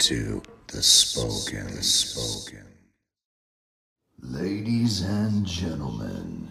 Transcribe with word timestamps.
You 0.00 0.06
are 0.06 0.08
tuned 0.08 0.32
in 0.32 0.40
to 0.40 0.76
the 0.76 0.82
Spoken. 0.82 1.76
The 1.76 1.82
Spoken. 1.82 2.66
Ladies 4.22 5.02
and 5.02 5.44
gentlemen, 5.46 6.48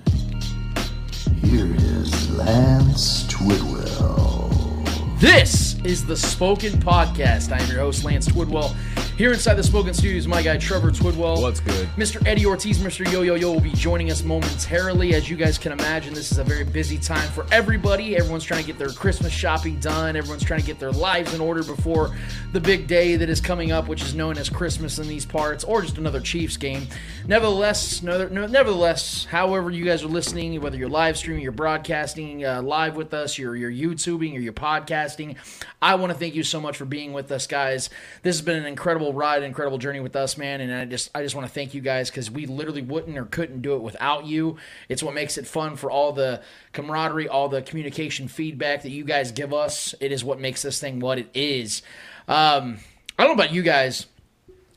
here 1.41 1.73
is 1.75 2.29
Lance 2.31 3.23
Twidwell. 3.23 5.19
This 5.19 5.79
is 5.83 6.05
the 6.05 6.15
Spoken 6.15 6.73
Podcast. 6.73 7.51
I 7.51 7.59
am 7.61 7.69
your 7.69 7.79
host, 7.79 8.03
Lance 8.03 8.27
Twidwell. 8.27 8.75
Here 9.19 9.33
inside 9.33 9.55
the 9.55 9.63
Spoken 9.63 9.93
Studios, 9.93 10.27
my 10.27 10.41
guy 10.41 10.55
Trevor 10.55 10.91
Twidwell. 10.91 11.41
What's 11.41 11.59
good? 11.59 11.89
Mr. 11.97 12.25
Eddie 12.25 12.45
Ortiz, 12.45 12.79
Mr. 12.79 13.05
Yo 13.11 13.21
Yo 13.21 13.35
Yo 13.35 13.51
will 13.51 13.59
be 13.59 13.73
joining 13.73 14.09
us 14.11 14.23
momentarily. 14.23 15.13
As 15.13 15.29
you 15.29 15.35
guys 15.35 15.57
can 15.57 15.73
imagine, 15.73 16.13
this 16.13 16.31
is 16.31 16.37
a 16.37 16.43
very 16.45 16.63
busy 16.63 16.97
time 16.97 17.29
for 17.31 17.45
everybody. 17.51 18.15
Everyone's 18.15 18.45
trying 18.45 18.61
to 18.61 18.65
get 18.65 18.79
their 18.79 18.87
Christmas 18.87 19.33
shopping 19.33 19.77
done. 19.81 20.15
Everyone's 20.15 20.45
trying 20.45 20.61
to 20.61 20.65
get 20.65 20.79
their 20.79 20.93
lives 20.93 21.33
in 21.33 21.41
order 21.41 21.63
before 21.63 22.15
the 22.53 22.61
big 22.61 22.87
day 22.87 23.17
that 23.17 23.29
is 23.29 23.41
coming 23.41 23.73
up, 23.73 23.89
which 23.89 24.01
is 24.03 24.15
known 24.15 24.37
as 24.37 24.47
Christmas 24.47 24.99
in 24.99 25.07
these 25.09 25.25
parts, 25.25 25.65
or 25.65 25.81
just 25.81 25.97
another 25.97 26.21
Chiefs 26.21 26.55
game. 26.55 26.87
Nevertheless, 27.27 28.01
nevertheless, 28.01 29.25
however 29.25 29.69
you 29.69 29.83
guys 29.83 30.01
are 30.01 30.07
listening, 30.07 30.61
whether 30.61 30.77
you're 30.77 30.87
live 30.87 31.17
streaming, 31.17 31.43
you're 31.43 31.51
broadcasting 31.51 32.45
uh, 32.45 32.61
live 32.61 32.95
with 32.95 33.13
us, 33.13 33.37
you're, 33.37 33.57
you're 33.57 33.69
YouTubing, 33.69 34.37
or 34.37 34.39
you're 34.39 34.53
podcasting, 34.53 35.35
I 35.81 35.95
want 35.95 36.13
to 36.13 36.17
thank 36.17 36.35
you 36.35 36.43
so 36.43 36.61
much 36.61 36.77
for 36.77 36.85
being 36.85 37.11
with 37.11 37.29
us, 37.33 37.47
guys. 37.47 37.89
This 38.23 38.37
has 38.37 38.41
been 38.41 38.55
an 38.55 38.65
incredible 38.65 39.08
ride, 39.13 39.43
incredible 39.43 39.77
journey 39.77 39.99
with 39.99 40.15
us, 40.15 40.37
man. 40.37 40.61
And 40.61 40.73
I 40.73 40.85
just, 40.85 41.09
I 41.15 41.23
just 41.23 41.35
want 41.35 41.47
to 41.47 41.53
thank 41.53 41.73
you 41.73 41.81
guys 41.81 42.09
because 42.09 42.29
we 42.29 42.45
literally 42.45 42.81
wouldn't 42.81 43.17
or 43.17 43.25
couldn't 43.25 43.61
do 43.61 43.75
it 43.75 43.81
without 43.81 44.25
you. 44.25 44.57
It's 44.87 45.03
what 45.03 45.13
makes 45.13 45.37
it 45.37 45.47
fun 45.47 45.75
for 45.75 45.91
all 45.91 46.13
the 46.13 46.41
camaraderie, 46.73 47.27
all 47.27 47.49
the 47.49 47.61
communication 47.61 48.27
feedback 48.27 48.83
that 48.83 48.91
you 48.91 49.03
guys 49.03 49.31
give 49.31 49.53
us. 49.53 49.95
It 49.99 50.11
is 50.11 50.23
what 50.23 50.39
makes 50.39 50.61
this 50.61 50.79
thing 50.79 50.99
what 50.99 51.17
it 51.17 51.29
is. 51.33 51.81
Um, 52.27 52.77
I 53.17 53.23
don't 53.23 53.35
know 53.35 53.43
about 53.43 53.53
you 53.53 53.63
guys. 53.63 54.05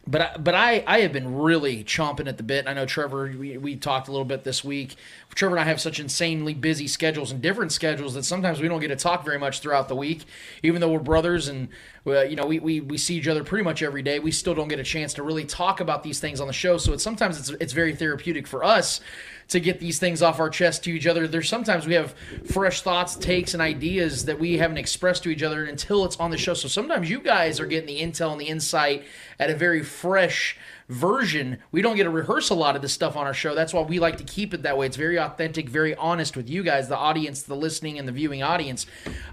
But 0.05 0.21
I, 0.21 0.37
but 0.37 0.55
I, 0.57 0.83
I 0.85 1.01
have 1.03 1.13
been 1.13 1.37
really 1.37 1.85
chomping 1.85 2.27
at 2.27 2.37
the 2.37 2.43
bit. 2.43 2.67
I 2.67 2.73
know 2.73 2.87
Trevor. 2.87 3.33
We, 3.39 3.57
we 3.57 3.77
talked 3.77 4.09
a 4.09 4.11
little 4.11 4.25
bit 4.25 4.43
this 4.43 4.65
week. 4.65 4.97
Trevor 5.35 5.57
and 5.57 5.65
I 5.65 5.69
have 5.69 5.81
such 5.81 5.99
insanely 5.99 6.53
busy 6.53 6.87
schedules 6.87 7.33
and 7.33 7.41
different 7.41 7.73
schedules 7.73 8.15
that 8.15 8.25
sometimes 8.25 8.61
we 8.61 8.69
don't 8.69 8.81
get 8.81 8.89
to 8.89 8.97
talk 8.97 9.25
very 9.25 9.39
much 9.39 9.61
throughout 9.61 9.89
the 9.89 9.97
week. 9.97 10.25
Even 10.63 10.81
though 10.81 10.91
we're 10.91 10.99
brothers 10.99 11.49
and 11.49 11.69
uh, 12.07 12.21
you 12.23 12.37
know 12.37 12.47
we, 12.47 12.59
we, 12.59 12.81
we 12.81 12.99
see 12.99 13.17
each 13.17 13.29
other 13.29 13.43
pretty 13.43 13.65
much 13.65 13.83
every 13.83 14.03
day, 14.03 14.19
we 14.19 14.31
still 14.31 14.55
don't 14.55 14.69
get 14.69 14.79
a 14.79 14.85
chance 14.85 15.15
to 15.15 15.23
really 15.23 15.45
talk 15.45 15.81
about 15.81 16.03
these 16.03 16.21
things 16.21 16.41
on 16.41 16.47
the 16.47 16.53
show. 16.53 16.77
So 16.77 16.93
it's 16.93 17.03
sometimes 17.03 17.39
it's 17.39 17.51
it's 17.61 17.73
very 17.73 17.95
therapeutic 17.95 18.47
for 18.47 18.63
us 18.63 19.01
to 19.49 19.61
get 19.61 19.81
these 19.81 19.99
things 19.99 20.23
off 20.23 20.41
our 20.41 20.51
chest 20.51 20.85
to 20.85 20.91
each 20.91 21.07
other. 21.07 21.27
There's 21.27 21.49
sometimes 21.49 21.87
we 21.87 21.95
have 21.95 22.15
fresh 22.51 22.83
thoughts, 22.83 23.17
takes, 23.17 23.55
and 23.55 23.63
ideas 23.63 24.25
that 24.27 24.39
we 24.39 24.59
haven't 24.59 24.79
expressed 24.79 25.23
to 25.25 25.31
each 25.31 25.43
other 25.43 25.65
until 25.65 26.05
it's 26.05 26.17
on 26.17 26.31
the 26.31 26.39
show. 26.39 26.55
So 26.55 26.69
sometimes 26.69 27.11
you 27.11 27.21
guys 27.21 27.61
are 27.61 27.67
getting 27.67 27.87
the 27.87 28.01
intel 28.01 28.33
and 28.33 28.41
the 28.41 28.47
insight 28.47 29.05
at 29.39 29.51
a 29.51 29.55
very 29.55 29.83
fresh 29.83 30.57
version. 30.89 31.59
We 31.71 31.83
don't 31.83 31.97
get 31.97 32.05
to 32.05 32.11
rehearse 32.11 32.51
a 32.51 32.55
lot 32.55 32.77
of 32.77 32.83
this 32.83 32.93
stuff 32.93 33.17
on 33.17 33.27
our 33.27 33.35
show. 33.35 33.55
That's 33.55 33.73
why 33.73 33.83
we 33.83 33.99
like 33.99 34.19
to 34.19 34.25
keep 34.25 34.53
it 34.55 34.63
that 34.63 34.77
way. 34.77 34.87
It's 34.87 34.97
very 34.97 35.19
authentic, 35.19 35.69
very 35.69 35.95
honest 35.95 36.37
with 36.37 36.49
you 36.49 36.63
guys, 36.63 36.89
the 36.89 36.97
audience, 36.97 37.43
the 37.43 37.57
listening 37.57 37.99
and 37.99 38.07
the 38.07 38.13
viewing 38.13 38.43
audience, 38.43 38.87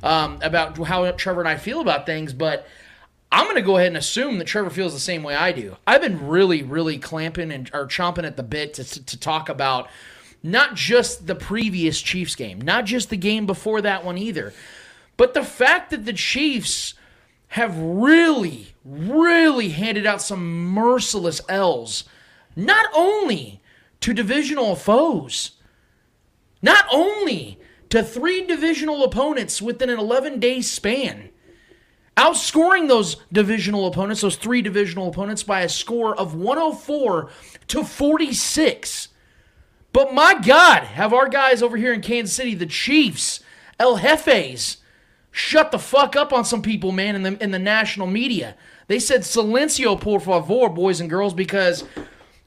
um, 0.04 0.40
about 0.42 0.78
how 0.78 1.10
Trevor 1.12 1.42
and 1.42 1.50
I 1.50 1.58
feel 1.58 1.82
about 1.82 2.06
things. 2.06 2.34
But 2.34 2.68
I'm 3.32 3.46
going 3.46 3.56
to 3.56 3.62
go 3.62 3.78
ahead 3.78 3.88
and 3.88 3.98
assume 3.98 4.38
that 4.40 4.46
Trevor 4.46 4.70
feels 4.70 4.94
the 4.94 5.00
same 5.00 5.24
way 5.24 5.36
I 5.36 5.52
do. 5.52 5.78
I've 5.86 6.02
been 6.02 6.28
really, 6.28 6.64
really 6.64 6.98
clamping 6.98 7.52
and 7.52 7.70
or 7.74 7.86
chomping 7.88 8.26
at 8.26 8.38
the 8.38 8.44
bit 8.44 8.74
to, 8.76 8.84
to, 8.84 9.06
to 9.06 9.20
talk 9.20 9.50
about 9.50 9.90
not 10.42 10.76
just 10.76 11.28
the 11.28 11.36
previous 11.36 12.02
Chiefs 12.02 12.36
game, 12.36 12.60
not 12.62 12.86
just 12.86 13.10
the 13.10 13.18
game 13.18 13.46
before 13.46 13.82
that 13.82 14.04
one 14.06 14.18
either, 14.18 14.54
but 15.18 15.34
the 15.34 15.44
fact 15.44 15.92
that 15.92 16.06
the 16.06 16.14
Chiefs 16.14 16.94
have 17.50 17.78
really, 17.78 18.74
really 18.84 19.70
handed 19.70 20.06
out 20.06 20.22
some 20.22 20.66
merciless 20.66 21.42
L's, 21.50 22.04
not 22.56 22.86
only 22.96 23.62
to 24.02 24.14
divisional 24.14 24.76
foes, 24.76 25.52
not 26.62 26.86
only 26.92 27.60
to 27.90 28.04
three 28.04 28.46
divisional 28.46 29.04
opponents 29.04 29.62
within 29.62 29.90
an 29.90 30.00
11 30.00 30.40
day 30.40 30.62
span 30.62 31.30
outscoring 32.20 32.90
those 32.90 33.16
divisional 33.32 33.88
opponents, 33.88 34.22
those 34.22 34.36
three 34.36 34.62
divisional 34.62 35.08
opponents, 35.08 35.42
by 35.42 35.62
a 35.62 35.70
score 35.70 36.14
of 36.20 36.36
104 36.36 37.30
to 37.68 37.84
46. 37.84 39.08
But 39.94 40.14
my 40.14 40.34
God, 40.34 40.84
have 40.84 41.14
our 41.14 41.30
guys 41.30 41.64
over 41.64 41.78
here 41.78 41.94
in 41.94 42.02
Kansas 42.02 42.36
City, 42.36 42.54
the 42.56 42.66
Chiefs, 42.66 43.40
El 43.80 44.00
Jefes, 44.00 44.78
shut 45.32 45.72
the 45.72 45.80
fuck 45.80 46.16
up 46.16 46.34
on 46.34 46.46
some 46.46 46.62
people, 46.62 46.92
man, 46.92 47.16
in 47.16 47.24
the 47.24 47.44
in 47.44 47.52
the 47.52 47.60
national 47.60 48.08
media. 48.08 48.56
They 48.88 49.00
said 49.00 49.22
silencio 49.22 50.00
por 50.00 50.20
favor, 50.20 50.70
boys 50.70 51.00
and 51.00 51.10
girls, 51.10 51.34
because 51.34 51.84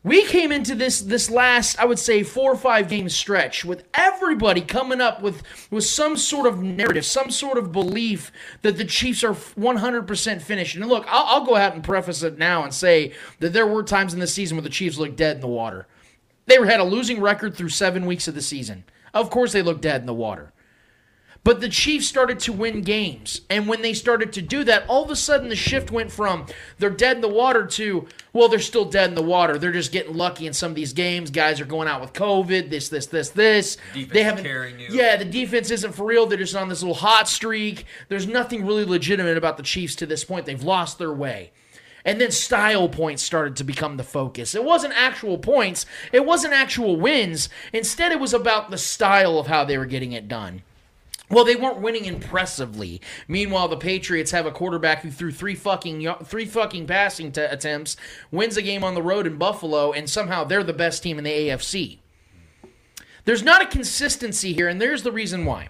we 0.04 0.24
came 0.24 0.50
into 0.50 0.74
this 0.74 1.00
this 1.00 1.30
last 1.30 1.78
i 1.78 1.84
would 1.84 1.98
say 1.98 2.22
four 2.22 2.52
or 2.52 2.56
five 2.56 2.88
game 2.88 3.08
stretch 3.08 3.64
with 3.64 3.84
everybody 3.94 4.60
coming 4.60 5.00
up 5.00 5.22
with 5.22 5.42
with 5.70 5.84
some 5.84 6.16
sort 6.16 6.46
of 6.46 6.60
narrative 6.60 7.04
some 7.04 7.30
sort 7.30 7.56
of 7.56 7.70
belief 7.70 8.32
that 8.62 8.76
the 8.76 8.84
chiefs 8.84 9.22
are 9.22 9.34
100% 9.34 10.42
finished. 10.42 10.74
And 10.74 10.86
look 10.88 11.04
I'll, 11.08 11.26
I'll 11.26 11.46
go 11.46 11.56
ahead 11.56 11.74
and 11.74 11.84
preface 11.84 12.22
it 12.22 12.38
now 12.38 12.64
and 12.64 12.74
say 12.74 13.12
that 13.38 13.52
there 13.52 13.66
were 13.66 13.82
times 13.82 14.12
in 14.14 14.20
the 14.20 14.26
season 14.26 14.56
where 14.56 14.62
the 14.62 14.68
chiefs 14.68 14.98
looked 14.98 15.16
dead 15.16 15.36
in 15.36 15.40
the 15.40 15.46
water. 15.46 15.86
They 16.46 16.56
had 16.56 16.80
a 16.80 16.84
losing 16.84 17.20
record 17.20 17.54
through 17.54 17.68
seven 17.68 18.04
weeks 18.04 18.26
of 18.26 18.34
the 18.34 18.42
season. 18.42 18.84
Of 19.14 19.30
course 19.30 19.52
they 19.52 19.62
looked 19.62 19.82
dead 19.82 20.00
in 20.00 20.06
the 20.06 20.14
water 20.14 20.52
but 21.44 21.60
the 21.60 21.68
Chiefs 21.68 22.06
started 22.06 22.38
to 22.40 22.52
win 22.52 22.82
games. 22.82 23.40
And 23.50 23.66
when 23.66 23.82
they 23.82 23.94
started 23.94 24.32
to 24.34 24.42
do 24.42 24.62
that, 24.64 24.84
all 24.88 25.04
of 25.04 25.10
a 25.10 25.16
sudden 25.16 25.48
the 25.48 25.56
shift 25.56 25.90
went 25.90 26.12
from 26.12 26.46
they're 26.78 26.90
dead 26.90 27.16
in 27.16 27.20
the 27.20 27.28
water 27.28 27.66
to, 27.66 28.06
well, 28.32 28.48
they're 28.48 28.60
still 28.60 28.84
dead 28.84 29.10
in 29.10 29.16
the 29.16 29.22
water. 29.22 29.58
They're 29.58 29.72
just 29.72 29.92
getting 29.92 30.16
lucky 30.16 30.46
in 30.46 30.52
some 30.52 30.70
of 30.70 30.76
these 30.76 30.92
games. 30.92 31.30
Guys 31.30 31.60
are 31.60 31.64
going 31.64 31.88
out 31.88 32.00
with 32.00 32.12
COVID, 32.12 32.70
this, 32.70 32.88
this, 32.88 33.06
this, 33.06 33.30
this. 33.30 33.76
Defense 33.92 34.12
they 34.12 34.22
haven't 34.22 34.44
carrying 34.44 34.78
you. 34.78 34.88
Yeah, 34.90 35.16
the 35.16 35.24
defense 35.24 35.70
isn't 35.70 35.92
for 35.92 36.06
real. 36.06 36.26
They're 36.26 36.38
just 36.38 36.54
on 36.54 36.68
this 36.68 36.82
little 36.82 36.94
hot 36.94 37.28
streak. 37.28 37.86
There's 38.08 38.26
nothing 38.26 38.64
really 38.64 38.84
legitimate 38.84 39.36
about 39.36 39.56
the 39.56 39.62
Chiefs 39.64 39.96
to 39.96 40.06
this 40.06 40.24
point. 40.24 40.46
They've 40.46 40.62
lost 40.62 40.98
their 40.98 41.12
way. 41.12 41.50
And 42.04 42.20
then 42.20 42.30
style 42.32 42.88
points 42.88 43.22
started 43.22 43.56
to 43.56 43.64
become 43.64 43.96
the 43.96 44.04
focus. 44.04 44.54
It 44.54 44.64
wasn't 44.64 44.94
actual 44.96 45.38
points, 45.38 45.86
it 46.12 46.24
wasn't 46.24 46.52
actual 46.52 46.96
wins. 46.96 47.48
Instead, 47.72 48.10
it 48.12 48.18
was 48.20 48.34
about 48.34 48.70
the 48.70 48.78
style 48.78 49.38
of 49.38 49.46
how 49.46 49.64
they 49.64 49.78
were 49.78 49.86
getting 49.86 50.12
it 50.12 50.26
done. 50.26 50.62
Well, 51.32 51.46
they 51.46 51.56
weren't 51.56 51.80
winning 51.80 52.04
impressively. 52.04 53.00
Meanwhile, 53.26 53.68
the 53.68 53.78
Patriots 53.78 54.32
have 54.32 54.44
a 54.44 54.50
quarterback 54.50 55.00
who 55.00 55.10
threw 55.10 55.32
three 55.32 55.54
fucking 55.54 56.06
three 56.24 56.44
fucking 56.44 56.86
passing 56.86 57.32
t- 57.32 57.40
attempts, 57.40 57.96
wins 58.30 58.58
a 58.58 58.62
game 58.62 58.84
on 58.84 58.94
the 58.94 59.00
road 59.02 59.26
in 59.26 59.38
Buffalo, 59.38 59.92
and 59.92 60.10
somehow 60.10 60.44
they're 60.44 60.62
the 60.62 60.74
best 60.74 61.02
team 61.02 61.16
in 61.16 61.24
the 61.24 61.30
AFC. 61.30 62.00
There's 63.24 63.42
not 63.42 63.62
a 63.62 63.66
consistency 63.66 64.52
here, 64.52 64.68
and 64.68 64.78
there's 64.78 65.04
the 65.04 65.12
reason 65.12 65.46
why. 65.46 65.68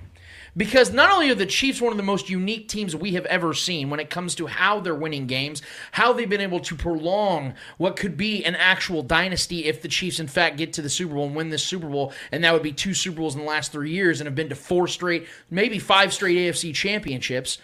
Because 0.54 0.92
not 0.92 1.10
only 1.10 1.30
are 1.30 1.34
the 1.34 1.46
Chiefs 1.46 1.80
one 1.80 1.92
of 1.92 1.96
the 1.96 2.02
most 2.02 2.28
unique 2.28 2.68
teams 2.68 2.94
we 2.94 3.12
have 3.12 3.24
ever 3.26 3.54
seen 3.54 3.88
when 3.88 4.00
it 4.00 4.10
comes 4.10 4.34
to 4.34 4.46
how 4.46 4.80
they're 4.80 4.94
winning 4.94 5.26
games, 5.26 5.62
how 5.92 6.12
they've 6.12 6.28
been 6.28 6.42
able 6.42 6.60
to 6.60 6.76
prolong 6.76 7.54
what 7.78 7.96
could 7.96 8.18
be 8.18 8.44
an 8.44 8.54
actual 8.54 9.02
dynasty 9.02 9.64
if 9.64 9.80
the 9.80 9.88
Chiefs, 9.88 10.20
in 10.20 10.26
fact, 10.26 10.58
get 10.58 10.74
to 10.74 10.82
the 10.82 10.90
Super 10.90 11.14
Bowl 11.14 11.26
and 11.26 11.34
win 11.34 11.48
this 11.48 11.64
Super 11.64 11.88
Bowl, 11.88 12.12
and 12.30 12.44
that 12.44 12.52
would 12.52 12.62
be 12.62 12.72
two 12.72 12.92
Super 12.92 13.18
Bowls 13.18 13.34
in 13.34 13.40
the 13.40 13.46
last 13.46 13.72
three 13.72 13.92
years 13.92 14.20
and 14.20 14.26
have 14.26 14.34
been 14.34 14.50
to 14.50 14.54
four 14.54 14.86
straight, 14.86 15.26
maybe 15.50 15.78
five 15.78 16.12
straight 16.12 16.36
AFC 16.36 16.74
championships. 16.74 17.56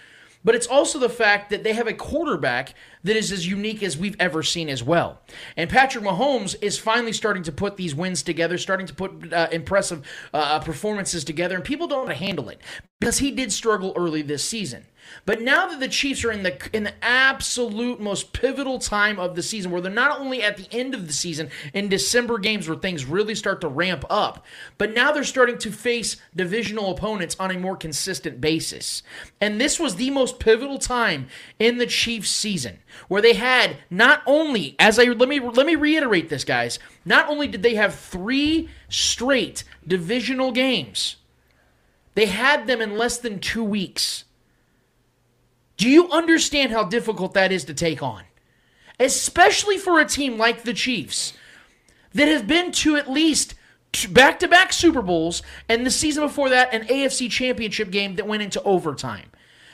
But 0.42 0.54
it's 0.54 0.66
also 0.66 0.98
the 0.98 1.10
fact 1.10 1.50
that 1.50 1.64
they 1.64 1.74
have 1.74 1.88
a 1.88 1.92
quarterback 1.92 2.72
that 3.04 3.16
is 3.16 3.30
as 3.32 3.46
unique 3.46 3.82
as 3.82 3.96
we've 3.96 4.16
ever 4.18 4.42
seen 4.42 4.68
as 4.68 4.82
well. 4.82 5.20
And 5.56 5.70
Patrick 5.70 6.04
Mahomes 6.04 6.56
is 6.60 6.78
finally 6.78 7.12
starting 7.12 7.42
to 7.44 7.52
put 7.52 7.76
these 7.76 7.94
wins 7.94 8.22
together, 8.22 8.58
starting 8.58 8.86
to 8.86 8.94
put 8.94 9.32
uh, 9.32 9.48
impressive 9.52 10.06
uh, 10.32 10.60
performances 10.60 11.24
together, 11.24 11.54
and 11.54 11.64
people 11.64 11.86
don't 11.86 12.08
to 12.08 12.14
handle 12.14 12.48
it 12.48 12.60
because 13.00 13.18
he 13.18 13.30
did 13.30 13.52
struggle 13.52 13.92
early 13.96 14.22
this 14.22 14.44
season. 14.44 14.86
But 15.24 15.42
now 15.42 15.68
that 15.68 15.80
the 15.80 15.88
Chiefs 15.88 16.24
are 16.24 16.32
in 16.32 16.42
the 16.42 16.58
in 16.72 16.84
the 16.84 17.04
absolute 17.04 18.00
most 18.00 18.32
pivotal 18.32 18.78
time 18.78 19.18
of 19.18 19.34
the 19.34 19.42
season, 19.42 19.70
where 19.70 19.80
they're 19.80 19.92
not 19.92 20.18
only 20.20 20.42
at 20.42 20.56
the 20.56 20.68
end 20.70 20.94
of 20.94 21.06
the 21.06 21.12
season 21.12 21.50
in 21.72 21.88
December 21.88 22.38
games 22.38 22.68
where 22.68 22.78
things 22.78 23.04
really 23.04 23.34
start 23.34 23.60
to 23.60 23.68
ramp 23.68 24.04
up, 24.10 24.44
but 24.78 24.94
now 24.94 25.12
they're 25.12 25.24
starting 25.24 25.58
to 25.58 25.70
face 25.70 26.16
divisional 26.34 26.90
opponents 26.90 27.36
on 27.38 27.50
a 27.50 27.58
more 27.58 27.76
consistent 27.76 28.40
basis. 28.40 29.02
And 29.40 29.60
this 29.60 29.78
was 29.78 29.96
the 29.96 30.10
most 30.10 30.38
pivotal 30.38 30.78
time 30.78 31.28
in 31.58 31.78
the 31.78 31.86
Chiefs 31.86 32.30
season, 32.30 32.78
where 33.08 33.22
they 33.22 33.34
had 33.34 33.76
not 33.90 34.22
only, 34.26 34.76
as 34.78 34.98
I 34.98 35.04
let 35.04 35.28
me 35.28 35.40
let 35.40 35.66
me 35.66 35.74
reiterate 35.74 36.28
this, 36.28 36.44
guys, 36.44 36.78
not 37.04 37.28
only 37.28 37.48
did 37.48 37.62
they 37.62 37.74
have 37.74 37.94
three 37.94 38.68
straight 38.88 39.64
divisional 39.86 40.52
games, 40.52 41.16
they 42.14 42.26
had 42.26 42.66
them 42.66 42.80
in 42.80 42.96
less 42.98 43.18
than 43.18 43.38
two 43.38 43.64
weeks. 43.64 44.24
Do 45.78 45.88
you 45.88 46.10
understand 46.10 46.72
how 46.72 46.84
difficult 46.84 47.34
that 47.34 47.52
is 47.52 47.64
to 47.64 47.74
take 47.74 48.02
on? 48.02 48.24
Especially 49.00 49.78
for 49.78 50.00
a 50.00 50.04
team 50.04 50.36
like 50.36 50.64
the 50.64 50.74
Chiefs 50.74 51.32
that 52.12 52.28
have 52.28 52.48
been 52.48 52.72
to 52.72 52.96
at 52.96 53.08
least 53.08 53.54
back 54.10 54.40
to 54.40 54.48
back 54.48 54.72
Super 54.72 55.02
Bowls 55.02 55.40
and 55.68 55.86
the 55.86 55.90
season 55.90 56.24
before 56.24 56.48
that, 56.48 56.74
an 56.74 56.88
AFC 56.88 57.30
championship 57.30 57.90
game 57.90 58.16
that 58.16 58.26
went 58.26 58.42
into 58.42 58.62
overtime. 58.64 59.30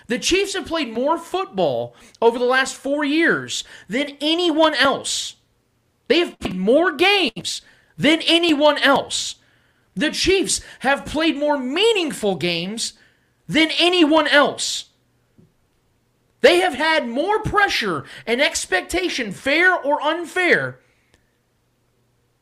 The 0.06 0.18
Chiefs 0.18 0.52
have 0.52 0.66
played 0.66 0.92
more 0.92 1.16
football 1.16 1.96
over 2.20 2.38
the 2.38 2.44
last 2.44 2.76
four 2.76 3.02
years 3.02 3.64
than 3.88 4.18
anyone 4.20 4.74
else. 4.74 5.36
They 6.08 6.18
have 6.18 6.38
played 6.38 6.56
more 6.56 6.92
games 6.92 7.62
than 7.96 8.20
anyone 8.26 8.76
else. 8.78 9.36
The 9.94 10.10
Chiefs 10.10 10.60
have 10.80 11.06
played 11.06 11.38
more 11.38 11.58
meaningful 11.58 12.34
games 12.34 12.92
than 13.48 13.70
anyone 13.78 14.26
else. 14.28 14.90
They 16.44 16.58
have 16.58 16.74
had 16.74 17.08
more 17.08 17.38
pressure 17.40 18.04
and 18.26 18.38
expectation, 18.38 19.32
fair 19.32 19.72
or 19.74 20.02
unfair, 20.02 20.78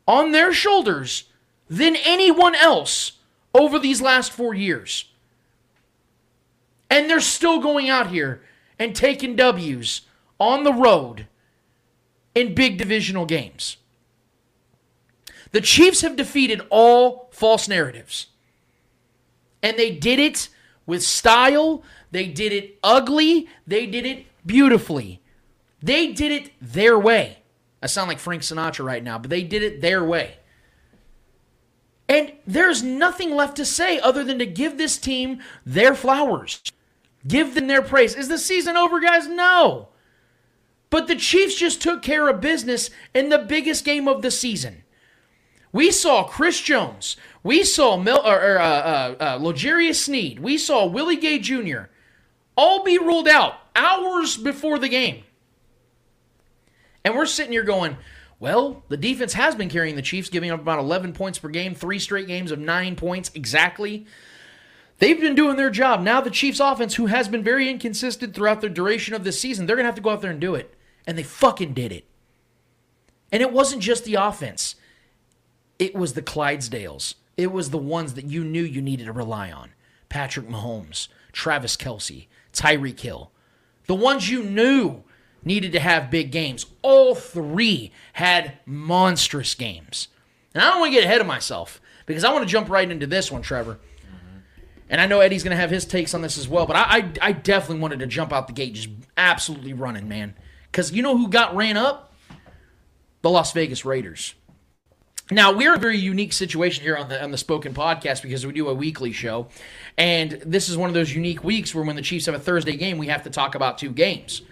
on 0.09 0.33
their 0.33 0.53
shoulders 0.53 1.27
than 1.71 1.95
anyone 1.95 2.57
else 2.57 3.13
over 3.55 3.79
these 3.79 4.03
last 4.03 4.33
four 4.33 4.55
years. 4.55 5.05
And 6.91 7.09
they're 7.09 7.21
still 7.21 7.61
going 7.61 7.91
out 7.91 8.09
here 8.09 8.43
and 8.77 8.93
taking 8.93 9.37
W's 9.37 10.01
on 10.41 10.65
the 10.65 10.73
road 10.73 11.29
in 12.35 12.57
big 12.57 12.79
divisional 12.79 13.25
games. 13.25 13.77
The 15.53 15.61
Chiefs 15.61 16.01
have 16.01 16.17
defeated 16.17 16.61
all 16.71 17.29
false 17.31 17.69
narratives. 17.69 18.27
And 19.63 19.77
they 19.77 19.93
did 19.93 20.19
it 20.19 20.49
with 20.87 21.05
style, 21.05 21.85
they 22.13 22.27
did 22.27 22.53
it 22.53 22.79
ugly. 22.85 23.49
They 23.67 23.87
did 23.87 24.07
it 24.07 24.27
beautifully. 24.47 25.21
They 25.83 26.13
did 26.13 26.31
it 26.31 26.53
their 26.61 26.97
way. 26.99 27.39
I 27.83 27.87
sound 27.87 28.09
like 28.09 28.21
Frank 28.21 28.43
Sinatra 28.43 28.85
right 28.85 29.03
now, 29.03 29.19
but 29.19 29.31
they 29.31 29.43
did 29.43 29.63
it 29.63 29.81
their 29.81 30.05
way. 30.05 30.37
And 32.09 32.33
there's 32.47 32.83
nothing 32.83 33.35
left 33.35 33.57
to 33.57 33.65
say 33.65 33.99
other 33.99 34.23
than 34.23 34.39
to 34.39 34.47
give 34.47 34.77
this 34.77 34.99
team 34.99 35.41
their 35.65 35.95
flowers. 35.95 36.63
Give 37.27 37.55
them 37.55 37.67
their 37.67 37.83
praise. 37.83 38.15
Is 38.15 38.29
the 38.29 38.39
season 38.39 38.77
over, 38.77 39.01
guys? 39.01 39.27
No. 39.27 39.89
But 40.91 41.07
the 41.07 41.17
Chiefs 41.17 41.55
just 41.55 41.81
took 41.81 42.03
care 42.03 42.29
of 42.29 42.41
business 42.41 42.91
in 43.15 43.31
the 43.31 43.39
biggest 43.39 43.85
game 43.85 44.07
of 44.07 44.21
the 44.21 44.31
season. 44.31 44.85
We 45.73 45.91
saw 45.91 46.25
Chris 46.25 46.61
Jones. 46.61 47.17
We 47.43 47.65
saw 47.65 47.97
Mel, 47.97 48.21
or, 48.25 48.39
or, 48.39 48.59
uh, 48.59 49.17
uh, 49.19 49.39
uh, 49.41 49.93
Sneed. 49.95 50.39
We 50.39 50.59
saw 50.59 50.85
Willie 50.85 51.17
Gay 51.17 51.39
Jr 51.39 51.85
all 52.57 52.85
be 52.85 52.99
ruled 52.99 53.29
out 53.29 53.55
hours 53.75 54.37
before 54.37 54.79
the 54.79 54.89
game. 54.89 55.25
And 57.05 57.17
we're 57.17 57.27
sitting 57.27 57.53
here 57.53 57.65
going, 57.65 57.97
well, 58.39 58.83
the 58.89 58.97
defense 58.97 59.35
has 59.35 59.55
been 59.55 59.69
carrying 59.69 59.97
the 59.97 60.03
Chiefs, 60.03 60.29
giving 60.29 60.51
up 60.51 60.61
about 60.61 60.79
11 60.79 61.13
points 61.13 61.39
per 61.39 61.49
game, 61.49 61.75
three 61.75 61.99
straight 61.99 62.27
games 62.27 62.51
of 62.51 62.59
nine 62.59 62.97
points 62.97 63.31
exactly. 63.35 64.07
They've 64.99 65.21
been 65.21 65.35
doing 65.35 65.57
their 65.57 65.71
job. 65.71 66.03
Now, 66.03 66.21
the 66.21 66.31
Chiefs' 66.31 66.61
offense, 66.61 66.95
who 66.95 67.07
has 67.07 67.29
been 67.29 67.43
very 67.43 67.69
inconsistent 67.69 68.35
throughout 68.35 68.61
the 68.61 68.69
duration 68.69 69.15
of 69.15 69.25
this 69.25 69.41
season, 69.41 69.67
they're 69.67 69.77
going 69.77 69.85
to 69.85 69.89
have 69.89 69.97
to 69.97 70.01
go 70.03 70.11
out 70.11 70.21
there 70.21 70.31
and 70.31 70.41
do 70.41 70.55
it. 70.55 70.75
And 71.07 71.19
they 71.19 71.23
fucking 71.23 71.75
did 71.75 71.93
it. 71.93 72.05
And 73.33 73.43
it 73.43 73.53
wasn't 73.53 73.83
just 73.83 74.05
the 74.05 74.15
offense, 74.15 74.77
it 75.79 75.95
was 75.95 76.13
the 76.13 76.23
Clydesdales. 76.23 77.15
It 77.37 77.51
was 77.51 77.71
the 77.71 77.79
ones 77.79 78.15
that 78.15 78.27
you 78.27 78.45
knew 78.45 78.63
you 78.63 78.83
needed 78.83 79.07
to 79.07 79.13
rely 79.13 79.51
on 79.51 79.71
Patrick 80.09 80.47
Mahomes, 80.47 81.09
Travis 81.33 81.77
Kelce, 81.77 82.27
Tyreek 82.53 83.01
Hill. 83.01 83.31
The 83.87 83.95
ones 83.95 84.31
you 84.31 84.43
knew 84.43 85.03
needed 85.45 85.73
to 85.73 85.81
have 85.81 86.11
big 86.11 86.31
games. 86.31 86.67
All 86.83 87.15
three 87.15 87.93
had 88.15 88.59
monstrous 88.65 89.55
games. 89.55 90.09
And 90.55 90.63
I 90.63 90.71
don't 90.71 90.81
want 90.81 90.93
to 90.93 90.99
get 90.99 91.05
ahead 91.05 91.21
of 91.21 91.27
myself 91.27 91.81
because 92.07 92.25
I 92.25 92.33
want 92.33 92.45
to 92.45 92.51
jump 92.51 92.69
right 92.69 92.91
into 92.91 93.07
this 93.07 93.31
one, 93.31 93.43
Trevor. 93.43 93.79
And 94.89 95.01
I 95.01 95.07
know 95.07 95.21
Eddie's 95.21 95.43
going 95.43 95.57
to 95.57 95.61
have 95.61 95.71
his 95.71 95.87
takes 95.87 96.13
on 96.13 96.21
this 96.21 96.37
as 96.37 96.47
well, 96.47 96.67
but 96.67 96.77
I, 96.77 96.83
I, 96.83 97.13
I 97.23 97.33
definitely 97.33 97.81
wanted 97.81 98.01
to 98.01 98.07
jump 98.07 98.33
out 98.33 98.47
the 98.47 98.53
gate 98.53 98.75
just 98.75 98.91
absolutely 99.17 99.73
running, 99.73 100.07
man. 100.07 100.35
Because 100.71 100.93
you 100.93 101.03
know 101.03 101.17
who 101.17 101.29
got 101.29 101.57
ran 101.57 101.79
up? 101.79 102.13
The 103.23 103.31
Las 103.31 103.53
Vegas 103.53 103.85
Raiders. 103.85 104.35
Now 105.33 105.53
we're 105.53 105.75
a 105.75 105.79
very 105.79 105.97
unique 105.97 106.35
situation 106.35 106.85
here 106.85 106.95
on 106.95 107.09
the 107.09 107.23
on 107.23 107.31
the 107.31 107.39
Spoken 107.39 107.73
Podcast 107.73 108.23
because 108.23 108.45
we 108.45 108.53
do 108.53 108.69
a 108.69 108.75
weekly 108.75 109.13
show, 109.13 109.49
and 109.97 110.33
this 110.45 110.69
is 110.69 110.77
one 110.77 110.91
of 110.91 110.95
those 110.95 111.15
unique 111.15 111.43
weeks 111.43 111.75
where 111.75 111.85
when 111.85 111.97
the 111.97 112.03
Chiefs 112.03 112.27
have 112.27 112.35
a 112.35 112.39
Thursday 112.39 112.77
game, 112.77 112.99
we 112.99 113.07
have 113.07 113.23
to 113.23 113.31
talk 113.31 113.55
about 113.55 113.79
two 113.79 113.91
games. 113.91 114.43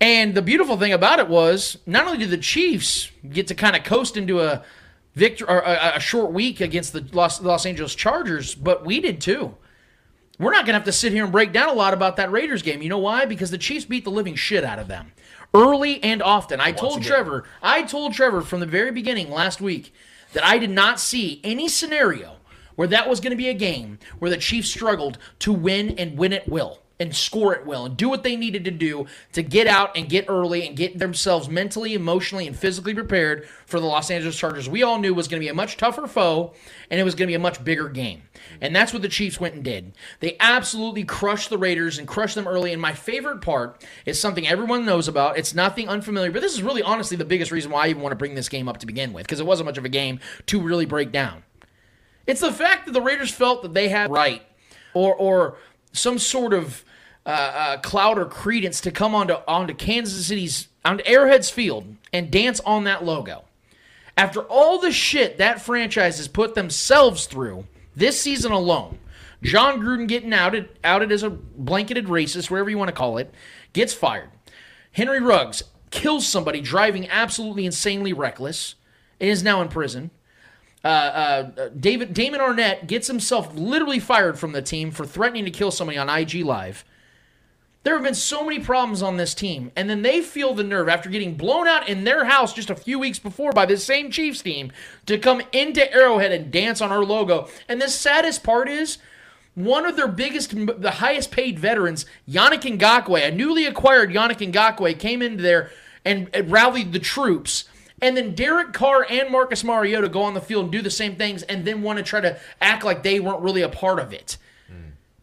And 0.00 0.34
the 0.34 0.40
beautiful 0.40 0.78
thing 0.78 0.92
about 0.92 1.18
it 1.18 1.28
was 1.28 1.76
not 1.84 2.06
only 2.06 2.18
did 2.18 2.30
the 2.30 2.38
Chiefs 2.38 3.10
get 3.28 3.48
to 3.48 3.54
kind 3.54 3.76
of 3.76 3.84
coast 3.84 4.16
into 4.16 4.40
a 4.40 4.64
victory 5.14 5.46
or 5.48 5.58
a, 5.58 5.96
a 5.96 6.00
short 6.00 6.32
week 6.32 6.60
against 6.62 6.94
the 6.94 7.04
Los, 7.12 7.42
Los 7.42 7.66
Angeles 7.66 7.94
Chargers, 7.94 8.54
but 8.54 8.86
we 8.86 9.00
did 9.00 9.20
too. 9.20 9.54
We're 10.38 10.52
not 10.52 10.64
going 10.64 10.74
to 10.74 10.74
have 10.74 10.84
to 10.84 10.92
sit 10.92 11.12
here 11.12 11.24
and 11.24 11.32
break 11.32 11.52
down 11.52 11.68
a 11.68 11.72
lot 11.72 11.92
about 11.92 12.16
that 12.16 12.30
Raiders 12.30 12.62
game. 12.62 12.80
You 12.80 12.88
know 12.88 12.98
why? 12.98 13.26
Because 13.26 13.50
the 13.50 13.58
Chiefs 13.58 13.84
beat 13.84 14.04
the 14.04 14.10
living 14.10 14.36
shit 14.36 14.62
out 14.62 14.78
of 14.78 14.86
them 14.86 15.12
early 15.54 16.02
and 16.02 16.22
often. 16.22 16.60
I 16.60 16.72
told 16.72 16.98
again. 16.98 17.08
Trevor, 17.08 17.44
I 17.62 17.82
told 17.82 18.14
Trevor 18.14 18.42
from 18.42 18.60
the 18.60 18.66
very 18.66 18.90
beginning 18.90 19.30
last 19.30 19.60
week 19.60 19.92
that 20.32 20.44
I 20.44 20.58
did 20.58 20.70
not 20.70 21.00
see 21.00 21.40
any 21.42 21.68
scenario 21.68 22.36
where 22.76 22.88
that 22.88 23.08
was 23.08 23.20
going 23.20 23.32
to 23.32 23.36
be 23.36 23.48
a 23.48 23.54
game 23.54 23.98
where 24.18 24.30
the 24.30 24.36
Chiefs 24.36 24.70
struggled 24.70 25.18
to 25.40 25.52
win 25.52 25.98
and 25.98 26.16
win 26.16 26.32
at 26.32 26.48
will 26.48 26.80
and 27.00 27.14
score 27.14 27.54
it 27.54 27.64
well 27.64 27.86
and 27.86 27.96
do 27.96 28.08
what 28.08 28.22
they 28.22 28.36
needed 28.36 28.64
to 28.64 28.70
do 28.70 29.06
to 29.32 29.42
get 29.42 29.66
out 29.66 29.96
and 29.96 30.08
get 30.08 30.26
early 30.28 30.66
and 30.66 30.76
get 30.76 30.98
themselves 30.98 31.48
mentally, 31.48 31.94
emotionally, 31.94 32.46
and 32.46 32.56
physically 32.56 32.94
prepared 32.94 33.48
for 33.66 33.78
the 33.80 33.86
Los 33.86 34.10
Angeles 34.10 34.36
Chargers. 34.36 34.68
We 34.68 34.82
all 34.82 34.98
knew 34.98 35.14
was 35.14 35.28
going 35.28 35.40
to 35.40 35.44
be 35.44 35.50
a 35.50 35.54
much 35.54 35.76
tougher 35.76 36.06
foe 36.06 36.54
and 36.90 37.00
it 37.00 37.04
was 37.04 37.14
going 37.14 37.26
to 37.26 37.30
be 37.30 37.36
a 37.36 37.40
much 37.40 37.62
bigger 37.64 37.88
game. 37.88 38.22
And 38.60 38.74
that's 38.74 38.92
what 38.92 39.02
the 39.02 39.08
Chiefs 39.08 39.40
went 39.40 39.54
and 39.54 39.64
did. 39.64 39.92
They 40.20 40.36
absolutely 40.40 41.04
crushed 41.04 41.50
the 41.50 41.58
Raiders 41.58 41.98
and 41.98 42.06
crushed 42.06 42.34
them 42.34 42.48
early. 42.48 42.72
And 42.72 42.82
my 42.82 42.92
favorite 42.92 43.40
part 43.40 43.84
is 44.06 44.20
something 44.20 44.46
everyone 44.46 44.84
knows 44.84 45.08
about. 45.08 45.38
It's 45.38 45.54
nothing 45.54 45.88
unfamiliar, 45.88 46.30
but 46.30 46.42
this 46.42 46.54
is 46.54 46.62
really 46.62 46.82
honestly 46.82 47.16
the 47.16 47.24
biggest 47.24 47.50
reason 47.50 47.70
why 47.70 47.86
I 47.86 47.88
even 47.88 48.02
want 48.02 48.12
to 48.12 48.16
bring 48.16 48.34
this 48.34 48.48
game 48.48 48.68
up 48.68 48.78
to 48.78 48.86
begin 48.86 49.12
with 49.12 49.26
because 49.26 49.40
it 49.40 49.46
wasn't 49.46 49.66
much 49.66 49.78
of 49.78 49.84
a 49.84 49.90
game 49.90 50.20
to 50.46 50.60
really 50.60 50.86
break 50.86 51.12
down. 51.12 51.44
It's 52.26 52.40
the 52.40 52.52
fact 52.52 52.86
that 52.86 52.92
the 52.92 53.00
Raiders 53.00 53.30
felt 53.30 53.62
that 53.62 53.74
they 53.74 53.88
had 53.88 54.10
right 54.10 54.42
or 54.92 55.14
or 55.14 55.56
some 55.92 56.18
sort 56.18 56.52
of 56.52 56.84
uh, 57.24 57.30
uh, 57.30 57.76
cloud 57.78 58.18
or 58.18 58.26
credence 58.26 58.80
to 58.82 58.90
come 58.90 59.14
onto 59.14 59.34
onto 59.46 59.74
Kansas 59.74 60.26
City's 60.26 60.68
onto 60.84 61.04
Arrowhead's 61.04 61.50
field 61.50 61.96
and 62.12 62.30
dance 62.30 62.60
on 62.60 62.84
that 62.84 63.04
logo. 63.04 63.44
After 64.16 64.40
all 64.40 64.78
the 64.78 64.92
shit 64.92 65.38
that 65.38 65.62
franchise 65.62 66.18
has 66.18 66.28
put 66.28 66.54
themselves 66.54 67.26
through 67.26 67.66
this 67.98 68.20
season 68.20 68.52
alone, 68.52 68.98
Jon 69.42 69.80
Gruden 69.80 70.08
getting 70.08 70.32
outed 70.32 70.68
outed 70.82 71.12
as 71.12 71.22
a 71.22 71.30
blanketed 71.30 72.06
racist, 72.06 72.50
wherever 72.50 72.70
you 72.70 72.78
want 72.78 72.88
to 72.88 72.94
call 72.94 73.18
it, 73.18 73.32
gets 73.72 73.92
fired. 73.92 74.30
Henry 74.92 75.20
Ruggs 75.20 75.62
kills 75.90 76.26
somebody 76.26 76.60
driving 76.60 77.08
absolutely 77.08 77.64
insanely 77.66 78.12
reckless 78.12 78.74
and 79.20 79.30
is 79.30 79.42
now 79.42 79.62
in 79.62 79.68
prison. 79.68 80.10
Uh, 80.84 80.88
uh, 80.88 81.68
David 81.78 82.14
Damon 82.14 82.40
Arnette 82.40 82.86
gets 82.86 83.08
himself 83.08 83.54
literally 83.54 83.98
fired 83.98 84.38
from 84.38 84.52
the 84.52 84.62
team 84.62 84.90
for 84.90 85.04
threatening 85.04 85.44
to 85.44 85.50
kill 85.50 85.70
somebody 85.70 85.98
on 85.98 86.08
IG 86.08 86.44
Live. 86.44 86.84
There 87.84 87.94
have 87.94 88.02
been 88.02 88.14
so 88.14 88.44
many 88.44 88.58
problems 88.58 89.02
on 89.02 89.16
this 89.16 89.34
team, 89.34 89.70
and 89.76 89.88
then 89.88 90.02
they 90.02 90.20
feel 90.20 90.52
the 90.52 90.64
nerve 90.64 90.88
after 90.88 91.08
getting 91.08 91.36
blown 91.36 91.68
out 91.68 91.88
in 91.88 92.04
their 92.04 92.24
house 92.24 92.52
just 92.52 92.70
a 92.70 92.74
few 92.74 92.98
weeks 92.98 93.18
before 93.18 93.52
by 93.52 93.66
this 93.66 93.84
same 93.84 94.10
Chiefs 94.10 94.42
team 94.42 94.72
to 95.06 95.16
come 95.16 95.42
into 95.52 95.90
Arrowhead 95.92 96.32
and 96.32 96.50
dance 96.50 96.80
on 96.80 96.90
our 96.90 97.04
logo. 97.04 97.48
And 97.68 97.80
the 97.80 97.88
saddest 97.88 98.42
part 98.42 98.68
is, 98.68 98.98
one 99.54 99.86
of 99.86 99.96
their 99.96 100.08
biggest, 100.08 100.54
the 100.54 100.96
highest 100.96 101.30
paid 101.30 101.58
veterans, 101.58 102.04
Yannick 102.28 102.62
Ngakoue, 102.62 103.28
a 103.28 103.30
newly 103.30 103.64
acquired 103.64 104.10
Yannick 104.10 104.52
Ngakoue, 104.52 104.98
came 104.98 105.22
into 105.22 105.42
there 105.42 105.70
and, 106.04 106.28
and 106.34 106.50
rallied 106.50 106.92
the 106.92 106.98
troops. 106.98 107.64
And 108.02 108.16
then 108.16 108.34
Derek 108.34 108.72
Carr 108.72 109.06
and 109.08 109.30
Marcus 109.30 109.64
Mariota 109.64 110.08
go 110.08 110.22
on 110.22 110.34
the 110.34 110.40
field 110.40 110.64
and 110.64 110.72
do 110.72 110.82
the 110.82 110.90
same 110.90 111.16
things 111.16 111.42
and 111.44 111.64
then 111.64 111.82
want 111.82 111.98
to 111.98 112.04
try 112.04 112.20
to 112.20 112.38
act 112.60 112.84
like 112.84 113.02
they 113.02 113.18
weren't 113.18 113.40
really 113.40 113.62
a 113.62 113.68
part 113.68 113.98
of 113.98 114.12
it 114.12 114.36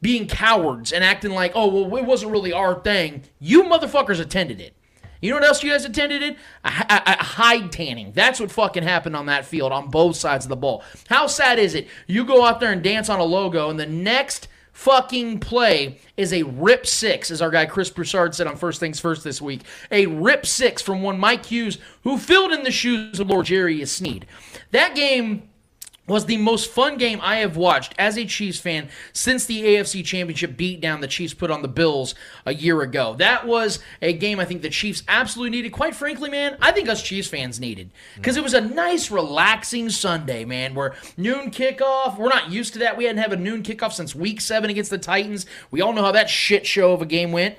being 0.06 0.28
cowards 0.28 0.94
and 0.94 1.04
acting 1.04 1.32
like, 1.32 1.52
oh, 1.56 1.66
well, 1.68 1.98
it 2.00 2.06
wasn't 2.06 2.32
really 2.32 2.54
our 2.54 2.80
thing. 2.82 3.24
You 3.40 3.64
motherfuckers 3.64 4.20
attended 4.20 4.62
it. 4.62 4.76
You 5.20 5.32
know 5.32 5.38
what 5.38 5.46
else 5.46 5.64
you 5.64 5.72
guys 5.72 5.84
attended 5.84 6.22
it? 6.22 6.38
A, 6.64 7.24
hide 7.24 7.72
tanning. 7.72 8.12
That's 8.12 8.40
what 8.40 8.52
fucking 8.52 8.84
happened 8.84 9.16
on 9.16 9.26
that 9.26 9.46
field 9.46 9.72
on 9.72 9.90
both 9.90 10.16
sides 10.16 10.46
of 10.46 10.50
the 10.50 10.56
ball. 10.56 10.84
How 11.10 11.26
sad 11.26 11.58
is 11.58 11.74
it? 11.74 11.88
You 12.06 12.24
go 12.24 12.46
out 12.46 12.60
there 12.60 12.72
and 12.72 12.84
dance 12.84 13.10
on 13.10 13.20
a 13.20 13.24
logo, 13.24 13.72
and 13.72 13.80
the 13.80 13.88
next 13.88 14.48
fucking 14.74 15.40
play 15.40 15.98
is 16.18 16.34
a 16.34 16.44
rip 16.44 16.86
six, 16.86 17.32
as 17.32 17.42
our 17.42 17.50
guy 17.50 17.66
Chris 17.66 17.90
Broussard 17.90 18.36
said 18.36 18.46
on 18.46 18.58
First 18.58 18.80
Things 18.80 19.00
First 19.00 19.24
this 19.24 19.42
week. 19.42 19.62
A 19.90 20.06
rip 20.06 20.46
six 20.46 20.84
from 20.84 21.02
one 21.02 21.20
Mike 21.20 21.48
Hughes, 21.48 21.80
who 22.04 22.20
filled 22.20 22.52
in 22.52 22.62
the 22.62 22.70
shoes 22.70 23.20
of 23.20 23.32
L'Jarius 23.32 23.88
Sneed. 23.88 24.28
That 24.70 24.94
game 24.94 25.50
was 26.08 26.26
the 26.26 26.38
most 26.38 26.70
fun 26.70 26.98
game 26.98 27.20
I 27.22 27.38
have 27.38 27.58
watched 27.58 27.96
as 27.98 28.18
a 28.18 28.26
Chiefs 28.26 28.60
fan 28.60 28.90
since 29.12 29.46
the 29.46 29.64
AFC 29.64 30.06
Championship 30.06 30.56
beatdown 30.56 31.02
the 31.02 31.08
Chiefs 31.08 31.34
put 31.34 31.50
on 31.50 31.62
the 31.62 31.68
Bills 31.68 32.14
a 32.46 32.54
year 32.54 32.82
ago. 32.82 33.16
That 33.18 33.48
was 33.48 33.80
a 34.02 34.14
game 34.14 34.40
I 34.40 34.46
think 34.46 34.62
the 34.62 34.70
Chiefs 34.70 35.04
absolutely 35.08 35.58
needed. 35.58 35.72
Quite 35.72 35.96
frankly, 35.96 36.30
man, 36.30 36.58
I 36.62 36.72
think 36.72 36.90
us 36.90 37.02
Chiefs 37.02 37.28
fans 37.28 37.60
needed 37.60 37.92
because 38.16 38.38
it 38.38 38.44
was 38.44 38.54
a 38.54 38.62
nice, 38.62 39.10
relaxing 39.10 39.90
Sunday, 39.90 40.46
man. 40.46 40.76
Where 40.76 40.96
noon 41.18 41.50
kickoff, 41.50 42.18
we're 42.18 42.30
not 42.30 42.52
used 42.52 42.74
to 42.74 42.80
that. 42.80 42.98
We 42.98 43.06
hadn't 43.06 43.22
had 43.22 43.34
a 43.34 43.38
noon 43.38 43.64
kickoff 43.64 43.94
since 43.94 44.14
Week 44.14 44.42
Seven 44.42 44.70
against 44.70 44.92
the 44.92 44.98
Titans. 44.98 45.46
We 45.72 45.82
all 45.82 45.94
know 45.94 46.04
how 46.04 46.12
that 46.12 46.30
shit 46.30 46.68
show 46.68 46.94
of 46.94 47.02
a 47.02 47.06
game 47.06 47.32
went. 47.32 47.56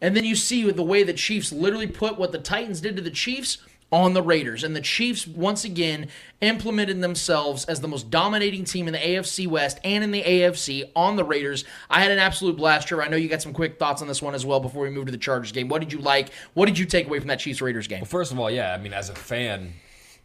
And 0.00 0.16
then 0.16 0.24
you 0.24 0.36
see 0.36 0.64
with 0.64 0.76
the 0.76 0.84
way 0.84 1.02
the 1.02 1.12
Chiefs 1.12 1.50
literally 1.50 1.88
put 1.88 2.18
what 2.18 2.30
the 2.30 2.38
Titans 2.38 2.80
did 2.80 2.94
to 2.96 3.02
the 3.02 3.10
Chiefs 3.10 3.58
on 3.90 4.12
the 4.12 4.22
Raiders. 4.22 4.64
And 4.64 4.76
the 4.76 4.80
Chiefs, 4.80 5.26
once 5.26 5.64
again, 5.64 6.08
implemented 6.40 7.00
themselves 7.00 7.64
as 7.64 7.80
the 7.80 7.88
most 7.88 8.10
dominating 8.10 8.64
team 8.64 8.86
in 8.86 8.92
the 8.92 8.98
AFC 8.98 9.46
West 9.46 9.78
and 9.82 10.04
in 10.04 10.10
the 10.10 10.22
AFC 10.22 10.90
on 10.94 11.16
the 11.16 11.24
Raiders. 11.24 11.64
I 11.88 12.00
had 12.00 12.10
an 12.10 12.18
absolute 12.18 12.56
blast, 12.56 12.88
Trevor. 12.88 13.02
I 13.02 13.08
know 13.08 13.16
you 13.16 13.28
got 13.28 13.42
some 13.42 13.54
quick 13.54 13.78
thoughts 13.78 14.02
on 14.02 14.08
this 14.08 14.20
one 14.20 14.34
as 14.34 14.44
well 14.44 14.60
before 14.60 14.82
we 14.82 14.90
move 14.90 15.06
to 15.06 15.12
the 15.12 15.18
Chargers 15.18 15.52
game. 15.52 15.68
What 15.68 15.80
did 15.80 15.92
you 15.92 16.00
like? 16.00 16.30
What 16.54 16.66
did 16.66 16.78
you 16.78 16.84
take 16.84 17.06
away 17.06 17.18
from 17.18 17.28
that 17.28 17.40
Chiefs 17.40 17.62
Raiders 17.62 17.86
game? 17.86 18.00
Well, 18.00 18.06
first 18.06 18.30
of 18.32 18.38
all, 18.38 18.50
yeah, 18.50 18.74
I 18.74 18.78
mean, 18.78 18.92
as 18.92 19.08
a 19.08 19.14
fan, 19.14 19.72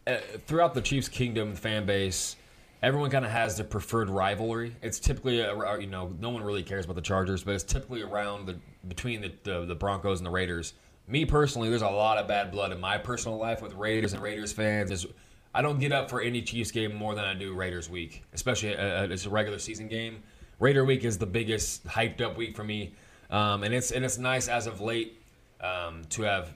uh, 0.06 0.18
throughout 0.46 0.74
the 0.74 0.82
Chiefs' 0.82 1.08
kingdom 1.08 1.56
fan 1.56 1.86
base, 1.86 2.36
everyone 2.82 3.10
kind 3.10 3.24
of 3.24 3.30
has 3.30 3.56
their 3.56 3.64
preferred 3.64 4.10
rivalry. 4.10 4.76
It's 4.82 5.00
typically, 5.00 5.40
a, 5.40 5.78
you 5.78 5.86
know, 5.86 6.14
no 6.20 6.28
one 6.28 6.42
really 6.42 6.62
cares 6.62 6.84
about 6.84 6.96
the 6.96 7.02
Chargers, 7.02 7.42
but 7.42 7.54
it's 7.54 7.64
typically 7.64 8.02
around 8.02 8.46
the 8.46 8.58
between 8.86 9.22
the, 9.22 9.32
the, 9.44 9.64
the 9.64 9.74
Broncos 9.74 10.20
and 10.20 10.26
the 10.26 10.30
Raiders. 10.30 10.74
Me 11.06 11.24
personally, 11.24 11.68
there's 11.68 11.82
a 11.82 11.88
lot 11.88 12.16
of 12.16 12.26
bad 12.26 12.50
blood 12.50 12.72
in 12.72 12.80
my 12.80 12.96
personal 12.96 13.38
life 13.38 13.60
with 13.60 13.74
Raiders 13.74 14.14
and 14.14 14.22
Raiders 14.22 14.52
fans. 14.52 14.88
There's, 14.88 15.06
I 15.54 15.60
don't 15.60 15.78
get 15.78 15.92
up 15.92 16.08
for 16.08 16.20
any 16.20 16.40
Chiefs 16.40 16.70
game 16.70 16.94
more 16.94 17.14
than 17.14 17.24
I 17.24 17.34
do 17.34 17.52
Raiders 17.52 17.90
week, 17.90 18.24
especially 18.32 18.76
uh, 18.76 19.04
it's 19.04 19.26
a 19.26 19.30
regular 19.30 19.58
season 19.58 19.88
game. 19.88 20.22
Raider 20.58 20.84
week 20.84 21.04
is 21.04 21.18
the 21.18 21.26
biggest 21.26 21.86
hyped 21.86 22.22
up 22.22 22.36
week 22.36 22.56
for 22.56 22.64
me, 22.64 22.94
um, 23.30 23.64
and 23.64 23.74
it's 23.74 23.90
and 23.90 24.04
it's 24.04 24.18
nice 24.18 24.48
as 24.48 24.66
of 24.66 24.80
late 24.80 25.20
um, 25.60 26.02
to 26.10 26.22
have 26.22 26.54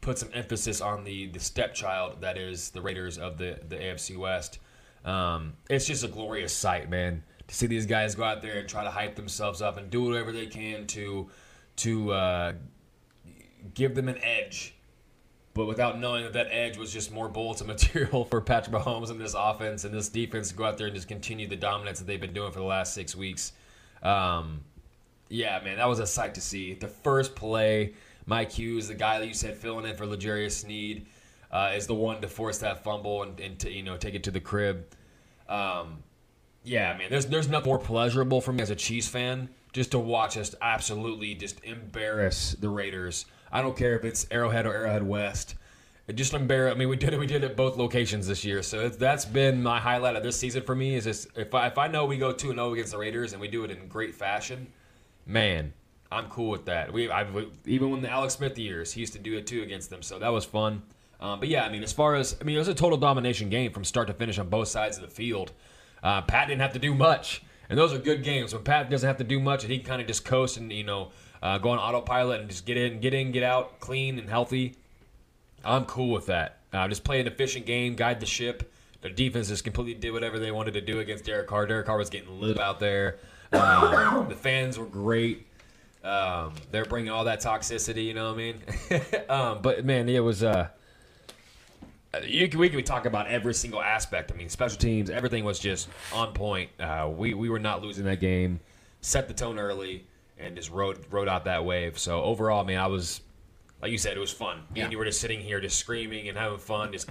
put 0.00 0.18
some 0.18 0.28
emphasis 0.32 0.80
on 0.80 1.02
the 1.02 1.26
the 1.28 1.40
stepchild 1.40 2.20
that 2.20 2.38
is 2.38 2.70
the 2.70 2.80
Raiders 2.80 3.18
of 3.18 3.36
the 3.36 3.58
the 3.68 3.76
AFC 3.76 4.16
West. 4.16 4.60
Um, 5.04 5.54
it's 5.70 5.86
just 5.86 6.04
a 6.04 6.08
glorious 6.08 6.52
sight, 6.52 6.88
man, 6.88 7.24
to 7.46 7.54
see 7.54 7.66
these 7.66 7.86
guys 7.86 8.14
go 8.14 8.24
out 8.24 8.42
there 8.42 8.58
and 8.58 8.68
try 8.68 8.84
to 8.84 8.90
hype 8.90 9.16
themselves 9.16 9.60
up 9.62 9.76
and 9.76 9.90
do 9.90 10.04
whatever 10.04 10.30
they 10.30 10.46
can 10.46 10.86
to 10.88 11.28
to 11.76 12.12
uh, 12.12 12.52
give 13.74 13.94
them 13.94 14.08
an 14.08 14.18
edge, 14.22 14.74
but 15.54 15.66
without 15.66 15.98
knowing 15.98 16.24
that 16.24 16.32
that 16.34 16.48
edge 16.50 16.76
was 16.76 16.92
just 16.92 17.12
more 17.12 17.28
bullets 17.28 17.60
and 17.62 17.68
material 17.68 18.24
for 18.24 18.40
Patrick 18.40 18.74
Mahomes 18.74 19.10
and 19.10 19.20
this 19.20 19.34
offense 19.36 19.84
and 19.84 19.94
this 19.94 20.08
defense 20.08 20.48
to 20.48 20.54
go 20.54 20.64
out 20.64 20.78
there 20.78 20.86
and 20.86 20.96
just 20.96 21.08
continue 21.08 21.46
the 21.46 21.56
dominance 21.56 21.98
that 21.98 22.06
they've 22.06 22.20
been 22.20 22.32
doing 22.32 22.52
for 22.52 22.60
the 22.60 22.64
last 22.64 22.94
six 22.94 23.14
weeks. 23.14 23.52
Um, 24.02 24.60
yeah, 25.28 25.60
man, 25.62 25.76
that 25.76 25.88
was 25.88 25.98
a 25.98 26.06
sight 26.06 26.34
to 26.34 26.40
see. 26.40 26.74
The 26.74 26.88
first 26.88 27.34
play, 27.34 27.94
Mike 28.26 28.50
Hughes, 28.50 28.88
the 28.88 28.94
guy 28.94 29.18
that 29.18 29.26
you 29.26 29.34
said 29.34 29.56
filling 29.56 29.86
in 29.86 29.96
for 29.96 30.06
L'Jarius 30.06 30.52
Sneed, 30.52 31.06
uh, 31.50 31.72
is 31.74 31.86
the 31.86 31.94
one 31.94 32.20
to 32.20 32.28
force 32.28 32.58
that 32.58 32.84
fumble 32.84 33.22
and, 33.22 33.38
and 33.40 33.58
to 33.58 33.70
you 33.70 33.82
know 33.82 33.96
take 33.96 34.14
it 34.14 34.24
to 34.24 34.30
the 34.30 34.40
crib. 34.40 34.86
Um, 35.48 36.02
yeah, 36.62 36.96
man, 36.96 37.10
there's 37.10 37.26
there's 37.26 37.48
nothing 37.48 37.68
more 37.68 37.78
pleasurable 37.78 38.40
for 38.40 38.52
me 38.52 38.62
as 38.62 38.70
a 38.70 38.76
Chiefs 38.76 39.08
fan 39.08 39.48
just 39.72 39.90
to 39.92 39.98
watch 39.98 40.36
us 40.36 40.54
absolutely 40.60 41.34
just 41.34 41.62
embarrass 41.64 42.56
the 42.58 42.68
Raiders. 42.68 43.26
I 43.50 43.62
don't 43.62 43.76
care 43.76 43.96
if 43.96 44.04
it's 44.04 44.26
Arrowhead 44.30 44.66
or 44.66 44.74
Arrowhead 44.74 45.06
West. 45.06 45.54
It 46.06 46.16
just 46.16 46.32
embarrass. 46.32 46.74
I 46.74 46.78
mean, 46.78 46.88
we 46.88 46.96
did 46.96 47.12
it. 47.12 47.18
We 47.18 47.26
did 47.26 47.44
it 47.44 47.50
at 47.50 47.56
both 47.56 47.76
locations 47.76 48.26
this 48.26 48.42
year, 48.42 48.62
so 48.62 48.88
that's 48.88 49.26
been 49.26 49.62
my 49.62 49.78
highlight 49.78 50.16
of 50.16 50.22
this 50.22 50.38
season 50.38 50.62
for 50.62 50.74
me. 50.74 50.94
Is 50.94 51.04
just 51.04 51.28
if 51.36 51.54
I 51.54 51.66
if 51.66 51.76
I 51.76 51.86
know 51.86 52.06
we 52.06 52.16
go 52.16 52.32
two 52.32 52.48
and 52.48 52.58
zero 52.58 52.72
against 52.72 52.92
the 52.92 52.98
Raiders 52.98 53.32
and 53.32 53.40
we 53.40 53.48
do 53.48 53.64
it 53.64 53.70
in 53.70 53.88
great 53.88 54.14
fashion, 54.14 54.68
man, 55.26 55.74
I'm 56.10 56.28
cool 56.28 56.48
with 56.48 56.64
that. 56.64 56.92
We 56.92 57.10
I've, 57.10 57.28
even 57.66 57.90
when 57.90 58.00
the 58.00 58.10
Alex 58.10 58.34
Smith 58.34 58.58
years, 58.58 58.92
he 58.92 59.00
used 59.00 59.12
to 59.12 59.18
do 59.18 59.36
it 59.36 59.46
too 59.46 59.62
against 59.62 59.90
them, 59.90 60.02
so 60.02 60.18
that 60.18 60.32
was 60.32 60.46
fun. 60.46 60.82
Um, 61.20 61.40
but 61.40 61.48
yeah, 61.48 61.64
I 61.64 61.68
mean, 61.68 61.82
as 61.82 61.92
far 61.92 62.14
as 62.14 62.36
I 62.40 62.44
mean, 62.44 62.56
it 62.56 62.60
was 62.60 62.68
a 62.68 62.74
total 62.74 62.96
domination 62.96 63.50
game 63.50 63.72
from 63.72 63.84
start 63.84 64.06
to 64.08 64.14
finish 64.14 64.38
on 64.38 64.48
both 64.48 64.68
sides 64.68 64.96
of 64.96 65.02
the 65.02 65.10
field. 65.10 65.52
Uh, 66.02 66.22
Pat 66.22 66.48
didn't 66.48 66.62
have 66.62 66.72
to 66.72 66.78
do 66.78 66.94
much, 66.94 67.42
and 67.68 67.78
those 67.78 67.92
are 67.92 67.98
good 67.98 68.22
games 68.22 68.54
when 68.54 68.62
Pat 68.62 68.88
doesn't 68.88 69.06
have 69.06 69.18
to 69.18 69.24
do 69.24 69.40
much 69.40 69.62
and 69.62 69.72
he 69.72 69.78
kind 69.80 70.00
of 70.00 70.06
just 70.06 70.24
coast 70.24 70.56
and 70.56 70.72
you 70.72 70.84
know 70.84 71.10
uh, 71.42 71.58
go 71.58 71.70
on 71.70 71.78
autopilot 71.78 72.40
and 72.40 72.50
just 72.50 72.66
get 72.66 72.76
in, 72.76 73.00
get 73.00 73.14
in, 73.14 73.32
get 73.32 73.42
out, 73.42 73.80
clean 73.80 74.18
and 74.18 74.28
healthy. 74.28 74.74
I'm 75.64 75.84
cool 75.84 76.10
with 76.10 76.26
that. 76.26 76.58
Uh, 76.72 76.86
just 76.88 77.04
play 77.04 77.20
an 77.20 77.26
efficient 77.26 77.66
game, 77.66 77.94
guide 77.94 78.20
the 78.20 78.26
ship. 78.26 78.72
Their 79.00 79.12
defense 79.12 79.48
just 79.48 79.64
completely 79.64 79.94
did 79.94 80.12
whatever 80.12 80.38
they 80.38 80.50
wanted 80.50 80.74
to 80.74 80.80
do 80.80 81.00
against 81.00 81.24
Derek 81.24 81.46
Carr. 81.46 81.66
Derek 81.66 81.86
Carr 81.86 81.98
was 81.98 82.10
getting 82.10 82.40
lit 82.40 82.58
out 82.58 82.80
there. 82.80 83.18
Um, 83.52 84.28
the 84.28 84.34
fans 84.34 84.78
were 84.78 84.86
great. 84.86 85.46
Um, 86.02 86.54
they're 86.70 86.84
bringing 86.84 87.10
all 87.10 87.24
that 87.24 87.40
toxicity, 87.40 88.04
you 88.04 88.14
know 88.14 88.32
what 88.32 88.34
I 88.34 88.36
mean? 88.36 88.62
um, 89.28 89.62
but 89.62 89.84
man, 89.84 90.08
it 90.08 90.20
was. 90.20 90.42
Uh, 90.42 90.68
you 92.24 92.48
can, 92.48 92.58
we 92.58 92.68
could 92.68 92.86
talk 92.86 93.04
about 93.04 93.26
every 93.28 93.54
single 93.54 93.82
aspect. 93.82 94.32
I 94.32 94.34
mean, 94.34 94.48
special 94.48 94.78
teams, 94.78 95.10
everything 95.10 95.44
was 95.44 95.58
just 95.58 95.88
on 96.12 96.32
point. 96.32 96.70
Uh, 96.80 97.10
we 97.14 97.34
we 97.34 97.48
were 97.50 97.58
not 97.58 97.82
losing 97.82 98.04
that 98.06 98.20
game. 98.20 98.60
Set 99.00 99.28
the 99.28 99.34
tone 99.34 99.58
early 99.58 100.06
and 100.38 100.56
just 100.56 100.70
rode 100.70 100.98
rode 101.10 101.28
out 101.28 101.44
that 101.44 101.64
wave. 101.64 101.98
So 101.98 102.22
overall, 102.22 102.62
I 102.62 102.66
mean, 102.66 102.78
I 102.78 102.86
was 102.86 103.20
like 103.82 103.92
you 103.92 103.98
said, 103.98 104.16
it 104.16 104.20
was 104.20 104.32
fun. 104.32 104.62
Me 104.74 104.80
and 104.80 104.92
you 104.92 104.98
were 104.98 105.04
just 105.04 105.20
sitting 105.20 105.40
here, 105.40 105.60
just 105.60 105.78
screaming 105.78 106.28
and 106.28 106.36
having 106.36 106.58
fun, 106.58 106.92
just 106.92 107.08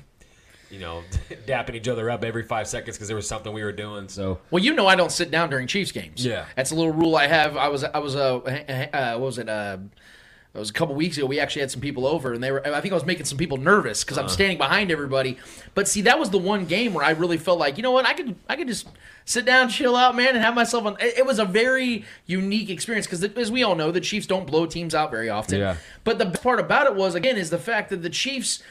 you 0.69 0.79
know, 0.79 1.01
dapping 1.47 1.75
each 1.75 1.87
other 1.87 2.09
up 2.09 2.23
every 2.23 2.43
five 2.43 2.67
seconds 2.67 2.97
because 2.97 3.07
there 3.07 3.15
was 3.15 3.27
something 3.27 3.53
we 3.53 3.63
were 3.63 3.71
doing. 3.71 4.09
So 4.09 4.39
Well, 4.51 4.63
you 4.63 4.73
know 4.73 4.87
I 4.87 4.95
don't 4.95 5.11
sit 5.11 5.31
down 5.31 5.49
during 5.49 5.67
Chiefs 5.67 5.91
games. 5.91 6.25
Yeah. 6.25 6.45
that's 6.55 6.71
a 6.71 6.75
little 6.75 6.93
rule 6.93 7.15
I 7.15 7.27
have. 7.27 7.55
I 7.57 7.69
was 7.69 7.83
I 7.83 7.99
was 7.99 8.15
uh, 8.15 8.37
uh 8.93 9.13
what 9.13 9.25
was 9.25 9.37
it 9.37 9.49
uh. 9.49 9.77
It 10.57 10.59
was 10.59 10.71
a 10.71 10.73
couple 10.73 10.95
weeks 10.95 11.17
ago. 11.17 11.27
We 11.27 11.39
actually 11.39 11.61
had 11.61 11.69
some 11.69 11.81
people 11.81 12.07
over, 12.07 12.33
and 12.33 12.43
they 12.43 12.51
were. 12.51 12.65
I 12.67 12.81
think 12.81 12.91
I 12.91 12.95
was 12.95 13.05
making 13.05 13.25
some 13.25 13.37
people 13.37 13.57
nervous 13.57 14.03
because 14.03 14.17
I'm 14.17 14.25
uh. 14.25 14.29
standing 14.29 14.57
behind 14.57 14.89
everybody. 14.89 15.37
But 15.75 15.87
see, 15.87 16.01
that 16.01 16.17
was 16.17 16.31
the 16.31 16.39
one 16.39 16.65
game 16.65 16.95
where 16.95 17.05
I 17.05 17.11
really 17.11 17.37
felt 17.37 17.59
like, 17.59 17.77
you 17.77 17.83
know 17.83 17.91
what, 17.91 18.07
I 18.07 18.13
could, 18.13 18.35
I 18.49 18.55
could 18.55 18.67
just 18.67 18.87
sit 19.25 19.45
down, 19.45 19.69
chill 19.69 19.95
out, 19.95 20.15
man, 20.15 20.29
and 20.29 20.39
have 20.39 20.55
myself 20.55 20.85
on. 20.85 20.97
It, 20.99 21.19
it 21.19 21.25
was 21.27 21.37
a 21.37 21.45
very 21.45 22.05
unique 22.25 22.71
experience 22.71 23.05
because, 23.05 23.23
as 23.23 23.51
we 23.51 23.61
all 23.61 23.75
know, 23.75 23.91
the 23.91 24.01
Chiefs 24.01 24.25
don't 24.25 24.47
blow 24.47 24.65
teams 24.65 24.95
out 24.95 25.11
very 25.11 25.29
often. 25.29 25.59
Yeah. 25.59 25.77
But 26.03 26.17
the 26.17 26.25
best 26.25 26.41
part 26.41 26.59
about 26.59 26.87
it 26.87 26.95
was, 26.95 27.13
again, 27.13 27.37
is 27.37 27.51
the 27.51 27.59
fact 27.59 27.91
that 27.91 28.01
the 28.01 28.09
Chiefs 28.09 28.63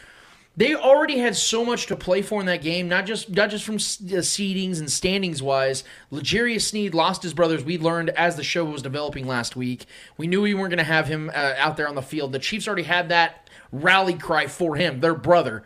they 0.57 0.75
already 0.75 1.19
had 1.19 1.37
so 1.37 1.65
much 1.65 1.87
to 1.87 1.97
play 1.97 2.23
for 2.23 2.41
in 2.41 2.47
that 2.47 2.63
game, 2.63 2.89
not 2.89 3.05
just 3.05 3.29
not 3.31 3.51
just 3.51 3.65
from 3.65 3.77
seedings 3.77 4.79
and 4.79 4.91
standings 4.91 5.43
wise. 5.43 5.85
L'Jarius 6.11 6.63
Sneed 6.63 6.95
lost 6.95 7.23
his 7.23 7.35
brothers. 7.35 7.63
We 7.63 7.79
learned 7.79 8.11
as 8.11 8.37
the 8.37 8.43
show 8.43 8.65
was 8.65 8.81
developing 8.81 9.27
last 9.27 9.55
week. 9.55 9.85
We 10.17 10.27
knew 10.27 10.41
we 10.41 10.55
weren't 10.55 10.71
going 10.71 10.79
to 10.79 10.85
have 10.85 11.09
him 11.09 11.31
uh, 11.35 11.55
out 11.59 11.77
there 11.77 11.89
on 11.89 11.95
the 11.95 12.03
field. 12.03 12.33
The 12.33 12.39
Chiefs 12.39 12.67
already 12.67 12.85
had 12.85 13.11
that 13.11 13.51
rally 13.71 14.15
cry 14.15 14.47
for 14.47 14.77
him, 14.77 15.01
their 15.01 15.15
brother. 15.15 15.65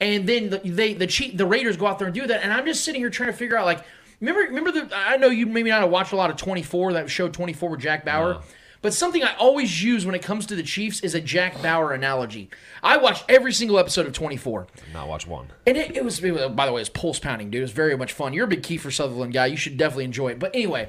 And 0.00 0.28
then 0.28 0.50
the, 0.50 0.58
they 0.58 0.94
the 0.94 1.06
Chief, 1.08 1.36
the 1.36 1.46
Raiders 1.46 1.76
go 1.76 1.86
out 1.86 1.98
there 1.98 2.06
and 2.06 2.14
do 2.14 2.26
that. 2.26 2.42
And 2.42 2.52
I'm 2.52 2.64
just 2.64 2.84
sitting 2.84 3.00
here 3.00 3.10
trying 3.10 3.30
to 3.30 3.36
figure 3.36 3.56
out 3.56 3.66
like 3.66 3.84
remember 4.20 4.40
remember 4.42 4.70
the 4.70 4.88
I 4.94 5.16
know 5.16 5.30
you 5.30 5.46
maybe 5.46 5.70
not 5.70 5.80
have 5.80 5.90
watched 5.90 6.12
a 6.12 6.16
lot 6.16 6.30
of 6.30 6.36
24 6.36 6.92
that 6.92 7.10
show 7.10 7.28
24 7.28 7.70
with 7.70 7.80
Jack 7.80 8.04
Bauer. 8.04 8.40
But 8.82 8.92
something 8.92 9.22
I 9.22 9.34
always 9.36 9.82
use 9.82 10.04
when 10.04 10.16
it 10.16 10.22
comes 10.22 10.44
to 10.46 10.56
the 10.56 10.62
Chiefs 10.64 11.00
is 11.00 11.14
a 11.14 11.20
Jack 11.20 11.62
Bauer 11.62 11.92
analogy. 11.92 12.50
I 12.82 12.96
watched 12.96 13.24
every 13.28 13.52
single 13.52 13.78
episode 13.78 14.06
of 14.06 14.12
24. 14.12 14.66
not 14.92 15.08
watch 15.08 15.24
one. 15.24 15.46
And 15.64 15.76
it, 15.76 15.96
it, 15.96 16.04
was, 16.04 16.18
by 16.18 16.66
the 16.66 16.72
way, 16.72 16.80
it's 16.80 16.90
pulse 16.90 17.20
pounding, 17.20 17.50
dude. 17.50 17.60
It 17.60 17.62
was 17.62 17.70
very 17.70 17.96
much 17.96 18.12
fun. 18.12 18.32
You're 18.32 18.46
a 18.46 18.48
big 18.48 18.62
Kiefer 18.62 18.92
Sutherland 18.92 19.32
guy. 19.32 19.46
You 19.46 19.56
should 19.56 19.76
definitely 19.76 20.06
enjoy 20.06 20.32
it. 20.32 20.40
But 20.40 20.54
anyway, 20.54 20.88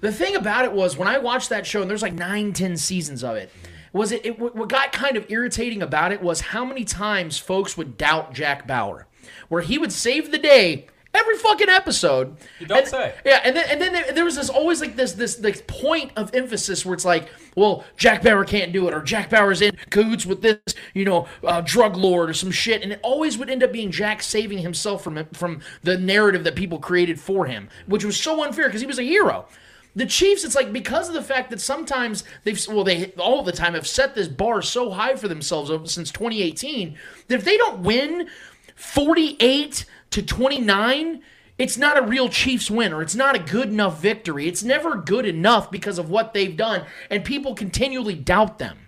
the 0.00 0.12
thing 0.12 0.36
about 0.36 0.66
it 0.66 0.72
was 0.72 0.98
when 0.98 1.08
I 1.08 1.18
watched 1.18 1.48
that 1.48 1.66
show, 1.66 1.80
and 1.80 1.90
there's 1.90 2.02
like 2.02 2.12
nine, 2.12 2.52
ten 2.52 2.76
seasons 2.76 3.24
of 3.24 3.36
it, 3.36 3.50
was 3.94 4.12
it, 4.12 4.26
it 4.26 4.38
what 4.38 4.68
got 4.68 4.92
kind 4.92 5.16
of 5.16 5.24
irritating 5.30 5.82
about 5.82 6.12
it 6.12 6.22
was 6.22 6.40
how 6.40 6.66
many 6.66 6.84
times 6.84 7.38
folks 7.38 7.76
would 7.78 7.96
doubt 7.96 8.34
Jack 8.34 8.66
Bauer, 8.66 9.06
where 9.48 9.62
he 9.62 9.78
would 9.78 9.92
save 9.92 10.30
the 10.30 10.38
day 10.38 10.86
every 11.14 11.36
fucking 11.36 11.68
episode. 11.68 12.36
You 12.58 12.66
don't 12.66 12.86
say. 12.86 13.14
Yeah, 13.24 13.40
and 13.44 13.56
then 13.56 13.64
and 13.68 13.80
then 13.80 13.92
there, 13.92 14.12
there 14.12 14.24
was 14.24 14.36
this 14.36 14.48
always 14.48 14.80
like 14.80 14.96
this 14.96 15.12
this 15.12 15.36
this 15.36 15.62
point 15.66 16.12
of 16.16 16.34
emphasis 16.34 16.84
where 16.84 16.94
it's 16.94 17.04
like, 17.04 17.28
well, 17.56 17.84
Jack 17.96 18.22
Bauer 18.22 18.44
can't 18.44 18.72
do 18.72 18.88
it, 18.88 18.94
or 18.94 19.02
Jack 19.02 19.30
Bauer's 19.30 19.60
in 19.60 19.76
cahoots 19.90 20.26
with 20.26 20.42
this, 20.42 20.58
you 20.94 21.04
know, 21.04 21.26
uh, 21.44 21.60
drug 21.60 21.96
lord 21.96 22.30
or 22.30 22.34
some 22.34 22.50
shit, 22.50 22.82
and 22.82 22.92
it 22.92 23.00
always 23.02 23.38
would 23.38 23.50
end 23.50 23.62
up 23.62 23.72
being 23.72 23.90
Jack 23.90 24.22
saving 24.22 24.58
himself 24.58 25.04
from 25.04 25.24
from 25.32 25.60
the 25.82 25.98
narrative 25.98 26.44
that 26.44 26.56
people 26.56 26.78
created 26.78 27.20
for 27.20 27.46
him, 27.46 27.68
which 27.86 28.04
was 28.04 28.18
so 28.18 28.42
unfair 28.44 28.66
because 28.66 28.80
he 28.80 28.86
was 28.86 28.98
a 28.98 29.04
hero. 29.04 29.46
The 29.94 30.06
Chiefs, 30.06 30.42
it's 30.44 30.54
like 30.54 30.72
because 30.72 31.08
of 31.08 31.14
the 31.14 31.22
fact 31.22 31.50
that 31.50 31.60
sometimes 31.60 32.24
they've 32.44 32.58
well 32.68 32.84
they 32.84 33.12
all 33.18 33.42
the 33.42 33.52
time 33.52 33.74
have 33.74 33.86
set 33.86 34.14
this 34.14 34.28
bar 34.28 34.62
so 34.62 34.90
high 34.90 35.16
for 35.16 35.28
themselves 35.28 35.92
since 35.92 36.10
2018 36.10 36.96
that 37.28 37.34
if 37.34 37.44
they 37.44 37.58
don't 37.58 37.80
win 37.80 38.28
48 38.74 39.84
to 40.12 40.22
29, 40.22 41.22
it's 41.58 41.76
not 41.76 41.98
a 41.98 42.06
real 42.06 42.28
Chiefs 42.28 42.70
win 42.70 42.92
or 42.92 43.02
it's 43.02 43.14
not 43.14 43.36
a 43.36 43.38
good 43.38 43.68
enough 43.68 44.00
victory. 44.00 44.48
It's 44.48 44.62
never 44.62 44.96
good 44.96 45.26
enough 45.26 45.70
because 45.70 45.98
of 45.98 46.10
what 46.10 46.32
they've 46.32 46.56
done, 46.56 46.86
and 47.10 47.24
people 47.24 47.54
continually 47.54 48.14
doubt 48.14 48.58
them. 48.58 48.78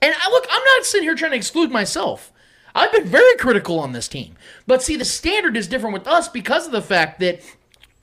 And 0.00 0.14
I, 0.18 0.30
look, 0.30 0.46
I'm 0.50 0.64
not 0.64 0.84
sitting 0.84 1.06
here 1.06 1.14
trying 1.14 1.30
to 1.30 1.36
exclude 1.36 1.70
myself. 1.70 2.32
I've 2.74 2.92
been 2.92 3.06
very 3.06 3.36
critical 3.36 3.78
on 3.78 3.92
this 3.92 4.08
team. 4.08 4.34
But 4.66 4.82
see, 4.82 4.96
the 4.96 5.04
standard 5.04 5.56
is 5.56 5.68
different 5.68 5.94
with 5.94 6.08
us 6.08 6.28
because 6.28 6.66
of 6.66 6.72
the 6.72 6.82
fact 6.82 7.20
that 7.20 7.40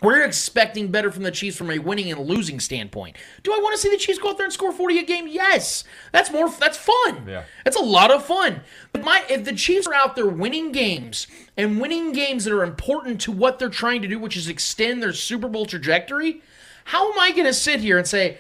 we're 0.01 0.24
expecting 0.24 0.91
better 0.91 1.12
from 1.12 1.24
the 1.24 1.32
Chiefs 1.32 1.58
from 1.58 1.70
a 1.72 1.79
winning 1.79 2.12
and 2.12 2.25
losing 2.25 2.60
standpoint. 2.60 3.18
Do 3.44 3.51
I 3.51 3.60
want 3.60 3.75
to 3.75 3.82
see 3.82 3.89
the 3.89 3.98
Chiefs 3.98 4.20
go 4.20 4.29
out 4.29 4.38
there 4.38 4.46
and 4.46 4.53
score 4.53 4.72
40 4.72 5.00
a 5.00 5.03
game? 5.03 5.27
Yes. 5.27 5.84
That's 6.12 6.32
more 6.32 6.50
that's 6.50 6.77
fun. 6.77 7.25
Yeah. 7.27 7.44
That's 7.65 7.77
a 7.77 7.84
lot 7.84 8.12
of 8.12 8.25
fun. 8.25 8.62
But 8.94 9.03
my 9.03 9.24
if 9.29 9.44
the 9.44 9.53
Chiefs 9.53 9.88
are 9.88 9.94
out 9.94 10.15
there 10.15 10.27
winning 10.27 10.72
games 10.72 11.27
and 11.58 11.82
winning 11.82 12.13
games 12.13 12.46
that 12.46 12.53
are 12.53 12.63
important 12.63 13.20
to 13.22 13.32
what 13.32 13.60
they're 13.60 13.70
trying 13.70 14.01
to 14.01 14.08
do, 14.08 14.20
which 14.20 14.38
is 14.38 14.48
extend 14.48 15.03
their 15.03 15.13
Super 15.13 15.50
Bowl 15.50 15.65
trajectory, 15.65 16.41
how 16.86 17.12
am 17.12 17.20
I 17.20 17.32
going 17.32 17.46
to 17.46 17.53
sit 17.53 17.82
here 17.82 17.98
and 17.98 18.08
say 18.08 18.38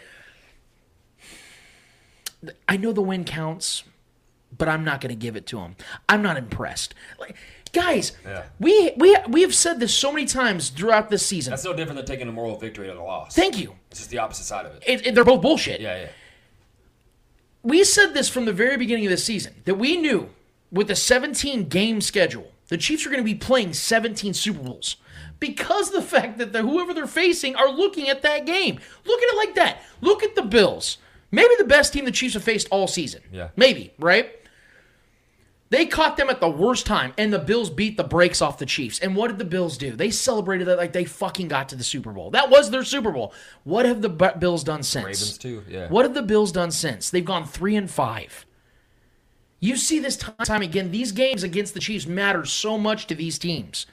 I 2.67 2.77
know 2.77 2.93
the 2.93 3.01
win 3.01 3.25
counts, 3.25 3.83
but 4.57 4.69
I'm 4.69 4.83
not 4.83 5.01
going 5.01 5.09
to 5.09 5.19
give 5.19 5.35
it 5.35 5.45
to 5.47 5.57
them. 5.57 5.75
I'm 6.07 6.21
not 6.21 6.37
impressed. 6.37 6.95
Like 7.19 7.35
guys, 7.69 8.11
Yeah. 8.25 8.43
we 8.59 8.91
we 8.97 9.15
we 9.27 9.41
have 9.41 9.53
said 9.55 9.79
this 9.79 9.93
so 9.93 10.11
many 10.11 10.25
times 10.25 10.69
throughout 10.69 11.09
this 11.09 11.25
season. 11.25 11.51
That's 11.51 11.63
no 11.65 11.73
different 11.73 11.97
than 11.97 12.05
taking 12.05 12.27
a 12.27 12.31
moral 12.31 12.57
victory 12.57 12.89
at 12.89 12.95
a 12.97 13.03
loss. 13.03 13.35
Thank 13.35 13.57
you. 13.59 13.75
It's 13.91 13.99
just 13.99 14.09
the 14.11 14.19
opposite 14.19 14.43
side 14.45 14.65
of 14.65 14.75
it. 14.75 14.83
It, 14.85 15.07
it- 15.07 15.15
they're 15.15 15.23
both 15.25 15.41
bullshit. 15.41 15.81
Yeah, 15.81 16.01
yeah. 16.01 16.07
We 17.61 17.83
said 17.83 18.13
this 18.13 18.29
from 18.29 18.45
the 18.45 18.53
very 18.53 18.77
beginning 18.77 19.05
of 19.05 19.11
the 19.11 19.17
season 19.17 19.53
that 19.65 19.75
we 19.75 19.97
knew 19.97 20.29
with 20.71 20.89
a 20.89 20.95
17 20.95 21.67
game 21.67 21.99
schedule, 22.01 22.51
the 22.69 22.77
Chiefs 22.77 23.05
are 23.05 23.09
going 23.09 23.19
to 23.21 23.23
be 23.25 23.35
playing 23.35 23.73
17 23.73 24.33
Super 24.33 24.59
Bowls 24.63 24.95
because 25.39 25.87
of 25.89 25.93
the 25.95 26.01
fact 26.01 26.37
that 26.37 26.53
the, 26.53 26.61
whoever 26.61 26.93
they're 26.93 27.07
facing 27.07 27.55
are 27.55 27.69
looking 27.69 28.07
at 28.07 28.21
that 28.21 28.45
game. 28.45 28.79
Look 29.05 29.21
at 29.21 29.33
it 29.33 29.37
like 29.37 29.55
that. 29.55 29.81
Look 30.01 30.23
at 30.23 30.35
the 30.35 30.41
Bills. 30.43 30.97
Maybe 31.31 31.53
the 31.57 31.63
best 31.65 31.91
team 31.93 32.05
the 32.05 32.11
Chiefs 32.11 32.33
have 32.35 32.43
faced 32.43 32.67
all 32.71 32.87
season. 32.87 33.21
Yeah. 33.31 33.49
Maybe, 33.55 33.93
right? 33.99 34.31
They 35.71 35.85
caught 35.85 36.17
them 36.17 36.29
at 36.29 36.39
the 36.39 36.49
worst 36.49 36.87
time, 36.87 37.13
and 37.17 37.31
the 37.31 37.37
Bills 37.37 37.69
beat 37.69 37.95
the 37.95 38.03
brakes 38.03 38.41
off 38.41 38.57
the 38.57 38.65
Chiefs. 38.65 38.99
And 38.99 39.15
what 39.15 39.27
did 39.27 39.37
the 39.37 39.45
Bills 39.45 39.77
do? 39.77 39.95
They 39.95 40.09
celebrated 40.09 40.67
that 40.67 40.77
like 40.77 40.93
they 40.93 41.05
fucking 41.05 41.47
got 41.47 41.69
to 41.69 41.75
the 41.75 41.83
Super 41.83 42.11
Bowl. 42.11 42.31
That 42.31 42.49
was 42.49 42.71
their 42.71 42.83
Super 42.83 43.11
Bowl. 43.11 43.33
What 43.65 43.85
have 43.85 44.01
the 44.01 44.09
B- 44.09 44.27
Bills 44.39 44.63
done 44.63 44.81
since? 44.81 45.05
Ravens 45.05 45.37
too, 45.37 45.63
yeah. 45.69 45.87
What 45.89 46.05
have 46.05 46.15
the 46.15 46.23
Bills 46.23 46.51
done 46.51 46.71
since? 46.71 47.11
They've 47.11 47.23
gone 47.23 47.45
three 47.45 47.75
and 47.75 47.89
five. 47.89 48.47
You 49.59 49.75
see 49.75 49.99
this 49.99 50.17
time 50.17 50.33
time 50.43 50.61
again. 50.61 50.89
These 50.91 51.11
games 51.11 51.43
against 51.43 51.75
the 51.75 51.79
Chiefs 51.79 52.07
matter 52.07 52.45
so 52.45 52.77
much 52.77 53.05
to 53.07 53.15
these 53.15 53.37
teams. 53.37 53.85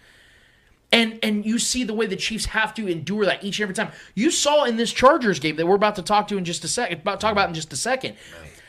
And 0.92 1.18
and 1.22 1.44
you 1.44 1.58
see 1.58 1.84
the 1.84 1.92
way 1.92 2.06
the 2.06 2.16
Chiefs 2.16 2.46
have 2.46 2.72
to 2.74 2.86
endure 2.86 3.26
that 3.26 3.44
each 3.44 3.58
and 3.58 3.64
every 3.64 3.74
time. 3.74 3.92
You 4.14 4.30
saw 4.30 4.64
in 4.64 4.76
this 4.76 4.92
Chargers 4.92 5.40
game 5.40 5.56
that 5.56 5.66
we're 5.66 5.74
about 5.74 5.96
to 5.96 6.02
talk 6.02 6.28
to 6.28 6.38
in 6.38 6.44
just 6.44 6.64
a 6.64 6.68
second, 6.68 7.00
about 7.00 7.20
talk 7.20 7.32
about 7.32 7.48
in 7.48 7.54
just 7.54 7.72
a 7.72 7.76
second, 7.76 8.16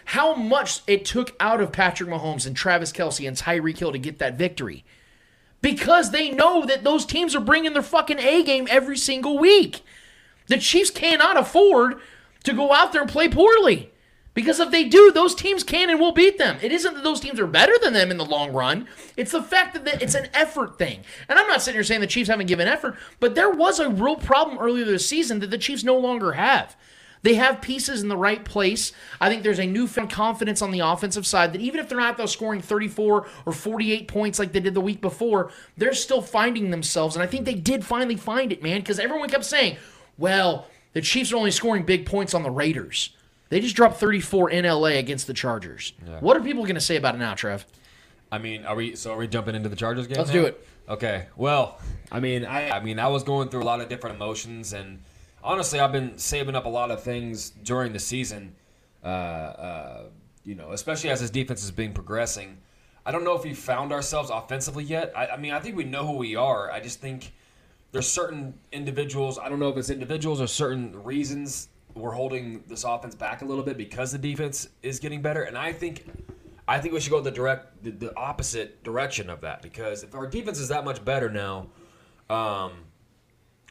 how 0.08 0.34
much 0.34 0.84
it 0.88 1.04
took 1.04 1.36
out 1.38 1.60
of 1.60 1.74
Patrick 1.74 2.10
Mahomes 2.10 2.48
and 2.48 2.56
Travis 2.56 2.94
Kelce 2.94 3.28
and 3.28 3.36
Tyreek 3.36 3.78
Hill 3.78 3.92
to 3.92 4.00
get 4.00 4.20
that 4.20 4.38
victory. 4.38 4.86
Because 5.62 6.12
they 6.12 6.30
know 6.30 6.66
that 6.66 6.86
those 6.86 7.06
teams 7.06 7.36
are 7.36 7.42
bringing 7.42 7.74
their 7.74 7.82
fucking 7.82 8.20
A 8.20 8.42
game 8.42 8.70
every 8.70 8.96
single 8.96 9.38
week. 9.38 9.82
The 10.48 10.60
Chiefs 10.60 10.92
cannot 10.92 11.36
afford 11.36 12.00
to 12.46 12.54
go 12.54 12.72
out 12.72 12.94
there 12.94 13.02
and 13.02 13.12
play 13.12 13.28
poorly. 13.28 13.92
Because 14.34 14.62
if 14.62 14.72
they 14.72 14.86
do, 14.86 15.12
those 15.12 15.36
teams 15.36 15.66
can 15.66 15.90
and 15.90 16.00
will 16.00 16.14
beat 16.14 16.38
them. 16.38 16.58
It 16.62 16.72
isn't 16.72 16.94
that 16.94 17.04
those 17.04 17.20
teams 17.20 17.38
are 17.42 17.48
better 17.48 17.74
than 17.82 17.92
them 17.92 18.10
in 18.10 18.18
the 18.18 18.24
long 18.24 18.54
run. 18.54 18.88
It's 19.18 19.32
the 19.32 19.44
fact 19.44 19.74
that 19.74 20.02
it's 20.02 20.16
an 20.16 20.30
effort 20.34 20.78
thing. 20.78 21.02
And 21.28 21.38
I'm 21.38 21.48
not 21.48 21.62
sitting 21.62 21.76
here 21.76 21.84
saying 21.84 22.00
the 22.00 22.08
Chiefs 22.08 22.30
haven't 22.30 22.48
given 22.48 22.70
effort, 22.70 22.96
but 23.20 23.36
there 23.36 23.52
was 23.52 23.82
a 23.82 23.90
real 23.90 24.16
problem 24.16 24.58
earlier 24.58 24.86
this 24.86 25.10
season 25.10 25.42
that 25.42 25.52
the 25.52 25.58
Chiefs 25.58 25.84
no 25.84 25.98
longer 25.98 26.34
have. 26.34 26.78
They 27.24 27.36
have 27.36 27.62
pieces 27.62 28.02
in 28.02 28.10
the 28.10 28.18
right 28.18 28.44
place. 28.44 28.92
I 29.20 29.30
think 29.30 29.44
there's 29.44 29.60
a 29.60 29.66
newfound 29.66 30.10
confidence 30.10 30.62
on 30.62 30.72
the 30.72 30.80
offensive 30.80 31.26
side 31.26 31.54
that 31.54 31.62
even 31.62 31.80
if 31.80 31.90
they're 31.90 31.98
not 31.98 32.18
though 32.18 32.26
scoring 32.26 32.62
34 32.62 33.28
or 33.46 33.54
48 33.54 34.08
points 34.08 34.40
like 34.40 34.51
they 34.51 34.60
did 34.60 34.74
the 34.74 34.82
week 34.82 35.01
before, 35.01 35.51
they're 35.77 35.94
still 35.94 36.22
finding 36.22 36.70
themselves. 36.70 37.16
And 37.16 37.24
I 37.24 37.27
think 37.27 37.46
they 37.46 37.56
did 37.56 37.86
finally 37.86 38.16
find 38.16 38.51
it, 38.51 38.62
man, 38.64 38.80
because 38.80 39.00
everyone 39.00 39.30
kept 39.30 39.46
saying, 39.46 39.77
well, 40.18 40.68
the 40.94 41.01
Chiefs 41.01 41.32
are 41.32 41.38
only 41.38 41.51
scoring 41.51 41.84
big 41.84 42.06
points 42.06 42.34
on 42.34 42.44
the 42.44 42.51
Raiders. 42.51 43.16
They 43.50 43.60
just 43.60 43.75
dropped 43.75 43.98
34 43.98 44.51
in 44.51 44.66
LA 44.66 44.98
against 44.98 45.27
the 45.27 45.34
Chargers. 45.34 45.94
What 46.20 46.36
are 46.36 46.42
people 46.42 46.64
going 46.64 46.75
to 46.75 46.82
say 46.82 46.98
about 46.98 47.16
it 47.16 47.20
now, 47.20 47.34
Trev? 47.34 47.66
I 48.32 48.40
mean, 48.40 48.66
are 48.66 48.75
we? 48.75 48.96
So 48.96 49.14
are 49.14 49.18
we 49.18 49.27
jumping 49.27 49.56
into 49.56 49.70
the 49.70 49.75
Chargers 49.75 50.08
game? 50.08 50.18
Let's 50.18 50.30
now? 50.30 50.42
do 50.42 50.46
it. 50.48 50.68
Okay. 50.90 51.27
Well, 51.38 51.80
I 52.12 52.20
mean, 52.20 52.46
I, 52.46 52.72
I 52.72 52.84
mean, 52.84 53.00
I 53.00 53.08
was 53.08 53.24
going 53.24 53.50
through 53.50 53.64
a 53.64 53.66
lot 53.66 53.80
of 53.80 53.90
different 53.90 54.18
emotions, 54.18 54.74
and 54.74 55.01
honestly, 55.44 55.80
I've 55.80 55.92
been 55.92 56.18
saving 56.18 56.56
up 56.56 56.66
a 56.66 56.70
lot 56.70 56.92
of 56.92 57.04
things 57.04 57.50
during 57.50 57.94
the 57.94 58.00
season. 58.00 58.56
Uh, 59.04 59.08
uh, 59.08 60.04
you 60.44 60.56
know, 60.56 60.72
especially 60.72 61.10
as 61.10 61.22
this 61.22 61.30
defense 61.30 61.62
has 61.62 61.72
been 61.72 61.94
progressing. 61.94 62.58
I 63.06 63.12
don't 63.12 63.24
know 63.24 63.36
if 63.36 63.44
we 63.44 63.54
found 63.54 63.92
ourselves 63.92 64.30
offensively 64.30 64.84
yet. 64.84 65.14
I, 65.16 65.28
I 65.28 65.38
mean, 65.38 65.54
I 65.54 65.60
think 65.60 65.76
we 65.76 65.84
know 65.84 66.06
who 66.06 66.18
we 66.18 66.36
are. 66.36 66.72
I 66.72 66.80
just 66.80 67.00
think 67.00 67.34
there's 67.92 68.08
certain 68.08 68.54
individuals. 68.72 69.40
I 69.40 69.50
don't 69.50 69.60
know 69.60 69.70
if 69.70 69.78
it's 69.78 69.90
individuals 69.90 70.42
or 70.42 70.48
certain 70.48 71.04
reasons 71.04 71.70
we're 71.96 72.12
holding 72.12 72.64
this 72.68 72.84
offense 72.84 73.16
back 73.16 73.42
a 73.42 73.46
little 73.46 73.64
bit 73.64 73.78
because 73.78 74.12
the 74.12 74.18
defense 74.18 74.70
is 74.84 75.00
getting 75.00 75.22
better, 75.22 75.44
and 75.44 75.58
I 75.58 75.74
think 75.74 76.06
I 76.68 76.80
think 76.80 76.94
we 76.94 77.00
should 77.00 77.12
go 77.12 77.22
the 77.22 77.32
direct, 77.32 77.84
the, 77.84 77.92
the 77.92 78.16
opposite 78.18 78.84
direction 78.84 79.30
of 79.30 79.42
that 79.42 79.62
because 79.62 80.04
if 80.04 80.14
our 80.14 80.28
defense 80.28 80.60
is 80.60 80.68
that 80.68 80.84
much 80.84 81.04
better 81.04 81.30
now, 81.30 81.68
um, 82.30 82.74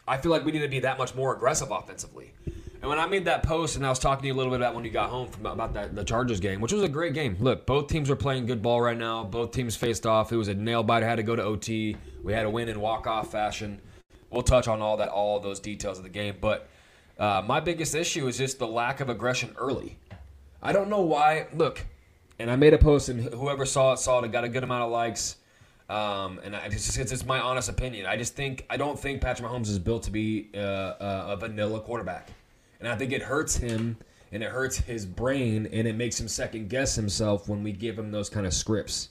I 0.08 0.18
feel 0.18 0.30
like 0.30 0.44
we 0.44 0.52
need 0.52 0.60
to 0.60 0.68
be 0.68 0.80
that 0.80 0.98
much 0.98 1.14
more 1.14 1.34
aggressive 1.34 1.70
offensively. 1.70 2.32
And 2.80 2.90
when 2.90 2.98
I 2.98 3.06
made 3.06 3.24
that 3.24 3.42
post, 3.42 3.76
and 3.76 3.84
I 3.84 3.88
was 3.88 3.98
talking 3.98 4.22
to 4.22 4.28
you 4.28 4.34
a 4.34 4.36
little 4.36 4.52
bit 4.52 4.60
about 4.60 4.74
when 4.74 4.84
you 4.84 4.90
got 4.90 5.10
home 5.10 5.28
from 5.28 5.46
about 5.46 5.74
that 5.74 5.96
the 5.96 6.04
Chargers 6.04 6.38
game, 6.38 6.60
which 6.60 6.72
was 6.72 6.82
a 6.82 6.88
great 6.88 7.14
game. 7.14 7.36
Look, 7.40 7.66
both 7.66 7.88
teams 7.88 8.10
are 8.10 8.16
playing 8.16 8.46
good 8.46 8.62
ball 8.62 8.80
right 8.80 8.96
now. 8.96 9.24
Both 9.24 9.52
teams 9.52 9.74
faced 9.74 10.06
off. 10.06 10.30
It 10.30 10.36
was 10.36 10.48
a 10.48 10.54
nail 10.54 10.82
biter. 10.82 11.06
Had 11.06 11.16
to 11.16 11.22
go 11.22 11.34
to 11.34 11.42
OT. 11.42 11.96
We 12.22 12.32
had 12.32 12.46
a 12.46 12.50
win 12.50 12.68
in 12.68 12.78
walk 12.80 13.06
off 13.06 13.32
fashion. 13.32 13.80
We'll 14.30 14.42
touch 14.42 14.68
on 14.68 14.82
all 14.82 14.98
that, 14.98 15.08
all 15.08 15.40
those 15.40 15.58
details 15.58 15.98
of 15.98 16.04
the 16.04 16.10
game. 16.10 16.36
But 16.40 16.68
uh, 17.18 17.42
my 17.46 17.60
biggest 17.60 17.94
issue 17.94 18.28
is 18.28 18.38
just 18.38 18.58
the 18.58 18.68
lack 18.68 19.00
of 19.00 19.08
aggression 19.08 19.54
early. 19.58 19.98
I 20.62 20.72
don't 20.72 20.90
know 20.90 21.00
why. 21.00 21.46
Look, 21.54 21.84
and 22.38 22.50
I 22.50 22.56
made 22.56 22.74
a 22.74 22.78
post, 22.78 23.08
and 23.08 23.32
whoever 23.34 23.64
saw 23.64 23.94
it 23.94 23.98
saw 23.98 24.20
it. 24.20 24.26
It 24.26 24.32
got 24.32 24.44
a 24.44 24.48
good 24.48 24.62
amount 24.62 24.84
of 24.84 24.90
likes. 24.90 25.36
Um, 25.88 26.40
and 26.42 26.56
I, 26.56 26.66
it's, 26.66 26.86
just, 26.86 26.98
it's 26.98 27.12
just 27.12 27.26
my 27.26 27.38
honest 27.38 27.68
opinion. 27.68 28.06
I 28.06 28.16
just 28.16 28.34
think 28.34 28.66
I 28.68 28.76
don't 28.76 28.98
think 28.98 29.20
Patrick 29.20 29.48
Mahomes 29.48 29.68
is 29.68 29.78
built 29.78 30.02
to 30.04 30.10
be 30.10 30.50
uh, 30.54 30.58
uh, 30.58 31.26
a 31.30 31.36
vanilla 31.36 31.80
quarterback, 31.80 32.30
and 32.80 32.88
I 32.88 32.96
think 32.96 33.12
it 33.12 33.22
hurts 33.22 33.56
him 33.56 33.96
and 34.32 34.42
it 34.42 34.50
hurts 34.50 34.78
his 34.78 35.06
brain 35.06 35.68
and 35.72 35.86
it 35.86 35.94
makes 35.94 36.18
him 36.20 36.26
second 36.26 36.68
guess 36.68 36.96
himself 36.96 37.48
when 37.48 37.62
we 37.62 37.72
give 37.72 37.96
him 37.96 38.10
those 38.10 38.28
kind 38.28 38.46
of 38.46 38.52
scripts. 38.52 39.10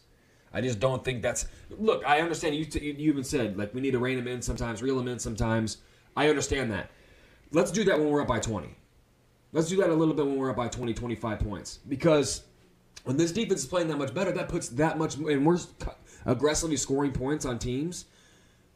I 0.53 0.61
just 0.61 0.79
don't 0.79 1.03
think 1.03 1.21
that's. 1.21 1.47
Look, 1.69 2.05
I 2.05 2.21
understand 2.21 2.55
you. 2.55 2.65
You 2.73 2.93
you 2.93 3.11
even 3.11 3.23
said 3.23 3.57
like 3.57 3.73
we 3.73 3.81
need 3.81 3.91
to 3.91 3.99
rein 3.99 4.17
him 4.17 4.27
in 4.27 4.41
sometimes, 4.41 4.81
reel 4.81 4.99
him 4.99 5.07
in 5.07 5.19
sometimes. 5.19 5.77
I 6.17 6.29
understand 6.29 6.71
that. 6.71 6.91
Let's 7.51 7.71
do 7.71 7.83
that 7.85 7.97
when 7.97 8.09
we're 8.09 8.21
up 8.21 8.27
by 8.27 8.39
20. 8.39 8.75
Let's 9.51 9.69
do 9.69 9.77
that 9.77 9.89
a 9.89 9.93
little 9.93 10.13
bit 10.13 10.25
when 10.25 10.37
we're 10.37 10.49
up 10.49 10.57
by 10.57 10.67
20, 10.67 10.93
25 10.93 11.39
points. 11.39 11.79
Because 11.87 12.43
when 13.03 13.15
this 13.17 13.31
defense 13.31 13.61
is 13.61 13.65
playing 13.65 13.87
that 13.89 13.97
much 13.97 14.13
better, 14.13 14.31
that 14.31 14.49
puts 14.49 14.69
that 14.69 14.97
much, 14.97 15.15
and 15.15 15.45
we're 15.45 15.59
aggressively 16.25 16.77
scoring 16.77 17.11
points 17.11 17.45
on 17.45 17.59
teams, 17.59 18.05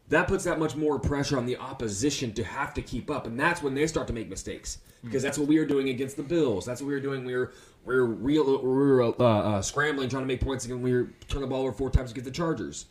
that 0.09 0.27
puts 0.27 0.43
that 0.43 0.59
much 0.59 0.75
more 0.75 0.99
pressure 0.99 1.37
on 1.37 1.45
the 1.45 1.57
opposition 1.57 2.33
to 2.33 2.43
have 2.43 2.73
to 2.73 2.81
keep 2.81 3.11
up. 3.11 3.27
And 3.27 3.39
that's 3.39 3.61
when 3.61 3.75
they 3.75 3.85
start 3.87 4.07
to 4.07 4.13
make 4.13 4.29
mistakes. 4.29 4.79
Because 5.03 5.23
that's 5.23 5.37
what 5.37 5.47
we 5.47 5.57
were 5.57 5.65
doing 5.65 5.89
against 5.89 6.17
the 6.17 6.23
Bills. 6.23 6.65
That's 6.65 6.81
what 6.81 6.87
we 6.87 6.93
were 6.93 6.99
doing. 6.99 7.23
We 7.23 7.33
were, 7.33 7.53
we 7.85 7.95
were, 7.95 8.05
real, 8.05 8.61
we 8.61 8.67
were 8.67 9.01
uh, 9.03 9.09
uh, 9.11 9.61
scrambling, 9.61 10.09
trying 10.09 10.23
to 10.23 10.27
make 10.27 10.41
points 10.41 10.65
again. 10.65 10.81
We 10.81 10.91
were 10.91 11.09
turning 11.29 11.47
the 11.47 11.55
ball 11.55 11.61
over 11.61 11.71
four 11.71 11.89
times 11.89 12.11
against 12.11 12.25
the 12.25 12.31
Chargers. 12.31 12.87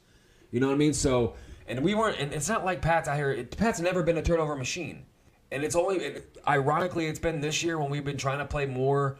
You 0.51 0.61
know 0.61 0.69
what 0.69 0.75
I 0.75 0.79
mean? 0.79 0.95
So, 0.95 1.35
and 1.67 1.83
we 1.83 1.95
weren't, 1.95 2.19
and 2.19 2.33
it's 2.33 2.49
not 2.49 2.65
like 2.65 2.81
Pat's 2.81 3.09
out 3.09 3.17
here. 3.17 3.31
It, 3.31 3.55
Pat's 3.59 3.81
never 3.81 4.03
been 4.03 4.17
a 4.17 4.23
turnover 4.23 4.57
machine. 4.57 5.05
And 5.53 5.63
it's 5.65 5.77
only, 5.77 6.23
ironically, 6.47 7.07
it's 7.07 7.19
been 7.19 7.41
this 7.41 7.63
year 7.63 7.79
when 7.79 7.91
we've 7.91 8.05
been 8.05 8.17
trying 8.17 8.39
to 8.39 8.47
play 8.47 8.65
more, 8.65 9.19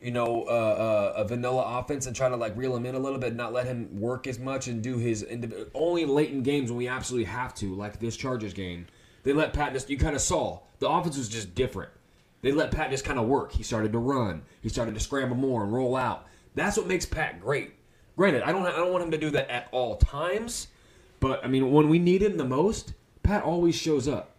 you 0.00 0.10
know, 0.10 0.44
uh, 0.48 0.50
uh, 0.50 1.12
a 1.16 1.24
vanilla 1.24 1.78
offense 1.78 2.06
and 2.06 2.16
try 2.16 2.28
to 2.28 2.36
like 2.36 2.56
reel 2.56 2.74
him 2.74 2.86
in 2.86 2.94
a 2.94 2.98
little 2.98 3.18
bit, 3.18 3.34
not 3.34 3.52
let 3.52 3.66
him 3.66 4.00
work 4.00 4.26
as 4.26 4.38
much 4.38 4.66
and 4.66 4.82
do 4.82 4.96
his 4.96 5.22
indiv- 5.24 5.70
only 5.74 6.04
late 6.04 6.30
in 6.30 6.42
games 6.42 6.70
when 6.70 6.78
we 6.78 6.88
absolutely 6.88 7.26
have 7.26 7.54
to, 7.56 7.74
like 7.74 8.00
this 8.00 8.16
Chargers 8.16 8.54
game. 8.54 8.86
They 9.22 9.32
let 9.34 9.52
Pat 9.52 9.72
just, 9.74 9.90
you 9.90 9.98
kind 9.98 10.16
of 10.16 10.22
saw 10.22 10.60
the 10.78 10.88
offense 10.88 11.18
was 11.18 11.28
just 11.28 11.54
different. 11.54 11.90
They 12.42 12.52
let 12.52 12.70
Pat 12.70 12.90
just 12.90 13.04
kind 13.04 13.18
of 13.18 13.26
work. 13.26 13.52
He 13.52 13.62
started 13.62 13.92
to 13.92 13.98
run. 13.98 14.42
He 14.62 14.70
started 14.70 14.94
to 14.94 15.00
scramble 15.00 15.36
more 15.36 15.62
and 15.62 15.72
roll 15.72 15.94
out. 15.94 16.26
That's 16.54 16.78
what 16.78 16.86
makes 16.86 17.04
Pat 17.04 17.38
great. 17.40 17.74
Granted, 18.16 18.42
I 18.42 18.52
don't, 18.52 18.64
I 18.64 18.76
don't 18.76 18.92
want 18.92 19.04
him 19.04 19.10
to 19.10 19.18
do 19.18 19.30
that 19.30 19.50
at 19.50 19.68
all 19.72 19.96
times, 19.96 20.68
but 21.20 21.44
I 21.44 21.48
mean, 21.48 21.70
when 21.70 21.90
we 21.90 21.98
need 21.98 22.22
him 22.22 22.38
the 22.38 22.44
most, 22.44 22.94
Pat 23.22 23.42
always 23.42 23.74
shows 23.74 24.08
up. 24.08 24.36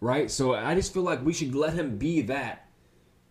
right? 0.00 0.30
So 0.30 0.54
I 0.54 0.74
just 0.74 0.92
feel 0.92 1.02
like 1.02 1.24
we 1.24 1.32
should 1.32 1.54
let 1.54 1.74
him 1.74 1.96
be 1.98 2.22
that 2.22 2.66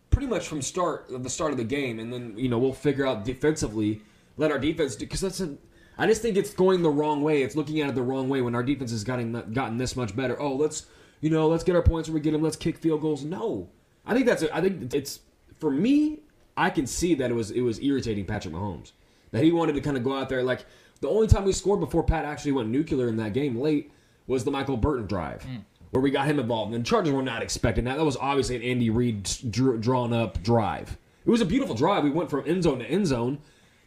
pretty 0.09 0.27
much 0.27 0.47
from 0.47 0.61
start 0.61 1.05
the 1.09 1.29
start 1.29 1.51
of 1.51 1.57
the 1.57 1.63
game, 1.63 1.99
and 1.99 2.11
then 2.11 2.33
you 2.37 2.49
know 2.49 2.57
we'll 2.57 2.73
figure 2.73 3.05
out 3.05 3.25
defensively. 3.25 4.01
Let 4.37 4.51
our 4.51 4.59
defense 4.59 4.95
because 4.95 5.21
that's 5.21 5.39
a. 5.41 5.57
I 5.97 6.07
just 6.07 6.21
think 6.21 6.37
it's 6.37 6.53
going 6.53 6.81
the 6.81 6.89
wrong 6.89 7.21
way. 7.21 7.41
It's 7.43 7.55
looking 7.55 7.81
at 7.81 7.89
it 7.89 7.95
the 7.95 8.01
wrong 8.01 8.29
way 8.29 8.41
when 8.41 8.55
our 8.55 8.63
defense 8.63 8.91
has 8.91 9.03
gotten 9.03 9.51
gotten 9.53 9.77
this 9.77 9.95
much 9.95 10.15
better. 10.15 10.39
Oh, 10.39 10.55
let's 10.55 10.85
you 11.21 11.29
know 11.29 11.47
let's 11.47 11.63
get 11.63 11.75
our 11.75 11.81
points 11.81 12.09
where 12.09 12.15
we 12.15 12.21
get 12.21 12.31
them. 12.31 12.41
Let's 12.41 12.55
kick 12.55 12.77
field 12.77 13.01
goals. 13.01 13.23
No, 13.23 13.69
I 14.05 14.13
think 14.13 14.25
that's. 14.25 14.43
I 14.43 14.61
think 14.61 14.93
it's 14.93 15.19
for 15.57 15.71
me. 15.71 16.19
I 16.55 16.69
can 16.69 16.87
see 16.87 17.15
that 17.15 17.31
it 17.31 17.33
was 17.33 17.51
it 17.51 17.61
was 17.61 17.79
irritating 17.79 18.25
Patrick 18.25 18.53
Mahomes 18.53 18.91
that 19.31 19.43
he 19.43 19.51
wanted 19.51 19.75
to 19.75 19.81
kind 19.81 19.95
of 19.97 20.03
go 20.03 20.13
out 20.13 20.29
there 20.29 20.43
like 20.43 20.65
the 21.01 21.07
only 21.07 21.27
time 21.27 21.45
we 21.45 21.53
scored 21.53 21.79
before 21.79 22.03
Pat 22.03 22.25
actually 22.25 22.51
went 22.51 22.69
nuclear 22.69 23.07
in 23.07 23.17
that 23.17 23.33
game 23.33 23.57
late 23.57 23.91
was 24.27 24.43
the 24.43 24.51
Michael 24.51 24.77
Burton 24.77 25.07
drive. 25.07 25.43
Mm. 25.43 25.63
Where 25.91 26.01
we 26.01 26.11
got 26.11 26.27
him 26.27 26.39
involved, 26.39 26.73
and 26.73 26.85
the 26.85 26.87
Chargers 26.87 27.13
were 27.13 27.23
not 27.23 27.41
expecting 27.41 27.85
that. 27.85 27.97
That 27.97 28.05
was 28.05 28.17
obviously 28.17 28.55
an 28.55 28.61
Andy 28.61 28.91
Reid 28.91 29.27
drawn 29.51 30.13
up 30.13 30.43
drive. 30.43 30.97
It 31.25 31.29
was 31.29 31.41
a 31.41 31.45
beautiful 31.45 31.73
drive. 31.75 32.03
We 32.03 32.11
went 32.11 32.29
from 32.29 32.43
end 32.47 32.63
zone 32.63 32.79
to 32.79 32.85
end 32.85 33.07
zone, 33.07 33.39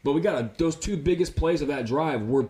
but 0.03 0.13
we 0.13 0.21
got 0.21 0.35
a, 0.37 0.51
those 0.59 0.75
two 0.75 0.97
biggest 0.97 1.37
plays 1.37 1.63
of 1.63 1.69
that 1.69 1.87
drive 1.87 2.23
were 2.23 2.49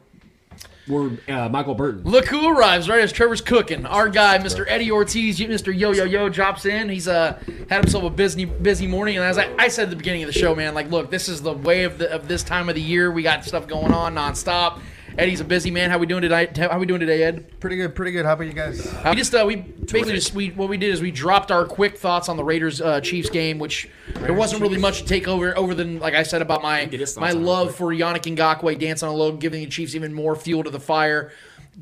were 0.88 1.12
uh, 1.28 1.48
Michael 1.48 1.74
Burton. 1.74 2.02
Look 2.04 2.26
who 2.26 2.48
arrives 2.48 2.88
right 2.88 3.00
as 3.00 3.12
Trevor's 3.12 3.40
cooking. 3.40 3.86
Our 3.86 4.08
guy, 4.08 4.38
Mr. 4.38 4.64
Eddie 4.68 4.90
Ortiz, 4.90 5.38
Mr. 5.38 5.76
Yo 5.76 5.92
Yo 5.92 6.04
Yo, 6.04 6.28
drops 6.28 6.66
in. 6.66 6.88
He's 6.88 7.06
uh 7.06 7.38
had 7.68 7.82
himself 7.84 8.04
a 8.04 8.10
busy 8.10 8.44
busy 8.44 8.86
morning, 8.86 9.16
and 9.16 9.24
as 9.24 9.38
I, 9.38 9.52
I 9.58 9.68
said 9.68 9.84
at 9.84 9.90
the 9.90 9.96
beginning 9.96 10.22
of 10.22 10.32
the 10.32 10.38
show, 10.38 10.54
man, 10.54 10.74
like, 10.74 10.90
look, 10.90 11.10
this 11.10 11.28
is 11.28 11.42
the 11.42 11.52
way 11.52 11.84
of 11.84 11.98
the 11.98 12.10
of 12.10 12.26
this 12.26 12.42
time 12.42 12.68
of 12.68 12.74
the 12.74 12.80
year. 12.80 13.10
We 13.10 13.22
got 13.22 13.44
stuff 13.44 13.66
going 13.68 13.92
on 13.92 14.14
nonstop. 14.14 14.80
Eddie's 15.18 15.40
a 15.40 15.44
busy 15.44 15.70
man. 15.70 15.90
How 15.90 15.98
we 15.98 16.06
doing 16.06 16.22
today? 16.22 16.48
How 16.56 16.78
we 16.78 16.86
doing 16.86 17.00
today, 17.00 17.22
Ed? 17.22 17.60
Pretty 17.60 17.76
good, 17.76 17.94
pretty 17.94 18.12
good. 18.12 18.24
How 18.24 18.32
about 18.32 18.46
you 18.46 18.52
guys? 18.52 18.92
We 19.04 19.14
just 19.14 19.34
uh, 19.34 19.44
we 19.46 19.56
basically 19.56 20.14
just 20.14 20.34
we 20.34 20.50
what 20.50 20.68
we 20.68 20.76
did 20.76 20.90
is 20.90 21.02
we 21.02 21.10
dropped 21.10 21.50
our 21.50 21.66
quick 21.66 21.98
thoughts 21.98 22.28
on 22.28 22.36
the 22.36 22.44
Raiders 22.44 22.80
uh, 22.80 23.00
Chiefs 23.00 23.28
game, 23.28 23.58
which 23.58 23.88
there 24.14 24.32
wasn't 24.32 24.62
really 24.62 24.78
much 24.78 25.00
to 25.00 25.04
take 25.04 25.28
over 25.28 25.56
over 25.56 25.74
than 25.74 25.98
like 25.98 26.14
I 26.14 26.22
said 26.22 26.40
about 26.40 26.62
my 26.62 26.86
Get 26.86 27.00
his 27.00 27.14
thoughts 27.14 27.34
my 27.34 27.38
love 27.38 27.74
for 27.74 27.92
Yannick 27.92 28.36
Ngakoue 28.36 28.78
dancing 28.78 29.08
on 29.08 29.14
a 29.14 29.16
low, 29.16 29.32
giving 29.32 29.60
the 29.60 29.68
Chiefs 29.68 29.94
even 29.94 30.14
more 30.14 30.34
fuel 30.34 30.64
to 30.64 30.70
the 30.70 30.80
fire. 30.80 31.32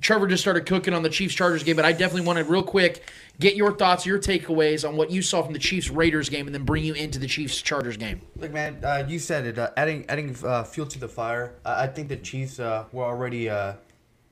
Trevor 0.00 0.26
just 0.26 0.42
started 0.42 0.66
cooking 0.66 0.94
on 0.94 1.02
the 1.02 1.10
Chiefs 1.10 1.34
Chargers 1.34 1.62
game, 1.62 1.76
but 1.76 1.84
I 1.84 1.92
definitely 1.92 2.26
wanted 2.26 2.46
real 2.46 2.62
quick 2.62 3.04
get 3.38 3.54
your 3.56 3.72
thoughts, 3.72 4.04
your 4.04 4.18
takeaways 4.18 4.86
on 4.88 4.96
what 4.96 5.10
you 5.10 5.22
saw 5.22 5.42
from 5.42 5.52
the 5.52 5.58
Chiefs 5.58 5.88
Raiders 5.90 6.28
game, 6.28 6.46
and 6.46 6.54
then 6.54 6.64
bring 6.64 6.84
you 6.84 6.94
into 6.94 7.18
the 7.18 7.26
Chiefs 7.26 7.60
Chargers 7.62 7.96
game. 7.96 8.20
Look, 8.36 8.52
man, 8.52 8.84
uh, 8.84 9.04
you 9.08 9.18
said 9.18 9.46
it. 9.46 9.58
Uh, 9.58 9.70
adding 9.76 10.04
adding 10.08 10.36
uh, 10.44 10.64
fuel 10.64 10.86
to 10.88 10.98
the 10.98 11.08
fire. 11.08 11.54
I 11.64 11.84
I 11.84 11.86
think 11.86 12.08
the 12.08 12.16
Chiefs 12.16 12.58
uh, 12.60 12.84
were 12.92 13.04
already 13.04 13.48
uh, 13.48 13.74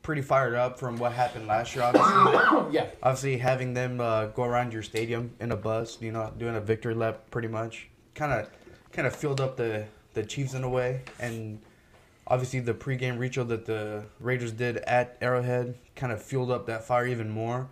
pretty 0.02 0.22
fired 0.22 0.54
up 0.54 0.78
from 0.78 0.96
what 0.96 1.12
happened 1.12 1.46
last 1.46 1.74
year. 1.74 1.84
Obviously, 1.84 2.72
Yeah. 2.74 2.87
obviously 3.02 3.37
having 3.38 3.74
them 3.74 4.00
uh, 4.00 4.26
go 4.26 4.44
around 4.44 4.72
your 4.72 4.82
stadium 4.82 5.32
in 5.40 5.52
a 5.52 5.56
bus, 5.56 5.98
you 6.00 6.12
know, 6.12 6.32
doing 6.38 6.56
a 6.56 6.61
victory 6.61 6.94
lap, 6.94 7.30
pretty 7.30 7.48
much, 7.48 7.88
kind 8.14 8.32
of, 8.32 8.48
kind 8.92 9.06
of 9.06 9.14
filled 9.14 9.40
up 9.40 9.56
the 9.56 9.84
the 10.14 10.24
Chiefs 10.24 10.54
in 10.54 10.64
a 10.64 10.68
way, 10.68 11.02
and 11.20 11.61
obviously 12.26 12.61
the 12.61 12.74
pregame 12.74 13.18
ritual 13.18 13.44
that 13.46 13.66
the 13.66 14.04
Raiders 14.20 14.52
did 14.52 14.78
at 14.78 15.16
Arrowhead 15.20 15.76
kind 15.96 16.12
of 16.12 16.22
fueled 16.22 16.50
up 16.50 16.66
that 16.66 16.84
fire 16.84 17.06
even 17.06 17.28
more. 17.30 17.68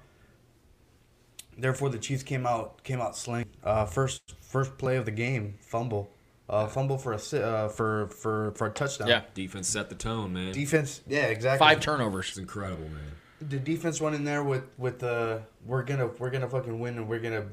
Therefore, 1.59 1.89
the 1.89 1.99
Chiefs 1.99 2.23
came 2.23 2.47
out 2.47 2.83
came 2.85 3.01
out 3.01 3.17
sling. 3.17 3.47
Uh, 3.65 3.87
first 3.87 4.35
first 4.41 4.77
play 4.79 4.97
of 4.97 5.05
the 5.07 5.11
game, 5.11 5.55
fumble, 5.61 6.11
uh, 6.49 6.67
fumble 6.67 6.99
for 6.99 7.13
a 7.13 7.39
uh, 7.41 7.69
for 7.69 8.09
for 8.09 8.53
for 8.53 8.67
a 8.67 8.71
touchdown. 8.71 9.09
Yeah. 9.09 9.23
Defense 9.35 9.69
set 9.69 9.89
the 9.89 9.95
tone, 9.95 10.33
man. 10.35 10.53
Defense, 10.53 11.01
yeah, 11.07 11.27
exactly. 11.27 11.59
Five 11.67 11.81
turnovers. 11.81 12.29
It's 12.29 12.39
incredible, 12.39 12.89
man. 12.89 13.13
the 13.41 13.59
defense 13.59 14.01
went 14.01 14.15
in 14.17 14.25
there 14.25 14.43
with 14.43 14.65
with 14.79 14.99
the 14.99 15.43
we're 15.65 15.83
gonna 15.83 16.09
we're 16.19 16.31
gonna 16.31 16.49
fucking 16.49 16.79
win 16.79 16.97
and 16.99 17.09
we're 17.09 17.21
gonna 17.21 17.47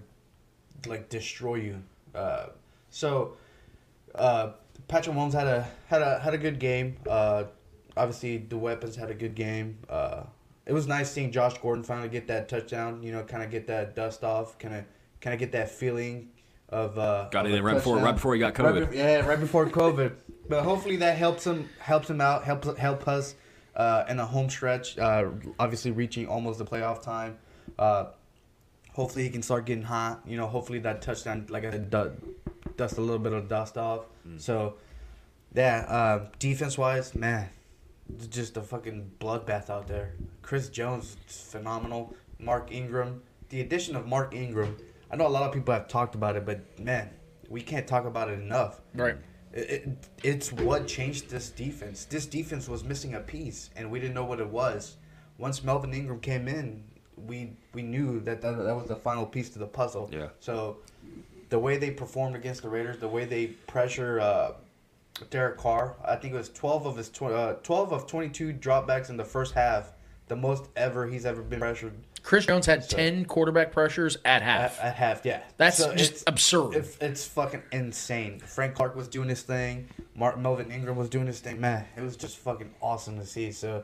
like 0.88 1.10
destroy 1.10 1.56
you. 1.56 1.82
Uh, 2.14 2.48
so 2.90 3.36
uh, 4.16 4.52
Patrick 4.88 5.16
Mahomes 5.16 5.34
had 5.34 5.48
a 5.48 5.68
had 5.88 6.02
a 6.02 6.20
had 6.20 6.34
a 6.34 6.38
good 6.38 6.60
game. 6.60 6.98
Uh, 7.10 7.46
obviously 7.96 8.38
the 8.38 8.58
weapons 8.58 8.96
had 8.96 9.10
a 9.10 9.14
good 9.14 9.36
game. 9.36 9.78
Uh, 9.90 10.24
it 10.66 10.74
was 10.74 10.88
nice 10.88 11.12
seeing 11.12 11.32
Josh 11.32 11.58
Gordon 11.58 11.84
finally 11.84 12.10
get 12.10 12.28
that 12.28 12.48
touchdown. 12.50 13.04
You 13.04 13.12
know, 13.12 13.24
kind 13.24 13.44
of 13.44 13.52
get 13.52 13.68
that 13.68 13.96
dust 13.96 14.24
off. 14.24 14.58
Kind 14.60 14.76
of 14.76 14.86
kind 15.22 15.34
of 15.34 15.40
get 15.40 15.52
that 15.54 15.70
feeling 15.70 16.30
of 16.70 16.98
uh, 16.98 17.30
Got 17.32 17.48
it 17.48 17.62
right 17.62 17.76
before- 17.76 17.98
right 17.98 18.14
before 18.16 18.34
he 18.34 18.40
got 18.40 18.58
Right 18.58 18.74
COVID. 18.76 18.92
be- 18.92 18.98
yeah, 18.98 19.26
right 19.26 19.40
before 19.40 19.66
COVID. 19.68 20.14
But 20.50 20.64
hopefully 20.64 20.98
that 20.98 21.18
helps 21.18 21.46
him 21.48 21.70
helps 21.80 22.10
him 22.10 22.20
out, 22.22 22.44
help 22.44 22.78
help 22.78 23.08
us 23.08 23.36
uh, 23.76 24.04
in 24.10 24.18
the 24.18 24.26
home 24.26 24.50
stretch. 24.50 24.98
Uh, 24.98 25.30
obviously 25.60 25.92
reaching 25.92 26.28
almost 26.28 26.60
the 26.60 26.66
playoff 26.66 27.02
time. 27.02 27.38
Uh, 27.80 28.06
hopefully 28.94 29.24
he 29.24 29.30
can 29.30 29.42
start 29.42 29.66
getting 29.66 29.84
hot. 29.84 30.22
You 30.26 30.38
know, 30.38 30.48
hopefully 30.48 30.80
that 30.80 31.02
touchdown, 31.02 31.46
like 31.50 31.64
I 31.66 31.72
said, 31.72 31.90
dust 31.90 32.98
a 32.98 33.02
little 33.02 33.20
bit 33.20 33.34
of 33.34 33.48
dust 33.48 33.78
off. 33.78 34.06
So, 34.38 34.76
yeah, 35.56 35.86
uh, 35.88 36.28
defense 36.40 36.78
wise, 36.78 37.14
man, 37.16 37.50
just 38.30 38.58
a 38.58 38.62
fucking 38.62 39.12
bloodbath 39.20 39.70
out 39.70 39.88
there. 39.88 40.16
Chris 40.42 40.70
Jones, 40.70 41.18
phenomenal. 41.28 42.16
Mark 42.40 42.72
Ingram, 42.72 43.22
the 43.50 43.62
addition 43.62 43.96
of 43.96 44.08
Mark 44.08 44.34
Ingram. 44.34 44.76
I 45.12 45.16
know 45.16 45.28
a 45.28 45.30
lot 45.30 45.44
of 45.44 45.54
people 45.54 45.74
have 45.74 45.88
talked 45.88 46.16
about 46.16 46.36
it, 46.36 46.46
but 46.46 46.80
man, 46.80 47.10
we 47.50 47.62
can't 47.62 47.88
talk 47.88 48.06
about 48.06 48.30
it 48.30 48.40
enough. 48.40 48.82
Right. 48.94 49.16
It, 49.54 49.70
it, 49.70 50.10
it's 50.24 50.52
what 50.52 50.88
changed 50.88 51.30
this 51.30 51.50
defense. 51.50 52.06
This 52.06 52.26
defense 52.26 52.68
was 52.68 52.84
missing 52.84 53.14
a 53.14 53.20
piece, 53.20 53.70
and 53.76 53.90
we 53.92 54.00
didn't 54.00 54.16
know 54.16 54.26
what 54.26 54.40
it 54.40 54.50
was. 54.50 54.98
Once 55.38 55.64
Melvin 55.64 55.94
Ingram 55.94 56.20
came 56.20 56.48
in, 56.48 56.84
we 57.16 57.56
we 57.74 57.84
knew 57.84 58.20
that 58.22 58.42
that, 58.42 58.58
that 58.58 58.76
was 58.76 58.88
the 58.88 58.96
final 58.96 59.26
piece 59.26 59.52
to 59.52 59.60
the 59.60 59.68
puzzle. 59.68 60.10
Yeah. 60.12 60.30
So, 60.40 60.78
the 61.50 61.60
way 61.60 61.78
they 61.78 61.92
performed 61.92 62.36
against 62.36 62.64
the 62.64 62.70
Raiders, 62.70 62.98
the 62.98 63.08
way 63.08 63.26
they 63.26 63.48
pressure 63.48 64.20
uh, 64.20 64.54
Derek 65.30 65.58
Carr, 65.58 65.96
I 66.04 66.16
think 66.16 66.34
it 66.34 66.38
was 66.38 66.50
twelve 66.50 66.86
of 66.86 66.98
his 66.98 67.10
tw- 67.10 67.24
uh, 67.24 67.54
twelve 67.64 67.92
of 67.94 68.08
twenty 68.08 68.30
two 68.30 68.54
dropbacks 68.54 69.10
in 69.10 69.18
the 69.18 69.24
first 69.24 69.54
half, 69.54 69.92
the 70.28 70.36
most 70.36 70.66
ever 70.76 71.08
he's 71.08 71.26
ever 71.26 71.42
been 71.42 71.60
pressured 71.60 71.94
Chris 72.24 72.46
Jones 72.46 72.66
had 72.66 72.90
ten 72.90 73.26
quarterback 73.26 73.72
pressures 73.74 74.18
at 74.24 74.42
half. 74.42 74.80
at, 74.80 74.86
at 74.86 74.96
half. 74.96 75.26
Yeah, 75.26 75.42
That's 75.58 75.78
So 75.78 75.94
just 75.94 76.12
it's- 76.12 76.24
absurd. 76.26 76.76
It's, 76.76 76.98
it's 77.02 77.26
fucking 77.28 77.62
insane. 77.74 78.40
Frank 78.40 78.76
Clark 78.76 78.96
was 78.96 79.10
doing 79.10 79.28
his 79.28 79.42
thing. 79.42 79.90
Mark 80.16 80.38
Melvin 80.40 80.72
Ingram 80.72 80.96
was 80.96 81.10
doing 81.10 81.28
his 81.28 81.42
thing. 81.42 81.60
Man, 81.60 81.86
it 81.98 82.02
was 82.02 82.16
just 82.16 82.38
fucking 82.38 82.74
awesome 82.82 83.20
to 83.20 83.26
see. 83.26 83.52
So 83.52 83.84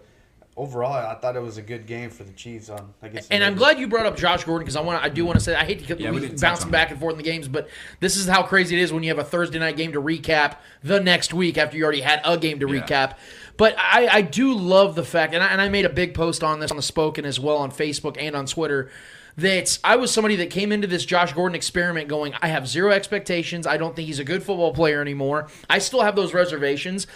overall, 0.59 0.91
I 0.93 1.15
thought 1.15 1.35
it 1.37 1.41
was 1.41 1.57
a 1.57 1.61
good 1.61 1.87
game 1.87 2.09
for 2.09 2.23
the 2.23 2.33
Chiefs. 2.33 2.69
On 2.69 2.93
I 3.01 3.07
guess. 3.07 3.27
And 3.31 3.43
I'm 3.43 3.55
glad 3.55 3.79
you 3.79 3.87
brought 3.87 4.05
up 4.05 4.17
Josh 4.17 4.43
Gordon 4.43 4.65
because 4.65 4.75
I 4.75 4.81
want 4.81 5.01
I 5.03 5.09
do 5.09 5.25
want 5.25 5.39
to 5.39 5.43
say 5.43 5.55
I 5.55 5.63
hate 5.63 5.79
to 5.79 5.85
keep 5.85 5.99
Yeah, 5.99 6.11
we 6.11 6.27
bouncing 6.27 6.69
back 6.69 6.91
and 6.91 6.99
forth 6.99 7.13
in 7.13 7.17
the 7.17 7.23
games, 7.23 7.47
but 7.47 7.69
this 8.01 8.17
is 8.17 8.27
how 8.27 8.43
crazy 8.43 8.75
it 8.77 8.81
is 8.81 8.91
when 8.91 9.01
you 9.01 9.09
have 9.09 9.19
a 9.19 9.23
Thursday 9.23 9.57
night 9.57 9.77
game 9.77 9.93
to 9.93 10.01
recap 10.01 10.57
the 10.83 10.99
next 10.99 11.33
week 11.33 11.57
after 11.57 11.77
you 11.77 11.83
already 11.83 12.01
had 12.01 12.21
a 12.25 12.37
game 12.37 12.59
to 12.59 12.67
Yeah. 12.71 12.81
recap. 12.81 13.15
But 13.57 13.75
I, 13.77 14.07
I 14.07 14.21
do 14.21 14.53
love 14.53 14.95
the 14.95 15.03
fact, 15.03 15.33
and 15.33 15.43
I, 15.43 15.47
and 15.47 15.59
I 15.59 15.67
made 15.69 15.85
a 15.85 15.89
big 15.89 16.13
post 16.13 16.43
on 16.43 16.59
this 16.59 16.71
on 16.71 16.77
the 16.77 16.83
Spoken 16.83 17.25
as 17.25 17.39
well 17.39 17.57
on 17.57 17.71
Facebook 17.71 18.17
and 18.19 18.35
on 18.35 18.45
Twitter. 18.45 18.91
That 19.37 19.79
I 19.85 19.95
was 19.95 20.11
somebody 20.11 20.35
that 20.37 20.49
came 20.49 20.73
into 20.73 20.87
this 20.87 21.05
Josh 21.05 21.31
Gordon 21.31 21.55
experiment 21.55 22.09
going, 22.09 22.33
I 22.41 22.47
have 22.49 22.67
zero 22.67 22.91
expectations. 22.91 23.65
I 23.65 23.77
don't 23.77 23.95
think 23.95 24.05
he's 24.07 24.19
a 24.19 24.25
good 24.25 24.43
football 24.43 24.73
player 24.73 25.01
anymore. 25.01 25.47
I 25.69 25.79
still 25.79 26.01
have 26.01 26.17
those 26.17 26.33
reservations, 26.33 27.07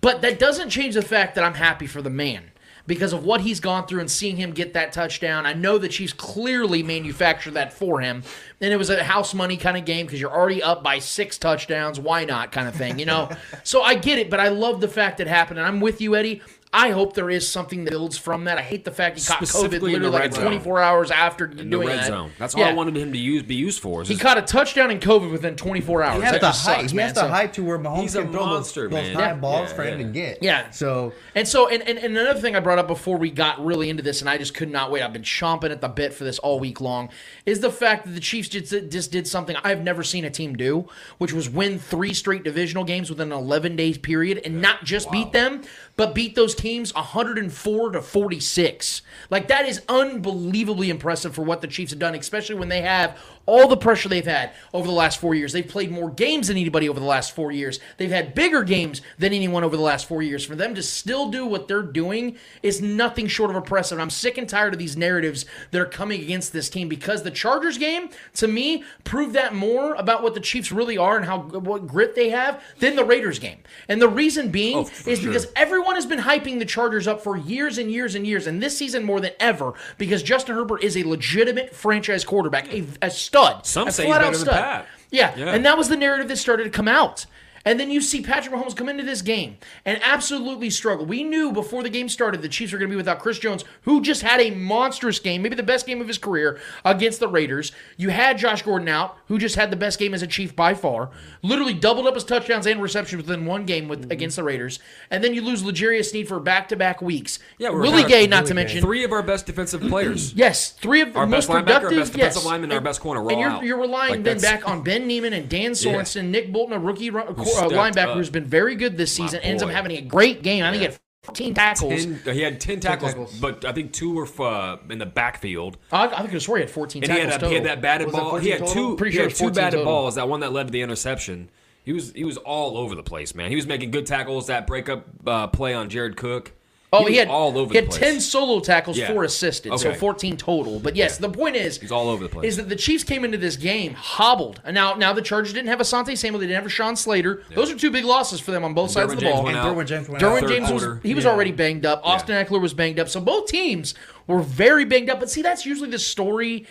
but 0.00 0.20
that 0.22 0.40
doesn't 0.40 0.70
change 0.70 0.94
the 0.94 1.02
fact 1.02 1.36
that 1.36 1.44
I'm 1.44 1.54
happy 1.54 1.86
for 1.86 2.02
the 2.02 2.10
man 2.10 2.50
because 2.88 3.12
of 3.12 3.22
what 3.22 3.42
he's 3.42 3.60
gone 3.60 3.86
through 3.86 4.00
and 4.00 4.10
seeing 4.10 4.36
him 4.36 4.50
get 4.50 4.72
that 4.72 4.92
touchdown. 4.92 5.44
I 5.44 5.52
know 5.52 5.76
the 5.76 5.88
Chiefs 5.88 6.14
clearly 6.14 6.82
manufactured 6.82 7.52
that 7.52 7.72
for 7.72 8.00
him. 8.00 8.22
And 8.62 8.72
it 8.72 8.76
was 8.76 8.88
a 8.88 9.04
house 9.04 9.34
money 9.34 9.58
kind 9.58 9.76
of 9.76 9.84
game 9.84 10.06
because 10.06 10.20
you're 10.20 10.34
already 10.34 10.62
up 10.62 10.82
by 10.82 10.98
six 10.98 11.36
touchdowns. 11.36 12.00
Why 12.00 12.24
not 12.24 12.50
kind 12.50 12.66
of 12.66 12.74
thing, 12.74 12.98
you 12.98 13.04
know? 13.04 13.28
so 13.62 13.82
I 13.82 13.94
get 13.94 14.18
it, 14.18 14.30
but 14.30 14.40
I 14.40 14.48
love 14.48 14.80
the 14.80 14.88
fact 14.88 15.20
it 15.20 15.26
happened. 15.26 15.58
And 15.58 15.68
I'm 15.68 15.80
with 15.80 16.00
you, 16.00 16.16
Eddie. 16.16 16.40
I 16.72 16.90
hope 16.90 17.14
there 17.14 17.30
is 17.30 17.48
something 17.48 17.84
that 17.84 17.90
builds 17.90 18.18
from 18.18 18.44
that. 18.44 18.58
I 18.58 18.62
hate 18.62 18.84
the 18.84 18.90
fact 18.90 19.18
he 19.18 19.24
caught 19.24 19.40
COVID 19.40 19.80
literally 19.80 19.98
like 20.10 20.20
red 20.20 20.34
zone. 20.34 20.44
24 20.44 20.80
hours 20.82 21.10
after 21.10 21.46
In 21.46 21.56
the 21.56 21.64
doing 21.64 21.88
red 21.88 22.00
that. 22.00 22.06
zone. 22.08 22.30
That's 22.38 22.54
all 22.54 22.60
Yeah. 22.60 22.68
I 22.68 22.72
wanted 22.74 22.96
him 22.96 23.10
to 23.12 23.18
use 23.18 23.42
be 23.42 23.54
used 23.54 23.80
for. 23.80 24.02
He 24.02 24.16
caught 24.16 24.36
a 24.36 24.42
touchdown 24.42 24.90
in 24.90 25.00
COVID 25.00 25.32
within 25.32 25.56
24 25.56 26.02
hours. 26.02 26.16
He 26.16 26.22
has 26.24 26.32
that 26.32 26.40
the 26.42 26.46
just 26.48 26.66
height. 26.66 26.80
sucks, 26.80 26.92
he 26.92 26.98
has 26.98 27.14
the 27.14 27.20
So- 27.22 27.28
height 27.28 27.54
to 27.54 27.64
where 27.64 27.78
Mahomes 27.78 28.00
He's 28.02 28.16
a 28.16 28.22
can 28.22 28.32
throw 28.32 28.46
monster, 28.46 28.82
those, 28.82 28.90
those 28.90 29.06
man. 29.08 29.14
high 29.14 29.20
Yeah. 29.28 29.34
balls 29.34 29.70
Yeah, 29.70 29.76
for 29.76 29.82
him 29.84 30.00
yeah. 30.00 30.06
to 30.06 30.12
get. 30.12 30.38
Yeah. 30.42 30.70
So 30.70 31.14
And 31.34 31.48
so, 31.48 31.68
and, 31.68 31.82
and, 31.88 31.98
and 31.98 32.16
another 32.18 32.38
thing 32.38 32.54
I 32.54 32.60
brought 32.60 32.78
up 32.78 32.86
before 32.86 33.16
we 33.16 33.30
got 33.30 33.64
really 33.64 33.88
into 33.88 34.02
this, 34.02 34.20
and 34.20 34.28
I 34.28 34.36
just 34.36 34.52
could 34.52 34.70
not 34.70 34.90
wait. 34.90 35.02
I've 35.02 35.12
been 35.14 35.22
chomping 35.22 35.70
at 35.70 35.80
the 35.80 35.88
bit 35.88 36.12
for 36.12 36.24
this 36.24 36.38
all 36.38 36.60
week 36.60 36.80
long. 36.82 37.08
Is 37.46 37.60
the 37.60 37.70
fact 37.72 38.04
that 38.04 38.10
the 38.12 38.20
Chiefs 38.20 38.48
just, 38.50 38.90
just 38.90 39.10
did 39.10 39.26
something 39.26 39.56
I've 39.64 39.82
never 39.82 40.02
seen 40.02 40.26
a 40.26 40.30
team 40.30 40.54
do, 40.54 40.86
which 41.16 41.32
was 41.32 41.48
win 41.48 41.78
three 41.78 42.12
straight 42.12 42.44
divisional 42.44 42.84
games 42.84 43.08
within 43.08 43.32
an 43.32 43.38
11 43.38 43.74
days 43.76 43.96
period, 43.96 44.42
and 44.44 44.60
not 44.60 44.84
just 44.84 45.10
beat 45.10 45.32
them, 45.32 45.62
but 45.96 46.14
beat 46.14 46.34
those 46.34 46.54
teams 46.58 46.92
104 46.94 47.90
to 47.92 48.02
46. 48.02 49.02
Like 49.30 49.48
that 49.48 49.66
is 49.66 49.82
unbelievably 49.88 50.90
impressive 50.90 51.34
for 51.34 51.42
what 51.42 51.62
the 51.62 51.68
Chiefs 51.68 51.92
have 51.92 51.98
done, 51.98 52.14
especially 52.14 52.56
when 52.56 52.68
they 52.68 52.82
have 52.82 53.18
all 53.48 53.66
the 53.66 53.76
pressure 53.76 54.08
they've 54.10 54.26
had 54.26 54.50
over 54.74 54.86
the 54.86 54.92
last 54.92 55.18
four 55.18 55.34
years. 55.34 55.52
They've 55.54 55.66
played 55.66 55.90
more 55.90 56.10
games 56.10 56.48
than 56.48 56.58
anybody 56.58 56.86
over 56.88 57.00
the 57.00 57.06
last 57.06 57.34
four 57.34 57.50
years. 57.50 57.80
They've 57.96 58.10
had 58.10 58.34
bigger 58.34 58.62
games 58.62 59.00
than 59.18 59.32
anyone 59.32 59.64
over 59.64 59.74
the 59.74 59.82
last 59.82 60.06
four 60.06 60.22
years. 60.22 60.44
For 60.44 60.54
them 60.54 60.74
to 60.74 60.82
still 60.82 61.30
do 61.30 61.46
what 61.46 61.66
they're 61.66 61.82
doing 61.82 62.36
is 62.62 62.82
nothing 62.82 63.26
short 63.26 63.48
of 63.50 63.56
impressive. 63.56 63.96
And 63.96 64.02
I'm 64.02 64.10
sick 64.10 64.36
and 64.36 64.46
tired 64.46 64.74
of 64.74 64.78
these 64.78 64.98
narratives 64.98 65.46
that 65.70 65.80
are 65.80 65.86
coming 65.86 66.20
against 66.20 66.52
this 66.52 66.68
team 66.68 66.88
because 66.88 67.22
the 67.22 67.30
Chargers 67.30 67.78
game, 67.78 68.10
to 68.34 68.46
me, 68.46 68.84
proved 69.04 69.34
that 69.34 69.54
more 69.54 69.94
about 69.94 70.22
what 70.22 70.34
the 70.34 70.40
Chiefs 70.40 70.70
really 70.70 70.98
are 70.98 71.16
and 71.16 71.24
how 71.24 71.38
what 71.38 71.86
grit 71.86 72.14
they 72.14 72.28
have 72.28 72.62
than 72.80 72.96
the 72.96 73.04
Raiders 73.04 73.38
game. 73.38 73.58
And 73.88 74.00
the 74.02 74.08
reason 74.08 74.50
being 74.50 74.76
Oh, 74.76 74.90
is 75.06 75.20
sure. 75.20 75.28
because 75.28 75.46
everyone 75.56 75.94
has 75.94 76.04
been 76.04 76.18
hyping 76.18 76.58
the 76.58 76.66
Chargers 76.66 77.08
up 77.08 77.22
for 77.22 77.36
years 77.38 77.78
and 77.78 77.90
years 77.90 78.14
and 78.14 78.26
years, 78.26 78.46
and 78.46 78.62
this 78.62 78.76
season 78.76 79.04
more 79.04 79.20
than 79.20 79.32
ever, 79.40 79.72
because 79.96 80.22
Justin 80.22 80.54
Herbert 80.54 80.82
is 80.84 80.96
a 80.98 81.02
legitimate 81.04 81.74
franchise 81.74 82.24
quarterback, 82.24 82.70
a, 82.72 82.84
a 83.00 83.10
stud. 83.44 83.66
Some 83.66 83.88
a 83.88 83.92
say 83.92 84.06
he's 84.06 84.14
better 84.14 84.36
than. 84.36 84.46
Pat. 84.48 84.86
Yeah. 85.10 85.34
Yeah. 85.36 85.54
and 85.54 85.64
that 85.64 85.78
was 85.78 85.88
the 85.88 85.96
narrative 85.96 86.28
that 86.28 86.36
started 86.36 86.64
to 86.64 86.70
come 86.70 86.88
out. 86.88 87.26
And 87.68 87.78
then 87.78 87.90
you 87.90 88.00
see 88.00 88.22
Patrick 88.22 88.54
Mahomes 88.54 88.74
come 88.74 88.88
into 88.88 89.02
this 89.04 89.20
game 89.20 89.58
and 89.84 90.00
absolutely 90.02 90.70
struggle. 90.70 91.04
We 91.04 91.22
knew 91.22 91.52
before 91.52 91.82
the 91.82 91.90
game 91.90 92.08
started 92.08 92.40
the 92.40 92.48
Chiefs 92.48 92.72
were 92.72 92.78
going 92.78 92.88
to 92.88 92.92
be 92.94 92.96
without 92.96 93.18
Chris 93.18 93.38
Jones, 93.38 93.62
who 93.82 94.00
just 94.00 94.22
had 94.22 94.40
a 94.40 94.50
monstrous 94.52 95.18
game, 95.18 95.42
maybe 95.42 95.54
the 95.54 95.62
best 95.62 95.84
game 95.86 96.00
of 96.00 96.08
his 96.08 96.16
career 96.16 96.58
against 96.82 97.20
the 97.20 97.28
Raiders. 97.28 97.72
You 97.98 98.08
had 98.08 98.38
Josh 98.38 98.62
Gordon 98.62 98.88
out, 98.88 99.18
who 99.26 99.36
just 99.36 99.56
had 99.56 99.70
the 99.70 99.76
best 99.76 99.98
game 99.98 100.14
as 100.14 100.22
a 100.22 100.26
Chief 100.26 100.56
by 100.56 100.72
far, 100.72 101.10
literally 101.42 101.74
doubled 101.74 102.06
up 102.06 102.14
his 102.14 102.24
touchdowns 102.24 102.66
and 102.66 102.80
receptions 102.80 103.22
within 103.22 103.44
one 103.44 103.66
game 103.66 103.78
Mm-hmm. 103.78 103.90
with 103.90 104.10
against 104.12 104.36
the 104.36 104.42
Raiders. 104.42 104.78
And 105.10 105.22
then 105.22 105.34
you 105.34 105.42
lose 105.42 105.62
L'Jarius 105.62 106.06
Sneed 106.10 106.26
for 106.26 106.40
back-to-back 106.40 107.02
weeks. 107.02 107.38
Yeah, 107.58 107.68
we're 107.68 107.82
Willie 107.82 108.04
Gay, 108.04 108.26
not 108.26 108.46
to 108.46 108.54
mention. 108.54 108.80
Three 108.80 109.04
of 109.04 109.12
our 109.12 109.22
best 109.22 109.44
defensive 109.44 109.82
players. 109.82 110.32
Yes, 110.38 110.70
three 110.70 111.00
of 111.02 111.14
Our 111.16 111.26
most 111.26 111.48
best 111.48 111.66
linebacker, 111.66 111.84
our 111.84 111.90
best 111.90 112.12
defensive 112.12 112.42
yes. 112.42 112.44
lineman, 112.46 112.72
our 112.72 112.80
best 112.80 113.00
corner, 113.00 113.20
and 113.28 113.38
you're, 113.40 113.62
you're 113.64 113.78
relying 113.80 114.12
Like, 114.14 114.22
then 114.22 114.40
back 114.40 114.66
on 114.68 114.82
Ben 114.82 115.06
Niemann 115.06 115.32
and 115.32 115.48
Dan 115.48 115.72
Sorensen, 115.72 116.28
Nick 116.30 116.52
Bolton, 116.52 116.74
a 116.74 116.78
rookie 116.78 117.10
ru- 117.10 117.24
uh, 117.58 117.68
linebacker 117.68 118.08
up. 118.08 118.16
who's 118.16 118.30
been 118.30 118.44
very 118.46 118.74
good 118.76 118.96
this 118.96 119.12
season. 119.12 119.40
Ends 119.40 119.62
up 119.62 119.70
having 119.70 119.92
a 119.96 120.00
great 120.00 120.42
game. 120.42 120.64
I 120.64 120.70
think 120.70 120.80
he 120.80 120.86
had 120.86 120.98
14 121.24 121.54
tackles. 121.54 122.04
Ten, 122.04 122.20
he 122.34 122.42
had 122.42 122.60
10 122.60 122.80
tackles, 122.80 123.12
tackles. 123.12 123.38
but 123.38 123.64
I 123.64 123.72
think 123.72 123.92
two 123.92 124.14
were 124.14 124.28
uh, 124.42 124.78
in 124.88 124.98
the 124.98 125.06
backfield. 125.06 125.76
I, 125.92 126.06
I 126.06 126.22
think 126.22 126.34
I 126.34 126.38
swear 126.38 126.58
he 126.58 126.62
had 126.62 126.70
14 126.70 127.02
And 127.04 127.12
he 127.12 127.18
tackles 127.18 127.32
had, 127.32 127.42
a, 127.42 127.44
total. 127.44 127.48
he 127.50 127.54
had 127.56 127.64
that 127.64 127.82
batted 127.82 128.12
ball. 128.12 128.36
He 128.38 128.50
had 128.50 128.60
total? 128.60 128.74
two. 128.74 128.96
Pretty 128.96 129.12
he 129.12 129.16
sure 129.18 129.28
had 129.28 129.36
two 129.36 129.50
batted 129.50 129.78
total. 129.80 129.84
balls. 129.84 130.14
That 130.14 130.28
one 130.28 130.40
that 130.40 130.52
led 130.52 130.68
to 130.68 130.72
the 130.72 130.80
interception. 130.82 131.50
He 131.84 131.92
was 131.92 132.12
he 132.12 132.24
was 132.24 132.36
all 132.36 132.76
over 132.76 132.94
the 132.94 133.02
place, 133.02 133.34
man. 133.34 133.48
He 133.50 133.56
was 133.56 133.66
making 133.66 133.90
good 133.90 134.06
tackles. 134.06 134.48
That 134.48 134.66
breakup 134.66 135.06
uh, 135.26 135.46
play 135.46 135.72
on 135.74 135.88
Jared 135.88 136.16
Cook. 136.16 136.52
Oh, 136.90 137.02
was 137.02 137.10
he 137.10 137.16
had 137.18 137.28
all 137.28 137.58
over 137.58 137.70
He 137.72 137.80
the 137.80 137.84
had 137.84 137.90
place. 137.90 138.00
ten 138.00 138.20
solo 138.20 138.60
tackles, 138.60 138.96
Yeah. 138.96 139.12
four 139.12 139.22
assisted, 139.24 139.78
so 139.78 139.92
fourteen 139.92 140.38
total. 140.38 140.80
But 140.80 140.96
yes, 140.96 141.18
the 141.18 141.28
point 141.28 141.54
is, 141.54 141.78
He's 141.78 141.92
all 141.92 142.08
over 142.08 142.22
the 142.22 142.30
place. 142.30 142.48
Is 142.48 142.56
that 142.56 142.70
the 142.70 142.76
Chiefs 142.76 143.04
came 143.04 143.26
into 143.26 143.36
this 143.36 143.56
game 143.56 143.92
hobbled, 143.92 144.62
and 144.64 144.74
now 144.74 144.94
now 144.94 145.12
the 145.12 145.20
Chargers 145.20 145.52
didn't 145.52 145.68
have 145.68 145.80
Asante 145.80 146.16
Samuel, 146.16 146.40
they 146.40 146.46
didn't 146.46 146.62
have 146.62 146.72
Sean 146.72 146.96
Slater. 146.96 147.42
Those 147.54 147.70
are 147.70 147.76
two 147.76 147.90
big 147.90 148.06
losses 148.06 148.40
for 148.40 148.52
them 148.52 148.64
on 148.64 148.72
both 148.72 148.90
sides 148.90 149.10
Derwin 149.10 149.14
of 149.14 149.18
the 149.18 149.24
James 149.26 149.34
ball. 149.34 149.44
went 149.44 149.56
And 149.58 149.66
out. 149.66 149.76
Derwin 149.76 149.86
James 149.86 150.08
went 150.08 150.22
Derwin 150.22 150.42
out. 150.44 150.48
James 150.48 150.70
was 150.70 150.98
he 151.02 151.14
was 151.14 151.24
Yeah. 151.24 151.30
already 151.30 151.52
banged 151.52 151.84
up. 151.84 152.00
Austin 152.04 152.42
Ekeler 152.42 152.60
was 152.60 152.72
banged 152.72 152.98
up. 152.98 153.10
So 153.10 153.20
both 153.20 153.48
teams 153.48 153.94
were 154.26 154.40
very 154.40 154.86
banged 154.86 155.10
up. 155.10 155.20
But 155.20 155.28
see, 155.28 155.42
that's 155.42 155.66
usually 155.66 155.90
the 155.90 155.98
story 155.98 156.66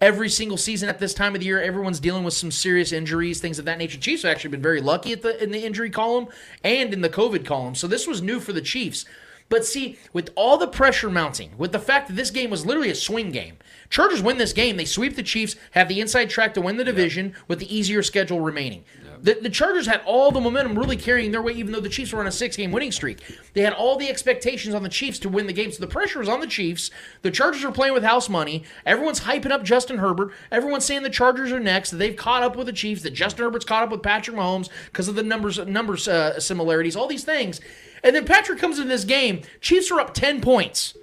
every 0.00 0.28
single 0.28 0.58
season 0.58 0.88
at 0.88 1.00
this 1.00 1.12
time 1.12 1.34
of 1.34 1.40
the 1.40 1.46
year. 1.46 1.60
Everyone's 1.60 1.98
dealing 1.98 2.22
with 2.22 2.34
some 2.34 2.52
serious 2.52 2.92
injuries, 2.92 3.40
things 3.40 3.58
of 3.58 3.64
that 3.64 3.78
nature. 3.78 3.98
Chiefs 3.98 4.22
have 4.22 4.30
actually 4.30 4.50
been 4.50 4.62
very 4.62 4.80
lucky 4.80 5.12
at 5.12 5.22
the 5.22 5.42
in 5.42 5.50
the 5.50 5.64
injury 5.64 5.90
column 5.90 6.28
and 6.62 6.92
in 6.92 7.00
the 7.00 7.08
COVID 7.08 7.44
column. 7.44 7.74
So 7.74 7.88
this 7.88 8.06
was 8.06 8.22
new 8.22 8.38
for 8.38 8.52
the 8.52 8.60
Chiefs. 8.60 9.04
But 9.48 9.64
see, 9.64 9.98
with 10.12 10.30
all 10.34 10.58
the 10.58 10.66
pressure 10.66 11.08
mounting, 11.08 11.52
with 11.56 11.72
the 11.72 11.78
fact 11.78 12.08
that 12.08 12.16
this 12.16 12.30
game 12.30 12.50
was 12.50 12.66
literally 12.66 12.90
a 12.90 12.94
swing 12.94 13.30
game, 13.30 13.58
Chargers 13.90 14.22
win 14.22 14.38
this 14.38 14.52
game. 14.52 14.76
They 14.76 14.84
sweep 14.84 15.14
the 15.14 15.22
Chiefs, 15.22 15.54
have 15.72 15.88
the 15.88 16.00
inside 16.00 16.30
track 16.30 16.54
to 16.54 16.60
win 16.60 16.76
the 16.76 16.84
division 16.84 17.34
with 17.46 17.60
the 17.60 17.74
easier 17.74 18.02
schedule 18.02 18.40
remaining. 18.40 18.84
The, 19.20 19.38
the 19.40 19.50
Chargers 19.50 19.86
had 19.86 20.02
all 20.04 20.30
the 20.30 20.40
momentum 20.40 20.78
really 20.78 20.96
carrying 20.96 21.30
their 21.30 21.42
way, 21.42 21.52
even 21.52 21.72
though 21.72 21.80
the 21.80 21.88
Chiefs 21.88 22.12
were 22.12 22.20
on 22.20 22.26
a 22.26 22.32
six 22.32 22.56
game 22.56 22.72
winning 22.72 22.92
streak. 22.92 23.20
They 23.54 23.62
had 23.62 23.72
all 23.72 23.96
the 23.96 24.08
expectations 24.08 24.74
on 24.74 24.82
the 24.82 24.88
Chiefs 24.88 25.18
to 25.20 25.28
win 25.28 25.46
the 25.46 25.52
game. 25.52 25.72
So 25.72 25.80
the 25.80 25.86
pressure 25.86 26.18
was 26.18 26.28
on 26.28 26.40
the 26.40 26.46
Chiefs. 26.46 26.90
The 27.22 27.30
Chargers 27.30 27.64
are 27.64 27.72
playing 27.72 27.94
with 27.94 28.04
house 28.04 28.28
money. 28.28 28.64
Everyone's 28.84 29.20
hyping 29.20 29.50
up 29.50 29.62
Justin 29.64 29.98
Herbert. 29.98 30.32
Everyone's 30.50 30.84
saying 30.84 31.02
the 31.02 31.10
Chargers 31.10 31.52
are 31.52 31.60
next. 31.60 31.90
That 31.90 31.96
they've 31.98 32.16
caught 32.16 32.42
up 32.42 32.56
with 32.56 32.66
the 32.66 32.72
Chiefs. 32.72 33.02
That 33.02 33.14
Justin 33.14 33.44
Herbert's 33.44 33.64
caught 33.64 33.82
up 33.82 33.90
with 33.90 34.02
Patrick 34.02 34.36
Mahomes 34.36 34.68
because 34.86 35.08
of 35.08 35.14
the 35.14 35.22
numbers 35.22 35.58
numbers 35.58 36.08
uh, 36.08 36.38
similarities. 36.40 36.96
All 36.96 37.06
these 37.06 37.24
things. 37.24 37.60
And 38.02 38.14
then 38.14 38.24
Patrick 38.24 38.58
comes 38.58 38.78
in 38.78 38.88
this 38.88 39.04
game. 39.04 39.42
Chiefs 39.60 39.90
are 39.90 40.00
up 40.00 40.14
10 40.14 40.40
points. 40.40 40.94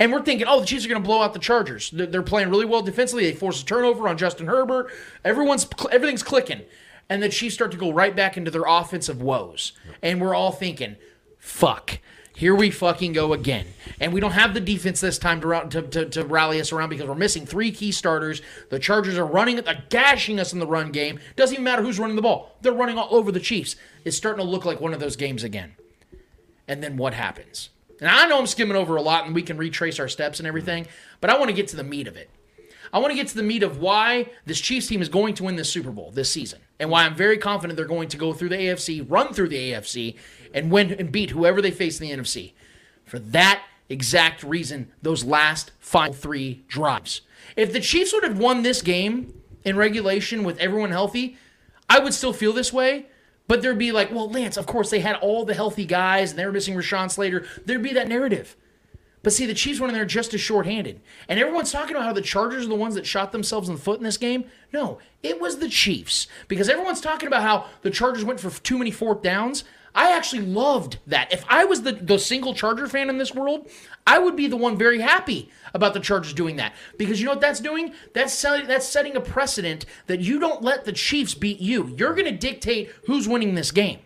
And 0.00 0.12
we're 0.12 0.22
thinking, 0.22 0.46
oh, 0.48 0.60
the 0.60 0.66
Chiefs 0.66 0.84
are 0.84 0.88
going 0.88 1.00
to 1.00 1.06
blow 1.06 1.22
out 1.22 1.32
the 1.32 1.38
Chargers. 1.38 1.90
They're, 1.90 2.06
they're 2.06 2.22
playing 2.22 2.50
really 2.50 2.64
well 2.64 2.82
defensively. 2.82 3.30
They 3.30 3.36
force 3.36 3.62
a 3.62 3.64
turnover 3.64 4.08
on 4.08 4.18
Justin 4.18 4.46
Herbert. 4.46 4.90
Everyone's 5.24 5.66
everything's 5.92 6.22
clicking, 6.22 6.62
and 7.08 7.22
the 7.22 7.28
Chiefs 7.28 7.54
start 7.54 7.70
to 7.72 7.76
go 7.76 7.92
right 7.92 8.14
back 8.14 8.36
into 8.36 8.50
their 8.50 8.64
offensive 8.66 9.20
woes. 9.20 9.72
And 10.02 10.20
we're 10.20 10.34
all 10.34 10.52
thinking, 10.52 10.96
fuck. 11.38 12.00
Here 12.36 12.54
we 12.54 12.70
fucking 12.70 13.12
go 13.12 13.32
again. 13.32 13.66
And 14.00 14.12
we 14.12 14.18
don't 14.18 14.32
have 14.32 14.54
the 14.54 14.60
defense 14.60 15.00
this 15.00 15.18
time 15.18 15.40
to, 15.40 15.68
to, 15.70 15.82
to, 15.82 16.04
to 16.06 16.24
rally 16.24 16.60
us 16.60 16.72
around 16.72 16.88
because 16.88 17.06
we're 17.06 17.14
missing 17.14 17.46
three 17.46 17.70
key 17.70 17.92
starters. 17.92 18.42
The 18.70 18.80
Chargers 18.80 19.16
are 19.16 19.26
running, 19.26 19.60
uh, 19.60 19.80
gashing 19.88 20.40
us 20.40 20.52
in 20.52 20.58
the 20.58 20.66
run 20.66 20.90
game. 20.90 21.20
Doesn't 21.36 21.54
even 21.54 21.64
matter 21.64 21.82
who's 21.82 22.00
running 22.00 22.16
the 22.16 22.22
ball. 22.22 22.56
They're 22.60 22.72
running 22.72 22.98
all 22.98 23.14
over 23.14 23.30
the 23.30 23.38
Chiefs. 23.38 23.76
It's 24.04 24.16
starting 24.16 24.44
to 24.44 24.50
look 24.50 24.64
like 24.64 24.80
one 24.80 24.92
of 24.92 24.98
those 24.98 25.14
games 25.14 25.44
again 25.44 25.76
and 26.66 26.82
then 26.82 26.96
what 26.96 27.14
happens. 27.14 27.70
And 28.00 28.10
I 28.10 28.26
know 28.26 28.40
I'm 28.40 28.48
skimming 28.48 28.76
over 28.76 28.96
a 28.96 29.02
lot 29.02 29.26
and 29.26 29.34
we 29.34 29.42
can 29.42 29.56
retrace 29.56 30.00
our 30.00 30.08
steps 30.08 30.40
and 30.40 30.46
everything, 30.48 30.88
but 31.20 31.30
I 31.30 31.38
want 31.38 31.50
to 31.50 31.56
get 31.56 31.68
to 31.68 31.76
the 31.76 31.84
meat 31.84 32.08
of 32.08 32.16
it. 32.16 32.30
I 32.94 32.98
want 32.98 33.10
to 33.10 33.16
get 33.16 33.26
to 33.26 33.36
the 33.36 33.42
meat 33.42 33.64
of 33.64 33.78
why 33.78 34.30
this 34.46 34.60
Chiefs 34.60 34.86
team 34.86 35.02
is 35.02 35.08
going 35.08 35.34
to 35.34 35.42
win 35.42 35.56
this 35.56 35.68
Super 35.68 35.90
Bowl 35.90 36.12
this 36.12 36.30
season 36.30 36.60
and 36.78 36.88
why 36.88 37.04
I'm 37.04 37.16
very 37.16 37.36
confident 37.36 37.76
they're 37.76 37.86
going 37.86 38.08
to 38.10 38.16
go 38.16 38.32
through 38.32 38.50
the 38.50 38.56
AFC, 38.56 39.04
run 39.10 39.34
through 39.34 39.48
the 39.48 39.72
AFC, 39.72 40.16
and 40.54 40.70
win 40.70 40.92
and 40.92 41.10
beat 41.10 41.30
whoever 41.30 41.60
they 41.60 41.72
face 41.72 42.00
in 42.00 42.06
the 42.06 42.14
NFC. 42.14 42.52
For 43.04 43.18
that 43.18 43.64
exact 43.88 44.44
reason, 44.44 44.92
those 45.02 45.24
last 45.24 45.72
final 45.80 46.14
three 46.14 46.64
drives. 46.68 47.22
If 47.56 47.72
the 47.72 47.80
Chiefs 47.80 48.12
would 48.12 48.22
have 48.22 48.38
won 48.38 48.62
this 48.62 48.80
game 48.80 49.42
in 49.64 49.76
regulation 49.76 50.44
with 50.44 50.58
everyone 50.58 50.92
healthy, 50.92 51.36
I 51.90 51.98
would 51.98 52.14
still 52.14 52.32
feel 52.32 52.52
this 52.52 52.72
way. 52.72 53.06
But 53.48 53.60
there'd 53.60 53.76
be 53.76 53.90
like, 53.90 54.12
well, 54.12 54.30
Lance, 54.30 54.56
of 54.56 54.66
course 54.66 54.90
they 54.90 55.00
had 55.00 55.16
all 55.16 55.44
the 55.44 55.54
healthy 55.54 55.84
guys 55.84 56.30
and 56.30 56.38
they 56.38 56.46
were 56.46 56.52
missing 56.52 56.76
Rashawn 56.76 57.10
Slater. 57.10 57.44
There'd 57.66 57.82
be 57.82 57.92
that 57.92 58.08
narrative. 58.08 58.54
But 59.24 59.32
see, 59.32 59.46
the 59.46 59.54
Chiefs 59.54 59.80
went 59.80 59.90
in 59.90 59.96
there 59.96 60.04
just 60.04 60.34
as 60.34 60.40
shorthanded. 60.40 61.00
And 61.28 61.40
everyone's 61.40 61.72
talking 61.72 61.96
about 61.96 62.04
how 62.04 62.12
the 62.12 62.20
Chargers 62.20 62.66
are 62.66 62.68
the 62.68 62.74
ones 62.74 62.94
that 62.94 63.06
shot 63.06 63.32
themselves 63.32 63.68
in 63.68 63.74
the 63.74 63.80
foot 63.80 63.98
in 63.98 64.04
this 64.04 64.18
game. 64.18 64.44
No, 64.72 64.98
it 65.22 65.40
was 65.40 65.58
the 65.58 65.68
Chiefs. 65.68 66.28
Because 66.46 66.68
everyone's 66.68 67.00
talking 67.00 67.26
about 67.26 67.42
how 67.42 67.66
the 67.80 67.90
Chargers 67.90 68.24
went 68.24 68.38
for 68.38 68.50
too 68.62 68.78
many 68.78 68.90
fourth 68.90 69.22
downs. 69.22 69.64
I 69.94 70.14
actually 70.14 70.42
loved 70.42 70.98
that. 71.06 71.32
If 71.32 71.44
I 71.48 71.64
was 71.64 71.82
the, 71.82 71.92
the 71.92 72.18
single 72.18 72.52
Charger 72.52 72.86
fan 72.86 73.08
in 73.08 73.16
this 73.16 73.34
world, 73.34 73.70
I 74.06 74.18
would 74.18 74.36
be 74.36 74.46
the 74.48 74.56
one 74.56 74.76
very 74.76 75.00
happy 75.00 75.50
about 75.72 75.94
the 75.94 76.00
Chargers 76.00 76.34
doing 76.34 76.56
that. 76.56 76.74
Because 76.98 77.20
you 77.20 77.26
know 77.26 77.32
what 77.32 77.40
that's 77.40 77.58
doing? 77.58 77.94
That's 78.12 78.34
setting, 78.34 78.66
that's 78.66 78.86
setting 78.86 79.16
a 79.16 79.20
precedent 79.20 79.86
that 80.08 80.20
you 80.20 80.38
don't 80.38 80.62
let 80.62 80.84
the 80.84 80.92
Chiefs 80.92 81.34
beat 81.34 81.58
you. 81.58 81.94
You're 81.96 82.12
going 82.14 82.26
to 82.26 82.36
dictate 82.36 82.90
who's 83.06 83.26
winning 83.26 83.54
this 83.54 83.70
game. 83.70 84.00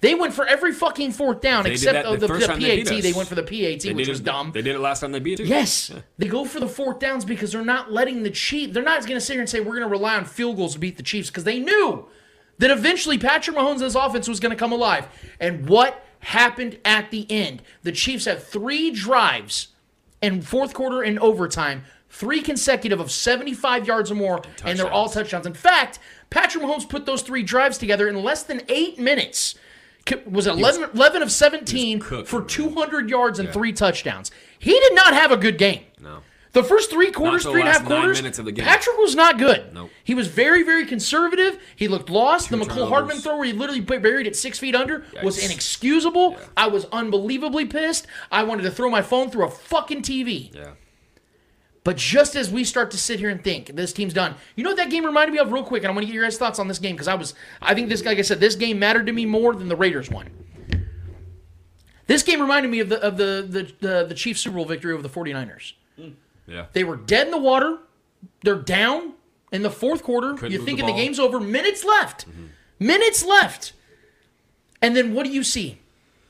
They 0.00 0.14
went 0.14 0.34
for 0.34 0.44
every 0.44 0.72
fucking 0.72 1.12
fourth 1.12 1.40
down 1.40 1.64
They 1.64 1.72
except 1.72 2.04
that 2.04 2.20
the 2.20 2.26
the, 2.26 2.34
the 2.34 2.46
time 2.46 2.60
they 2.60 2.82
PAT. 2.82 3.02
They 3.02 3.12
went 3.12 3.28
for 3.28 3.36
the 3.36 3.42
PAT, 3.42 3.80
They 3.82 3.92
which 3.94 4.08
was 4.08 4.20
it- 4.20 4.24
dumb. 4.24 4.50
They 4.52 4.60
did 4.60 4.74
it 4.74 4.80
last 4.80 5.00
time 5.00 5.12
they 5.12 5.20
beat 5.20 5.40
us. 5.40 5.46
Yes, 5.46 5.92
they 6.18 6.26
go 6.26 6.44
for 6.44 6.58
the 6.60 6.68
fourth 6.68 6.98
downs 6.98 7.24
because 7.24 7.52
they're 7.52 7.64
not 7.64 7.92
letting 7.92 8.22
the 8.24 8.30
Chiefs. 8.30 8.74
They're 8.74 8.82
not 8.82 9.00
going 9.06 9.14
to 9.16 9.20
sit 9.20 9.34
here 9.34 9.40
and 9.40 9.48
say 9.48 9.60
we're 9.60 9.76
going 9.76 9.82
to 9.82 9.88
rely 9.88 10.16
on 10.16 10.24
field 10.24 10.56
goals 10.56 10.74
to 10.74 10.78
beat 10.80 10.96
the 10.96 11.02
Chiefs 11.02 11.30
because 11.30 11.44
they 11.44 11.58
knew 11.60 12.06
that 12.58 12.70
eventually 12.70 13.18
Patrick 13.18 13.56
Mahomes' 13.56 13.94
offense 13.94 14.28
was 14.28 14.40
going 14.40 14.50
to 14.50 14.56
come 14.56 14.72
alive. 14.72 15.08
And 15.40 15.68
what 15.68 16.03
happened 16.24 16.78
at 16.84 17.10
the 17.10 17.26
end? 17.30 17.62
The 17.82 17.92
Chiefs 17.92 18.24
have 18.24 18.44
three 18.44 18.90
drives 18.90 19.68
in 20.22 20.42
fourth 20.42 20.74
quarter 20.74 21.02
and 21.02 21.18
overtime, 21.18 21.84
three 22.10 22.40
consecutive 22.40 23.00
of 23.00 23.10
75 23.10 23.86
yards 23.86 24.10
or 24.10 24.14
more, 24.14 24.42
and 24.64 24.78
they're 24.78 24.90
all 24.90 25.08
touchdowns. 25.08 25.46
In 25.46 25.54
fact, 25.54 25.98
Patrick 26.30 26.64
Mahomes 26.64 26.88
put 26.88 27.06
those 27.06 27.22
three 27.22 27.42
drives 27.42 27.78
together 27.78 28.08
in 28.08 28.22
less 28.22 28.42
than 28.42 28.62
eight 28.68 28.98
minutes. 28.98 29.54
Was 30.26 30.46
it 30.46 30.52
11, 30.52 30.90
11 30.94 31.22
of 31.22 31.32
17 31.32 31.98
cooking, 32.00 32.26
for 32.26 32.42
200 32.42 33.08
yards 33.08 33.38
and 33.38 33.50
three 33.50 33.72
touchdowns? 33.72 34.30
He 34.58 34.72
did 34.72 34.94
not 34.94 35.14
have 35.14 35.32
a 35.32 35.36
good 35.36 35.56
game. 35.56 35.84
The 36.54 36.62
first 36.62 36.88
three 36.88 37.10
quarters, 37.10 37.42
three 37.42 37.60
and 37.60 37.68
a 37.68 37.72
half 37.72 37.84
quarters, 37.84 38.16
minutes 38.16 38.38
of 38.38 38.44
the 38.44 38.52
game. 38.52 38.64
Patrick 38.64 38.96
was 38.98 39.16
not 39.16 39.38
good. 39.38 39.74
Nope. 39.74 39.90
He 40.04 40.14
was 40.14 40.28
very, 40.28 40.62
very 40.62 40.86
conservative. 40.86 41.58
He 41.74 41.88
looked 41.88 42.08
lost. 42.08 42.48
the 42.48 42.56
Mecole 42.56 42.68
turnovers. 42.68 42.88
Hardman 42.90 43.16
throw 43.18 43.36
where 43.36 43.44
he 43.46 43.52
literally 43.52 43.80
buried 43.80 44.28
at 44.28 44.36
six 44.36 44.58
feet 44.58 44.76
under 44.76 45.04
was 45.22 45.44
inexcusable. 45.44 46.32
Yeah. 46.32 46.38
I 46.56 46.68
was 46.68 46.86
unbelievably 46.86 47.66
pissed. 47.66 48.06
I 48.30 48.44
wanted 48.44 48.62
to 48.62 48.70
throw 48.70 48.88
my 48.88 49.02
phone 49.02 49.30
through 49.30 49.46
a 49.46 49.50
fucking 49.50 50.02
TV. 50.02 50.54
Yeah. 50.54 50.70
But 51.82 51.96
just 51.96 52.36
as 52.36 52.50
we 52.50 52.62
start 52.62 52.92
to 52.92 52.98
sit 52.98 53.18
here 53.18 53.28
and 53.28 53.42
think 53.42 53.74
this 53.74 53.92
team's 53.92 54.14
done, 54.14 54.36
you 54.54 54.62
know 54.62 54.70
what 54.70 54.78
that 54.78 54.90
game 54.90 55.04
reminded 55.04 55.32
me 55.32 55.38
of 55.40 55.52
real 55.52 55.64
quick, 55.64 55.82
and 55.82 55.90
I 55.90 55.94
want 55.94 56.04
to 56.04 56.06
get 56.06 56.14
your 56.14 56.24
guys' 56.24 56.38
thoughts 56.38 56.58
on 56.58 56.68
this 56.68 56.78
game 56.78 56.94
because 56.94 57.08
I 57.08 57.14
was, 57.14 57.34
I 57.60 57.74
think 57.74 57.90
this, 57.90 58.02
like 58.04 58.18
I 58.18 58.22
said, 58.22 58.40
this 58.40 58.54
game 58.54 58.78
mattered 58.78 59.06
to 59.06 59.12
me 59.12 59.26
more 59.26 59.54
than 59.54 59.68
the 59.68 59.76
Raiders 59.76 60.08
one. 60.08 60.30
This 62.06 62.22
game 62.22 62.40
reminded 62.40 62.70
me 62.70 62.80
of 62.80 62.88
the 62.88 63.02
of 63.02 63.16
the 63.16 63.44
the 63.48 63.86
the, 63.86 64.04
the 64.06 64.14
Chiefs 64.14 64.40
Super 64.40 64.56
Bowl 64.56 64.64
victory 64.64 64.92
over 64.92 65.02
the 65.02 65.08
49ers. 65.08 65.72
Hmm. 65.96 66.08
Yeah. 66.46 66.66
They 66.72 66.84
were 66.84 66.96
dead 66.96 67.26
in 67.26 67.30
the 67.30 67.38
water. 67.38 67.78
They're 68.42 68.56
down 68.56 69.14
in 69.52 69.62
the 69.62 69.70
fourth 69.70 70.02
quarter. 70.02 70.34
Couldn't 70.34 70.52
you 70.52 70.58
move 70.58 70.66
think 70.66 70.78
the 70.78 70.86
the. 70.86 70.92
Mm-hmm. 70.92 70.98
game's 70.98 71.18
over. 71.18 71.40
Minutes 71.40 71.84
left. 71.84 72.26
Minutes 72.78 73.24
left. 73.24 73.72
And 74.82 74.96
then 74.96 75.14
what 75.14 75.24
do 75.24 75.30
you 75.30 75.42
see? 75.42 75.80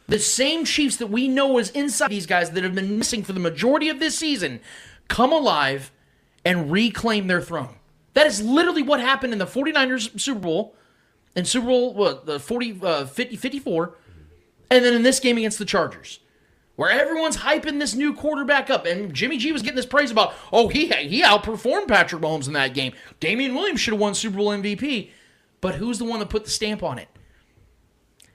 The 0.07 0.19
same 0.19 0.65
Chiefs 0.65 0.97
that 0.97 1.07
we 1.07 1.29
know 1.29 1.59
is 1.59 1.71
inside 1.71 2.11
these 2.11 2.27
guys 2.27 2.51
that 2.51 2.63
have 2.63 2.75
been 2.75 2.99
missing 2.99 3.23
for 3.23 3.33
the 3.33 3.41
majority 3.41 3.89
of 3.89 3.99
this 3.99 4.19
season 4.19 4.61
come 5.09 5.33
alive 5.33 5.91
and 6.45 6.71
reclaim 6.71 7.27
their 7.27 7.41
throne. 7.41 7.77
That 8.13 8.27
is 8.27 8.43
literally 8.43 8.83
what 8.83 9.01
happened 9.01 9.33
in 9.33 9.39
the 9.39 9.47
49ers 9.47 10.21
Super 10.21 10.41
Bowl, 10.41 10.77
and 11.35 11.49
Super 11.49 11.67
Bowl 11.67 11.95
what, 11.95 12.27
the 12.27 12.39
40, 12.39 12.81
uh, 12.83 13.07
50, 13.07 13.37
54, 13.37 13.97
and 14.71 14.85
then 14.85 14.95
in 14.95 15.03
this 15.03 15.21
game 15.21 15.37
against 15.37 15.59
the 15.59 15.65
Chargers, 15.65 16.21
where 16.77 16.91
everyone's 16.91 17.39
hyping 17.39 17.79
this 17.79 17.95
new 17.95 18.13
quarterback 18.13 18.71
up. 18.71 18.87
And 18.87 19.15
Jimmy 19.15 19.39
G 19.39 19.53
was 19.53 19.63
getting 19.63 19.77
this 19.77 19.87
praise 19.87 20.11
about, 20.11 20.35
oh, 20.53 20.69
he, 20.69 20.87
he 20.89 21.23
outperformed 21.23 21.89
Patrick 21.89 22.23
Mahomes 22.23 22.47
in 22.47 22.53
that 22.55 22.75
game. 22.75 22.93
Damien 23.21 23.55
Williams 23.55 23.81
should 23.81 23.95
have 23.95 24.01
won 24.01 24.15
Super 24.15 24.37
Bowl 24.37 24.49
MVP. 24.49 25.11
But 25.61 25.77
who's 25.77 25.99
the 25.99 26.05
one 26.05 26.19
that 26.19 26.29
put 26.29 26.45
the 26.45 26.51
stamp 26.51 26.83
on 26.83 26.99
it? 26.99 27.09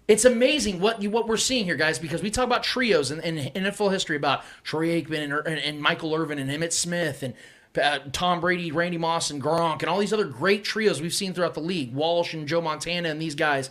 It's 0.08 0.26
amazing 0.26 0.80
what 0.80 1.04
you 1.04 1.12
what 1.12 1.28
we're 1.28 1.38
seeing 1.38 1.66
here, 1.66 1.76
guys, 1.76 2.00
because 2.00 2.24
we 2.24 2.32
talk 2.32 2.46
about 2.46 2.64
trios 2.64 3.12
in, 3.12 3.20
in 3.20 3.52
NFL 3.54 3.92
history 3.92 4.16
about 4.16 4.44
Troy 4.64 5.00
Aikman 5.00 5.26
and, 5.26 5.34
and, 5.34 5.60
and 5.60 5.80
Michael 5.80 6.16
Irvin 6.16 6.40
and 6.40 6.50
Emmitt 6.50 6.74
Smith 6.74 7.22
and 7.22 7.36
uh, 7.80 8.00
Tom 8.12 8.42
Brady, 8.42 8.72
Randy 8.72 8.98
Moss, 8.98 9.30
and 9.30 9.40
Gronk, 9.40 9.82
and 9.82 9.90
all 9.90 10.00
these 10.00 10.12
other 10.12 10.26
great 10.26 10.64
trios 10.64 11.00
we've 11.00 11.14
seen 11.14 11.36
throughout 11.36 11.54
the 11.54 11.60
league. 11.60 11.94
Walsh 11.94 12.34
and 12.34 12.48
Joe 12.48 12.62
Montana 12.62 13.10
and 13.10 13.22
these 13.22 13.36
guys. 13.36 13.70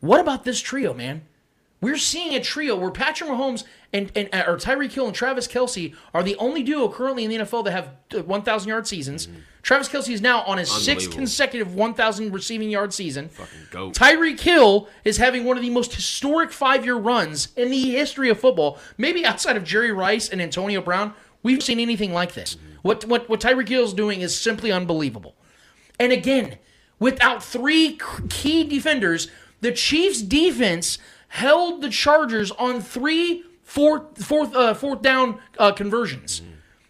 What 0.00 0.20
about 0.20 0.44
this 0.44 0.60
trio, 0.60 0.92
man? 0.92 1.22
We're 1.80 1.96
seeing 1.96 2.34
a 2.34 2.40
trio 2.40 2.76
where 2.76 2.90
Patrick 2.90 3.30
Mahomes 3.30 3.64
and, 3.92 4.12
and 4.14 4.28
uh, 4.32 4.44
or 4.46 4.56
Tyreek 4.56 4.92
Hill 4.92 5.06
and 5.06 5.14
Travis 5.14 5.48
Kelce 5.48 5.94
are 6.12 6.22
the 6.22 6.36
only 6.36 6.62
duo 6.62 6.88
currently 6.88 7.24
in 7.24 7.30
the 7.30 7.36
NFL 7.38 7.64
that 7.64 7.72
have 7.72 7.90
uh, 8.14 8.22
1,000 8.22 8.68
yard 8.68 8.86
seasons. 8.86 9.28
Travis 9.62 9.88
Kelce 9.88 10.12
is 10.12 10.20
now 10.20 10.42
on 10.42 10.58
his 10.58 10.70
sixth 10.70 11.10
consecutive 11.10 11.74
1,000 11.74 12.32
receiving 12.32 12.70
yard 12.70 12.92
season. 12.92 13.30
Tyreek 13.92 14.40
Hill 14.40 14.88
is 15.04 15.16
having 15.16 15.44
one 15.44 15.56
of 15.56 15.62
the 15.62 15.70
most 15.70 15.94
historic 15.94 16.52
five 16.52 16.84
year 16.84 16.96
runs 16.96 17.48
in 17.56 17.70
the 17.70 17.90
history 17.90 18.28
of 18.30 18.38
football. 18.38 18.78
Maybe 18.98 19.24
outside 19.24 19.56
of 19.56 19.64
Jerry 19.64 19.92
Rice 19.92 20.28
and 20.28 20.40
Antonio 20.40 20.80
Brown, 20.80 21.14
we've 21.42 21.62
seen 21.62 21.80
anything 21.80 22.12
like 22.12 22.34
this. 22.34 22.56
What 22.82 23.04
what 23.06 23.28
what 23.28 23.40
Tyreek 23.40 23.68
Hill 23.68 23.84
is 23.84 23.94
doing 23.94 24.20
is 24.20 24.38
simply 24.38 24.72
unbelievable. 24.72 25.34
And 25.98 26.12
again, 26.12 26.56
without 26.98 27.42
three 27.42 27.98
key 28.30 28.64
defenders, 28.64 29.28
the 29.60 29.72
Chiefs' 29.72 30.22
defense 30.22 30.98
held 31.30 31.80
the 31.80 31.88
Chargers 31.88 32.50
on 32.52 32.80
three 32.80 33.44
fourth 33.62 34.22
fourth 34.24 34.54
uh, 34.54 34.74
fourth 34.74 35.00
down 35.02 35.40
uh, 35.58 35.72
conversions. 35.72 36.42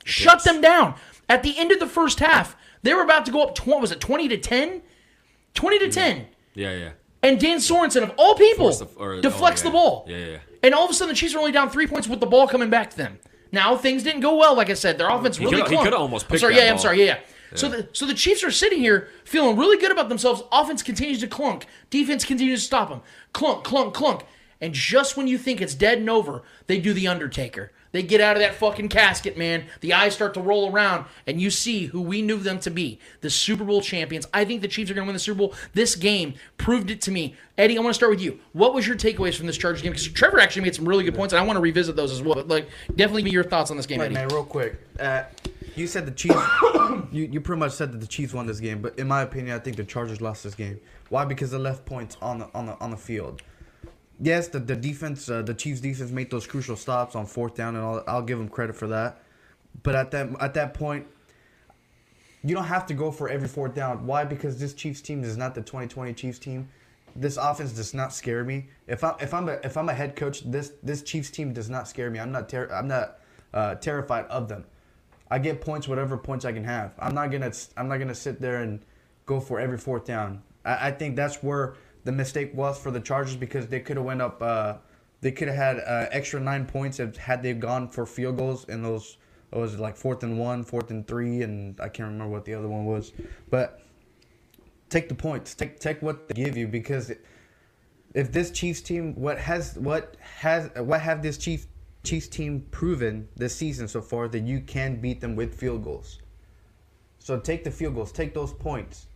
Shut 0.05 0.43
them 0.45 0.61
down. 0.61 0.95
At 1.29 1.43
the 1.43 1.57
end 1.59 1.71
of 1.71 1.79
the 1.79 1.87
first 1.87 2.19
half, 2.19 2.57
they 2.83 2.93
were 2.93 3.03
about 3.03 3.25
to 3.27 3.33
go 3.33 3.43
up. 3.45 3.55
Tw- 3.55 3.67
was 3.69 3.93
it 3.93 4.01
twenty 4.01 4.29
to 4.29 4.37
ten? 4.37 4.83
Twenty 5.55 5.79
to 5.79 5.89
ten. 5.89 6.27
Yeah, 6.55 6.73
yeah. 6.73 6.91
And 7.23 7.39
Dan 7.39 7.59
Sorensen, 7.59 8.03
of 8.03 8.13
all 8.17 8.35
people, 8.35 8.73
the- 8.73 8.87
or- 8.97 9.21
deflects 9.21 9.61
oh, 9.61 9.65
the 9.65 9.69
yeah. 9.69 9.73
ball. 9.73 10.05
Yeah, 10.09 10.17
yeah. 10.17 10.39
And 10.63 10.75
all 10.75 10.85
of 10.85 10.91
a 10.91 10.95
sudden, 10.95 11.15
the 11.15 11.19
Chiefs 11.19 11.35
are 11.35 11.39
only 11.39 11.53
down 11.53 11.71
three 11.71 11.87
points 11.87 12.09
with 12.09 12.21
the 12.21 12.27
ball 12.27 12.49
coming 12.49 12.71
back 12.71 12.91
to 12.91 12.97
them. 12.97 13.19
Now 13.53 13.77
things 13.77 14.03
didn't 14.03 14.21
go 14.21 14.37
well. 14.37 14.55
Like 14.57 14.71
I 14.71 14.75
said, 14.75 14.97
their 14.99 15.09
offense 15.09 15.39
really. 15.39 15.57
he 15.57 15.63
coulda 15.63 15.97
almost 15.97 16.27
I'm 16.27 16.31
picked 16.31 16.41
sorry. 16.41 16.55
that 16.55 16.65
Yeah, 16.65 16.73
I'm 16.73 16.79
sorry. 16.79 17.01
Yeah, 17.01 17.05
yeah. 17.05 17.19
So 17.55 17.69
the 17.69 17.89
so 17.93 18.07
the 18.07 18.15
Chiefs 18.15 18.45
are 18.45 18.51
sitting 18.51 18.79
here 18.79 19.09
feeling 19.25 19.57
really 19.57 19.77
good 19.77 19.91
about 19.91 20.09
themselves. 20.09 20.43
Offense 20.53 20.83
continues 20.83 21.21
to 21.21 21.27
clunk. 21.27 21.67
Defense 21.91 22.25
continues 22.25 22.61
to 22.61 22.67
stop 22.67 22.89
them. 22.89 23.03
Clunk, 23.33 23.65
clunk, 23.65 23.95
clunk. 23.95 24.23
And 24.61 24.75
just 24.75 25.17
when 25.17 25.27
you 25.27 25.39
think 25.39 25.61
it's 25.61 25.75
dead 25.75 25.99
and 25.99 26.11
over, 26.11 26.43
they 26.67 26.79
do 26.79 26.93
the 26.93 27.09
Undertaker. 27.09 27.73
They 27.93 28.03
get 28.05 28.21
out 28.21 28.37
of 28.37 28.43
that 28.43 28.55
fucking 28.55 28.89
casket, 28.89 29.37
man. 29.37 29.65
The 29.81 29.95
eyes 29.95 30.15
start 30.15 30.35
to 30.35 30.41
roll 30.41 30.71
around, 30.71 31.07
and 31.27 31.41
you 31.41 31.51
see 31.51 31.87
who 31.87 32.01
we 32.01 32.23
knew 32.23 32.37
them 32.37 32.61
to 32.61 32.71
be 32.71 33.01
the 33.21 33.31
Super 33.31 33.65
Bowl 33.65 33.81
champions. 33.81 34.29
I 34.33 34.45
think 34.45 34.61
the 34.61 34.69
Chiefs 34.69 34.93
are 34.93 34.95
going 34.95 35.07
to 35.07 35.09
win 35.09 35.15
the 35.15 35.19
Super 35.19 35.39
Bowl. 35.39 35.55
This 35.75 35.97
game 35.97 36.35
proved 36.57 36.91
it 36.93 37.01
to 37.03 37.11
me. 37.11 37.35
Eddie, 37.59 37.77
I 37.77 37.81
want 37.81 37.91
to 37.91 37.95
start 37.95 38.11
with 38.11 38.21
you. 38.21 38.39
What 38.53 38.75
was 38.75 38.87
your 38.87 38.97
takeaways 38.97 39.35
from 39.37 39.47
this 39.47 39.57
Chargers 39.59 39.83
game? 39.83 39.91
Because 39.91 40.07
Trevor 40.07 40.39
actually 40.39 40.63
made 40.63 40.75
some 40.77 40.89
really 40.89 41.03
good 41.03 41.17
points, 41.17 41.33
and 41.33 41.43
I 41.43 41.45
want 41.45 41.57
to 41.57 41.61
revisit 41.61 41.97
those 41.97 42.13
as 42.13 42.23
well. 42.23 42.37
But 42.37 42.47
like, 42.47 42.69
definitely 42.95 43.25
be 43.25 43.31
your 43.31 43.43
thoughts 43.45 43.73
on 43.73 43.77
this 43.77 43.87
game, 43.87 43.99
Wait, 43.99 44.07
Eddie. 44.07 44.15
man, 44.15 44.29
real 44.29 44.45
quick. 44.45 44.77
Uh, 45.01 45.25
you 45.81 45.87
said 45.87 46.07
the 46.07 46.13
Chiefs. 46.13 46.37
you, 47.13 47.29
you 47.33 47.41
pretty 47.41 47.59
much 47.59 47.73
said 47.73 47.93
that 47.93 48.01
the 48.01 48.07
Chiefs 48.07 48.35
won 48.35 48.47
this 48.47 48.61
game, 48.61 48.83
but 48.83 48.99
in 48.99 49.09
my 49.09 49.23
opinion, 49.23 49.57
I 49.57 49.59
think 49.59 49.77
the 49.77 49.85
Chargers 49.85 50.21
lost 50.21 50.45
this 50.45 50.55
game. 50.55 50.81
Why? 51.09 51.25
Because 51.25 51.51
they 51.51 51.59
left 51.59 51.85
points 51.85 52.17
on 52.21 52.41
the 52.41 52.51
on 52.55 52.67
the 52.67 52.79
on 52.79 52.91
the 52.91 52.97
field. 52.97 53.43
Yes, 54.21 54.49
the 54.49 54.61
the 54.61 54.77
defense, 54.77 55.29
uh, 55.29 55.43
the 55.43 55.55
Chiefs 55.55 55.81
defense 55.81 56.11
made 56.11 56.31
those 56.31 56.47
crucial 56.47 56.77
stops 56.77 57.17
on 57.17 57.27
fourth 57.27 57.55
down, 57.55 57.75
and 57.75 57.85
I'll, 57.85 58.05
I'll 58.07 58.23
give 58.23 58.39
them 58.39 58.49
credit 58.49 58.77
for 58.77 58.87
that. 58.89 59.23
But 59.83 59.95
at 59.95 60.11
that 60.11 60.29
at 60.41 60.55
that 60.55 60.75
point, 60.75 61.07
you 62.45 62.55
don't 62.55 62.65
have 62.65 62.87
to 62.87 62.95
go 62.95 63.11
for 63.11 63.29
every 63.29 63.49
fourth 63.49 63.75
down. 63.75 64.07
Why? 64.07 64.25
Because 64.25 64.61
this 64.61 64.75
Chiefs 64.75 65.01
team 65.01 65.25
is 65.25 65.37
not 65.37 65.55
the 65.55 65.63
2020 65.63 66.13
Chiefs 66.15 66.39
team. 66.39 66.69
This 67.17 67.37
offense 67.37 67.73
does 67.73 67.93
not 67.93 68.13
scare 68.13 68.45
me. 68.45 68.69
If 68.87 69.03
I'm 69.03 69.15
if 69.21 69.35
I'm 69.35 69.49
a, 69.49 69.59
if 69.65 69.77
I'm 69.77 69.89
a 69.89 69.95
head 69.95 70.15
coach, 70.15 70.43
this 70.45 70.73
this 70.83 71.03
Chiefs 71.03 71.31
team 71.31 71.53
does 71.53 71.71
not 71.71 71.89
scare 71.89 72.11
me. 72.11 72.21
I'm 72.21 72.31
not 72.31 72.49
ter- 72.49 72.71
I'm 72.71 72.89
not 72.89 73.19
uh, 73.55 73.75
terrified 73.77 74.27
of 74.27 74.49
them. 74.49 74.65
I 75.31 75.39
get 75.39 75.61
points, 75.61 75.87
whatever 75.87 76.17
points 76.17 76.45
I 76.45 76.53
can 76.53 76.65
have. 76.65 76.95
I'm 76.99 77.15
not 77.15 77.31
gonna 77.31 77.53
I'm 77.77 77.89
not 77.89 77.99
gonna 77.99 78.15
sit 78.15 78.41
there 78.41 78.63
and 78.63 78.81
go 79.27 79.41
for 79.41 79.61
every 79.61 79.79
fourth 79.79 80.05
down. 80.05 80.43
I, 80.65 80.89
I 80.89 80.91
think 80.91 81.17
that's 81.17 81.43
where 81.43 81.75
the 82.05 82.13
mistake 82.13 82.55
was 82.55 82.79
for 82.79 82.91
the 82.91 83.01
Chargers 83.01 83.37
because 83.37 83.69
they 83.69 83.81
could 83.81 83.97
have 83.97 84.07
went 84.07 84.23
up. 84.23 84.43
Uh, 84.43 84.75
they 85.21 85.31
could 85.31 85.49
have 85.49 85.57
had 85.57 85.79
uh, 85.79 86.09
extra 86.11 86.41
nine 86.41 86.67
points 86.67 86.99
if 86.99 87.17
had 87.17 87.43
they 87.43 87.53
gone 87.53 87.89
for 87.89 88.07
field 88.07 88.39
goals 88.39 88.65
in 88.65 88.83
those. 88.83 89.19
It 89.53 89.59
was 89.59 89.79
like 89.79 89.97
fourth 89.97 90.23
and 90.23 90.39
one, 90.39 90.63
fourth 90.63 90.91
and 90.91 91.07
three, 91.07 91.43
and 91.43 91.81
I 91.81 91.89
can't 91.89 92.09
remember 92.09 92.29
what 92.29 92.45
the 92.45 92.55
other 92.55 92.69
one 92.69 92.85
was. 92.85 93.13
But 93.51 93.83
take 94.89 95.09
the 95.09 95.15
points. 95.15 95.55
Take 95.55 95.79
take 95.81 96.03
what 96.03 96.29
they 96.29 96.35
give 96.35 96.57
you 96.57 96.67
because 96.67 97.13
if 98.15 98.33
this 98.33 98.51
Chiefs 98.51 98.81
team, 98.81 99.15
what 99.15 99.39
has 99.39 99.77
what 99.77 100.17
has 100.21 100.71
what 100.77 101.01
have 101.01 101.23
this 101.23 101.39
Chiefs 101.39 101.67
Chiefs 102.03 102.29
team 102.29 102.67
proven 102.71 103.29
this 103.37 103.55
season 103.55 103.87
so 103.89 104.01
far 104.01 104.29
that 104.29 104.41
you 104.41 104.61
can 104.61 105.01
beat 105.01 105.21
them 105.21 105.37
with 105.37 105.55
field 105.55 105.85
goals. 105.85 106.19
So 107.19 107.39
take 107.39 107.65
the 107.65 107.71
field 107.71 107.95
goals, 107.95 108.13
take 108.13 108.33
those 108.35 108.53
points. 108.53 109.07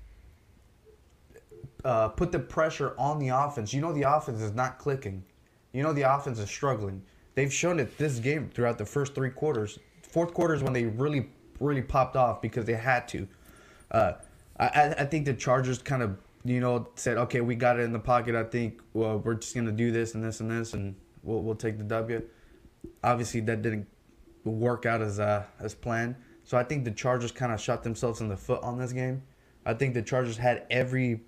Uh, 1.84 2.08
put 2.08 2.32
the 2.32 2.38
pressure 2.38 2.94
on 2.98 3.18
the 3.18 3.28
offense. 3.28 3.72
You 3.72 3.80
know 3.80 3.92
the 3.92 4.02
offense 4.02 4.40
is 4.40 4.52
not 4.52 4.78
clicking. 4.78 5.22
You 5.72 5.82
know 5.82 5.92
the 5.92 6.02
offense 6.02 6.38
is 6.38 6.48
struggling. 6.48 7.02
They've 7.34 7.52
shown 7.52 7.78
it 7.80 7.98
this 7.98 8.18
game 8.20 8.48
throughout 8.54 8.78
the 8.78 8.86
first 8.86 9.14
three 9.14 9.30
quarters. 9.30 9.78
Fourth 10.02 10.32
quarter 10.32 10.54
is 10.54 10.62
when 10.62 10.72
they 10.72 10.84
really, 10.84 11.28
really 11.60 11.82
popped 11.82 12.16
off 12.16 12.40
because 12.40 12.64
they 12.64 12.74
had 12.74 13.08
to. 13.08 13.26
Uh, 13.90 14.12
I, 14.58 14.94
I- 14.98 15.04
think 15.04 15.26
the 15.26 15.34
Chargers 15.34 15.78
kind 15.82 16.02
of, 16.02 16.16
you 16.44 16.60
know, 16.60 16.88
said, 16.94 17.18
okay, 17.18 17.40
we 17.40 17.54
got 17.54 17.78
it 17.78 17.82
in 17.82 17.92
the 17.92 17.98
pocket. 17.98 18.34
I 18.34 18.44
think 18.44 18.80
well, 18.92 19.18
we're 19.18 19.34
just 19.34 19.54
gonna 19.54 19.72
do 19.72 19.90
this 19.90 20.14
and 20.14 20.22
this 20.22 20.40
and 20.40 20.50
this, 20.50 20.74
and 20.74 20.94
we'll 21.22 21.42
we'll 21.42 21.56
take 21.56 21.76
the 21.78 21.84
W. 21.84 22.22
Obviously, 23.04 23.40
that 23.40 23.62
didn't 23.62 23.86
work 24.44 24.86
out 24.86 25.00
as 25.02 25.20
uh, 25.20 25.44
as 25.60 25.74
planned. 25.74 26.16
So 26.44 26.58
I 26.58 26.64
think 26.64 26.84
the 26.84 26.90
Chargers 26.90 27.32
kind 27.32 27.52
of 27.52 27.60
shot 27.60 27.82
themselves 27.82 28.20
in 28.20 28.28
the 28.28 28.36
foot 28.36 28.62
on 28.62 28.78
this 28.78 28.92
game. 28.92 29.22
I 29.64 29.74
think 29.74 29.94
the 29.94 30.02
Chargers 30.02 30.36
had 30.36 30.66
every 30.70 31.20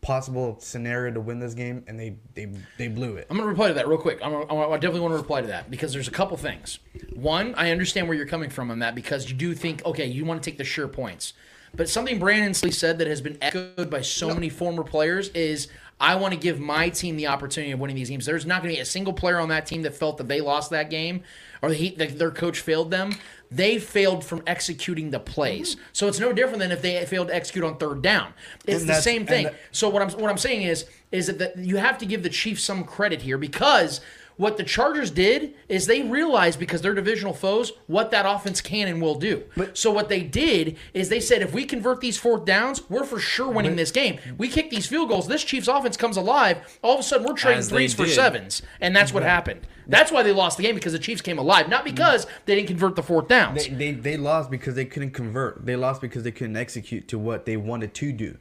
possible 0.00 0.56
scenario 0.60 1.12
to 1.12 1.20
win 1.20 1.38
this 1.38 1.54
game, 1.54 1.84
and 1.86 1.98
they 1.98 2.16
they 2.34 2.48
they 2.76 2.88
blew 2.88 3.16
it. 3.16 3.26
I'm 3.30 3.36
going 3.36 3.46
to 3.46 3.50
reply 3.50 3.68
to 3.68 3.74
that 3.74 3.88
real 3.88 3.98
quick. 3.98 4.18
I'm 4.22 4.32
gonna, 4.32 4.68
I 4.68 4.76
definitely 4.76 5.00
want 5.00 5.12
to 5.12 5.18
reply 5.18 5.40
to 5.40 5.46
that 5.48 5.70
because 5.70 5.92
there's 5.92 6.08
a 6.08 6.12
couple 6.12 6.36
things. 6.36 6.78
One, 7.14 7.54
I 7.56 7.70
understand 7.70 8.08
where 8.08 8.16
you're 8.16 8.26
coming 8.26 8.50
from 8.50 8.70
on 8.70 8.80
that 8.80 8.94
because 8.94 9.28
you 9.28 9.36
do 9.36 9.54
think, 9.54 9.84
okay, 9.84 10.06
you 10.06 10.24
want 10.24 10.42
to 10.42 10.50
take 10.50 10.58
the 10.58 10.64
sure 10.64 10.88
points. 10.88 11.34
But 11.74 11.88
something 11.88 12.18
Brandon 12.18 12.54
Slee 12.54 12.70
said 12.70 12.98
that 12.98 13.06
has 13.06 13.20
been 13.20 13.38
echoed 13.42 13.90
by 13.90 14.00
so 14.00 14.32
many 14.32 14.48
former 14.48 14.82
players 14.82 15.28
is 15.30 15.68
I 16.00 16.14
want 16.14 16.32
to 16.32 16.38
give 16.38 16.60
my 16.60 16.90
team 16.90 17.16
the 17.16 17.26
opportunity 17.26 17.72
of 17.72 17.80
winning 17.80 17.96
these 17.96 18.08
games. 18.08 18.24
There's 18.24 18.46
not 18.46 18.62
going 18.62 18.72
to 18.72 18.78
be 18.78 18.80
a 18.80 18.84
single 18.84 19.12
player 19.12 19.38
on 19.38 19.48
that 19.48 19.66
team 19.66 19.82
that 19.82 19.94
felt 19.94 20.18
that 20.18 20.28
they 20.28 20.40
lost 20.40 20.70
that 20.70 20.90
game 20.90 21.22
or 21.60 21.70
he, 21.70 21.90
that 21.96 22.18
their 22.18 22.30
coach 22.30 22.60
failed 22.60 22.90
them. 22.90 23.12
They 23.50 23.78
failed 23.78 24.24
from 24.24 24.42
executing 24.46 25.10
the 25.10 25.18
plays. 25.18 25.74
Mm-hmm. 25.74 25.84
So 25.92 26.06
it's 26.06 26.20
no 26.20 26.32
different 26.32 26.60
than 26.60 26.70
if 26.70 26.82
they 26.82 27.04
failed 27.06 27.28
to 27.28 27.34
execute 27.34 27.64
on 27.64 27.78
third 27.78 28.02
down. 28.02 28.32
It's 28.66 28.82
And 28.82 28.90
the 28.90 29.00
same 29.00 29.26
thing. 29.26 29.44
that- 29.44 29.54
So 29.72 29.88
what 29.88 30.02
I'm 30.02 30.10
what 30.20 30.30
I'm 30.30 30.38
saying 30.38 30.62
is 30.62 30.86
is 31.10 31.26
that 31.26 31.38
the, 31.38 31.52
you 31.56 31.78
have 31.78 31.98
to 31.98 32.06
give 32.06 32.22
the 32.22 32.28
Chiefs 32.28 32.62
some 32.62 32.84
credit 32.84 33.22
here 33.22 33.38
because 33.38 34.00
what 34.38 34.56
the 34.56 34.64
Chargers 34.64 35.10
did 35.10 35.54
is 35.68 35.86
they 35.86 36.02
realized 36.02 36.58
because 36.58 36.80
they're 36.80 36.94
divisional 36.94 37.34
foes 37.34 37.72
what 37.86 38.10
that 38.12 38.24
offense 38.24 38.62
can 38.62 38.88
and 38.88 39.02
will 39.02 39.16
do. 39.16 39.44
so 39.74 39.90
what 39.90 40.08
they 40.08 40.22
did 40.22 40.76
is 40.94 41.10
they 41.10 41.20
said 41.20 41.42
if 41.42 41.52
we 41.52 41.64
convert 41.64 42.00
these 42.00 42.16
fourth 42.16 42.46
downs, 42.46 42.88
we're 42.88 43.04
for 43.04 43.18
sure 43.18 43.50
winning 43.50 43.76
this 43.76 43.90
game. 43.90 44.18
We 44.38 44.48
kick 44.48 44.70
these 44.70 44.86
field 44.86 45.10
goals, 45.10 45.28
this 45.28 45.44
Chiefs 45.44 45.68
offense 45.68 45.96
comes 45.96 46.16
alive. 46.16 46.78
All 46.82 46.94
of 46.94 47.00
a 47.00 47.02
sudden 47.02 47.26
we're 47.26 47.34
trading 47.34 47.62
threes 47.62 47.92
for 47.92 48.06
sevens, 48.06 48.62
and 48.80 48.96
that's 48.96 49.12
what 49.12 49.22
happened. 49.22 49.66
That's 49.88 50.12
why 50.12 50.22
they 50.22 50.32
lost 50.32 50.58
the 50.58 50.62
game 50.62 50.74
because 50.74 50.92
the 50.92 50.98
Chiefs 50.98 51.22
came 51.22 51.38
alive, 51.38 51.68
not 51.68 51.84
because 51.84 52.26
they 52.44 52.54
didn't 52.54 52.68
convert 52.68 52.94
the 52.94 53.02
fourth 53.02 53.26
downs. 53.26 53.66
They, 53.66 53.74
they 53.74 53.92
they 53.92 54.16
lost 54.16 54.50
because 54.50 54.74
they 54.74 54.84
couldn't 54.84 55.12
convert. 55.12 55.64
They 55.64 55.76
lost 55.76 56.00
because 56.00 56.22
they 56.22 56.30
couldn't 56.30 56.56
execute 56.56 57.08
to 57.08 57.18
what 57.18 57.46
they 57.46 57.56
wanted 57.56 57.94
to 57.94 58.12
do. 58.12 58.36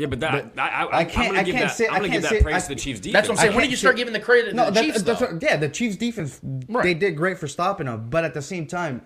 Yeah, 0.00 0.06
but 0.06 0.20
that 0.20 0.52
I, 0.56 0.60
I, 0.60 0.98
I 1.00 1.04
can't- 1.04 1.18
I'm 1.18 1.26
gonna 1.26 1.40
I 1.40 1.42
give 1.42 1.54
can't 1.54 1.68
that, 1.68 1.76
say- 1.76 1.86
I'm 1.86 1.96
gonna 1.96 2.08
give 2.08 2.12
can't 2.12 2.22
that 2.22 2.28
say- 2.30 2.42
praise 2.42 2.54
I- 2.56 2.60
to 2.60 2.68
the 2.68 2.74
Chiefs 2.80 3.00
defense. 3.00 3.12
That's 3.12 3.28
what 3.28 3.38
I'm 3.38 3.42
saying. 3.44 3.54
When 3.54 3.64
did 3.64 3.70
you 3.70 3.76
start 3.76 3.94
say- 3.94 3.98
giving 3.98 4.12
the 4.14 4.20
credit 4.20 4.50
to 4.50 4.56
No, 4.56 4.64
the 4.66 4.70
that, 4.70 4.84
Chiefs? 4.84 5.02
that's 5.02 5.20
though? 5.20 5.26
what- 5.26 5.42
yeah, 5.42 5.56
the 5.56 5.68
Chiefs 5.68 5.96
defense 5.96 6.40
Right. 6.68 6.82
they 6.84 6.94
did 6.94 7.16
great 7.16 7.36
for 7.38 7.46
stopping 7.46 7.86
them, 7.86 8.06
but 8.08 8.24
at 8.24 8.32
the 8.32 8.40
same 8.40 8.66
time, 8.66 9.02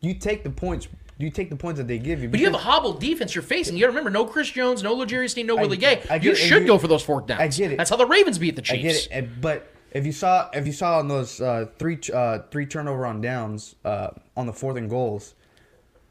you 0.00 0.14
take 0.14 0.44
the 0.44 0.50
points. 0.50 0.88
you 1.18 1.30
take 1.30 1.50
the 1.50 1.56
points 1.56 1.78
that 1.78 1.86
they 1.86 1.98
give 1.98 2.20
you. 2.22 2.28
But 2.28 2.40
you 2.40 2.46
have 2.46 2.54
a 2.54 2.56
because- 2.58 2.64
hobbled 2.72 3.00
defense 3.00 3.34
you're 3.34 3.42
facing. 3.42 3.76
You 3.76 3.80
got 3.82 3.86
to 3.86 3.90
remember, 3.90 4.10
no 4.10 4.24
Chris 4.24 4.50
Jones, 4.50 4.82
no 4.82 4.92
L'Jarius 4.94 5.30
Sneed, 5.30 5.46
no 5.46 5.54
Willie 5.56 5.76
Gay. 5.76 6.00
I 6.10 6.18
get 6.18 6.24
you 6.24 6.30
it, 6.32 6.36
should 6.36 6.62
you- 6.62 6.66
go 6.68 6.78
for 6.78 6.88
those 6.88 7.02
fourth 7.02 7.26
downs. 7.26 7.40
I 7.40 7.46
get 7.48 7.72
it. 7.72 7.76
That's 7.78 7.90
how 7.90 7.96
the 7.96 8.06
Ravens 8.06 8.38
beat 8.38 8.56
the 8.56 8.62
I 8.62 8.64
Chiefs. 8.64 8.82
get 8.82 8.96
it, 8.96 9.08
and- 9.26 9.40
but 9.40 9.68
if 9.92 10.04
you 10.06 10.10
saw 10.12 10.48
if 10.52 10.66
you 10.66 10.72
saw 10.72 10.98
on 10.98 11.06
those 11.08 11.40
uh, 11.40 11.66
three 11.78 11.98
uh, 12.12 12.38
three 12.50 12.66
turnover 12.66 13.04
on 13.06 13.20
downs 13.20 13.74
uh, 13.84 14.08
on 14.36 14.46
the 14.46 14.52
fourth 14.52 14.76
and 14.76 14.88
goals, 14.90 15.34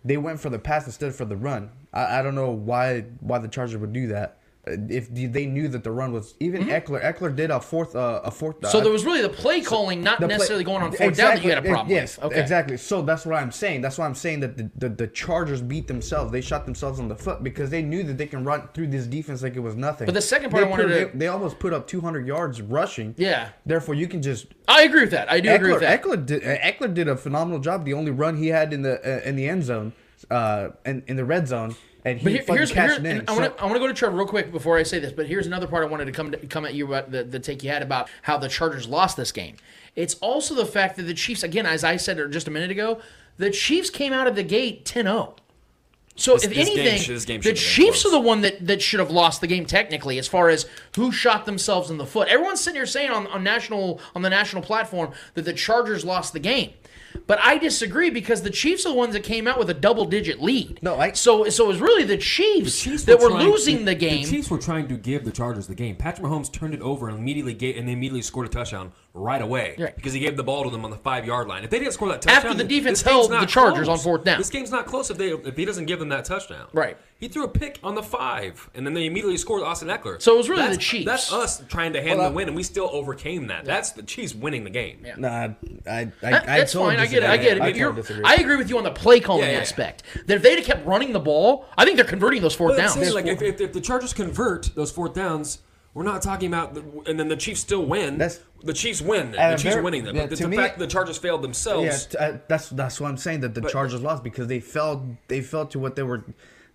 they 0.04 0.18
went 0.18 0.40
for 0.40 0.50
the 0.50 0.60
pass 0.60 0.86
instead 0.86 1.10
of 1.10 1.16
for 1.16 1.26
the 1.26 1.38
run. 1.38 1.72
I, 1.94 2.20
I 2.20 2.22
don't 2.22 2.36
know 2.36 2.52
why 2.52 3.02
why 3.20 3.40
the 3.40 3.48
Chargers 3.48 3.78
would 3.78 3.94
do 3.94 4.08
that. 4.08 4.38
Uh, 4.68 4.74
If 4.90 5.10
they 5.12 5.48
knew 5.48 5.68
that 5.70 5.84
the 5.84 5.92
run 5.92 6.12
was 6.14 6.36
even 6.40 6.66
Ekeler, 6.66 7.02
Ekeler 7.04 7.36
did 7.36 7.50
a 7.50 7.60
fourth 7.60 7.96
uh, 7.96 8.22
a 8.24 8.30
fourth. 8.30 8.58
Mm-hmm. 8.58 8.68
So 8.72 8.78
uh, 8.78 8.82
there 8.84 8.92
was 8.92 9.04
really 9.06 9.24
the 9.24 9.30
play 9.30 9.62
calling, 9.62 10.02
not 10.04 10.20
play- 10.20 10.28
necessarily 10.28 10.64
going 10.64 10.84
on 10.84 10.92
fourth 10.92 11.18
down 11.18 11.34
that 11.36 11.44
you 11.44 11.50
had 11.50 11.58
a 11.58 11.68
problem 11.68 11.90
Yes. 11.90 12.20
Okay. 12.22 12.40
exactly. 12.40 12.78
So 12.78 13.02
that's 13.02 13.26
what 13.26 13.36
I'm 13.42 13.52
saying. 13.52 13.82
That's 13.82 13.98
why 13.98 14.06
I'm 14.06 14.14
saying 14.14 14.42
that 14.42 14.58
the, 14.58 14.70
the, 14.78 14.90
the 14.90 15.08
Chargers 15.08 15.64
beat 15.64 15.88
themselves. 15.88 16.32
They 16.32 16.42
shot 16.42 16.66
themselves 16.66 17.00
on 17.00 17.08
the 17.08 17.16
foot 17.16 17.44
because 17.44 17.72
they 17.72 17.82
knew 17.82 18.04
that 18.04 18.18
they 18.20 18.28
can 18.28 18.44
run 18.44 18.70
through 18.76 18.88
this 18.88 19.08
defense 19.08 19.42
like 19.42 19.56
it 19.56 19.62
was 19.62 19.76
nothing. 19.76 20.06
But 20.06 20.14
the 20.14 20.22
second 20.22 20.52
part 20.52 20.62
they 20.62 20.68
I 20.68 20.70
wanted 20.70 20.84
put- 20.90 21.00
to- 21.00 21.06
they, 21.14 21.18
they 21.26 21.28
almost 21.28 21.58
put 21.58 21.74
up 21.74 21.88
200 21.88 22.28
yards 22.28 22.62
rushing. 22.62 23.16
Yeah. 23.18 23.50
Therefore, 23.66 23.96
you 23.96 24.08
can 24.08 24.22
just. 24.22 24.46
I 24.68 24.84
agree 24.84 25.02
with 25.02 25.12
that. 25.12 25.32
I 25.32 25.40
do 25.40 25.52
agree 25.52 25.72
with 25.72 25.82
that. 25.82 26.04
Ekeler 26.04 26.24
did, 26.24 26.44
uh, 26.44 26.58
Ekeler 26.60 26.94
did 26.94 27.08
a 27.08 27.18
phenomenal 27.18 27.60
job. 27.60 27.84
The 27.84 27.94
only 27.94 28.12
run 28.12 28.38
he 28.38 28.50
had 28.50 28.74
in 28.74 28.84
the 28.84 29.00
uh, 29.04 29.28
in 29.28 29.36
the 29.36 29.50
end 29.50 29.64
zone, 29.64 29.94
uh, 30.30 30.70
in, 30.86 31.04
in 31.08 31.16
the 31.18 31.26
red 31.26 31.48
zone, 31.48 31.76
and 32.06 32.18
he 32.20 32.24
But 32.24 32.34
here, 32.34 32.42
fucking 32.44 32.56
here's, 32.56 32.72
here, 32.72 32.92
in. 32.94 33.06
and 33.06 33.30
I 33.30 33.34
want 33.38 33.56
to 33.58 33.62
I 33.62 33.66
want 33.66 33.76
to 33.76 33.80
go 33.80 33.88
to 33.88 33.94
Trevor 33.94 34.18
real 34.18 34.28
quick 34.28 34.52
before 34.52 34.78
I 34.78 34.84
say 34.84 35.00
this. 35.00 35.12
But 35.12 35.28
here's 35.28 35.48
another 35.48 35.68
part 35.68 35.84
I 35.84 35.88
wanted 35.88 36.06
to 36.06 36.12
come 36.12 36.32
to, 36.32 36.38
come 36.48 36.66
at 36.66 36.74
you 36.74 36.86
about 36.88 37.12
the, 37.12 37.24
the 37.24 37.40
take 37.40 37.64
you 37.64 37.70
had 37.70 37.82
about 37.82 38.10
how 38.24 38.38
the 38.38 38.48
Chargers 38.50 38.88
lost 38.88 39.18
this 39.18 39.32
game. 39.32 39.56
It's 39.96 40.16
also 40.16 40.56
the 40.56 40.66
fact 40.66 40.96
that 40.98 41.04
the 41.04 41.14
Chiefs, 41.14 41.44
again, 41.44 41.66
as 41.66 41.84
I 41.84 41.98
said 41.98 42.18
just 42.32 42.48
a 42.48 42.52
minute 42.52 42.72
ago, 42.72 43.00
the 43.38 43.50
Chiefs 43.52 43.90
came 43.90 44.14
out 44.14 44.26
of 44.28 44.36
the 44.36 44.44
gate 44.44 44.86
10-0. 44.86 45.38
So 46.16 46.34
This- 46.34 46.44
if 46.44 46.50
this 46.54 46.68
anything, 46.70 47.00
should- 47.02 47.16
this 47.16 47.26
game 47.26 47.42
the 47.42 47.44
should 47.44 47.58
have 47.58 47.64
been 47.78 47.86
Chiefs 47.86 48.02
close. 48.04 48.14
are 48.14 48.16
the 48.18 48.20
one 48.28 48.42
that, 48.42 48.68
that 48.68 48.82
should 48.82 49.00
have 49.00 49.12
lost 49.12 49.42
the 49.42 49.48
game 49.48 49.66
technically, 49.66 50.18
as 50.20 50.28
far 50.28 50.50
as 50.50 50.66
who 50.96 51.12
shot 51.12 51.46
themselves 51.46 51.90
in 51.90 51.98
the 51.98 52.06
foot. 52.06 52.28
Everyone's 52.28 52.60
sitting 52.62 52.76
here 52.78 52.86
saying 52.86 53.10
on, 53.12 53.28
on 53.28 53.44
national 53.44 54.00
on 54.16 54.22
the 54.22 54.30
national 54.30 54.62
platform 54.62 55.12
that 55.36 55.44
the 55.44 55.54
Chargers 55.54 56.04
lost 56.06 56.34
the 56.34 56.40
game. 56.40 56.72
But 57.28 57.40
I 57.42 57.58
disagree 57.58 58.10
because 58.10 58.42
the 58.42 58.50
Chiefs 58.50 58.86
are 58.86 58.90
the 58.90 58.96
ones 58.96 59.14
that 59.14 59.24
came 59.24 59.48
out 59.48 59.58
with 59.60 59.70
a 59.70 59.74
double 59.74 60.06
digit 60.06 60.42
lead. 60.42 60.80
No, 60.82 60.98
I- 61.00 61.12
so 61.14 61.48
so 61.50 61.66
it 61.66 61.68
was 61.68 61.80
really 61.82 62.04
the 62.04 62.18
Chiefs, 62.18 62.82
Chiefs 62.82 63.04
that 63.06 63.20
were 63.20 63.30
trying- 63.30 63.50
losing 63.50 63.86
the 63.86 63.96
game. 63.96 64.24
The 64.24 64.30
Chiefs 64.30 64.50
were 64.50 64.58
trying 64.58 64.88
to 64.88 64.96
give 64.98 65.26
the 65.26 65.32
Chargers 65.32 65.68
the 65.68 65.76
game. 65.76 65.96
Patrick 65.96 66.26
Mahomes 66.28 66.52
turned 66.52 66.74
it 66.74 66.82
over 66.82 67.08
and 67.10 67.18
immediately 67.18 67.54
gave, 67.54 67.78
and 67.78 67.88
they 67.88 67.94
immediately 67.94 68.22
scored 68.22 68.48
a 68.48 68.50
touchdown 68.50 68.92
right 69.14 69.42
away 69.42 69.76
Right. 69.78 69.94
because 69.94 70.14
he 70.14 70.20
gave 70.22 70.38
the 70.38 70.44
ball 70.44 70.64
to 70.64 70.70
them 70.70 70.86
on 70.86 70.92
the 70.92 70.96
five 70.98 71.26
yard 71.26 71.48
line. 71.50 71.66
If 71.66 71.70
they 71.70 71.80
didn't 71.80 71.94
score 71.94 72.08
that 72.10 72.22
touchdown, 72.22 72.52
After 72.52 72.58
the 72.58 72.64
defense 72.64 73.02
held 73.02 73.30
the 73.30 73.46
Chargers 73.46 73.88
close. 73.88 74.00
on 74.00 74.04
fourth 74.04 74.24
down. 74.24 74.38
This 74.38 74.50
game's 74.50 74.72
not 74.72 74.86
close 74.86 75.10
if 75.10 75.18
they 75.18 75.32
if 75.34 75.58
he 75.58 75.66
doesn't 75.66 75.86
give 75.86 76.00
them 76.00 76.08
that 76.10 76.24
touchdown. 76.24 76.68
Right. 76.72 76.98
He 77.20 77.28
threw 77.28 77.44
a 77.44 77.48
pick 77.50 77.78
on 77.84 77.94
the 77.94 78.02
five, 78.02 78.70
and 78.74 78.84
then 78.88 78.94
they 78.96 79.06
immediately 79.06 79.38
scored 79.38 79.62
Austin 79.64 79.90
Ekeler. 79.90 80.20
So 80.22 80.34
it 80.34 80.38
was 80.38 80.50
really 80.50 80.62
That's- 80.62 80.78
the 80.78 80.82
Chiefs. 80.84 81.06
That's 81.06 81.34
us 81.34 81.62
trying 81.68 81.94
to 81.94 82.02
hand 82.02 82.20
Well, 82.20 82.30
the 82.30 82.36
win, 82.36 82.48
and 82.48 82.56
we 82.56 82.64
still 82.64 82.90
overcame 82.92 83.48
that. 83.48 83.66
That's 83.66 83.92
the 83.92 84.02
Chiefs 84.02 84.34
winning 84.34 84.64
the 84.64 84.70
game. 84.72 85.02
Yeah. 85.06 85.16
Nah, 85.18 85.30
I, 85.30 85.44
I, 85.44 86.12
That- 86.22 86.50
I 86.50 86.58
that's 86.60 86.72
totally 86.74 86.96
fine. 86.96 87.04
I 87.06 87.08
get 87.08 87.24
it. 87.24 87.30
I 87.30 87.38
get 87.38 87.58
it. 87.58 87.62
I 87.62 87.72
But 87.92 88.06
totally. 88.08 88.22
I 88.24 88.36
agree 88.36 88.56
with 88.56 88.70
you 88.70 88.78
on 88.78 88.84
the 88.86 88.92
play 88.92 89.20
calling 89.20 89.44
Yeah, 89.44 89.50
yeah, 89.50 89.56
yeah. 89.58 89.62
aspect. 89.62 90.04
That 90.26 90.36
if 90.38 90.42
they'd 90.42 90.56
have 90.56 90.66
kept 90.66 90.86
running 90.88 91.12
the 91.12 91.20
ball, 91.20 91.66
I 91.78 91.84
think 91.86 91.98
they're 91.98 92.06
converting 92.06 92.42
those 92.42 92.56
fourth 92.56 92.76
But 92.78 92.82
downs. 92.82 92.94
saying, 92.94 93.14
like, 93.14 93.26
if, 93.28 93.42
if, 93.42 93.60
if 93.62 93.74
the 93.74 93.82
Chargers 93.82 94.14
convert 94.14 94.74
those 94.74 94.90
fourth 94.90 95.14
downs, 95.14 95.60
we're 95.94 96.04
not 96.04 96.22
talking 96.22 96.48
about, 96.48 96.74
the, 96.74 96.84
and 97.06 97.20
then 97.20 97.28
the 97.28 97.36
Chiefs 97.36 97.60
still 97.62 97.86
win. 97.86 98.18
That's- 98.18 98.40
the 98.64 98.74
Chiefs 98.74 99.02
win. 99.02 99.32
The 99.32 99.38
Chiefs 99.52 99.64
very- 99.64 99.76
are 99.80 99.82
winning 99.84 100.04
them. 100.04 100.16
yeah, 100.16 100.22
but 100.24 100.30
the, 100.32 100.36
to 100.38 100.44
the 100.44 100.50
me- 100.50 100.58
fact 100.58 100.78
the 100.80 100.88
Chargers 100.88 101.18
failed 101.18 101.42
themselves. 101.42 102.08
Yeah, 102.14 102.20
uh, 102.20 102.38
that's 102.48 102.70
that's 102.70 103.02
what 103.02 103.10
I'm 103.10 103.18
saying 103.18 103.40
that 103.42 103.56
the 103.56 103.62
Chargers 103.62 104.02
lost 104.02 104.24
because 104.24 104.48
they 104.48 104.60
fell 104.60 105.18
they 105.28 105.42
fell 105.42 105.66
to 105.68 105.80
what 105.80 105.96
they 105.96 106.04
were 106.04 106.24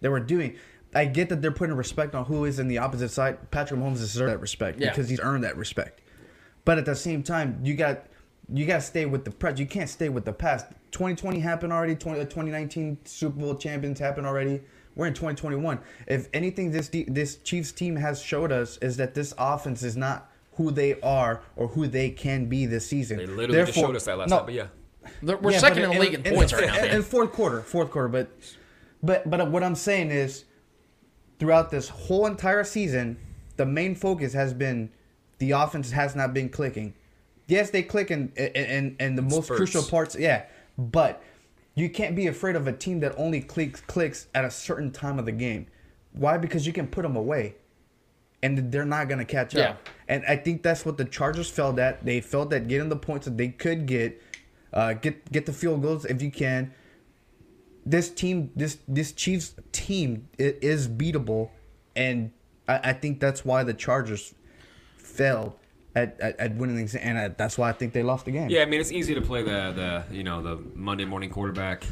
they 0.01 0.09
were 0.09 0.21
doing. 0.21 0.57
I 0.95 1.05
get 1.05 1.29
that 1.29 1.43
they're 1.43 1.53
putting 1.53 1.77
respect 1.77 2.15
on 2.15 2.25
who 2.25 2.45
is 2.45 2.59
in 2.59 2.69
the 2.69 2.79
opposite 2.79 3.11
side. 3.11 3.51
Patrick 3.51 3.79
Mahomes 3.79 3.99
deserves 3.99 4.33
that 4.33 4.41
respect 4.41 4.81
Yeah. 4.81 4.89
because 4.91 5.09
he's 5.09 5.21
earned 5.21 5.45
that 5.45 5.57
respect. 5.57 6.01
But 6.65 6.79
at 6.79 6.85
the 6.87 6.97
same 6.97 7.23
time, 7.23 7.61
you 7.63 7.75
got 7.75 8.07
you 8.53 8.67
got 8.67 8.77
to 8.77 8.81
stay 8.83 9.07
with 9.07 9.25
the 9.25 9.31
press. 9.31 9.59
You 9.59 9.67
can't 9.67 9.89
stay 9.89 10.09
with 10.09 10.25
the 10.25 10.33
past. 10.33 10.67
2020 10.93 11.39
happened 11.41 11.73
already. 11.73 11.95
20, 11.95 12.21
uh, 12.21 12.25
2019 12.25 12.99
Super 13.05 13.39
Bowl 13.39 13.55
champions 13.55 13.99
happened 14.01 14.27
already. 14.27 14.63
We're 14.97 15.07
in 15.07 15.15
2021. 15.15 15.79
If 16.09 16.29
anything, 16.33 16.73
this 16.73 16.91
this 17.07 17.37
Chiefs 17.37 17.71
team 17.71 17.97
has 17.97 18.21
showed 18.21 18.51
us 18.51 18.79
is 18.79 18.97
that 18.97 19.15
this 19.15 19.35
offense 19.39 19.83
is 19.83 19.97
not 19.97 20.31
who 20.55 20.71
they 20.71 20.99
are 21.01 21.43
or 21.55 21.69
who 21.69 21.87
they 21.87 22.11
can 22.11 22.47
be 22.47 22.67
this 22.67 22.87
season. 22.89 23.19
They 23.19 23.27
literally 23.27 23.67
just 23.67 23.79
showed 23.79 23.95
us 23.95 24.07
that 24.07 24.19
last 24.19 24.31
no, 24.31 24.39
night. 24.39 24.47
But 24.47 24.55
yeah. 24.55 24.67
We're 25.23 25.53
yeah, 25.53 25.59
second 25.59 25.85
in 25.85 25.91
the 25.91 25.99
league 26.01 26.27
in, 26.27 26.35
points 26.35 26.53
right 26.53 26.67
now. 26.67 26.77
in- 26.79 26.91
man. 26.91 27.03
Fourth 27.03 27.33
quarter, 27.33 27.61
fourth 27.61 27.91
quarter, 27.91 28.09
but 28.09 28.31
but 29.03 29.29
but 29.31 29.51
what 29.51 29.63
I'm 29.63 29.75
saying 29.75 30.11
is, 30.11 30.45
throughout 31.39 31.71
this 31.71 31.89
whole 31.89 32.27
entire 32.27 32.65
season, 32.65 33.19
the 33.57 33.67
main 33.67 33.95
focus 33.95 34.33
has 34.33 34.53
been 34.53 34.91
the 35.39 35.53
offense 35.53 35.91
has 35.91 36.17
not 36.17 36.33
been 36.33 36.49
clicking. 36.49 36.95
Yes, 37.47 37.71
they 37.71 37.83
click 37.83 38.11
in 38.11 38.33
in, 38.37 38.97
in 38.99 39.15
the 39.15 39.23
most 39.23 39.45
spurts. 39.45 39.59
crucial 39.59 39.83
parts. 39.83 40.17
Yeah, 40.17 40.47
but 40.77 41.23
you 41.77 41.89
can't 41.91 42.17
be 42.17 42.27
afraid 42.27 42.57
of 42.57 42.67
a 42.67 42.73
team 42.73 42.99
that 43.01 43.15
only 43.17 43.41
clicks 43.41 43.81
clicks 43.83 44.27
at 44.35 44.45
a 44.45 44.51
certain 44.51 44.91
time 44.91 45.19
of 45.21 45.27
the 45.27 45.33
game. 45.33 45.67
Why? 46.13 46.39
Because 46.39 46.67
you 46.67 46.73
can 46.73 46.87
put 46.89 47.03
them 47.03 47.15
away, 47.15 47.55
and 48.43 48.73
they're 48.73 48.85
not 48.87 49.09
gonna 49.09 49.25
catch 49.27 49.55
Yeah. 49.55 49.71
up. 49.71 49.89
And 50.09 50.25
I 50.27 50.37
think 50.37 50.63
that's 50.63 50.85
what 50.87 50.97
the 50.97 51.05
Chargers 51.05 51.51
felt 51.51 51.79
at. 51.79 52.05
They 52.05 52.21
felt 52.21 52.51
that 52.51 52.67
getting 52.67 52.89
the 52.89 52.97
points 52.97 53.27
that 53.27 53.37
they 53.37 53.49
could 53.49 53.87
get, 53.87 54.21
uh, 54.73 54.95
get 54.95 55.31
get 55.31 55.47
the 55.47 55.53
field 55.53 55.83
goals 55.83 56.05
if 56.07 56.21
you 56.23 56.31
can. 56.31 56.73
This 57.85 58.09
team, 58.11 58.51
this 58.57 58.79
this 58.89 59.13
Chiefs 59.13 59.55
team, 59.73 60.29
i- 60.41 60.57
is 60.63 60.89
beatable, 60.89 61.51
and 61.95 62.33
I, 62.67 62.91
I 62.91 62.93
think 62.95 63.21
that's 63.21 63.45
why 63.45 63.63
the 63.65 63.75
Chargers 63.75 64.35
failed 64.97 65.53
at, 65.97 66.21
at, 66.21 66.39
at 66.39 66.55
winning 66.57 66.89
and 67.01 67.35
that's 67.37 67.59
why 67.59 67.71
I 67.71 67.73
think 67.73 67.93
they 67.93 68.03
lost 68.03 68.27
the 68.27 68.31
game. 68.31 68.51
Yeah, 68.51 68.63
I 68.63 68.67
mean 68.67 68.81
it's 68.81 68.93
easy 68.93 69.15
to 69.15 69.23
play 69.23 69.43
the 69.43 70.05
the 70.09 70.15
you 70.15 70.23
know 70.23 70.43
the 70.43 70.59
Monday 70.75 71.07
morning 71.07 71.31
quarterback 71.31 71.85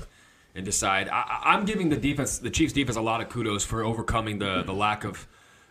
and 0.55 0.65
decide. 0.65 1.09
I, 1.09 1.41
I'm 1.45 1.65
giving 1.65 1.89
the 1.89 1.97
defense, 1.97 2.39
the 2.39 2.51
Chiefs 2.51 2.73
defense, 2.73 2.97
a 2.97 3.01
lot 3.01 3.21
of 3.21 3.29
kudos 3.31 3.65
for 3.65 3.83
overcoming 3.83 4.39
the 4.39 4.63
the 4.63 4.75
lack 4.75 5.05
of 5.05 5.27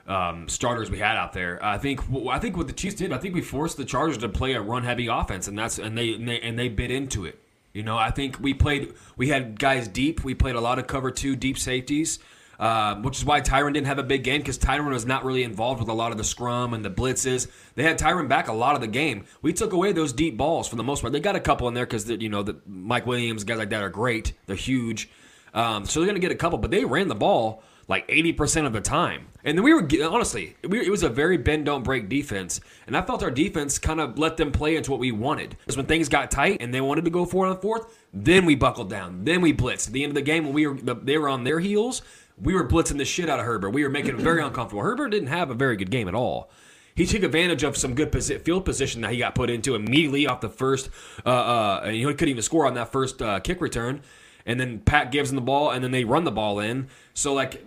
um, 0.08 0.50
starters 0.50 0.92
we 0.92 1.00
had 1.00 1.16
out 1.16 1.34
there. 1.34 1.64
I 1.64 1.78
think 1.78 2.02
I 2.28 2.40
think 2.40 2.58
what 2.58 2.68
the 2.68 2.74
Chiefs 2.74 2.96
did, 2.96 3.14
I 3.14 3.20
think 3.20 3.36
we 3.36 3.42
forced 3.42 3.78
the 3.78 3.86
Chargers 3.86 4.18
to 4.18 4.30
play 4.30 4.54
a 4.54 4.62
run 4.62 4.84
heavy 4.84 5.08
offense, 5.08 5.48
and 5.48 5.58
that's 5.58 5.78
and 5.78 5.98
they, 5.98 6.14
and 6.14 6.28
they 6.28 6.42
and 6.42 6.58
they 6.58 6.70
bit 6.70 6.92
into 6.92 7.26
it. 7.26 7.40
You 7.72 7.84
know, 7.84 7.98
I 7.98 8.12
think 8.12 8.40
we 8.40 8.54
played. 8.54 8.94
We 9.16 9.30
had 9.30 9.60
guys 9.60 9.88
deep. 9.88 10.24
We 10.24 10.34
played 10.34 10.56
a 10.56 10.62
lot 10.62 10.80
of 10.80 10.88
cover 10.88 11.12
two 11.12 11.36
deep 11.36 11.58
safeties. 11.58 12.20
Um, 12.64 13.02
which 13.02 13.18
is 13.18 13.26
why 13.26 13.42
Tyrann 13.42 13.74
didn't 13.74 13.88
have 13.88 14.00
a 14.00 14.04
big 14.04 14.24
game 14.24 14.40
because 14.40 14.58
Tyrann 14.58 14.92
was 14.92 15.06
not 15.06 15.26
really 15.26 15.44
involved 15.44 15.82
with 15.82 15.90
a 15.90 15.94
lot 15.94 16.14
of 16.14 16.18
the 16.18 16.24
scrum 16.24 16.74
and 16.74 16.86
the 16.86 16.90
blitzes. 16.90 17.50
They 17.76 17.84
had 17.84 18.00
Tyrann 18.00 18.30
back 18.30 18.48
a 18.48 18.54
lot 18.54 18.76
of 18.76 18.80
the 18.80 18.88
game. 18.88 19.26
We 19.42 19.52
took 19.52 19.74
away 19.74 19.92
those 19.92 20.14
deep 20.14 20.38
balls 20.38 20.70
for 20.70 20.78
the 20.78 20.84
most 20.84 21.02
part. 21.02 21.12
They 21.12 21.20
got 21.20 21.36
a 21.36 21.42
couple 21.42 21.68
in 21.68 21.74
there 21.74 21.86
because 21.86 22.10
you 22.10 22.30
know 22.30 22.42
the 22.42 22.56
Mike 22.66 23.06
Williams 23.06 23.44
guys 23.44 23.58
like 23.58 23.72
that 23.72 23.84
are 23.84 23.90
great. 23.90 24.32
They're 24.46 24.56
huge, 24.56 25.10
um, 25.54 25.84
so 25.84 26.00
they're 26.00 26.08
gonna 26.08 26.20
get 26.20 26.32
a 26.32 26.36
couple. 26.36 26.58
But 26.58 26.72
they 26.72 26.86
ran 26.86 27.10
the 27.10 27.16
ball 27.16 27.64
like 27.90 28.06
eighty 28.08 28.32
percent 28.32 28.66
of 28.66 28.72
the 28.72 28.80
time, 28.80 29.28
and 29.44 29.58
then 29.58 29.64
we 29.66 29.74
were 29.74 29.86
honestly, 30.10 30.56
we, 30.66 30.86
it 30.86 30.90
was 30.90 31.04
a 31.04 31.10
very 31.10 31.36
bend 31.36 31.66
don't 31.66 31.84
break 31.84 32.08
defense, 32.08 32.62
and 32.88 32.96
I 32.96 33.02
felt 33.02 33.24
our 33.24 33.32
defense 33.32 33.78
kind 33.78 34.00
of 34.00 34.18
let 34.18 34.38
them 34.38 34.54
play 34.54 34.78
into 34.78 34.90
what 34.90 35.02
we 35.02 35.12
wanted. 35.12 35.58
Because 35.60 35.76
when 35.76 35.86
things 35.86 36.08
got 36.08 36.32
tight 36.32 36.62
and 36.62 36.74
they 36.74 36.80
wanted 36.80 37.04
to 37.04 37.12
go 37.12 37.24
it 37.24 37.36
on 37.36 37.60
fourth, 37.60 38.00
then 38.14 38.46
we 38.46 38.56
buckled 38.56 38.90
down, 38.90 39.26
then 39.26 39.42
we 39.42 39.54
blitzed. 39.54 39.88
At 39.88 39.94
the 39.94 40.04
end 40.04 40.12
of 40.12 40.16
the 40.16 40.22
game, 40.22 40.46
when 40.46 40.54
we 40.54 40.66
were 40.66 40.76
they 40.76 41.18
were 41.18 41.28
on 41.28 41.44
their 41.44 41.60
heels 41.60 42.02
we 42.44 42.54
were 42.54 42.68
blitzing 42.68 42.98
the 42.98 43.06
shit 43.06 43.30
out 43.30 43.40
of 43.40 43.46
Herbert. 43.46 43.72
We 43.72 43.84
were 43.84 43.90
making 43.90 44.12
him 44.12 44.20
very 44.20 44.42
uncomfortable. 44.42 44.84
Herbert 44.84 45.10
didn't 45.10 45.30
have 45.30 45.50
a 45.50 45.54
very 45.54 45.76
good 45.78 45.90
game 45.90 46.08
at 46.08 46.16
all. 46.16 46.50
He 46.96 47.06
took 47.06 47.24
advantage 47.24 47.64
of 47.64 47.76
some 47.76 47.96
good 47.96 48.12
posi- 48.12 48.42
field 48.42 48.66
position 48.66 49.02
that 49.02 49.12
he 49.12 49.18
got 49.18 49.34
put 49.34 49.50
into 49.50 49.74
immediately 49.74 50.28
off 50.28 50.42
the 50.42 50.50
first. 50.50 50.90
Uh, 51.26 51.30
uh, 51.30 51.82
and 51.86 51.96
he 51.96 52.04
couldn't 52.04 52.30
even 52.30 52.44
score 52.44 52.68
on 52.68 52.76
that 52.76 52.92
first 52.92 53.22
uh, 53.22 53.40
kick 53.40 53.62
return. 53.62 54.02
And 54.46 54.60
then 54.60 54.80
Pat 54.80 55.12
gives 55.12 55.32
him 55.32 55.36
the 55.36 55.42
ball, 55.42 55.72
and 55.72 55.84
then 55.84 55.92
they 55.92 56.04
run 56.04 56.24
the 56.26 56.32
ball 56.32 56.60
in. 56.60 56.90
So 57.14 57.34
like, 57.34 57.66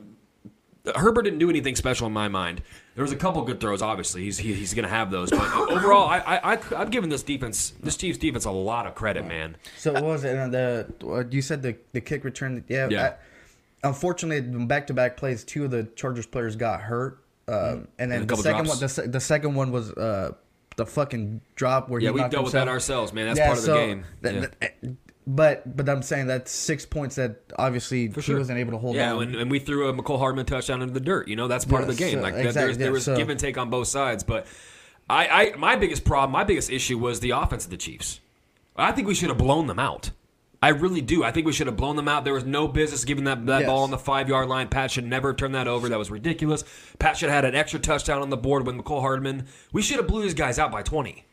Herbert 0.95 1.23
didn't 1.23 1.41
do 1.41 1.51
anything 1.51 1.75
special 1.75 2.07
in 2.07 2.13
my 2.13 2.29
mind. 2.29 2.63
There 2.95 3.03
was 3.03 3.13
a 3.13 3.17
couple 3.17 3.43
good 3.43 3.61
throws. 3.61 3.83
Obviously, 3.83 4.23
he's 4.23 4.39
he, 4.39 4.55
he's 4.55 4.73
going 4.73 4.85
to 4.85 4.89
have 4.89 5.11
those. 5.11 5.31
But 5.31 5.71
overall, 5.71 6.09
I, 6.09 6.19
I 6.19 6.55
I 6.55 6.59
I'm 6.77 6.91
giving 6.91 7.11
this 7.11 7.23
defense, 7.23 7.75
this 7.83 7.97
Chiefs 7.97 8.19
defense, 8.19 8.45
a 8.45 8.51
lot 8.51 8.87
of 8.87 8.95
credit, 8.95 9.27
man. 9.27 9.57
So 9.77 9.93
what 9.93 10.05
was 10.05 10.25
it? 10.25 10.37
Uh, 10.37 10.49
the 10.49 10.87
uh, 11.05 11.25
you 11.31 11.43
said 11.43 11.63
the 11.63 11.77
the 11.93 12.01
kick 12.01 12.25
return. 12.25 12.65
Yeah. 12.69 12.89
Yeah. 12.89 13.03
I, 13.05 13.15
unfortunately, 13.85 14.65
back 14.67 14.87
to 14.89 14.95
back 14.95 15.17
plays, 15.17 15.45
two 15.45 15.65
of 15.65 15.71
the 15.71 15.85
Chargers 15.97 16.27
players 16.27 16.57
got 16.57 16.81
hurt, 16.81 17.19
um, 17.49 17.55
and 17.99 18.13
And 18.13 18.13
then 18.13 18.27
the 18.27 18.37
second 18.37 18.65
drops. 18.67 18.97
one, 18.97 19.05
the, 19.07 19.13
the 19.13 19.21
second 19.21 19.55
one 19.55 19.71
was 19.73 19.93
uh, 19.93 20.33
the 20.77 20.87
fucking 20.87 21.41
drop 21.55 21.89
where 21.89 22.01
Yeah, 22.01 22.11
we 22.11 22.21
dealt 22.29 22.45
with 22.45 22.53
that 22.55 22.69
ourselves, 22.69 23.13
man. 23.13 23.35
That's 23.35 23.47
part 23.47 23.59
of 23.59 23.65
the 23.65 23.75
game. 23.75 24.05
th- 24.23 24.35
Yeah. 24.35 24.69
th- 24.83 24.95
but 25.29 25.77
but 25.77 25.89
I'm 25.89 26.03
saying 26.03 26.29
that's 26.29 26.53
six 26.53 26.87
points 26.87 27.17
that 27.17 27.41
obviously 27.59 28.07
For 28.09 28.21
he 28.21 28.27
sure. 28.27 28.39
wasn't 28.39 28.59
able 28.61 28.73
to 28.73 28.79
hold 28.79 28.95
yeah, 28.95 29.19
and, 29.21 29.35
and 29.35 29.51
we 29.51 29.59
threw 29.59 29.89
a 29.89 29.93
Mecole 29.93 30.19
Hardman 30.19 30.47
touchdown 30.47 30.83
into 30.83 30.95
the 30.95 31.01
dirt. 31.01 31.27
You 31.27 31.35
know, 31.35 31.49
that's 31.49 31.65
part 31.65 31.83
of 31.83 31.89
the 31.89 31.95
game. 31.97 32.19
so- 32.19 32.23
like 32.23 32.35
that, 32.35 32.47
exactly, 32.47 32.67
there's, 32.67 32.79
there 32.79 32.93
was 32.93 33.05
so- 33.07 33.17
give 33.17 33.29
and 33.29 33.39
take 33.41 33.59
on 33.59 33.69
both 33.71 33.89
sides. 33.89 34.23
But 34.23 34.47
I, 35.11 35.27
I, 35.53 35.57
my 35.57 35.75
biggest 35.77 36.05
problem, 36.05 36.31
my 36.33 36.45
biggest 36.45 36.71
issue 36.71 36.99
was 36.99 37.21
the 37.21 37.31
offense 37.31 37.65
of 37.65 37.71
the 37.71 37.77
Chiefs. 37.77 38.21
I 38.77 38.93
think 38.93 39.09
we 39.09 39.15
should 39.15 39.29
have 39.31 39.39
blown 39.39 39.67
them 39.69 39.79
out. 39.79 40.11
I 40.67 40.71
really 40.71 41.01
do. 41.01 41.23
I 41.23 41.31
think 41.31 41.47
we 41.47 41.53
should 41.53 41.67
have 41.69 41.77
blown 41.77 41.97
them 41.97 42.09
out. 42.09 42.25
There 42.25 42.35
was 42.35 42.45
no 42.45 42.67
business 42.67 43.05
giving 43.05 43.25
that, 43.25 43.47
that 43.47 43.61
Yes. 43.61 43.67
ball 43.69 43.85
on 43.85 43.91
the 43.91 43.99
five 43.99 44.29
yard 44.29 44.49
line. 44.49 44.69
Pat 44.69 44.91
should 44.91 45.07
never 45.07 45.29
have 45.29 45.37
turned 45.37 45.55
that 45.55 45.69
over. 45.69 45.89
That 45.89 45.99
was 45.99 46.11
ridiculous. 46.11 46.65
Pat 46.99 47.17
should 47.17 47.29
have 47.29 47.45
had 47.45 47.45
an 47.45 47.55
extra 47.55 47.79
touchdown 47.81 48.23
on 48.23 48.31
the 48.31 48.37
board 48.37 48.67
with 48.67 48.75
Mecole 48.77 49.01
Hardman. 49.01 49.47
We 49.73 49.83
should 49.83 49.97
have 49.99 50.07
blew 50.07 50.23
these 50.23 50.35
guys 50.35 50.59
out 50.59 50.73
by 50.73 50.83
20. 50.83 51.25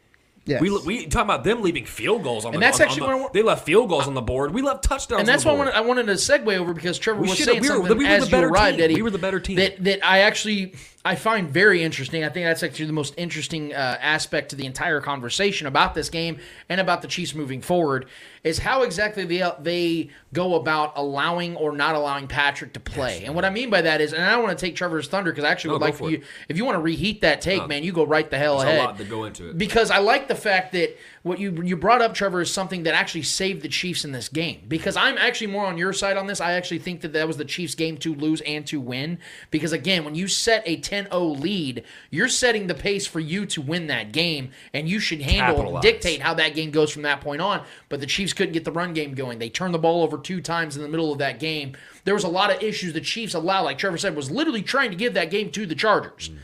Yes. 0.45 0.59
We, 0.59 0.69
we 0.85 1.05
talking 1.07 1.21
about 1.27 1.45
them 1.45 1.61
leaving 1.61 1.85
field 1.85 2.21
goals 2.21 2.43
on 2.43 2.53
And 2.53 2.61
the 2.61 2.65
that's 2.65 2.79
on- 2.81 2.87
on 2.87 2.91
actually 2.91 3.23
the- 3.23 3.29
they 3.33 3.41
left 3.43 3.65
field 3.65 3.87
goals 3.87 4.07
on 4.07 4.13
the 4.13 4.21
board. 4.21 4.53
We 4.53 4.61
left 4.61 4.83
touchdowns. 4.83 5.19
and 5.19 5.27
that's 5.27 5.45
why 5.45 5.53
I 5.53 5.55
wanted. 5.55 5.73
I 5.73 5.79
wanted 5.81 6.07
to 6.07 6.13
segue 6.13 6.57
over 6.57 6.73
because 6.73 6.99
Trevor 6.99 7.21
We 7.21 7.29
was 7.29 7.41
saying 7.43 7.61
we 7.61 7.69
were- 7.69 7.75
something 7.77 7.97
we 7.97 8.03
were 8.03 8.09
as 8.09 8.25
the 8.25 8.29
better 8.31 8.47
you 8.47 8.53
arrived, 8.53 8.75
team. 8.77 8.83
Eddie. 8.83 8.95
We 8.95 9.01
were 9.03 9.09
the 9.09 9.17
better 9.19 9.39
team. 9.39 9.55
That 9.55 9.81
that 9.85 10.05
I 10.05 10.19
actually 10.19 10.73
I 11.05 11.15
find 11.15 11.49
very 11.49 11.83
interesting. 11.83 12.23
I 12.23 12.29
think 12.29 12.45
that's 12.45 12.63
actually 12.63 12.85
the 12.85 12.93
most 12.93 13.13
interesting 13.17 13.73
uh, 13.73 13.97
aspect 13.99 14.49
to 14.51 14.55
the 14.55 14.65
entire 14.65 15.01
conversation 15.01 15.67
about 15.67 15.95
this 15.95 16.09
game 16.09 16.39
and 16.69 16.79
about 16.79 17.01
the 17.01 17.09
Chiefs 17.09 17.35
moving 17.35 17.61
forward 17.61 18.05
is 18.41 18.59
how 18.59 18.83
exactly 18.83 19.25
they 19.25 19.43
they 19.61 20.09
go 20.31 20.55
about 20.55 20.93
allowing 20.95 21.57
or 21.57 21.73
not 21.73 21.95
allowing 21.95 22.27
Patrick 22.27 22.71
to 22.73 22.79
play. 22.79 23.25
and 23.25 23.35
what 23.35 23.43
I 23.43 23.49
mean 23.49 23.69
by 23.69 23.81
that 23.81 23.99
is, 23.99 24.13
and 24.13 24.23
I 24.23 24.31
don't 24.31 24.43
want 24.43 24.57
to 24.57 24.65
take 24.65 24.77
Trevor's 24.77 25.09
thunder 25.09 25.31
because 25.31 25.43
I 25.43 25.49
actually 25.51 25.69
No, 25.69 25.73
would 25.75 25.81
like 25.81 25.95
for 25.95 26.09
you 26.09 26.17
it. 26.17 26.23
if 26.47 26.55
you 26.57 26.63
want 26.63 26.75
to 26.77 26.81
reheat 26.81 27.19
that 27.21 27.41
take, 27.41 27.59
No. 27.61 27.67
man, 27.67 27.83
you 27.83 27.91
go 27.91 28.05
right 28.05 28.29
the 28.29 28.37
hell 28.37 28.59
There's 28.59 28.69
a 28.69 28.73
ahead. 28.73 28.85
lot 28.85 28.97
to 28.97 29.03
go 29.03 29.25
into 29.25 29.49
it. 29.49 29.57
Because 29.57 29.91
I 29.91 29.97
like 29.97 30.29
the 30.29 30.35
fact 30.35 30.71
that 30.71 30.97
what 31.23 31.39
you 31.39 31.63
you 31.63 31.77
brought 31.77 32.01
up, 32.01 32.13
Trevor, 32.13 32.41
is 32.41 32.51
something 32.51 32.83
that 32.83 32.93
actually 32.93 33.23
saved 33.23 33.61
the 33.61 33.69
Chiefs 33.69 34.03
in 34.03 34.11
this 34.11 34.27
game. 34.27 34.61
Because 34.67 34.97
I'm 34.97 35.17
actually 35.17 35.47
more 35.47 35.65
on 35.65 35.77
your 35.77 35.93
side 35.93 36.17
on 36.17 36.27
this. 36.27 36.41
I 36.41 36.51
actually 36.51 36.79
think 36.79 36.99
that 37.01 37.13
that 37.13 37.25
was 37.25 37.37
the 37.37 37.45
Chiefs' 37.45 37.75
game 37.75 37.97
to 37.99 38.13
lose 38.13 38.41
and 38.41 38.67
to 38.67 38.79
win. 38.81 39.19
Because 39.49 39.71
again, 39.71 40.03
when 40.03 40.15
you 40.15 40.27
set 40.27 40.63
a 40.65 40.77
10-0 40.77 41.39
lead, 41.39 41.85
you're 42.11 42.27
setting 42.27 42.67
the 42.67 42.75
pace 42.75 43.07
for 43.07 43.21
you 43.21 43.45
to 43.47 43.61
win 43.61 43.87
that 43.87 44.11
game, 44.11 44.51
and 44.73 44.89
you 44.89 44.99
should 44.99 45.21
handle 45.21 45.55
Capitalize. 45.55 45.81
dictate 45.81 46.21
how 46.21 46.33
that 46.33 46.55
game 46.55 46.71
goes 46.71 46.91
from 46.91 47.03
that 47.03 47.21
point 47.21 47.41
on. 47.41 47.63
But 47.87 48.01
the 48.01 48.05
Chiefs 48.05 48.33
couldn't 48.33 48.53
get 48.53 48.65
the 48.65 48.71
run 48.73 48.93
game 48.93 49.13
going. 49.13 49.39
They 49.39 49.49
turned 49.49 49.73
the 49.73 49.79
ball 49.79 50.03
over 50.03 50.17
two 50.17 50.41
times 50.41 50.75
in 50.75 50.83
the 50.83 50.89
middle 50.89 51.13
of 51.13 51.19
that 51.19 51.39
game. 51.39 51.73
There 52.03 52.13
was 52.13 52.25
a 52.25 52.29
lot 52.29 52.53
of 52.53 52.61
issues 52.61 52.91
the 52.91 52.99
Chiefs 52.99 53.33
allowed, 53.33 53.63
like 53.63 53.77
Trevor 53.77 53.97
said, 53.97 54.13
was 54.13 54.29
literally 54.29 54.61
trying 54.61 54.91
to 54.91 54.97
give 54.97 55.13
that 55.13 55.31
game 55.31 55.51
to 55.51 55.65
the 55.65 55.75
Chargers. 55.75 56.29
Mm. 56.29 56.37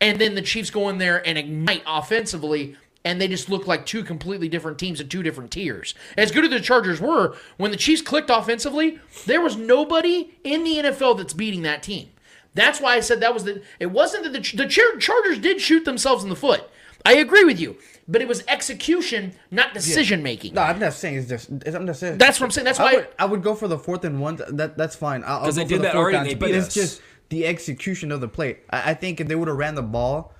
And 0.00 0.20
then 0.20 0.34
the 0.34 0.42
Chiefs 0.42 0.70
go 0.70 0.88
in 0.88 0.96
there 0.96 1.24
and 1.26 1.36
ignite 1.36 1.82
offensively, 1.86 2.76
and 3.04 3.20
they 3.20 3.28
just 3.28 3.48
look 3.50 3.66
like 3.66 3.84
two 3.86 4.04
completely 4.04 4.48
different 4.48 4.78
teams 4.78 5.00
in 5.00 5.08
two 5.08 5.22
different 5.22 5.50
tiers. 5.50 5.94
As 6.16 6.30
good 6.30 6.44
as 6.44 6.50
the 6.50 6.60
Chargers 6.60 7.00
were, 7.00 7.36
when 7.56 7.70
the 7.70 7.76
Chiefs 7.76 8.02
clicked 8.02 8.30
offensively, 8.30 8.98
there 9.26 9.40
was 9.40 9.56
nobody 9.56 10.30
in 10.44 10.64
the 10.64 10.76
NFL 10.76 11.16
that's 11.18 11.32
beating 11.34 11.62
that 11.62 11.82
team. 11.82 12.10
That's 12.54 12.80
why 12.80 12.94
I 12.96 13.00
said 13.00 13.20
that 13.20 13.32
was 13.34 13.44
the. 13.44 13.62
It 13.80 13.86
wasn't 13.86 14.24
that 14.24 14.32
the 14.32 14.56
the 14.56 14.68
Char- 14.68 14.96
Chargers 14.98 15.38
did 15.38 15.60
shoot 15.60 15.84
themselves 15.84 16.22
in 16.22 16.28
the 16.30 16.36
foot. 16.36 16.62
I 17.04 17.14
agree 17.14 17.44
with 17.44 17.58
you, 17.58 17.78
but 18.06 18.20
it 18.20 18.28
was 18.28 18.44
execution, 18.46 19.32
not 19.50 19.72
decision 19.74 20.22
making. 20.22 20.54
No, 20.54 20.60
I'm 20.62 20.78
not 20.78 20.92
saying 20.92 21.16
it's 21.16 21.28
just. 21.28 21.48
I'm 21.66 21.86
not 21.86 21.96
saying. 21.96 22.18
That's 22.18 22.38
what 22.38 22.44
I'm 22.46 22.50
saying. 22.50 22.66
That's 22.66 22.78
I 22.78 22.84
why- 22.84 22.94
would, 22.96 23.08
I 23.18 23.24
would 23.24 23.42
go 23.42 23.54
for 23.54 23.68
the 23.68 23.78
fourth 23.78 24.04
and 24.04 24.20
one. 24.20 24.38
That 24.50 24.76
that's 24.76 24.94
fine. 24.94 25.24
I'll, 25.24 25.38
I'll 25.38 25.44
'Cause 25.46 25.56
go 25.56 25.62
they 25.62 25.64
for 25.64 25.68
did 25.70 25.78
the 25.78 25.82
that 25.84 25.92
fourth 25.94 26.02
already 26.14 26.16
and 26.18 26.26
downs, 26.26 26.34
they 26.34 26.38
But 26.38 26.46
beat 26.52 26.54
it's 26.56 26.74
just 26.74 27.00
the 27.30 27.46
execution 27.46 28.12
of 28.12 28.20
the 28.20 28.28
play. 28.28 28.58
I, 28.70 28.90
I 28.90 28.94
think 28.94 29.20
if 29.20 29.28
they 29.28 29.34
would 29.34 29.48
have 29.48 29.56
ran 29.56 29.74
the 29.74 29.82
ball 29.82 30.34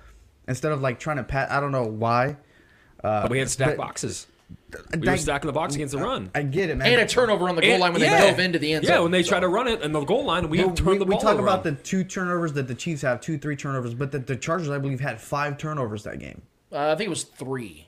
instead 0.47 0.71
of 0.71 0.81
like 0.81 0.99
trying 0.99 1.17
to 1.17 1.23
pat, 1.23 1.51
I 1.51 1.59
don't 1.59 1.71
know 1.71 1.83
why. 1.83 2.37
But 3.03 3.29
we 3.29 3.37
had 3.39 3.49
stacked 3.49 3.77
but- 3.77 3.83
boxes. 3.83 4.27
We 4.99 5.07
were 5.07 5.17
stacking 5.17 5.47
the 5.47 5.53
box 5.53 5.73
against 5.75 5.93
the 5.93 5.99
run. 5.99 6.29
I 6.35 6.41
get 6.43 6.69
it, 6.69 6.77
man. 6.77 6.87
and 6.91 7.01
a 7.01 7.07
turnover 7.07 7.47
on 7.49 7.55
the 7.55 7.61
goal 7.61 7.71
And- 7.71 7.81
line 7.81 7.93
when 7.93 8.01
yeah. 8.01 8.21
they 8.21 8.29
dove 8.31 8.39
into 8.39 8.59
the 8.59 8.73
end 8.73 8.85
zone. 8.85 8.93
Yeah, 8.93 8.99
when 9.01 9.11
they 9.11 9.23
So- 9.23 9.29
try 9.29 9.39
to 9.39 9.47
run 9.47 9.67
it 9.67 9.81
and 9.81 9.93
the 9.95 10.03
goal 10.03 10.25
line, 10.25 10.49
we 10.49 10.63
But 10.63 10.75
turn 10.75 10.85
we, 10.87 10.97
the 10.99 11.05
we 11.05 11.15
talk 11.17 11.33
over 11.35 11.43
about 11.43 11.63
the 11.63 11.71
two 11.73 12.03
turnovers 12.03 12.53
that 12.53 12.67
the 12.67 12.75
Chiefs 12.75 13.01
have, 13.03 13.21
two, 13.21 13.37
three 13.37 13.55
turnovers, 13.55 13.93
but 13.93 14.11
the, 14.11 14.19
the 14.19 14.35
Chargers, 14.35 14.69
I 14.69 14.77
believe, 14.79 14.99
had 14.99 15.19
five 15.21 15.57
turnovers 15.57 16.03
that 16.03 16.19
game. 16.19 16.41
Uh, 16.71 16.91
I 16.91 16.95
think 16.95 17.07
it 17.07 17.09
was 17.09 17.23
three. 17.23 17.87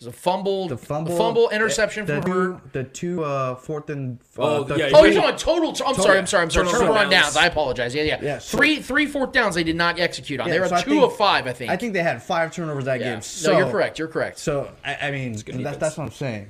It 0.00 0.06
was 0.06 0.14
a 0.14 0.18
fumble, 0.18 0.66
The 0.66 0.78
fumble, 0.78 1.14
fumble, 1.14 1.50
interception 1.50 2.06
the, 2.06 2.22
from 2.22 2.30
two, 2.32 2.60
the 2.72 2.84
two 2.84 3.22
uh, 3.22 3.54
fourth 3.56 3.90
and 3.90 4.18
uh, 4.38 4.42
Oh, 4.60 4.64
the 4.64 4.76
yeah, 4.78 4.88
Oh, 4.94 5.02
three- 5.02 5.12
you're 5.12 5.20
talking 5.20 5.28
about 5.28 5.38
total. 5.38 5.68
I'm 5.86 5.94
sorry. 5.94 6.18
I'm 6.18 6.26
sorry. 6.26 6.44
I'm 6.44 6.50
sorry. 6.50 6.64
Turnover 6.68 6.78
Turnover 6.86 6.98
on 7.00 7.10
downs. 7.10 7.24
downs. 7.26 7.36
I 7.36 7.44
apologize. 7.44 7.94
Yeah, 7.94 8.04
yeah. 8.04 8.18
Yeah, 8.22 8.38
so- 8.38 8.56
three, 8.56 8.80
three 8.80 9.04
fourth 9.04 9.32
downs 9.32 9.54
they 9.56 9.62
did 9.62 9.76
not 9.76 10.00
execute 10.00 10.40
on. 10.40 10.46
Yeah, 10.46 10.54
they 10.54 10.60
were 10.60 10.68
so 10.68 10.80
two 10.80 10.90
think- 10.92 11.02
of 11.02 11.16
five, 11.16 11.46
I 11.46 11.52
think. 11.52 11.70
I 11.70 11.76
think 11.76 11.92
they 11.92 12.02
had 12.02 12.22
five 12.22 12.50
turnovers 12.50 12.86
that 12.86 12.98
Yeah. 13.00 13.12
game. 13.12 13.20
So, 13.20 13.52
no, 13.52 13.58
you're 13.58 13.70
correct. 13.70 13.98
You're 13.98 14.08
correct. 14.08 14.38
So 14.38 14.70
I, 14.82 14.94
I 15.08 15.10
mean, 15.10 15.34
that's, 15.34 15.76
that's 15.76 15.98
what 15.98 16.04
I'm 16.04 16.12
saying. 16.12 16.48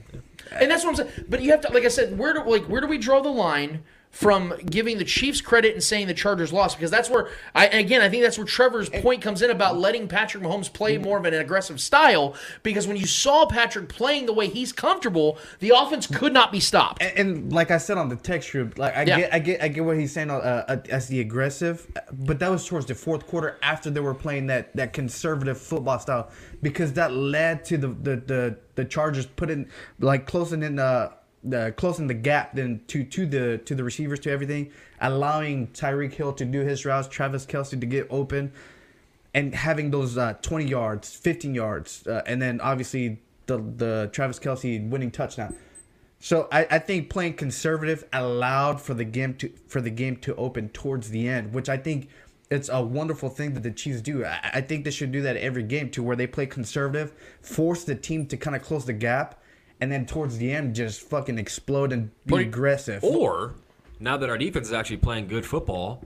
and 0.52 0.70
that's 0.70 0.84
what 0.84 0.90
I'm 0.90 0.96
saying. 1.08 1.26
But 1.28 1.42
you 1.42 1.50
have 1.50 1.62
to, 1.62 1.72
like 1.72 1.84
I 1.84 1.88
said, 1.88 2.16
where 2.16 2.32
do 2.32 2.44
like 2.44 2.66
where 2.66 2.80
do 2.80 2.86
we 2.86 2.98
draw 2.98 3.20
the 3.20 3.30
line 3.30 3.82
from 4.10 4.52
giving 4.66 4.98
the 4.98 5.04
Chiefs 5.04 5.40
credit 5.40 5.72
and 5.72 5.82
saying 5.82 6.06
the 6.08 6.14
Chargers 6.14 6.52
lost? 6.52 6.76
Because 6.76 6.90
that's 6.90 7.08
where 7.08 7.28
I 7.54 7.66
again 7.68 8.00
I 8.00 8.08
think 8.08 8.22
that's 8.22 8.36
where 8.36 8.46
Trevor's 8.46 8.88
point 8.88 9.22
comes 9.22 9.40
in 9.40 9.50
about 9.50 9.78
letting 9.78 10.08
Patrick 10.08 10.42
Mahomes 10.42 10.72
play 10.72 10.98
more 10.98 11.18
of 11.18 11.24
an 11.24 11.34
aggressive 11.34 11.80
style. 11.80 12.34
Because 12.62 12.86
when 12.86 12.96
you 12.96 13.06
saw 13.06 13.46
Patrick 13.46 13.88
playing 13.88 14.26
the 14.26 14.32
way 14.32 14.48
he's 14.48 14.72
comfortable, 14.72 15.38
the 15.60 15.72
offense 15.76 16.06
could 16.06 16.32
not 16.32 16.50
be 16.50 16.60
stopped. 16.60 17.02
And, 17.02 17.18
and 17.18 17.52
like 17.52 17.70
I 17.70 17.78
said 17.78 17.98
on 17.98 18.08
the 18.08 18.16
text 18.16 18.50
group, 18.52 18.78
like 18.78 18.96
I 18.96 19.02
Yeah. 19.04 19.16
get, 19.16 19.34
I 19.34 19.38
get, 19.38 19.62
I 19.62 19.68
get 19.68 19.84
what 19.84 19.96
he's 19.96 20.12
saying 20.12 20.30
uh, 20.30 20.34
uh, 20.68 20.76
as 20.88 21.08
the 21.08 21.20
aggressive, 21.20 21.86
but 22.12 22.38
that 22.40 22.50
was 22.50 22.66
towards 22.66 22.86
the 22.86 22.94
fourth 22.94 23.26
quarter 23.26 23.58
after 23.62 23.90
they 23.90 24.00
were 24.00 24.14
playing 24.14 24.46
that 24.48 24.74
that 24.76 24.92
conservative 24.92 25.58
football 25.60 25.98
style, 25.98 26.30
because 26.62 26.92
that 26.94 27.12
led 27.12 27.64
to 27.66 27.78
the 27.78 27.88
the 27.88 28.16
the, 28.16 28.56
the 28.74 28.84
Chargers 28.84 29.26
putting 29.26 29.68
like 30.00 30.26
closing 30.26 30.62
in 30.62 30.76
the. 30.76 31.12
Closing 31.76 32.06
the 32.06 32.14
gap 32.14 32.54
then 32.54 32.82
to 32.88 33.02
to 33.04 33.24
the 33.24 33.58
to 33.64 33.74
the 33.74 33.82
receivers 33.82 34.20
to 34.20 34.30
everything, 34.30 34.70
allowing 35.00 35.68
Tyreek 35.68 36.12
Hill 36.12 36.34
to 36.34 36.44
do 36.44 36.60
his 36.60 36.84
routes, 36.84 37.08
Travis 37.08 37.46
Kelce 37.46 37.80
to 37.80 37.86
get 37.86 38.06
open, 38.10 38.52
and 39.32 39.54
having 39.54 39.90
those 39.90 40.18
uh, 40.18 40.34
20 40.42 40.66
yards, 40.66 41.14
15 41.14 41.54
yards, 41.54 42.06
uh, 42.06 42.22
and 42.26 42.42
then 42.42 42.60
obviously 42.60 43.20
the 43.46 43.58
the 43.58 44.10
Travis 44.12 44.38
Kelce 44.38 44.88
winning 44.88 45.10
touchdown. 45.10 45.56
So 46.18 46.48
I, 46.52 46.66
I 46.70 46.78
think 46.78 47.08
playing 47.08 47.34
conservative 47.34 48.04
allowed 48.12 48.80
for 48.80 48.92
the 48.92 49.04
game 49.04 49.34
to 49.36 49.50
for 49.66 49.80
the 49.80 49.90
game 49.90 50.16
to 50.18 50.34
open 50.36 50.68
towards 50.68 51.08
the 51.08 51.26
end, 51.26 51.54
which 51.54 51.70
I 51.70 51.78
think 51.78 52.10
it's 52.50 52.68
a 52.68 52.82
wonderful 52.82 53.30
thing 53.30 53.54
that 53.54 53.62
the 53.62 53.70
Chiefs 53.70 54.02
do. 54.02 54.24
I, 54.24 54.50
I 54.54 54.60
think 54.60 54.84
they 54.84 54.90
should 54.90 55.12
do 55.12 55.22
that 55.22 55.36
every 55.38 55.62
game 55.62 55.90
to 55.92 56.02
where 56.02 56.16
they 56.16 56.26
play 56.26 56.46
conservative, 56.46 57.14
force 57.40 57.84
the 57.84 57.94
team 57.94 58.26
to 58.26 58.36
kind 58.36 58.54
of 58.54 58.62
close 58.62 58.84
the 58.84 58.92
gap, 58.92 59.39
and 59.80 59.90
then 59.90 60.06
towards 60.06 60.38
the 60.38 60.52
end 60.52 60.74
just 60.74 61.00
fucking 61.00 61.38
explode 61.38 61.92
and 61.92 62.10
be 62.26 62.30
But- 62.30 62.40
aggressive. 62.40 63.02
Or 63.02 63.54
now 63.98 64.16
that 64.16 64.28
our 64.28 64.38
defense 64.38 64.68
is 64.68 64.72
actually 64.72 64.98
playing 64.98 65.28
good 65.28 65.46
football, 65.46 66.04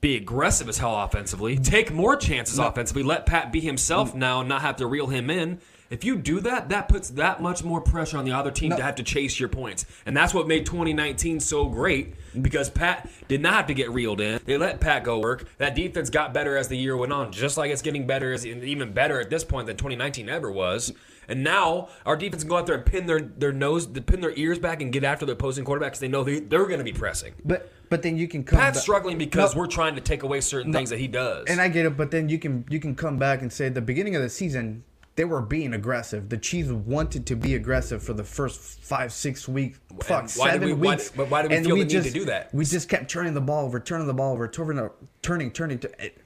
be 0.00 0.16
aggressive 0.16 0.68
as 0.68 0.78
hell 0.78 0.96
offensively, 1.02 1.56
take 1.56 1.90
more 1.90 2.14
chances 2.16 2.58
offensively, 2.58 3.02
let 3.02 3.24
Pat 3.24 3.50
be 3.50 3.60
himself 3.60 4.12
mm. 4.12 4.16
now 4.16 4.40
and 4.40 4.48
not 4.48 4.60
have 4.60 4.76
to 4.76 4.86
reel 4.86 5.06
him 5.06 5.30
in. 5.30 5.60
If 5.90 6.02
you 6.02 6.16
do 6.16 6.40
that, 6.40 6.70
that 6.70 6.88
puts 6.88 7.10
that 7.10 7.40
much 7.40 7.62
more 7.62 7.80
pressure 7.80 8.18
on 8.18 8.24
the 8.24 8.32
other 8.32 8.50
team 8.50 8.70
to 8.70 8.82
have 8.82 8.96
to 8.96 9.02
chase 9.02 9.38
your 9.38 9.48
points. 9.48 9.84
And 10.04 10.16
that's 10.16 10.34
what 10.34 10.48
made 10.48 10.66
2019 10.66 11.40
so 11.40 11.66
great 11.66 12.14
because 12.40 12.68
Pat 12.68 13.08
did 13.28 13.40
not 13.40 13.54
have 13.54 13.66
to 13.66 13.74
get 13.74 13.90
reeled 13.90 14.20
in. 14.20 14.40
They 14.44 14.58
let 14.58 14.80
Pat 14.80 15.04
go 15.04 15.20
work. 15.20 15.46
That 15.58 15.74
defense 15.74 16.10
got 16.10 16.34
better 16.34 16.56
as 16.56 16.68
the 16.68 16.76
year 16.76 16.96
went 16.96 17.12
on, 17.12 17.32
just 17.32 17.56
like 17.56 17.70
it's 17.70 17.82
getting 17.82 18.06
better, 18.06 18.32
as 18.32 18.46
even 18.46 18.92
better 18.92 19.20
at 19.20 19.30
this 19.30 19.44
point 19.44 19.66
than 19.66 19.76
2019 19.76 20.28
ever 20.28 20.50
was. 20.50 20.92
And 21.28 21.42
now 21.44 21.88
our 22.06 22.16
defense 22.16 22.42
can 22.42 22.50
go 22.50 22.56
out 22.56 22.66
there 22.66 22.76
and 22.76 22.84
pin 22.86 23.06
their, 23.06 23.20
their 23.20 23.52
nose, 23.52 23.86
pin 23.86 24.20
their 24.20 24.32
ears 24.36 24.58
back 24.58 24.82
and 24.82 24.92
get 24.92 25.04
after 25.04 25.24
the 25.26 25.32
opposing 25.32 25.64
quarterback 25.64 25.92
because 25.92 26.00
they 26.00 26.08
know 26.08 26.24
they, 26.24 26.40
they're 26.40 26.66
going 26.66 26.78
to 26.78 26.84
be 26.84 26.92
pressing. 26.92 27.34
but 27.44 27.70
but 27.90 28.02
then 28.02 28.16
you 28.16 28.26
can 28.26 28.42
come. 28.44 28.58
Pat's 28.58 28.78
back- 28.78 28.82
struggling 28.82 29.18
because 29.18 29.54
No, 29.54 29.60
we're 29.60 29.66
trying 29.66 29.94
to 29.94 30.00
take 30.00 30.22
away 30.22 30.40
certain 30.40 30.72
things 30.72 30.90
that 30.90 30.98
he 30.98 31.06
does. 31.06 31.46
And 31.48 31.60
I 31.60 31.68
get 31.68 31.86
it, 31.86 31.96
but 31.96 32.10
then 32.10 32.28
you 32.28 32.38
can 32.38 32.64
you 32.68 32.80
can 32.80 32.94
come 32.94 33.18
back 33.18 33.42
and 33.42 33.52
say 33.52 33.66
at 33.66 33.74
the 33.74 33.82
beginning 33.82 34.16
of 34.16 34.22
the 34.22 34.30
season 34.30 34.84
they 35.16 35.24
were 35.24 35.40
being 35.42 35.74
aggressive. 35.74 36.28
The 36.28 36.38
Chiefs 36.38 36.70
wanted 36.70 37.24
to 37.26 37.36
be 37.36 37.54
aggressive 37.54 38.02
for 38.02 38.12
the 38.14 38.24
first 38.24 38.58
five 38.82 39.12
six 39.12 39.46
weeks, 39.46 39.78
fuck 40.02 40.28
why 40.34 40.50
did 40.50 40.54
seven 40.54 40.68
we- 40.68 40.72
why 40.74 40.94
weeks. 40.94 41.10
did- 41.10 41.16
but 41.18 41.30
why 41.30 41.42
did 41.42 41.50
we 41.52 41.56
and 41.58 41.66
feel 41.66 41.74
we 41.76 41.80
the 41.82 41.84
need 41.86 41.90
to 41.92 42.02
just, 42.02 42.14
do 42.14 42.24
that? 42.24 42.52
We 42.54 42.64
just 42.64 42.88
kept 42.88 43.08
turning 43.08 43.32
the 43.34 43.40
ball 43.40 43.64
over, 43.66 43.78
turning 43.78 44.06
the 44.08 44.14
ball 44.14 44.32
over, 44.32 44.48
turning, 44.48 44.90
turning, 45.22 45.50
turning. 45.52 45.78
To, 45.80 46.04
it, 46.04 46.18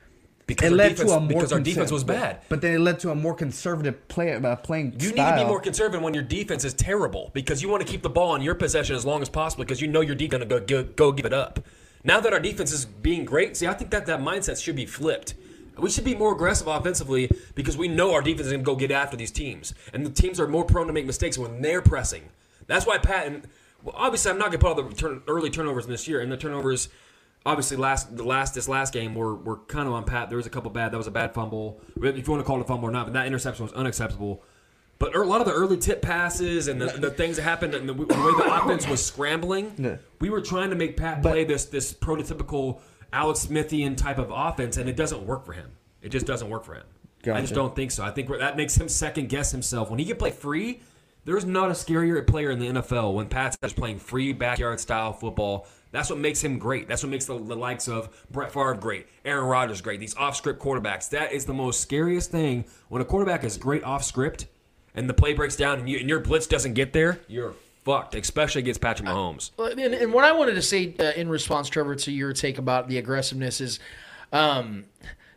Because 0.49 0.73
it 0.73 0.75
led 0.75 0.89
defense- 0.89 1.11
to 1.11 1.17
a 1.17 1.21
more 1.21 1.29
because 1.29 1.53
our 1.53 1.61
defense 1.61 1.93
was 1.93 2.05
bad. 2.05 2.41
But 2.49 2.63
then 2.63 2.75
it 2.75 2.79
led 2.79 2.99
to 3.01 3.11
a 3.11 3.15
more 3.15 3.35
conservative 3.35 4.09
play 4.09 4.33
uh, 4.33 4.57
playing. 4.57 4.95
you 4.99 5.11
need 5.11 5.17
to 5.17 5.37
be 5.37 5.45
more 5.45 5.61
conservative 5.61 6.03
when 6.03 6.15
your 6.15 6.23
defense 6.23 6.65
is 6.65 6.73
terrible 6.73 7.31
because 7.35 7.63
you 7.63 7.69
want 7.69 7.87
to 7.87 7.93
keep 7.93 8.01
the 8.03 8.09
ball 8.09 8.35
in 8.35 8.41
your 8.41 8.55
possession 8.55 8.97
as 8.97 9.05
long 9.05 9.21
as 9.21 9.29
possible 9.29 9.63
because 9.63 9.83
you 9.83 9.89
know 9.89 10.01
your 10.01 10.15
defense 10.15 10.45
going 10.45 10.67
to 10.67 10.75
go, 10.75 10.83
go, 10.83 10.91
go 10.97 11.13
give 11.13 11.27
it 11.27 11.35
up. 11.35 11.61
Now 12.03 12.19
that 12.21 12.33
our 12.33 12.41
defense 12.41 12.73
is 12.73 12.87
being 12.87 13.27
great, 13.27 13.59
see, 13.59 13.67
I 13.67 13.75
think 13.75 13.91
that 13.91 14.07
that 14.07 14.21
mindset 14.21 14.63
should 14.63 14.75
be 14.75 14.87
flipped. 14.87 15.35
We 15.77 15.91
should 15.91 16.05
be 16.05 16.15
more 16.15 16.33
aggressive 16.33 16.67
offensively 16.67 17.31
because 17.55 17.77
we 17.77 17.87
know 17.87 18.15
our 18.15 18.23
defense 18.23 18.47
is 18.47 18.53
going 18.53 18.65
to 18.65 18.67
go 18.67 18.75
get 18.75 18.91
after 18.91 19.17
these 19.17 19.31
teams, 19.31 19.75
and 19.93 20.05
the 20.05 20.11
teams 20.11 20.41
are 20.41 20.49
more 20.49 20.65
prone 20.65 20.87
to 20.87 20.93
make 20.95 21.05
mistakes 21.05 21.37
when 21.37 21.61
they're 21.61 21.83
pressing. 21.83 22.31
That's 22.67 22.87
why 22.87 22.99
Pat 22.99 23.27
and 23.27 23.47
well, 23.85 23.95
obviously 23.97 24.31
I'm 24.31 24.39
not 24.39 24.51
going 24.51 24.59
to 24.59 24.67
put 24.67 24.69
all 24.69 24.83
the 24.89 24.95
turn, 24.95 25.23
early 25.29 25.51
turnovers 25.51 25.85
in 25.85 25.91
this 25.91 26.09
year, 26.09 26.21
and 26.21 26.33
the 26.33 26.37
turnovers 26.37 26.89
obviously 27.47 27.77
last 27.77 28.17
the 28.17 28.25
last 28.25 28.55
this 28.55 28.69
last 28.69 28.93
game 28.93 29.15
were 29.15 29.35
were 29.35 29.57
kind 29.67 29.87
of 29.89 29.95
on 29.95 30.05
Pat. 30.05 30.29
There 30.29 30.37
was 30.37 30.47
a 30.47 30.51
couple 30.51 30.71
bad. 30.71 30.93
That 30.93 30.99
was 30.99 31.07
a 31.07 31.11
bad 31.13 31.35
fumble, 31.35 31.81
if 32.03 32.17
you 32.27 32.33
want 32.33 32.41
to 32.41 32.45
call 32.47 32.59
it 32.59 32.63
a 32.63 32.65
fumble 32.65 32.89
or 32.89 32.93
not. 32.93 33.07
But 33.07 33.15
that 33.15 33.27
interception 33.27 33.65
was 33.65 33.73
unacceptable. 33.73 34.43
But 34.99 35.15
er, 35.15 35.23
a 35.23 35.27
lot 35.27 35.41
of 35.41 35.47
the 35.47 35.53
early 35.53 35.77
tip 35.77 36.03
passes 36.03 36.67
and 36.67 36.81
the, 36.81 36.87
the 36.87 37.11
things 37.11 37.37
that 37.37 37.43
happened 37.43 37.73
and 37.75 37.89
the, 37.89 37.93
the 37.93 38.01
way 38.01 38.05
the 38.09 38.51
offense 38.53 38.89
was 38.89 39.05
scrambling, 39.05 39.73
Yeah. 39.79 39.99
we 40.21 40.29
were 40.29 40.41
trying 40.41 40.71
to 40.71 40.77
make 40.77 40.97
Pat 40.97 41.23
play 41.23 41.45
this 41.45 41.67
this 41.67 41.93
prototypical 41.95 42.81
Alex 43.13 43.47
Smithian 43.47 43.97
type 43.97 44.19
of 44.19 44.31
offense, 44.33 44.77
and 44.77 44.89
it 44.89 44.97
doesn't 44.97 45.25
work 45.25 45.47
for 45.47 45.53
him. 45.53 45.71
It 46.03 46.09
just 46.11 46.27
doesn't 46.27 46.49
work 46.51 46.65
for 46.65 46.75
him. 46.75 46.85
I 47.27 47.41
just 47.41 47.55
don't 47.55 47.75
think 47.77 47.91
so. 47.91 48.05
I 48.05 48.11
think 48.11 48.29
that 48.29 48.57
makes 48.57 48.77
him 48.77 48.89
second 48.89 49.29
guess 49.29 49.51
himself 49.53 49.91
when 49.91 49.99
he 49.99 50.05
can 50.05 50.17
play 50.17 50.31
free. 50.31 50.81
There's 51.25 51.45
not 51.45 51.69
a 51.69 51.75
scarier 51.75 52.27
player 52.27 52.51
in 52.51 52.59
the 52.59 52.67
NFL 52.69 53.15
when 53.15 53.29
Pat's 53.29 53.57
just 53.63 53.77
playing 53.77 53.99
free 53.99 54.33
backyard 54.33 54.81
style 54.81 55.13
football. 55.13 55.67
That's 55.91 56.11
what 56.11 56.19
makes 56.19 56.43
him 56.43 56.59
great. 56.59 56.89
That's 56.89 57.03
what 57.03 57.11
makes 57.11 57.25
the, 57.27 57.39
the 57.39 57.57
likes 57.57 57.89
of 57.89 58.27
Brett 58.31 58.53
Favre 58.53 58.75
great, 58.75 59.07
Aaron 59.25 59.45
Rodgers 59.45 59.81
great. 59.81 60.01
These 60.01 60.17
off 60.17 60.37
script 60.37 60.61
quarterbacks. 60.61 61.11
That 61.11 61.33
is 61.33 61.45
the 61.45 61.55
most 61.55 61.81
scariest 61.81 62.31
thing 62.31 62.65
when 62.89 63.01
a 63.03 63.05
quarterback 63.05 63.45
is 63.45 63.57
great 63.57 63.85
off 63.85 64.05
script 64.05 64.47
and 64.95 65.09
the 65.09 65.15
play 65.15 65.33
breaks 65.33 65.57
down 65.57 65.79
and, 65.79 65.89
you, 65.89 65.99
and 65.99 66.09
your 66.09 66.21
blitz 66.21 66.47
doesn't 66.47 66.75
get 66.75 66.93
there. 66.93 67.21
You're 67.29 67.55
fucked, 67.85 68.15
especially 68.15 68.61
against 68.61 68.81
Patrick 68.81 69.09
Mahomes. 69.09 69.51
Well, 69.57 69.69
And, 69.69 69.95
and 69.95 70.13
what 70.13 70.25
I 70.25 70.33
wanted 70.33 70.55
to 70.55 70.63
say 70.63 70.95
uh, 70.99 71.13
in 71.17 71.29
response, 71.29 71.69
Trevor, 71.69 71.95
to 71.97 72.13
your 72.13 72.33
take 72.33 72.59
about 72.59 72.89
the 72.89 72.99
aggressiveness 72.99 73.61
is, 73.61 73.81
um, 74.33 74.85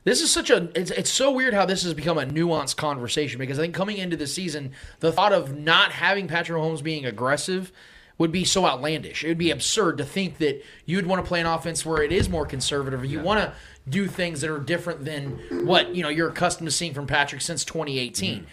this 0.03 0.21
is 0.21 0.31
such 0.31 0.49
a. 0.49 0.69
It's, 0.75 0.91
it's 0.91 1.09
so 1.11 1.31
weird 1.31 1.53
how 1.53 1.65
this 1.65 1.83
has 1.83 1.93
become 1.93 2.17
a 2.17 2.25
nuanced 2.25 2.75
conversation 2.77 3.39
because 3.39 3.59
I 3.59 3.63
think 3.63 3.75
coming 3.75 3.97
into 3.97 4.17
the 4.17 4.27
season, 4.27 4.71
the 4.99 5.11
thought 5.11 5.33
of 5.33 5.55
not 5.55 5.91
having 5.91 6.27
Patrick 6.27 6.59
Mahomes 6.59 6.81
being 6.83 7.05
aggressive 7.05 7.71
would 8.17 8.31
be 8.31 8.43
so 8.43 8.65
outlandish. 8.65 9.23
It 9.23 9.29
would 9.29 9.37
be 9.37 9.51
absurd 9.51 9.97
to 9.97 10.05
think 10.05 10.37
that 10.39 10.63
you'd 10.85 11.07
want 11.07 11.23
to 11.23 11.27
play 11.27 11.39
an 11.39 11.47
offense 11.47 11.85
where 11.85 12.03
it 12.03 12.11
is 12.11 12.29
more 12.29 12.45
conservative. 12.45 13.03
You 13.05 13.19
want 13.19 13.39
to 13.41 13.53
do 13.89 14.07
things 14.07 14.41
that 14.41 14.49
are 14.51 14.59
different 14.59 15.05
than 15.05 15.39
what 15.65 15.95
you 15.95 16.03
know 16.03 16.09
you're 16.09 16.29
accustomed 16.29 16.67
to 16.67 16.71
seeing 16.71 16.93
from 16.93 17.07
Patrick 17.07 17.41
since 17.41 17.63
2018. 17.65 18.35
Mm-hmm. 18.35 18.45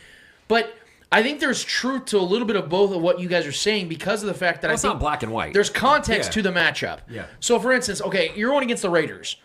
But 0.49 0.75
I 1.11 1.23
think 1.23 1.41
there's 1.41 1.65
truth 1.65 2.07
to 2.07 2.19
a 2.19 2.21
little 2.21 2.47
bit 2.47 2.57
of 2.57 2.69
both 2.69 2.95
of 2.95 3.01
what 3.01 3.21
you 3.21 3.29
guys 3.29 3.47
are 3.47 3.53
saying 3.53 3.89
because 3.89 4.23
of 4.23 4.27
the 4.29 4.35
fact 4.35 4.63
that 4.63 4.69
Well, 4.69 4.75
I 4.75 4.81
think 4.81 4.95
not 4.95 5.01
black 5.01 5.23
and 5.23 5.33
white. 5.33 5.55
There's 5.55 5.71
context 5.71 6.31
Yeah. 6.31 6.33
to 6.35 6.43
the 6.43 6.51
matchup. 6.51 6.99
Yeah. 7.09 7.27
So, 7.41 7.59
for 7.59 7.73
instance, 7.73 8.03
okay, 8.03 8.33
you're 8.37 8.51
going 8.51 8.65
against 8.65 8.83
the 8.83 8.91
Raiders. 8.91 9.37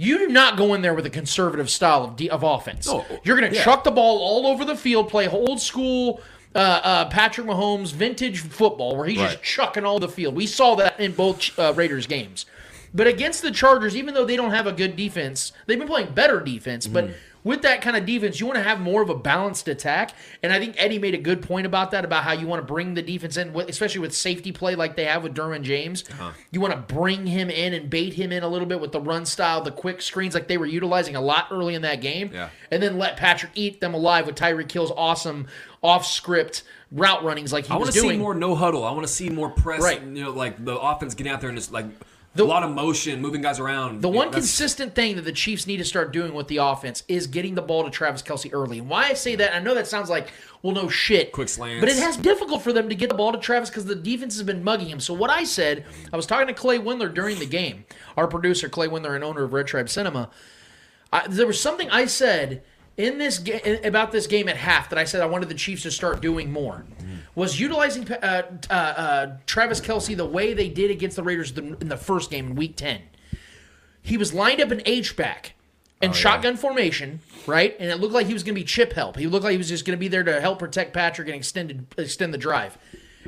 You 0.00 0.16
do 0.16 0.28
not 0.28 0.56
go 0.56 0.72
in 0.72 0.80
there 0.80 0.94
with 0.94 1.04
a 1.04 1.10
conservative 1.10 1.68
style 1.68 2.04
of, 2.04 2.16
de- 2.16 2.30
of 2.30 2.42
offense. 2.42 2.88
You're 3.22 3.38
going 3.38 3.50
to 3.50 3.56
yeah. 3.56 3.62
chuck 3.62 3.84
the 3.84 3.90
ball 3.90 4.18
all 4.18 4.46
over 4.46 4.64
the 4.64 4.74
field, 4.74 5.10
play 5.10 5.28
old 5.28 5.60
school 5.60 6.22
uh, 6.54 6.58
uh, 6.58 7.08
Patrick 7.10 7.46
Mahomes 7.46 7.92
vintage 7.92 8.40
football 8.40 8.96
where 8.96 9.06
he's 9.06 9.18
just 9.18 9.42
chucking 9.42 9.84
all 9.84 9.98
the 9.98 10.08
field. 10.08 10.34
We 10.34 10.46
saw 10.46 10.74
that 10.76 10.98
in 10.98 11.12
both 11.12 11.56
uh, 11.58 11.74
Raiders 11.76 12.06
games. 12.06 12.46
But 12.92 13.06
against 13.06 13.42
the 13.42 13.50
Chargers, 13.50 13.94
even 13.94 14.14
though 14.14 14.24
they 14.24 14.36
don't 14.36 14.50
have 14.50 14.66
a 14.66 14.72
good 14.72 14.96
defense, 14.96 15.52
they've 15.66 15.78
been 15.78 15.86
playing 15.86 16.12
better 16.12 16.40
defense. 16.40 16.86
Mm-hmm. 16.86 16.94
But 16.94 17.10
with 17.42 17.62
that 17.62 17.80
kind 17.80 17.96
of 17.96 18.04
defense, 18.04 18.40
you 18.40 18.46
want 18.46 18.56
to 18.56 18.62
have 18.62 18.80
more 18.80 19.02
of 19.02 19.08
a 19.08 19.14
balanced 19.14 19.68
attack. 19.68 20.14
And 20.42 20.52
I 20.52 20.58
think 20.58 20.74
Eddie 20.78 20.98
made 20.98 21.14
a 21.14 21.18
good 21.18 21.42
point 21.42 21.66
about 21.66 21.90
that, 21.92 22.04
about 22.04 22.24
how 22.24 22.32
you 22.32 22.46
want 22.46 22.60
to 22.60 22.66
bring 22.66 22.94
the 22.94 23.02
defense 23.02 23.36
in, 23.36 23.54
especially 23.60 24.00
with 24.00 24.14
safety 24.14 24.52
play 24.52 24.74
like 24.74 24.96
they 24.96 25.04
have 25.04 25.22
with 25.22 25.34
Derwin 25.34 25.62
James. 25.62 26.04
Uh-huh. 26.10 26.32
You 26.50 26.60
want 26.60 26.74
to 26.74 26.94
bring 26.94 27.26
him 27.26 27.50
in 27.50 27.72
and 27.72 27.88
bait 27.88 28.14
him 28.14 28.32
in 28.32 28.42
a 28.42 28.48
little 28.48 28.66
bit 28.66 28.80
with 28.80 28.92
the 28.92 29.00
run 29.00 29.24
style, 29.24 29.62
the 29.62 29.70
quick 29.70 30.02
screens 30.02 30.34
like 30.34 30.48
they 30.48 30.58
were 30.58 30.66
utilizing 30.66 31.16
a 31.16 31.20
lot 31.20 31.48
early 31.50 31.74
in 31.74 31.82
that 31.82 32.00
game. 32.00 32.30
Yeah. 32.32 32.50
And 32.70 32.82
then 32.82 32.98
let 32.98 33.16
Patrick 33.16 33.52
eat 33.54 33.80
them 33.80 33.94
alive 33.94 34.26
with 34.26 34.36
Tyreek 34.36 34.70
Hill's 34.70 34.92
awesome 34.96 35.46
off 35.82 36.06
script 36.06 36.62
route 36.92 37.24
runnings 37.24 37.52
like 37.52 37.66
he 37.66 37.72
I 37.72 37.76
was 37.76 37.86
want 37.86 37.94
to 37.94 38.00
see 38.00 38.16
more 38.16 38.34
no 38.34 38.54
huddle. 38.54 38.84
I 38.84 38.90
want 38.90 39.06
to 39.06 39.12
see 39.12 39.30
more 39.30 39.48
press. 39.48 39.80
Right. 39.80 40.02
You 40.02 40.24
know, 40.24 40.30
like 40.30 40.62
the 40.62 40.76
offense 40.76 41.14
getting 41.14 41.32
out 41.32 41.40
there 41.40 41.48
and 41.48 41.58
just 41.58 41.72
like 41.72 41.86
The- 42.34 42.44
a 42.44 42.46
lot 42.46 42.62
of 42.62 42.70
motion, 42.70 43.20
moving 43.20 43.42
guys 43.42 43.58
around. 43.58 44.02
The 44.02 44.10
know, 44.10 44.16
one 44.16 44.30
consistent 44.30 44.94
thing 44.94 45.16
that 45.16 45.22
the 45.22 45.32
Chiefs 45.32 45.66
need 45.66 45.78
to 45.78 45.84
start 45.84 46.12
doing 46.12 46.32
with 46.32 46.46
the 46.46 46.58
offense 46.58 47.02
is 47.08 47.26
getting 47.26 47.56
the 47.56 47.62
ball 47.62 47.82
to 47.84 47.90
Travis 47.90 48.22
Kelce 48.22 48.50
early. 48.52 48.78
And 48.78 48.88
why 48.88 49.06
I 49.06 49.14
say 49.14 49.34
that, 49.36 49.54
I 49.54 49.58
know 49.58 49.74
that 49.74 49.88
sounds 49.88 50.08
like, 50.08 50.28
well, 50.62 50.72
no 50.72 50.88
shit. 50.88 51.32
Quick 51.32 51.48
slants. 51.48 51.80
But 51.80 51.88
it 51.88 51.96
has 51.96 52.16
difficult 52.16 52.62
for 52.62 52.72
them 52.72 52.88
to 52.88 52.94
get 52.94 53.08
the 53.08 53.16
ball 53.16 53.32
to 53.32 53.38
Travis 53.38 53.68
because 53.68 53.86
the 53.86 53.96
defense 53.96 54.34
has 54.34 54.44
been 54.44 54.62
mugging 54.62 54.88
him. 54.88 55.00
So 55.00 55.12
what 55.12 55.30
I 55.30 55.42
said, 55.42 55.84
I 56.12 56.16
was 56.16 56.26
talking 56.26 56.46
to 56.46 56.54
Clay 56.54 56.78
Windler 56.78 57.12
during 57.12 57.38
the 57.40 57.46
game, 57.46 57.84
our 58.16 58.28
producer, 58.28 58.68
Clay 58.68 58.86
Windler, 58.86 59.14
and 59.14 59.24
owner 59.24 59.42
of 59.42 59.52
Red 59.52 59.66
Tribe 59.66 59.88
Cinema. 59.88 60.30
I, 61.12 61.26
there 61.28 61.46
was 61.46 61.60
something 61.60 61.90
I 61.90 62.06
said 62.06 62.62
in 62.96 63.18
this 63.18 63.38
game 63.38 63.80
about 63.82 64.12
this 64.12 64.26
game 64.26 64.48
at 64.48 64.56
half 64.56 64.90
that 64.90 64.98
I 64.98 65.04
said 65.04 65.20
I 65.22 65.26
wanted 65.26 65.48
the 65.48 65.54
Chiefs 65.54 65.82
to 65.82 65.90
start 65.90 66.20
doing 66.20 66.52
more. 66.52 66.84
Was 67.34 67.60
utilizing 67.60 68.10
uh, 68.10 68.42
uh, 68.68 68.72
uh, 68.72 69.36
Travis 69.46 69.80
Kelce 69.80 70.16
the 70.16 70.26
way 70.26 70.52
they 70.52 70.68
did 70.68 70.90
against 70.90 71.16
the 71.16 71.22
Raiders 71.22 71.56
in 71.56 71.88
the 71.88 71.96
first 71.96 72.30
game 72.30 72.48
in 72.48 72.54
Week 72.56 72.76
Ten. 72.76 73.02
He 74.02 74.16
was 74.16 74.34
lined 74.34 74.60
up 74.60 74.72
in 74.72 74.82
H 74.84 75.16
back 75.16 75.54
in 76.00 76.12
shotgun 76.12 76.56
formation, 76.56 77.20
right? 77.46 77.76
And 77.78 77.90
it 77.90 77.96
looked 77.96 78.14
like 78.14 78.26
he 78.26 78.32
was 78.32 78.42
going 78.42 78.54
to 78.54 78.60
be 78.60 78.64
chip 78.64 78.94
help. 78.94 79.16
He 79.16 79.26
looked 79.26 79.44
like 79.44 79.52
he 79.52 79.58
was 79.58 79.68
just 79.68 79.84
going 79.84 79.96
to 79.96 80.00
be 80.00 80.08
there 80.08 80.22
to 80.22 80.40
help 80.40 80.58
protect 80.58 80.94
Patrick 80.94 81.28
and 81.28 81.36
extend 81.36 81.86
extend 81.98 82.32
the 82.32 82.38
drive. 82.38 82.78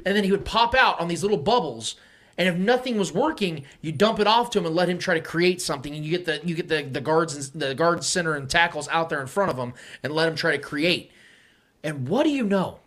And 0.07 0.17
then 0.17 0.25
he 0.25 0.31
would 0.31 0.45
pop 0.45 0.75
out 0.75 0.99
on 0.99 1.09
these 1.09 1.23
little 1.23 1.39
bubbles. 1.39 1.97
And 2.39 2.49
if 2.49 2.57
nothing 2.57 2.97
was 2.99 3.13
working, 3.13 3.67
you 3.83 3.93
dump 3.93 4.19
it 4.19 4.27
off 4.27 4.49
to 4.51 4.59
him 4.59 4.65
and 4.65 4.75
let 4.75 4.89
him 4.89 4.99
try 4.99 5.15
to 5.15 5.21
create 5.21 5.61
something. 5.61 5.95
And 5.95 6.03
you 6.03 6.11
get 6.11 6.25
the 6.25 6.41
you 6.47 6.55
get 6.55 6.69
the 6.69 6.83
the 6.83 7.01
guards 7.01 7.35
and 7.35 7.61
the 7.61 7.75
guard 7.75 8.03
center 8.05 8.35
and 8.35 8.49
tackles 8.49 8.89
out 8.89 9.11
there 9.11 9.21
in 9.21 9.27
front 9.27 9.51
of 9.51 9.59
him 9.59 9.75
and 10.03 10.13
let 10.15 10.29
him 10.29 10.35
try 10.35 10.53
to 10.53 10.59
create. 10.59 11.13
And 11.85 12.09
what 12.09 12.25
do 12.25 12.31
you 12.31 12.45
know? 12.45 12.79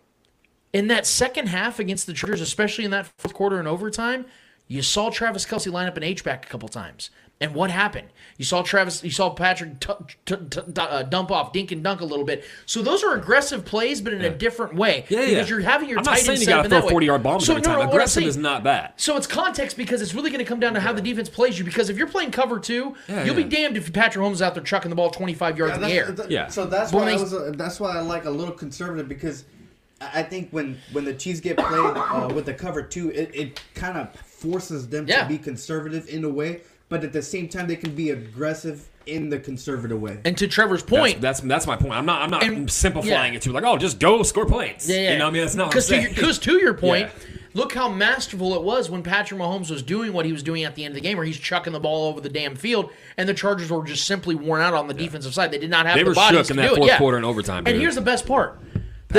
In 0.76 0.88
that 0.88 1.06
second 1.06 1.46
half 1.48 1.78
against 1.78 2.06
the 2.06 2.12
Chargers, 2.12 2.42
especially 2.42 2.84
in 2.84 2.90
that 2.90 3.06
fourth 3.18 3.32
quarter 3.32 3.58
and 3.58 3.66
overtime, 3.66 4.26
you 4.68 4.82
saw 4.82 5.08
Travis 5.08 5.46
Kelce 5.46 5.72
line 5.72 5.88
up 5.88 5.96
an 5.96 6.02
H 6.02 6.22
back 6.22 6.44
a 6.44 6.48
couple 6.48 6.68
times. 6.68 7.08
And 7.38 7.54
what 7.54 7.70
happened? 7.70 8.08
You 8.38 8.44
saw 8.46 8.62
Travis, 8.62 9.04
you 9.04 9.10
saw 9.10 9.28
Patrick 9.30 9.78
t- 9.80 9.92
t- 10.24 10.36
t- 10.36 10.60
d- 10.72 10.80
uh, 10.80 11.02
dump 11.02 11.30
off, 11.30 11.52
dink 11.52 11.70
and 11.70 11.82
dunk 11.84 12.00
a 12.00 12.04
little 12.04 12.24
bit. 12.24 12.44
So 12.66 12.80
those 12.82 13.04
are 13.04 13.14
aggressive 13.14 13.64
plays, 13.64 14.00
but 14.00 14.12
in 14.14 14.22
a 14.22 14.30
different 14.30 14.74
way. 14.74 15.04
Yeah, 15.10 15.20
yeah. 15.20 15.26
Because 15.30 15.50
you're 15.50 15.60
having 15.60 15.88
your 15.90 15.98
I'm 15.98 16.04
not 16.04 16.12
tight 16.16 16.20
saying 16.20 16.30
end 16.30 16.38
you 16.40 16.44
set 16.46 16.50
got 16.52 16.58
up 16.58 16.64
to 16.64 16.68
throw 16.70 16.80
that 16.80 16.90
40 16.90 17.06
yard 17.06 17.22
bombs 17.22 17.46
So, 17.46 17.52
every 17.52 17.60
no, 17.62 17.64
time. 17.64 17.72
no, 17.74 17.78
what 17.80 17.84
I'm 17.88 17.90
Aggressive 17.94 18.20
saying- 18.22 18.28
is 18.28 18.36
not 18.38 18.64
bad. 18.64 18.92
so 18.96 19.16
it's 19.18 19.26
context 19.26 19.76
because 19.76 20.00
it's 20.02 20.14
really 20.14 20.30
going 20.30 20.44
to 20.44 20.46
come 20.48 20.60
down 20.60 20.72
to 20.74 20.80
how 20.80 20.92
the 20.94 21.02
defense 21.02 21.28
plays 21.30 21.58
you. 21.58 21.64
Because 21.64 21.88
if 21.90 21.96
you're 21.98 22.06
playing 22.06 22.30
cover 22.32 22.58
two, 22.58 22.94
Yeah, 23.08 23.24
you'll 23.24 23.38
yeah. 23.38 23.44
be 23.44 23.48
damned 23.56 23.76
if 23.76 23.92
Patrick 23.92 24.22
Holmes 24.22 24.38
is 24.38 24.42
out 24.42 24.54
there 24.54 24.62
chucking 24.64 24.88
the 24.90 24.96
ball 24.96 25.10
25 25.10 25.56
yards 25.58 25.74
in 25.74 25.80
the 25.82 25.88
air. 25.92 26.12
th- 26.12 26.28
Yeah. 26.30 26.48
So 26.48 26.64
that's 26.66 26.90
But 26.90 26.98
why 26.98 27.04
when 27.04 27.14
I 27.18 27.20
was. 27.20 27.32
Uh, 27.34 27.52
that's 27.54 27.78
why 27.80 27.96
I 27.96 28.00
like 28.00 28.24
a 28.26 28.30
little 28.30 28.54
conservative 28.54 29.08
because 29.08 29.44
I 30.00 30.20
I 30.20 30.22
think 30.22 30.50
when 30.50 30.78
when 30.92 31.04
the 31.04 31.14
Chiefs 31.14 31.40
get 31.40 31.56
played 31.56 31.70
uh, 31.96 32.30
with 32.34 32.46
the 32.46 32.54
cover 32.54 32.82
two, 32.82 33.10
it, 33.10 33.30
it 33.34 33.60
kind 33.74 33.96
of 33.98 34.14
forces 34.20 34.88
them 34.88 35.06
Yeah. 35.08 35.22
to 35.22 35.28
be 35.28 35.38
conservative 35.38 36.08
in 36.08 36.24
a 36.24 36.28
way, 36.28 36.60
but 36.88 37.02
at 37.04 37.12
the 37.12 37.22
same 37.22 37.48
time 37.48 37.66
they 37.66 37.76
can 37.76 37.94
be 37.94 38.10
aggressive 38.10 38.88
in 39.06 39.28
the 39.30 39.38
conservative 39.38 40.00
way. 40.00 40.18
And 40.24 40.36
to 40.38 40.48
Trevor's 40.48 40.82
point, 40.82 41.20
That's, 41.20 41.38
that's 41.40 41.48
that's 41.48 41.66
my 41.66 41.76
point. 41.76 41.92
I'm 41.94 42.06
not 42.06 42.22
I'm 42.22 42.30
not 42.30 42.42
And- 42.42 42.70
simplifying 42.70 43.32
yeah. 43.32 43.36
it 43.38 43.42
to 43.42 43.52
like 43.52 43.64
oh 43.64 43.76
just 43.78 43.98
go 44.00 44.22
score 44.22 44.46
points. 44.46 44.88
Yeah, 44.88 44.96
yeah. 44.96 45.12
You 45.12 45.18
know 45.18 45.28
I 45.28 45.30
mean 45.30 45.42
that's 45.42 45.54
not 45.54 45.68
what 45.68 45.76
I'm 45.76 45.78
Because 45.78 45.86
to, 45.88 46.00
your- 46.00 46.12
'cause 46.14 46.38
to 46.40 46.58
your 46.58 46.74
point, 46.74 47.08
Yeah. 47.08 47.36
look 47.54 47.72
how 47.72 47.88
masterful 47.88 48.54
it 48.56 48.62
was 48.62 48.90
when 48.90 49.02
Patrick 49.02 49.40
Mahomes 49.40 49.70
was 49.70 49.82
doing 49.82 50.12
what 50.12 50.26
he 50.26 50.32
was 50.32 50.42
doing 50.42 50.64
at 50.64 50.74
the 50.74 50.84
end 50.84 50.92
of 50.92 50.96
the 50.96 51.00
game, 51.00 51.16
where 51.16 51.24
he's 51.24 51.38
chucking 51.38 51.72
the 51.72 51.80
ball 51.80 52.08
over 52.08 52.20
the 52.20 52.28
damn 52.28 52.56
field, 52.56 52.90
and 53.16 53.28
the 53.28 53.34
Chargers 53.34 53.70
were 53.70 53.84
just 53.84 54.04
simply 54.06 54.34
worn 54.34 54.60
out 54.60 54.74
on 54.74 54.88
the 54.88 54.94
defensive 54.94 55.32
side. 55.32 55.52
They 55.52 55.58
did 55.58 55.70
not 55.70 55.86
have 55.86 55.94
They 55.96 56.02
the 56.02 56.10
were 56.10 56.14
bodies 56.14 56.40
shook 56.48 56.50
in 56.50 56.56
that 56.58 56.74
fourth 56.74 56.90
quarter 56.98 57.16
and 57.16 57.24
overtime, 57.24 57.62
And 57.66 57.80
here's 57.80 57.94
the 57.94 58.00
best 58.02 58.26
part: 58.26 58.58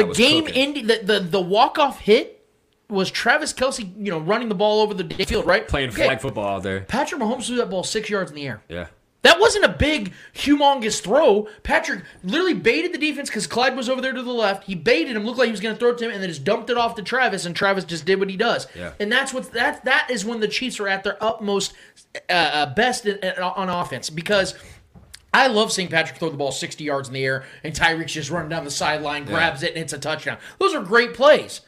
the 0.03 0.13
game 0.13 0.47
ending. 0.53 0.87
The 0.87 0.99
the, 1.03 1.19
the 1.19 1.41
walk 1.41 1.77
off 1.79 1.99
hit 1.99 2.45
was 2.89 3.11
Travis 3.11 3.53
Kelce, 3.53 3.79
you 3.97 4.11
know, 4.11 4.19
running 4.19 4.47
the 4.49 4.55
ball 4.55 4.81
over 4.81 4.93
the 4.93 5.25
field, 5.25 5.45
right? 5.45 5.67
playing 5.67 5.89
Okay. 5.89 6.05
flag 6.05 6.21
football 6.21 6.55
out 6.57 6.63
there. 6.63 6.81
Patrick 6.81 7.21
Mahomes 7.21 7.47
threw 7.47 7.57
that 7.57 7.69
ball 7.69 7.83
six 7.83 8.09
yards 8.09 8.31
in 8.31 8.35
the 8.35 8.47
air. 8.47 8.61
Yeah. 8.69 8.87
That 9.23 9.41
wasn't 9.41 9.65
a 9.65 9.69
big, 9.69 10.13
humongous 10.33 11.01
throw. 11.01 11.49
Patrick 11.63 12.03
literally 12.23 12.53
baited 12.53 12.93
the 12.93 12.97
defense 12.97 13.29
because 13.29 13.45
Clyde 13.45 13.75
was 13.75 13.89
over 13.89 13.99
there 13.99 14.13
to 14.13 14.23
the 14.23 14.31
left. 14.31 14.63
He 14.63 14.73
baited 14.75 15.17
him, 15.17 15.25
looked 15.25 15.37
like 15.39 15.47
he 15.47 15.51
was 15.51 15.59
going 15.59 15.75
to 15.75 15.79
throw 15.79 15.89
it 15.89 15.97
to 15.97 16.05
him, 16.05 16.11
and 16.11 16.21
then 16.21 16.29
just 16.29 16.45
dumped 16.45 16.69
it 16.69 16.77
off 16.77 16.95
to 16.95 17.01
Travis, 17.01 17.45
and 17.45 17.53
Travis 17.53 17.83
just 17.83 18.05
did 18.05 18.19
what 18.19 18.29
he 18.29 18.37
does. 18.37 18.67
Yeah. 18.73 18.93
And 19.01 19.11
that's 19.11 19.33
what 19.33 19.51
that 19.51 19.83
that 19.83 20.07
is 20.09 20.23
when 20.23 20.39
the 20.39 20.47
Chiefs 20.47 20.79
are 20.79 20.87
at 20.87 21.03
their 21.03 21.21
utmost 21.21 21.73
uh, 22.29 22.31
uh, 22.33 22.73
best 22.73 23.05
in, 23.05 23.17
in- 23.17 23.41
on 23.41 23.67
offense 23.69 24.09
because. 24.09 24.53
I 25.43 25.47
love 25.47 25.71
seeing 25.71 25.87
Patrick 25.87 26.19
throw 26.19 26.29
the 26.29 26.37
ball 26.37 26.51
60 26.51 26.83
yards 26.83 27.07
in 27.07 27.13
the 27.13 27.23
air 27.25 27.43
and 27.63 27.73
Tyreek's 27.73 28.13
just 28.13 28.29
running 28.29 28.49
down 28.49 28.63
the 28.63 28.71
sideline, 28.71 29.25
grabs 29.25 29.63
it, 29.63 29.73
and 29.75 29.79
it's 29.83 29.93
a 29.93 29.99
touchdown. 29.99 30.37
Those 30.59 30.73
are 30.73 30.81
great 30.83 31.13
plays. 31.13 31.61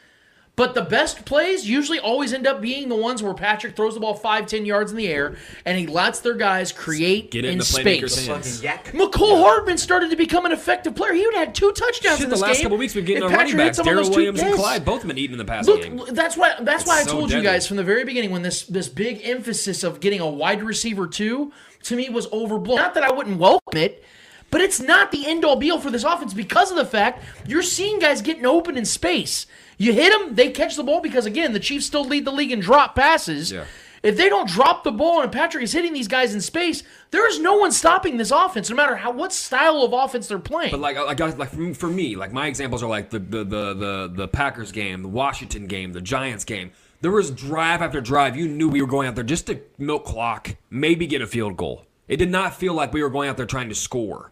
But 0.55 0.73
the 0.75 0.81
best 0.81 1.23
plays 1.23 1.69
usually 1.69 1.99
always 1.99 2.33
end 2.33 2.45
up 2.45 2.59
being 2.59 2.89
the 2.89 2.95
ones 2.97 3.23
where 3.23 3.33
Patrick 3.33 3.77
throws 3.77 3.93
the 3.93 4.01
ball 4.01 4.13
five, 4.13 4.45
ten 4.45 4.65
yards 4.65 4.91
in 4.91 4.97
the 4.97 5.07
air, 5.07 5.37
and 5.63 5.79
he 5.79 5.87
lets 5.87 6.19
their 6.19 6.33
guys 6.33 6.73
create 6.73 7.31
Get 7.31 7.45
it 7.45 7.47
in 7.47 7.53
in 7.53 7.57
the 7.59 7.63
playmaker's 7.63 8.13
space. 8.15 8.27
hands. 8.61 8.61
Mecole 8.91 9.41
Hardman 9.41 9.77
started 9.77 10.09
to 10.09 10.17
become 10.17 10.45
an 10.45 10.51
effective 10.51 10.95
player. 10.95 11.13
He 11.13 11.25
would 11.25 11.33
have 11.33 11.45
had 11.45 11.55
two 11.55 11.71
touchdowns 11.71 12.17
Shit, 12.17 12.25
in 12.25 12.29
the 12.29 12.35
last 12.35 12.55
game. 12.57 12.63
couple 12.63 12.77
weeks 12.77 12.93
we've 12.93 13.05
been 13.05 13.15
getting 13.15 13.23
if 13.29 13.31
our 13.31 13.37
running 13.37 13.55
Patrick 13.55 13.63
hit 13.63 13.67
backs. 13.67 13.77
some 13.77 13.87
of 13.87 13.95
those 13.95 14.09
two- 14.09 14.15
Williams 14.15 14.39
and 14.41 14.49
yes. 14.49 14.59
Clyde 14.59 14.83
both 14.83 15.01
have 15.03 15.07
been 15.07 15.17
eating 15.17 15.31
in 15.31 15.37
the 15.37 15.45
passing 15.45 15.73
Look, 15.73 15.83
game. 16.07 16.13
that's 16.15 16.35
why 16.35 16.55
that's 16.59 16.85
why 16.85 16.99
I 16.99 17.03
so 17.03 17.11
told 17.11 17.31
you 17.31 17.41
guys 17.41 17.65
from 17.65 17.77
the 17.77 17.83
very 17.85 18.03
beginning 18.03 18.31
when 18.31 18.41
this 18.41 18.63
this 18.63 18.89
big 18.89 19.21
emphasis 19.23 19.85
of 19.85 20.01
getting 20.01 20.19
a 20.19 20.29
wide 20.29 20.61
receiver 20.61 21.07
too 21.07 21.53
to 21.83 21.95
me 21.95 22.09
was 22.09 22.31
overblown. 22.31 22.77
Not 22.77 22.93
that 22.93 23.03
I 23.03 23.11
wouldn't 23.11 23.37
welcome 23.37 23.77
it, 23.77 24.03
but 24.51 24.61
it's 24.61 24.79
not 24.79 25.11
the 25.11 25.27
end 25.27 25.45
all 25.45 25.55
be 25.55 25.71
all 25.71 25.79
for 25.79 25.91
this 25.91 26.03
offense 26.03 26.33
because 26.33 26.71
of 26.71 26.77
the 26.77 26.85
fact 26.85 27.23
you're 27.47 27.61
seeing 27.61 27.99
guys 27.99 28.21
getting 28.21 28.45
open 28.45 28.77
in 28.77 28.85
space. 28.85 29.45
You 29.77 29.93
hit 29.93 30.11
them, 30.17 30.35
they 30.35 30.51
catch 30.51 30.75
the 30.75 30.83
ball 30.83 31.01
because 31.01 31.25
again 31.25 31.53
the 31.53 31.59
Chiefs 31.59 31.85
still 31.85 32.03
lead 32.05 32.25
the 32.25 32.31
league 32.31 32.51
in 32.51 32.59
drop 32.59 32.95
passes. 32.95 33.51
Yeah. 33.51 33.65
If 34.01 34.15
they 34.15 34.29
don't 34.29 34.47
drop 34.47 34.83
the 34.83 34.91
ball 34.91 35.21
and 35.21 35.31
Patrick 35.31 35.63
is 35.63 35.73
hitting 35.73 35.93
these 35.93 36.07
guys 36.07 36.33
in 36.33 36.39
space, 36.39 36.83
there 37.11 37.27
is 37.27 37.39
no 37.39 37.57
one 37.57 37.71
stopping 37.71 38.15
this 38.15 38.31
offense, 38.31 38.69
no 38.69 38.75
matter 38.75 38.95
how 38.95 39.11
what 39.11 39.33
style 39.33 39.83
of 39.83 39.91
offense 39.91 40.27
they're 40.27 40.39
playing. 40.39 40.71
But 40.71 40.79
like, 40.79 40.95
like, 40.95 41.37
like 41.37 41.49
for, 41.49 41.73
for 41.73 41.89
me, 41.89 42.15
like 42.15 42.31
my 42.31 42.47
examples 42.47 42.81
are 42.81 42.89
like 42.89 43.09
the, 43.09 43.19
the 43.19 43.43
the 43.43 43.73
the 43.73 44.11
the 44.15 44.27
Packers 44.27 44.71
game, 44.71 45.01
the 45.01 45.09
Washington 45.09 45.67
game, 45.67 45.91
the 45.91 46.01
Giants 46.01 46.45
game. 46.45 46.71
There 47.01 47.11
was 47.11 47.31
drive 47.31 47.81
after 47.81 48.01
drive. 48.01 48.35
You 48.35 48.47
knew 48.47 48.67
we 48.67 48.81
were 48.81 48.87
going 48.87 49.07
out 49.07 49.15
there 49.15 49.23
just 49.23 49.47
to 49.47 49.61
milk 49.77 50.05
clock, 50.05 50.55
maybe 50.69 51.07
get 51.07 51.21
a 51.21 51.27
field 51.27 51.55
goal. 51.57 51.85
It 52.07 52.17
did 52.17 52.29
not 52.29 52.55
feel 52.55 52.73
like 52.73 52.91
we 52.91 53.03
were 53.03 53.09
going 53.09 53.29
out 53.29 53.37
there 53.37 53.45
trying 53.45 53.69
to 53.69 53.75
score 53.75 54.31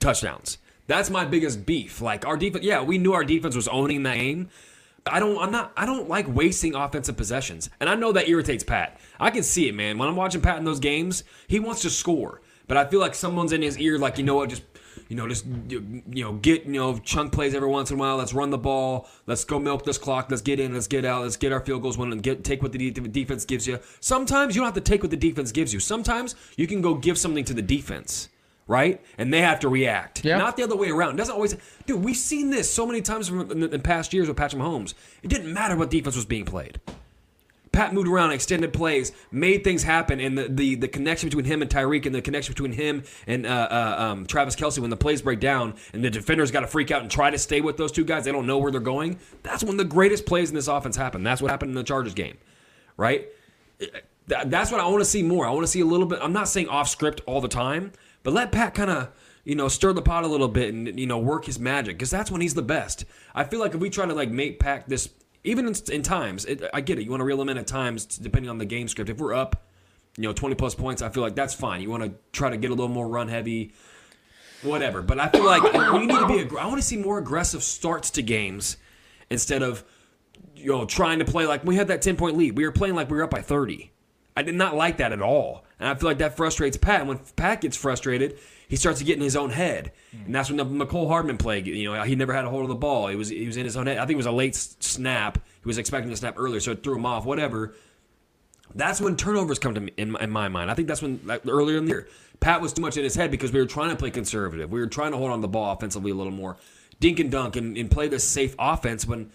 touchdowns. 0.00 0.58
That's 0.86 1.10
my 1.10 1.24
biggest 1.24 1.64
beef. 1.64 2.00
Like 2.00 2.26
our 2.26 2.36
defense, 2.36 2.64
yeah, 2.64 2.82
we 2.82 2.98
knew 2.98 3.12
our 3.12 3.24
defense 3.24 3.54
was 3.54 3.68
owning 3.68 4.02
that 4.02 4.16
game, 4.16 4.50
I 5.06 5.20
don't. 5.20 5.38
I'm 5.38 5.50
not. 5.50 5.72
I 5.76 5.84
don't 5.84 6.08
like 6.08 6.26
wasting 6.28 6.74
offensive 6.74 7.16
possessions, 7.16 7.68
and 7.78 7.90
I 7.90 7.94
know 7.94 8.12
that 8.12 8.28
irritates 8.28 8.64
Pat. 8.64 8.98
I 9.20 9.30
can 9.30 9.42
see 9.42 9.68
it, 9.68 9.74
man. 9.74 9.98
When 9.98 10.08
I'm 10.08 10.16
watching 10.16 10.40
Pat 10.40 10.56
in 10.56 10.64
those 10.64 10.80
games, 10.80 11.24
he 11.46 11.60
wants 11.60 11.82
to 11.82 11.90
score, 11.90 12.40
but 12.66 12.78
I 12.78 12.86
feel 12.86 13.00
like 13.00 13.14
someone's 13.14 13.52
in 13.52 13.60
his 13.60 13.78
ear, 13.78 13.98
like 13.98 14.16
you 14.16 14.24
know 14.24 14.36
what, 14.36 14.48
just 14.48 14.62
you 15.08 15.16
know, 15.16 15.28
just 15.28 15.46
you 15.68 16.02
know, 16.06 16.34
get 16.34 16.64
you 16.64 16.72
know, 16.72 16.98
chunk 16.98 17.32
plays 17.32 17.54
every 17.54 17.68
once 17.68 17.90
in 17.90 17.96
a 17.96 18.00
while. 18.00 18.16
Let's 18.16 18.34
run 18.34 18.50
the 18.50 18.58
ball. 18.58 19.08
Let's 19.26 19.44
go 19.44 19.58
milk 19.58 19.84
this 19.84 19.98
clock. 19.98 20.30
Let's 20.30 20.42
get 20.42 20.60
in. 20.60 20.74
Let's 20.74 20.86
get 20.86 21.04
out. 21.04 21.22
Let's 21.22 21.36
get 21.36 21.52
our 21.52 21.60
field 21.60 21.82
goals. 21.82 21.98
One 21.98 22.12
and 22.12 22.22
get 22.22 22.44
take 22.44 22.62
what 22.62 22.72
the 22.72 22.90
de- 22.90 23.08
defense 23.08 23.44
gives 23.44 23.66
you. 23.66 23.78
Sometimes 24.00 24.54
you 24.54 24.60
don't 24.60 24.66
have 24.66 24.74
to 24.74 24.80
take 24.80 25.02
what 25.02 25.10
the 25.10 25.16
defense 25.16 25.52
gives 25.52 25.72
you. 25.72 25.80
Sometimes 25.80 26.34
you 26.56 26.66
can 26.66 26.80
go 26.80 26.94
give 26.94 27.18
something 27.18 27.44
to 27.44 27.54
the 27.54 27.62
defense 27.62 28.28
right? 28.66 29.00
And 29.18 29.32
they 29.32 29.42
have 29.42 29.60
to 29.60 29.68
react. 29.68 30.24
Yeah. 30.24 30.38
Not 30.38 30.56
the 30.56 30.62
other 30.62 30.76
way 30.76 30.88
around. 30.88 31.14
It 31.14 31.16
doesn't 31.18 31.34
always. 31.34 31.56
Dude, 31.86 32.02
we've 32.02 32.16
seen 32.16 32.50
this 32.50 32.70
so 32.70 32.86
many 32.86 33.02
times 33.02 33.28
from 33.28 33.50
in, 33.50 33.62
in 33.62 33.80
past 33.82 34.12
years 34.12 34.28
with 34.28 34.36
Patrick 34.36 34.62
Mahomes. 34.62 34.94
It 35.22 35.28
didn't 35.28 35.52
matter 35.52 35.76
what 35.76 35.90
defense 35.90 36.16
was 36.16 36.24
being 36.24 36.44
played. 36.44 36.80
Pat 37.74 37.92
moved 37.92 38.08
around, 38.08 38.30
extended 38.32 38.72
plays, 38.72 39.12
made 39.30 39.64
things 39.64 39.82
happen, 39.82 40.20
and 40.20 40.38
the, 40.38 40.48
the, 40.48 40.74
the 40.76 40.88
connection 40.88 41.28
between 41.28 41.44
him 41.44 41.60
and 41.60 41.70
Tyreek 41.70 42.06
and 42.06 42.14
the 42.14 42.22
connection 42.22 42.52
between 42.54 42.72
him 42.72 43.02
and 43.26 43.44
uh, 43.44 43.68
uh, 43.70 43.96
um, 44.02 44.26
Travis 44.26 44.56
Kelce 44.56 44.78
when 44.78 44.90
the 44.90 44.96
plays 44.96 45.20
break 45.20 45.40
down 45.40 45.74
and 45.92 46.02
the 46.02 46.08
defenders 46.10 46.50
got 46.50 46.60
to 46.60 46.66
freak 46.66 46.90
out 46.90 47.02
and 47.02 47.10
try 47.10 47.28
to 47.30 47.36
stay 47.38 47.60
with 47.60 47.76
those 47.76 47.92
two 47.92 48.04
guys. 48.04 48.24
They 48.24 48.32
don't 48.32 48.46
know 48.46 48.58
where 48.58 48.70
they're 48.72 48.80
going. 48.80 49.18
That's 49.42 49.62
when 49.62 49.76
the 49.76 49.84
greatest 49.84 50.24
plays 50.24 50.48
in 50.48 50.54
this 50.54 50.68
offense 50.68 50.96
happen. 50.96 51.22
That's 51.22 51.42
what 51.42 51.50
happened 51.50 51.70
in 51.70 51.74
the 51.74 51.84
Chargers 51.84 52.14
game, 52.14 52.38
right? 52.96 53.26
That- 54.28 54.50
That's 54.50 54.70
what 54.70 54.80
I 54.80 54.86
want 54.86 55.00
to 55.00 55.04
see 55.04 55.22
more. 55.22 55.46
I 55.46 55.50
want 55.50 55.64
to 55.64 55.70
see 55.70 55.80
a 55.80 55.84
little 55.86 56.06
bit. 56.06 56.20
I'm 56.22 56.32
not 56.32 56.48
saying 56.48 56.68
off 56.68 56.88
script 56.88 57.20
all 57.26 57.40
the 57.40 57.48
time, 57.48 57.92
but 58.22 58.32
let 58.32 58.52
Pat 58.52 58.74
kind 58.74 58.90
of 58.90 59.10
you 59.44 59.54
know 59.54 59.68
stir 59.68 59.92
the 59.92 60.00
pot 60.00 60.24
a 60.24 60.26
little 60.26 60.48
bit 60.48 60.72
and 60.72 60.98
you 60.98 61.06
know 61.06 61.18
work 61.18 61.44
his 61.44 61.58
magic 61.58 61.96
because 61.98 62.10
that's 62.10 62.30
when 62.30 62.40
he's 62.40 62.54
the 62.54 62.62
best. 62.62 63.04
I 63.34 63.44
feel 63.44 63.60
like 63.60 63.74
if 63.74 63.80
we 63.80 63.90
try 63.90 64.06
to 64.06 64.14
like 64.14 64.30
make 64.30 64.58
Pat 64.58 64.88
this 64.88 65.10
even 65.44 65.68
in, 65.68 65.74
in 65.92 66.02
times, 66.02 66.44
it, 66.46 66.62
I 66.72 66.80
get 66.80 66.98
it. 66.98 67.04
You 67.04 67.10
want 67.10 67.20
to 67.20 67.24
reel 67.24 67.40
him 67.40 67.48
in 67.50 67.58
at 67.58 67.66
times 67.66 68.06
depending 68.06 68.50
on 68.50 68.58
the 68.58 68.64
game 68.64 68.88
script. 68.88 69.10
If 69.10 69.18
we're 69.18 69.34
up, 69.34 69.64
you 70.16 70.24
know, 70.24 70.32
20 70.32 70.54
plus 70.54 70.74
points, 70.74 71.02
I 71.02 71.10
feel 71.10 71.22
like 71.22 71.34
that's 71.34 71.54
fine. 71.54 71.82
You 71.82 71.90
want 71.90 72.02
to 72.02 72.14
try 72.32 72.50
to 72.50 72.56
get 72.56 72.70
a 72.70 72.74
little 72.74 72.88
more 72.88 73.06
run 73.06 73.28
heavy, 73.28 73.74
whatever. 74.62 75.02
But 75.02 75.20
I 75.20 75.28
feel 75.28 75.44
like 75.44 75.62
we 75.92 76.06
need 76.06 76.18
to 76.18 76.26
be. 76.26 76.56
I 76.56 76.66
want 76.66 76.80
to 76.80 76.86
see 76.86 76.96
more 76.96 77.18
aggressive 77.18 77.62
starts 77.62 78.10
to 78.12 78.22
games 78.22 78.78
instead 79.30 79.62
of 79.62 79.84
you 80.56 80.70
know 80.70 80.84
trying 80.86 81.18
to 81.18 81.24
play 81.24 81.46
like 81.46 81.64
we 81.64 81.76
had 81.76 81.88
that 81.88 82.02
10 82.02 82.16
point 82.16 82.36
lead. 82.36 82.56
We 82.56 82.64
were 82.64 82.72
playing 82.72 82.94
like 82.94 83.10
we 83.10 83.16
were 83.16 83.24
up 83.24 83.30
by 83.30 83.42
30. 83.42 83.90
I 84.36 84.42
did 84.42 84.54
not 84.54 84.74
like 84.74 84.96
that 84.96 85.12
at 85.12 85.22
all. 85.22 85.64
And 85.78 85.88
I 85.88 85.94
feel 85.94 86.08
like 86.08 86.18
that 86.18 86.36
frustrates 86.36 86.76
Pat. 86.76 87.00
And 87.00 87.08
when 87.08 87.20
Pat 87.36 87.60
gets 87.60 87.76
frustrated, 87.76 88.38
he 88.68 88.76
starts 88.76 88.98
to 88.98 89.04
get 89.04 89.16
in 89.16 89.22
his 89.22 89.36
own 89.36 89.50
head. 89.50 89.92
Hmm. 90.10 90.26
And 90.26 90.34
that's 90.34 90.50
when 90.50 90.56
the 90.56 90.64
Mecole 90.64 91.08
Hardman 91.08 91.36
play, 91.36 91.60
you 91.60 91.92
know, 91.92 92.02
he 92.02 92.16
never 92.16 92.32
had 92.32 92.44
a 92.44 92.50
hold 92.50 92.62
of 92.62 92.68
the 92.68 92.74
ball. 92.74 93.08
He 93.08 93.16
was 93.16 93.28
he 93.28 93.46
was 93.46 93.56
in 93.56 93.64
his 93.64 93.76
own 93.76 93.86
head. 93.86 93.98
I 93.98 94.02
think 94.06 94.14
it 94.14 94.16
was 94.18 94.26
a 94.26 94.32
late 94.32 94.54
snap. 94.56 95.36
He 95.36 95.66
was 95.66 95.78
expecting 95.78 96.10
to 96.10 96.16
snap 96.16 96.34
earlier, 96.38 96.60
so 96.60 96.72
it 96.72 96.82
threw 96.82 96.96
him 96.96 97.06
off, 97.06 97.24
whatever. 97.24 97.74
That's 98.74 99.00
when 99.00 99.16
turnovers 99.16 99.58
come 99.58 99.74
to 99.74 99.80
me 99.80 99.92
in, 99.96 100.10
my- 100.12 100.20
in 100.20 100.30
my 100.30 100.48
mind. 100.48 100.70
I 100.70 100.74
think 100.74 100.88
that's 100.88 101.02
when 101.02 101.20
like, 101.24 101.42
earlier 101.46 101.78
in 101.78 101.84
the 101.84 101.90
year, 101.90 102.08
Pat 102.40 102.60
was 102.60 102.72
too 102.72 102.82
much 102.82 102.96
in 102.96 103.04
his 103.04 103.14
head 103.14 103.30
because 103.30 103.52
we 103.52 103.60
were 103.60 103.66
trying 103.66 103.90
to 103.90 103.96
play 103.96 104.10
conservative. 104.10 104.70
We 104.70 104.80
were 104.80 104.88
trying 104.88 105.12
to 105.12 105.16
hold 105.16 105.30
on 105.30 105.40
the 105.40 105.48
ball 105.48 105.72
offensively 105.72 106.10
a 106.10 106.14
little 106.14 106.32
more, 106.32 106.56
dink 106.98 107.20
and 107.20 107.30
dunk, 107.30 107.56
and, 107.56 107.76
and 107.76 107.90
play 107.90 108.08
this 108.08 108.26
safe 108.26 108.56
offense. 108.58 109.06
When 109.06 109.30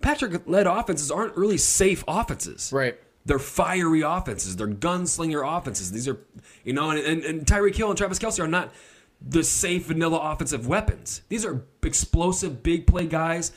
Patrick 0.00 0.46
led 0.46 0.66
offenses 0.66 1.10
aren't 1.10 1.36
really 1.36 1.58
safe 1.58 2.04
offenses. 2.06 2.70
Right. 2.72 2.98
They're 3.24 3.38
fiery 3.38 4.00
offenses. 4.00 4.56
They're 4.56 4.68
gunslinger 4.68 5.44
offenses. 5.44 5.92
These 5.92 6.08
are, 6.08 6.18
you 6.64 6.72
know, 6.72 6.90
and, 6.90 7.00
and, 7.00 7.24
and 7.24 7.46
Tyreek 7.46 7.74
Hill 7.74 7.90
and 7.90 7.98
Travis 7.98 8.18
Kelce 8.18 8.40
are 8.40 8.48
not 8.48 8.72
the 9.20 9.42
safe 9.42 9.86
vanilla 9.86 10.18
offensive 10.32 10.66
weapons. 10.66 11.22
These 11.28 11.44
are 11.44 11.64
explosive, 11.82 12.62
big 12.62 12.86
play 12.86 13.06
guys, 13.06 13.52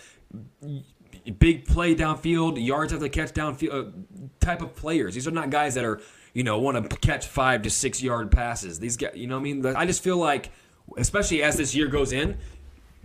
big 1.40 1.66
play 1.66 1.96
downfield, 1.96 2.64
yards 2.64 2.94
after 2.94 3.08
catch 3.08 3.34
downfield 3.34 3.88
uh, 3.88 3.92
type 4.40 4.62
of 4.62 4.76
players. 4.76 5.14
These 5.14 5.28
are 5.28 5.32
not 5.32 5.50
guys 5.50 5.76
that 5.76 5.86
are, 5.86 6.02
you 6.34 6.44
know, 6.44 6.60
want 6.60 6.90
to 6.90 6.98
catch 6.98 7.28
five 7.28 7.62
to 7.62 7.70
six 7.70 8.02
yard 8.02 8.32
passes. 8.32 8.80
These 8.80 8.98
guys, 8.98 9.16
you 9.16 9.28
know, 9.28 9.36
what 9.36 9.42
I 9.42 9.54
mean, 9.54 9.66
I 9.66 9.86
just 9.86 10.04
feel 10.04 10.18
like, 10.18 10.52
especially 10.98 11.44
as 11.44 11.58
this 11.58 11.76
year 11.76 11.88
goes 11.88 12.12
in, 12.12 12.38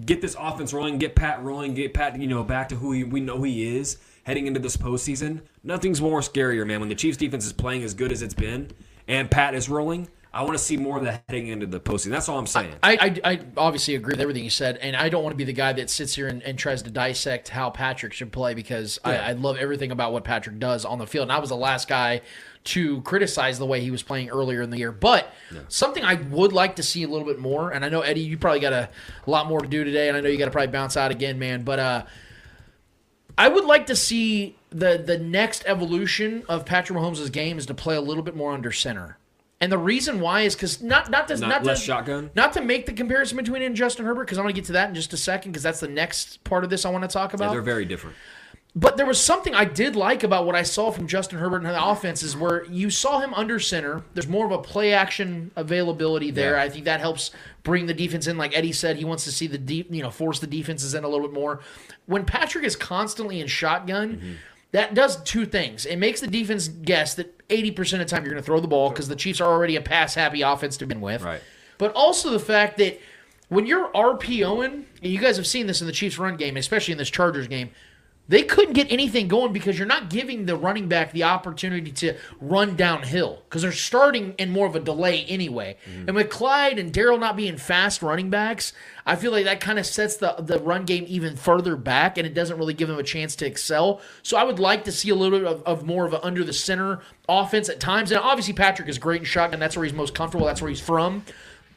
get 0.04 0.20
this 0.20 0.36
offense 0.38 0.72
rolling, 0.72 0.98
get 0.98 1.14
Pat 1.14 1.42
rolling, 1.42 1.74
get 1.74 1.94
Pat, 1.94 2.18
you 2.18 2.26
know, 2.26 2.42
back 2.42 2.70
to 2.70 2.76
who 2.76 2.92
he, 2.92 3.04
we 3.04 3.20
know 3.20 3.42
he 3.42 3.76
is 3.76 3.98
heading 4.26 4.48
into 4.48 4.58
this 4.58 4.76
postseason. 4.76 5.40
Nothing's 5.62 6.02
more 6.02 6.20
scarier, 6.20 6.66
man. 6.66 6.80
When 6.80 6.88
the 6.88 6.96
Chiefs 6.96 7.16
defense 7.16 7.46
is 7.46 7.52
playing 7.52 7.84
as 7.84 7.94
good 7.94 8.10
as 8.10 8.22
it's 8.22 8.34
been 8.34 8.72
and 9.06 9.30
Pat 9.30 9.54
is 9.54 9.68
rolling, 9.68 10.08
I 10.34 10.42
want 10.42 10.58
to 10.58 10.62
see 10.62 10.76
more 10.76 10.98
of 10.98 11.04
that 11.04 11.22
heading 11.28 11.46
into 11.46 11.64
the 11.64 11.78
postseason. 11.78 12.10
That's 12.10 12.28
all 12.28 12.36
I'm 12.36 12.48
saying. 12.48 12.74
I, 12.82 13.20
I, 13.24 13.32
I 13.32 13.40
obviously 13.56 13.94
agree 13.94 14.14
with 14.14 14.20
everything 14.20 14.42
you 14.42 14.50
said, 14.50 14.78
and 14.78 14.96
I 14.96 15.10
don't 15.10 15.22
want 15.22 15.32
to 15.32 15.36
be 15.36 15.44
the 15.44 15.52
guy 15.52 15.72
that 15.74 15.90
sits 15.90 16.16
here 16.16 16.26
and, 16.26 16.42
and 16.42 16.58
tries 16.58 16.82
to 16.82 16.90
dissect 16.90 17.48
how 17.50 17.70
Patrick 17.70 18.12
should 18.12 18.32
play 18.32 18.54
because 18.54 18.98
I, 19.04 19.16
I 19.16 19.32
love 19.32 19.58
everything 19.58 19.92
about 19.92 20.12
what 20.12 20.24
Patrick 20.24 20.58
does 20.58 20.84
on 20.84 20.98
the 20.98 21.06
field. 21.06 21.22
And 21.22 21.32
I 21.32 21.38
was 21.38 21.50
the 21.50 21.56
last 21.56 21.86
guy 21.86 22.20
to 22.64 23.02
criticize 23.02 23.60
the 23.60 23.66
way 23.66 23.80
he 23.80 23.92
was 23.92 24.02
playing 24.02 24.30
earlier 24.30 24.60
in 24.60 24.70
the 24.70 24.78
year. 24.78 24.90
But 24.90 25.32
something 25.68 26.04
I 26.04 26.14
would 26.14 26.52
like 26.52 26.74
to 26.76 26.82
see 26.82 27.04
a 27.04 27.08
little 27.08 27.26
bit 27.26 27.38
more, 27.38 27.70
and 27.70 27.84
I 27.84 27.88
know 27.88 28.00
Eddie, 28.00 28.22
you 28.22 28.36
probably 28.36 28.58
got 28.58 28.72
a 28.72 28.90
lot 29.26 29.46
more 29.46 29.60
to 29.60 29.68
do 29.68 29.84
today, 29.84 30.08
and 30.08 30.16
I 30.16 30.20
know 30.20 30.28
you 30.28 30.36
got 30.36 30.46
to 30.46 30.50
probably 30.50 30.72
bounce 30.72 30.96
out 30.96 31.12
again, 31.12 31.38
man. 31.38 31.62
But 31.62 31.78
uh, 31.78 32.02
I 33.38 33.48
would 33.48 33.64
like 33.64 33.86
to 33.86 33.96
see 33.96 34.56
the 34.70 35.02
the 35.04 35.18
next 35.18 35.64
evolution 35.66 36.44
of 36.48 36.64
Patrick 36.64 36.98
Mahomes' 36.98 37.30
game 37.30 37.58
is 37.58 37.66
to 37.66 37.74
play 37.74 37.96
a 37.96 38.00
little 38.00 38.22
bit 38.22 38.34
more 38.36 38.52
under 38.52 38.72
center. 38.72 39.18
And 39.60 39.72
the 39.72 39.78
reason 39.78 40.20
why 40.20 40.42
is 40.42 40.54
because 40.54 40.82
not 40.82 41.10
not 41.10 41.28
to 41.28 41.36
Not 41.38 41.48
not, 41.48 41.64
less 41.64 41.80
to, 41.80 41.86
shotgun? 41.86 42.30
not 42.34 42.52
to 42.54 42.60
make 42.60 42.84
the 42.86 42.92
comparison 42.92 43.36
between 43.38 43.62
it 43.62 43.66
and 43.66 43.76
Justin 43.76 44.04
Herbert 44.04 44.24
because 44.26 44.36
I'm 44.38 44.44
going 44.44 44.54
to 44.54 44.60
get 44.60 44.66
to 44.66 44.72
that 44.72 44.88
in 44.90 44.94
just 44.94 45.12
a 45.14 45.16
second 45.16 45.52
because 45.52 45.62
that's 45.62 45.80
the 45.80 45.88
next 45.88 46.44
part 46.44 46.62
of 46.64 46.68
this 46.70 46.84
I 46.84 46.90
want 46.90 47.04
to 47.04 47.08
talk 47.08 47.32
Yeah, 47.32 47.36
about. 47.36 47.52
they're 47.52 47.62
very 47.62 47.84
different. 47.86 48.16
But 48.78 48.98
there 48.98 49.06
was 49.06 49.18
something 49.18 49.54
I 49.54 49.64
did 49.64 49.96
like 49.96 50.22
about 50.22 50.44
what 50.44 50.54
I 50.54 50.62
saw 50.62 50.90
from 50.90 51.06
Justin 51.06 51.38
Herbert 51.38 51.62
and 51.64 51.66
the 51.66 51.82
offenses 51.82 52.36
where 52.36 52.66
you 52.66 52.90
saw 52.90 53.20
him 53.20 53.32
under 53.32 53.58
center. 53.58 54.02
There's 54.12 54.28
more 54.28 54.44
of 54.44 54.52
a 54.52 54.58
play 54.58 54.92
action 54.92 55.50
availability 55.56 56.30
there. 56.30 56.56
Yeah. 56.56 56.62
I 56.62 56.68
think 56.68 56.84
that 56.84 57.00
helps 57.00 57.30
bring 57.62 57.86
the 57.86 57.94
defense 57.94 58.26
in. 58.26 58.36
Like 58.36 58.54
Eddie 58.54 58.72
said, 58.72 58.96
he 58.98 59.06
wants 59.06 59.24
to 59.24 59.32
see 59.32 59.46
the 59.46 59.56
deep, 59.56 59.90
you 59.90 60.02
know, 60.02 60.10
force 60.10 60.40
the 60.40 60.46
defenses 60.46 60.92
in 60.92 61.04
a 61.04 61.08
little 61.08 61.26
bit 61.26 61.32
more. 61.34 61.60
When 62.04 62.26
Patrick 62.26 62.64
is 62.64 62.76
constantly 62.76 63.40
in 63.40 63.46
shotgun, 63.46 64.16
Mm-hmm. 64.16 64.32
that 64.72 64.92
does 64.92 65.22
two 65.22 65.46
things. 65.46 65.86
It 65.86 65.96
makes 65.96 66.20
the 66.20 66.26
defense 66.26 66.68
guess 66.68 67.14
that 67.14 67.32
80% 67.48 67.94
of 67.94 67.98
the 68.00 68.04
time 68.04 68.24
you're 68.24 68.32
going 68.34 68.42
to 68.42 68.46
throw 68.46 68.60
the 68.60 68.68
ball 68.68 68.90
because 68.90 69.08
the 69.08 69.16
Chiefs 69.16 69.40
are 69.40 69.50
already 69.50 69.76
a 69.76 69.80
pass 69.80 70.14
happy 70.14 70.42
offense 70.42 70.76
to 70.76 70.86
begin 70.86 71.00
with. 71.00 71.22
Right. 71.22 71.40
But 71.78 71.94
also 71.94 72.30
the 72.30 72.38
fact 72.38 72.76
that 72.76 73.00
when 73.48 73.64
you're 73.64 73.88
RPOing, 73.92 74.64
and 74.64 74.84
you 75.12 75.18
guys 75.18 75.38
have 75.38 75.46
seen 75.46 75.66
this 75.66 75.80
in 75.80 75.86
the 75.86 75.94
Chiefs 75.94 76.18
run 76.18 76.36
game, 76.36 76.58
especially 76.58 76.92
in 76.92 76.98
this 76.98 77.08
Chargers 77.08 77.48
game, 77.48 77.70
they 78.28 78.42
couldn't 78.42 78.74
get 78.74 78.90
anything 78.90 79.28
going 79.28 79.52
because 79.52 79.78
you're 79.78 79.86
not 79.86 80.10
giving 80.10 80.46
the 80.46 80.56
running 80.56 80.88
back 80.88 81.12
the 81.12 81.22
opportunity 81.22 81.92
to 81.92 82.16
run 82.40 82.74
downhill 82.74 83.42
because 83.44 83.62
they're 83.62 83.72
starting 83.72 84.34
in 84.38 84.50
more 84.50 84.66
of 84.66 84.74
a 84.74 84.80
delay 84.80 85.24
anyway. 85.24 85.76
And 86.06 86.16
with 86.16 86.28
Clyde 86.28 86.78
and 86.78 86.92
Darrel 86.92 87.18
not 87.18 87.36
being 87.36 87.56
fast 87.56 88.02
running 88.02 88.28
backs, 88.28 88.72
I 89.04 89.14
feel 89.14 89.30
like 89.30 89.44
that 89.44 89.60
kind 89.60 89.78
of 89.78 89.86
sets 89.86 90.16
the, 90.16 90.34
the 90.38 90.58
run 90.58 90.84
game 90.84 91.04
even 91.06 91.36
further 91.36 91.76
back 91.76 92.18
and 92.18 92.26
it 92.26 92.34
doesn't 92.34 92.58
really 92.58 92.74
give 92.74 92.88
them 92.88 92.98
a 92.98 93.04
chance 93.04 93.36
to 93.36 93.46
excel. 93.46 94.00
So 94.22 94.36
I 94.36 94.42
would 94.42 94.58
like 94.58 94.84
to 94.84 94.92
see 94.92 95.10
a 95.10 95.14
little 95.14 95.38
bit 95.38 95.46
of, 95.46 95.62
of 95.62 95.86
more 95.86 96.04
of 96.04 96.12
an 96.12 96.20
under 96.24 96.42
the 96.42 96.52
center 96.52 97.00
offense 97.28 97.68
at 97.68 97.78
times. 97.78 98.10
And 98.10 98.20
obviously, 98.20 98.54
Patrick 98.54 98.88
is 98.88 98.98
great 98.98 99.20
in 99.20 99.24
shotgun. 99.24 99.60
That's 99.60 99.76
where 99.76 99.84
he's 99.84 99.94
most 99.94 100.14
comfortable. 100.14 100.46
That's 100.46 100.60
where 100.60 100.68
he's 100.68 100.80
from 100.80 101.22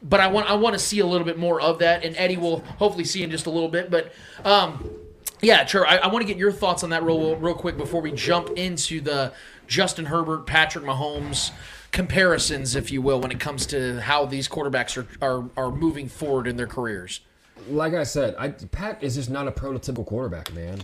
but 0.01 0.19
I 0.21 0.27
want 0.27 0.49
I 0.49 0.53
want 0.53 0.73
to 0.75 0.79
see 0.79 0.99
a 0.99 1.05
little 1.05 1.25
bit 1.25 1.37
more 1.37 1.59
of 1.59 1.79
that, 1.79 2.05
and 2.05 2.15
Eddie 2.15 2.37
will 2.37 2.59
hopefully 2.77 3.03
see 3.03 3.21
in 3.21 3.31
just 3.31 3.47
a 3.47 3.49
little 3.49 3.67
bit. 3.67 3.91
But 3.91 4.13
um, 4.45 4.89
yeah, 5.41 5.65
sure. 5.65 5.85
I, 5.85 5.97
I 5.97 6.07
want 6.07 6.21
to 6.21 6.27
get 6.27 6.37
your 6.37 6.51
thoughts 6.51 6.83
on 6.83 6.89
that 6.91 7.03
real 7.03 7.35
real 7.35 7.53
quick 7.53 7.77
before 7.77 8.01
we 8.01 8.11
jump 8.11 8.49
into 8.57 9.01
the 9.01 9.33
Justin 9.67 10.05
Herbert, 10.05 10.45
Patrick 10.45 10.83
Mahomes 10.85 11.51
comparisons, 11.91 12.75
if 12.75 12.91
you 12.91 13.01
will, 13.01 13.19
when 13.19 13.31
it 13.31 13.39
comes 13.39 13.65
to 13.67 13.99
how 14.01 14.25
these 14.25 14.47
quarterbacks 14.47 14.97
are 14.97 15.07
are, 15.21 15.49
are 15.57 15.71
moving 15.71 16.07
forward 16.07 16.47
in 16.47 16.57
their 16.57 16.67
careers. 16.67 17.21
like 17.69 17.93
I 17.93 18.03
said, 18.03 18.35
I, 18.37 18.49
Pat 18.49 19.03
is 19.03 19.15
just 19.15 19.29
not 19.29 19.47
a 19.47 19.51
prototypical 19.51 20.05
quarterback, 20.05 20.53
man. 20.53 20.81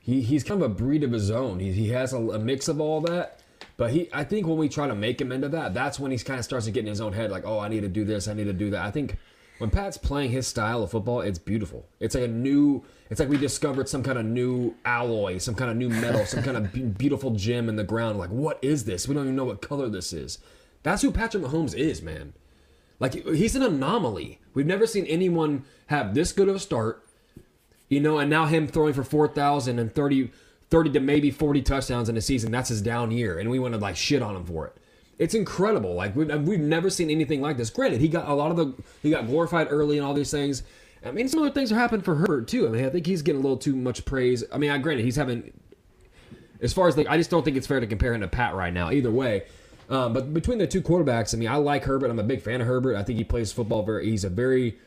He, 0.00 0.22
he's 0.22 0.42
kind 0.44 0.62
of 0.62 0.70
a 0.70 0.74
breed 0.74 1.04
of 1.04 1.12
his 1.12 1.30
own. 1.30 1.58
He, 1.58 1.72
he 1.72 1.88
has 1.90 2.12
a, 2.12 2.18
a 2.18 2.38
mix 2.38 2.68
of 2.68 2.80
all 2.80 3.00
that. 3.02 3.40
But 3.76 3.92
he, 3.92 4.08
I 4.12 4.24
think 4.24 4.46
when 4.46 4.56
we 4.56 4.68
try 4.68 4.88
to 4.88 4.94
make 4.94 5.20
him 5.20 5.30
into 5.30 5.48
that, 5.50 5.74
that's 5.74 6.00
when 6.00 6.10
he 6.10 6.18
kind 6.18 6.38
of 6.38 6.44
starts 6.44 6.66
to 6.66 6.72
get 6.72 6.80
in 6.80 6.86
his 6.86 7.00
own 7.00 7.12
head, 7.12 7.30
like, 7.30 7.44
oh, 7.46 7.58
I 7.58 7.68
need 7.68 7.82
to 7.82 7.88
do 7.88 8.04
this, 8.04 8.26
I 8.26 8.34
need 8.34 8.44
to 8.44 8.52
do 8.52 8.70
that. 8.70 8.84
I 8.84 8.90
think 8.90 9.16
when 9.58 9.70
Pat's 9.70 9.98
playing 9.98 10.30
his 10.30 10.46
style 10.46 10.82
of 10.82 10.90
football, 10.90 11.20
it's 11.20 11.38
beautiful. 11.38 11.86
It's 12.00 12.14
like 12.14 12.24
a 12.24 12.28
new, 12.28 12.84
it's 13.10 13.20
like 13.20 13.28
we 13.28 13.36
discovered 13.36 13.88
some 13.88 14.02
kind 14.02 14.18
of 14.18 14.24
new 14.24 14.74
alloy, 14.84 15.38
some 15.38 15.54
kind 15.54 15.70
of 15.70 15.76
new 15.76 15.88
metal, 15.88 16.24
some 16.26 16.42
kind 16.42 16.56
of 16.56 16.72
be- 16.72 16.82
beautiful 16.82 17.32
gem 17.32 17.68
in 17.68 17.76
the 17.76 17.84
ground. 17.84 18.18
Like, 18.18 18.30
what 18.30 18.58
is 18.62 18.84
this? 18.84 19.08
We 19.08 19.14
don't 19.14 19.24
even 19.24 19.36
know 19.36 19.44
what 19.44 19.60
color 19.60 19.88
this 19.88 20.12
is. 20.12 20.38
That's 20.82 21.02
who 21.02 21.10
Patrick 21.10 21.42
Mahomes 21.42 21.74
is, 21.74 22.02
man. 22.02 22.32
Like 23.00 23.14
he's 23.14 23.54
an 23.54 23.62
anomaly. 23.62 24.40
We've 24.54 24.66
never 24.66 24.86
seen 24.86 25.06
anyone 25.06 25.64
have 25.86 26.14
this 26.14 26.32
good 26.32 26.48
of 26.48 26.56
a 26.56 26.60
start, 26.60 27.04
you 27.88 28.00
know, 28.00 28.18
and 28.18 28.28
now 28.28 28.46
him 28.46 28.66
throwing 28.66 28.94
for 28.94 29.04
4,000 29.04 29.78
and 29.78 29.92
30, 29.92 30.30
30 30.70 30.90
to 30.90 31.00
maybe 31.00 31.30
40 31.30 31.62
touchdowns 31.62 32.08
in 32.08 32.16
a 32.16 32.20
season. 32.20 32.50
That's 32.50 32.68
his 32.68 32.82
down 32.82 33.10
year, 33.10 33.38
and 33.38 33.50
we 33.50 33.58
want 33.58 33.74
to 33.74 33.80
like 33.80 33.96
shit 33.96 34.22
on 34.22 34.34
him 34.34 34.44
for 34.44 34.66
it. 34.66 34.76
It's 35.18 35.34
incredible. 35.34 35.94
Like 35.94 36.14
we've, 36.14 36.32
we've 36.42 36.60
never 36.60 36.90
seen 36.90 37.10
anything 37.10 37.40
like 37.40 37.56
this. 37.56 37.70
Granted, 37.70 38.00
he 38.00 38.08
got 38.08 38.28
a 38.28 38.34
lot 38.34 38.50
of 38.50 38.56
the 38.56 38.74
he 39.02 39.10
got 39.10 39.26
glorified 39.26 39.68
early 39.70 39.98
and 39.98 40.06
all 40.06 40.14
these 40.14 40.30
things, 40.30 40.62
I 41.04 41.10
mean, 41.10 41.28
similar 41.28 41.50
things 41.50 41.70
are 41.70 41.76
happening 41.76 42.02
for 42.02 42.16
Herbert 42.16 42.48
too. 42.48 42.66
I 42.66 42.70
mean, 42.70 42.84
I 42.84 42.90
think 42.90 43.06
he's 43.06 43.22
getting 43.22 43.40
a 43.40 43.42
little 43.42 43.56
too 43.56 43.76
much 43.76 44.04
praise. 44.04 44.44
I 44.52 44.58
mean, 44.58 44.70
I 44.70 44.78
granted 44.78 45.04
he's 45.04 45.16
having, 45.16 45.52
as 46.60 46.72
far 46.72 46.88
as 46.88 46.96
like, 46.96 47.06
I 47.08 47.16
just 47.16 47.30
don't 47.30 47.44
think 47.44 47.56
it's 47.56 47.66
fair 47.66 47.80
to 47.80 47.86
compare 47.86 48.14
him 48.14 48.20
to 48.22 48.28
Pat 48.28 48.54
right 48.54 48.72
now. 48.72 48.90
Either 48.90 49.10
way, 49.10 49.44
um, 49.88 50.12
but 50.12 50.34
between 50.34 50.58
the 50.58 50.66
two 50.66 50.82
quarterbacks, 50.82 51.34
I 51.34 51.38
mean, 51.38 51.48
I 51.48 51.56
like 51.56 51.84
Herbert. 51.84 52.10
I'm 52.10 52.18
a 52.18 52.24
big 52.24 52.42
fan 52.42 52.60
of 52.60 52.66
Herbert. 52.66 52.96
I 52.96 53.02
think 53.02 53.18
he 53.18 53.24
plays 53.24 53.52
football 53.52 53.82
very. 53.82 54.10
He's 54.10 54.24
a 54.24 54.28
very 54.28 54.78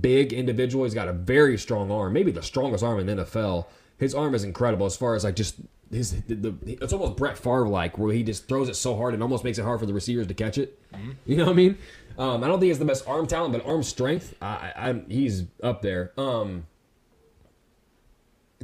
big 0.00 0.32
individual. 0.32 0.84
He's 0.84 0.94
got 0.94 1.08
a 1.08 1.12
very 1.12 1.56
strong 1.56 1.90
arm, 1.90 2.12
maybe 2.12 2.30
the 2.30 2.42
strongest 2.42 2.84
arm 2.84 2.98
in 2.98 3.06
the 3.06 3.24
NFL. 3.24 3.66
His 3.96 4.14
arm 4.14 4.34
is 4.34 4.44
incredible 4.44 4.86
as 4.86 4.96
far 4.96 5.14
as 5.14 5.24
like 5.24 5.36
just 5.36 5.56
his. 5.90 6.20
The, 6.22 6.34
the, 6.34 6.54
it's 6.64 6.92
almost 6.92 7.16
Brett 7.16 7.36
Favre 7.38 7.68
like, 7.68 7.98
where 7.98 8.12
he 8.14 8.22
just 8.22 8.48
throws 8.48 8.68
it 8.68 8.74
so 8.76 8.96
hard 8.96 9.14
and 9.14 9.22
almost 9.22 9.44
makes 9.44 9.58
it 9.58 9.64
hard 9.64 9.80
for 9.80 9.86
the 9.86 9.94
receivers 9.94 10.26
to 10.28 10.34
catch 10.34 10.58
it. 10.58 10.78
You 11.26 11.36
know 11.36 11.44
what 11.46 11.52
I 11.52 11.54
mean? 11.54 11.78
Um, 12.18 12.44
I 12.44 12.48
don't 12.48 12.54
think 12.56 12.64
he 12.64 12.68
has 12.70 12.78
the 12.78 12.84
best 12.84 13.06
arm 13.08 13.26
talent, 13.26 13.52
but 13.52 13.64
arm 13.66 13.82
strength, 13.82 14.34
I, 14.42 14.72
I, 14.76 15.02
he's 15.08 15.44
up 15.62 15.80
there. 15.82 16.12
Um, 16.18 16.66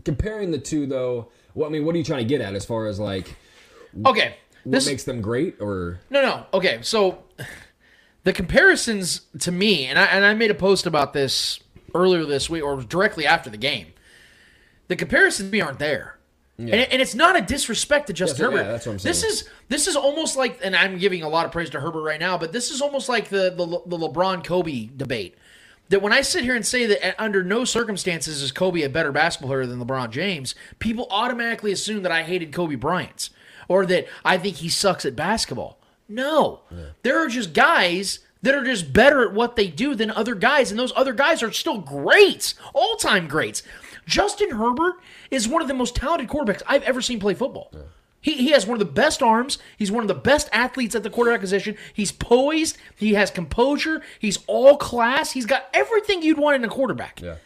comparing 0.05 0.51
the 0.51 0.59
two, 0.59 0.87
though, 0.87 1.29
well, 1.55 1.68
I 1.68 1.72
mean, 1.72 1.85
what 1.85 1.95
are 1.95 1.99
you 1.99 2.05
trying 2.05 2.27
to 2.27 2.29
get 2.29 2.41
at 2.41 2.55
as 2.55 2.64
far 2.64 2.87
as 2.87 2.99
like 3.01 3.35
Okay. 4.05 4.37
what 4.64 4.72
This 4.72 4.87
makes 4.87 5.05
them 5.05 5.20
great, 5.22 5.57
or 5.61 6.01
No, 6.11 6.20
no. 6.22 6.47
Okay, 6.53 6.81
so 6.83 7.24
the 8.24 8.33
comparisons 8.33 9.22
to 9.41 9.51
me, 9.53 9.87
and 9.87 9.99
I 9.99 10.05
and 10.07 10.24
I 10.24 10.35
made 10.35 10.51
a 10.51 10.55
post 10.55 10.85
about 10.87 11.12
this 11.12 11.61
earlier 11.95 12.24
this 12.24 12.51
week, 12.51 12.62
or 12.62 12.83
directly 12.83 13.24
after 13.27 13.49
the 13.49 13.57
game. 13.57 13.87
The 14.89 14.97
comparisons 14.97 15.49
to 15.49 15.53
me 15.53 15.61
aren't 15.61 15.79
there, 15.79 16.18
and, 16.59 16.70
and 16.70 17.02
it's 17.02 17.14
not 17.14 17.36
a 17.36 17.42
disrespect 17.42 18.07
to 18.07 18.12
Justin 18.12 18.50
That's- 18.50 18.52
yeah, 18.52 18.59
Herbert. 18.64 18.72
that's 18.72 18.86
what 18.86 18.92
I'm 18.92 18.98
This 18.98 19.22
is 19.22 19.48
this 19.68 19.86
is 19.86 19.96
almost 19.96 20.36
like, 20.36 20.59
and 20.62 20.74
I'm 20.74 20.98
giving 20.98 21.22
a 21.22 21.28
lot 21.28 21.44
of 21.46 21.52
praise 21.52 21.70
to 21.70 21.80
Herbert 21.80 22.02
right 22.02 22.20
now, 22.20 22.38
but 22.38 22.52
this 22.52 22.70
is 22.70 22.80
almost 22.80 23.09
like 23.09 23.28
the 23.28 23.50
the, 23.50 23.66
the 23.86 24.09
LeBron 24.09 24.42
Kobe 24.44 24.88
debate. 24.96 25.36
That 25.88 26.02
when 26.02 26.12
I 26.12 26.22
sit 26.22 26.42
here 26.42 26.57
and 26.57 26.66
say 26.66 26.86
that 26.86 27.11
uh, 27.11 27.12
under 27.22 27.44
no 27.44 27.64
circumstances 27.64 28.42
is 28.42 28.50
Kobe 28.52 28.82
a 28.82 28.88
better 28.88 29.12
basketball 29.12 29.50
player 29.50 29.66
than 29.66 29.78
LeBron 29.78 30.11
James, 30.11 30.54
people 30.80 31.07
automatically 31.11 31.70
assume 31.72 32.02
that 32.02 32.11
I 32.11 32.22
hated 32.24 32.52
Kobe 32.52 32.74
Bryant 32.74 33.30
or 33.68 33.86
that 33.86 34.07
I 34.24 34.36
think 34.38 34.57
he 34.57 34.68
sucks 34.68 35.04
at 35.04 35.14
basketball. 35.14 35.78
No, 36.09 36.61
there 37.02 37.18
are 37.18 37.28
just 37.28 37.52
guys 37.52 38.20
that 38.42 38.54
are 38.54 38.64
just 38.64 38.92
better 38.92 39.26
at 39.28 39.34
what 39.34 39.57
they 39.57 39.66
do 39.68 39.94
than 39.94 40.11
other 40.11 40.34
guys, 40.36 40.70
and 40.70 40.78
those 40.78 40.92
other 40.94 41.12
guys 41.12 41.42
are 41.42 41.50
still 41.52 41.78
greats, 41.78 42.54
all 42.74 42.96
time 42.96 43.26
greats. 43.28 43.62
Justin 44.07 44.52
Herbert 44.52 44.94
is 45.31 45.49
one 45.49 45.62
of 45.62 45.68
the 45.68 45.74
most 45.74 45.97
talented 45.97 46.29
quarterbacks 46.29 46.62
I've 46.66 46.83
ever 46.83 47.01
seen 47.01 47.20
play 47.20 47.35
football. 47.35 47.70
He, 48.20 48.33
he 48.33 48.51
has 48.51 48.66
one 48.66 48.74
of 48.81 48.87
the 48.87 48.93
best 48.93 49.22
arms. 49.22 49.59
He's 49.77 49.93
one 49.93 50.03
of 50.03 50.09
the 50.09 50.14
best 50.14 50.49
athletes 50.53 50.95
at 50.95 51.03
the 51.03 51.11
quarterback 51.11 51.41
position. 51.41 51.77
He's 51.95 52.11
poised. 52.11 52.77
He 52.97 53.14
has 53.14 53.31
composure. 53.31 54.03
He's 54.18 54.39
all 54.47 54.77
class. 54.77 55.33
He's 55.33 55.47
got 55.47 55.66
everything 55.72 56.22
you'd 56.22 56.39
want 56.39 56.57
in 56.57 56.64
a 56.64 56.68
quarterback. 56.68 57.20
yeah, 57.22 57.37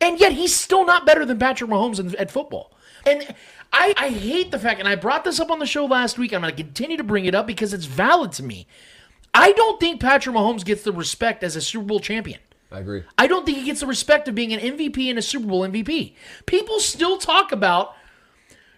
And 0.00 0.20
yet 0.20 0.32
he's 0.32 0.54
still 0.54 0.84
not 0.84 1.06
better 1.06 1.24
than 1.24 1.38
Patrick 1.38 1.70
Mahomes 1.70 1.98
in, 1.98 2.14
at 2.16 2.30
football. 2.30 2.72
And 3.06 3.34
I, 3.72 3.94
I 3.96 4.08
hate 4.10 4.50
the 4.50 4.58
fact, 4.58 4.80
and 4.80 4.88
I 4.88 4.96
brought 4.96 5.24
this 5.24 5.40
up 5.40 5.50
on 5.50 5.58
the 5.60 5.66
show 5.66 5.86
last 5.86 6.18
week. 6.18 6.34
I'm 6.34 6.42
going 6.42 6.54
to 6.54 6.62
continue 6.62 6.98
to 6.98 7.04
bring 7.04 7.24
it 7.24 7.34
up 7.34 7.46
because 7.46 7.72
it's 7.72 7.86
valid 7.86 8.32
to 8.32 8.42
me. 8.42 8.66
I 9.32 9.52
don't 9.52 9.80
think 9.80 10.00
Patrick 10.00 10.36
Mahomes 10.36 10.64
gets 10.64 10.82
the 10.82 10.92
respect 10.92 11.42
as 11.42 11.56
a 11.56 11.60
Super 11.62 11.86
Bowl 11.86 12.00
champion. 12.00 12.40
I 12.72 12.80
agree. 12.80 13.02
I 13.18 13.26
don't 13.26 13.44
think 13.44 13.58
he 13.58 13.64
gets 13.64 13.80
the 13.80 13.86
respect 13.86 14.28
of 14.28 14.34
being 14.34 14.52
an 14.52 14.60
MVP 14.60 15.08
and 15.10 15.18
a 15.18 15.22
Super 15.22 15.46
Bowl 15.46 15.62
MVP. 15.62 16.14
People 16.46 16.80
still 16.80 17.18
talk 17.18 17.52
about, 17.52 17.94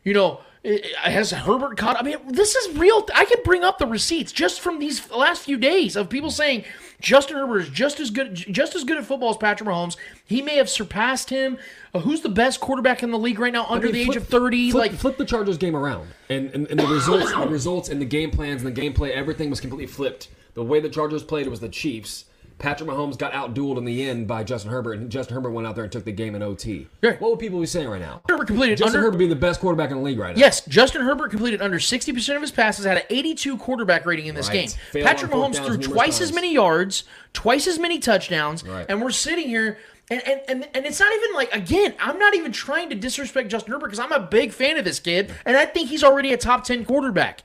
you 0.03 0.13
know, 0.13 0.41
has 0.65 1.31
Herbert 1.31 1.77
caught? 1.77 1.99
I 1.99 2.03
mean, 2.03 2.17
this 2.27 2.55
is 2.55 2.79
real. 2.79 3.07
I 3.15 3.27
can 3.27 3.39
bring 3.45 3.63
up 3.65 3.79
the 3.79 3.87
receipts 3.87 4.33
just 4.33 4.61
from 4.61 4.79
these 4.79 5.11
last 5.11 5.43
few 5.43 5.59
days 5.59 5.95
of 5.95 6.09
people 6.09 6.31
saying 6.31 6.65
Justin 7.01 7.37
Herbert 7.37 7.59
is 7.61 7.69
just 7.69 8.01
as 8.01 8.11
good, 8.11 8.35
just 8.35 8.75
as 8.75 8.83
good 8.83 8.97
at 8.97 9.05
football 9.05 9.29
as 9.29 9.37
Patrick 9.37 9.69
Mahomes. 9.69 9.99
He 10.25 10.41
may 10.41 10.57
have 10.57 10.71
surpassed 10.71 11.29
him. 11.29 11.59
Uh, 11.93 12.01
who's 12.01 12.23
the 12.23 12.31
best 12.31 12.61
quarterback 12.61 13.03
in 13.03 13.11
the 13.11 13.19
league 13.19 13.39
right 13.39 13.53
now 13.53 13.67
under 13.67 13.89
I 13.89 13.93
mean, 13.93 14.05
the 14.07 14.11
age 14.11 14.17
of 14.17 14.27
thirty? 14.27 14.71
Flip, 14.71 14.93
like, 14.93 14.99
flip 14.99 15.19
the 15.19 15.27
Chargers 15.27 15.59
game 15.59 15.77
around, 15.77 16.09
and 16.31 16.51
and, 16.55 16.67
and 16.69 16.81
the 16.81 16.87
results, 16.87 17.31
the 17.31 17.47
results, 17.47 17.89
and 17.91 18.01
the 18.01 18.07
game 18.07 18.31
plans 18.31 18.63
and 18.65 18.75
the 18.75 18.81
gameplay, 18.81 19.11
everything 19.11 19.51
was 19.51 19.61
completely 19.61 19.87
flipped. 19.87 20.29
The 20.55 20.65
way 20.65 20.81
the 20.81 20.89
Chargers 20.89 21.23
played 21.23 21.47
was 21.49 21.61
the 21.61 21.69
Chiefs. 21.69 22.25
Patrick 22.65 22.89
Mahomes 22.89 23.19
got 23.19 23.33
outdueled 23.33 23.77
in 23.77 23.85
the 23.85 24.09
end 24.09 24.27
by 24.27 24.43
Justin 24.43 24.71
Herbert, 24.71 24.95
and 24.95 25.11
Justin 25.11 25.35
Herbert 25.35 25.51
went 25.51 25.67
out 25.67 25.75
there 25.75 25.85
and 25.85 25.93
took 25.93 26.07
the 26.07 26.13
game 26.13 26.35
in 26.35 26.43
OT. 26.43 26.87
Right. 27.03 27.21
What 27.21 27.31
would 27.31 27.39
people 27.39 27.61
be 27.61 27.67
saying 27.67 27.89
right 27.91 28.01
now? 28.01 28.23
Herbert 28.27 28.47
completed 28.47 28.79
Justin 28.79 28.97
under. 29.01 29.07
Herbert 29.09 29.19
be 29.19 29.27
the 29.27 29.37
best 29.37 29.61
quarterback 29.61 29.91
in 29.91 29.99
the 29.99 30.03
league 30.03 30.19
right 30.19 30.35
now. 30.35 30.41
Yes, 30.41 30.63
Justin 30.65 31.03
Herbert 31.03 31.31
completed 31.31 31.61
under 31.61 31.79
60% 31.79 32.37
of 32.37 32.41
his 32.41 32.51
passes, 32.51 32.87
had 32.87 32.97
an 32.97 33.03
82 33.11 33.59
quarterback 33.59 34.07
rating 34.07 34.27
in 34.27 34.35
this 34.35 34.49
Right. 34.49 34.55
game. 34.55 34.69
Failed 34.93 35.07
Patrick 35.07 35.31
Mahomes 35.31 35.63
threw 35.63 35.77
twice 35.77 36.23
as 36.23 36.33
many 36.33 36.55
yards, 36.55 37.05
twice 37.35 37.67
as 37.67 37.79
many 37.79 37.99
touchdowns, 37.99 38.65
Right. 38.67 38.87
and 38.89 39.03
we're 39.03 39.11
sitting 39.11 39.47
here. 39.47 39.77
And, 40.11 40.27
and, 40.27 40.41
and, 40.49 40.69
and 40.75 40.87
it's 40.87 41.01
not 41.01 41.13
even 41.15 41.35
like, 41.35 41.55
again, 41.55 41.95
I'm 41.99 42.19
not 42.19 42.35
even 42.35 42.51
trying 42.53 42.89
to 42.91 42.95
disrespect 42.95 43.51
Justin 43.51 43.73
Herbert 43.73 43.87
because 43.89 43.99
I'm 43.99 44.13
a 44.13 44.21
big 44.21 44.53
fan 44.53 44.79
of 44.79 44.85
this 44.87 45.01
kid, 45.01 45.33
and 45.45 45.55
I 45.57 45.67
think 45.67 45.91
he's 45.91 46.03
already 46.05 46.33
a 46.33 46.37
top 46.39 46.65
10 46.65 46.85
quarterback. 46.87 47.43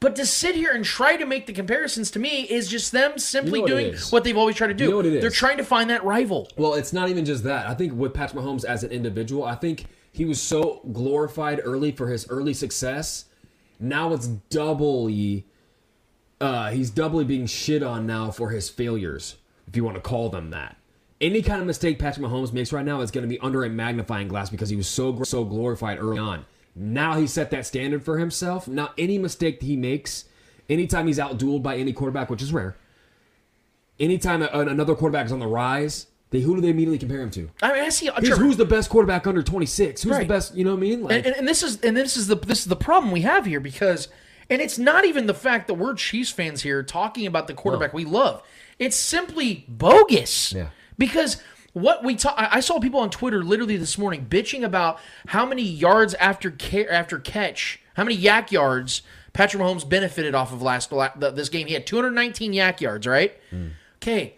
But 0.00 0.14
to 0.16 0.26
sit 0.26 0.54
here 0.54 0.72
and 0.72 0.84
try 0.84 1.16
to 1.16 1.26
make 1.26 1.46
the 1.46 1.52
comparisons 1.52 2.10
to 2.12 2.20
me 2.20 2.42
is 2.42 2.68
just 2.68 2.92
them 2.92 3.18
simply 3.18 3.60
You 3.60 3.66
know 3.66 3.74
what 3.74 3.80
doing 3.82 3.96
what 4.10 4.24
they've 4.24 4.36
always 4.36 4.54
tried 4.54 4.68
to 4.68 4.74
do. 4.74 4.84
You 4.84 4.90
know 4.90 4.96
what 4.98 5.06
it 5.06 5.20
They're 5.20 5.30
trying 5.30 5.56
to 5.56 5.64
find 5.64 5.90
that 5.90 6.04
rival. 6.04 6.48
Well, 6.56 6.74
it's 6.74 6.92
not 6.92 7.08
even 7.08 7.24
just 7.24 7.42
that. 7.44 7.66
I 7.66 7.74
think 7.74 7.94
with 7.94 8.14
Patrick 8.14 8.42
Mahomes 8.42 8.64
as 8.64 8.84
an 8.84 8.92
individual, 8.92 9.44
I 9.44 9.56
think 9.56 9.86
he 10.12 10.24
was 10.24 10.40
so 10.40 10.82
glorified 10.92 11.60
early 11.64 11.90
for 11.90 12.08
his 12.08 12.28
early 12.28 12.54
success. 12.54 13.24
Now 13.80 14.12
it's 14.12 14.26
doubly, 14.26 15.46
uh, 16.40 16.70
he's 16.70 16.90
doubly 16.90 17.24
being 17.24 17.46
shit 17.46 17.82
on 17.82 18.06
now 18.06 18.30
for 18.30 18.50
his 18.50 18.68
failures, 18.68 19.36
if 19.66 19.74
you 19.74 19.84
want 19.84 19.96
to 19.96 20.00
call 20.00 20.28
them 20.28 20.50
that. 20.50 20.76
Any 21.20 21.42
kind 21.42 21.60
of 21.60 21.66
mistake 21.66 21.98
Patrick 21.98 22.24
Mahomes 22.24 22.52
makes 22.52 22.72
right 22.72 22.84
now 22.84 23.00
is 23.00 23.10
going 23.10 23.22
to 23.22 23.28
be 23.28 23.40
under 23.40 23.64
a 23.64 23.68
magnifying 23.68 24.28
glass 24.28 24.50
because 24.50 24.68
he 24.68 24.76
was 24.76 24.86
so 24.86 25.24
so 25.24 25.44
glorified 25.44 25.98
early 25.98 26.18
on. 26.18 26.46
Now 26.78 27.18
he 27.18 27.26
set 27.26 27.50
that 27.50 27.66
standard 27.66 28.04
for 28.04 28.18
himself. 28.18 28.68
Now 28.68 28.90
any 28.96 29.18
mistake 29.18 29.58
that 29.60 29.66
he 29.66 29.76
makes, 29.76 30.24
anytime 30.70 31.06
he's 31.08 31.18
outdueled 31.18 31.62
by 31.62 31.76
any 31.76 31.92
quarterback, 31.92 32.30
which 32.30 32.40
is 32.42 32.52
rare, 32.52 32.76
anytime 33.98 34.42
a, 34.42 34.46
another 34.52 34.94
quarterback 34.94 35.26
is 35.26 35.32
on 35.32 35.40
the 35.40 35.46
rise, 35.46 36.06
they 36.30 36.40
who 36.40 36.54
do 36.54 36.60
they 36.60 36.68
immediately 36.68 36.98
compare 36.98 37.20
him 37.20 37.30
to? 37.30 37.50
I 37.62 37.72
mean, 37.72 37.84
I 37.84 37.88
see. 37.88 38.08
Uh, 38.08 38.14
who's, 38.20 38.28
Trevor, 38.28 38.44
who's 38.44 38.56
the 38.56 38.64
best 38.64 38.90
quarterback 38.90 39.26
under 39.26 39.42
26? 39.42 40.02
Who's 40.02 40.12
Right. 40.12 40.20
the 40.28 40.32
best? 40.32 40.54
You 40.54 40.64
know 40.64 40.70
what 40.72 40.76
I 40.76 40.80
mean? 40.80 41.02
Like, 41.02 41.12
and, 41.16 41.26
and, 41.26 41.36
and 41.36 41.48
this 41.48 41.62
is 41.62 41.80
and 41.80 41.96
this 41.96 42.16
is 42.16 42.26
the 42.26 42.36
this 42.36 42.60
is 42.60 42.66
the 42.66 42.76
problem 42.76 43.10
we 43.12 43.22
have 43.22 43.46
here 43.46 43.60
because 43.60 44.08
and 44.50 44.60
it's 44.62 44.78
not 44.78 45.04
even 45.04 45.26
the 45.26 45.34
fact 45.34 45.66
that 45.68 45.74
we're 45.74 45.94
Chiefs 45.94 46.30
fans 46.30 46.62
here 46.62 46.82
talking 46.82 47.26
about 47.26 47.46
the 47.48 47.54
quarterback 47.54 47.92
we 47.92 48.04
love. 48.04 48.42
It's 48.78 48.96
simply 48.96 49.64
bogus. 49.68 50.52
Yeah. 50.52 50.68
Because 50.96 51.42
what 51.80 52.04
we 52.04 52.14
talk, 52.16 52.34
I 52.36 52.60
saw 52.60 52.78
people 52.78 53.00
on 53.00 53.10
Twitter 53.10 53.42
literally 53.42 53.76
this 53.76 53.98
morning 53.98 54.26
bitching 54.28 54.62
about 54.64 54.98
how 55.28 55.46
many 55.46 55.62
yards 55.62 56.14
after 56.14 56.50
ca- 56.50 56.88
after 56.88 57.18
catch, 57.18 57.80
how 57.94 58.04
many 58.04 58.16
YAC 58.16 58.50
yards 58.50 59.02
Patrick 59.32 59.62
Mahomes 59.62 59.88
benefited 59.88 60.34
off 60.34 60.52
of 60.52 60.62
last 60.62 60.92
this 61.20 61.48
game. 61.48 61.66
He 61.66 61.74
had 61.74 61.86
219 61.86 62.52
YAC 62.52 62.80
yards, 62.80 63.06
right? 63.06 63.38
Okay. 64.02 64.34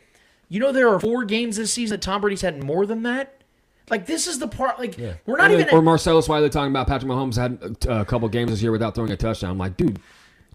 You 0.49 0.61
know 0.61 0.73
there 0.73 0.89
are 0.89 0.99
four 0.99 1.25
games 1.25 1.57
this 1.57 1.73
season 1.73 1.95
that 1.95 2.03
Tom 2.03 2.21
Brady's 2.21 2.43
had 2.43 2.63
more 2.63 2.85
than 2.85 3.03
that. 3.05 3.41
Like 3.89 4.07
this 4.07 4.27
is 4.27 4.39
the 4.39 4.49
part. 4.49 4.79
Like 4.79 4.99
we're 5.27 5.37
not 5.37 5.51
or, 5.51 5.55
even. 5.55 5.69
or 5.71 5.83
Marcellus 5.83 6.29
Wiley 6.29 6.51
talking 6.51 6.71
about 6.71 6.87
Patrick 6.87 7.11
Mahomes 7.11 7.37
had 7.37 7.77
a, 7.89 8.01
a 8.01 8.05
couple 8.05 8.29
games 8.29 8.51
this 8.51 8.63
year 8.63 8.73
without 8.73 8.95
throwing 8.95 9.11
a 9.11 9.17
touchdown. 9.17 9.53
I'm 9.53 9.59
like, 9.59 9.77
dude, 9.77 10.01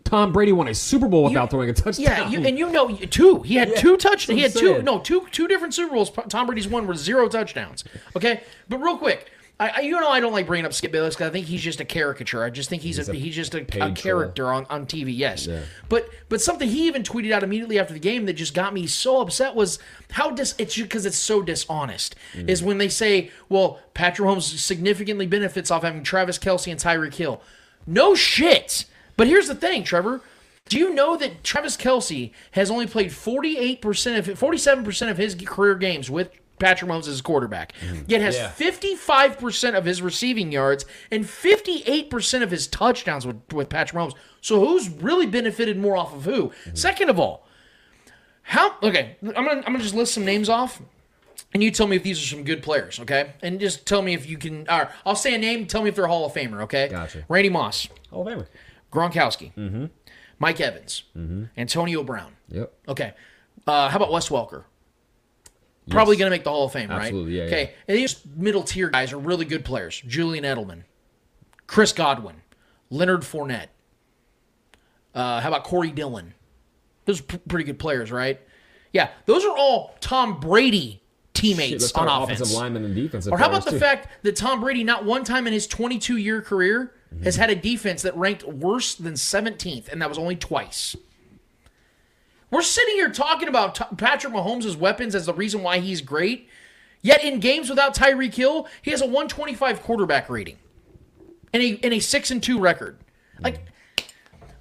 Tom 0.06 0.32
Brady 0.32 0.52
won 0.54 0.68
a 0.70 0.74
Super 0.74 1.08
Bowl 1.08 1.24
without 1.26 1.50
throwing 1.50 1.70
a 1.70 1.74
touchdown. 1.74 2.06
Yeah, 2.06 2.30
you, 2.30 2.46
and 2.46 2.58
you 2.58 2.72
know 2.72 2.96
two. 2.96 3.42
He 3.42 3.56
had 3.56 3.76
two 3.76 3.98
touchdowns. 3.98 4.38
He 4.38 4.44
had 4.44 4.54
two. 4.54 4.82
No, 4.82 5.00
two 5.00 5.28
two 5.32 5.48
different 5.48 5.74
Super 5.74 5.94
Bowls. 5.94 6.12
Tom 6.30 6.46
Brady's 6.48 6.68
one 6.68 6.88
were 6.88 6.96
zero 6.96 7.28
touchdowns. 7.28 7.84
Okay, 8.16 8.42
but 8.70 8.78
real 8.78 8.98
quick, 9.00 9.32
I, 9.60 9.70
I 9.70 9.80
you 9.82 9.92
know 10.00 10.08
I 10.08 10.20
don't 10.20 10.32
like 10.32 10.46
bringing 10.46 10.66
up 10.66 10.74
Skip 10.74 10.92
Bayless 10.92 11.16
because 11.16 11.30
I 11.30 11.32
think 11.34 11.48
he's 11.48 11.62
just 11.64 11.80
a 11.80 11.86
caricature. 11.86 12.44
I 12.44 12.52
just 12.52 12.70
think 12.70 12.84
he's, 12.84 13.00
a, 13.08 13.12
a 13.12 13.16
he's 13.16 13.36
just 13.36 13.56
a, 13.56 13.62
a 13.84 13.92
character 13.94 14.54
on, 14.54 14.66
on 14.70 14.86
TV. 14.86 15.06
Yes, 15.18 15.48
but 15.90 16.08
but 16.30 16.40
something 16.40 16.70
he 16.70 16.86
even 16.86 17.02
tweeted 17.02 17.32
out 17.32 17.42
immediately 17.42 17.80
after 17.80 17.94
the 17.94 18.00
game 18.00 18.28
that 18.28 18.34
just 18.34 18.54
got 18.54 18.76
me 18.76 18.86
so 18.86 19.22
upset 19.22 19.56
was 19.56 19.80
how 20.12 20.30
dis 20.30 20.54
it's 20.60 20.78
because 20.80 21.06
it's 21.08 21.18
so 21.18 21.42
dishonest 21.42 22.16
Mm. 22.36 22.48
is 22.48 22.62
when 22.62 22.78
they 22.78 22.90
say, 22.90 23.32
well, 23.50 23.80
Patrick 23.96 24.28
Holmes 24.28 24.46
significantly 24.62 25.26
benefits 25.26 25.72
off 25.72 25.82
having 25.84 26.04
Travis 26.04 26.38
Kelce 26.38 26.70
and 26.72 26.80
Tyreek 26.80 27.16
Hill. 27.16 27.42
No 27.88 28.14
shit. 28.14 28.86
But 29.18 29.28
here's 29.28 29.48
the 29.48 29.56
thing, 29.56 29.84
Trevor. 29.84 30.22
Do 30.68 30.80
you 30.80 30.94
know 30.94 31.16
that 31.18 31.44
Travis 31.44 31.78
Kelce 31.78 32.32
has 32.52 32.72
only 32.72 32.88
played 32.88 33.12
48% 33.12 34.18
of 34.18 34.26
47% 34.26 35.12
of 35.12 35.18
his 35.18 35.36
career 35.36 35.76
games 35.76 36.10
with 36.10 36.32
Patrick 36.58 36.90
Mahomes 36.90 37.08
as 37.08 37.22
quarterback, 37.22 37.74
mm-hmm. 37.74 38.04
yet 38.08 38.22
has 38.22 38.36
Yeah. 38.36 38.52
55% 38.52 39.78
of 39.78 39.86
his 39.86 40.02
receiving 40.02 40.52
yards 40.52 40.86
and 41.12 41.26
58% 41.26 42.42
of 42.42 42.52
his 42.52 42.68
touchdowns 42.68 43.28
with, 43.28 43.42
with 43.54 43.70
Patrick 43.70 44.02
Mahomes. 44.02 44.16
So 44.42 44.66
who's 44.66 44.90
really 44.90 45.26
benefited 45.26 45.78
more 45.78 45.98
off 45.98 46.16
of 46.16 46.24
who? 46.24 46.50
Mm-hmm. 46.50 46.76
Second 46.76 47.10
of 47.10 47.20
all, 47.20 47.46
how 48.44 48.76
okay, 48.84 49.18
I'm 49.24 49.34
gonna 49.34 49.50
I'm 49.50 49.64
gonna 49.64 49.80
just 49.80 49.96
list 49.96 50.14
some 50.14 50.26
names 50.26 50.50
off. 50.50 50.82
And 51.54 51.64
you 51.64 51.72
tell 51.72 51.88
me 51.88 51.96
if 51.96 52.04
these 52.04 52.22
are 52.22 52.28
some 52.28 52.44
good 52.44 52.62
players, 52.62 53.00
okay? 53.00 53.34
And 53.42 53.60
just 53.60 53.86
tell 53.86 54.02
me 54.02 54.14
if 54.14 54.28
you 54.28 54.38
can. 54.38 54.70
Or 54.70 54.90
I'll 55.06 55.16
say 55.16 55.34
a 55.34 55.38
name. 55.38 55.68
Tell 55.68 55.82
me 55.82 55.90
if 55.90 55.96
they're 55.96 56.06
a 56.06 56.10
Hall 56.10 56.26
of 56.26 56.34
Famer, 56.34 56.64
okay? 56.64 56.90
Gotcha. 56.90 57.24
Randy 57.30 57.50
Moss, 57.50 57.88
Hall 58.12 58.28
of 58.28 58.34
Famer. 58.34 58.48
Gronkowski, 58.92 59.90
Mike 60.40 60.60
Evans, 60.62 61.04
Antonio 61.58 62.04
Brown. 62.04 62.34
Yep. 62.50 62.74
Okay. 62.88 63.14
Uh, 63.68 63.90
how 63.90 63.98
about 63.98 64.12
Wes 64.12 64.30
Welker? 64.30 64.64
Probably 65.90 66.16
Yes. 66.16 66.20
going 66.20 66.32
to 66.32 66.36
make 66.36 66.44
the 66.44 66.50
Hall 66.50 66.66
of 66.66 66.72
Fame, 66.72 66.90
right? 66.90 67.02
Absolutely, 67.04 67.38
yeah, 67.38 67.44
Okay, 67.44 67.62
yeah. 67.64 67.70
and 67.88 67.98
these 67.98 68.20
middle 68.36 68.64
tier 68.64 68.90
guys 68.90 69.14
are 69.14 69.20
really 69.20 69.46
good 69.46 69.64
players. 69.64 70.02
Julian 70.08 70.44
Edelman, 70.44 70.84
Chris 71.68 71.92
Godwin, 71.92 72.38
Leonard 72.90 73.22
Fournette. 73.22 73.68
Uh, 75.14 75.40
how 75.42 75.50
about 75.50 75.64
Corey 75.64 75.92
Dillon? 75.92 76.34
Those 77.06 77.20
are 77.22 77.24
p- 77.24 77.38
pretty 77.48 77.66
good 77.66 77.78
players, 77.80 78.12
right? 78.12 78.40
Yeah, 78.94 79.10
those 79.28 79.46
are 79.46 79.56
all 79.56 79.96
Tom 80.00 80.40
Brady 80.40 81.04
teammates 81.34 81.84
let's 81.84 81.92
on 81.94 82.08
offense. 82.08 82.40
offensive 82.40 82.58
linemen 82.58 82.84
and 82.86 82.96
defensive 82.96 83.32
Or 83.32 83.38
how 83.38 83.48
about 83.50 83.66
the 83.66 83.72
too. 83.72 83.80
fact 83.80 84.08
that 84.24 84.36
Tom 84.36 84.62
Brady, 84.62 84.84
not 84.84 85.06
one 85.06 85.24
time 85.24 85.46
in 85.48 85.54
his 85.54 85.68
22 85.68 86.18
year 86.18 86.42
career, 86.42 86.95
Mm-hmm. 87.14 87.24
has 87.24 87.36
had 87.36 87.50
a 87.50 87.56
defense 87.56 88.02
that 88.02 88.18
ranked 88.18 88.44
worse 88.44 88.96
than 88.96 89.14
17th, 89.14 89.88
and 89.92 90.02
that 90.02 90.10
was 90.10 90.18
only 90.18 90.36
twice. 90.36 90.96
We're 92.52 92.62
sitting 92.62 92.96
here 92.96 93.10
talking 93.10 93.48
about 93.48 93.76
T- 93.76 93.96
Patrick 93.98 94.34
Mahomes' 94.34 94.76
weapons 94.76 95.16
as 95.16 95.26
the 95.26 95.34
reason 95.34 95.62
why 95.64 95.80
he's 95.80 96.02
great, 96.02 96.50
yet 97.02 97.24
in 97.24 97.40
games 97.40 97.70
without 97.70 97.96
Tyreek 97.96 98.34
Hill, 98.34 98.68
he 98.82 98.92
has 98.92 99.02
a 99.02 99.06
125 99.06 99.82
quarterback 99.82 100.30
rating 100.30 100.58
and 101.54 101.62
a, 101.62 101.80
and 101.84 101.94
a 101.94 102.00
6 102.00 102.32
and 102.32 102.42
2 102.42 102.60
record. 102.60 102.98
Like, 103.40 103.66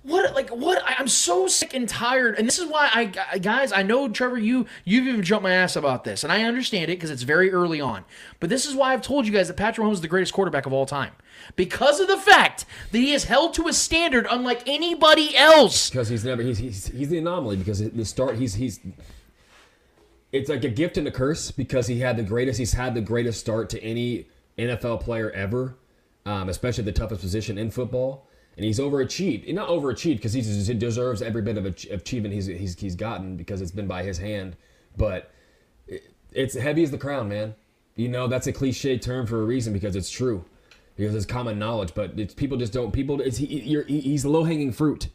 what 0.05 0.35
like 0.35 0.51
what? 0.51 0.83
I, 0.85 0.97
i'm 0.99 1.09
so 1.09 1.49
sick 1.49 1.75
and 1.75 1.89
tired 1.89 2.39
and 2.39 2.47
this 2.47 2.59
is 2.59 2.67
why 2.67 2.91
i 2.95 3.39
guys 3.39 3.73
i 3.73 3.83
know 3.83 4.09
trevor 4.09 4.39
you 4.39 4.67
you've 4.85 5.07
even 5.07 5.23
jumped 5.23 5.43
my 5.43 5.53
ass 5.53 5.77
about 5.77 6.05
this 6.05 6.23
and 6.23 6.33
i 6.33 6.45
understand 6.45 6.85
it 6.85 6.97
because 6.97 7.11
it's 7.11 7.23
very 7.23 7.53
early 7.53 7.81
on. 7.81 8.05
But 8.39 8.51
this 8.51 8.67
is 8.67 8.75
why 8.75 8.93
i've 8.93 9.03
told 9.03 9.27
you 9.27 9.33
guys 9.33 9.49
that 9.49 9.57
patrick 9.57 9.85
mahomes 9.87 9.95
is 9.95 10.01
the 10.03 10.09
greatest 10.09 10.33
quarterback 10.33 10.67
of 10.67 10.73
all 10.73 10.87
time. 10.87 11.13
Because 11.57 12.01
of 12.01 12.09
the 12.09 12.17
fact 12.17 12.65
that 12.93 12.99
he 12.99 13.13
is 13.13 13.25
held 13.25 13.55
to 13.55 13.67
a 13.67 13.73
standard 13.73 14.27
unlike 14.31 14.63
anybody 14.67 15.37
else. 15.37 15.91
Because 15.91 16.09
he's 16.09 16.25
never 16.25 16.43
he's, 16.43 16.59
he's 16.59 16.87
he's 16.89 17.09
the 17.09 17.19
anomaly 17.19 17.57
because 17.57 17.79
the 17.79 18.05
start 18.05 18.37
he's 18.37 18.55
he's 18.55 18.81
it's 20.33 20.49
like 20.49 20.65
a 20.65 20.69
gift 20.69 20.97
and 20.99 21.07
a 21.07 21.11
curse 21.11 21.51
because 21.51 21.87
he 21.87 22.01
had 22.01 22.17
the 22.17 22.23
greatest 22.23 22.59
he's 22.59 22.73
had 22.73 22.95
the 22.95 23.01
greatest 23.01 23.41
start 23.41 23.71
to 23.71 23.83
any 23.83 24.27
NFL 24.59 25.01
player 25.01 25.31
ever, 25.31 25.77
um, 26.27 26.49
especially 26.49 26.85
the 26.85 26.93
toughest 26.93 27.21
position 27.21 27.59
in 27.59 27.71
football. 27.71 28.29
And 28.57 28.65
he's 28.65 28.79
overachieved. 28.79 29.49
Eh, 29.49 29.53
not 29.53 29.69
overachieved 29.69 30.17
because 30.17 30.33
he 30.33 30.75
deserves 30.75 31.23
every 31.23 31.43
bit 31.43 31.59
of 31.59 31.67
achievement 31.67 32.35
he's, 32.35 32.47
he's 32.47 32.79
he's 32.79 32.95
gotten 32.95 33.37
because 33.37 33.61
it's 33.61 33.73
been 33.73 33.87
by 33.87 34.03
his 34.03 34.19
hand. 34.19 34.57
But 34.97 35.31
it's 36.33 36.55
heavy 36.55 36.83
as 36.83 36.91
the 36.91 36.99
crown, 36.99 37.29
man. 37.29 37.55
You 37.97 38.09
know 38.09 38.27
that's 38.27 38.47
a 38.47 38.53
cliche 38.53 38.99
term 38.99 39.27
for 39.27 39.41
a 39.41 39.45
reason 39.45 39.73
because 39.73 39.97
it's 39.97 40.11
true, 40.11 40.45
because 40.97 41.15
it's 41.15 41.27
common 41.27 41.59
knowledge. 41.59 41.95
But 41.95 42.19
it's 42.19 42.35
people 42.35 42.57
just 42.57 42.73
don't 42.73 42.93
people. 42.93 43.21
It's 43.21 43.39
he, 43.39 43.61
you're, 43.61 43.85
he, 43.85 44.01
he's 44.01 44.25
low 44.25 44.45
hanging 44.45 44.73
fruit 44.73 45.09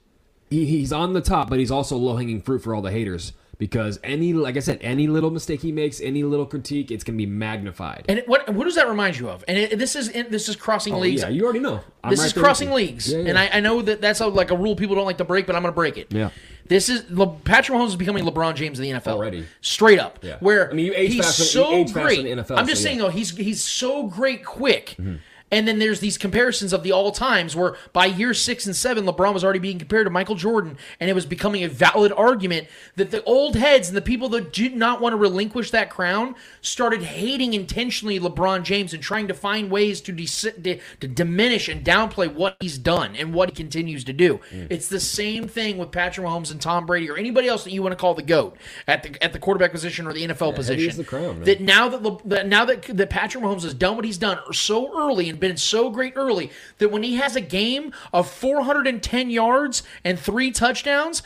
he, 0.50 0.66
he's 0.66 0.92
on 0.92 1.14
the 1.14 1.22
top, 1.22 1.50
but 1.50 1.60
he's 1.60 1.72
also 1.72 1.96
low 1.98 2.16
hanging 2.18 2.42
fruit 2.42 2.64
for 2.64 2.74
all 2.74 2.82
the 2.82 2.92
haters 2.92 3.34
because 3.60 4.00
any, 4.04 4.34
like 4.34 4.58
I 4.58 4.62
said, 4.62 4.80
any 4.82 5.06
little 5.08 5.30
mistake 5.30 5.62
he 5.62 5.72
makes, 5.72 6.02
any 6.02 6.24
little 6.24 6.48
critique, 6.48 6.90
it's 6.90 7.04
gonna 7.04 7.18
be 7.18 7.28
magnified. 7.28 8.06
and 8.10 8.24
what 8.26 8.50
what 8.54 8.64
does 8.64 8.74
that 8.76 8.88
remind 8.88 9.20
you 9.20 9.30
of 9.30 9.44
and 9.48 9.58
it, 9.58 9.78
this 9.78 9.96
is 9.96 10.12
this 10.12 10.50
is 10.50 10.56
crossing 10.56 10.94
Oh, 10.96 11.00
leagues 11.00 11.22
yeah, 11.22 11.30
you 11.30 11.44
already 11.44 11.60
know. 11.60 11.82
I'm 12.04 12.10
this 12.10 12.20
right 12.22 12.26
is 12.28 12.34
crossing 12.34 12.72
leagues, 12.72 13.12
Yeah, 13.12 13.20
yeah. 13.20 13.30
and 13.30 13.38
I, 13.38 13.50
I 13.54 13.60
know 13.60 13.82
that 13.84 14.02
that's 14.02 14.22
a, 14.22 14.28
like 14.28 14.50
a 14.50 14.58
rule 14.58 14.76
people 14.76 14.96
don't 14.96 15.06
like 15.06 15.18
to 15.20 15.26
break, 15.26 15.46
but 15.46 15.56
I'm 15.56 15.62
going 15.62 15.74
to 15.74 15.76
break 15.76 15.98
it. 15.98 16.08
Yeah. 16.14 16.30
This 16.66 16.88
is 16.88 17.10
Le, 17.12 17.28
Patrick 17.28 17.78
Mahomes 17.78 17.88
is 17.90 17.96
becoming 17.98 18.24
LeBron 18.24 18.54
James 18.56 18.80
of 18.80 18.84
the 18.84 18.92
NFL 18.92 19.08
Already. 19.08 19.46
straight 19.60 20.00
up. 20.00 20.20
Yeah. 20.22 20.38
Where 20.40 20.70
I 20.70 20.74
mean, 20.74 20.86
you 20.86 20.94
age 20.96 21.14
he's 21.14 21.26
faster- 21.26 21.44
you 21.44 21.50
so 21.50 21.74
age 21.74 21.92
great. 21.94 22.26
in 22.26 22.38
the 22.38 22.44
NFL, 22.44 22.58
I'm 22.58 22.68
just 22.68 22.82
so 22.82 22.86
saying 22.86 23.00
though, 23.00 23.10
he's 23.10 23.36
he's 23.36 23.62
so 23.62 24.08
great 24.08 24.46
quick. 24.46 24.96
Mm-hmm. 25.00 25.16
And 25.52 25.68
then 25.68 25.80
there's 25.80 26.00
these 26.00 26.18
comparisons 26.18 26.74
of 26.74 26.84
the 26.84 26.92
all 26.92 27.12
times 27.12 27.56
where 27.56 27.76
by 27.94 28.06
year 28.06 28.34
six 28.34 28.66
and 28.66 28.76
seven, 28.76 29.06
LeBron 29.06 29.34
was 29.34 29.44
already 29.44 29.60
being 29.60 29.80
compared 29.80 30.06
to 30.06 30.12
Michael 30.12 30.36
Jordan, 30.36 30.78
and 31.00 31.10
it 31.10 31.14
was 31.14 31.26
becoming 31.26 31.64
a 31.64 31.70
valid 31.70 32.12
argument 32.12 32.68
that 32.96 33.12
the 33.12 33.24
old 33.24 33.56
heads 33.56 33.88
and 33.88 33.98
the 33.98 34.02
people 34.02 34.30
that 34.30 34.54
did 34.54 34.76
not 34.76 35.02
want 35.02 35.14
to 35.14 35.18
relinquish 35.18 35.72
that 35.72 35.90
crown 35.90 36.36
started 36.62 37.04
hating 37.04 37.54
intentionally 37.54 38.20
LeBron 38.20 38.64
James 38.64 38.94
and 38.94 39.02
trying 39.02 39.28
to 39.28 39.34
find 39.34 39.72
ways 39.72 40.02
to, 40.02 40.12
dis- 40.12 40.42
to, 40.42 40.80
to 41.00 41.08
diminish 41.08 41.68
and 41.68 41.84
downplay 41.86 42.32
what 42.32 42.56
he's 42.60 42.78
done 42.78 43.16
and 43.16 43.34
what 43.34 43.50
he 43.50 43.56
continues 43.56 44.04
to 44.04 44.14
do. 44.14 44.40
Mm. 44.52 44.68
It's 44.70 44.88
the 44.88 45.00
same 45.00 45.48
thing 45.48 45.78
with 45.78 45.92
Patrick 45.92 46.26
Mahomes 46.26 46.52
and 46.52 46.62
Tom 46.62 46.86
Brady 46.86 47.10
or 47.10 47.18
anybody 47.18 47.48
else 47.48 47.64
that 47.64 47.72
you 47.72 47.82
want 47.82 47.94
to 47.94 47.98
call 47.98 48.14
the 48.14 48.22
goat 48.22 48.58
at 48.88 49.04
the 49.04 49.24
at 49.24 49.34
the 49.34 49.40
quarterback 49.40 49.72
position 49.72 50.08
or 50.08 50.14
the 50.14 50.28
NFL 50.28 50.56
position. 50.56 50.90
is 50.90 50.98
the 50.98 51.04
crown, 51.04 51.44
that 51.44 51.62
now 51.62 51.90
that, 51.90 52.04
Le- 52.04 52.22
that 52.26 52.48
now 52.48 52.66
that 52.66 52.84
that 52.84 53.10
Patrick 53.10 53.44
Mahomes 53.44 53.64
has 53.64 53.74
done 53.74 53.96
what 53.96 54.06
he's 54.06 54.18
done 54.18 54.40
so 54.52 54.98
early 54.98 55.30
and 55.30 55.39
been 55.40 55.58
so 55.58 55.90
great 55.90 56.14
early 56.16 56.52
that 56.78 56.92
when 56.92 57.04
he 57.04 57.16
has 57.16 57.36
a 57.36 57.42
game 57.42 57.94
of 58.14 58.30
410 58.30 59.30
yards 59.30 59.84
and 60.04 60.20
three 60.20 60.52
touchdowns, 60.52 61.24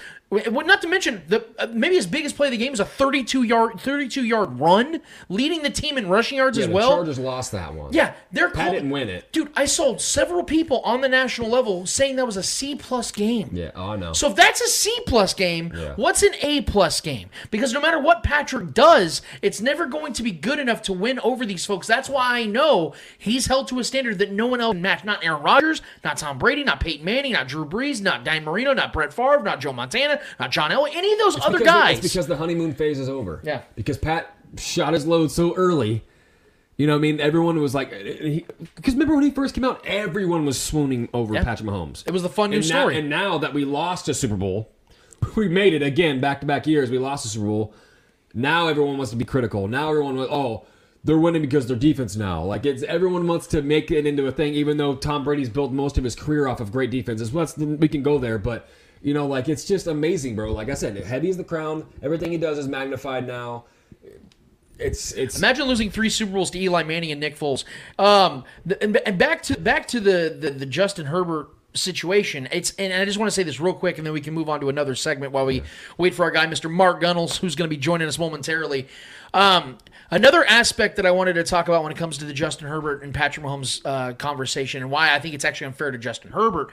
not 0.65 0.81
to 0.81 0.87
mention 0.87 1.21
the 1.27 1.45
uh, 1.59 1.67
maybe 1.73 1.95
his 1.95 2.07
biggest 2.07 2.35
play 2.35 2.47
of 2.47 2.51
the 2.51 2.57
game 2.57 2.73
is 2.73 2.79
a 2.79 2.85
32 2.85 3.43
yard 3.43 3.79
32 3.79 4.23
yard 4.25 4.59
run, 4.59 5.01
leading 5.29 5.63
the 5.63 5.69
team 5.69 5.97
in 5.97 6.07
rushing 6.09 6.37
yards 6.37 6.57
Yeah, 6.57 6.63
as 6.63 6.67
the 6.69 6.73
well. 6.75 6.89
Chargers 6.97 7.19
lost 7.19 7.51
that 7.51 7.73
one. 7.73 7.93
Yeah, 7.93 8.13
they're 8.31 8.49
Pat 8.49 8.65
call- 8.65 8.73
didn't 8.73 8.89
win 8.89 9.09
it. 9.09 9.31
dude. 9.31 9.51
I 9.55 9.65
saw 9.65 9.97
several 9.97 10.43
people 10.43 10.79
on 10.81 11.01
the 11.01 11.09
national 11.09 11.49
level 11.49 11.85
saying 11.85 12.15
that 12.17 12.25
was 12.25 12.37
a 12.37 12.43
C 12.43 12.75
plus 12.75 13.11
game. 13.11 13.49
Yeah. 13.53 13.71
Oh, 13.75 13.91
I 13.91 13.95
know. 13.95 14.13
So 14.13 14.29
if 14.29 14.35
that's 14.35 14.61
a 14.61 14.67
C 14.67 14.95
plus 15.07 15.33
game, 15.33 15.71
Yeah. 15.75 15.93
what's 15.95 16.23
an 16.23 16.33
A 16.41 16.61
plus 16.61 17.01
game? 17.01 17.29
Because 17.51 17.73
no 17.73 17.81
matter 17.81 17.99
what 17.99 18.23
Patrick 18.23 18.73
does, 18.73 19.21
it's 19.41 19.61
never 19.61 19.85
going 19.85 20.13
to 20.13 20.23
be 20.23 20.31
good 20.31 20.59
enough 20.59 20.81
to 20.83 20.93
win 20.93 21.19
over 21.19 21.45
these 21.45 21.65
folks. 21.65 21.87
That's 21.87 22.09
why 22.09 22.39
I 22.39 22.45
know 22.45 22.93
he's 23.17 23.45
held 23.47 23.67
to 23.69 23.79
a 23.79 23.83
standard 23.83 24.17
that 24.19 24.31
no 24.31 24.47
one 24.47 24.61
else 24.61 24.73
can 24.73 24.81
match. 24.81 25.03
Not 25.03 25.23
Aaron 25.23 25.43
Rodgers, 25.43 25.81
not 26.03 26.17
Tom 26.17 26.37
Brady, 26.37 26.63
not 26.63 26.79
Peyton 26.79 27.05
Manning, 27.05 27.33
not 27.33 27.47
Drew 27.47 27.65
Brees, 27.65 28.01
not 28.01 28.23
Dan 28.23 28.43
Marino, 28.43 28.73
not 28.73 28.93
Brett 28.93 29.13
Favre, 29.13 29.41
not 29.43 29.59
Joe 29.59 29.73
Montana, 29.73 30.19
not 30.39 30.51
John 30.51 30.71
Elway, 30.71 30.89
any 30.93 31.13
of 31.13 31.19
those 31.19 31.39
other 31.39 31.59
because, 31.59 31.65
guys. 31.65 31.99
It's 31.99 32.13
because 32.13 32.27
the 32.27 32.37
honeymoon 32.37 32.73
phase 32.73 32.99
is 32.99 33.09
over. 33.09 33.41
Yeah. 33.43 33.61
Because 33.75 33.97
Pat 33.97 34.35
shot 34.57 34.93
his 34.93 35.05
load 35.05 35.31
so 35.31 35.55
early. 35.55 36.03
You 36.77 36.87
know, 36.87 36.93
what 36.93 36.99
I 36.99 37.01
mean, 37.01 37.19
everyone 37.19 37.61
was 37.61 37.75
like, 37.75 37.91
because 37.91 38.93
remember 38.93 39.13
when 39.15 39.23
he 39.23 39.31
first 39.31 39.53
came 39.53 39.63
out, 39.63 39.85
everyone 39.85 40.45
was 40.45 40.59
swooning 40.59 41.07
over 41.13 41.33
Yeah. 41.35 41.43
Patrick 41.43 41.69
Mahomes. 41.69 42.03
It 42.07 42.11
was 42.11 42.23
the 42.23 42.29
fun 42.29 42.51
and 42.51 42.67
now, 42.67 42.79
story. 42.81 42.97
And 42.97 43.09
now 43.09 43.37
that 43.37 43.53
we 43.53 43.63
lost 43.63 44.09
a 44.09 44.13
Super 44.13 44.35
Bowl, 44.35 44.71
we 45.35 45.47
made 45.47 45.73
it 45.73 45.83
again 45.83 46.19
back 46.19 46.41
to 46.41 46.47
back 46.47 46.65
years. 46.65 46.89
We 46.89 46.97
lost 46.97 47.25
a 47.25 47.29
Super 47.29 47.45
Bowl. 47.45 47.73
Now 48.33 48.67
everyone 48.67 48.97
wants 48.97 49.11
to 49.11 49.15
be 49.17 49.25
critical. 49.25 49.67
Now 49.67 49.89
everyone 49.89 50.15
was, 50.15 50.27
oh, 50.31 50.65
they're 51.03 51.19
winning 51.19 51.41
because 51.41 51.67
their 51.67 51.77
defense 51.77 52.15
now. 52.15 52.43
Like 52.43 52.65
it's 52.65 52.81
everyone 52.83 53.27
wants 53.27 53.45
to 53.47 53.61
make 53.61 53.91
it 53.91 54.07
into 54.07 54.25
a 54.25 54.31
thing, 54.31 54.55
even 54.55 54.77
though 54.77 54.95
Tom 54.95 55.23
Brady's 55.23 55.49
built 55.49 55.71
most 55.71 55.97
of 55.99 56.03
his 56.03 56.15
career 56.15 56.47
off 56.47 56.59
of 56.59 56.71
great 56.71 56.89
defenses. 56.89 57.31
Well, 57.31 57.47
we 57.57 57.87
can 57.87 58.01
go 58.01 58.17
there, 58.17 58.39
but 58.39 58.67
you 59.03 59.13
know, 59.13 59.27
like 59.27 59.49
it's 59.49 59.65
just 59.65 59.87
amazing, 59.87 60.35
bro. 60.35 60.51
Like 60.53 60.69
I 60.69 60.73
said, 60.73 60.97
heavy 60.97 61.29
is 61.29 61.37
the 61.37 61.43
crown. 61.43 61.85
Everything 62.01 62.31
he 62.31 62.37
does 62.37 62.57
is 62.57 62.67
magnified 62.67 63.27
now. 63.27 63.65
It's 64.79 65.11
it's 65.11 65.37
Imagine 65.37 65.67
losing 65.67 65.91
three 65.91 66.09
Super 66.09 66.31
Bowls 66.31 66.49
to 66.51 66.59
Eli 66.59 66.83
Manning 66.83 67.11
and 67.11 67.19
Nick 67.19 67.37
Foles. 67.37 67.65
Um, 67.99 68.43
and, 68.81 68.97
and 68.97 69.17
back 69.19 69.43
to 69.43 69.59
back 69.59 69.87
to 69.89 69.99
the, 69.99 70.35
the 70.39 70.51
the 70.51 70.65
Justin 70.65 71.05
Herbert 71.05 71.49
situation. 71.73 72.47
It's 72.51 72.73
and 72.77 72.93
I 72.93 73.05
just 73.05 73.17
want 73.17 73.27
to 73.27 73.35
say 73.35 73.43
this 73.43 73.59
real 73.59 73.73
quick, 73.73 73.97
and 73.97 74.07
then 74.07 74.13
we 74.13 74.21
can 74.21 74.33
move 74.33 74.49
on 74.49 74.61
to 74.61 74.69
another 74.69 74.95
segment 74.95 75.31
while 75.31 75.45
we 75.45 75.63
wait 75.97 76.13
for 76.13 76.23
our 76.23 76.31
guy, 76.31 76.45
Mr. 76.47 76.71
Mark 76.71 77.01
Gunnels, 77.01 77.37
who's 77.37 77.55
going 77.55 77.69
to 77.69 77.75
be 77.75 77.79
joining 77.79 78.07
us 78.07 78.17
momentarily. 78.17 78.87
Um, 79.33 79.77
another 80.11 80.45
aspect 80.45 80.95
that 80.95 81.05
I 81.05 81.11
wanted 81.11 81.33
to 81.33 81.43
talk 81.43 81.67
about 81.67 81.83
when 81.83 81.91
it 81.91 81.97
comes 81.97 82.17
to 82.19 82.25
the 82.25 82.33
Justin 82.33 82.67
Herbert 82.67 83.03
and 83.03 83.13
Patrick 83.13 83.45
Mahomes 83.45 83.81
uh, 83.85 84.13
conversation, 84.13 84.81
and 84.81 84.91
why 84.91 85.13
I 85.13 85.19
think 85.19 85.35
it's 85.35 85.45
actually 85.45 85.67
unfair 85.67 85.91
to 85.91 85.97
Justin 85.97 86.31
Herbert. 86.31 86.71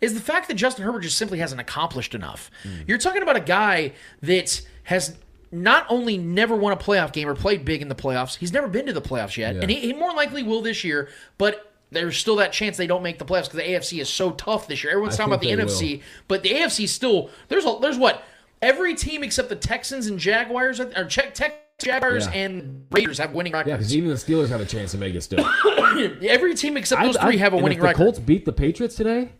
Is 0.00 0.14
the 0.14 0.20
fact 0.20 0.48
that 0.48 0.54
Justin 0.54 0.84
Herbert 0.84 1.00
just 1.00 1.18
simply 1.18 1.38
hasn't 1.38 1.60
accomplished 1.60 2.14
enough. 2.14 2.50
You're 2.86 2.98
talking 2.98 3.22
about 3.22 3.36
a 3.36 3.40
guy 3.40 3.92
that 4.22 4.62
has 4.84 5.16
not 5.52 5.84
only 5.88 6.16
never 6.16 6.54
won 6.56 6.72
a 6.72 6.76
playoff 6.76 7.12
game 7.12 7.28
or 7.28 7.34
played 7.34 7.64
big 7.64 7.82
in 7.82 7.88
the 7.88 7.94
playoffs, 7.94 8.36
he's 8.36 8.52
never 8.52 8.66
been 8.68 8.86
to 8.86 8.92
the 8.92 9.02
playoffs 9.02 9.36
yet. 9.36 9.56
Yeah. 9.56 9.60
And 9.62 9.70
he, 9.70 9.80
he 9.80 9.92
more 9.92 10.14
likely 10.14 10.42
will 10.42 10.62
this 10.62 10.84
year, 10.84 11.08
but 11.38 11.72
there's 11.90 12.16
still 12.16 12.36
that 12.36 12.52
chance 12.52 12.76
they 12.76 12.86
don't 12.86 13.02
make 13.02 13.18
the 13.18 13.24
playoffs 13.24 13.50
because 13.50 13.56
the 13.56 13.96
AFC 13.96 14.00
is 14.00 14.08
so 14.08 14.30
tough 14.30 14.68
this 14.68 14.82
year. 14.84 14.92
Everyone's 14.92 15.14
I 15.14 15.24
talking 15.26 15.32
about 15.34 15.42
the 15.42 15.50
NFC, 15.50 16.02
but 16.28 16.42
the 16.42 16.50
AFC 16.50 16.88
still 16.88 17.30
there's 17.48 17.66
a, 17.66 17.76
there's 17.80 17.98
what 17.98 18.22
every 18.62 18.94
team 18.94 19.22
except 19.22 19.48
the 19.48 19.56
Texans 19.56 20.06
and 20.06 20.18
Jaguars 20.18 20.80
or 20.80 21.04
check 21.06 21.34
Tech 21.34 21.56
Jaguars 21.80 22.26
Yeah. 22.26 22.32
and 22.32 22.86
Raiders 22.92 23.18
have 23.18 23.32
winning 23.32 23.52
yeah, 23.52 23.58
records. 23.58 23.76
because 23.78 23.96
even 23.96 24.10
the 24.10 24.14
Steelers 24.16 24.48
have 24.50 24.60
a 24.60 24.66
chance 24.66 24.92
to 24.92 24.98
make 24.98 25.14
it 25.14 25.22
still. 25.22 25.44
every 26.22 26.54
team 26.54 26.76
except 26.76 27.02
those 27.02 27.16
I- 27.16 27.22
I- 27.22 27.30
three 27.30 27.38
have 27.38 27.54
a 27.54 27.56
winning 27.56 27.78
if 27.78 27.82
the 27.82 27.88
record. 27.88 27.96
Colts 27.96 28.18
beat 28.18 28.44
the 28.44 28.52
Patriots 28.52 28.94
today. 28.94 29.32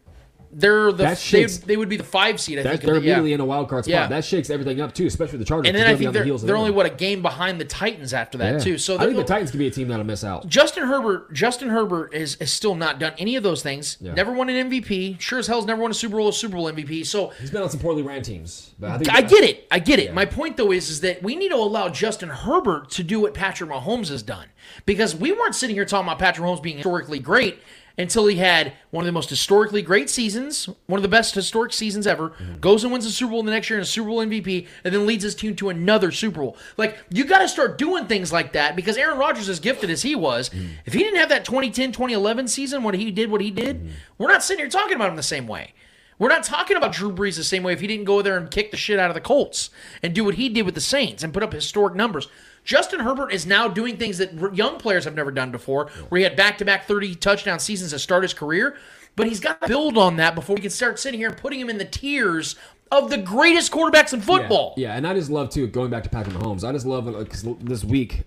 They're 0.53 0.91
the 0.93 1.17
they, 1.31 1.45
they 1.45 1.77
would 1.77 1.89
be 1.89 1.97
the 1.97 2.03
five 2.05 2.41
seed. 2.41 2.59
I 2.59 2.63
That, 2.63 2.69
think. 2.71 2.83
they're 2.83 2.95
the- 2.95 3.01
yeah. 3.07 3.13
immediately 3.15 3.33
in 3.35 3.41
a 3.41 3.45
wild 3.45 3.69
card 3.69 3.85
spot. 3.85 3.91
Yeah. 3.93 4.07
That 4.09 4.25
shakes 4.25 4.51
everything 4.51 4.81
up 4.81 4.93
too, 4.95 5.07
especially 5.07 5.39
the 5.39 5.45
Chargers. 5.45 5.69
And 5.69 5.77
then 5.77 5.87
I 5.87 5.95
think 5.95 6.13
they're, 6.13 6.25
the 6.25 6.37
they're 6.39 6.57
only 6.57 6.71
what 6.73 6.87
a 6.87 6.91
game 6.91 7.23
behind 7.23 7.61
the 7.61 7.65
Titans 7.65 8.13
after 8.13 8.39
that 8.39 8.55
Yeah. 8.55 8.59
too. 8.59 8.79
So 8.79 8.97
I 8.99 9.05
think 9.05 9.17
the 9.17 9.25
Titans 9.25 9.51
could 9.51 9.59
be 9.59 9.67
a 9.69 9.71
team 9.71 9.89
that'll 9.89 10.05
miss 10.05 10.25
out. 10.25 10.47
Justin 10.49 10.85
Herbert, 10.89 11.33
Justin 11.33 11.69
Herbert 11.69 12.13
is, 12.15 12.37
is 12.37 12.51
still 12.51 12.75
not 12.75 12.99
done 12.99 13.13
any 13.19 13.37
of 13.37 13.43
those 13.43 13.63
things. 13.63 14.01
Never 14.01 14.33
won 14.33 14.49
an 14.49 14.71
MVP. 14.71 15.21
Sure 15.21 15.39
as 15.39 15.47
hell's 15.47 15.67
never 15.67 15.81
won 15.83 15.91
a 15.91 15.95
Super 15.95 16.17
Bowl, 16.17 16.29
a 16.29 16.33
Super 16.33 16.57
Bowl 16.57 16.71
MVP. 16.71 17.07
So 17.07 17.29
He's 17.41 17.51
been 17.51 17.63
on 17.63 17.71
some 17.71 17.81
poorly 17.81 18.03
ran 18.03 18.23
teams. 18.23 18.75
But 18.79 18.91
I, 18.91 18.99
think 18.99 19.11
I 19.15 19.21
get 19.23 19.45
it. 19.45 19.67
I 19.71 19.79
get 19.79 19.99
it. 19.99 20.13
My 20.15 20.25
point 20.25 20.57
though 20.57 20.73
is 20.73 20.91
is 20.91 21.01
that 21.03 21.23
we 21.23 21.37
need 21.37 21.51
to 21.51 21.57
allow 21.57 21.89
Justin 21.89 22.29
Herbert 22.31 22.91
to 22.91 23.03
do 23.05 23.21
what 23.21 23.35
Patrick 23.35 23.71
Mahomes 23.71 24.09
has 24.09 24.23
done 24.23 24.47
because 24.87 25.15
we 25.15 25.33
weren't 25.33 25.55
sitting 25.55 25.77
here 25.77 25.85
talking 25.85 26.07
about 26.09 26.19
Patrick 26.19 26.47
Mahomes 26.47 26.63
being 26.63 26.77
historically 26.79 27.19
great 27.19 27.59
until 28.01 28.27
he 28.27 28.37
had 28.37 28.73
one 28.91 29.03
of 29.03 29.07
the 29.07 29.13
most 29.13 29.29
historically 29.29 29.83
great 29.83 30.09
seasons, 30.09 30.69
one 30.87 30.99
of 30.99 31.03
the 31.03 31.09
best 31.09 31.35
historic 31.35 31.73
seasons 31.73 32.07
ever, 32.07 32.31
mm-hmm. 32.31 32.55
goes 32.57 32.83
and 32.83 32.93
wins 32.93 33.05
the 33.05 33.11
Super 33.11 33.33
Bowl 33.33 33.43
the 33.43 33.51
next 33.51 33.69
year 33.69 33.79
and 33.79 33.85
a 33.85 33.89
Super 33.89 34.09
Bowl 34.09 34.19
MVP, 34.19 34.67
and 34.85 34.95
then 34.95 35.07
leads 35.07 35.23
his 35.23 35.35
team 35.35 35.55
to 35.57 35.69
another 35.69 36.11
Super 36.11 36.41
Bowl. 36.41 36.57
Like, 36.77 36.99
you 37.11 37.25
got 37.25 37.41
to 37.41 37.49
start 37.49 37.79
doing 37.79 38.07
things 38.07 38.33
like 38.33 38.53
that 38.55 38.75
because 38.75 38.97
Aaron 38.97 39.19
Rodgers, 39.19 39.49
as 39.49 39.61
gifted 39.61 39.91
as 39.91 40.03
he 40.03 40.15
was, 40.15 40.49
mm-hmm. 40.49 40.67
if 40.87 40.95
he 40.95 41.01
didn't 41.01 41.21
have 41.21 41.29
that 41.29 41.45
2010 41.45 41.93
2011 41.93 42.49
season 42.49 42.83
when 42.83 42.95
he 42.95 43.11
did 43.11 43.31
what 43.31 43.41
he 43.41 43.51
did, 43.51 43.77
mm-hmm. 43.77 43.93
we're 44.19 44.29
not 44.29 44.43
sitting 44.43 44.63
here 44.63 44.71
talking 44.71 44.97
about 44.97 45.11
him 45.11 45.17
the 45.17 45.23
same 45.23 45.47
way. 45.47 45.75
We're 46.19 46.29
not 46.29 46.45
talking 46.45 46.77
about 46.77 46.93
Drew 46.93 47.11
Brees 47.11 47.37
the 47.37 47.45
same 47.45 47.63
way 47.63 47.73
if 47.73 47.81
he 47.81 47.87
didn't 47.87 48.05
go 48.05 48.21
there 48.21 48.37
and 48.37 48.51
kick 48.51 48.71
the 48.71 48.77
shit 48.77 48.99
out 48.99 49.09
of 49.09 49.15
the 49.15 49.23
Colts 49.23 49.71
and 50.03 50.15
do 50.15 50.23
what 50.23 50.35
he 50.35 50.51
did 50.51 50.67
with 50.67 50.75
the 50.75 50.81
Saints 50.81 51.23
and 51.23 51.33
put 51.33 51.43
up 51.43 51.53
historic 51.53 51.95
numbers. 51.95 52.29
Justin 52.71 53.01
Herbert 53.01 53.33
is 53.33 53.47
now 53.47 53.67
doing 53.67 53.97
things 53.97 54.19
that 54.19 54.55
young 54.55 54.79
players 54.79 55.05
have 55.05 55.17
never 55.17 55.33
done 55.33 55.51
before, 55.51 55.91
where 56.09 56.21
he 56.21 56.23
had 56.23 56.37
back 56.37 56.57
to 56.59 56.65
back 56.65 56.87
30 56.87 57.17
touchdown 57.17 57.59
seasons 57.59 57.91
to 57.91 57.99
start 57.99 58.23
his 58.23 58.33
career. 58.33 58.77
But 59.17 59.27
he's 59.27 59.41
got 59.41 59.61
to 59.63 59.67
build 59.67 59.99
on 59.99 60.19
that 60.19 60.37
before 60.37 60.55
we 60.55 60.63
can 60.63 60.71
start 60.71 61.01
sitting 61.01 61.19
here 61.19 61.31
and 61.31 61.37
putting 61.37 61.59
him 61.59 61.69
in 61.69 61.79
the 61.79 61.85
tiers 61.85 62.55
of 62.93 63.11
the 63.11 63.19
greatest 63.19 63.73
quarterbacks 63.73 64.13
in 64.13 64.21
football. 64.21 64.75
Yeah, 64.77 64.95
and 64.95 65.05
I 65.05 65.15
just 65.15 65.31
love 65.31 65.51
too 65.51 65.67
going 65.67 65.91
back 65.91 66.05
to 66.05 66.09
Patrick 66.11 66.37
Mahomes. 66.37 66.63
I 66.63 66.71
just 66.71 66.87
love 66.87 67.09
uh, 67.09 67.25
because 67.25 67.43
this 67.59 67.83
week 67.83 68.23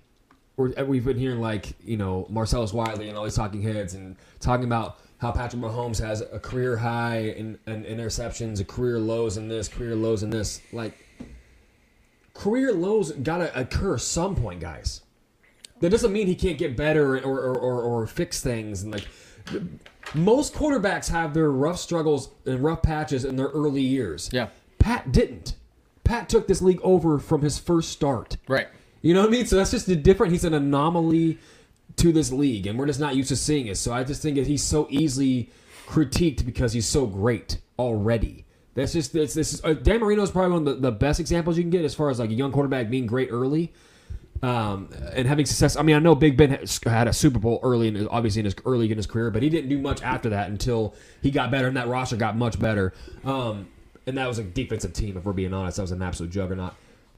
we're, 0.57 0.77
uh, 0.77 0.83
we've 0.83 1.05
been 1.05 1.17
hearing 1.17 1.39
like 1.39 1.73
you 1.81 1.95
know 1.95 2.27
Marcellus 2.29 2.73
Wiley 2.73 3.07
and 3.07 3.17
all 3.17 3.23
these 3.23 3.35
talking 3.35 3.61
heads 3.61 3.93
and 3.93 4.17
talking 4.41 4.65
about 4.65 4.99
how 5.19 5.31
Patrick 5.31 5.61
Mahomes 5.61 6.01
has 6.01 6.19
a 6.19 6.37
career 6.37 6.75
high 6.75 7.19
in, 7.19 7.57
in 7.65 7.85
interceptions, 7.85 8.59
a 8.59 8.65
career 8.65 8.99
lows 8.99 9.37
in 9.37 9.47
this, 9.47 9.69
career 9.69 9.95
lows 9.95 10.21
in 10.21 10.29
this. 10.29 10.59
Like 10.73 11.02
career 12.33 12.73
lows 12.73 13.11
gotta 13.11 13.57
occur 13.59 13.97
some 13.97 14.35
point, 14.35 14.59
guys. 14.59 15.01
That 15.79 15.89
doesn't 15.89 16.13
mean 16.13 16.27
he 16.27 16.35
can't 16.35 16.57
get 16.57 16.77
better 16.77 17.17
or 17.17 17.21
or, 17.21 17.57
or, 17.57 17.81
or 17.81 18.07
fix 18.07 18.41
things 18.41 18.83
and 18.83 18.93
like. 18.93 19.07
Most 20.13 20.53
quarterbacks 20.53 21.09
have 21.09 21.33
their 21.33 21.51
rough 21.51 21.79
struggles 21.79 22.29
and 22.45 22.63
rough 22.63 22.81
patches 22.81 23.25
in 23.25 23.35
their 23.35 23.47
early 23.47 23.81
years. 23.81 24.29
Yeah. 24.31 24.49
Pat 24.79 25.11
didn't. 25.11 25.55
Pat 26.03 26.29
took 26.29 26.47
this 26.47 26.61
league 26.61 26.79
over 26.83 27.19
from 27.19 27.41
his 27.41 27.57
first 27.57 27.89
start. 27.89 28.37
Right. 28.47 28.67
You 29.01 29.13
know 29.13 29.21
what 29.21 29.29
I 29.29 29.31
mean? 29.31 29.45
So 29.45 29.55
that's 29.55 29.71
just 29.71 29.87
a 29.87 29.95
different. 29.95 30.31
He's 30.31 30.43
an 30.43 30.53
anomaly 30.53 31.39
to 31.97 32.11
this 32.11 32.31
league, 32.31 32.67
and 32.67 32.77
we're 32.77 32.85
just 32.85 32.99
not 32.99 33.15
used 33.15 33.29
to 33.29 33.35
seeing 33.35 33.67
it. 33.67 33.77
So 33.77 33.93
I 33.93 34.03
just 34.03 34.21
think 34.21 34.35
that 34.35 34.47
he's 34.47 34.63
so 34.63 34.87
easily 34.89 35.49
critiqued 35.87 36.45
because 36.45 36.73
he's 36.73 36.87
so 36.87 37.05
great 37.05 37.59
already. 37.77 38.45
That's 38.75 38.93
just 38.93 39.13
this. 39.13 39.33
This 39.33 39.53
is 39.53 39.63
uh, 39.63 39.73
Dan 39.73 39.99
Marino 39.99 40.23
is 40.23 40.31
probably 40.31 40.51
one 40.51 40.67
of 40.67 40.81
the, 40.81 40.89
the 40.89 40.91
best 40.91 41.19
examples 41.19 41.57
you 41.57 41.63
can 41.63 41.69
get 41.69 41.85
as 41.85 41.93
far 41.93 42.09
as 42.09 42.19
like 42.19 42.31
a 42.31 42.33
young 42.33 42.51
quarterback 42.51 42.89
being 42.89 43.05
great 43.05 43.29
early. 43.31 43.71
Um, 44.41 44.89
and 45.13 45.25
having 45.25 45.45
success. 45.45 45.77
I 45.77 45.83
mean, 45.83 45.95
I 45.95 45.99
know 45.99 46.15
Big 46.15 46.35
Ben 46.35 46.49
had 46.85 47.07
a 47.07 47.13
Super 47.13 47.39
Bowl 47.39 47.61
early, 47.63 47.87
in 47.87 47.95
his, 47.95 48.07
obviously 48.11 48.39
in 48.39 48.45
his 48.45 48.55
early 48.65 48.91
in 48.91 48.97
his 48.97 49.07
career, 49.07 49.31
but 49.31 49.41
he 49.41 49.49
didn't 49.49 49.69
do 49.69 49.79
much 49.79 50.01
after 50.01 50.29
that 50.29 50.49
until 50.49 50.95
he 51.21 51.31
got 51.31 51.49
better, 51.49 51.67
and 51.67 51.77
that 51.77 51.87
roster 51.87 52.17
got 52.17 52.35
much 52.35 52.59
better. 52.59 52.93
Um, 53.23 53.67
and 54.05 54.17
that 54.17 54.27
was 54.27 54.39
a 54.39 54.43
defensive 54.43 54.91
team, 54.91 55.15
if 55.15 55.23
we're 55.23 55.31
being 55.31 55.53
honest. 55.53 55.77
That 55.77 55.83
was 55.83 55.91
an 55.91 56.01
absolute 56.01 56.31
juggernaut. 56.31 56.73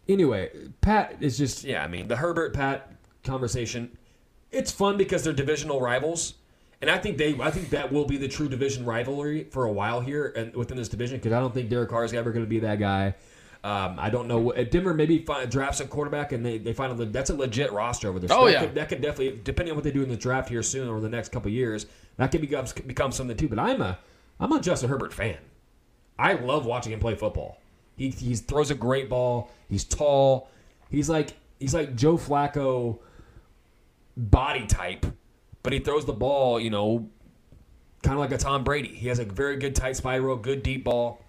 Anyway, 0.07 0.51
Pat 0.81 1.15
is 1.19 1.35
just 1.35 1.63
yeah. 1.63 1.83
I 1.83 1.87
mean, 1.87 2.07
the 2.07 2.17
Herbert 2.17 2.53
Pat 2.53 2.91
conversation. 3.23 3.97
It's 4.51 4.71
fun 4.71 4.95
because 4.95 5.23
they're 5.23 5.33
divisional 5.33 5.81
rivals, 5.81 6.35
and 6.81 6.89
I 6.89 6.97
think 6.97 7.17
they. 7.17 7.39
I 7.39 7.51
think 7.51 7.69
that 7.71 7.91
will 7.91 8.05
be 8.05 8.17
the 8.17 8.27
true 8.27 8.49
division 8.49 8.85
rivalry 8.85 9.45
for 9.45 9.65
a 9.65 9.71
while 9.71 10.01
here 10.01 10.33
and 10.35 10.55
within 10.55 10.77
this 10.77 10.89
division 10.89 11.17
because 11.17 11.33
I 11.33 11.39
don't 11.39 11.53
think 11.53 11.69
Derek 11.69 11.89
Carr 11.89 12.03
is 12.05 12.13
ever 12.13 12.31
going 12.31 12.45
to 12.45 12.49
be 12.49 12.59
that 12.59 12.79
guy. 12.79 13.15
Um, 13.63 13.95
I 13.97 14.11
don't 14.11 14.27
know. 14.27 14.37
what- 14.37 14.69
Denver 14.69 14.93
maybe 14.93 15.25
find, 15.25 15.49
drafts 15.49 15.79
a 15.79 15.87
quarterback 15.87 16.33
and 16.33 16.45
they, 16.45 16.59
they 16.59 16.71
find 16.71 16.99
a 17.01 17.05
that's 17.05 17.31
a 17.31 17.35
legit 17.35 17.71
roster 17.71 18.07
over 18.09 18.19
there. 18.19 18.29
So 18.29 18.41
Oh, 18.41 18.45
that 18.45 18.51
yeah. 18.51 18.59
could, 18.59 18.75
that 18.75 18.89
could 18.89 19.01
definitely 19.01 19.39
depending 19.43 19.71
on 19.71 19.75
what 19.77 19.83
they 19.83 19.91
do 19.91 20.03
in 20.03 20.09
the 20.09 20.15
draft 20.15 20.49
here 20.49 20.61
soon 20.61 20.87
or 20.87 20.99
the 21.01 21.09
next 21.09 21.31
couple 21.31 21.49
years 21.49 21.87
that 22.17 22.31
could 22.31 22.41
become 22.41 22.65
become 22.85 23.11
something 23.11 23.35
too. 23.35 23.47
But 23.47 23.57
I'm 23.57 23.81
a 23.81 23.97
I'm 24.39 24.51
a 24.51 24.61
Justin 24.61 24.89
Herbert 24.89 25.13
fan. 25.13 25.37
I 26.19 26.33
love 26.33 26.65
watching 26.67 26.93
him 26.93 26.99
play 26.99 27.15
football. 27.15 27.57
He 27.97 28.09
he 28.11 28.35
throws 28.35 28.69
a 28.69 28.75
great 28.75 29.09
ball. 29.09 29.49
He's 29.67 29.83
tall. 29.83 30.49
He's 30.91 31.09
like 31.09 31.33
he's 31.59 31.73
like 31.73 31.95
Joe 31.95 32.17
Flacco 32.19 32.99
body 34.15 34.67
type, 34.67 35.05
but 35.65 35.73
he 35.73 35.79
throws 35.79 36.05
the 36.05 36.13
ball, 36.13 36.59
you 36.59 36.69
know, 36.69 37.09
kind 38.03 38.13
of 38.13 38.19
like 38.19 38.31
a 38.31 38.37
Tom 38.37 38.63
Brady. 38.63 38.89
He 38.89 39.07
has 39.07 39.17
a 39.17 39.25
very 39.25 39.57
good 39.57 39.75
tight 39.75 39.95
spiral, 39.95 40.37
good 40.37 40.61
deep 40.61 40.83
ball. 40.83 41.25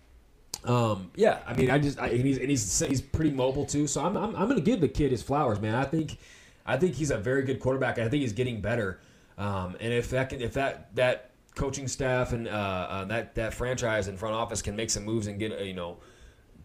Um, 0.62 1.10
yeah, 1.16 1.40
I 1.46 1.54
mean, 1.54 1.70
I 1.70 1.78
just 1.78 1.98
I, 1.98 2.08
and 2.08 2.20
he's 2.20 2.36
and 2.36 2.50
he's 2.50 2.80
he's 2.80 3.00
pretty 3.00 3.30
mobile 3.30 3.64
too. 3.64 3.86
So 3.86 4.04
I'm 4.04 4.14
I'm, 4.14 4.36
I'm 4.36 4.44
going 4.46 4.56
to 4.56 4.60
give 4.60 4.82
the 4.82 4.88
kid 4.88 5.10
his 5.10 5.22
flowers, 5.22 5.58
man. 5.58 5.74
I 5.74 5.84
think 5.84 6.18
I 6.66 6.76
think 6.76 6.96
he's 6.96 7.10
a 7.10 7.16
very 7.16 7.44
good 7.44 7.60
quarterback. 7.60 7.98
I 7.98 8.10
think 8.10 8.20
he's 8.20 8.34
getting 8.34 8.60
better. 8.60 9.00
Um, 9.38 9.74
and 9.80 9.90
if 9.94 10.10
that 10.10 10.28
can, 10.28 10.42
if 10.42 10.52
that 10.52 10.94
that 10.96 11.30
coaching 11.54 11.88
staff 11.88 12.34
and 12.34 12.46
uh, 12.46 12.50
uh, 12.50 13.04
that 13.06 13.36
that 13.36 13.54
franchise 13.54 14.06
and 14.06 14.18
front 14.18 14.34
office 14.34 14.60
can 14.60 14.76
make 14.76 14.90
some 14.90 15.06
moves 15.06 15.28
and 15.28 15.38
get 15.38 15.52
uh, 15.52 15.62
you 15.62 15.72
know 15.72 15.96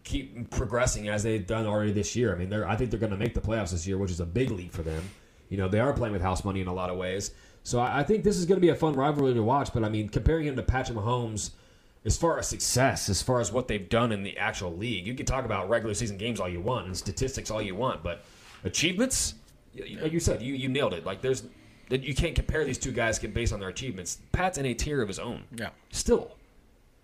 keep 0.04 0.50
progressing 0.50 1.08
as 1.08 1.22
they've 1.22 1.46
done 1.46 1.64
already 1.64 1.92
this 1.92 2.14
year. 2.14 2.34
I 2.34 2.38
mean, 2.38 2.50
they're 2.50 2.68
I 2.68 2.76
think 2.76 2.90
they're 2.90 3.00
going 3.00 3.12
to 3.12 3.18
make 3.18 3.32
the 3.32 3.40
playoffs 3.40 3.70
this 3.70 3.86
year, 3.86 3.96
which 3.96 4.10
is 4.10 4.20
a 4.20 4.26
big 4.26 4.50
leap 4.50 4.74
for 4.74 4.82
them. 4.82 5.08
You 5.48 5.56
know, 5.56 5.68
they 5.68 5.80
are 5.80 5.94
playing 5.94 6.12
with 6.12 6.22
house 6.22 6.44
money 6.44 6.60
in 6.60 6.66
a 6.66 6.74
lot 6.74 6.90
of 6.90 6.98
ways. 6.98 7.30
So 7.64 7.80
I, 7.80 8.00
I 8.00 8.02
think 8.02 8.24
this 8.24 8.36
is 8.36 8.46
going 8.46 8.56
to 8.56 8.60
be 8.60 8.70
a 8.70 8.74
fun 8.74 8.94
rivalry 8.94 9.34
to 9.34 9.42
watch. 9.42 9.72
But 9.72 9.84
I 9.84 9.88
mean, 9.88 10.08
comparing 10.08 10.46
him 10.46 10.56
to 10.56 10.62
Patrick 10.62 10.98
Mahomes, 10.98 11.50
as 12.04 12.16
far 12.16 12.38
as 12.38 12.48
success, 12.48 13.08
as 13.08 13.22
far 13.22 13.40
as 13.40 13.52
what 13.52 13.68
they've 13.68 13.88
done 13.88 14.12
in 14.12 14.22
the 14.22 14.36
actual 14.36 14.76
league, 14.76 15.06
you 15.06 15.14
can 15.14 15.26
talk 15.26 15.44
about 15.44 15.68
regular 15.68 15.94
season 15.94 16.16
games 16.16 16.40
all 16.40 16.48
you 16.48 16.60
want 16.60 16.86
and 16.86 16.96
statistics 16.96 17.50
all 17.50 17.62
you 17.62 17.74
want, 17.74 18.02
but 18.02 18.24
achievements, 18.64 19.34
like 20.00 20.12
you 20.12 20.20
said, 20.20 20.42
you 20.42 20.54
you 20.54 20.68
nailed 20.68 20.94
it. 20.94 21.04
Like 21.06 21.20
there's. 21.20 21.44
You 21.90 22.14
can't 22.14 22.34
compare 22.34 22.64
these 22.64 22.78
two 22.78 22.92
guys 22.92 23.18
based 23.18 23.52
on 23.52 23.60
their 23.60 23.68
achievements. 23.68 24.18
Pat's 24.32 24.56
in 24.56 24.64
a 24.64 24.72
tier 24.72 25.02
of 25.02 25.08
his 25.08 25.18
own. 25.18 25.42
Yeah. 25.54 25.70
Still, 25.90 26.38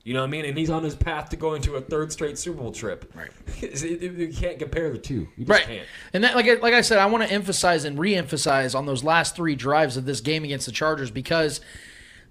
you 0.05 0.15
know 0.15 0.21
what 0.21 0.27
I 0.27 0.31
mean? 0.31 0.45
And 0.47 0.57
he's 0.57 0.71
on 0.71 0.83
his 0.83 0.95
path 0.95 1.29
to 1.31 1.37
going 1.37 1.61
to 1.63 1.75
a 1.77 1.81
third 1.81 2.13
straight 2.13 2.39
Super 2.39 2.59
Bowl 2.63 2.73
trip. 2.73 3.13
Right. 3.15 3.31
you 3.61 4.33
can't 4.35 4.59
compare 4.59 4.91
the 4.91 4.99
two. 4.99 5.29
You 5.37 5.45
just 5.45 5.51
Right. 5.51 5.67
can't. 5.67 5.87
And 6.13 6.25
that, 6.25 6.35
like, 6.35 6.47
I- 6.47 6.55
like 6.55 6.75
I 6.75 6.81
said, 6.81 6.99
I 6.99 7.07
want 7.07 7.25
to 7.25 7.31
emphasize 7.33 7.85
and 7.85 7.99
re-emphasize 7.99 8.75
on 8.75 8.87
those 8.87 9.05
last 9.05 9.37
three 9.37 9.55
drives 9.55 9.97
of 9.97 10.07
this 10.07 10.21
game 10.21 10.45
against 10.45 10.67
the 10.67 10.73
Chargers 10.73 11.11
because 11.11 11.61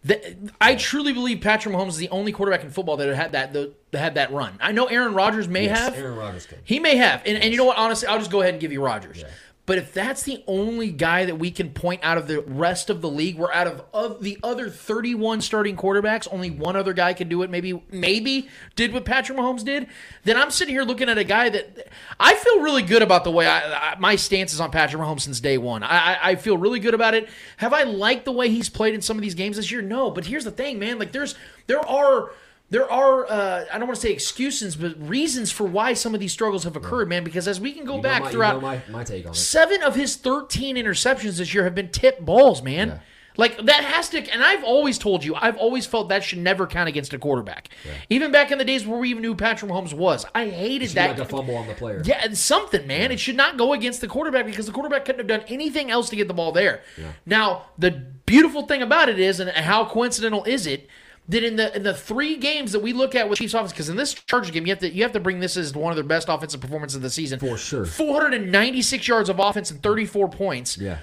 the, 0.03 0.37
I 0.61 0.75
truly 0.75 1.11
believe 1.11 1.41
Patrick 1.41 1.75
Mahomes 1.75 1.89
is 1.89 1.97
the 1.97 2.09
only 2.09 2.31
quarterback 2.31 2.63
in 2.63 2.69
football 2.69 2.97
that 2.97 3.13
had 3.15 3.31
that 3.33 3.51
that 3.53 3.73
had 3.93 4.15
that 4.15 4.31
run. 4.31 4.53
I 4.61 4.71
know 4.71 4.85
Aaron 4.85 5.13
Rodgers 5.13 5.47
may 5.47 5.65
Yes, 5.65 5.79
have. 5.79 5.95
Aaron 5.95 6.15
Rodgers 6.17 6.45
can. 6.45 6.59
He 6.63 6.79
may 6.79 6.95
have. 6.97 7.23
And, 7.25 7.37
and 7.41 7.51
you 7.51 7.57
know 7.57 7.65
what? 7.65 7.77
Honestly, 7.77 8.07
I'll 8.07 8.19
just 8.19 8.31
go 8.31 8.41
ahead 8.41 8.53
and 8.53 8.61
give 8.61 8.71
you 8.71 8.81
Rodgers. 8.83 9.23
But 9.67 9.77
if 9.77 9.93
that's 9.93 10.23
the 10.23 10.45
only 10.47 10.91
guy 10.91 11.25
that 11.25 11.35
we 11.35 11.51
can 11.51 11.71
point 11.71 11.99
out 12.01 12.17
of 12.17 12.25
the 12.25 12.39
rest 12.39 12.89
of 12.89 13.01
the 13.01 13.09
league, 13.09 13.37
where 13.37 13.53
out 13.53 13.67
of, 13.67 13.83
of 13.93 14.23
the 14.23 14.39
other 14.41 14.69
31 14.69 15.41
starting 15.41 15.75
quarterbacks, 15.75 16.25
only 16.31 16.49
one 16.49 16.77
other 16.77 16.93
guy 16.93 17.13
can 17.13 17.27
do 17.27 17.43
it, 17.43 17.49
maybe 17.49 17.83
maybe 17.91 18.47
did 18.77 18.93
what 18.93 19.03
Patrick 19.03 19.37
Mahomes 19.37 19.65
did, 19.65 19.87
then 20.23 20.37
I'm 20.37 20.51
sitting 20.51 20.73
here 20.73 20.83
looking 20.83 21.09
at 21.09 21.17
a 21.17 21.25
guy 21.25 21.49
that 21.49 21.89
I 22.17 22.35
feel 22.35 22.61
really 22.61 22.81
good 22.81 23.01
about 23.01 23.25
the 23.25 23.31
way 23.31 23.45
I, 23.45 23.91
I 23.91 23.95
my 23.99 24.15
stance 24.15 24.53
is 24.53 24.61
on 24.61 24.71
Patrick 24.71 25.01
Mahomes 25.01 25.21
since 25.21 25.41
day 25.41 25.57
one. 25.57 25.83
I, 25.83 26.17
I 26.23 26.35
feel 26.35 26.57
really 26.57 26.79
good 26.79 26.93
about 26.93 27.13
it. 27.13 27.27
Have 27.57 27.73
I 27.73 27.83
liked 27.83 28.23
the 28.23 28.31
way 28.31 28.47
he's 28.47 28.69
played 28.69 28.93
in 28.93 29.01
some 29.01 29.17
of 29.17 29.21
these 29.21 29.35
games 29.35 29.57
this 29.57 29.69
year? 29.69 29.81
No. 29.81 30.11
But 30.11 30.25
here's 30.25 30.45
the 30.45 30.51
thing, 30.51 30.79
man. 30.79 30.97
Like 30.97 31.11
there's 31.11 31.35
there 31.67 31.85
are 31.85 32.31
there 32.69 32.89
are 32.91 33.25
uh, 33.29 33.65
I 33.71 33.77
don't 33.77 33.87
want 33.87 33.95
to 33.95 34.01
say 34.01 34.11
excuses, 34.11 34.75
but 34.75 34.95
reasons 35.07 35.51
for 35.51 35.63
why 35.65 35.93
some 35.93 36.13
of 36.13 36.19
these 36.19 36.31
struggles 36.33 36.63
have 36.65 36.75
occurred, 36.75 37.07
man. 37.09 37.23
Because 37.23 37.47
as 37.47 37.59
we 37.59 37.73
can 37.73 37.85
go 37.85 37.93
You 37.93 37.97
know 37.97 38.03
back 38.03 38.21
my, 38.23 38.27
you 38.27 38.31
throughout, 38.33 38.55
know 38.55 38.67
my, 38.67 38.81
my 38.89 39.03
take 39.03 39.25
on 39.25 39.31
it. 39.31 39.35
seven 39.35 39.81
of 39.83 39.95
his 39.95 40.15
thirteen 40.15 40.75
interceptions 40.75 41.37
this 41.37 41.53
year 41.53 41.63
have 41.63 41.75
been 41.75 41.89
tip 41.89 42.19
balls, 42.19 42.61
man. 42.61 42.87
Yeah. 42.89 42.99
Like 43.39 43.63
that 43.67 43.83
has 43.83 44.09
to, 44.09 44.33
and 44.33 44.43
I've 44.43 44.63
always 44.63 44.97
told 44.97 45.23
you, 45.23 45.35
I've 45.35 45.57
always 45.57 45.85
felt 45.85 46.09
that 46.09 46.23
should 46.23 46.39
never 46.39 46.65
count 46.65 46.89
against 46.89 47.13
a 47.13 47.19
quarterback. 47.19 47.69
Even 48.09 48.31
back 48.31 48.49
in 48.51 48.57
the 48.57 48.65
days 48.65 48.83
where 48.83 48.97
we 48.97 49.11
even 49.11 49.21
knew 49.21 49.35
Patrick 49.35 49.69
Mahomes 49.71 49.93
was, 49.93 50.25
I 50.33 50.49
hated 50.49 50.89
that. 50.95 51.11
like 51.11 51.19
a 51.19 51.25
fumble 51.25 51.55
on 51.55 51.67
the 51.67 51.75
player. 51.75 52.01
Yeah, 52.03 52.19
and 52.23 52.35
something, 52.35 52.87
man. 52.87 53.11
It 53.11 53.19
should 53.19 53.37
not 53.37 53.55
go 53.55 53.73
against 53.73 54.01
the 54.01 54.07
quarterback 54.07 54.47
because 54.47 54.65
the 54.65 54.71
quarterback 54.71 55.05
couldn't 55.05 55.19
have 55.19 55.27
done 55.27 55.45
anything 55.49 55.91
else 55.91 56.09
to 56.09 56.15
get 56.15 56.27
the 56.27 56.33
ball 56.33 56.51
there. 56.51 56.81
Yeah. 56.97 57.11
Now, 57.27 57.65
the 57.77 57.91
beautiful 57.91 58.65
thing 58.65 58.81
about 58.81 59.07
it 59.07 59.19
is, 59.19 59.39
and 59.39 59.51
how 59.51 59.85
coincidental 59.85 60.43
is 60.45 60.65
it, 60.65 60.89
that 61.29 61.43
in 61.43 61.55
the 61.57 61.75
in 61.75 61.83
the 61.83 61.93
three 61.93 62.37
games 62.37 62.71
that 62.71 62.79
we 62.79 62.93
look 62.93 63.15
at 63.15 63.29
with 63.29 63.39
Chiefs 63.39 63.53
offense, 63.53 63.71
because 63.71 63.89
in 63.89 63.97
this 63.97 64.13
Chargers 64.13 64.51
game, 64.51 64.65
you 64.65 64.71
have 64.71 64.79
to 64.79 64.91
you 64.91 65.03
have 65.03 65.11
to 65.13 65.19
bring 65.19 65.39
this 65.39 65.57
as 65.57 65.73
one 65.73 65.91
of 65.91 65.95
their 65.97 66.05
best 66.05 66.29
offensive 66.29 66.61
performances 66.61 66.95
of 66.95 67.01
the 67.01 67.09
season. 67.09 67.39
For 67.39 67.57
sure. 67.57 67.85
496 67.85 69.07
yards 69.07 69.29
of 69.29 69.39
offense 69.39 69.71
and 69.71 69.81
34 69.83 70.29
points. 70.29 70.77
Yeah. 70.77 70.99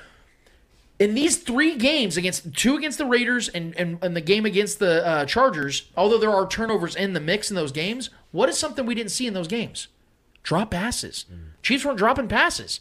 In 0.99 1.15
these 1.15 1.39
three 1.39 1.77
games 1.77 2.17
against 2.17 2.55
two 2.55 2.77
against 2.77 2.99
the 2.99 3.05
Raiders 3.05 3.49
and, 3.49 3.75
and, 3.77 3.99
and 4.01 4.17
the 4.17 4.21
game 4.21 4.47
against 4.47 4.79
the 4.79 5.05
uh, 5.05 5.25
Chargers, 5.25 5.91
although 5.97 6.19
there 6.19 6.31
are 6.31 6.47
turnovers 6.47 6.95
in 6.95 7.15
the 7.15 7.21
mix 7.21 7.51
in 7.51 7.57
those 7.57 7.73
games, 7.73 8.11
what 8.31 8.49
is 8.49 8.57
something 8.57 8.87
we 8.87 8.95
didn't 8.95 9.11
see 9.11 9.27
in 9.27 9.35
those 9.35 9.49
games? 9.49 9.89
Drop 10.45 10.71
passes. 10.71 11.27
Chiefs 11.63 11.85
weren't 11.85 11.99
dropping 11.99 12.29
passes. 12.29 12.81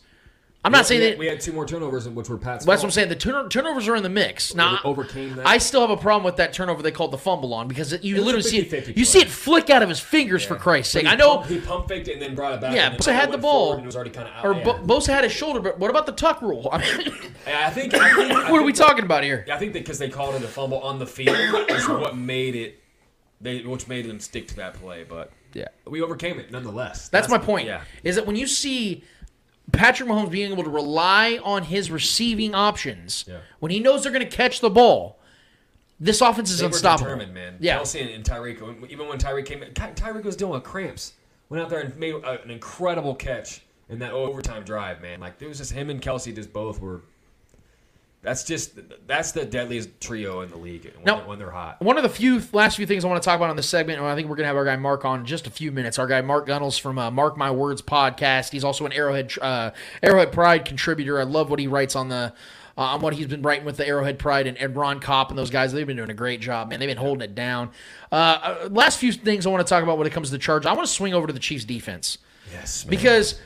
I'm 0.65 0.71
not 0.71 0.79
We- 0.79 0.83
saying 0.85 1.01
we 1.01 1.07
that. 1.09 1.17
we 1.19 1.27
had 1.27 1.41
two 1.41 1.51
more 1.51 1.65
turnovers, 1.65 2.07
which 2.07 2.29
were 2.29 2.37
Pat's. 2.37 2.65
That's 2.65 2.81
what 2.81 2.87
I'm 2.87 2.91
saying. 2.91 3.09
The 3.09 3.15
turn- 3.17 3.49
turnovers 3.49 3.85
are 3.89 3.95
in 3.97 4.03
the 4.03 4.07
mix. 4.09 4.55
Now, 4.55 4.79
Over- 4.85 5.01
overcame 5.01 5.35
that. 5.35 5.45
I 5.45 5.57
still 5.57 5.81
have 5.81 5.89
a 5.89 5.97
problem 5.97 6.23
with 6.23 6.37
that 6.37 6.53
turnover 6.53 6.81
they 6.81 6.91
called 6.91 7.11
the 7.11 7.17
fumble 7.17 7.53
on 7.53 7.67
because 7.67 7.91
it, 7.91 8.01
you 8.03 8.15
It 8.15 8.21
literally 8.21 8.43
see 8.49 8.59
it. 8.59 8.69
50-50 8.71 8.87
You 8.87 8.93
play. 8.93 9.03
see 9.03 9.19
it 9.19 9.27
flick 9.27 9.69
out 9.69 9.83
of 9.83 9.89
his 9.89 9.99
fingers 9.99 10.43
for 10.45 10.55
Christ's 10.55 10.93
sake. 10.93 11.05
I 11.05 11.15
know. 11.15 11.39
Pump, 11.39 11.49
he 11.49 11.59
pump 11.59 11.87
faked 11.89 12.07
it 12.07 12.13
and 12.13 12.21
then 12.21 12.33
brought 12.35 12.53
it 12.53 12.61
back. 12.61 12.73
Yeah, 12.75 12.95
Bosa 12.95 13.11
had 13.13 13.31
the 13.33 13.37
ball, 13.37 13.73
and 13.73 13.83
it 13.83 13.85
was 13.85 13.95
already 13.97 14.11
kind 14.11 14.27
of 14.29 14.33
out. 14.35 14.45
or 14.45 14.53
yeah. 14.53 14.63
Bo- 14.63 14.99
Bosa 14.99 15.07
had 15.07 15.25
his 15.25 15.33
shoulder, 15.33 15.59
but 15.59 15.79
what 15.79 15.89
about 15.89 16.05
the 16.05 16.13
tuck 16.13 16.41
rule? 16.41 16.69
I 16.71 16.77
mean, 16.77 17.11
I 17.47 17.69
think. 17.69 17.93
I 17.93 18.13
think 18.15 18.31
I 18.31 18.49
what 18.51 18.61
are 18.61 18.63
we 18.63 18.71
that- 18.71 18.77
talking 18.77 19.03
about 19.03 19.23
here? 19.25 19.45
I 19.51 19.57
think 19.57 19.73
because 19.73 19.99
they 19.99 20.07
called 20.09 20.35
it 20.35 20.43
a 20.43 20.47
fumble 20.47 20.79
on 20.79 20.97
the 20.97 21.05
field 21.07 21.35
is 21.69 21.87
what 21.89 22.15
made 22.15 22.55
it. 22.55 22.79
They 23.41 23.59
which 23.63 23.89
made 23.89 24.05
them 24.07 24.21
stick 24.21 24.47
to 24.47 24.55
that 24.55 24.75
play, 24.75 25.03
but 25.03 25.29
Yeah. 25.53 25.67
we 25.85 26.01
overcame 26.01 26.39
it 26.39 26.49
nonetheless. 26.51 27.09
That's, 27.09 27.27
my 27.27 27.37
point. 27.37 27.67
Yeah. 27.67 27.81
Is 28.05 28.15
that 28.15 28.25
when 28.25 28.37
you 28.37 28.47
see 28.47 29.03
Patrick 29.71 30.07
Mahomes 30.09 30.29
being 30.29 30.51
able 30.51 30.63
to 30.63 30.69
rely 30.69 31.39
on 31.43 31.63
his 31.63 31.89
receiving 31.89 32.53
options 32.53 33.25
Yeah. 33.27 33.39
when 33.59 33.71
he 33.71 33.79
knows 33.79 34.03
they're 34.03 34.11
going 34.11 34.27
to 34.27 34.35
catch 34.35 34.59
the 34.59 34.69
ball, 34.69 35.19
this 35.99 36.21
offense 36.21 36.51
is 36.51 36.59
They 36.59 36.65
unstoppable. 36.65 37.05
determined, 37.05 37.33
man. 37.33 37.55
Yeah. 37.59 37.79
Kelce 37.79 38.01
and, 38.01 38.09
and 38.09 38.23
Tyreek, 38.23 38.91
even 38.91 39.07
when 39.07 39.17
Tyreek 39.17 39.45
came 39.45 39.61
Tyreek 39.61 40.23
was 40.25 40.35
dealing 40.35 40.53
with 40.53 40.63
cramps. 40.63 41.13
Went 41.49 41.63
out 41.63 41.69
there 41.69 41.79
and 41.81 41.95
made 41.97 42.13
a, 42.15 42.41
an 42.41 42.49
incredible 42.51 43.15
catch 43.15 43.61
in 43.89 43.99
that 43.99 44.11
overtime 44.11 44.63
drive, 44.63 45.01
man. 45.01 45.19
Like, 45.19 45.41
it 45.41 45.47
was 45.47 45.59
just 45.59 45.71
him 45.71 45.89
and 45.89 46.01
Kelce 46.01 46.33
just 46.35 46.51
both 46.51 46.79
were. 46.81 47.01
That's 48.23 48.45
just, 48.45 48.79
that's 49.05 49.33
the 49.33 49.43
deadliest 49.43 49.99
trio 49.99 50.41
in 50.41 50.49
the 50.49 50.55
league 50.57 50.85
when, 50.95 51.03
Now- 51.03 51.17
they're, 51.17 51.27
when 51.27 51.39
they're 51.39 51.51
hot. 51.51 51.81
One 51.81 51.97
of 51.97 52.03
the 52.03 52.09
few 52.09 52.41
last 52.53 52.77
few 52.77 52.85
things 52.85 53.03
I 53.03 53.09
want 53.09 53.21
to 53.21 53.25
talk 53.25 53.35
about 53.35 53.49
on 53.49 53.57
this 53.57 53.67
segment, 53.69 53.99
and 53.99 54.07
I 54.07 54.15
think 54.15 54.29
we're 54.29 54.37
going 54.37 54.45
to 54.45 54.47
have 54.47 54.55
our 54.55 54.63
guy 54.63 54.77
Mark 54.77 55.03
on 55.03 55.19
in 55.19 55.25
just 55.25 55.45
a 55.45 55.51
few 55.51 55.71
minutes. 55.73 55.99
Our 55.99 56.07
guy 56.07 56.21
Mark 56.21 56.47
Gunnels 56.47 56.77
from 56.77 56.97
uh, 56.97 57.11
Mark 57.11 57.35
My 57.37 57.51
Words 57.51 57.81
podcast. 57.81 58.51
He's 58.53 58.63
also 58.63 58.85
an 58.85 58.93
Arrowhead 58.93 59.33
uh, 59.41 59.71
Arrowhead 60.01 60.31
Pride 60.31 60.63
contributor. 60.63 61.19
I 61.19 61.23
love 61.23 61.49
what 61.49 61.59
he 61.59 61.67
writes 61.67 61.97
on 61.97 62.07
the 62.07 62.33
uh, 62.77 62.81
on 62.81 63.01
what 63.01 63.13
he's 63.13 63.27
been 63.27 63.41
writing 63.41 63.65
with 63.65 63.75
the 63.77 63.85
Arrowhead 63.85 64.17
Pride 64.17 64.47
and, 64.47 64.57
and 64.57 64.73
Ron 64.75 64.99
Kopp 65.01 65.29
and 65.29 65.37
those 65.37 65.49
guys. 65.51 65.73
They've 65.73 65.85
been 65.85 65.97
doing 65.97 66.09
a 66.09 66.13
great 66.15 66.39
job, 66.39 66.69
man. 66.69 66.79
They've 66.79 66.87
been 66.89 66.97
holding 66.97 67.21
it 67.23 67.35
down. 67.35 67.71
Uh, 68.11 68.15
Uh, 68.63 68.69
last 68.71 68.99
few 68.99 69.11
things 69.11 69.45
I 69.45 69.49
want 69.49 69.67
to 69.67 69.69
talk 69.69 69.83
about 69.83 69.97
when 69.97 70.07
it 70.07 70.13
comes 70.13 70.29
to 70.29 70.31
the 70.31 70.39
charge. 70.39 70.65
I 70.65 70.71
want 70.73 70.87
to 70.87 70.93
swing 70.93 71.13
over 71.13 71.27
to 71.27 71.33
the 71.33 71.39
Chiefs 71.39 71.65
defense 71.65 72.19
Yes, 72.53 72.85
man. 72.85 72.89
because 72.91 73.39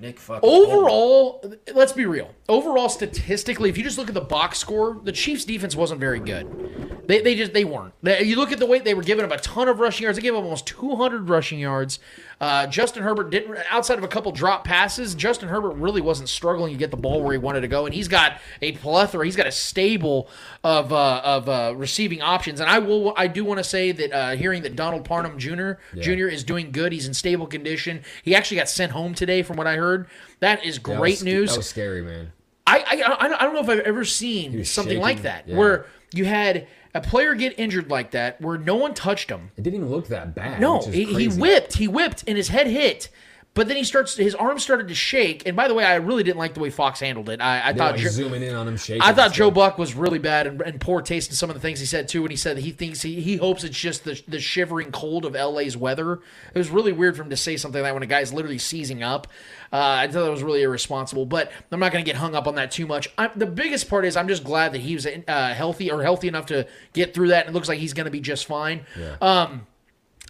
Nick 0.00 0.18
overall, 0.28 1.44
let's 1.74 1.92
be 1.92 2.06
real. 2.06 2.34
Overall, 2.48 2.88
statistically, 2.88 3.70
if 3.70 3.78
you 3.78 3.84
just 3.84 3.98
look 3.98 4.08
at 4.08 4.14
the 4.14 4.20
box 4.20 4.58
score, 4.58 5.00
the 5.04 5.12
Chiefs' 5.12 5.44
defense 5.44 5.76
wasn't 5.76 6.00
very 6.00 6.18
good. 6.18 7.06
They, 7.06 7.20
they 7.20 7.34
just 7.34 7.52
they 7.52 7.64
weren't. 7.64 7.94
They- 8.02 8.22
you 8.24 8.36
look 8.36 8.52
at 8.52 8.58
the 8.58 8.66
way 8.66 8.78
they 8.80 8.94
were 8.94 9.02
giving 9.02 9.24
up 9.24 9.30
a 9.32 9.38
ton 9.38 9.68
of 9.68 9.78
rushing 9.80 10.04
yards. 10.04 10.16
They 10.18 10.22
gave 10.22 10.34
up 10.34 10.42
almost 10.42 10.66
200 10.66 11.28
rushing 11.28 11.58
yards. 11.60 11.98
Uh, 12.40 12.66
Justin 12.66 13.04
Herbert 13.04 13.30
didn't, 13.30 13.56
outside 13.70 13.98
of 13.98 14.04
a 14.04 14.08
couple 14.08 14.32
drop 14.32 14.64
passes, 14.64 15.14
Justin 15.14 15.48
Herbert 15.48 15.74
really 15.74 16.00
wasn't 16.00 16.28
struggling 16.28 16.72
to 16.72 16.78
get 16.78 16.90
the 16.90 16.96
ball 16.96 17.22
where 17.22 17.32
he 17.32 17.38
wanted 17.38 17.60
to 17.60 17.68
go. 17.68 17.86
And 17.86 17.94
he's 17.94 18.08
got 18.08 18.40
a 18.60 18.72
plethora. 18.72 19.24
He's 19.24 19.36
got 19.36 19.46
a 19.46 19.52
stable 19.52 20.28
of 20.64 20.92
uh, 20.92 21.20
of 21.24 21.48
uh, 21.48 21.74
receiving 21.76 22.22
options. 22.22 22.58
And 22.60 22.68
I 22.68 22.80
will 22.80 23.14
I 23.16 23.28
do 23.28 23.44
want 23.44 23.58
to 23.58 23.64
say 23.64 23.92
that 23.92 24.12
uh, 24.12 24.30
hearing 24.36 24.62
that 24.62 24.74
Donald 24.74 25.04
Parham 25.04 25.38
Jr. 25.38 25.72
Jr. 26.00 26.26
is 26.26 26.42
doing 26.42 26.72
good. 26.72 26.92
He's 26.92 27.06
in 27.06 27.14
stable 27.14 27.46
condition. 27.46 28.02
He 28.24 28.34
actually 28.34 28.56
got 28.56 28.68
sent 28.68 28.90
home 28.92 29.14
today, 29.14 29.42
from 29.42 29.56
what 29.56 29.68
I 29.68 29.76
heard. 29.76 30.08
That 30.42 30.64
is 30.64 30.76
That 30.76 30.82
great 30.98 31.12
was- 31.14 31.24
news. 31.24 31.50
That 31.50 31.56
was 31.58 31.68
scary, 31.68 32.02
man. 32.02 32.32
I, 32.66 32.78
I 32.78 33.26
I 33.38 33.44
don't 33.44 33.54
know 33.54 33.60
if 33.60 33.68
I've 33.68 33.80
ever 33.80 34.04
seen 34.04 34.64
something 34.64 34.90
shaking, 34.92 35.02
like 35.02 35.22
that 35.22 35.48
yeah. 35.48 35.56
where 35.56 35.86
you 36.12 36.24
had 36.24 36.66
a 36.94 37.00
player 37.00 37.34
get 37.34 37.58
injured 37.58 37.90
like 37.90 38.12
that 38.12 38.40
where 38.40 38.56
no 38.58 38.76
one 38.76 38.94
touched 38.94 39.30
him. 39.30 39.50
It 39.56 39.62
didn't 39.62 39.78
even 39.80 39.90
look 39.90 40.08
that 40.08 40.34
bad. 40.34 40.60
No, 40.60 40.80
he, 40.80 41.04
he 41.04 41.28
whipped, 41.28 41.74
he 41.78 41.88
whipped, 41.88 42.24
and 42.26 42.36
his 42.36 42.48
head 42.48 42.66
hit. 42.68 43.08
But 43.54 43.68
then 43.68 43.76
he 43.76 43.84
starts, 43.84 44.16
his 44.16 44.34
arm 44.34 44.58
started 44.58 44.88
to 44.88 44.94
shake. 44.94 45.46
And 45.46 45.54
by 45.54 45.68
the 45.68 45.74
way, 45.74 45.84
I 45.84 45.96
really 45.96 46.22
didn't 46.22 46.38
like 46.38 46.54
the 46.54 46.60
way 46.60 46.70
Fox 46.70 47.00
handled 47.00 47.28
it. 47.28 47.38
I, 47.42 47.68
I 47.68 47.72
thought 47.74 47.92
like 47.96 48.00
Jo- 48.00 48.08
zooming 48.08 48.42
in 48.42 48.54
on 48.54 48.66
him 48.66 48.78
shaking. 48.78 49.02
I 49.02 49.12
thought 49.12 49.34
Joe. 49.34 49.50
Buck 49.50 49.76
was 49.76 49.94
really 49.94 50.18
bad 50.18 50.46
and, 50.46 50.62
and 50.62 50.80
poor 50.80 51.02
taste 51.02 51.28
in 51.28 51.36
some 51.36 51.50
of 51.50 51.54
the 51.54 51.60
things 51.60 51.78
he 51.78 51.84
said 51.84 52.08
too. 52.08 52.22
When 52.22 52.30
he 52.30 52.36
said 52.38 52.56
he 52.56 52.70
thinks 52.70 53.02
he, 53.02 53.20
he 53.20 53.36
hopes 53.36 53.62
it's 53.62 53.78
just 53.78 54.04
the 54.04 54.18
the 54.26 54.40
shivering 54.40 54.90
cold 54.90 55.26
of 55.26 55.34
LA's 55.34 55.76
weather. 55.76 56.20
It 56.54 56.58
was 56.58 56.70
really 56.70 56.92
weird 56.92 57.14
for 57.16 57.22
him 57.24 57.30
to 57.30 57.36
say 57.36 57.58
something 57.58 57.82
like 57.82 57.90
that 57.90 57.94
when 57.94 58.02
a 58.02 58.06
guy's 58.06 58.32
literally 58.32 58.56
seizing 58.56 59.02
up. 59.02 59.26
Uh, 59.70 59.76
I 60.00 60.06
thought 60.06 60.24
that 60.24 60.30
was 60.30 60.42
really 60.42 60.62
irresponsible. 60.62 61.26
But 61.26 61.52
I'm 61.70 61.80
not 61.80 61.92
going 61.92 62.02
to 62.02 62.10
get 62.10 62.16
hung 62.18 62.34
up 62.34 62.46
on 62.46 62.54
that 62.54 62.70
too 62.70 62.86
much. 62.86 63.08
I, 63.18 63.28
the 63.36 63.46
biggest 63.46 63.90
part 63.90 64.06
is 64.06 64.16
I'm 64.16 64.28
just 64.28 64.44
glad 64.44 64.72
that 64.72 64.80
he 64.80 64.94
was 64.94 65.06
uh, 65.06 65.54
healthy 65.54 65.90
or 65.90 66.02
healthy 66.02 66.28
enough 66.28 66.46
to 66.46 66.66
get 66.94 67.12
through 67.12 67.28
that. 67.28 67.46
And 67.46 67.54
it 67.54 67.54
looks 67.54 67.68
like 67.68 67.78
he's 67.78 67.92
going 67.92 68.06
to 68.06 68.10
be 68.10 68.20
just 68.20 68.46
fine. 68.46 68.86
Um, 69.20 69.66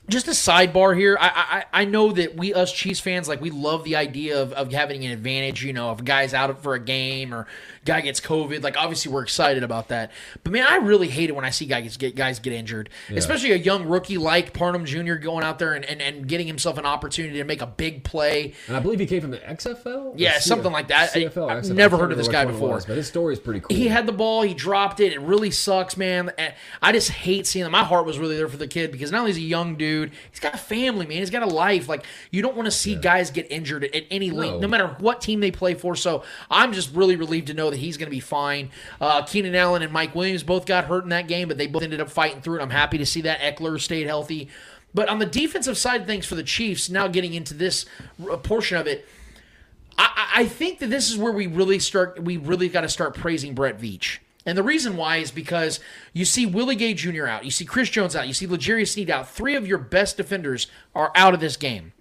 just 0.09 0.27
a 0.29 0.33
sidebar 0.33 0.97
here. 0.97 1.17
I, 1.21 1.65
I 1.73 1.83
I 1.83 1.85
know 1.85 2.13
that 2.13 2.37
we 2.37 2.53
us 2.55 2.73
Chiefs 2.73 3.01
fans 3.01 3.29
like 3.29 3.41
we 3.41 3.51
love 3.51 3.85
the 3.85 3.97
idea 3.97 4.41
of, 4.41 4.53
of 4.53 4.73
having 4.73 5.05
an 5.05 5.13
advantage. 5.13 5.65
You 5.65 5.73
know, 5.73 5.93
if 5.93 6.05
guy's 6.05 6.35
out 6.35 6.63
for 6.63 6.75
a 6.75 6.81
game 6.81 7.33
or 7.33 7.47
guy 7.85 8.01
gets 8.01 8.21
COVID, 8.21 8.63
like 8.63 8.77
obviously 8.77 9.13
we're 9.13 9.23
excited 9.23 9.63
about 9.63 9.89
that. 9.89 10.13
But 10.45 10.53
man, 10.53 10.67
I 10.69 10.77
really 10.77 11.09
hate 11.09 11.29
it 11.31 11.35
when 11.35 11.45
I 11.45 11.51
see 11.51 11.67
guys 11.67 11.97
get 11.97 12.15
guys 12.15 12.39
get 12.39 12.53
injured, 12.53 12.91
especially 13.11 13.53
a 13.53 13.57
young 13.57 13.85
rookie 13.87 14.19
like 14.19 14.53
Parham 14.53 14.85
Jr. 14.85 15.15
going 15.15 15.45
out 15.45 15.59
there 15.59 15.75
and, 15.75 15.85
and, 15.85 16.01
and 16.01 16.27
getting 16.29 16.47
himself 16.47 16.79
an 16.79 16.87
opportunity 16.87 17.39
to 17.39 17.45
make 17.45 17.61
a 17.63 17.67
big 17.67 18.05
play. 18.05 18.55
And 18.69 18.77
I 18.77 18.81
believe 18.81 19.01
he 19.01 19.07
came 19.07 19.21
from 19.21 19.31
the 19.31 19.39
XFL. 19.39 20.15
Yeah, 20.17 20.39
something 20.39 20.73
like 20.73 20.89
that. 20.89 21.11
CFL, 21.13 21.51
I've 21.51 21.65
XFL. 21.65 21.75
never 21.75 21.97
heard 21.97 22.13
of 22.13 22.19
this 22.19 22.29
guy 22.29 22.45
which 22.45 22.55
one 22.55 22.55
it 22.55 22.59
before. 22.59 22.75
was, 22.77 22.87
but 22.87 22.97
his 22.97 23.07
story 23.09 23.33
is 23.35 23.41
pretty 23.41 23.61
cool. 23.61 23.77
He 23.77 23.89
had 23.89 24.07
the 24.07 24.13
ball, 24.13 24.43
he 24.43 24.55
dropped 24.55 25.01
it. 25.01 25.13
It 25.13 25.21
really 25.21 25.51
sucks, 25.51 25.97
man. 25.97 26.31
And 26.39 26.55
I 26.81 26.93
just 26.93 27.11
hate 27.11 27.47
seeing 27.47 27.65
him. 27.67 27.73
My 27.73 27.85
heart 27.85 28.07
was 28.07 28.19
really 28.19 28.37
there 28.37 28.49
for 28.49 28.57
the 28.57 28.69
kid 28.69 28.93
because 28.93 29.11
not 29.11 29.19
only 29.21 29.31
is 29.31 29.37
he 29.37 29.45
a 29.45 29.49
young 29.49 29.77
dude, 29.77 30.13
he's 30.31 30.41
got 30.41 30.55
a 30.55 30.59
family, 30.59 31.07
man. 31.07 31.19
He's 31.19 31.31
got 31.31 31.43
a 31.43 31.47
life. 31.47 31.89
Like 31.89 32.05
you 32.31 32.43
don't 32.43 32.57
want 32.57 32.67
to 32.67 32.71
see 32.71 32.95
guys 32.95 33.31
get 33.31 33.51
injured 33.51 33.85
at, 33.85 33.95
at 33.95 34.05
any 34.11 34.31
length, 34.31 34.55
No. 34.55 34.61
no 34.61 34.69
matter 34.69 34.97
what 35.01 35.21
team 35.21 35.41
they 35.41 35.51
play 35.51 35.75
for. 35.75 35.97
So 35.97 36.23
I'm 36.51 36.73
just 36.73 36.95
really 36.95 37.17
relieved 37.17 37.49
to 37.49 37.55
know 37.55 37.71
that 37.73 37.79
he's 37.79 37.97
going 37.97 38.07
to 38.07 38.11
be 38.11 38.21
fine. 38.21 38.71
Uh, 39.01 39.23
Keenan 39.25 39.55
Allen 39.55 39.83
and 39.83 39.93
Mike 39.93 40.15
Williams 40.15 40.43
both 40.43 40.67
got 40.67 40.85
hurt 40.85 41.03
in 41.03 41.11
that 41.11 41.29
game, 41.29 41.49
but 41.49 41.59
they 41.59 41.67
both 41.67 41.83
ended 41.83 42.01
up 42.01 42.11
fighting 42.11 42.41
through 42.41 42.61
it. 42.61 42.63
I'm 42.63 42.71
happy 42.71 42.99
to 42.99 43.07
see 43.07 43.23
that 43.23 43.41
Ekeler 43.41 43.81
stayed 43.81 44.07
healthy. 44.07 44.49
But 44.95 45.09
on 45.09 45.19
the 45.19 45.27
defensive 45.27 45.79
side 45.79 46.03
of 46.03 46.07
things 46.07 46.27
for 46.27 46.35
the 46.35 46.43
Chiefs, 46.43 46.91
now 46.91 47.09
getting 47.09 47.35
into 47.35 47.55
this 47.55 47.87
uh, 48.31 48.37
portion 48.37 48.77
of 48.77 48.87
it, 48.87 49.07
I, 49.99 50.31
I 50.37 50.47
think 50.47 50.79
that 50.81 50.91
this 50.91 51.11
is 51.11 51.17
where 51.17 51.33
we 51.33 51.47
really 51.47 51.79
start. 51.79 52.23
We 52.23 52.37
really 52.37 52.69
got 52.69 52.83
to 52.83 52.89
start 52.89 53.15
praising 53.15 53.55
Brett 53.55 53.79
Veach. 53.79 54.19
And 54.45 54.59
the 54.59 54.63
reason 54.63 54.97
why 54.97 55.19
is 55.19 55.31
because 55.31 55.79
you 56.13 56.25
see 56.25 56.47
Willie 56.47 56.75
Gay 56.75 56.95
Jr. 56.95 57.27
out, 57.27 57.45
you 57.45 57.51
see 57.51 57.65
Chris 57.65 57.89
Jones 57.89 58.17
out, 58.17 58.27
you 58.27 58.35
see 58.35 58.47
L'Jarius 58.47 58.89
Sneed 58.89 59.09
out. 59.09 59.29
Three 59.29 59.55
of 59.55 59.69
your 59.69 59.79
best 59.79 60.17
defenders 60.17 60.67
are 60.95 61.13
out 61.15 61.33
of 61.33 61.41
this 61.41 61.57
game. 61.57 61.93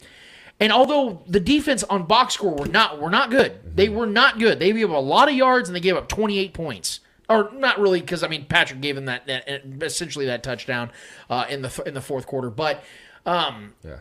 And 0.62 0.72
although 0.72 1.24
the 1.28 1.40
defense 1.42 1.84
on 1.84 2.04
box 2.06 2.36
score 2.36 2.56
were 2.56 2.68
not 2.68 3.02
were 3.02 3.10
not 3.10 3.30
good, 3.32 3.76
they 3.76 3.90
were 3.90 4.06
not 4.06 4.40
good. 4.40 4.60
They 4.60 4.72
gave 4.72 4.90
up 4.90 4.96
a 4.96 5.00
lot 5.00 5.28
of 5.28 5.36
yards 5.36 5.68
and 5.68 5.76
they 5.76 5.80
gave 5.82 5.98
up 5.98 6.08
28 6.08 6.54
points. 6.54 7.00
Or 7.28 7.50
not 7.54 7.80
really, 7.80 8.00
because 8.00 8.24
I 8.24 8.28
mean 8.28 8.46
Patrick 8.46 8.80
gave 8.80 8.96
him 8.96 9.06
that, 9.06 9.26
that 9.28 9.64
essentially 9.82 10.26
that 10.28 10.44
touchdown 10.44 10.92
uh, 11.30 11.46
in 11.50 11.62
the 11.64 11.84
in 11.86 11.94
the 11.94 12.02
fourth 12.02 12.28
quarter. 12.28 12.50
But 12.50 12.84
um, 13.26 13.74
Yeah. 13.84 14.00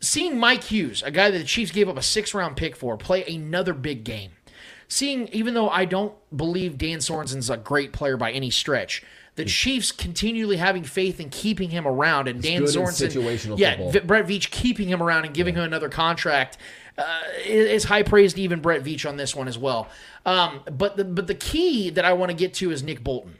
seeing 0.00 0.38
Mike 0.38 0.64
Hughes, 0.64 1.02
a 1.02 1.10
guy 1.10 1.30
that 1.30 1.38
the 1.38 1.44
Chiefs 1.44 1.72
gave 1.72 1.88
up 1.88 1.96
a 1.96 2.02
six 2.02 2.32
round 2.34 2.56
pick 2.56 2.76
for, 2.76 2.96
play 2.96 3.24
another 3.24 3.74
big 3.74 4.04
game. 4.04 4.32
Seeing, 4.88 5.28
even 5.28 5.54
though 5.54 5.70
I 5.70 5.86
don't 5.86 6.14
believe 6.36 6.76
Dan 6.76 7.00
Sorensen's 7.00 7.48
a 7.48 7.56
great 7.56 7.92
player 7.94 8.18
by 8.18 8.30
any 8.30 8.50
stretch, 8.50 9.02
the 9.34 9.44
Chiefs 9.44 9.92
continually 9.92 10.56
having 10.56 10.84
faith 10.84 11.18
in 11.18 11.30
keeping 11.30 11.70
him 11.70 11.86
around, 11.86 12.28
and 12.28 12.42
Dan 12.42 12.62
Sorensen, 12.62 13.58
yeah, 13.58 13.76
football. 13.76 14.02
Brett 14.06 14.26
Veach 14.26 14.50
keeping 14.50 14.88
him 14.88 15.02
around 15.02 15.24
and 15.24 15.34
giving 15.34 15.54
him 15.54 15.62
another 15.64 15.88
contract 15.88 16.58
uh, 16.98 17.20
is 17.46 17.84
high 17.84 18.02
praise 18.02 18.34
to 18.34 18.42
even 18.42 18.60
Brett 18.60 18.82
Veach 18.84 19.08
on 19.08 19.16
this 19.16 19.34
one 19.34 19.48
as 19.48 19.56
well. 19.56 19.88
Um, 20.26 20.60
but 20.70 20.96
the 20.96 21.04
but 21.04 21.26
the 21.26 21.34
key 21.34 21.90
that 21.90 22.04
I 22.04 22.12
want 22.12 22.30
to 22.30 22.36
get 22.36 22.54
to 22.54 22.70
is 22.70 22.82
Nick 22.82 23.02
Bolton, 23.02 23.36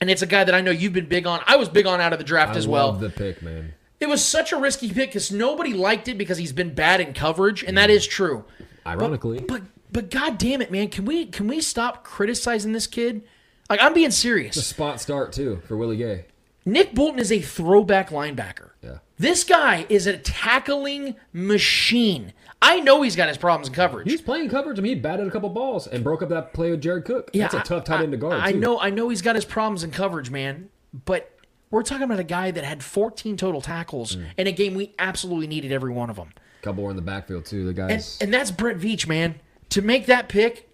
and 0.00 0.10
it's 0.10 0.22
a 0.22 0.26
guy 0.26 0.44
that 0.44 0.54
I 0.54 0.60
know 0.60 0.70
you've 0.70 0.92
been 0.92 1.08
big 1.08 1.26
on. 1.26 1.40
I 1.46 1.56
was 1.56 1.68
big 1.68 1.86
on 1.86 2.00
out 2.00 2.12
of 2.12 2.18
the 2.18 2.24
draft 2.24 2.54
I 2.54 2.58
as 2.58 2.66
well. 2.66 2.92
the 2.92 3.10
pick, 3.10 3.40
man. 3.42 3.74
It 4.00 4.08
was 4.08 4.24
such 4.24 4.52
a 4.52 4.56
risky 4.56 4.92
pick 4.92 5.10
because 5.10 5.32
nobody 5.32 5.72
liked 5.72 6.06
it 6.08 6.18
because 6.18 6.38
he's 6.38 6.52
been 6.52 6.74
bad 6.74 7.00
in 7.00 7.14
coverage, 7.14 7.64
and 7.64 7.76
that 7.78 7.90
is 7.90 8.06
true. 8.06 8.44
Ironically, 8.86 9.40
But 9.40 9.62
but 9.90 10.10
god 10.10 10.38
damn 10.38 10.60
it, 10.60 10.70
man, 10.70 10.88
can 10.88 11.04
we 11.04 11.26
can 11.26 11.46
we 11.46 11.60
stop 11.60 12.04
criticizing 12.04 12.72
this 12.72 12.86
kid? 12.86 13.22
Like 13.70 13.80
I'm 13.82 13.94
being 13.94 14.10
serious. 14.10 14.54
the 14.54 14.62
spot 14.62 15.00
start 15.00 15.32
too 15.32 15.60
for 15.66 15.76
Willie 15.76 15.96
Gay. 15.96 16.24
Nick 16.64 16.94
Bolton 16.94 17.18
is 17.18 17.32
a 17.32 17.40
throwback 17.40 18.10
linebacker. 18.10 18.70
Yeah. 18.82 18.98
This 19.18 19.42
guy 19.44 19.86
is 19.88 20.06
a 20.06 20.16
tackling 20.18 21.16
machine. 21.32 22.32
I 22.60 22.80
know 22.80 23.02
he's 23.02 23.16
got 23.16 23.28
his 23.28 23.38
problems 23.38 23.68
in 23.68 23.74
coverage. 23.74 24.08
He's 24.10 24.20
playing 24.20 24.50
coverage. 24.50 24.78
I 24.78 24.82
mean, 24.82 24.94
he 24.96 25.00
batted 25.00 25.26
a 25.26 25.30
couple 25.30 25.48
balls 25.48 25.86
and 25.86 26.02
broke 26.04 26.22
up 26.22 26.28
that 26.28 26.52
play 26.52 26.70
with 26.70 26.80
Jared 26.82 27.04
Cook. 27.04 27.30
Yeah, 27.32 27.44
That's 27.44 27.54
a 27.54 27.58
I- 27.58 27.62
tough 27.62 27.84
tight 27.84 28.02
end 28.02 28.12
to 28.12 28.18
guard. 28.18 28.34
I, 28.40 28.48
I 28.48 28.52
know 28.52 28.78
I 28.80 28.90
know 28.90 29.08
he's 29.08 29.22
got 29.22 29.34
his 29.34 29.44
problems 29.44 29.82
in 29.84 29.90
coverage, 29.90 30.30
man. 30.30 30.68
But 31.04 31.30
we're 31.70 31.82
talking 31.82 32.04
about 32.04 32.18
a 32.20 32.24
guy 32.24 32.50
that 32.50 32.64
had 32.64 32.82
14 32.82 33.36
total 33.36 33.60
tackles 33.60 34.16
Mm. 34.16 34.24
in 34.38 34.46
a 34.46 34.52
game 34.52 34.74
we 34.74 34.94
absolutely 34.98 35.46
needed 35.46 35.70
every 35.72 35.92
one 35.92 36.10
of 36.10 36.16
them. 36.16 36.32
couple 36.62 36.82
were 36.84 36.90
in 36.90 36.96
the 36.96 37.02
backfield 37.02 37.44
too. 37.46 37.64
The 37.66 37.72
guys. 37.74 38.18
and 38.20 38.32
that's 38.32 38.50
Brett 38.50 38.78
Veach, 38.78 39.06
man. 39.06 39.36
To 39.70 39.82
make 39.82 40.06
that 40.06 40.28
pick, 40.28 40.67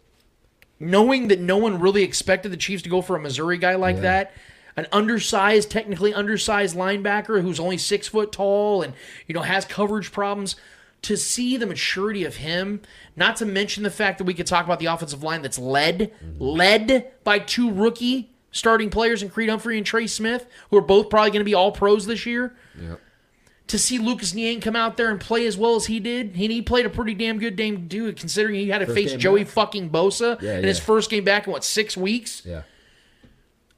knowing 0.80 1.28
that 1.28 1.40
no 1.40 1.56
one 1.56 1.78
really 1.80 2.02
expected 2.02 2.50
the 2.52 2.56
Chiefs 2.56 2.82
to 2.82 2.88
go 2.88 3.00
for 3.02 3.16
a 3.16 3.20
Missouri 3.20 3.58
guy 3.58 3.74
like 3.74 3.96
Yeah. 3.96 4.02
that, 4.02 4.32
an 4.76 4.86
undersized, 4.92 5.70
technically 5.70 6.12
undersized 6.12 6.74
linebacker 6.76 7.42
who's 7.42 7.60
only 7.60 7.78
six 7.78 8.08
foot 8.08 8.32
tall 8.32 8.82
and 8.82 8.92
you 9.26 9.34
know 9.34 9.42
has 9.42 9.64
coverage 9.64 10.10
problems. 10.12 10.56
to 11.02 11.18
see 11.18 11.58
the 11.58 11.66
maturity 11.66 12.24
of 12.24 12.36
him, 12.36 12.80
not 13.14 13.36
to 13.36 13.44
mention 13.44 13.82
the 13.82 13.90
fact 13.90 14.16
that 14.16 14.24
we 14.24 14.32
could 14.32 14.46
talk 14.46 14.64
about 14.64 14.78
the 14.78 14.86
offensive 14.86 15.22
line 15.22 15.42
that's 15.42 15.58
led, 15.58 15.98
mm-hmm. 15.98 16.42
led 16.42 17.12
by 17.24 17.38
two 17.38 17.70
rookie 17.70 18.30
starting 18.52 18.88
players 18.88 19.22
in 19.22 19.28
Creed 19.28 19.50
Humphrey 19.50 19.76
and 19.76 19.84
Trey 19.86 20.06
Smith, 20.06 20.46
who 20.70 20.78
are 20.78 20.80
both 20.80 21.10
probably 21.10 21.30
going 21.30 21.40
to 21.40 21.44
be 21.44 21.52
all 21.52 21.72
pros 21.72 22.06
this 22.06 22.24
year. 22.24 22.54
Yep. 22.80 23.00
To 23.68 23.78
see 23.78 23.98
Lucas 23.98 24.34
Niang 24.34 24.60
come 24.60 24.76
out 24.76 24.98
there 24.98 25.10
and 25.10 25.18
play 25.18 25.46
as 25.46 25.56
well 25.56 25.74
as 25.74 25.86
he 25.86 25.98
did, 25.98 26.26
and 26.28 26.36
he 26.36 26.60
played 26.60 26.84
a 26.84 26.90
pretty 26.90 27.14
damn 27.14 27.38
good 27.38 27.56
game, 27.56 27.88
dude, 27.88 28.18
considering 28.18 28.56
he 28.56 28.68
had 28.68 28.80
to 28.80 28.86
First 28.86 28.96
face 28.96 29.14
Joey 29.14 29.44
back. 29.44 29.52
fucking 29.52 29.90
Bosa 29.90 30.40
Yeah, 30.42 30.58
in 30.58 30.64
his 30.64 30.78
first 30.78 31.08
game 31.08 31.24
back 31.24 31.46
in 31.46 31.52
what 31.52 31.64
six 31.64 31.96
weeks. 31.96 32.42
Yeah. 32.44 32.62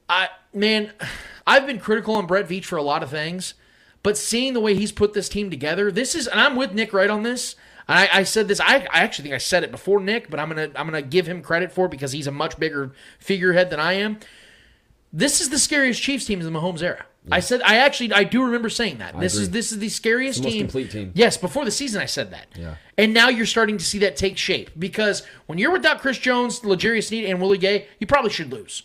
I 0.08 0.28
man, 0.52 0.92
I've 1.46 1.66
been 1.66 1.78
critical 1.78 2.16
on 2.16 2.26
Brett 2.26 2.48
Veach 2.48 2.64
for 2.64 2.76
a 2.76 2.82
lot 2.82 3.04
of 3.04 3.10
things, 3.10 3.54
but 4.02 4.18
seeing 4.18 4.54
the 4.54 4.60
way 4.60 4.74
he's 4.74 4.90
put 4.90 5.12
this 5.12 5.28
team 5.28 5.50
together, 5.50 5.92
this 5.92 6.16
is, 6.16 6.26
and 6.26 6.40
I'm 6.40 6.56
with 6.56 6.72
Nick 6.72 6.92
right 6.92 7.08
on 7.10 7.22
this. 7.22 7.54
I, 7.88 8.08
I 8.12 8.22
said 8.24 8.48
this. 8.48 8.58
I, 8.58 8.86
I 8.90 9.02
actually 9.02 9.22
think 9.24 9.34
I 9.36 9.38
said 9.38 9.62
it 9.62 9.70
before 9.70 10.00
Nick, 10.00 10.28
but 10.28 10.40
I'm 10.40 10.48
gonna 10.48 10.70
I'm 10.74 10.86
gonna 10.86 11.02
give 11.02 11.28
him 11.28 11.40
credit 11.42 11.70
for 11.70 11.86
it 11.86 11.90
because 11.92 12.10
he's 12.10 12.26
a 12.26 12.32
much 12.32 12.58
bigger 12.58 12.92
figurehead 13.20 13.70
than 13.70 13.78
I 13.78 13.92
am. 13.92 14.18
This 15.12 15.40
is 15.40 15.50
the 15.50 15.58
scariest 15.58 16.02
Chiefs 16.02 16.24
team 16.24 16.40
in 16.40 16.52
the 16.52 16.58
Mahomes 16.58 16.82
era. 16.82 17.05
I 17.30 17.40
said 17.40 17.60
I 17.62 17.76
actually 17.76 18.12
I 18.12 18.24
do 18.24 18.42
remember 18.44 18.68
saying 18.68 18.98
that. 18.98 19.18
this 19.18 19.34
is 19.34 19.50
this 19.50 19.72
is 19.72 19.78
the 19.78 19.88
scariest 19.88 20.40
the 20.40 20.46
most 20.46 20.52
team. 20.52 20.62
complete 20.62 20.90
team. 20.90 21.12
Yes, 21.14 21.36
before 21.36 21.64
the 21.64 21.70
season 21.70 22.00
I 22.00 22.06
said 22.06 22.30
that. 22.30 22.46
Yeah. 22.54 22.76
And 22.96 23.12
now 23.12 23.28
you're 23.28 23.46
starting 23.46 23.78
to 23.78 23.84
see 23.84 23.98
that 24.00 24.16
take 24.16 24.36
shape 24.38 24.70
because 24.78 25.22
when 25.46 25.58
you're 25.58 25.72
without 25.72 26.00
Chris 26.00 26.18
Jones, 26.18 26.64
L'Jarius 26.64 27.08
Sneed, 27.08 27.24
and 27.24 27.40
Willie 27.40 27.58
Gay, 27.58 27.86
you 27.98 28.06
probably 28.06 28.30
should 28.30 28.52
lose. 28.52 28.84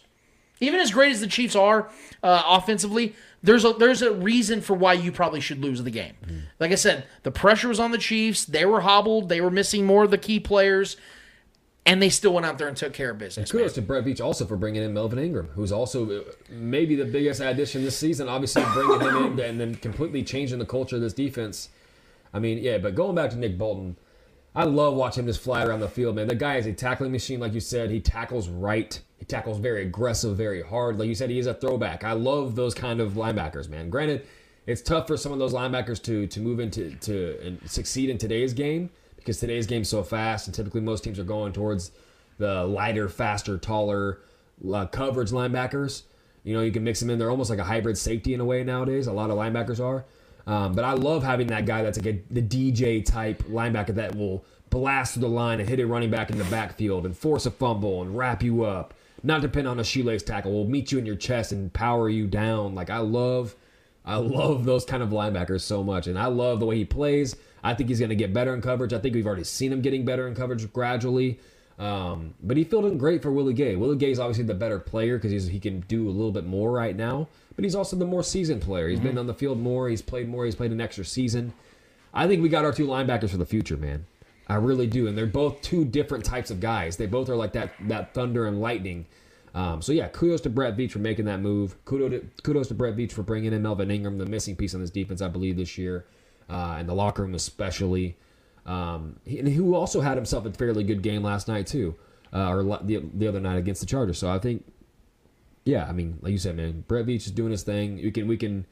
Even 0.60 0.80
as 0.80 0.92
great 0.92 1.12
as 1.12 1.22
the 1.22 1.28
Chiefs 1.28 1.56
are 1.56 1.90
uh, 2.22 2.44
offensively, 2.48 3.16
there's 3.44 3.66
a 3.66 3.74
there's 3.74 4.02
a 4.02 4.14
reason 4.14 4.62
for 4.62 4.76
why 4.76 4.94
you 4.94 5.12
probably 5.12 5.40
should 5.40 5.60
lose 5.60 5.84
the 5.84 5.92
game. 5.92 6.14
Like 6.60 6.72
I 6.72 6.76
said, 6.76 7.06
the 7.24 7.32
pressure 7.32 7.68
was 7.68 7.80
on 7.80 7.92
the 7.92 7.98
Chiefs. 7.98 8.46
They 8.46 8.66
were 8.66 8.82
hobbled. 8.82 9.30
They 9.30 9.42
were 9.42 9.50
missing 9.50 9.86
more 9.86 10.04
of 10.04 10.12
the 10.12 10.18
key 10.20 10.40
players, 10.40 10.98
and 11.86 12.02
they 12.02 12.10
still 12.10 12.34
went 12.34 12.45
out 12.45 12.58
there 12.58 12.68
and 12.68 12.78
took 12.78 12.94
care 12.94 13.12
of 13.12 13.18
business. 13.18 13.49
And 13.49 13.60
Kudos 13.60 13.74
to 13.74 13.82
Brett 13.82 14.06
Veach 14.06 14.24
also 14.24 14.45
for 14.45 14.56
bringing 14.56 14.84
in 14.84 14.94
Melvin 14.94 15.20
Ingram, 15.20 15.48
who's 15.56 15.72
also 15.72 16.20
uh, 16.20 16.24
maybe 16.49 16.95
the 16.95 17.06
biggest 17.06 17.41
addition 17.41 17.84
this 17.84 17.98
season. 17.98 18.30
Obviously, 18.30 18.64
bringing 18.74 19.02
him 19.02 19.40
in 19.40 19.40
and 19.40 19.60
then 19.60 19.76
completely 19.76 20.24
changing 20.24 20.60
the 20.60 20.66
culture 20.66 20.98
of 20.98 21.02
this 21.02 21.14
defense. 21.14 21.70
I 22.34 22.40
mean, 22.40 22.60
yeah, 22.60 22.78
but 22.78 22.95
going 22.95 23.16
back 23.16 23.32
to 23.32 23.38
Nick 23.38 23.58
Bolton, 23.58 23.98
I 24.56 24.66
love 24.66 24.95
watching 24.95 25.24
him 25.24 25.28
just 25.28 25.41
fly 25.41 25.66
around 25.66 25.80
the 25.80 25.90
field, 25.90 26.16
man. 26.16 26.28
The 26.28 26.36
guy 26.36 26.58
is 26.58 26.66
a 26.66 26.74
tackling 26.74 27.12
machine, 27.12 27.40
like 27.40 27.53
you 27.53 27.60
said. 27.60 27.90
He 27.90 27.99
tackles 27.99 28.48
right. 28.48 28.99
He 29.18 29.26
tackles 29.26 29.60
very 29.60 29.84
aggressive, 29.84 30.38
very 30.38 30.62
hard. 30.62 30.99
Like 30.99 31.08
you 31.08 31.16
said, 31.16 31.30
he 31.30 31.40
is 31.40 31.48
a 31.48 31.53
throwback. 31.53 32.03
I 32.03 32.14
love 32.14 32.56
those 32.56 32.74
kind 32.74 32.99
of 32.99 33.14
linebackers, 33.14 33.70
man. 33.70 33.90
Granted, 33.90 34.28
it's 34.68 34.82
tough 34.82 35.08
for 35.08 35.18
some 35.18 35.32
of 35.32 35.40
those 35.40 35.53
linebackers 35.53 36.02
to 36.03 36.28
to 36.28 36.40
move 36.40 36.60
into 36.60 36.91
to 36.91 37.40
and 37.44 37.60
succeed 37.70 38.10
in 38.10 38.18
today's 38.18 38.53
game 38.53 38.91
because 39.22 39.39
today's 39.39 39.68
game's 39.68 39.89
so 39.89 40.03
fast, 40.03 40.48
and 40.48 40.56
typically 40.56 40.81
most 40.81 41.03
teams 41.03 41.19
are 41.19 41.23
going 41.23 41.53
towards 41.53 41.91
the 42.38 42.65
lighter, 42.65 43.07
faster, 43.07 43.57
taller 43.57 44.19
uh, 44.73 44.85
coverage 44.88 45.31
linebackers. 45.31 46.03
You 46.43 46.56
know, 46.56 46.61
you 46.61 46.72
can 46.72 46.84
mix 46.84 46.99
them 46.99 47.10
in. 47.10 47.19
They're 47.19 47.30
almost 47.30 47.49
like 47.49 47.60
a 47.60 47.64
hybrid 47.64 47.98
safety 47.98 48.34
in 48.34 48.39
a 48.39 48.45
way 48.45 48.64
nowadays. 48.64 49.07
A 49.07 49.14
lot 49.14 49.30
of 49.30 49.38
linebackers 49.38 49.80
are. 49.80 50.06
Um, 50.48 50.73
but 50.73 50.84
I 50.84 50.93
love 50.93 51.23
having 51.23 51.48
that 51.48 51.65
guy 51.65 51.84
that's 51.84 51.99
like 52.03 52.15
a, 52.15 52.34
the 52.34 52.41
DJ 52.41 53.06
type 53.06 53.43
linebacker 53.43 53.93
that 53.95 54.15
will 54.15 54.43
blast 54.72 55.14
through 55.14 55.22
the 55.22 55.27
line 55.27 55.60
and 55.60 55.69
hit 55.69 55.80
a 55.80 55.85
running 55.85 56.10
back 56.10 56.31
in 56.31 56.38
the 56.38 56.43
backfield 56.45 57.06
and 57.06 57.15
force 57.15 57.45
a 57.45 57.52
fumble 57.52 58.02
and 58.02 58.18
wrap 58.18 58.41
you 58.41 58.64
up. 58.64 58.95
Not 59.23 59.41
depend 59.41 59.68
on 59.68 59.80
a 59.80 59.84
shoelace 59.84 60.23
tackle. 60.23 60.52
Will 60.52 60.68
meet 60.68 60.91
you 60.91 60.98
in 60.98 61.06
your 61.06 61.15
chest 61.15 61.52
and 61.52 61.72
power 61.72 62.10
you 62.10 62.26
down. 62.26 62.73
Like 62.73 62.89
I 62.89 62.98
love, 62.98 63.56
I 64.03 64.15
love 64.15 64.65
those 64.65 64.84
kind 64.84 65.03
of 65.03 65.10
linebackers 65.10 65.61
so 65.61 65.84
much, 65.84 66.07
and 66.07 66.18
I 66.18 66.26
love 66.26 66.60
the 66.60 66.65
way 66.65 66.77
he 66.77 66.85
plays. 66.85 67.35
I 67.64 67.74
think 67.74 67.90
he's 67.90 68.00
going 68.00 68.10
to 68.10 68.16
get 68.16 68.34
better 68.34 68.54
in 68.54 68.62
coverage. 68.62 68.94
I 68.94 69.00
think 69.00 69.16
we've 69.16 69.28
already 69.28 69.44
seen 69.44 69.72
him 69.72 69.82
getting 69.82 70.06
better 70.06 70.28
in 70.28 70.36
coverage 70.36 70.72
gradually. 70.74 71.40
Um, 71.80 72.36
but 72.44 72.58
he 72.58 72.64
filled 72.64 72.86
in 72.86 72.98
great 72.98 73.22
for 73.22 73.32
Willie 73.32 73.54
Gay. 73.54 73.76
Willie 73.76 73.98
Gay 73.98 74.12
is 74.12 74.20
obviously 74.20 74.44
the 74.44 74.54
better 74.54 74.80
player 74.80 75.18
because 75.18 75.48
he 75.48 75.60
can 75.60 75.80
do 75.82 76.08
a 76.08 76.12
little 76.12 76.32
bit 76.32 76.46
more 76.46 76.72
right 76.72 76.96
now. 76.96 77.28
But 77.56 77.66
he's 77.66 77.76
also 77.76 77.96
the 77.96 78.06
more 78.06 78.24
seasoned 78.24 78.62
player. 78.62 78.88
He's 78.88 79.00
been 79.00 79.18
on 79.18 79.28
the 79.28 79.34
field 79.34 79.60
more. 79.60 79.90
He's 79.90 80.02
played 80.02 80.30
more. 80.30 80.46
He's 80.46 80.56
played 80.56 80.72
an 80.72 80.80
extra 80.82 81.04
season. 81.04 81.54
I 82.14 82.28
think 82.28 82.42
we 82.42 82.50
got 82.50 82.66
our 82.66 82.72
two 82.72 82.88
linebackers 82.88 83.30
for 83.30 83.38
the 83.38 83.46
future, 83.46 83.78
man. 83.78 84.06
I 84.48 84.56
really 84.56 84.88
do, 84.88 85.08
and 85.08 85.18
they're 85.18 85.26
both 85.26 85.62
two 85.62 85.86
different 85.86 86.26
types 86.26 86.52
of 86.52 86.60
guys. 86.60 86.98
They 86.98 87.06
both 87.06 87.30
are 87.30 87.36
like 87.36 87.54
that 87.54 87.72
that 87.88 88.14
thunder 88.14 88.48
and 88.48 88.60
lightning. 88.60 89.06
Um, 89.54 89.82
so 89.82 89.92
yeah, 89.92 90.08
kudos 90.10 90.42
to 90.42 90.50
Brett 90.50 90.78
Veach 90.78 90.92
for 90.92 91.00
making 91.00 91.26
that 91.26 91.40
move. 91.40 91.84
Kudos 91.86 92.12
to, 92.12 92.26
kudos 92.44 92.68
to 92.70 92.74
Brett 92.74 92.96
Veach 92.96 93.12
for 93.12 93.24
bringing 93.24 93.54
in 93.54 93.62
Melvin 93.62 93.92
Ingram, 93.92 94.18
the 94.18 94.26
missing 94.26 94.56
piece 94.56 94.74
on 94.74 94.82
this 94.82 94.90
defense, 94.90 95.22
I 95.22 95.28
believe, 95.28 95.58
this 95.58 95.78
year, 95.78 96.06
uh, 96.52 96.76
and 96.78 96.88
the 96.88 96.94
locker 96.94 97.23
room 97.23 97.34
especially. 97.34 98.18
Um, 98.65 99.19
and 99.26 99.48
who 99.48 99.73
also 99.73 100.02
had 100.02 100.18
himself 100.18 100.45
a 100.45 100.52
fairly 100.52 100.84
good 100.84 101.02
game 101.02 101.23
last 101.23 101.48
night 101.48 101.65
too, 101.65 101.95
uh, 102.32 102.49
or 102.49 102.64
the, 102.84 103.03
the 103.14 103.28
other 103.28 103.40
night 103.40 103.57
against 103.57 103.82
the 103.82 103.88
Chargers. 103.88 104.19
So 104.19 104.30
I 104.30 104.38
think, 104.38 104.72
yeah, 105.65 105.86
I 105.86 105.94
mean, 105.94 106.19
like 106.22 106.32
you 106.32 106.38
said, 106.38 106.57
man, 106.57 106.84
Brett 106.88 107.06
Veach 107.06 107.26
is 107.26 107.32
doing 107.32 107.52
his 107.52 107.64
thing. 107.64 107.95
We 107.95 108.11
can 108.11 108.28
we 108.28 108.38
can 108.38 108.65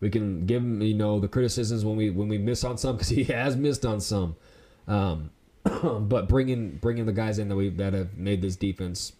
we 0.00 0.10
can 0.10 0.46
give 0.46 0.62
him 0.62 0.80
you 0.80 0.94
know 0.94 1.20
the 1.20 1.28
criticisms 1.28 1.84
when 1.84 1.96
we 1.96 2.10
when 2.10 2.28
we 2.28 2.38
miss 2.38 2.64
on 2.64 2.78
some 2.78 2.96
because 2.96 3.08
he 3.10 3.24
has 3.24 3.56
missed 3.56 3.84
on 3.84 4.00
some. 4.00 4.36
Um, 4.86 5.30
but 5.64 6.28
bringing 6.28 6.76
bringing 6.76 7.06
the 7.06 7.12
guys 7.12 7.38
in 7.38 7.48
that 7.48 7.56
we 7.56 7.70
that 7.70 7.92
have 7.92 8.16
made 8.16 8.40
this 8.42 8.56
defense 8.56 9.12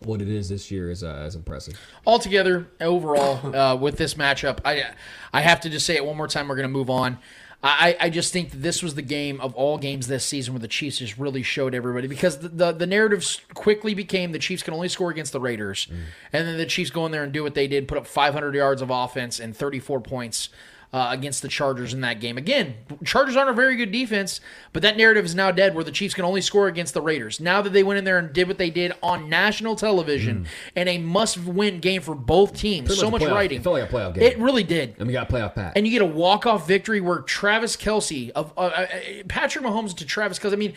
what 0.00 0.20
it 0.20 0.28
is 0.28 0.48
this 0.48 0.70
year 0.70 0.90
is 0.90 1.02
uh, 1.02 1.24
is 1.26 1.34
impressive. 1.34 1.78
altogether 2.06 2.68
overall 2.80 3.54
uh, 3.54 3.74
with 3.76 3.96
this 3.96 4.14
matchup 4.14 4.58
i 4.64 4.84
i 5.32 5.40
have 5.40 5.60
to 5.60 5.70
just 5.70 5.86
say 5.86 5.94
it 5.96 6.04
one 6.04 6.16
more 6.16 6.28
time 6.28 6.48
we're 6.48 6.56
going 6.56 6.68
to 6.68 6.72
move 6.72 6.90
on 6.90 7.18
I, 7.66 7.96
I 7.98 8.10
just 8.10 8.30
think 8.30 8.50
that 8.50 8.58
this 8.58 8.82
was 8.82 8.94
the 8.94 9.00
game 9.00 9.40
of 9.40 9.54
all 9.54 9.78
games 9.78 10.06
this 10.06 10.22
season 10.22 10.52
where 10.52 10.60
the 10.60 10.68
Chiefs 10.68 10.98
just 10.98 11.16
really 11.16 11.42
showed 11.42 11.74
everybody 11.74 12.06
because 12.06 12.40
the, 12.40 12.50
the, 12.50 12.72
the 12.72 12.86
narrative 12.86 13.24
quickly 13.54 13.94
became 13.94 14.32
the 14.32 14.38
Chiefs 14.38 14.62
can 14.62 14.74
only 14.74 14.90
score 14.90 15.08
against 15.08 15.32
the 15.32 15.40
Raiders. 15.40 15.88
And 16.30 16.46
then 16.46 16.58
the 16.58 16.66
Chiefs 16.66 16.90
go 16.90 17.06
in 17.06 17.12
there 17.12 17.24
and 17.24 17.32
do 17.32 17.42
what 17.42 17.54
they 17.54 17.66
did, 17.66 17.88
put 17.88 17.96
up 17.96 18.06
500 18.06 18.54
yards 18.54 18.82
of 18.82 18.90
offense 18.90 19.40
and 19.40 19.56
34 19.56 20.02
points 20.02 20.50
uh, 20.94 21.08
against 21.10 21.42
the 21.42 21.48
Chargers 21.48 21.92
in 21.92 22.02
that 22.02 22.20
game. 22.20 22.38
Again, 22.38 22.74
Chargers 23.04 23.34
aren't 23.34 23.50
a 23.50 23.52
very 23.52 23.74
good 23.74 23.90
defense, 23.90 24.40
but 24.72 24.80
that 24.82 24.96
narrative 24.96 25.24
is 25.24 25.34
now 25.34 25.50
dead 25.50 25.74
where 25.74 25.82
the 25.82 25.90
Chiefs 25.90 26.14
can 26.14 26.24
only 26.24 26.40
score 26.40 26.68
against 26.68 26.94
the 26.94 27.02
Raiders. 27.02 27.40
Now 27.40 27.60
that 27.62 27.72
they 27.72 27.82
went 27.82 27.98
in 27.98 28.04
there 28.04 28.16
and 28.16 28.32
did 28.32 28.46
what 28.46 28.58
they 28.58 28.70
did 28.70 28.92
on 29.02 29.28
national 29.28 29.74
television 29.74 30.46
and 30.76 30.88
a 30.88 30.98
must 30.98 31.36
win 31.38 31.80
game 31.80 32.00
for 32.00 32.14
both 32.14 32.56
teams, 32.56 32.86
Pretty 32.86 33.00
so 33.00 33.10
much 33.10 33.20
much 33.22 33.28
playoff- 33.28 33.34
writing. 33.34 33.60
it 33.60 33.64
felt 33.64 33.78
like 33.80 33.90
a 33.90 33.92
playoff 33.92 34.14
game. 34.14 34.22
It 34.22 34.38
really 34.38 34.62
did. 34.62 34.94
And 34.98 35.08
we 35.08 35.12
got 35.12 35.28
playoff 35.28 35.56
Pat. 35.56 35.72
And 35.74 35.84
you 35.84 35.90
get 35.92 36.02
a 36.02 36.06
walk 36.06 36.46
off 36.46 36.68
victory 36.68 37.00
where 37.00 37.18
Travis 37.18 37.76
Kelce 37.76 38.30
of 38.30 38.52
uh, 38.56 38.60
uh, 38.60 38.86
Patrick 39.26 39.64
Mahomes 39.64 39.96
to 39.96 40.06
Travis 40.06 40.38
Kelce. 40.38 40.52
I 40.52 40.56
mean, 40.56 40.74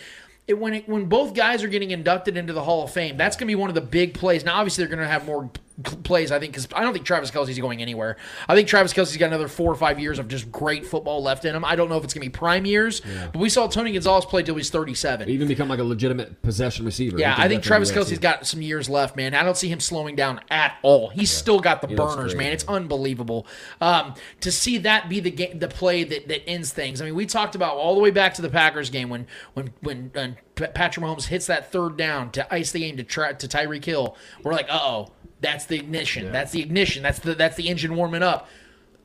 it, 0.48 0.58
when 0.58 0.74
it, 0.74 0.90
when 0.90 1.06
both 1.06 1.36
guys 1.36 1.62
are 1.62 1.68
getting 1.68 1.92
inducted 1.92 2.38
into 2.38 2.54
the 2.54 2.64
Hall 2.64 2.84
of 2.84 2.92
Fame, 2.92 3.18
that's 3.18 3.36
going 3.36 3.46
to 3.48 3.52
be 3.52 3.56
one 3.56 3.70
of 3.70 3.76
the 3.76 3.82
big 3.82 4.16
plays. 4.16 4.44
Now, 4.44 4.56
obviously, 4.58 4.84
they're 4.84 4.96
going 4.96 5.06
to 5.06 5.12
have 5.12 5.26
more 5.26 5.50
plays, 5.84 6.32
I 6.32 6.40
think, 6.40 6.54
because 6.54 6.68
I 6.76 6.82
don't 6.82 6.94
think 6.94 7.06
Travis 7.06 7.30
Kelce's 7.30 7.60
going 7.60 7.82
anywhere. 7.82 8.18
I 8.48 8.56
think 8.56 8.68
Travis 8.68 8.94
Kelce's 8.94 9.18
got 9.18 9.28
another 9.28 9.48
four 9.48 9.72
or 9.72 9.76
five 9.76 10.00
years 10.00 10.18
of 10.18 10.28
just 10.28 10.52
great 10.52 10.86
football 10.86 11.22
left 11.22 11.46
in 11.46 11.56
him. 11.56 11.64
I 11.64 11.76
don't 11.76 11.90
know 11.90 11.98
if 11.98 12.04
it's 12.04 12.14
going 12.14 12.26
to 12.26 12.30
be 12.30 12.36
prime 12.36 12.66
years, 12.66 13.02
but 13.02 13.38
we 13.38 13.50
saw 13.50 13.68
Tony 13.68 13.92
Gonzalez 13.92 14.26
play 14.26 14.42
till 14.44 14.56
he's 14.56 14.70
37. 14.70 15.30
even 15.30 15.48
become 15.48 15.70
like 15.70 15.80
a 15.80 15.84
legitimate 15.84 16.42
possession 16.42 16.86
receiver. 16.86 17.20
Yeah, 17.20 17.36
I 17.38 17.48
think 17.48 17.64
Travis 17.64 17.92
Kelce's 17.92 18.20
got 18.20 18.48
some 18.48 18.62
years 18.62 18.90
left, 18.90 19.16
man. 19.16 19.34
I 19.34 19.44
don't 19.44 19.58
see 19.58 19.70
him 19.70 19.80
slowing 19.80 20.16
down 20.16 20.42
at 20.50 20.78
all. 20.82 21.10
He's 21.10 21.32
still 21.32 21.60
got 21.60 21.82
the 21.82 21.88
He 21.88 21.96
burners, 21.96 22.34
great, 22.34 22.44
man. 22.44 22.54
It's 22.54 22.66
unbelievable. 22.68 23.46
Um, 23.80 24.16
to 24.42 24.52
see 24.52 24.80
that 24.80 25.10
be 25.10 25.20
the 25.20 25.32
game, 25.32 25.60
the 25.60 25.68
play 25.68 26.04
that, 26.04 26.28
that 26.28 26.48
ends 26.50 26.74
things. 26.74 27.02
I 27.02 27.06
mean, 27.06 27.16
we 27.16 27.26
talked 27.26 27.56
about 27.56 27.76
all 27.76 27.94
the 27.94 28.02
way 28.02 28.12
back 28.12 28.34
to 28.36 28.42
the 28.42 28.50
Packers 28.50 28.90
game 28.90 29.10
when 29.10 29.28
when 29.54 29.72
when, 29.82 30.12
when 30.14 30.38
Patrick 30.56 31.06
Mahomes 31.06 31.26
hits 31.26 31.46
that 31.48 31.72
third 31.72 31.98
down 31.98 32.32
to 32.32 32.54
ice 32.54 32.72
the 32.72 32.80
game 32.80 32.98
to 32.98 33.04
try, 33.04 33.34
to 33.34 33.48
Tyreek 33.48 33.86
Hill. 33.86 34.16
We're 34.44 34.54
like, 34.54 34.68
uh 34.70 34.80
oh, 34.82 35.12
that's 35.42 35.66
the 35.66 35.78
ignition. 35.78 36.32
That's 36.32 36.52
the 36.52 36.62
ignition. 36.62 37.04
That's 37.04 37.20
the 37.20 37.36
that's 37.36 37.56
the 37.56 37.70
engine 37.70 37.96
warming 37.96 38.24
up. 38.24 38.48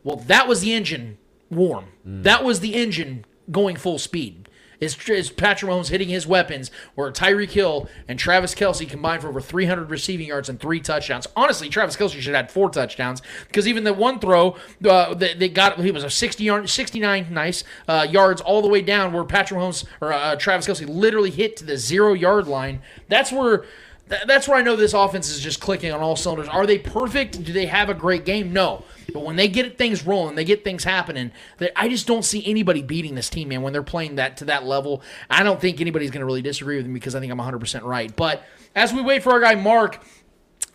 Well, 0.05 0.17
that 0.17 0.49
was 0.49 0.61
the 0.61 0.73
engine 0.73 1.19
warm. 1.51 1.87
That 2.05 2.45
was 2.45 2.61
the 2.61 2.75
engine 2.75 3.25
going 3.51 3.77
full 3.77 3.99
speed. 3.99 4.49
Is, 4.83 4.97
is 5.09 5.31
Patrick 5.31 5.71
Mahomes 5.71 5.91
hitting 5.91 6.09
his 6.09 6.27
weapons 6.27 6.73
where 6.97 7.13
Tyreek 7.13 7.51
Hill 7.51 7.89
and 8.09 8.19
Travis 8.19 8.53
Kelce 8.53 8.89
combined 8.89 9.23
for 9.23 9.29
over 9.29 9.41
300 9.41 9.89
receiving 9.89 10.27
yards 10.27 10.49
and 10.49 10.59
three 10.59 10.81
touchdowns? 10.81 11.29
Honestly, 11.37 11.69
Travis 11.69 11.97
Kelce 11.97 12.15
should 12.15 12.35
have 12.35 12.47
had 12.47 12.51
four 12.51 12.69
touchdowns 12.69 13.23
because 13.47 13.69
even 13.69 13.85
the 13.85 13.95
one 13.95 14.19
throw 14.19 14.57
uh, 14.85 15.15
they, 15.15 15.35
they 15.35 15.49
got 15.49 15.79
he 15.79 15.93
was 15.93 16.03
a 16.03 16.11
60 16.11 16.43
yard, 16.43 16.69
69 16.69 17.29
nice 17.31 17.63
uh, 17.87 18.05
yards 18.11 18.41
all 18.41 18.61
the 18.61 18.67
way 18.67 18.83
down 18.83 19.13
where 19.13 19.23
Patrick 19.23 19.61
Mahomes 19.61 19.85
or 20.01 20.13
uh, 20.13 20.35
Travis 20.35 20.67
Kelce 20.67 20.89
literally 20.89 21.31
hit 21.31 21.57
to 21.59 21.65
the 21.65 21.77
zero 21.77 22.13
yard 22.13 22.49
line. 22.49 22.83
That's 23.09 23.31
where 23.31 23.65
th- 24.13 24.27
that's 24.27 24.47
where 24.47 24.59
I 24.59 24.63
know 24.63 24.77
this 24.77 24.93
offense 24.93 25.31
is 25.31 25.41
just 25.41 25.61
clicking 25.61 25.91
on 25.93 26.01
all 26.01 26.17
cylinders. 26.17 26.49
Are 26.49 26.67
they 26.67 26.79
perfect? 26.79 27.43
Do 27.43 27.53
they 27.53 27.67
have 27.67 27.89
a 27.89 27.95
great 27.95 28.25
game? 28.25 28.53
No. 28.53 28.85
But 29.13 29.25
when 29.25 29.37
they 29.37 29.49
get 29.49 29.79
things 29.79 30.07
rolling, 30.07 30.37
they 30.37 30.45
get 30.45 30.65
things 30.65 30.85
happening. 30.85 31.33
I 31.77 31.89
just 31.89 32.07
don't 32.07 32.25
see 32.25 32.45
anybody 32.47 32.83
beating 32.83 33.15
this 33.15 33.29
team, 33.29 33.49
man. 33.49 33.63
When 33.63 33.73
they're 33.73 33.83
playing 33.83 34.17
that 34.17 34.37
to 34.39 34.45
that 34.47 34.65
level, 34.65 35.03
I 35.29 35.43
don't 35.43 35.61
think 35.61 35.81
anybody's 35.81 36.11
going 36.11 36.21
to 36.21 36.27
really 36.27 36.43
disagree 36.43 36.77
with 36.77 36.87
me 36.87 36.95
because 36.95 37.15
I 37.15 37.21
think 37.21 37.33
I'm 37.33 37.39
100 37.39 37.59
percent 37.59 37.85
right. 37.85 38.15
But 38.15 38.45
as 38.75 38.93
we 38.93 39.03
wait 39.03 39.23
for 39.23 39.33
our 39.33 39.41
guy 39.41 39.55
Mark, 39.55 40.03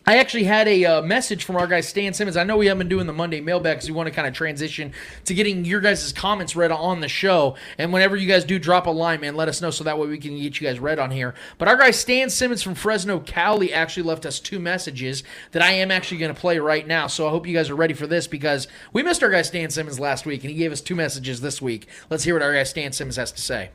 I 0.07 0.19
actually 0.19 0.45
had 0.45 0.69
a 0.69 0.85
uh, 0.85 1.01
message 1.01 1.43
from 1.43 1.57
our 1.57 1.67
guy 1.67 1.81
Stan 1.81 2.13
Simmons. 2.13 2.37
I 2.37 2.45
know 2.45 2.55
we 2.55 2.67
haven't 2.67 2.79
been 2.79 2.87
doing 2.87 3.07
the 3.07 3.13
Monday 3.13 3.41
mailbag 3.41 3.75
because 3.75 3.89
we 3.89 3.93
want 3.93 4.07
to 4.07 4.15
kind 4.15 4.25
of 4.25 4.33
transition 4.33 4.93
to 5.25 5.33
getting 5.33 5.65
your 5.65 5.81
guys' 5.81 6.13
comments 6.13 6.55
read 6.55 6.71
on 6.71 7.01
the 7.01 7.09
show. 7.09 7.57
And 7.77 7.91
whenever 7.91 8.15
you 8.15 8.25
guys 8.25 8.45
do 8.45 8.57
drop 8.57 8.87
a 8.87 8.89
line, 8.89 9.19
man, 9.19 9.35
let 9.35 9.49
us 9.49 9.61
know 9.61 9.69
so 9.69 9.83
that 9.83 9.99
way 9.99 10.07
we 10.07 10.17
can 10.17 10.39
get 10.39 10.61
you 10.61 10.65
guys 10.65 10.79
read 10.79 10.97
on 10.97 11.11
here. 11.11 11.35
But 11.57 11.67
our 11.67 11.75
guy 11.75 11.91
Stan 11.91 12.29
Simmons 12.29 12.63
from 12.63 12.73
Fresno, 12.73 13.19
Cali 13.19 13.73
actually 13.73 14.03
left 14.03 14.25
us 14.25 14.39
two 14.39 14.59
messages 14.59 15.23
that 15.51 15.61
I 15.61 15.71
am 15.71 15.91
actually 15.91 16.19
going 16.19 16.33
to 16.33 16.39
play 16.39 16.57
right 16.57 16.87
now. 16.87 17.07
So 17.07 17.27
I 17.27 17.29
hope 17.29 17.45
you 17.45 17.53
guys 17.53 17.69
are 17.69 17.75
ready 17.75 17.93
for 17.93 18.07
this 18.07 18.27
because 18.27 18.69
we 18.93 19.03
missed 19.03 19.21
our 19.23 19.29
guy 19.29 19.41
Stan 19.41 19.69
Simmons 19.71 19.99
last 19.99 20.25
week 20.25 20.41
and 20.45 20.51
he 20.51 20.57
gave 20.57 20.71
us 20.71 20.79
two 20.79 20.95
messages 20.95 21.41
this 21.41 21.61
week. 21.61 21.85
Let's 22.09 22.23
hear 22.23 22.33
what 22.33 22.43
our 22.43 22.53
guy 22.53 22.63
Stan 22.63 22.93
Simmons 22.93 23.17
has 23.17 23.33
to 23.33 23.41
say. 23.41 23.71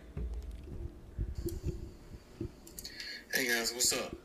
Hey 3.35 3.49
guys, 3.49 3.73
what's 3.75 3.93
up? 3.93 4.17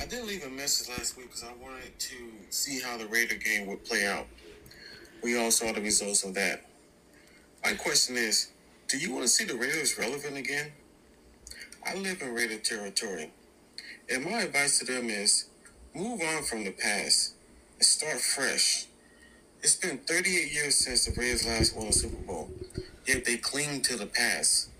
I 0.00 0.06
did 0.06 0.24
leave 0.24 0.46
a 0.46 0.48
message 0.48 0.88
last 0.88 1.18
week 1.18 1.26
because 1.26 1.44
I 1.44 1.52
wanted 1.62 1.98
to 1.98 2.14
see 2.48 2.80
how 2.80 2.96
the 2.96 3.06
Raider 3.06 3.34
game 3.34 3.66
would 3.66 3.84
play 3.84 4.06
out. 4.06 4.26
We 5.22 5.38
all 5.38 5.50
saw 5.50 5.72
the 5.72 5.82
results 5.82 6.24
of 6.24 6.32
that. 6.34 6.64
My 7.62 7.74
question 7.74 8.16
is, 8.16 8.50
do 8.88 8.96
you 8.96 9.12
want 9.12 9.24
to 9.24 9.28
see 9.28 9.44
the 9.44 9.56
Raiders 9.56 9.98
relevant 9.98 10.38
again? 10.38 10.72
I 11.86 11.96
live 11.96 12.22
in 12.22 12.32
Raider 12.32 12.56
territory, 12.56 13.30
and 14.08 14.24
my 14.24 14.40
advice 14.40 14.78
to 14.78 14.86
them 14.86 15.10
is 15.10 15.50
move 15.94 16.22
on 16.22 16.44
from 16.44 16.64
the 16.64 16.70
past 16.72 17.34
and 17.76 17.84
start 17.84 18.20
fresh. 18.20 18.86
It's 19.62 19.76
been 19.76 19.98
38 19.98 20.50
years 20.50 20.76
since 20.76 21.04
the 21.04 21.12
Raiders 21.20 21.46
last 21.46 21.76
won 21.76 21.88
a 21.88 21.92
Super 21.92 22.22
Bowl, 22.22 22.48
yet 23.06 23.26
they 23.26 23.36
cling 23.36 23.82
to 23.82 23.96
the 23.96 24.06
past. 24.06 24.70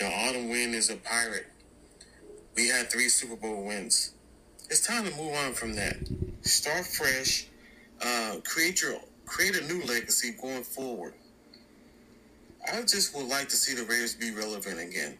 Your 0.00 0.10
autumn 0.10 0.48
wind 0.48 0.74
is 0.74 0.90
a 0.90 0.96
pirate. 0.96 1.46
We 2.56 2.68
had 2.68 2.90
three 2.90 3.08
Super 3.08 3.36
Bowl 3.36 3.64
wins. 3.64 4.14
It's 4.70 4.86
time 4.86 5.04
to 5.04 5.10
move 5.16 5.34
on 5.34 5.54
from 5.54 5.74
that. 5.74 5.96
Start 6.42 6.86
fresh. 6.86 7.46
Uh, 8.04 8.36
create 8.44 8.82
your 8.82 8.98
create 9.26 9.56
a 9.56 9.64
new 9.66 9.82
legacy 9.84 10.34
going 10.40 10.62
forward. 10.62 11.14
I 12.72 12.82
just 12.82 13.14
would 13.16 13.26
like 13.26 13.48
to 13.48 13.56
see 13.56 13.74
the 13.74 13.84
Raiders 13.84 14.14
be 14.14 14.30
relevant 14.30 14.78
again. 14.78 15.18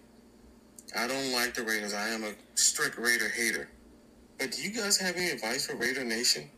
I 0.96 1.06
don't 1.06 1.32
like 1.32 1.54
the 1.54 1.62
Raiders. 1.62 1.94
I 1.94 2.08
am 2.08 2.24
a 2.24 2.32
strict 2.54 2.98
Raider 2.98 3.28
hater. 3.28 3.68
But 4.38 4.52
do 4.52 4.62
you 4.62 4.70
guys 4.70 4.98
have 4.98 5.16
any 5.16 5.30
advice 5.30 5.66
for 5.66 5.76
Raider 5.76 6.04
Nation? 6.04 6.50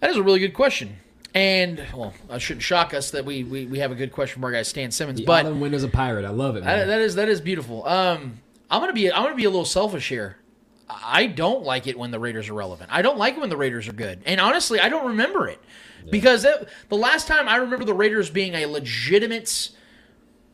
That 0.00 0.10
is 0.10 0.16
a 0.16 0.22
really 0.22 0.40
good 0.40 0.54
question. 0.54 0.96
And 1.34 1.86
well, 1.94 2.12
it 2.30 2.40
shouldn't 2.40 2.62
shock 2.62 2.92
us 2.92 3.10
that 3.12 3.24
we, 3.24 3.44
we, 3.44 3.66
we 3.66 3.78
have 3.78 3.90
a 3.90 3.94
good 3.94 4.12
question 4.12 4.34
from 4.34 4.44
our 4.44 4.52
guy 4.52 4.62
Stan 4.62 4.90
Simmons. 4.90 5.18
The 5.18 5.24
but 5.24 5.46
autumn 5.46 5.60
wind 5.60 5.74
is 5.74 5.82
a 5.82 5.88
pirate. 5.88 6.24
I 6.26 6.30
love 6.30 6.56
it. 6.56 6.64
that, 6.64 6.76
Man. 6.76 6.88
that 6.88 7.00
is 7.00 7.14
that 7.14 7.28
is 7.28 7.40
beautiful. 7.40 7.86
Um, 7.88 8.40
I'm 8.72 8.80
gonna 8.80 8.94
be 8.94 9.12
I'm 9.12 9.22
gonna 9.22 9.36
be 9.36 9.44
a 9.44 9.50
little 9.50 9.66
selfish 9.66 10.08
here. 10.08 10.38
I 10.88 11.26
don't 11.26 11.62
like 11.62 11.86
it 11.86 11.98
when 11.98 12.10
the 12.10 12.18
Raiders 12.18 12.48
are 12.48 12.54
relevant. 12.54 12.90
I 12.92 13.02
don't 13.02 13.18
like 13.18 13.34
it 13.34 13.40
when 13.40 13.50
the 13.50 13.56
Raiders 13.56 13.86
are 13.86 13.92
good. 13.92 14.22
And 14.24 14.40
honestly, 14.40 14.80
I 14.80 14.88
don't 14.88 15.08
remember 15.08 15.46
it 15.46 15.60
because 16.10 16.44
it, 16.44 16.68
the 16.88 16.96
last 16.96 17.26
time 17.26 17.48
I 17.48 17.56
remember 17.56 17.84
the 17.84 17.94
Raiders 17.94 18.30
being 18.30 18.54
a 18.54 18.66
legitimate 18.66 19.70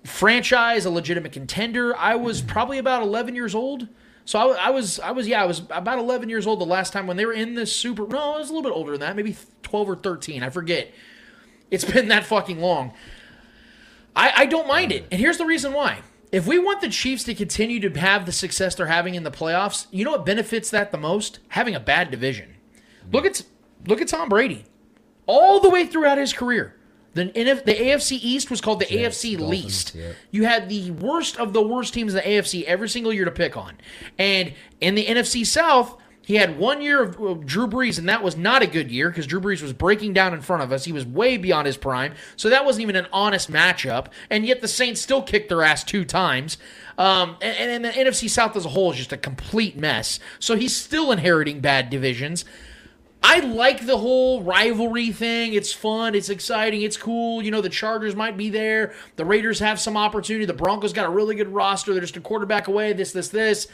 franchise, 0.05 0.85
a 0.85 0.91
legitimate 0.91 1.33
contender, 1.33 1.97
I 1.97 2.17
was 2.17 2.43
probably 2.43 2.79
about 2.79 3.03
11 3.03 3.35
years 3.35 3.55
old. 3.55 3.89
So 4.25 4.39
I, 4.39 4.67
I 4.67 4.71
was, 4.71 5.01
I 5.01 5.13
was, 5.13 5.27
yeah, 5.27 5.43
I 5.43 5.47
was 5.47 5.61
about 5.71 5.99
11 5.99 6.29
years 6.29 6.47
old 6.47 6.61
the 6.61 6.67
last 6.67 6.93
time 6.93 7.07
when 7.07 7.17
they 7.17 7.25
were 7.25 7.33
in 7.33 7.55
this 7.55 7.75
Super. 7.75 8.07
No, 8.07 8.35
I 8.35 8.39
was 8.39 8.51
a 8.51 8.53
little 8.53 8.69
bit 8.69 8.77
older 8.77 8.93
than 8.93 9.01
that, 9.01 9.17
maybe 9.17 9.37
12 9.63 9.91
or 9.91 9.97
13. 9.97 10.43
I 10.43 10.51
forget. 10.51 10.93
It's 11.71 11.85
been 11.85 12.09
that 12.09 12.27
fucking 12.27 12.61
long. 12.61 12.93
I, 14.15 14.33
I 14.37 14.47
don't 14.47 14.67
mind 14.67 14.93
it, 14.93 15.07
and 15.11 15.21
here's 15.21 15.39
the 15.39 15.47
reason 15.47 15.73
why. 15.73 16.01
If 16.31 16.47
we 16.47 16.59
want 16.59 16.81
the 16.81 16.89
Chiefs 16.89 17.25
to 17.25 17.35
continue 17.35 17.81
to 17.81 17.99
have 17.99 18.27
the 18.27 18.33
success 18.33 18.75
they're 18.75 18.87
having 18.87 19.15
in 19.15 19.23
the 19.23 19.31
playoffs, 19.31 19.87
you 19.91 20.05
know 20.05 20.13
what 20.13 20.27
benefits 20.27 20.71
that 20.71 20.93
the 20.93 20.99
most? 20.99 21.39
Having 21.49 21.75
a 21.75 21.81
bad 21.81 22.11
division. 22.11 22.55
Look 23.13 23.25
at 23.25 23.43
look 23.87 24.01
at 24.03 24.09
Tom 24.09 24.29
Brady. 24.29 24.65
All 25.27 25.61
the 25.61 25.71
way 25.71 25.87
throughout 25.87 26.19
his 26.19 26.33
career. 26.33 26.75
The, 27.15 27.27
NF, 27.27 27.65
the 27.65 27.75
AFC 27.75 28.19
East 28.23 28.51
was 28.51 28.61
called 28.61 28.81
the 28.81 28.87
AFC 28.87 29.39
least. 29.39 29.97
You 30.31 30.45
had 30.45 30.69
the 30.69 30.91
worst 30.93 31.37
of 31.39 31.53
the 31.53 31.63
worst 31.63 31.95
teams 31.95 32.15
in 32.15 32.23
the 32.23 32.23
AFC 32.23 32.63
every 32.65 32.89
single 32.89 33.13
year 33.13 33.25
to 33.25 33.31
pick 33.31 33.57
on. 33.57 33.77
And 34.19 34.55
in 34.81 34.95
the 34.95 35.05
NFC 35.07 35.45
South, 35.45 35.98
he 36.29 36.35
had 36.35 36.59
one 36.59 36.83
year 36.83 37.05
of, 37.05 37.47
Drew 37.47 37.67
Brees, 37.67 37.99
and 37.99 38.07
that 38.11 38.23
was 38.23 38.37
not 38.37 38.61
a 38.61 38.67
good 38.67 38.91
year 38.91 39.09
because 39.09 39.27
Drew 39.27 39.41
Brees 39.41 39.63
was 39.63 39.73
breaking 39.73 40.13
down 40.13 40.35
in 40.35 40.43
front 40.43 40.63
of 40.63 40.71
us. 40.73 40.85
He 40.85 40.93
was 40.93 41.07
way 41.07 41.39
beyond 41.39 41.67
his 41.67 41.79
prime. 41.79 42.13
So 42.37 42.51
that 42.51 42.67
wasn't 42.67 42.83
even 42.83 42.97
an 42.97 43.07
honest 43.15 43.51
matchup. 43.51 44.09
And 44.29 44.45
yet 44.45 44.61
the 44.61 44.69
Saints 44.69 45.01
still 45.01 45.23
kicked 45.23 45.49
their 45.49 45.63
ass 45.63 45.85
two 45.85 46.05
times. 46.05 46.59
Um, 46.99 47.39
and, 47.41 47.83
and 47.83 47.85
the 47.87 47.89
NFC 47.89 48.29
South 48.29 48.55
as 48.57 48.67
a 48.67 48.69
whole 48.69 48.91
is 48.91 48.99
just 48.99 49.11
a 49.15 49.17
complete 49.17 49.79
mess. 49.79 50.21
So 50.39 50.55
he's 50.55 50.77
still 50.77 51.13
inheriting 51.13 51.61
bad 51.61 51.89
divisions. 51.89 52.45
I 53.23 53.41
like 53.41 53.87
the 53.87 53.97
whole 53.97 54.43
rivalry 54.43 55.13
thing. 55.13 55.55
It's 55.55 55.73
fun. 55.73 56.15
It's 56.15 56.29
exciting. 56.29 56.83
It's 56.83 56.99
cool. 56.99 57.41
You 57.41 57.51
know, 57.51 57.63
the 57.63 57.71
Chargers 57.71 58.15
might 58.15 58.37
be 58.37 58.51
there. 58.51 58.93
The 59.17 59.25
Raiders 59.25 59.61
have 59.61 59.81
some 59.81 59.97
opportunity. 59.97 60.45
The 60.45 60.53
Broncos 60.53 60.93
got 60.93 61.07
a 61.07 61.11
really 61.11 61.37
good 61.37 61.49
roster. 61.49 61.95
They're 61.95 62.03
just 62.03 62.19
a 62.19 62.21
quarterback 62.21 62.69
away. 62.69 62.93
This, 62.93 63.13
this, 63.13 63.31
this. 63.31 63.67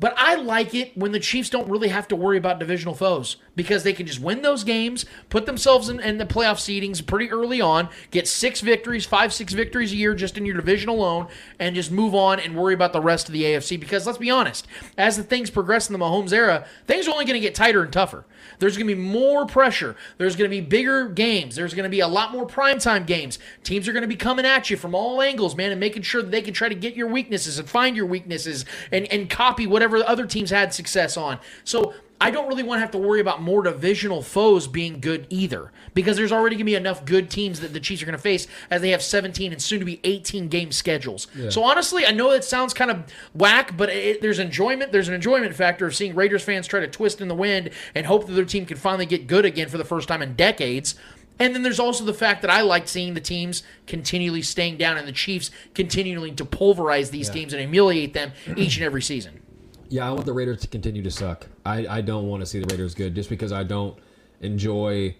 But 0.00 0.14
I 0.16 0.34
like 0.34 0.74
it 0.74 0.96
when 0.96 1.12
the 1.12 1.20
Chiefs 1.20 1.50
don't 1.50 1.68
really 1.68 1.88
have 1.88 2.08
to 2.08 2.16
worry 2.16 2.36
about 2.36 2.58
divisional 2.58 2.94
foes 2.94 3.36
because 3.54 3.84
they 3.84 3.92
can 3.92 4.06
just 4.06 4.20
win 4.20 4.42
those 4.42 4.64
games, 4.64 5.06
put 5.28 5.46
themselves 5.46 5.88
in, 5.88 6.00
in, 6.00 6.18
the 6.18 6.26
playoff 6.26 6.56
seedings 6.56 7.04
pretty 7.04 7.30
early 7.30 7.60
on, 7.60 7.88
get 8.10 8.26
six 8.26 8.60
victories, 8.60 9.06
five, 9.06 9.32
six 9.32 9.52
victories 9.52 9.92
a 9.92 9.96
year 9.96 10.14
just 10.14 10.36
in 10.36 10.44
your 10.44 10.56
division 10.56 10.88
alone, 10.88 11.28
and 11.60 11.76
just 11.76 11.92
move 11.92 12.14
on 12.14 12.40
and 12.40 12.56
worry 12.56 12.74
about 12.74 12.92
the 12.92 13.00
rest 13.00 13.28
of 13.28 13.32
the 13.32 13.44
AFC. 13.44 13.78
Because 13.78 14.04
let's 14.04 14.18
be 14.18 14.30
honest, 14.30 14.66
as 14.98 15.16
the 15.16 15.22
things 15.22 15.48
progress 15.48 15.88
in 15.88 15.92
the 15.92 16.04
Mahomes 16.04 16.32
era, 16.32 16.66
things 16.86 17.06
are 17.06 17.12
only 17.12 17.24
going 17.24 17.40
to 17.40 17.46
get 17.46 17.54
tighter 17.54 17.82
and 17.82 17.92
tougher. 17.92 18.24
There's 18.58 18.76
going 18.76 18.88
to 18.88 18.94
be 18.94 19.00
more 19.00 19.46
pressure. 19.46 19.96
There's 20.18 20.36
going 20.36 20.50
to 20.50 20.54
be 20.54 20.60
bigger 20.60 21.08
games. 21.08 21.56
There's 21.56 21.74
going 21.74 21.84
to 21.84 21.90
be 21.90 22.00
a 22.00 22.08
lot 22.08 22.32
more 22.32 22.46
primetime 22.46 23.06
games. 23.06 23.38
Teams 23.62 23.88
are 23.88 23.92
going 23.92 24.02
to 24.02 24.08
be 24.08 24.16
coming 24.16 24.44
at 24.44 24.70
you 24.70 24.76
from 24.76 24.94
all 24.94 25.20
angles, 25.20 25.56
man, 25.56 25.70
and 25.70 25.80
making 25.80 26.02
sure 26.02 26.22
that 26.22 26.30
they 26.30 26.42
can 26.42 26.54
try 26.54 26.68
to 26.68 26.74
get 26.74 26.94
your 26.94 27.08
weaknesses 27.08 27.58
and 27.58 27.68
find 27.68 27.96
your 27.96 28.06
weaknesses 28.06 28.64
and, 28.92 29.10
and 29.12 29.30
copy 29.30 29.66
whatever 29.66 29.98
the 29.98 30.08
other 30.08 30.26
teams 30.26 30.50
had 30.50 30.72
success 30.72 31.16
on. 31.16 31.38
So 31.64 31.94
I 32.20 32.30
don't 32.30 32.46
really 32.48 32.62
want 32.62 32.78
to 32.78 32.80
have 32.80 32.92
to 32.92 32.98
worry 32.98 33.20
about 33.20 33.42
more 33.42 33.62
divisional 33.62 34.22
foes 34.22 34.66
being 34.66 35.00
good 35.00 35.26
either, 35.30 35.72
because 35.94 36.16
there's 36.16 36.32
already 36.32 36.54
going 36.56 36.60
to 36.60 36.70
be 36.70 36.74
enough 36.74 37.04
good 37.04 37.28
teams 37.28 37.60
that 37.60 37.72
the 37.72 37.80
Chiefs 37.80 38.02
are 38.02 38.06
going 38.06 38.16
to 38.16 38.22
face 38.22 38.46
as 38.70 38.80
they 38.80 38.90
have 38.90 39.02
17 39.02 39.52
and 39.52 39.60
soon 39.60 39.80
to 39.80 39.84
be 39.84 40.00
18 40.04 40.48
game 40.48 40.72
schedules. 40.72 41.26
Yeah. 41.34 41.50
So 41.50 41.64
honestly, 41.64 42.06
I 42.06 42.12
know 42.12 42.30
it 42.30 42.44
sounds 42.44 42.72
kind 42.72 42.90
of 42.90 43.04
whack, 43.34 43.76
but 43.76 43.90
it, 43.90 44.22
there's 44.22 44.38
enjoyment. 44.38 44.92
There's 44.92 45.08
an 45.08 45.14
enjoyment 45.14 45.54
factor 45.54 45.86
of 45.86 45.94
seeing 45.94 46.14
Raiders 46.14 46.42
fans 46.44 46.66
try 46.66 46.80
to 46.80 46.88
twist 46.88 47.20
in 47.20 47.28
the 47.28 47.34
wind 47.34 47.70
and 47.94 48.06
hope 48.06 48.26
that 48.26 48.32
their 48.32 48.44
team 48.46 48.64
can 48.64 48.76
finally 48.78 49.06
get 49.06 49.26
good 49.26 49.44
again 49.44 49.68
for 49.68 49.76
the 49.76 49.84
first 49.84 50.08
time 50.08 50.22
in 50.22 50.34
decades. 50.34 50.94
And 51.40 51.52
then 51.52 51.64
there's 51.64 51.80
also 51.80 52.04
the 52.04 52.14
fact 52.14 52.42
that 52.42 52.50
I 52.50 52.60
like 52.60 52.86
seeing 52.86 53.14
the 53.14 53.20
teams 53.20 53.64
continually 53.88 54.40
staying 54.40 54.76
down 54.76 54.96
and 54.96 55.06
the 55.08 55.12
Chiefs 55.12 55.50
continuing 55.74 56.36
to 56.36 56.44
pulverize 56.44 57.10
these 57.10 57.26
Yeah. 57.28 57.34
teams 57.34 57.52
and 57.52 57.60
humiliate 57.60 58.14
them 58.14 58.32
each 58.56 58.76
and 58.76 58.84
every 58.86 59.02
season. 59.02 59.40
Yeah, 59.88 60.08
I 60.08 60.10
want 60.10 60.26
the 60.26 60.32
Raiders 60.32 60.60
to 60.62 60.68
continue 60.68 61.02
to 61.02 61.10
suck. 61.10 61.46
I, 61.64 61.86
I 61.86 62.00
don't 62.00 62.26
want 62.26 62.40
to 62.40 62.46
see 62.46 62.58
the 62.58 62.66
Raiders 62.66 62.94
good 62.94 63.14
just 63.14 63.28
because 63.28 63.52
I 63.52 63.62
don't 63.62 63.96
enjoy 64.40 65.14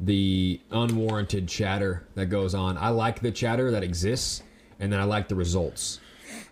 the 0.00 0.60
unwarranted 0.70 1.46
chatter 1.46 2.06
that 2.14 2.26
goes 2.26 2.54
on. 2.54 2.78
I 2.78 2.88
like 2.88 3.20
the 3.20 3.30
chatter 3.30 3.70
that 3.70 3.82
exists, 3.82 4.42
and 4.78 4.92
then 4.92 5.00
I 5.00 5.04
like 5.04 5.28
the 5.28 5.34
results. 5.34 6.00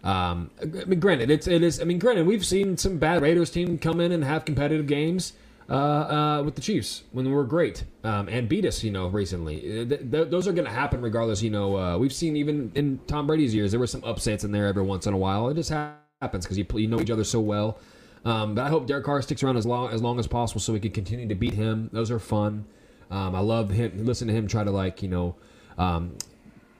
Um, 0.05 0.51
I 0.61 0.67
mean, 0.85 1.01
granted, 1.01 1.31
it's 1.31 1.47
it 1.47 1.63
is. 1.63 1.81
I 1.81 1.85
mean, 1.85 1.99
granted, 1.99 2.27
we've 2.27 2.45
seen 2.45 2.77
some 2.77 2.99
bad 2.99 3.23
Raiders 3.23 3.51
team 3.51 3.79
come 3.79 4.01
in 4.01 4.13
and 4.13 4.23
have 4.23 4.45
competitive 4.45 4.87
games 4.87 5.33
uh, 5.69 5.75
uh, 5.75 6.43
with 6.45 6.55
the 6.55 6.61
Chiefs 6.61 7.05
when 7.13 7.25
they 7.25 7.31
were 7.31 7.45
great 7.45 7.85
um, 8.05 8.29
and 8.29 8.49
beat 8.49 8.65
us. 8.65 8.85
You 8.85 8.91
know, 8.91 9.09
recently. 9.09 9.59
Uh, 9.59 9.85
th- 9.87 10.11
th- 10.11 10.29
those 10.29 10.47
are 10.47 10.53
going 10.53 10.67
to 10.67 10.73
happen 10.73 11.01
regardless. 11.01 11.43
You 11.43 11.51
know, 11.51 11.77
uh, 11.77 11.99
we've 11.99 12.13
seen 12.13 12.37
even 12.37 12.71
in 12.75 13.01
Tom 13.07 13.27
Brady's 13.27 13.55
years 13.55 13.71
there 13.71 13.81
were 13.81 13.87
some 13.87 14.05
upsets 14.05 14.45
in 14.45 14.53
there 14.53 14.67
every 14.67 14.83
once 14.83 15.07
in 15.07 15.15
a 15.15 15.19
while. 15.19 15.49
It 15.49 15.55
just 15.55 15.71
happens 15.71 16.08
because 16.21 16.59
you 16.59 16.67
you 16.75 16.89
know 16.89 17.01
each 17.01 17.11
other 17.11 17.25
so 17.25 17.41
well. 17.41 17.79
Um, 18.25 18.55
but 18.55 18.63
I 18.63 18.69
hope 18.69 18.87
Derek 18.87 19.05
Carr 19.05 19.23
sticks 19.23 19.43
around 19.43 19.57
as 19.57 19.67
long 19.67 19.91
as 19.93 20.03
long 20.03 20.19
as 20.19 20.27
possible 20.27 20.61
so 20.61 20.73
we 20.73 20.81
can 20.81 20.91
continue 20.91 21.29
to 21.29 21.35
beat 21.35 21.55
him. 21.55 21.91
Those 21.93 22.11
are 22.11 22.19
fun. 22.19 22.65
Um, 23.11 23.35
I 23.35 23.41
love 23.41 23.71
him. 23.71 24.05
Listen 24.05 24.29
to 24.29 24.35
him 24.35 24.49
try 24.49 24.65
to 24.65 24.71
like 24.71 25.03
you 25.03 25.09
know. 25.09 25.37
Um, 25.77 26.17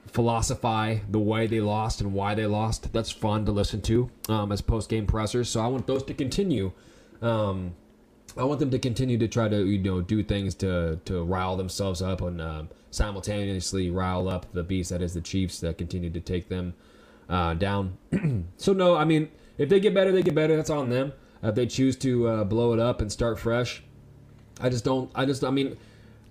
philosophize 0.07 0.99
the 1.07 1.19
way 1.19 1.45
they 1.45 1.61
lost 1.61 2.01
and 2.01 2.13
why 2.13 2.33
they 2.33 2.47
lost. 2.47 2.91
That's 2.91 3.11
fun 3.11 3.45
to 3.45 3.51
listen 3.51 3.79
to 3.83 4.09
um, 4.27 4.51
as 4.51 4.59
post 4.59 4.89
game 4.89 5.05
pressers. 5.05 5.49
So 5.49 5.61
I 5.61 5.67
want 5.67 5.85
those 5.85 6.01
to 6.05 6.15
continue. 6.15 6.71
Um, 7.21 7.75
I 8.35 8.43
want 8.43 8.59
them 8.59 8.71
to 8.71 8.79
continue 8.79 9.19
to 9.19 9.27
try 9.27 9.47
to 9.47 9.65
you 9.65 9.77
know 9.77 10.01
do 10.01 10.21
things 10.23 10.55
to 10.55 10.99
to 11.05 11.23
rile 11.23 11.55
themselves 11.55 12.01
up 12.01 12.21
and 12.21 12.41
um, 12.41 12.69
simultaneously 12.91 13.89
rile 13.89 14.27
up 14.27 14.51
the 14.51 14.63
beast 14.63 14.89
that 14.89 15.01
is 15.01 15.13
the 15.13 15.21
Chiefs 15.21 15.61
that 15.61 15.77
continue 15.77 16.09
to 16.09 16.19
take 16.19 16.49
them 16.49 16.73
uh, 17.29 17.53
down. 17.53 17.97
so 18.57 18.73
no, 18.73 18.95
I 18.95 19.05
mean 19.05 19.29
if 19.57 19.69
they 19.69 19.79
get 19.79 19.93
better, 19.93 20.11
they 20.11 20.23
get 20.23 20.35
better. 20.35 20.55
That's 20.55 20.69
on 20.69 20.89
them. 20.89 21.13
if 21.43 21.55
they 21.55 21.67
choose 21.67 21.95
to 21.97 22.27
uh, 22.27 22.43
blow 22.43 22.73
it 22.73 22.79
up 22.79 23.01
and 23.01 23.11
start 23.11 23.39
fresh, 23.39 23.83
I 24.59 24.69
just 24.69 24.83
don't. 24.83 25.11
I 25.15 25.25
just. 25.25 25.43
I 25.43 25.51
mean. 25.51 25.77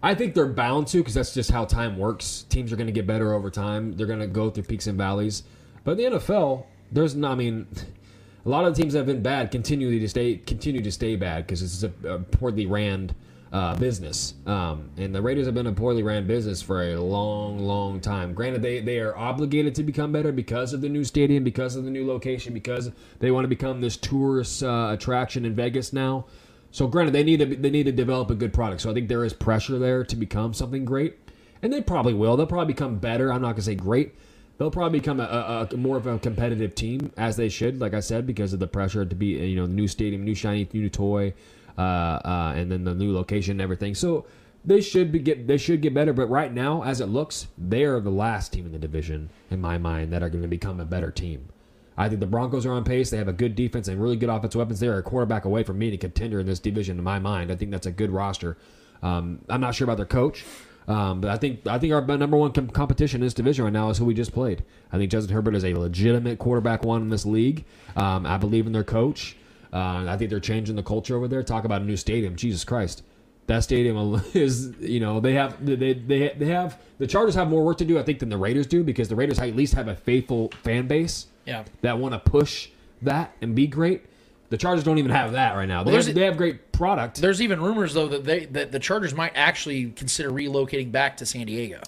I 0.00 0.14
think 0.14 0.34
they're 0.34 0.46
bound 0.46 0.86
to 0.88 0.98
because 0.98 1.14
that's 1.14 1.34
just 1.34 1.50
how 1.50 1.64
time 1.64 1.98
works. 1.98 2.46
Teams 2.48 2.72
are 2.72 2.76
going 2.76 2.86
to 2.86 2.92
get 2.92 3.04
better 3.04 3.34
over 3.34 3.50
time. 3.50 3.96
They're 3.96 4.06
going 4.06 4.20
to 4.20 4.28
go 4.28 4.48
through 4.48 4.62
peaks 4.62 4.86
and 4.86 4.96
valleys. 4.96 5.42
But 5.82 5.98
in 5.98 6.12
the 6.12 6.18
NFL, 6.20 6.66
there's. 6.92 7.20
I 7.20 7.34
mean, 7.34 7.66
A 8.46 8.48
lot 8.48 8.64
of 8.64 8.74
the 8.74 8.80
teams 8.80 8.94
that 8.94 9.00
have 9.00 9.06
been 9.06 9.22
bad 9.22 9.50
continue 9.50 9.98
to 9.98 10.08
stay 10.08 10.36
continue 10.36 10.80
to 10.80 10.90
stay 10.90 11.16
bad 11.16 11.46
because 11.46 11.62
it's 11.62 11.82
a, 11.82 12.14
a 12.14 12.18
poorly 12.18 12.64
ran 12.64 13.14
uh, 13.52 13.74
business. 13.76 14.34
Um, 14.46 14.90
and 14.96 15.14
the 15.14 15.22
Raiders 15.22 15.46
have 15.46 15.54
been 15.54 15.66
a 15.66 15.72
poorly 15.72 16.02
ran 16.02 16.26
business 16.26 16.60
for 16.60 16.82
a 16.82 16.96
long, 16.96 17.58
long 17.58 18.00
time. 18.00 18.34
Granted, 18.34 18.62
they, 18.62 18.80
they 18.80 18.98
are 18.98 19.16
obligated 19.16 19.74
to 19.76 19.82
become 19.82 20.12
better 20.12 20.32
because 20.32 20.72
of 20.72 20.80
the 20.80 20.88
new 20.88 21.04
stadium, 21.04 21.44
because 21.44 21.76
of 21.76 21.84
the 21.84 21.90
new 21.90 22.06
location, 22.06 22.52
because 22.52 22.90
they 23.20 23.30
want 23.30 23.44
to 23.44 23.48
become 23.48 23.80
this 23.80 23.96
tourist 23.96 24.62
uh, 24.62 24.90
attraction 24.92 25.44
in 25.44 25.54
Vegas 25.54 25.92
now. 25.92 26.26
So, 26.70 26.86
granted, 26.86 27.14
they 27.14 27.24
need 27.24 27.38
to 27.40 27.46
they 27.46 27.70
need 27.70 27.84
to 27.84 27.92
develop 27.92 28.30
a 28.30 28.34
good 28.34 28.52
product. 28.52 28.82
So, 28.82 28.90
I 28.90 28.94
think 28.94 29.08
there 29.08 29.24
is 29.24 29.32
pressure 29.32 29.78
there 29.78 30.04
to 30.04 30.16
become 30.16 30.52
something 30.52 30.84
great, 30.84 31.16
and 31.62 31.72
they 31.72 31.80
probably 31.80 32.12
will. 32.12 32.36
They'll 32.36 32.46
probably 32.46 32.74
become 32.74 32.98
better. 32.98 33.32
I'm 33.32 33.40
not 33.40 33.52
gonna 33.52 33.62
say 33.62 33.74
great. 33.74 34.14
They'll 34.58 34.70
probably 34.70 34.98
become 34.98 35.18
a, 35.18 35.24
a, 35.24 35.68
a 35.72 35.76
more 35.78 35.96
of 35.96 36.06
a 36.06 36.18
competitive 36.18 36.74
team 36.74 37.12
as 37.16 37.36
they 37.36 37.48
should, 37.48 37.80
like 37.80 37.94
I 37.94 38.00
said, 38.00 38.26
because 38.26 38.52
of 38.52 38.58
the 38.58 38.66
pressure 38.66 39.06
to 39.06 39.14
be 39.14 39.28
you 39.28 39.56
know 39.56 39.66
the 39.66 39.72
new 39.72 39.88
stadium, 39.88 40.24
new 40.24 40.34
shiny 40.34 40.68
new 40.74 40.90
toy, 40.90 41.32
uh, 41.78 42.20
uh, 42.24 42.52
and 42.56 42.70
then 42.70 42.84
the 42.84 42.94
new 42.94 43.14
location 43.14 43.52
and 43.52 43.60
everything. 43.60 43.94
So 43.94 44.26
they 44.64 44.80
should 44.80 45.12
be 45.12 45.20
get 45.20 45.46
they 45.46 45.56
should 45.56 45.80
get 45.80 45.94
better. 45.94 46.12
But 46.12 46.26
right 46.28 46.52
now, 46.52 46.82
as 46.82 47.00
it 47.00 47.06
looks, 47.06 47.46
they 47.56 47.84
are 47.84 48.00
the 48.00 48.10
last 48.10 48.52
team 48.52 48.66
in 48.66 48.72
the 48.72 48.78
division 48.78 49.30
in 49.50 49.60
my 49.60 49.78
mind 49.78 50.12
that 50.12 50.22
are 50.22 50.28
going 50.28 50.42
to 50.42 50.48
become 50.48 50.80
a 50.80 50.84
better 50.84 51.10
team. 51.10 51.48
I 51.96 52.08
think 52.08 52.20
the 52.20 52.26
Broncos 52.26 52.64
are 52.64 52.72
on 52.72 52.84
pace. 52.84 53.10
They 53.10 53.16
have 53.16 53.28
a 53.28 53.32
good 53.32 53.56
defense 53.56 53.88
and 53.88 54.00
really 54.00 54.16
good 54.16 54.28
offensive 54.28 54.58
weapons. 54.58 54.78
They're 54.78 54.98
a 54.98 55.02
quarterback 55.02 55.44
away 55.44 55.64
from 55.64 55.78
being 55.78 55.94
a 55.94 55.98
contender 55.98 56.38
in 56.38 56.46
this 56.46 56.60
division, 56.60 56.98
in 56.98 57.04
my 57.04 57.18
mind. 57.18 57.50
I 57.50 57.56
think 57.56 57.72
that's 57.72 57.86
a 57.86 57.92
good 57.92 58.10
roster. 58.10 58.56
Um, 59.02 59.40
I'm 59.48 59.60
not 59.60 59.74
sure 59.74 59.84
about 59.84 59.96
their 59.96 60.06
coach, 60.06 60.44
um, 60.86 61.20
but 61.20 61.30
I 61.30 61.36
think 61.36 61.66
I 61.66 61.78
think 61.78 61.92
our 61.92 62.00
number 62.00 62.36
one 62.36 62.52
com- 62.52 62.70
competition 62.70 63.20
in 63.20 63.26
this 63.26 63.34
division 63.34 63.64
right 63.64 63.72
now 63.72 63.90
is 63.90 63.98
who 63.98 64.04
we 64.04 64.14
just 64.14 64.32
played. 64.32 64.64
I 64.92 64.98
think 64.98 65.10
Justin 65.10 65.34
Herbert 65.34 65.54
is 65.54 65.64
a 65.64 65.74
legitimate 65.74 66.38
quarterback 66.38 66.84
one 66.84 67.02
in 67.02 67.10
this 67.10 67.26
league. 67.26 67.64
Um, 67.96 68.26
I 68.26 68.36
believe 68.36 68.66
in 68.66 68.72
their 68.72 68.84
coach. 68.84 69.36
Uh, 69.72 70.04
I 70.08 70.16
think 70.16 70.30
they're 70.30 70.40
changing 70.40 70.76
the 70.76 70.82
culture 70.82 71.16
over 71.16 71.28
there. 71.28 71.42
Talk 71.42 71.64
about 71.64 71.82
a 71.82 71.84
new 71.84 71.96
stadium. 71.96 72.36
Jesus 72.36 72.64
Christ. 72.64 73.02
That 73.46 73.60
stadium 73.64 74.22
is, 74.34 74.74
you 74.78 75.00
know, 75.00 75.20
they 75.20 75.34
have 75.34 75.64
they, 75.64 75.94
they 75.94 76.28
they 76.30 76.46
have 76.48 76.80
the 76.98 77.06
Chargers 77.06 77.34
have 77.34 77.48
more 77.48 77.64
work 77.64 77.78
to 77.78 77.84
do, 77.84 77.98
I 77.98 78.02
think, 78.02 78.18
than 78.18 78.28
the 78.28 78.36
Raiders 78.36 78.66
do 78.66 78.82
because 78.84 79.08
the 79.08 79.16
Raiders 79.16 79.38
at 79.38 79.54
least 79.56 79.74
have 79.74 79.88
a 79.88 79.94
faithful 79.96 80.50
fan 80.62 80.86
base 80.86 81.26
Yeah. 81.46 81.64
that 81.82 81.98
want 81.98 82.12
to 82.14 82.18
push 82.18 82.68
that 83.02 83.34
and 83.40 83.54
be 83.54 83.66
great. 83.66 84.04
The 84.50 84.56
Chargers 84.56 84.84
don't 84.84 84.98
even 84.98 85.10
have 85.10 85.32
that 85.32 85.56
right 85.56 85.68
now. 85.68 85.84
They, 85.84 85.92
have, 85.94 86.14
they 86.14 86.24
have 86.24 86.38
great 86.38 86.72
product. 86.72 87.20
There's 87.20 87.42
even 87.42 87.60
rumors 87.60 87.92
though 87.94 88.08
that 88.08 88.24
they 88.24 88.46
that 88.46 88.72
the 88.72 88.78
Chargers 88.78 89.14
might 89.14 89.32
actually 89.34 89.90
consider 89.90 90.30
relocating 90.30 90.90
back 90.92 91.16
to 91.18 91.26
San 91.26 91.46
Diego. 91.46 91.80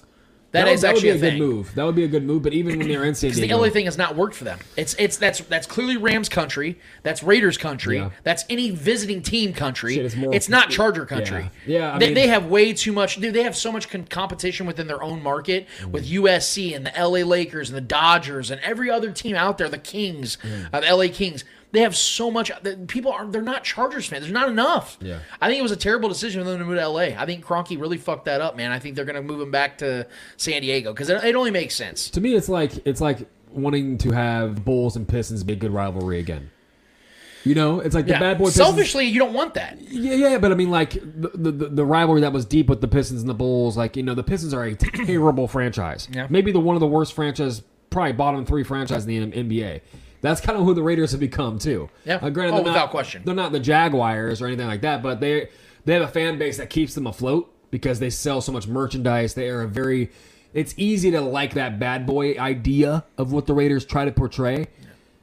That 0.52 0.64
would- 0.66 0.72
is 0.72 0.84
actually 0.84 1.10
would 1.12 1.16
a 1.16 1.20
be 1.20 1.26
a 1.26 1.30
thing. 1.30 1.38
good 1.38 1.46
move. 1.46 1.74
That 1.74 1.84
would 1.84 1.94
be 1.94 2.04
a 2.04 2.08
good 2.08 2.24
move. 2.24 2.42
But 2.42 2.52
even 2.54 2.78
when 2.78 2.88
they're 2.88 3.04
in 3.04 3.14
San 3.14 3.28
Because 3.28 3.40
the 3.40 3.46
Diego, 3.46 3.58
LA 3.62 3.70
thing 3.70 3.84
has 3.84 3.96
not 3.96 4.16
worked 4.16 4.34
for 4.34 4.44
them. 4.44 4.58
It's 4.76 4.94
it's 4.98 5.16
that's 5.16 5.40
that's 5.42 5.66
clearly 5.66 5.96
Rams 5.96 6.28
country. 6.28 6.78
That's 7.02 7.22
Raiders 7.22 7.56
country. 7.56 7.98
Yeah. 7.98 8.10
That's 8.24 8.44
any 8.50 8.70
visiting 8.70 9.22
team 9.22 9.52
country. 9.52 9.94
Shit, 9.94 10.04
it's 10.06 10.16
more- 10.16 10.34
not 10.48 10.70
Charger 10.70 11.06
country. 11.06 11.50
Yeah. 11.66 11.78
Yeah, 11.78 11.94
I 11.94 11.98
they, 11.98 12.06
mean- 12.06 12.14
they 12.14 12.26
have 12.28 12.46
way 12.46 12.72
too 12.72 12.92
much. 12.92 13.16
Dude, 13.20 13.34
they 13.34 13.42
have 13.44 13.56
so 13.56 13.70
much 13.70 13.88
con- 13.88 14.04
competition 14.04 14.66
within 14.66 14.86
their 14.86 15.02
own 15.02 15.22
market 15.22 15.66
Mm. 15.82 15.90
with 15.92 16.04
USC 16.06 16.74
and 16.74 16.84
the 16.84 16.92
LA 16.98 17.22
Lakers 17.24 17.68
and 17.70 17.76
the 17.76 17.80
Dodgers 17.82 18.50
and 18.50 18.60
every 18.62 18.90
other 18.90 19.10
team 19.12 19.36
out 19.36 19.58
there. 19.58 19.68
The 19.68 19.78
Kings, 19.78 20.36
Mm. 20.42 20.68
uh, 20.72 20.80
the 20.80 20.86
LA 20.88 21.08
Kings. 21.08 21.44
They 21.72 21.80
have 21.80 21.96
so 21.96 22.30
much. 22.30 22.50
People 22.88 23.12
are 23.12 23.26
they're 23.26 23.42
not 23.42 23.62
Chargers 23.62 24.06
fans. 24.06 24.22
There's 24.22 24.32
not 24.32 24.48
enough. 24.48 24.98
Yeah. 25.00 25.20
I 25.40 25.46
think 25.48 25.60
it 25.60 25.62
was 25.62 25.70
a 25.72 25.76
terrible 25.76 26.08
decision 26.08 26.42
for 26.42 26.50
them 26.50 26.58
to 26.58 26.64
move 26.64 26.76
to 26.78 26.88
LA. 26.88 27.00
I 27.16 27.26
think 27.26 27.44
Kroenke 27.44 27.80
really 27.80 27.96
fucked 27.98 28.24
that 28.24 28.40
up, 28.40 28.56
man. 28.56 28.72
I 28.72 28.78
think 28.80 28.96
they're 28.96 29.04
going 29.04 29.14
to 29.16 29.22
move 29.22 29.40
him 29.40 29.50
back 29.52 29.78
to 29.78 30.06
San 30.36 30.62
Diego 30.62 30.92
because 30.92 31.08
it, 31.10 31.22
it 31.22 31.34
only 31.36 31.52
makes 31.52 31.74
sense. 31.76 32.10
to 32.10 32.20
me, 32.20 32.34
it's 32.34 32.48
like 32.48 32.84
it's 32.86 33.00
like 33.00 33.28
wanting 33.52 33.98
to 33.98 34.10
have 34.10 34.64
Bulls 34.64 34.96
and 34.96 35.06
Pistons 35.08 35.44
be 35.44 35.52
a 35.52 35.56
good 35.56 35.72
rivalry 35.72 36.18
again. 36.18 36.50
You 37.44 37.54
know, 37.54 37.80
it's 37.80 37.94
like 37.94 38.04
the 38.04 38.12
Yeah. 38.12 38.18
bad 38.20 38.38
boy. 38.38 38.46
Pistons, 38.46 38.66
Selfishly, 38.66 39.06
you 39.06 39.18
don't 39.18 39.32
want 39.32 39.54
that. 39.54 39.80
Yeah, 39.80 40.12
yeah, 40.14 40.38
but 40.38 40.52
I 40.52 40.54
mean, 40.56 40.70
like 40.70 40.90
the, 40.92 41.30
the 41.34 41.50
the 41.68 41.84
rivalry 41.86 42.20
that 42.20 42.32
was 42.32 42.44
deep 42.44 42.68
with 42.68 42.80
the 42.82 42.88
Pistons 42.88 43.20
and 43.20 43.30
the 43.30 43.34
Bulls. 43.34 43.76
Like 43.76 43.96
you 43.96 44.02
know, 44.02 44.14
the 44.14 44.22
Pistons 44.24 44.52
are 44.52 44.64
a 44.64 44.74
terrible 45.06 45.46
franchise. 45.48 46.08
Yeah. 46.12 46.26
Maybe 46.28 46.52
the 46.52 46.60
one 46.60 46.76
of 46.76 46.80
the 46.80 46.86
worst 46.86 47.12
franchise, 47.14 47.62
probably 47.88 48.12
bottom 48.12 48.44
three 48.44 48.62
franchise 48.64 49.06
in 49.06 49.30
the 49.30 49.42
NBA. 49.44 49.80
That's 50.20 50.40
kind 50.40 50.58
of 50.58 50.64
who 50.64 50.74
the 50.74 50.82
Raiders 50.82 51.12
have 51.12 51.20
become 51.20 51.58
too. 51.58 51.88
Yeah. 52.04 52.16
Uh, 52.16 52.30
granted, 52.30 52.54
Oh, 52.54 52.58
without 52.62 52.74
not, 52.74 52.90
question. 52.90 53.22
They're 53.24 53.34
not 53.34 53.52
the 53.52 53.60
Jaguars 53.60 54.42
or 54.42 54.46
anything 54.46 54.66
like 54.66 54.82
that, 54.82 55.02
but 55.02 55.20
they 55.20 55.48
they 55.84 55.94
have 55.94 56.02
a 56.02 56.08
fan 56.08 56.38
base 56.38 56.58
that 56.58 56.70
keeps 56.70 56.94
them 56.94 57.06
afloat 57.06 57.52
because 57.70 58.00
they 58.00 58.10
sell 58.10 58.40
so 58.40 58.52
much 58.52 58.66
merchandise. 58.66 59.34
They 59.34 59.48
are 59.48 59.62
a 59.62 59.68
very. 59.68 60.10
It's 60.52 60.74
easy 60.76 61.10
to 61.12 61.20
like 61.20 61.54
that 61.54 61.78
bad 61.78 62.06
boy 62.06 62.36
idea 62.36 63.04
of 63.16 63.32
what 63.32 63.46
the 63.46 63.54
Raiders 63.54 63.84
try 63.84 64.04
to 64.04 64.10
portray. 64.12 64.66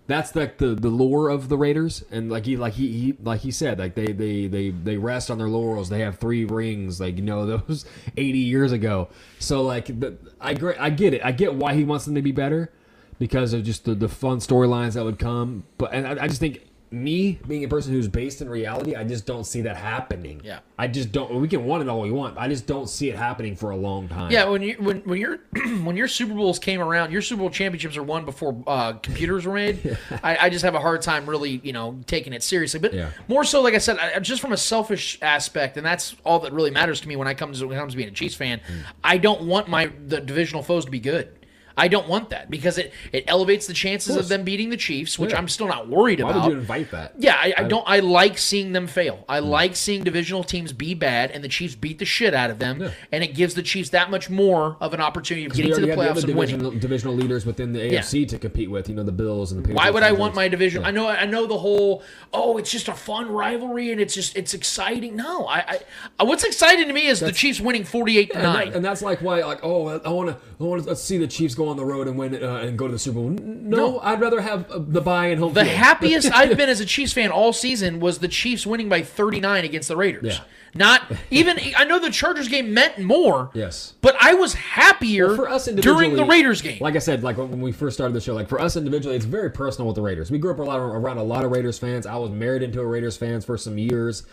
That's 0.07 0.33
like 0.37 0.57
the, 0.57 0.67
the 0.67 0.87
lore 0.87 1.27
of 1.27 1.49
the 1.49 1.57
Raiders, 1.57 2.05
and 2.09 2.31
like 2.31 2.45
he 2.45 2.55
like 2.55 2.73
he, 2.75 2.87
he 2.93 3.17
like 3.21 3.41
he 3.41 3.51
said, 3.51 3.77
like 3.77 3.93
they, 3.93 4.13
they 4.13 4.47
they 4.47 4.69
they 4.69 4.95
rest 4.95 5.29
on 5.29 5.37
their 5.37 5.49
laurels. 5.49 5.89
They 5.89 5.99
have 5.99 6.17
three 6.17 6.45
rings, 6.45 7.01
like 7.01 7.17
you 7.17 7.23
know 7.23 7.45
those 7.57 7.85
eighty 8.15 8.39
years 8.39 8.71
ago. 8.71 9.09
So 9.39 9.63
like 9.63 9.87
the, 9.99 10.17
I 10.39 10.55
I 10.79 10.89
get 10.91 11.13
it. 11.13 11.25
I 11.25 11.33
get 11.33 11.53
why 11.55 11.73
he 11.73 11.83
wants 11.83 12.05
them 12.05 12.15
to 12.15 12.21
be 12.21 12.31
better 12.31 12.71
because 13.19 13.53
of 13.53 13.63
just 13.63 13.85
the, 13.85 13.95
the 13.95 14.09
fun 14.09 14.37
storylines 14.39 14.93
that 14.93 15.03
would 15.03 15.19
come. 15.19 15.63
But 15.77 15.93
and 15.93 16.07
I, 16.07 16.23
I 16.23 16.27
just 16.27 16.39
think 16.39 16.61
me 16.89 17.37
being 17.45 17.65
a 17.65 17.67
person 17.67 17.91
who's 17.91 18.07
based 18.07 18.41
in 18.41 18.47
reality, 18.47 18.95
I 18.95 19.03
just 19.03 19.25
don't 19.25 19.43
see 19.43 19.59
that 19.63 19.75
happening. 19.75 20.39
Yeah. 20.41 20.59
I 20.79 20.87
just 20.87 21.11
don't. 21.11 21.41
We 21.41 21.49
can 21.49 21.65
want 21.65 21.83
it 21.83 21.89
all 21.89 21.99
we 21.99 22.11
want. 22.11 22.37
I 22.37 22.47
just 22.47 22.65
don't 22.65 22.87
see 22.87 23.09
it 23.09 23.17
happening 23.17 23.57
for 23.57 23.71
a 23.71 23.75
long 23.75 24.07
time. 24.07 24.31
Yeah, 24.31 24.45
when 24.45 24.61
you 24.61 24.75
when 24.79 24.99
when 25.01 25.19
your 25.19 25.39
when 25.83 25.97
your 25.97 26.07
Super 26.07 26.33
Bowls 26.33 26.59
came 26.59 26.79
around, 26.79 27.11
your 27.11 27.21
Super 27.21 27.39
Bowl 27.41 27.49
championships 27.49 27.97
are 27.97 28.03
won 28.03 28.23
before 28.23 28.63
uh, 28.67 28.93
computers 28.93 29.45
were 29.45 29.53
made. 29.55 29.97
I, 30.23 30.37
I 30.45 30.49
just 30.49 30.63
have 30.63 30.75
a 30.75 30.79
hard 30.79 31.01
time 31.01 31.29
really, 31.29 31.59
you 31.63 31.73
know, 31.73 31.99
taking 32.05 32.31
it 32.31 32.41
seriously. 32.41 32.79
But 32.79 32.93
Yeah. 32.93 33.09
more 33.27 33.43
so, 33.43 33.61
like 33.61 33.73
I 33.73 33.79
said, 33.79 33.97
I, 33.97 34.17
just 34.19 34.39
from 34.39 34.53
a 34.53 34.57
selfish 34.57 35.19
aspect, 35.21 35.75
and 35.75 35.85
that's 35.85 36.15
all 36.23 36.39
that 36.39 36.53
really 36.53 36.71
matters 36.71 37.01
to 37.01 37.07
me 37.09 37.17
when 37.17 37.27
I 37.27 37.33
comes 37.33 37.61
when 37.61 37.75
it 37.75 37.79
comes 37.79 37.93
to 37.93 37.97
being 37.97 38.09
a 38.09 38.13
Chiefs 38.13 38.35
fan. 38.35 38.61
Hmm. 38.65 38.73
I 39.03 39.17
don't 39.17 39.41
want 39.41 39.67
my 39.67 39.91
the 40.07 40.21
divisional 40.21 40.63
foes 40.63 40.85
to 40.85 40.91
be 40.91 40.99
good. 41.01 41.36
I 41.77 41.87
don't 41.87 42.07
want 42.07 42.31
that 42.31 42.49
because 42.49 42.77
it, 42.77 42.91
it 43.13 43.25
elevates 43.27 43.67
the 43.67 43.73
chances 43.73 44.15
of, 44.15 44.21
course. 44.21 44.29
them 44.29 44.43
beating 44.43 44.69
the 44.69 44.77
Chiefs, 44.77 45.19
which 45.19 45.31
Yeah. 45.31 45.37
I'm 45.37 45.47
still 45.47 45.67
not 45.67 45.87
worried 45.87 46.19
Why 46.19 46.31
about. 46.31 46.39
Why 46.39 46.47
would 46.47 46.53
you 46.53 46.59
invite 46.59 46.91
that? 46.91 47.13
Yeah, 47.19 47.35
I, 47.35 47.53
I 47.57 47.63
don't. 47.63 47.83
I 47.87 47.99
like 47.99 48.37
seeing 48.37 48.71
them 48.73 48.87
fail. 48.87 49.23
I 49.29 49.39
mm. 49.39 49.47
like 49.47 49.75
seeing 49.75 50.03
divisional 50.03 50.43
teams 50.43 50.73
be 50.73 50.93
bad 50.93 51.31
and 51.31 51.43
the 51.43 51.47
Chiefs 51.47 51.75
beat 51.75 51.99
the 51.99 52.05
shit 52.05 52.33
out 52.33 52.49
of 52.49 52.59
them, 52.59 52.81
Yeah. 52.81 52.91
and 53.11 53.23
it 53.23 53.35
gives 53.35 53.53
the 53.53 53.63
Chiefs 53.63 53.89
that 53.91 54.09
much 54.09 54.29
more 54.29 54.77
of 54.79 54.93
an 54.93 55.01
opportunity 55.01 55.45
of 55.45 55.53
getting 55.53 55.73
to 55.75 55.81
the 55.81 55.87
playoffs 55.87 56.17
other 56.17 56.27
and 56.27 56.35
winning. 56.35 56.57
divisional, 56.57 56.71
divisional 56.71 57.13
leaders 57.15 57.45
within 57.45 57.73
the 57.73 57.85
Yeah. 57.85 57.99
AFC 57.99 58.27
to 58.29 58.39
compete 58.39 58.71
with. 58.71 58.89
You 58.89 58.95
know 58.95 59.03
the 59.03 59.11
Bills 59.11 59.51
and 59.51 59.59
the 59.59 59.67
Patriots. 59.67 59.85
Why 59.85 59.91
would 59.91 60.03
I 60.03 60.11
want 60.13 60.33
my 60.35 60.47
division? 60.47 60.81
Yeah. 60.81 60.87
I 60.87 60.91
know, 60.91 61.07
I 61.07 61.25
know 61.25 61.45
the 61.45 61.57
whole. 61.57 62.03
Oh, 62.33 62.57
it's 62.57 62.71
just 62.71 62.87
a 62.87 62.93
fun 62.93 63.31
rivalry 63.31 63.91
and 63.91 64.01
it's 64.01 64.13
just 64.13 64.35
it's 64.35 64.53
exciting. 64.53 65.15
No, 65.15 65.45
I, 65.45 65.57
I 65.59 65.79
uh, 66.19 66.25
what's 66.25 66.43
exciting 66.43 66.87
to 66.87 66.93
me 66.93 67.07
is 67.07 67.19
the 67.19 67.31
Chiefs 67.31 67.59
winning 67.61 67.83
forty-eight 67.83 68.31
to 68.31 68.37
And, 68.37 68.43
nine. 68.43 68.73
and 68.73 68.83
that's 68.83 69.01
like 69.01 69.21
why, 69.21 69.43
like, 69.43 69.59
oh, 69.63 69.87
I 69.87 70.09
want 70.09 70.29
to, 70.29 70.37
I 70.59 70.63
want 70.63 70.85
to 70.85 70.95
see 70.95 71.17
the 71.17 71.27
Chiefs 71.27 71.55
go 71.55 71.66
on 71.69 71.77
the 71.77 71.85
road 71.85 72.07
and 72.07 72.17
win 72.17 72.41
uh, 72.43 72.55
and 72.57 72.77
go 72.77 72.87
to 72.87 72.93
the 72.93 72.99
Super 72.99 73.15
Bowl. 73.19 73.29
No, 73.29 73.77
No. 73.77 73.99
I'd 73.99 74.19
rather 74.21 74.41
have 74.41 74.69
uh, 74.71 74.79
the 74.79 75.01
bye 75.01 75.27
and 75.27 75.39
home. 75.39 75.53
The 75.53 75.63
field. 75.63 75.75
happiest 75.75 76.31
I've 76.33 76.55
been 76.57 76.69
as 76.69 76.79
a 76.79 76.85
Chiefs 76.85 77.13
fan 77.13 77.31
all 77.31 77.53
season 77.53 77.99
was 77.99 78.19
the 78.19 78.27
Chiefs 78.27 78.65
winning 78.65 78.89
by 78.89 79.01
39 79.01 79.65
against 79.65 79.87
the 79.87 79.97
Raiders. 79.97 80.23
Yeah. 80.35 80.39
Not 80.75 81.11
even 81.31 81.57
I 81.75 81.85
know 81.85 81.99
the 81.99 82.11
Chargers 82.11 82.47
game 82.49 82.73
meant 82.73 82.99
more. 82.99 83.49
Yes. 83.53 83.93
But 84.01 84.15
I 84.19 84.33
was 84.35 84.53
happier 84.53 85.27
Well, 85.27 85.35
for 85.35 85.49
us 85.49 85.65
during 85.67 86.15
the 86.15 86.25
Raiders 86.25 86.61
game. 86.61 86.77
Like 86.81 86.95
I 86.95 86.99
said, 86.99 87.23
like 87.23 87.37
when 87.37 87.61
we 87.61 87.71
first 87.71 87.95
started 87.95 88.13
the 88.13 88.21
show, 88.21 88.33
like 88.35 88.49
for 88.49 88.59
us 88.61 88.75
individually, 88.77 89.15
it's 89.15 89.25
very 89.25 89.49
personal 89.49 89.87
with 89.87 89.95
the 89.95 90.01
Raiders. 90.01 90.29
We 90.29 90.37
grew 90.37 90.51
up 90.51 90.59
a 90.59 90.63
lot 90.63 90.77
around 90.79 91.17
a 91.17 91.23
lot 91.23 91.43
of 91.45 91.51
Raiders 91.51 91.79
fans. 91.79 92.05
I 92.05 92.15
was 92.17 92.29
married 92.31 92.63
into 92.63 92.79
a 92.81 92.85
Raiders 92.85 93.17
fans 93.17 93.45
for 93.45 93.57
some 93.57 93.77
years. 93.77 94.23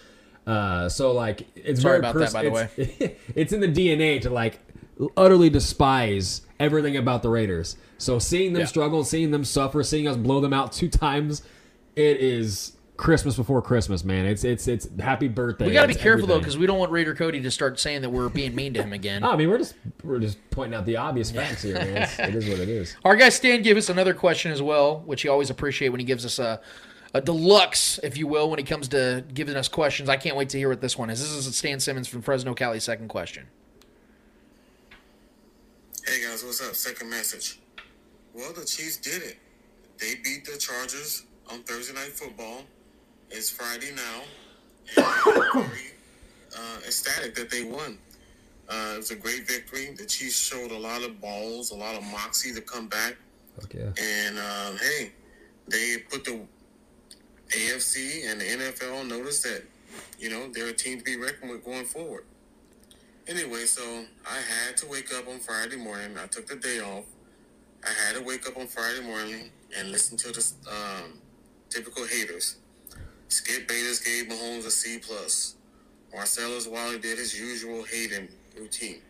Uh, 0.47 0.89
so 0.91 1.13
like 1.13 1.47
it's 1.57 1.81
Sorry 1.81 2.01
very 2.01 2.11
about 2.11 2.15
that, 2.17 2.33
by 2.35 2.43
the 2.43 2.83
it's- 2.83 3.11
it's 3.35 3.53
in 3.55 3.61
the 3.61 3.69
DNA 3.69 4.21
to 4.23 4.31
like 4.31 4.61
utterly 5.17 5.51
despise 5.51 6.43
everything 6.61 6.97
about 6.97 7.23
the 7.23 7.29
Raiders. 7.29 7.77
So 7.99 8.19
seeing 8.19 8.53
them 8.53 8.61
Yeah. 8.61 8.67
struggle, 8.67 9.05
seeing 9.05 9.31
them 9.31 9.45
suffer, 9.45 9.83
seeing 9.83 10.07
us 10.09 10.17
blow 10.17 10.41
them 10.41 10.53
out 10.53 10.73
two 10.73 10.89
times, 10.89 11.43
it 11.97 12.19
is 12.21 12.73
Christmas 12.97 13.37
before 13.37 13.61
Christmas, 13.61 14.05
man. 14.05 14.25
It's 14.25 14.45
it's 14.45 14.69
it's 14.69 14.89
happy 15.01 15.27
birthday. 15.27 15.67
we 15.67 15.73
got 15.73 15.83
to 15.83 15.89
be 15.89 15.95
careful 15.95 16.29
though 16.29 16.39
because 16.39 16.57
we 16.57 16.67
don't 16.67 16.79
want 16.79 16.93
Raider 16.93 17.15
Cody 17.15 17.41
to 17.41 17.51
start 17.51 17.81
saying 17.81 18.03
that 18.03 18.11
we're 18.11 18.29
being 18.29 18.55
mean 18.55 18.73
to 18.75 18.83
him 18.83 18.93
again. 18.93 19.25
Oh, 19.25 19.31
I 19.33 19.37
mean, 19.37 19.49
we're 19.51 19.59
just 19.59 19.75
we're 20.05 20.21
just 20.21 20.39
pointing 20.51 20.79
out 20.79 20.87
the 20.87 20.97
obvious 20.97 21.31
facts 21.33 21.63
here, 21.63 21.75
man. 21.75 22.03
It's, 22.03 22.19
it 22.21 22.35
is 22.37 22.49
what 22.49 22.61
it 22.61 22.69
is. 22.69 22.97
Our 23.05 23.17
guy 23.17 23.31
Stan 23.31 23.63
gave 23.63 23.77
us 23.77 23.89
another 23.89 24.15
question 24.15 24.53
as 24.53 24.63
well, 24.63 25.01
which 25.07 25.23
he 25.23 25.29
always 25.29 25.51
appreciate 25.51 25.89
when 25.89 25.99
he 25.99 26.07
gives 26.07 26.25
us 26.25 26.39
a, 26.39 26.61
a 27.15 27.21
deluxe, 27.21 27.99
if 28.05 28.17
you 28.17 28.29
will, 28.29 28.49
when 28.49 28.61
it 28.61 28.67
comes 28.67 28.87
to 28.89 29.25
giving 29.35 29.57
us 29.57 29.67
questions. 29.67 30.09
I 30.09 30.17
can't 30.17 30.37
wait 30.37 30.51
to 30.51 30.59
hear 30.59 30.69
what 30.69 30.81
this 30.81 30.97
one 30.97 31.11
is. 31.11 31.21
This 31.21 31.47
is 31.47 31.57
Stan 31.57 31.81
Simmons 31.81 32.07
from 32.07 32.23
Fresno, 32.23 32.55
Cali. 32.55 32.79
Second 32.79 33.09
question. 33.09 33.47
Hey 36.07 36.23
guys, 36.23 36.45
what's 36.45 36.61
up? 36.61 36.75
Second 36.75 37.09
message. 37.09 37.59
Well, 38.35 38.53
the 38.53 38.67
Chiefs 38.67 38.99
did 38.99 39.23
it. 39.23 39.39
They 39.99 40.17
beat 40.17 40.45
the 40.45 40.59
Chargers 40.59 41.25
on 41.51 41.63
Thursday 41.63 41.95
Night 41.95 42.13
Football. 42.13 42.61
It's 43.31 43.49
Friday 43.49 43.91
now. 43.97 45.03
And 45.03 45.55
very 45.55 45.93
uh, 46.55 46.77
ecstatic 46.87 47.35
that 47.37 47.51
they 47.51 47.65
won. 47.65 47.97
Uh, 48.69 48.93
it 48.95 48.97
was 48.99 49.13
a 49.13 49.17
great 49.17 49.49
victory. 49.49 49.95
The 49.97 50.05
Chiefs 50.05 50.39
showed 50.39 50.73
a 50.73 50.79
lot 50.79 51.03
of 51.03 51.23
balls, 51.23 51.71
a 51.71 51.75
lot 51.75 51.97
of 51.97 52.03
moxie 52.05 52.53
to 52.53 52.61
come 52.61 52.87
back. 52.87 53.17
Okay. 53.65 53.91
And 53.99 54.39
um, 54.39 54.77
hey, 54.77 55.11
they 55.69 55.97
put 56.11 56.25
the 56.25 56.43
AFC 57.49 58.31
and 58.31 58.43
the 58.43 58.45
NFL 58.45 59.09
notice 59.09 59.41
that, 59.45 59.63
you 60.19 60.29
know, 60.29 60.53
they're 60.53 60.69
a 60.69 60.75
team 60.75 60.99
to 60.99 61.05
be 61.05 61.17
reckoned 61.17 61.51
with 61.51 61.65
going 61.65 61.87
forward. 61.87 62.27
Anyway, 63.27 63.65
so 63.65 64.05
I 64.31 64.37
had 64.37 64.77
to 64.77 64.87
wake 64.87 65.11
up 65.15 65.27
on 65.27 65.39
Friday 65.39 65.77
morning. 65.77 66.15
I 66.23 66.27
took 66.27 66.47
the 66.47 66.57
day 66.57 66.81
off. 66.81 67.05
I 67.83 67.89
had 67.89 68.17
to 68.17 68.23
wake 68.23 68.47
up 68.47 68.59
on 68.59 68.67
Friday 68.67 69.01
morning 69.01 69.51
and 69.79 69.91
listen 69.91 70.19
to 70.19 70.31
the 70.31 70.53
um, 70.71 71.19
typical 71.71 72.07
haters. 72.07 72.57
Skip 73.29 73.67
Bayless 73.67 74.01
gave 74.01 74.27
Mahomes 74.27 74.67
a 74.67 74.71
C 74.71 74.99
plus. 74.99 75.55
Marcellus 76.13 76.69
Wiley 76.69 76.99
did 76.99 77.17
his 77.17 77.39
usual 77.39 77.83
hating 77.85 78.29
routine. 78.59 79.01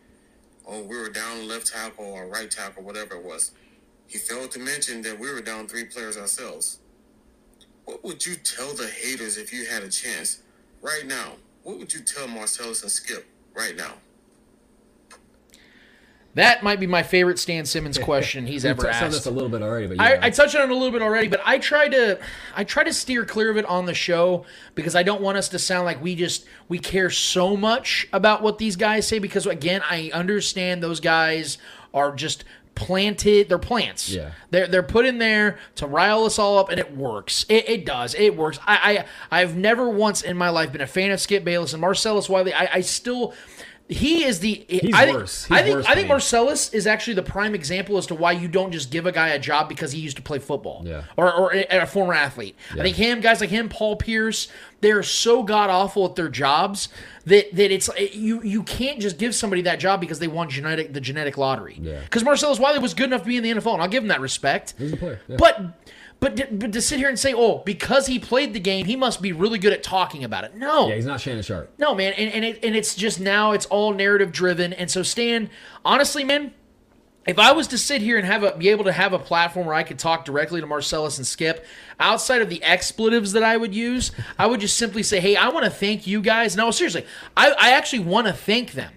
Oh, 0.65 0.83
we 0.83 0.97
were 0.97 1.11
down 1.11 1.49
left 1.49 1.67
tackle 1.67 2.05
or 2.05 2.29
right 2.29 2.51
tackle, 2.51 2.85
whatever 2.85 3.17
it 3.17 3.25
was. 3.25 3.51
He 4.07 4.19
failed 4.19 4.53
to 4.53 4.61
mention 4.61 5.03
that 5.03 5.19
we 5.19 5.29
were 5.33 5.41
down 5.41 5.67
three 5.67 5.87
players 5.87 6.17
ourselves. 6.17 6.79
What 7.85 8.05
would 8.05 8.25
you 8.25 8.37
tell 8.37 8.75
the 8.75 8.87
haters 8.87 9.39
if 9.39 9.53
you 9.53 9.67
had 9.67 9.83
a 9.83 9.91
chance 9.91 10.41
right 10.81 11.05
now? 11.05 11.33
What 11.65 11.79
would 11.79 11.93
you 11.93 12.01
tell 12.01 12.29
Marcellus 12.29 12.83
and 12.83 12.93
Skip 12.93 13.27
right 13.55 13.77
now? 13.77 13.95
That 16.35 16.65
might 16.65 16.81
be 16.81 16.89
my 16.89 17.05
favorite 17.05 17.39
Stan 17.39 17.65
Simmons 17.65 17.97
question 18.03 18.47
he's 18.47 18.65
ever 18.65 18.83
touched 18.83 19.03
on 19.03 19.05
asked. 19.05 19.17
this 19.19 19.27
a 19.27 19.31
little 19.31 19.49
bit 19.49 19.63
already, 19.63 19.87
but 19.87 20.01
I, 20.01 20.15
yeah. 20.15 20.21
I 20.23 20.31
touched 20.31 20.57
on 20.57 20.63
it 20.63 20.71
a 20.71 20.75
little 20.75 20.91
bit 20.91 21.01
already, 21.01 21.29
but 21.29 21.41
I 21.45 21.59
try 21.59 21.89
to 21.89 22.19
I 22.57 22.65
try 22.65 22.83
to 22.85 22.93
steer 22.93 23.25
clear 23.25 23.51
of 23.51 23.57
it 23.57 23.65
on 23.67 23.87
the 23.87 23.95
show 23.95 24.45
because 24.75 24.97
I 24.97 25.05
don't 25.05 25.23
want 25.23 25.39
us 25.39 25.49
to 25.51 25.59
sound 25.59 25.85
like 25.85 26.03
we 26.03 26.17
just 26.17 26.45
we 26.69 26.79
care 26.79 27.11
so 27.11 27.57
much 27.57 28.09
about 28.13 28.43
what 28.43 28.59
these 28.59 28.75
guys 28.77 29.07
say 29.07 29.21
because 29.21 29.47
again, 29.47 29.83
I 29.89 30.11
understand 30.13 30.83
those 30.83 31.01
guys 31.01 31.59
are 31.93 32.13
just 32.13 32.45
planted 32.75 33.49
they're 33.49 33.59
plants. 33.59 34.11
Yeah. 34.11 34.33
they're 34.51 34.67
they're 34.67 34.83
put 34.83 35.07
in 35.07 35.19
there 35.19 35.59
to 35.77 35.87
rile 35.87 36.25
us 36.25 36.39
all 36.39 36.59
up 36.59 36.71
and 36.71 36.79
it 36.81 36.97
works. 36.97 37.47
It, 37.49 37.69
it 37.69 37.87
does. 37.87 38.15
It 38.15 38.37
works. 38.37 38.59
I, 38.67 39.05
I 39.31 39.41
i've 39.41 39.57
never 39.57 39.89
once 39.89 40.23
in 40.23 40.37
my 40.37 40.49
life 40.49 40.73
been 40.73 40.81
a 40.81 40.87
fan 40.87 41.11
of 41.11 41.21
skip 41.21 41.45
bayless 41.45 41.73
and 41.73 41.81
marcellus 41.81 42.29
wiley. 42.29 42.53
I, 42.53 42.69
I 42.75 42.81
still 42.81 43.35
he 43.89 44.25
is 44.25 44.41
the 44.41 44.65
He's 44.69 44.95
I 44.95 45.05
think, 45.05 45.19
worse. 45.19 45.47
I 45.51 45.57
He's 45.57 45.65
think 45.65 45.77
worse 45.77 45.87
I 45.87 45.95
think. 45.95 46.09
Marcellus 46.09 46.73
is 46.73 46.87
actually 46.87 47.15
the 47.15 47.23
prime 47.23 47.55
example 47.55 47.99
as 47.99 48.07
to 48.07 48.15
why 48.15 48.33
you 48.33 48.49
don't 48.49 48.73
just 48.73 48.91
give 48.91 49.05
a 49.05 49.13
guy 49.13 49.29
a 49.29 49.39
job 49.39 49.69
because 49.69 49.93
he 49.93 50.01
used 50.01 50.17
to 50.17 50.23
play 50.23 50.39
football 50.39 50.83
Yeah. 50.87 51.05
or, 51.19 51.31
or 51.33 51.55
a, 51.55 51.67
a 51.71 51.87
former 51.87 52.15
athlete. 52.15 52.57
I 52.73 52.77
think 52.77 52.97
him, 52.97 53.21
guys 53.21 53.41
like 53.43 53.51
him, 53.51 53.69
Paul 53.69 53.97
Pierce, 53.97 54.49
they're 54.81 55.03
so 55.03 55.43
god 55.43 55.69
awful 55.69 56.07
at 56.07 56.15
their 56.15 56.29
jobs 56.31 56.89
that 57.27 57.55
that 57.55 57.71
it's 57.71 57.91
you 58.15 58.43
you 58.43 58.63
can't 58.63 59.01
just 59.01 59.19
give 59.19 59.35
somebody 59.35 59.61
that 59.63 59.81
job 59.81 60.01
because 60.01 60.19
they 60.19 60.29
won 60.29 60.49
genetic 60.49 60.93
the 60.95 61.01
genetic 61.01 61.37
lottery. 61.37 61.79
Yeah. 61.81 62.01
Because 62.01 62.25
Marcellus 62.25 62.59
Wiley 62.59 62.79
was 62.79 62.95
good 62.95 63.07
enough 63.07 63.23
to 63.23 63.29
be 63.29 63.37
in 63.37 63.43
the 63.43 63.51
NFL, 63.53 63.75
and 63.75 63.83
I'll 63.83 63.89
give 63.89 64.03
him 64.03 64.09
that 64.09 64.21
respect. 64.21 64.75
He's 64.79 64.93
a 64.95 64.97
player. 64.97 65.21
yeah. 65.29 65.37
But 65.39 65.61
but 66.21 66.37
to, 66.37 66.47
but 66.51 66.73
to 66.73 66.81
sit 66.81 66.99
here 66.99 67.09
and 67.09 67.19
say, 67.19 67.35
oh, 67.35 67.59
because 67.65 68.07
he 68.07 68.19
played 68.19 68.55
the 68.55 68.61
game, 68.61 68.87
he 68.87 68.97
must 68.97 69.21
be 69.21 69.33
really 69.33 69.59
good 69.59 69.73
at 69.73 69.83
talking 69.83 70.25
about 70.25 70.45
it. 70.45 70.55
No, 70.55 70.89
yeah, 70.89 70.95
he's 70.95 71.07
not 71.07 71.21
Shannon 71.21 71.43
Sharpe. 71.43 71.73
no, 71.79 71.95
man, 71.95 72.13
and 72.15 72.33
and, 72.33 72.45
it, 72.45 72.65
and 72.65 72.75
it's 72.75 72.95
just 72.95 73.21
now 73.21 73.53
it's 73.53 73.67
all 73.67 73.93
narrative 73.93 74.33
driven, 74.33 74.73
and 74.73 74.91
so 74.91 75.03
Stan, 75.03 75.51
honestly, 75.85 76.25
man, 76.25 76.55
if 77.27 77.39
I 77.39 77.53
was 77.53 77.69
to 77.69 77.79
sit 77.79 78.03
here 78.03 78.17
and 78.17 78.27
have 78.27 78.43
a 78.43 78.57
be 78.57 78.69
able 78.69 78.85
to 78.85 78.93
have 78.93 79.13
a 79.13 79.19
platform 79.19 79.67
where 79.67 79.75
I 79.75 79.83
could 79.83 79.99
talk 79.99 80.25
directly 80.25 80.61
to 80.61 80.67
Marcellus 80.67 81.19
and 81.19 81.27
Skip, 81.27 81.65
outside 81.99 82.43
of 82.43 82.49
the 82.49 82.63
expletives 82.63 83.33
that 83.33 83.43
I 83.43 83.57
would 83.57 83.75
use, 83.75 84.11
I 84.39 84.47
would 84.47 84.61
just 84.61 84.77
simply 84.77 85.03
say, 85.03 85.21
"Hey, 85.21 85.37
I 85.37 85.49
want 85.49 85.65
to 85.65 85.71
thank 85.71 86.07
you 86.07 86.21
guys." 86.21 86.57
No, 86.57 86.71
seriously, 86.71 87.07
I, 87.37 87.51
I 87.59 87.71
actually 87.71 88.01
want 88.01 88.27
to 88.27 88.33
thank 88.33 88.73
them 88.73 88.93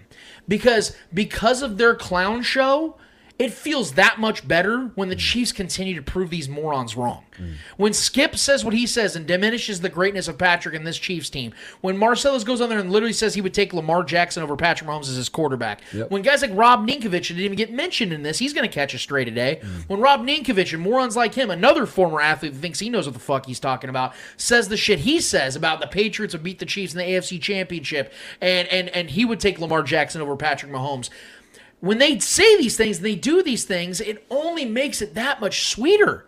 because 0.46 0.96
because 1.12 1.62
of 1.62 1.78
their 1.78 1.94
clown 1.94 2.42
show. 2.42 2.96
It 3.38 3.52
feels 3.52 3.92
that 3.92 4.18
much 4.18 4.46
better 4.46 4.90
when 4.96 5.10
the 5.10 5.16
mm. 5.16 5.20
Chiefs 5.20 5.52
continue 5.52 5.94
to 5.94 6.02
prove 6.02 6.30
these 6.30 6.48
morons 6.48 6.96
wrong. 6.96 7.24
Mm. 7.38 7.54
When 7.76 7.92
Skip 7.92 8.36
says 8.36 8.64
what 8.64 8.74
he 8.74 8.84
says 8.84 9.14
and 9.14 9.26
diminishes 9.26 9.80
the 9.80 9.88
greatness 9.88 10.26
of 10.26 10.38
Patrick 10.38 10.74
and 10.74 10.84
this 10.84 10.98
Chiefs 10.98 11.30
team. 11.30 11.52
When 11.80 11.96
Marcellus 11.96 12.42
goes 12.42 12.60
on 12.60 12.68
there 12.68 12.80
and 12.80 12.90
literally 12.90 13.12
says 13.12 13.34
he 13.34 13.40
would 13.40 13.54
take 13.54 13.72
Lamar 13.72 14.02
Jackson 14.02 14.42
over 14.42 14.56
Patrick 14.56 14.90
Mahomes 14.90 15.08
as 15.08 15.14
his 15.14 15.28
quarterback. 15.28 15.82
Yep. 15.92 16.10
When 16.10 16.22
guys 16.22 16.42
like 16.42 16.50
Rob 16.52 16.86
Ninkovich 16.86 17.28
didn't 17.28 17.42
even 17.42 17.56
get 17.56 17.72
mentioned 17.72 18.12
in 18.12 18.22
this, 18.22 18.38
he's 18.38 18.52
going 18.52 18.68
to 18.68 18.74
catch 18.74 18.92
a 18.92 18.98
stray 18.98 19.24
today. 19.24 19.60
Mm. 19.62 19.88
When 19.88 20.00
Rob 20.00 20.26
Ninkovich 20.26 20.72
and 20.72 20.82
morons 20.82 21.14
like 21.14 21.34
him, 21.34 21.50
another 21.50 21.86
former 21.86 22.20
athlete 22.20 22.54
who 22.54 22.58
thinks 22.58 22.80
he 22.80 22.90
knows 22.90 23.06
what 23.06 23.14
the 23.14 23.20
fuck 23.20 23.46
he's 23.46 23.60
talking 23.60 23.88
about, 23.88 24.14
says 24.36 24.68
the 24.68 24.76
shit 24.76 25.00
he 25.00 25.20
says 25.20 25.54
about 25.54 25.80
the 25.80 25.86
Patriots 25.86 26.34
would 26.34 26.42
beat 26.42 26.58
the 26.58 26.66
Chiefs 26.66 26.92
in 26.92 26.98
the 26.98 27.04
AFC 27.04 27.40
Championship, 27.40 28.12
and 28.40 28.66
and 28.68 28.88
and 28.90 29.10
he 29.10 29.24
would 29.24 29.38
take 29.40 29.58
Lamar 29.58 29.82
Jackson 29.82 30.20
over 30.20 30.34
Patrick 30.36 30.72
Mahomes. 30.72 31.10
When 31.80 31.98
they 31.98 32.18
say 32.18 32.56
these 32.56 32.76
things 32.76 32.96
and 32.98 33.06
they 33.06 33.14
do 33.14 33.42
these 33.42 33.64
things, 33.64 34.00
it 34.00 34.24
only 34.30 34.64
makes 34.64 35.00
it 35.00 35.14
that 35.14 35.40
much 35.40 35.68
sweeter. 35.68 36.26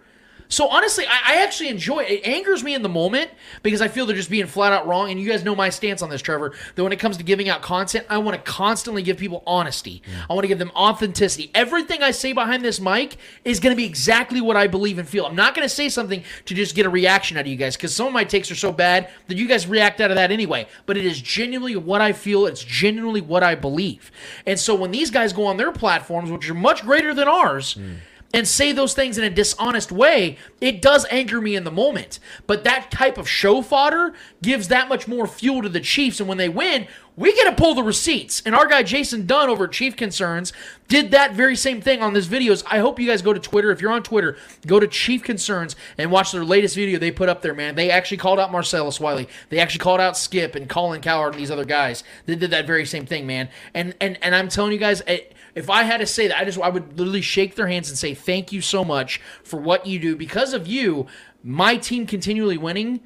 So 0.51 0.68
honestly, 0.68 1.06
I, 1.06 1.36
I 1.36 1.43
actually 1.43 1.68
enjoy 1.68 2.01
it. 2.01 2.10
It 2.10 2.27
angers 2.27 2.62
me 2.62 2.74
in 2.74 2.82
the 2.82 2.89
moment 2.89 3.31
because 3.62 3.81
I 3.81 3.89
feel 3.89 4.05
they're 4.05 4.16
just 4.16 4.28
being 4.28 4.47
flat 4.47 4.72
out 4.72 4.86
wrong. 4.86 5.10
And 5.10 5.18
you 5.18 5.31
guys 5.31 5.44
know 5.44 5.55
my 5.55 5.70
stance 5.70 6.02
on 6.02 6.10
this, 6.10 6.20
Trevor. 6.20 6.52
That 6.74 6.82
when 6.82 6.93
it 6.93 6.98
comes 6.98 7.16
to 7.16 7.22
giving 7.22 7.48
out 7.48 7.62
content, 7.62 8.05
I 8.10 8.18
want 8.18 8.36
to 8.36 8.43
constantly 8.43 9.02
give 9.02 9.16
people 9.16 9.43
honesty. 9.47 10.02
I 10.28 10.35
want 10.35 10.44
to 10.44 10.48
give 10.48 10.59
them 10.59 10.72
authenticity. 10.74 11.51
Everything 11.55 12.02
I 12.02 12.10
say 12.10 12.32
behind 12.32 12.64
this 12.64 12.81
mic 12.81 13.16
is 13.44 13.60
going 13.60 13.72
to 13.72 13.77
be 13.77 13.86
exactly 13.86 14.40
what 14.40 14.56
I 14.56 14.66
believe 14.66 14.98
and 14.98 15.09
feel. 15.09 15.24
I'm 15.24 15.36
not 15.36 15.55
going 15.55 15.66
to 15.66 15.74
say 15.74 15.89
something 15.89 16.24
to 16.47 16.55
just 16.55 16.74
get 16.74 16.85
a 16.85 16.90
reaction 16.90 17.36
out 17.36 17.43
of 17.43 17.47
you 17.47 17.56
guys 17.56 17.77
because 17.77 17.94
some 17.94 18.09
of 18.09 18.12
my 18.12 18.24
takes 18.24 18.51
are 18.51 18.56
so 18.56 18.72
bad 18.72 19.09
that 19.28 19.39
you 19.39 19.47
guys 19.47 19.68
react 19.68 20.01
out 20.01 20.10
of 20.10 20.16
that 20.16 20.32
anyway. 20.32 20.66
But 20.85 20.97
it 20.97 21.06
is 21.06 21.20
genuinely 21.20 21.77
what 21.77 22.01
I 22.01 22.12
feel. 22.12 22.47
It's 22.47 22.64
genuinely 22.64 23.20
what 23.20 23.44
I 23.44 23.55
believe. 23.55 24.10
And 24.47 24.59
so 24.59 24.74
when 24.74 24.90
these 24.90 25.12
guys 25.12 25.32
go 25.32 25.47
on 25.47 25.56
their 25.56 25.70
platforms, 25.70 26.31
which 26.31 26.51
are 26.51 26.55
much 26.55 26.82
greater 26.82 27.14
than 27.14 27.28
ours, 27.28 27.74
hmm. 27.74 27.94
And 28.32 28.47
say 28.47 28.70
those 28.70 28.94
things 28.94 29.19
in 29.19 29.24
a 29.24 29.31
dishonest 29.31 29.90
way, 29.90 30.39
it 30.61 30.81
does 30.81 31.05
anger 31.11 31.40
me 31.40 31.57
in 31.57 31.65
the 31.65 31.70
moment. 31.70 32.20
But 32.47 32.62
that 32.62 32.90
type 32.90 33.19
of 33.19 33.28
show 33.28 33.61
fodder 33.61 34.15
gives 34.40 34.69
that 34.69 34.89
much 34.89 35.09
more 35.09 35.27
fuel 35.27 35.62
to 35.62 35.69
the 35.69 35.81
Chiefs. 35.81 36.20
And 36.20 36.28
when 36.28 36.39
they 36.39 36.48
win, 36.48 36.86
we 37.16 37.35
get 37.35 37.51
to 37.51 37.61
pull 37.61 37.74
the 37.74 37.82
receipts. 37.82 38.40
And 38.47 38.55
our 38.55 38.66
guy 38.66 38.82
Jason 38.82 39.27
Dunn 39.27 39.51
over 39.51 39.69
Chief 39.69 39.97
Concerns 39.97 40.52
did 40.89 41.11
that 41.11 41.35
very 41.35 41.57
same 41.57 41.82
thing 41.82 42.01
on 42.02 42.15
this 42.15 42.27
videos. 42.27 42.62
I 42.70 42.78
hope 42.78 42.98
you 42.98 43.07
guys 43.07 43.20
go 43.20 43.32
to 43.32 43.40
Twitter. 43.40 43.70
If 43.70 43.82
you're 43.82 43.93
on 43.93 44.02
Twitter, 44.02 44.36
go 44.66 44.81
to 44.81 44.86
Chief 44.86 45.23
Concerns 45.23 45.77
and 45.98 46.11
watch 46.11 46.32
their 46.32 46.44
latest 46.44 46.77
video 46.77 46.98
they 46.98 47.11
put 47.11 47.28
up 47.28 47.43
there, 47.43 47.52
man. 47.52 47.74
They 47.74 47.90
actually 47.90 48.16
called 48.16 48.39
out 48.39 48.52
Marcellus 48.52 49.01
Wiley. 49.01 49.28
They 49.51 49.59
actually 49.59 49.81
called 49.81 50.01
out 50.01 50.16
Skip 50.16 50.55
and 50.55 50.69
Colin 50.69 51.01
Cowherd 51.01 51.35
and 51.35 51.43
these 51.43 51.51
other 51.51 51.65
guys. 51.65 52.05
They 52.27 52.36
did 52.36 52.52
that 52.52 52.66
very 52.66 52.86
same 52.86 53.07
thing, 53.07 53.27
man. 53.27 53.48
And 53.74 53.94
and 54.01 54.16
and 54.23 54.35
I'm 54.35 54.48
telling 54.48 54.73
you 54.73 54.78
guys, 54.78 55.02
it, 55.07 55.35
if 55.55 55.70
I 55.70 55.82
had 55.85 55.98
to 55.98 56.06
say 56.06 56.28
that, 56.28 56.39
I 56.39 56.44
just 56.44 56.59
I 56.59 56.68
would 56.68 56.98
literally 56.98 57.22
shake 57.22 57.55
their 57.55 57.66
hands 57.66 57.89
and 57.89 57.98
say 57.98 58.14
thank 58.14 58.52
you 58.52 58.60
so 58.60 58.85
much 58.85 59.20
for 59.43 59.60
what 59.60 59.86
you 59.86 59.98
do. 59.98 60.16
Because 60.16 60.52
of 60.52 60.66
you, 60.66 61.06
my 61.43 61.77
team 61.77 62.06
continually 62.06 62.59
winning. 62.59 63.01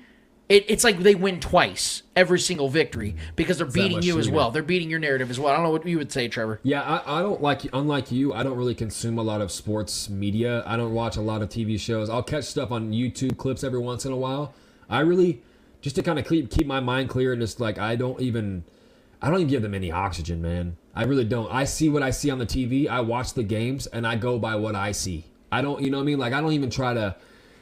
It, 0.46 0.66
it's 0.68 0.84
like 0.84 0.98
they 0.98 1.14
win 1.14 1.40
twice 1.40 2.02
every 2.14 2.38
single 2.38 2.68
victory 2.68 3.16
because 3.34 3.56
they're 3.56 3.66
beating 3.66 4.02
you 4.02 4.18
as 4.18 4.28
well. 4.28 4.50
They're 4.50 4.62
beating 4.62 4.90
your 4.90 4.98
narrative 4.98 5.30
as 5.30 5.40
well. 5.40 5.50
I 5.50 5.56
don't 5.56 5.64
know 5.64 5.70
what 5.70 5.86
you 5.86 5.96
would 5.96 6.12
say, 6.12 6.28
Trevor. 6.28 6.60
Yeah, 6.62 6.82
I, 6.82 7.20
I 7.20 7.22
don't 7.22 7.40
like 7.40 7.62
unlike 7.72 8.12
you. 8.12 8.34
I 8.34 8.42
don't 8.42 8.58
really 8.58 8.74
consume 8.74 9.16
a 9.16 9.22
lot 9.22 9.40
of 9.40 9.50
sports 9.50 10.10
media. 10.10 10.62
I 10.66 10.76
don't 10.76 10.92
watch 10.92 11.16
a 11.16 11.22
lot 11.22 11.40
of 11.40 11.48
TV 11.48 11.80
shows. 11.80 12.10
I'll 12.10 12.22
catch 12.22 12.44
stuff 12.44 12.70
on 12.70 12.92
YouTube 12.92 13.38
clips 13.38 13.64
every 13.64 13.78
once 13.78 14.04
in 14.04 14.12
a 14.12 14.18
while. 14.18 14.52
I 14.90 15.00
really 15.00 15.42
just 15.80 15.96
to 15.96 16.02
kind 16.02 16.18
of 16.18 16.28
keep 16.28 16.50
keep 16.50 16.66
my 16.66 16.80
mind 16.80 17.08
clear 17.08 17.32
and 17.32 17.40
just 17.40 17.58
like 17.58 17.78
I 17.78 17.96
don't 17.96 18.20
even 18.20 18.64
I 19.22 19.30
don't 19.30 19.40
even 19.40 19.48
give 19.48 19.62
them 19.62 19.74
any 19.74 19.90
oxygen, 19.90 20.42
man. 20.42 20.76
I 20.96 21.04
really 21.04 21.24
don't. 21.24 21.52
I 21.52 21.64
see 21.64 21.88
what 21.88 22.02
I 22.02 22.10
see 22.10 22.30
on 22.30 22.38
the 22.38 22.46
TV. 22.46 22.88
I 22.88 23.00
watch 23.00 23.34
the 23.34 23.42
games 23.42 23.86
and 23.86 24.06
I 24.06 24.16
go 24.16 24.38
by 24.38 24.54
what 24.56 24.74
I 24.74 24.92
see. 24.92 25.24
I 25.50 25.60
don't, 25.62 25.82
you 25.82 25.90
know 25.90 25.98
what 25.98 26.04
I 26.04 26.06
mean? 26.06 26.18
Like 26.18 26.32
I 26.32 26.40
don't 26.40 26.52
even 26.52 26.70
try 26.70 26.94
to. 26.94 27.16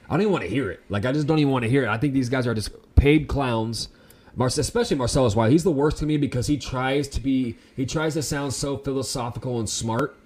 I 0.09 0.14
don't 0.14 0.22
even 0.22 0.32
want 0.32 0.44
to 0.44 0.50
hear 0.50 0.70
it. 0.70 0.80
Like 0.88 1.06
I 1.06 1.12
just 1.12 1.26
don't 1.26 1.38
even 1.38 1.52
want 1.52 1.64
to 1.64 1.70
hear 1.70 1.84
it. 1.84 1.88
I 1.88 1.96
think 1.96 2.12
these 2.12 2.28
guys 2.28 2.46
are 2.46 2.54
just 2.54 2.70
paid 2.96 3.28
clowns. 3.28 3.88
Mar- 4.34 4.48
especially 4.48 4.96
Marcellus 4.96 5.36
Wiley. 5.36 5.52
He's 5.52 5.64
the 5.64 5.70
worst 5.70 5.98
to 5.98 6.06
me 6.06 6.16
because 6.16 6.46
he 6.46 6.59
tries 6.59 7.09
to 7.09 7.20
be. 7.20 7.56
He 7.76 7.86
tries 7.86 8.14
to 8.14 8.22
sound 8.22 8.52
so 8.54 8.76
philosophical 8.76 9.59
and 9.59 9.68
smart, 9.68 10.16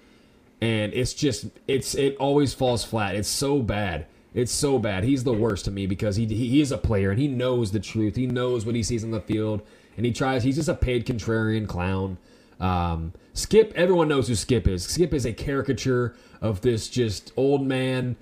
and 0.61 0.93
it's 0.93 1.13
just 1.13 1.47
it's 1.67 1.95
it 1.95 2.15
always 2.17 2.53
falls 2.53 2.83
flat. 2.83 3.15
It's 3.15 3.29
so 3.29 3.61
bad. 3.61 4.07
It's 4.33 4.51
so 4.51 4.79
bad. 4.79 5.03
He's 5.03 5.23
the 5.23 5.33
worst 5.33 5.65
to 5.65 5.71
me 5.71 5.87
because 5.87 6.15
he 6.15 6.25
he 6.25 6.61
is 6.61 6.71
a 6.71 6.77
player 6.77 7.11
and 7.11 7.19
he 7.19 7.27
knows 7.27 7.71
the 7.71 7.79
truth. 7.79 8.15
He 8.15 8.27
knows 8.27 8.65
what 8.65 8.75
he 8.75 8.83
sees 8.83 9.03
on 9.03 9.11
the 9.11 9.21
field, 9.21 9.61
and 9.95 10.05
he 10.05 10.11
tries. 10.11 10.43
He's 10.43 10.55
just 10.55 10.69
a 10.69 10.75
paid 10.75 11.05
contrarian 11.05 11.67
clown. 11.67 12.17
Um, 12.59 13.13
Skip. 13.33 13.71
Everyone 13.75 14.07
knows 14.07 14.27
who 14.27 14.35
Skip 14.35 14.67
is. 14.67 14.83
Skip 14.83 15.13
is 15.13 15.25
a 15.25 15.33
caricature 15.33 16.15
of 16.41 16.61
this 16.61 16.89
just 16.89 17.31
old 17.37 17.65
man 17.65 18.15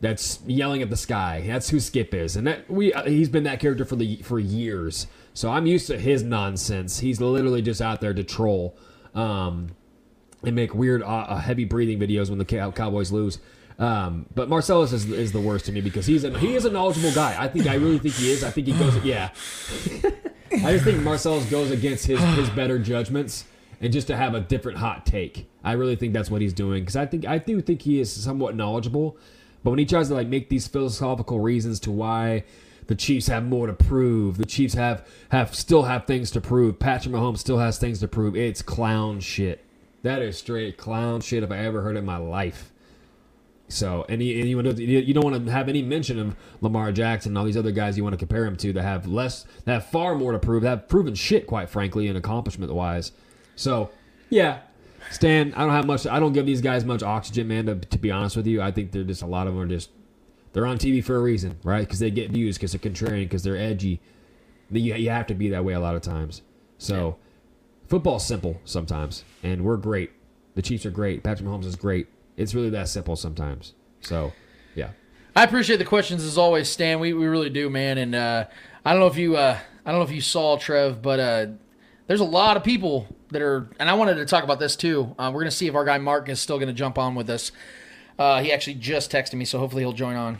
that's 0.00 0.40
yelling 0.46 0.82
at 0.82 0.90
the 0.90 0.96
sky. 0.96 1.42
That's 1.46 1.70
who 1.70 1.80
Skip 1.80 2.14
is, 2.14 2.36
and 2.36 2.46
that 2.46 2.70
we 2.70 2.92
uh, 2.92 3.04
he's 3.04 3.28
been 3.28 3.44
that 3.44 3.60
character 3.60 3.84
for 3.84 3.96
the 3.96 4.16
for 4.16 4.38
years. 4.38 5.06
So 5.34 5.50
I'm 5.50 5.66
used 5.66 5.86
to 5.88 5.98
his 5.98 6.22
nonsense. 6.22 7.00
He's 7.00 7.20
literally 7.20 7.62
just 7.62 7.80
out 7.80 8.00
there 8.00 8.14
to 8.14 8.24
troll, 8.24 8.76
um, 9.14 9.70
and 10.44 10.54
make 10.54 10.74
weird, 10.74 11.02
uh, 11.02 11.06
uh, 11.06 11.36
heavy 11.38 11.64
breathing 11.64 11.98
videos 11.98 12.28
when 12.28 12.38
the 12.38 12.44
Cow- 12.44 12.72
Cowboys 12.72 13.12
lose. 13.12 13.38
Um, 13.78 14.26
but 14.34 14.48
Marcellus 14.48 14.92
is, 14.92 15.08
is 15.08 15.30
the 15.30 15.40
worst 15.40 15.66
to 15.66 15.72
me 15.72 15.80
because 15.80 16.04
he's 16.04 16.24
a, 16.24 16.36
he 16.36 16.56
is 16.56 16.64
a 16.64 16.70
knowledgeable 16.70 17.12
guy. 17.12 17.40
I 17.40 17.46
think 17.46 17.68
I 17.68 17.74
really 17.74 18.00
think 18.00 18.14
he 18.16 18.32
is. 18.32 18.42
I 18.42 18.50
think 18.50 18.66
he 18.66 18.72
goes 18.72 18.96
yeah. 19.04 19.30
I 20.50 20.72
just 20.72 20.84
think 20.84 21.02
Marcellus 21.02 21.48
goes 21.48 21.70
against 21.70 22.06
his 22.06 22.20
his 22.34 22.50
better 22.50 22.78
judgments 22.78 23.44
and 23.80 23.92
just 23.92 24.06
to 24.08 24.16
have 24.16 24.34
a 24.34 24.40
different 24.40 24.78
hot 24.78 25.06
take. 25.06 25.48
I 25.62 25.72
really 25.72 25.96
think 25.96 26.12
that's 26.12 26.30
what 26.30 26.40
he's 26.40 26.52
doing 26.52 26.82
because 26.82 26.96
I 26.96 27.06
think 27.06 27.26
I 27.26 27.38
do 27.38 27.60
think 27.60 27.82
he 27.82 28.00
is 28.00 28.12
somewhat 28.12 28.56
knowledgeable, 28.56 29.16
but 29.62 29.70
when 29.70 29.78
he 29.78 29.86
tries 29.86 30.08
to 30.08 30.14
like 30.14 30.28
make 30.28 30.48
these 30.48 30.66
philosophical 30.66 31.40
reasons 31.40 31.80
to 31.80 31.90
why 31.90 32.44
the 32.88 32.94
Chiefs 32.94 33.28
have 33.28 33.44
more 33.44 33.66
to 33.66 33.74
prove. 33.74 34.38
The 34.38 34.46
Chiefs 34.46 34.74
have 34.74 35.06
have 35.28 35.54
still 35.54 35.84
have 35.84 36.06
things 36.06 36.30
to 36.32 36.40
prove. 36.40 36.78
Patrick 36.78 37.14
Mahomes 37.14 37.38
still 37.38 37.58
has 37.58 37.78
things 37.78 38.00
to 38.00 38.08
prove. 38.08 38.34
It's 38.34 38.62
clown 38.62 39.20
shit. 39.20 39.64
That 40.02 40.22
is 40.22 40.38
straight 40.38 40.76
clown 40.78 41.20
shit 41.20 41.42
if 41.42 41.50
I 41.50 41.58
ever 41.58 41.82
heard 41.82 41.96
it 41.96 42.00
in 42.00 42.06
my 42.06 42.16
life. 42.16 42.72
So, 43.70 44.06
and 44.08 44.22
you, 44.22 44.58
and 44.58 44.78
you, 44.78 44.98
you 44.98 45.12
don't 45.12 45.24
want 45.24 45.44
to 45.44 45.52
have 45.52 45.68
any 45.68 45.82
mention 45.82 46.18
of 46.18 46.34
Lamar 46.62 46.90
Jackson 46.90 47.32
and 47.32 47.38
all 47.38 47.44
these 47.44 47.56
other 47.56 47.70
guys 47.70 47.98
you 47.98 48.02
want 48.02 48.14
to 48.14 48.18
compare 48.18 48.46
him 48.46 48.56
to 48.56 48.72
that 48.72 48.82
have 48.82 49.06
less, 49.06 49.44
that 49.66 49.72
have 49.74 49.86
far 49.86 50.14
more 50.14 50.32
to 50.32 50.38
prove, 50.38 50.62
that 50.62 50.70
have 50.70 50.88
proven 50.88 51.14
shit, 51.14 51.46
quite 51.46 51.68
frankly, 51.68 52.08
and 52.08 52.16
accomplishment 52.16 52.72
wise. 52.72 53.12
So, 53.58 53.90
yeah, 54.30 54.60
Stan, 55.10 55.52
I 55.54 55.62
don't 55.62 55.72
have 55.72 55.84
much. 55.84 56.06
I 56.06 56.20
don't 56.20 56.32
give 56.32 56.46
these 56.46 56.60
guys 56.60 56.84
much 56.84 57.02
oxygen, 57.02 57.48
man. 57.48 57.66
To, 57.66 57.74
to 57.74 57.98
be 57.98 58.12
honest 58.12 58.36
with 58.36 58.46
you, 58.46 58.62
I 58.62 58.70
think 58.70 58.92
they're 58.92 59.02
just 59.02 59.22
a 59.22 59.26
lot 59.26 59.48
of 59.48 59.54
them 59.54 59.62
are 59.62 59.66
just 59.66 59.90
they're 60.52 60.64
on 60.64 60.78
TV 60.78 61.04
for 61.04 61.16
a 61.16 61.20
reason, 61.20 61.58
right? 61.64 61.80
Because 61.80 61.98
they 61.98 62.10
get 62.12 62.30
views, 62.30 62.56
because 62.56 62.70
they're 62.70 62.80
contrarian, 62.80 63.24
because 63.24 63.42
they're 63.42 63.56
edgy. 63.56 64.00
You, 64.70 64.94
you 64.94 65.10
have 65.10 65.26
to 65.26 65.34
be 65.34 65.48
that 65.50 65.64
way 65.64 65.72
a 65.72 65.80
lot 65.80 65.96
of 65.96 66.02
times. 66.02 66.42
So, 66.78 67.16
football's 67.88 68.24
simple 68.24 68.60
sometimes, 68.64 69.24
and 69.42 69.64
we're 69.64 69.76
great. 69.76 70.12
The 70.54 70.62
Chiefs 70.62 70.86
are 70.86 70.90
great. 70.90 71.24
Patrick 71.24 71.48
Mahomes 71.48 71.64
is 71.64 71.74
great. 71.74 72.06
It's 72.36 72.54
really 72.54 72.70
that 72.70 72.88
simple 72.88 73.16
sometimes. 73.16 73.74
So, 74.00 74.32
yeah. 74.76 74.90
I 75.34 75.42
appreciate 75.42 75.78
the 75.78 75.84
questions 75.84 76.22
as 76.22 76.38
always, 76.38 76.68
Stan. 76.68 77.00
We, 77.00 77.12
we 77.12 77.26
really 77.26 77.50
do, 77.50 77.68
man. 77.70 77.98
And 77.98 78.14
uh, 78.14 78.44
I 78.84 78.92
don't 78.92 79.00
know 79.00 79.08
if 79.08 79.16
you 79.16 79.36
uh, 79.36 79.58
I 79.84 79.90
don't 79.90 79.98
know 79.98 80.06
if 80.06 80.12
you 80.12 80.20
saw 80.20 80.56
Trev, 80.58 81.02
but 81.02 81.18
uh, 81.18 81.46
there's 82.08 82.20
a 82.20 82.24
lot 82.24 82.56
of 82.56 82.64
people 82.64 83.06
that 83.28 83.40
are, 83.40 83.68
and 83.78 83.88
I 83.88 83.94
wanted 83.94 84.16
to 84.16 84.24
talk 84.24 84.42
about 84.42 84.58
this 84.58 84.74
too. 84.74 85.14
Uh, 85.18 85.30
we're 85.32 85.42
gonna 85.42 85.50
see 85.52 85.68
if 85.68 85.74
our 85.74 85.84
guy 85.84 85.98
Mark 85.98 86.28
is 86.28 86.40
still 86.40 86.58
gonna 86.58 86.72
jump 86.72 86.98
on 86.98 87.14
with 87.14 87.30
us. 87.30 87.52
Uh, 88.18 88.42
he 88.42 88.50
actually 88.52 88.74
just 88.74 89.12
texted 89.12 89.34
me, 89.34 89.44
so 89.44 89.58
hopefully 89.58 89.82
he'll 89.82 89.92
join 89.92 90.16
on. 90.16 90.38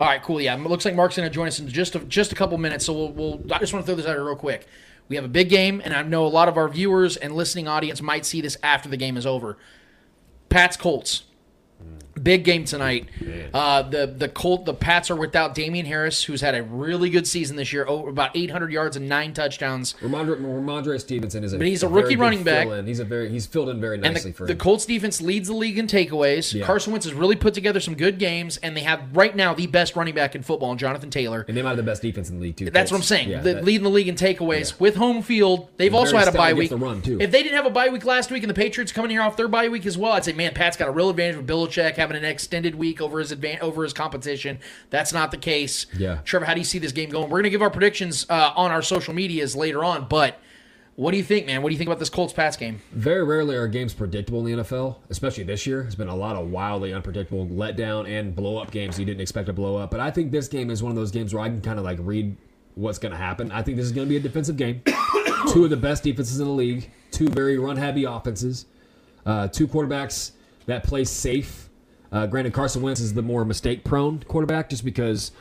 All 0.00 0.08
right, 0.08 0.22
cool. 0.22 0.40
Yeah, 0.40 0.56
it 0.56 0.62
looks 0.62 0.84
like 0.84 0.94
Mark's 0.94 1.16
gonna 1.16 1.30
join 1.30 1.46
us 1.46 1.60
in 1.60 1.68
just 1.68 1.94
a, 1.94 2.00
just 2.00 2.32
a 2.32 2.34
couple 2.34 2.58
minutes. 2.58 2.86
So 2.86 2.94
we'll, 2.94 3.12
we'll 3.12 3.52
I 3.52 3.58
just 3.58 3.72
want 3.72 3.84
to 3.84 3.86
throw 3.86 3.94
this 3.94 4.06
out 4.06 4.14
here 4.14 4.24
real 4.24 4.34
quick. 4.34 4.66
We 5.08 5.16
have 5.16 5.24
a 5.24 5.28
big 5.28 5.50
game, 5.50 5.82
and 5.84 5.92
I 5.92 6.02
know 6.02 6.26
a 6.26 6.28
lot 6.28 6.48
of 6.48 6.56
our 6.56 6.68
viewers 6.68 7.16
and 7.16 7.34
listening 7.34 7.68
audience 7.68 8.00
might 8.00 8.24
see 8.24 8.40
this 8.40 8.56
after 8.62 8.88
the 8.88 8.96
game 8.96 9.16
is 9.16 9.26
over. 9.26 9.58
Pats 10.48 10.76
Colts. 10.76 11.24
Big 12.22 12.44
game 12.44 12.64
tonight. 12.64 13.08
Uh, 13.54 13.82
the 13.82 14.06
the 14.06 14.28
Colt 14.28 14.64
the 14.64 14.74
Pats 14.74 15.10
are 15.10 15.16
without 15.16 15.54
Damien 15.54 15.86
Harris, 15.86 16.22
who's 16.24 16.40
had 16.40 16.54
a 16.54 16.62
really 16.62 17.10
good 17.10 17.26
season 17.26 17.56
this 17.56 17.72
year, 17.72 17.86
over 17.86 18.08
about 18.10 18.36
800 18.36 18.70
yards 18.72 18.96
and 18.96 19.08
nine 19.08 19.32
touchdowns. 19.34 19.94
Rhamondre, 20.00 20.40
Rhamondre 20.40 21.00
Stevenson 21.00 21.44
is 21.44 21.52
a, 21.52 21.58
But 21.58 21.66
he's 21.66 21.82
a 21.82 21.88
rookie 21.88 22.16
running 22.16 22.42
back. 22.42 22.66
fill-in. 22.66 22.86
He's 22.86 23.00
a 23.00 23.04
very 23.04 23.28
he's 23.28 23.46
filled 23.46 23.68
in 23.68 23.80
very 23.80 23.96
And 23.96 24.02
nicely 24.14 24.30
the, 24.32 24.36
for 24.36 24.46
the 24.46 24.52
him. 24.52 24.58
Colts 24.58 24.84
defense 24.86 25.20
leads 25.20 25.48
the 25.48 25.54
league 25.54 25.78
in 25.78 25.86
takeaways. 25.86 26.52
Yeah. 26.54 26.64
Carson 26.64 26.92
Wentz 26.92 27.06
has 27.06 27.14
really 27.14 27.36
put 27.36 27.54
together 27.54 27.80
some 27.80 27.94
good 27.94 28.18
games, 28.18 28.56
and 28.58 28.76
they 28.76 28.82
have 28.82 29.16
right 29.16 29.34
now 29.34 29.54
the 29.54 29.66
best 29.66 29.96
running 29.96 30.14
back 30.14 30.34
in 30.34 30.42
football, 30.42 30.74
Jonathan 30.74 31.10
Taylor. 31.10 31.44
and 31.48 31.56
they 31.56 31.62
might 31.62 31.70
have 31.70 31.76
the 31.78 31.82
best 31.82 32.02
defense 32.02 32.28
in 32.30 32.36
the 32.36 32.42
league 32.42 32.56
too. 32.56 32.70
That's 32.70 32.90
what 32.90 32.96
I'm 32.96 33.00
Colts. 33.00 33.08
saying. 33.08 33.28
Yeah, 33.30 33.40
the, 33.40 33.54
that- 33.54 33.64
leading 33.64 33.84
the 33.84 33.90
league 33.90 34.08
in 34.08 34.14
takeaways 34.16 34.78
with 34.80 34.96
home 34.96 35.22
field. 35.22 35.68
They've 35.76 35.94
also 35.94 36.12
very 36.12 36.18
had 36.20 36.28
a 36.28 36.32
stout 36.32 36.38
bye 36.38 36.50
against 36.50 36.58
week. 36.60 36.70
the 36.70 36.76
run, 36.86 37.02
too. 37.02 37.18
If 37.20 37.30
they 37.30 37.42
didn't 37.42 37.56
have 37.56 37.66
a 37.66 37.70
bye 37.70 37.88
week 37.88 38.04
last 38.04 38.30
week 38.30 38.42
and 38.42 38.50
the 38.50 38.54
Patriots 38.54 38.92
coming 38.92 39.10
here 39.10 39.22
off 39.22 39.36
their 39.36 39.48
bye 39.48 39.68
week 39.68 39.86
as 39.86 39.96
well, 39.96 40.12
I'd 40.12 40.24
say, 40.24 40.32
man, 40.32 40.52
Pat's 40.54 40.76
got 40.76 40.88
a 40.88 40.92
real 40.92 41.10
advantage 41.10 41.36
with 41.36 41.46
Belichick 41.46 41.96
having 41.96 42.09
an 42.16 42.24
extended 42.24 42.74
week 42.74 43.00
over 43.00 43.18
his 43.18 43.32
advan- 43.32 43.60
over 43.60 43.82
his 43.82 43.92
competition. 43.92 44.58
That's 44.90 45.12
not 45.12 45.30
the 45.30 45.36
case. 45.36 45.86
Yeah. 45.96 46.18
Trevor, 46.24 46.46
how 46.46 46.54
do 46.54 46.60
you 46.60 46.64
see 46.64 46.78
this 46.78 46.92
game 46.92 47.10
going? 47.10 47.30
We're 47.30 47.40
gonna 47.40 47.50
give 47.50 47.62
our 47.62 47.70
predictions 47.70 48.26
uh, 48.28 48.52
on 48.56 48.70
our 48.70 48.82
social 48.82 49.14
medias 49.14 49.56
later 49.56 49.84
on, 49.84 50.06
but 50.08 50.38
what 51.00 51.12
do 51.12 51.16
you 51.16 51.24
think, 51.24 51.46
man? 51.46 51.62
What 51.62 51.70
do 51.70 51.72
you 51.72 51.78
think 51.78 51.88
about 51.88 51.98
this 51.98 52.10
Colts 52.10 52.34
pass 52.34 52.58
game? 52.58 52.82
Very 52.92 53.24
rarely 53.24 53.56
are 53.56 53.66
games 53.66 53.94
predictable 53.94 54.46
in 54.46 54.56
the 54.56 54.62
NFL, 54.62 54.96
especially 55.08 55.44
this 55.44 55.66
year. 55.66 55.80
There's 55.80 55.94
been 55.94 56.08
a 56.08 56.14
lot 56.14 56.36
of 56.36 56.50
wildly 56.50 56.92
unpredictable 56.92 57.46
letdown 57.46 58.06
and 58.06 58.36
blow 58.36 58.58
up 58.58 58.70
games 58.70 58.98
you 58.98 59.06
didn't 59.06 59.22
expect 59.22 59.46
to 59.46 59.54
blow 59.54 59.76
up. 59.76 59.90
But 59.90 60.00
I 60.00 60.10
think 60.10 60.30
this 60.30 60.46
game 60.46 60.68
is 60.68 60.82
one 60.82 60.90
of 60.90 60.96
those 60.96 61.10
games 61.10 61.32
where 61.32 61.42
I 61.42 61.48
can 61.48 61.62
kind 61.62 61.78
of 61.78 61.86
like 61.86 61.96
read 62.02 62.36
what's 62.74 62.98
going 62.98 63.12
to 63.12 63.18
happen. 63.18 63.50
I 63.50 63.62
think 63.62 63.78
this 63.78 63.86
is 63.86 63.92
going 63.92 64.08
to 64.08 64.10
be 64.10 64.18
a 64.18 64.20
defensive 64.20 64.58
game. 64.58 64.82
two 65.52 65.64
of 65.64 65.70
the 65.70 65.76
best 65.78 66.02
defenses 66.02 66.38
in 66.38 66.46
the 66.46 66.52
league, 66.52 66.90
two 67.10 67.28
very 67.28 67.56
run 67.56 67.78
heavy 67.78 68.04
offenses, 68.04 68.66
uh, 69.24 69.48
two 69.48 69.66
quarterbacks 69.66 70.32
that 70.66 70.84
play 70.84 71.04
safe. 71.04 71.69
Uh, 72.12 72.26
granted, 72.26 72.52
Carson 72.52 72.82
Wentz 72.82 73.00
is 73.00 73.14
the 73.14 73.22
more 73.22 73.44
mistake 73.44 73.84
prone 73.84 74.20
quarterback 74.24 74.68
just 74.68 74.84
because 74.84 75.32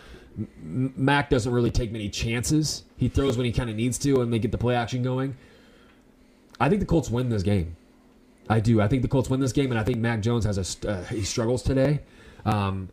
Mac 0.61 1.29
doesn't 1.29 1.51
really 1.51 1.71
take 1.71 1.91
many 1.91 2.09
chances. 2.09 2.83
He 2.97 3.07
throws 3.07 3.37
when 3.37 3.45
he 3.45 3.51
kind 3.51 3.69
of 3.69 3.75
needs 3.75 3.97
to 3.99 4.21
and 4.21 4.31
they 4.31 4.39
get 4.39 4.51
the 4.51 4.57
play 4.57 4.75
action 4.75 5.01
going. 5.01 5.35
I 6.59 6.69
think 6.69 6.81
the 6.81 6.85
Colts 6.85 7.09
win 7.09 7.29
this 7.29 7.43
game. 7.43 7.75
I 8.49 8.59
do. 8.59 8.81
I 8.81 8.87
think 8.87 9.03
the 9.03 9.07
Colts 9.07 9.29
win 9.29 9.39
this 9.39 9.51
game, 9.51 9.71
and 9.71 9.79
I 9.79 9.83
think 9.83 9.99
Mac 9.99 10.21
Jones 10.21 10.43
has 10.45 10.57
a 10.57 10.89
uh, 10.89 11.03
he 11.05 11.23
struggles 11.23 11.61
today. 11.61 12.01
Um, 12.45 12.89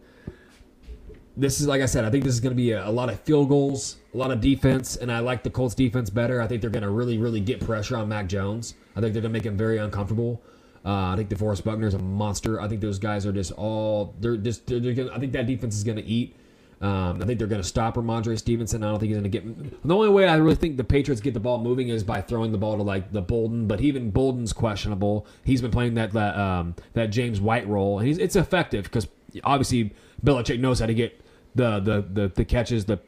this 1.37 1.61
is 1.61 1.67
like 1.67 1.81
I 1.81 1.87
said. 1.87 2.05
I 2.05 2.11
think 2.11 2.25
this 2.25 2.35
is 2.35 2.41
going 2.41 2.53
to 2.53 2.57
be 2.57 2.73
a, 2.73 2.87
a 2.87 2.91
lot 2.91 3.09
of 3.09 3.19
field 3.21 3.49
goals, 3.49 3.97
a 4.15 4.19
lot 4.19 4.31
of 4.31 4.41
defense, 4.41 4.97
and 4.97 5.11
I 5.11 5.21
like 5.21 5.43
the 5.43 5.51
Colts 5.51 5.75
defense 5.75 6.11
better. 6.11 6.43
I 6.43 6.47
think 6.47 6.61
they're 6.61 6.71
going 6.71 6.83
to 6.83 6.91
really, 6.91 7.17
really 7.19 7.41
get 7.41 7.61
pressure 7.61 7.97
on 7.97 8.09
Mac 8.09 8.27
Jones. 8.27 8.75
I 8.95 9.01
think 9.01 9.15
they're 9.15 9.23
going 9.23 9.33
to 9.33 9.39
make 9.39 9.47
him 9.47 9.57
very 9.57 9.79
uncomfortable. 9.79 10.43
Uh, 10.87 11.13
I 11.13 11.17
think 11.17 11.31
DeForest 11.31 11.65
Buckner 11.65 11.89
is 11.89 11.95
a 11.95 11.99
monster. 11.99 12.61
I 12.61 12.69
think 12.69 12.81
those 12.81 13.01
guys 13.01 13.27
are 13.27 13.33
just 13.33 13.51
all 13.53 14.15
they're 14.21 14.37
just 14.37 14.69
they're, 14.69 14.79
they're 14.79 14.95
gonna, 14.95 15.13
I 15.13 15.19
think 15.19 15.33
that 15.33 15.47
defense 15.47 15.77
is 15.77 15.83
going 15.83 15.97
to 15.97 16.05
eat. 16.05 16.37
Um, 16.81 17.23
I 17.23 17.27
think 17.27 17.39
they're 17.39 17.49
going 17.49 17.63
to 17.63 17.67
stop 17.67 17.97
Rhamondre 17.97 18.39
Stevenson. 18.39 18.85
I 18.85 18.91
don't 18.91 19.01
think 19.01 19.09
he's 19.09 19.19
going 19.19 19.31
to 19.31 19.41
get. 19.41 19.83
The 19.83 19.95
only 19.95 20.11
way 20.11 20.29
I 20.29 20.37
really 20.37 20.57
think 20.57 20.77
the 20.77 20.85
Patriots 20.85 21.21
get 21.21 21.35
the 21.35 21.41
ball 21.41 21.59
moving 21.59 21.89
is 21.89 22.05
by 22.05 22.21
throwing 22.21 22.53
the 22.53 22.59
ball 22.59 22.77
to 22.77 22.83
like 22.83 23.13
the 23.13 23.23
Bolden, 23.23 23.67
but 23.67 23.81
even 23.81 24.11
Bolden's 24.11 24.53
questionable. 24.53 25.27
He's 25.43 25.63
been 25.63 25.71
playing 25.71 25.95
that 25.95 26.13
that, 26.13 26.37
um, 26.39 26.77
that 26.93 27.07
James 27.07 27.41
White 27.41 27.67
role, 27.67 27.99
and 27.99 28.07
he's, 28.07 28.19
it's 28.19 28.37
effective 28.37 28.85
because 28.85 29.09
obviously 29.43 29.93
Belichick 30.23 30.61
knows 30.61 30.79
how 30.79 30.87
to 30.87 30.95
get 30.95 31.21
the 31.55 31.81
the 31.81 32.07
the, 32.13 32.29
the 32.29 32.45
catches, 32.45 32.85
the 32.85 32.99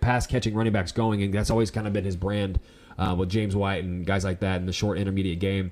pass 0.00 0.26
catching 0.26 0.54
running 0.54 0.72
backs 0.72 0.90
going, 0.90 1.22
and 1.22 1.32
that's 1.32 1.50
always 1.50 1.70
kind 1.70 1.86
of 1.86 1.92
been 1.92 2.04
his 2.04 2.16
brand 2.16 2.58
uh, 2.98 3.14
with 3.16 3.28
James 3.28 3.54
White 3.54 3.84
and 3.84 4.06
guys 4.06 4.24
like 4.24 4.40
that 4.40 4.56
in 4.56 4.66
the 4.66 4.72
short 4.72 4.98
intermediate 4.98 5.38
game. 5.38 5.70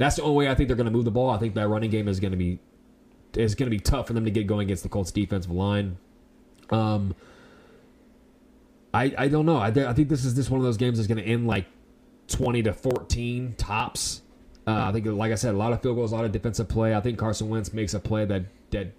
That's 0.00 0.16
the 0.16 0.22
only 0.22 0.46
way 0.46 0.50
I 0.50 0.54
think 0.54 0.68
they're 0.68 0.76
going 0.76 0.86
to 0.86 0.90
move 0.90 1.04
the 1.04 1.10
ball. 1.10 1.28
I 1.28 1.36
think 1.36 1.54
that 1.56 1.68
running 1.68 1.90
game 1.90 2.08
is 2.08 2.20
going 2.20 2.30
to 2.30 2.38
be 2.38 2.58
is 3.34 3.54
going 3.54 3.70
to 3.70 3.76
be 3.76 3.78
tough 3.78 4.06
for 4.06 4.14
them 4.14 4.24
to 4.24 4.30
get 4.30 4.46
going 4.46 4.62
against 4.62 4.82
the 4.82 4.88
Colts 4.88 5.12
defensive 5.12 5.50
line. 5.50 5.98
Um, 6.70 7.14
I 8.94 9.12
I 9.18 9.28
don't 9.28 9.44
know. 9.44 9.58
I, 9.58 9.66
I 9.68 9.92
think 9.92 10.08
this 10.08 10.24
is 10.24 10.34
this 10.34 10.48
one 10.48 10.58
of 10.58 10.64
those 10.64 10.78
games 10.78 10.96
that's 10.96 11.06
going 11.06 11.22
to 11.22 11.30
end 11.30 11.46
like 11.46 11.66
twenty 12.28 12.62
to 12.62 12.72
fourteen 12.72 13.54
tops. 13.58 14.22
Uh, 14.66 14.86
I 14.88 14.92
think, 14.92 15.04
like 15.04 15.32
I 15.32 15.34
said, 15.34 15.54
a 15.54 15.58
lot 15.58 15.74
of 15.74 15.82
field 15.82 15.96
goals, 15.96 16.12
a 16.12 16.16
lot 16.16 16.24
of 16.24 16.32
defensive 16.32 16.66
play. 16.66 16.94
I 16.94 17.00
think 17.00 17.18
Carson 17.18 17.50
Wentz 17.50 17.74
makes 17.74 17.92
a 17.92 18.00
play 18.00 18.24
that 18.24 18.44
that 18.70 18.92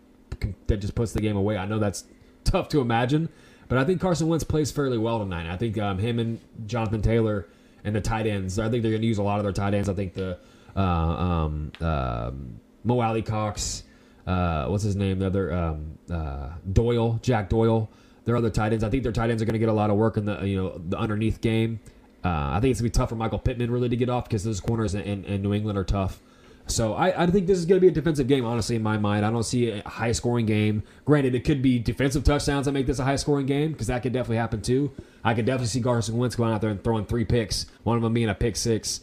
that 0.68 0.78
just 0.78 0.94
puts 0.94 1.14
the 1.14 1.22
game 1.22 1.36
away. 1.36 1.58
I 1.58 1.66
know 1.66 1.80
that's 1.80 2.04
tough 2.44 2.70
to 2.70 2.80
imagine, 2.80 3.28
but 3.68 3.80
I 3.80 3.86
think 3.86 4.02
Carson 4.02 4.28
Wentz 4.28 4.44
plays 4.44 4.70
fairly 4.70 5.00
well 5.00 5.18
tonight. 5.18 5.52
I 5.52 5.58
think 5.58 5.80
um, 5.80 5.98
him 5.98 6.20
and 6.20 6.40
Jonathan 6.68 7.02
Taylor 7.02 7.48
and 7.84 7.96
the 7.96 8.02
tight 8.02 8.28
ends. 8.28 8.60
I 8.60 8.70
think 8.70 8.84
they're 8.84 8.92
going 8.92 9.02
to 9.02 9.08
use 9.08 9.18
a 9.18 9.24
lot 9.24 9.40
of 9.40 9.46
their 9.46 9.54
tight 9.54 9.74
ends. 9.74 9.90
I 9.90 9.96
think 9.96 10.14
the 10.14 10.38
um, 10.76 11.72
um 11.82 12.60
Mo 12.84 13.00
Alie-Cox, 13.00 13.84
uh, 14.26 14.66
what's 14.68 14.84
his 14.84 14.96
name? 14.96 15.20
The 15.20 15.28
other 15.28 15.54
um, 15.54 15.98
uh, 16.10 16.50
Doyle, 16.72 17.20
Jack 17.22 17.50
Doyle. 17.50 17.90
Their 18.26 18.38
other 18.38 18.50
tight 18.50 18.72
ends. 18.72 18.84
I 18.84 18.90
think 18.90 19.04
their 19.04 19.12
tight 19.12 19.32
ends 19.32 19.42
are 19.42 19.46
going 19.46 19.54
to 19.54 19.60
get 19.60 19.70
a 19.70 19.74
lot 19.74 19.90
of 19.90 19.98
work 19.98 20.16
in 20.16 20.26
the 20.26 20.44
you 20.46 20.56
know 20.56 20.80
the 20.90 20.98
underneath 20.98 21.42
game. 21.42 21.80
Uh, 22.24 22.52
I 22.54 22.60
think 22.62 22.72
it's 22.72 22.80
gonna 22.80 22.90
be 22.90 22.92
tough 22.92 23.10
for 23.10 23.16
Michael 23.16 23.40
Pittman 23.40 23.72
really 23.72 23.90
to 23.90 23.96
get 23.96 24.10
off 24.10 24.26
because 24.26 24.44
those 24.44 24.60
corners 24.60 24.94
in, 24.94 25.02
in, 25.02 25.26
in 25.26 25.42
New 25.42 25.54
England 25.54 25.78
are 25.78 25.84
tough. 25.84 26.22
So 26.68 26.94
I, 26.94 27.24
I 27.24 27.28
think 27.28 27.48
this 27.48 27.58
is 27.58 27.66
going 27.66 27.78
to 27.78 27.82
be 27.82 27.88
a 27.88 27.92
defensive 27.92 28.28
game, 28.28 28.46
honestly, 28.46 28.76
in 28.76 28.84
my 28.84 28.98
mind. 28.98 29.26
I 29.26 29.32
don't 29.32 29.44
see 29.44 29.72
a 29.72 29.88
high 29.88 30.12
scoring 30.12 30.46
game. 30.46 30.84
Granted, 31.06 31.36
it 31.36 31.44
could 31.44 31.62
be 31.62 31.80
defensive 31.80 32.24
touchdowns 32.24 32.66
that 32.66 32.72
make 32.72 32.86
this 32.86 33.00
a 33.00 33.04
high 33.04 33.16
scoring 33.16 33.46
game 33.46 33.72
because 33.72 33.88
that 33.88 34.04
could 34.04 34.14
definitely 34.14 34.38
happen 34.38 34.62
too. 34.62 34.92
I 35.24 35.34
could 35.34 35.46
definitely 35.46 35.68
see 35.68 35.82
Carson 35.82 36.18
Wentz 36.18 36.36
going 36.36 36.54
out 36.54 36.62
there 36.62 36.70
and 36.70 36.82
throwing 36.84 37.06
three 37.06 37.26
picks, 37.26 37.66
one 37.84 37.98
of 37.98 38.04
them 38.04 38.14
being 38.14 38.30
a 38.30 38.36
pick 38.36 38.56
six. 38.56 39.02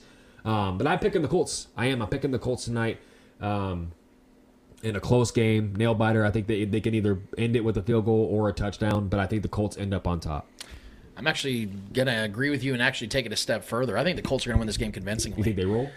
Um, 0.48 0.78
but 0.78 0.86
I'm 0.86 0.98
picking 0.98 1.22
the 1.22 1.28
Colts. 1.28 1.68
I 1.76 1.86
am. 1.86 2.00
I'm 2.00 2.08
picking 2.08 2.30
the 2.30 2.38
Colts 2.38 2.64
tonight. 2.64 2.98
Um, 3.40 3.92
in 4.82 4.94
a 4.96 5.00
close 5.00 5.30
game, 5.30 5.74
nail 5.74 5.94
biter. 5.94 6.24
I 6.24 6.30
think 6.30 6.46
they, 6.46 6.64
they 6.64 6.80
can 6.80 6.94
either 6.94 7.18
end 7.36 7.56
it 7.56 7.64
with 7.64 7.76
a 7.76 7.82
field 7.82 8.04
goal 8.04 8.28
or 8.30 8.48
a 8.48 8.52
touchdown, 8.52 9.08
but 9.08 9.18
I 9.18 9.26
think 9.26 9.42
the 9.42 9.48
Colts 9.48 9.76
end 9.76 9.92
up 9.92 10.06
on 10.06 10.20
top. 10.20 10.48
I'm 11.16 11.26
actually 11.26 11.66
gonna 11.66 12.22
agree 12.22 12.48
with 12.48 12.62
you 12.62 12.74
and 12.74 12.82
actually 12.82 13.08
take 13.08 13.26
it 13.26 13.32
a 13.32 13.36
step 13.36 13.64
further. 13.64 13.98
I 13.98 14.04
think 14.04 14.16
the 14.16 14.22
Colts 14.22 14.46
are 14.46 14.50
gonna 14.50 14.60
win 14.60 14.68
this 14.68 14.76
game 14.76 14.92
convincingly. 14.92 15.38
You 15.38 15.44
think 15.44 15.56
they 15.56 15.64
roll? 15.64 15.90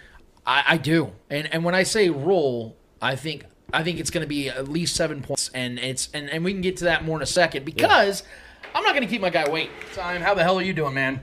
I, 0.44 0.64
I 0.66 0.76
do, 0.78 1.12
and 1.30 1.46
and 1.54 1.64
when 1.64 1.76
I 1.76 1.84
say 1.84 2.10
roll, 2.10 2.76
I 3.00 3.14
think 3.14 3.46
I 3.72 3.82
think 3.82 4.00
it's 4.00 4.10
going 4.10 4.22
to 4.24 4.28
be 4.28 4.48
at 4.48 4.68
least 4.68 4.96
seven 4.96 5.22
points, 5.22 5.50
and 5.54 5.78
it's 5.78 6.08
and, 6.12 6.28
and 6.28 6.44
we 6.44 6.52
can 6.52 6.60
get 6.60 6.76
to 6.78 6.84
that 6.84 7.04
more 7.04 7.16
in 7.16 7.22
a 7.22 7.26
second 7.26 7.64
because 7.64 8.22
I'm 8.74 8.82
not 8.82 8.94
going 8.94 9.06
to 9.06 9.08
keep 9.08 9.20
my 9.20 9.30
guy 9.30 9.48
waiting. 9.48 9.70
Time, 9.94 10.20
how 10.20 10.34
the 10.34 10.42
hell 10.42 10.58
are 10.58 10.62
you 10.62 10.72
doing, 10.72 10.94
man? 10.94 11.20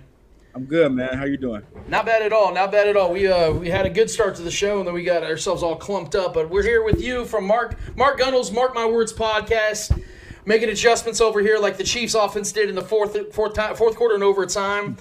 I'm 0.60 0.66
good, 0.66 0.92
man. 0.92 1.18
How 1.18 1.24
you 1.24 1.38
doing? 1.38 1.62
Not 1.88 2.06
bad 2.06 2.22
at 2.22 2.34
all. 2.34 2.54
Not 2.54 2.70
bad 2.70 2.90
at 2.90 2.98
all. 2.98 3.14
We 3.14 3.30
uh 3.30 3.50
we 3.54 3.70
had 3.70 3.86
a 3.86 3.90
good 3.90 4.10
start 4.10 4.36
to 4.36 4.42
the 4.42 4.52
show, 4.52 4.80
and 4.80 4.86
then 4.86 4.94
we 4.94 5.06
got 5.06 5.24
ourselves 5.24 5.64
all 5.64 5.78
clumped 5.78 6.16
up. 6.16 6.34
But 6.34 6.50
we're 6.50 6.64
here 6.64 6.84
with 6.84 7.02
you 7.02 7.24
from 7.24 7.46
Mark 7.48 7.78
Mark 7.96 8.20
Gunnels, 8.20 8.52
Mark 8.52 8.76
My 8.76 8.86
Words 8.86 9.14
podcast, 9.14 9.98
making 10.44 10.68
adjustments 10.68 11.22
over 11.22 11.40
here 11.40 11.60
like 11.60 11.78
the 11.78 11.86
Chiefs 11.86 12.14
offense 12.14 12.52
did 12.52 12.68
in 12.68 12.76
the 12.76 12.82
fourth 12.82 13.34
fourth 13.34 13.54
time, 13.54 13.74
fourth 13.74 13.96
quarter 13.96 14.16
and 14.16 14.24
overtime. 14.24 14.98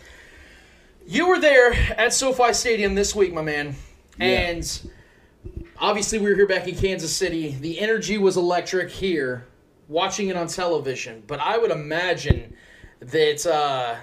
You 1.09 1.27
were 1.27 1.41
there 1.41 1.73
at 1.73 2.15
SoFi 2.15 2.53
Stadium 2.53 2.95
this 2.95 3.13
week, 3.17 3.35
my 3.35 3.43
man, 3.43 3.75
and 4.21 4.93
obviously 5.77 6.21
we 6.21 6.31
were 6.31 6.37
here 6.37 6.47
back 6.47 6.69
in 6.69 6.77
Kansas 6.77 7.13
City. 7.13 7.57
The 7.61 7.81
energy 7.81 8.17
was 8.17 8.37
electric 8.37 8.91
here, 8.91 9.49
watching 9.89 10.29
it 10.29 10.37
on 10.37 10.47
television. 10.47 11.25
But 11.27 11.41
I 11.41 11.59
would 11.59 11.73
imagine 11.73 12.55
that 13.01 13.45
uh, 13.45 13.97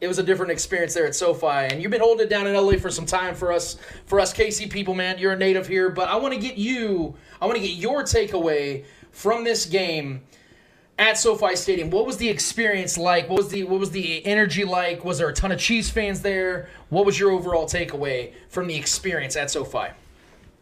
it 0.00 0.08
was 0.08 0.18
a 0.18 0.22
different 0.22 0.50
experience 0.50 0.94
there 0.94 1.06
at 1.06 1.14
SoFi. 1.14 1.46
And 1.46 1.82
you've 1.82 1.90
been 1.90 2.00
holding 2.00 2.26
it 2.26 2.30
down 2.30 2.46
in 2.46 2.54
LA 2.54 2.78
for 2.78 2.90
some 2.90 3.06
time 3.06 3.34
for 3.34 3.52
us, 3.52 3.76
for 4.06 4.18
us 4.18 4.32
KC 4.32 4.70
people, 4.70 4.94
man. 4.94 5.18
You're 5.18 5.32
a 5.32 5.36
native 5.36 5.66
here, 5.66 5.90
but 5.90 6.08
I 6.08 6.16
want 6.16 6.32
to 6.32 6.40
get 6.40 6.56
you, 6.56 7.14
I 7.40 7.46
want 7.46 7.58
to 7.58 7.62
get 7.62 7.76
your 7.76 8.02
takeaway 8.02 8.84
from 9.12 9.44
this 9.44 9.66
game 9.66 10.22
at 10.98 11.18
SoFi 11.18 11.54
Stadium. 11.56 11.90
What 11.90 12.06
was 12.06 12.16
the 12.16 12.28
experience 12.28 12.96
like? 12.96 13.28
What 13.28 13.38
was 13.38 13.48
the 13.48 13.64
what 13.64 13.80
was 13.80 13.90
the 13.90 14.24
energy 14.24 14.64
like? 14.64 15.04
Was 15.04 15.18
there 15.18 15.28
a 15.28 15.34
ton 15.34 15.52
of 15.52 15.58
Chiefs 15.58 15.90
fans 15.90 16.20
there? 16.20 16.68
What 16.88 17.04
was 17.04 17.18
your 17.18 17.30
overall 17.30 17.66
takeaway 17.66 18.32
from 18.48 18.66
the 18.66 18.76
experience 18.76 19.36
at 19.36 19.50
SoFi? 19.50 19.88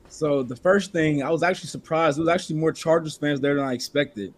So 0.08 0.42
the 0.42 0.56
first 0.56 0.92
thing, 0.92 1.22
I 1.22 1.30
was 1.30 1.42
actually 1.42 1.68
surprised. 1.68 2.16
There 2.18 2.24
was 2.24 2.32
actually 2.32 2.56
more 2.56 2.72
Chargers 2.72 3.16
fans 3.16 3.40
there 3.40 3.54
than 3.54 3.64
I 3.64 3.72
expected. 3.72 4.34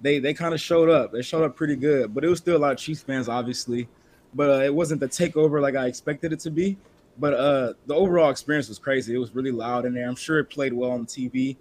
They 0.00 0.18
they 0.18 0.34
kind 0.34 0.52
of 0.52 0.60
showed 0.60 0.90
up. 0.90 1.12
They 1.12 1.22
showed 1.22 1.44
up 1.44 1.56
pretty 1.56 1.76
good, 1.76 2.14
but 2.14 2.24
it 2.24 2.28
was 2.28 2.38
still 2.38 2.56
a 2.56 2.58
lot 2.58 2.72
of 2.72 2.78
Chiefs 2.78 3.02
fans, 3.02 3.28
obviously. 3.28 3.88
But 4.34 4.50
uh, 4.50 4.64
it 4.64 4.74
wasn't 4.74 5.00
the 5.00 5.08
takeover 5.08 5.60
like 5.60 5.74
I 5.74 5.86
expected 5.86 6.32
it 6.32 6.40
to 6.40 6.50
be. 6.50 6.76
But 7.18 7.34
uh, 7.34 7.72
the 7.86 7.94
overall 7.94 8.30
experience 8.30 8.68
was 8.68 8.78
crazy. 8.78 9.14
It 9.14 9.18
was 9.18 9.34
really 9.34 9.50
loud 9.50 9.84
in 9.84 9.94
there. 9.94 10.08
I'm 10.08 10.16
sure 10.16 10.38
it 10.38 10.44
played 10.44 10.72
well 10.72 10.92
on 10.92 11.04
TV. 11.04 11.56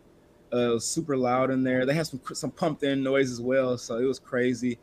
Uh, 0.54 0.58
it 0.58 0.74
was 0.74 0.86
super 0.86 1.18
loud 1.18 1.50
in 1.50 1.64
there. 1.64 1.86
They 1.86 1.94
had 1.94 2.08
some 2.08 2.22
some 2.34 2.52
pumped 2.52 2.84
in 2.84 3.04
noise 3.04 3.32
as 3.32 3.42
well, 3.42 3.78
so 3.78 3.98
it 3.98 4.06
was 4.06 4.20
crazy. 4.20 4.78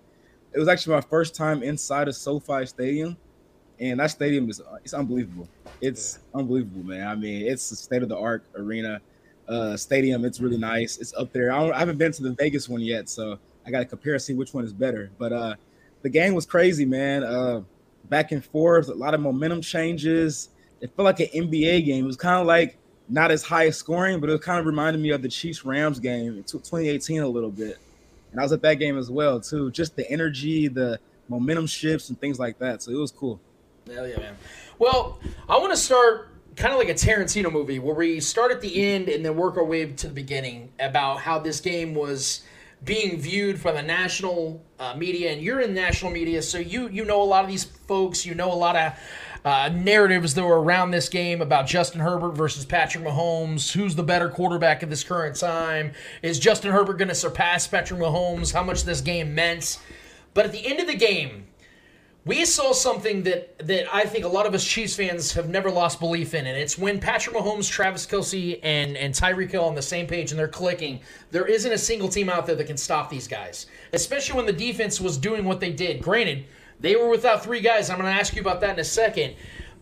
It 0.52 0.58
was 0.58 0.68
actually 0.68 0.96
my 0.96 1.00
first 1.02 1.34
time 1.34 1.62
inside 1.62 2.08
of 2.08 2.16
SoFi 2.16 2.66
Stadium, 2.66 3.16
and 3.80 4.00
that 4.00 4.10
stadium 4.10 4.50
is 4.50 4.60
it's 4.82 4.94
unbelievable. 4.94 5.48
It's 5.80 6.18
yeah. 6.18 6.40
unbelievable, 6.40 6.84
man. 6.84 7.06
I 7.06 7.14
mean, 7.14 7.46
it's 7.46 7.70
a 7.70 7.76
state 7.76 8.02
of 8.02 8.08
the 8.08 8.18
art 8.18 8.44
arena, 8.56 9.00
uh, 9.48 9.76
stadium. 9.76 10.24
It's 10.24 10.40
really 10.40 10.58
nice. 10.58 10.98
It's 10.98 11.14
up 11.14 11.32
there. 11.32 11.52
I, 11.52 11.70
I 11.70 11.78
haven't 11.78 11.98
been 11.98 12.12
to 12.12 12.22
the 12.22 12.32
Vegas 12.32 12.68
one 12.68 12.80
yet, 12.80 13.08
so 13.08 13.38
I 13.66 13.70
got 13.70 13.78
to 13.78 13.84
compare 13.84 14.14
and 14.14 14.22
see 14.22 14.34
which 14.34 14.52
one 14.52 14.64
is 14.64 14.72
better. 14.72 15.10
But 15.18 15.32
uh, 15.32 15.54
the 16.02 16.10
game 16.10 16.34
was 16.34 16.46
crazy, 16.46 16.84
man. 16.84 17.24
Back 18.08 18.32
and 18.32 18.44
forth, 18.44 18.88
a 18.88 18.94
lot 18.94 19.14
of 19.14 19.20
momentum 19.20 19.62
changes. 19.62 20.50
It 20.80 20.94
felt 20.94 21.04
like 21.04 21.20
an 21.20 21.28
NBA 21.34 21.86
game. 21.86 22.04
It 22.04 22.06
was 22.06 22.16
kind 22.16 22.40
of 22.40 22.46
like 22.46 22.76
not 23.08 23.30
as 23.30 23.42
high 23.42 23.70
scoring, 23.70 24.20
but 24.20 24.30
it 24.30 24.40
kind 24.42 24.58
of 24.58 24.66
reminded 24.66 25.00
me 25.00 25.10
of 25.10 25.22
the 25.22 25.28
Chiefs 25.28 25.64
Rams 25.64 25.98
game 25.98 26.36
in 26.36 26.44
2018 26.44 27.22
a 27.22 27.28
little 27.28 27.50
bit. 27.50 27.78
And 28.30 28.40
I 28.40 28.42
was 28.42 28.52
at 28.52 28.62
that 28.62 28.74
game 28.74 28.98
as 28.98 29.10
well 29.10 29.40
too. 29.40 29.70
Just 29.70 29.96
the 29.96 30.10
energy, 30.10 30.68
the 30.68 30.98
momentum 31.28 31.66
shifts, 31.66 32.08
and 32.08 32.20
things 32.20 32.38
like 32.38 32.58
that. 32.58 32.82
So 32.82 32.90
it 32.90 32.96
was 32.98 33.12
cool. 33.12 33.40
Hell 33.86 34.08
yeah, 34.08 34.18
man. 34.18 34.36
Well, 34.78 35.18
I 35.48 35.58
want 35.58 35.72
to 35.72 35.76
start 35.76 36.28
kind 36.56 36.72
of 36.72 36.78
like 36.78 36.88
a 36.88 36.94
Tarantino 36.94 37.50
movie 37.50 37.78
where 37.78 37.94
we 37.94 38.20
start 38.20 38.50
at 38.50 38.60
the 38.60 38.82
end 38.82 39.08
and 39.08 39.24
then 39.24 39.36
work 39.36 39.56
our 39.56 39.64
way 39.64 39.86
to 39.86 40.06
the 40.06 40.12
beginning 40.12 40.72
about 40.80 41.20
how 41.20 41.38
this 41.38 41.60
game 41.60 41.94
was 41.94 42.42
being 42.84 43.18
viewed 43.20 43.60
from 43.60 43.76
the 43.76 43.82
national 43.82 44.64
uh, 44.78 44.94
media, 44.96 45.32
and 45.32 45.40
you're 45.40 45.60
in 45.60 45.74
national 45.74 46.10
media, 46.10 46.42
so 46.42 46.58
you 46.58 46.88
you 46.88 47.04
know 47.04 47.22
a 47.22 47.24
lot 47.24 47.44
of 47.44 47.50
these 47.50 47.64
folks. 47.64 48.26
You 48.26 48.34
know 48.34 48.52
a 48.52 48.54
lot 48.54 48.76
of 48.76 48.92
uh, 49.44 49.70
narratives 49.74 50.34
that 50.34 50.44
were 50.44 50.60
around 50.60 50.90
this 50.90 51.08
game 51.08 51.42
about 51.42 51.66
Justin 51.66 52.00
Herbert 52.00 52.32
versus 52.32 52.64
Patrick 52.64 53.04
Mahomes. 53.04 53.72
Who's 53.72 53.94
the 53.94 54.02
better 54.02 54.28
quarterback 54.28 54.82
at 54.82 54.90
this 54.90 55.04
current 55.04 55.36
time? 55.36 55.92
Is 56.22 56.38
Justin 56.38 56.72
Herbert 56.72 56.98
going 56.98 57.08
to 57.08 57.14
surpass 57.14 57.66
Patrick 57.66 58.00
Mahomes? 58.00 58.52
How 58.52 58.62
much 58.62 58.84
this 58.84 59.00
game 59.00 59.34
meant? 59.34 59.78
But 60.32 60.46
at 60.46 60.52
the 60.52 60.66
end 60.66 60.80
of 60.80 60.86
the 60.86 60.96
game, 60.96 61.43
we 62.26 62.44
saw 62.46 62.72
something 62.72 63.22
that 63.24 63.58
that 63.66 63.94
I 63.94 64.04
think 64.04 64.24
a 64.24 64.28
lot 64.28 64.46
of 64.46 64.54
us 64.54 64.64
Chiefs 64.64 64.96
fans 64.96 65.32
have 65.32 65.48
never 65.48 65.70
lost 65.70 66.00
belief 66.00 66.32
in, 66.32 66.46
and 66.46 66.56
it's 66.56 66.78
when 66.78 66.98
Patrick 66.98 67.36
Mahomes, 67.36 67.70
Travis 67.70 68.06
Kelce, 68.06 68.58
and 68.62 68.96
and 68.96 69.12
Tyreek 69.12 69.50
Hill 69.50 69.64
on 69.64 69.74
the 69.74 69.82
same 69.82 70.06
page 70.06 70.30
and 70.30 70.38
they're 70.38 70.48
clicking. 70.48 71.00
There 71.30 71.46
isn't 71.46 71.70
a 71.70 71.78
single 71.78 72.08
team 72.08 72.30
out 72.30 72.46
there 72.46 72.56
that 72.56 72.66
can 72.66 72.76
stop 72.76 73.10
these 73.10 73.28
guys, 73.28 73.66
especially 73.92 74.36
when 74.36 74.46
the 74.46 74.52
defense 74.52 75.00
was 75.00 75.18
doing 75.18 75.44
what 75.44 75.60
they 75.60 75.70
did. 75.70 76.02
Granted, 76.02 76.46
they 76.80 76.96
were 76.96 77.10
without 77.10 77.42
three 77.42 77.60
guys. 77.60 77.90
I'm 77.90 77.98
going 77.98 78.12
to 78.12 78.18
ask 78.18 78.34
you 78.34 78.40
about 78.40 78.60
that 78.62 78.74
in 78.74 78.80
a 78.80 78.84
second. 78.84 79.34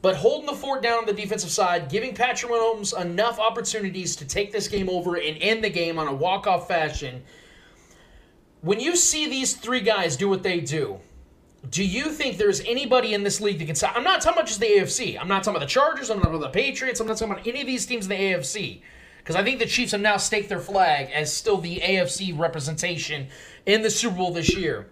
But 0.02 0.16
holding 0.16 0.46
the 0.46 0.54
fort 0.54 0.82
down 0.82 0.98
on 0.98 1.06
the 1.06 1.12
defensive 1.12 1.50
side, 1.50 1.88
giving 1.88 2.12
Patrick 2.12 2.50
Mahomes 2.50 3.00
enough 3.00 3.38
opportunities 3.38 4.16
to 4.16 4.24
take 4.24 4.50
this 4.50 4.66
game 4.66 4.90
over 4.90 5.14
and 5.14 5.38
end 5.40 5.62
the 5.62 5.70
game 5.70 5.96
on 5.96 6.08
a 6.08 6.12
walk-off 6.12 6.66
fashion. 6.66 7.22
When 8.62 8.80
you 8.80 8.96
see 8.96 9.28
these 9.28 9.54
three 9.54 9.80
guys 9.80 10.16
do 10.16 10.28
what 10.28 10.42
they 10.42 10.58
do, 10.58 10.98
do 11.70 11.84
you 11.84 12.10
think 12.10 12.38
there's 12.38 12.60
anybody 12.60 13.14
in 13.14 13.22
this 13.22 13.40
league 13.40 13.58
that 13.58 13.66
can? 13.66 13.90
I'm 13.94 14.02
not 14.02 14.20
talking 14.20 14.38
about 14.38 14.48
just 14.48 14.60
the 14.60 14.66
AFC. 14.66 15.18
I'm 15.20 15.28
not 15.28 15.44
talking 15.44 15.56
about 15.56 15.66
the 15.66 15.72
Chargers. 15.72 16.10
I'm 16.10 16.18
not 16.18 16.24
talking 16.24 16.38
about 16.38 16.52
the 16.52 16.60
Patriots. 16.60 17.00
I'm 17.00 17.06
not 17.06 17.16
talking 17.16 17.32
about 17.32 17.46
any 17.46 17.60
of 17.60 17.66
these 17.66 17.86
teams 17.86 18.06
in 18.06 18.10
the 18.10 18.16
AFC. 18.16 18.80
Because 19.18 19.36
I 19.36 19.44
think 19.44 19.60
the 19.60 19.66
Chiefs 19.66 19.92
have 19.92 20.00
now 20.00 20.16
staked 20.16 20.48
their 20.48 20.58
flag 20.58 21.10
as 21.12 21.32
still 21.32 21.58
the 21.58 21.78
AFC 21.78 22.36
representation 22.36 23.28
in 23.66 23.82
the 23.82 23.90
Super 23.90 24.16
Bowl 24.16 24.32
this 24.32 24.56
year. 24.56 24.88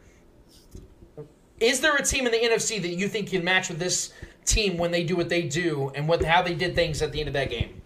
Is 1.58 1.80
there 1.80 1.96
a 1.96 2.02
team 2.02 2.26
in 2.26 2.32
the 2.32 2.38
NFC 2.38 2.80
that 2.80 2.94
you 2.94 3.08
think 3.08 3.30
can 3.30 3.42
match 3.42 3.68
with 3.68 3.80
this 3.80 4.12
team 4.44 4.78
when 4.78 4.92
they 4.92 5.02
do 5.02 5.16
what 5.16 5.28
they 5.28 5.42
do 5.42 5.90
and 5.94 6.08
what 6.08 6.24
how 6.24 6.42
they 6.42 6.54
did 6.54 6.74
things 6.76 7.02
at 7.02 7.10
the 7.10 7.18
end 7.18 7.28
of 7.28 7.34
that 7.34 7.50
game? 7.50 7.82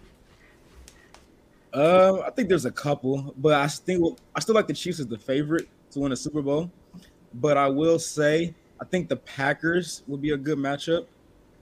Uh, 1.73 2.21
I 2.25 2.29
think 2.29 2.47
there's 2.47 2.65
a 2.65 2.71
couple, 2.71 3.33
but 3.37 3.53
I 3.53 3.67
think 3.67 4.17
I 4.35 4.39
still 4.39 4.55
like 4.55 4.67
the 4.67 4.73
Chiefs 4.73 4.99
as 4.99 5.07
the 5.07 5.17
favorite 5.17 5.67
to 5.91 5.99
win 5.99 6.11
a 6.11 6.15
Super 6.15 6.41
Bowl. 6.43 6.71
But 7.33 7.57
I 7.57 7.67
will 7.67 7.99
say, 7.99 8.53
I 8.79 8.85
think 8.85 9.09
the 9.09 9.15
Packers 9.15 10.03
will 10.07 10.17
be 10.17 10.31
a 10.31 10.37
good 10.37 10.57
matchup, 10.57 11.05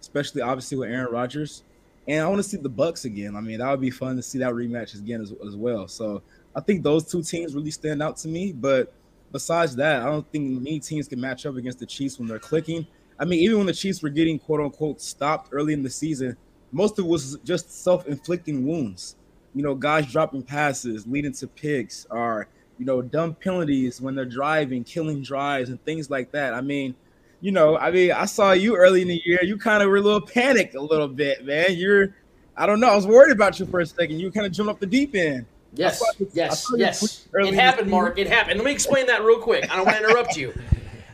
especially 0.01 0.41
obviously 0.41 0.77
with 0.77 0.89
Aaron 0.89 1.11
Rodgers. 1.11 1.63
And 2.07 2.21
I 2.21 2.27
want 2.27 2.39
to 2.39 2.47
see 2.47 2.57
the 2.57 2.69
Bucks 2.69 3.05
again. 3.05 3.35
I 3.35 3.41
mean, 3.41 3.59
that 3.59 3.69
would 3.69 3.81
be 3.81 3.91
fun 3.91 4.15
to 4.17 4.21
see 4.21 4.39
that 4.39 4.51
rematch 4.51 4.93
again 4.95 5.21
as, 5.21 5.33
as 5.45 5.55
well. 5.55 5.87
So 5.87 6.21
I 6.55 6.59
think 6.61 6.83
those 6.83 7.09
two 7.09 7.23
teams 7.23 7.55
really 7.55 7.71
stand 7.71 8.01
out 8.01 8.17
to 8.17 8.27
me. 8.27 8.51
But 8.51 8.93
besides 9.31 9.75
that, 9.77 10.01
I 10.01 10.05
don't 10.05 10.29
think 10.31 10.61
many 10.61 10.79
teams 10.79 11.07
can 11.07 11.21
match 11.21 11.45
up 11.45 11.55
against 11.55 11.79
the 11.79 11.85
Chiefs 11.85 12.19
when 12.19 12.27
they're 12.27 12.39
clicking. 12.39 12.85
I 13.19 13.25
mean, 13.25 13.39
even 13.39 13.59
when 13.59 13.67
the 13.67 13.73
Chiefs 13.73 14.01
were 14.01 14.09
getting 14.09 14.39
quote 14.39 14.59
unquote 14.59 14.99
stopped 15.01 15.49
early 15.51 15.73
in 15.73 15.83
the 15.83 15.89
season, 15.89 16.35
most 16.71 16.97
of 16.99 17.05
it 17.05 17.07
was 17.07 17.37
just 17.43 17.83
self 17.83 18.07
inflicting 18.07 18.65
wounds. 18.67 19.15
You 19.55 19.61
know, 19.61 19.75
guys 19.75 20.11
dropping 20.11 20.43
passes 20.43 21.05
leading 21.05 21.31
to 21.33 21.47
picks 21.47 22.07
or, 22.09 22.47
you 22.79 22.85
know, 22.85 23.01
dumb 23.01 23.35
penalties 23.35 24.01
when 24.01 24.15
they're 24.15 24.25
driving, 24.25 24.83
killing 24.83 25.21
drives 25.21 25.69
and 25.69 25.83
things 25.85 26.09
like 26.09 26.31
that. 26.31 26.55
I 26.55 26.61
mean, 26.61 26.95
you 27.43 27.51
know, 27.51 27.77
I 27.77 27.91
mean, 27.91 28.13
I 28.13 28.23
saw 28.23 28.53
you 28.53 28.77
early 28.77 29.01
in 29.01 29.09
the 29.09 29.21
year. 29.25 29.43
You 29.43 29.57
kind 29.57 29.83
of 29.83 29.89
were 29.89 29.97
a 29.97 30.01
little 30.01 30.21
panicked 30.21 30.75
a 30.75 30.81
little 30.81 31.09
bit, 31.09 31.45
man. 31.45 31.75
You're, 31.75 32.15
I 32.55 32.65
don't 32.65 32.79
know. 32.79 32.87
I 32.87 32.95
was 32.95 33.05
worried 33.05 33.33
about 33.33 33.59
you 33.59 33.65
for 33.65 33.81
a 33.81 33.85
second. 33.85 34.17
You 34.17 34.31
kind 34.31 34.45
of 34.45 34.53
jumped 34.53 34.71
up 34.71 34.79
the 34.79 34.85
deep 34.85 35.13
end. 35.13 35.45
Yes, 35.73 36.01
yes, 36.31 36.71
yes. 36.77 37.27
It 37.33 37.53
happened, 37.53 37.91
Mark. 37.91 38.17
It 38.17 38.27
happened. 38.27 38.59
Let 38.59 38.65
me 38.65 38.71
explain 38.71 39.07
that 39.07 39.25
real 39.25 39.39
quick. 39.39 39.69
I 39.69 39.75
don't 39.75 39.85
want 39.85 39.97
to 39.97 40.05
interrupt 40.05 40.37
you. 40.37 40.53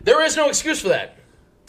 There 0.04 0.24
is 0.24 0.36
no 0.38 0.50
excuse 0.50 0.80
for 0.80 0.90
that. 0.90 1.18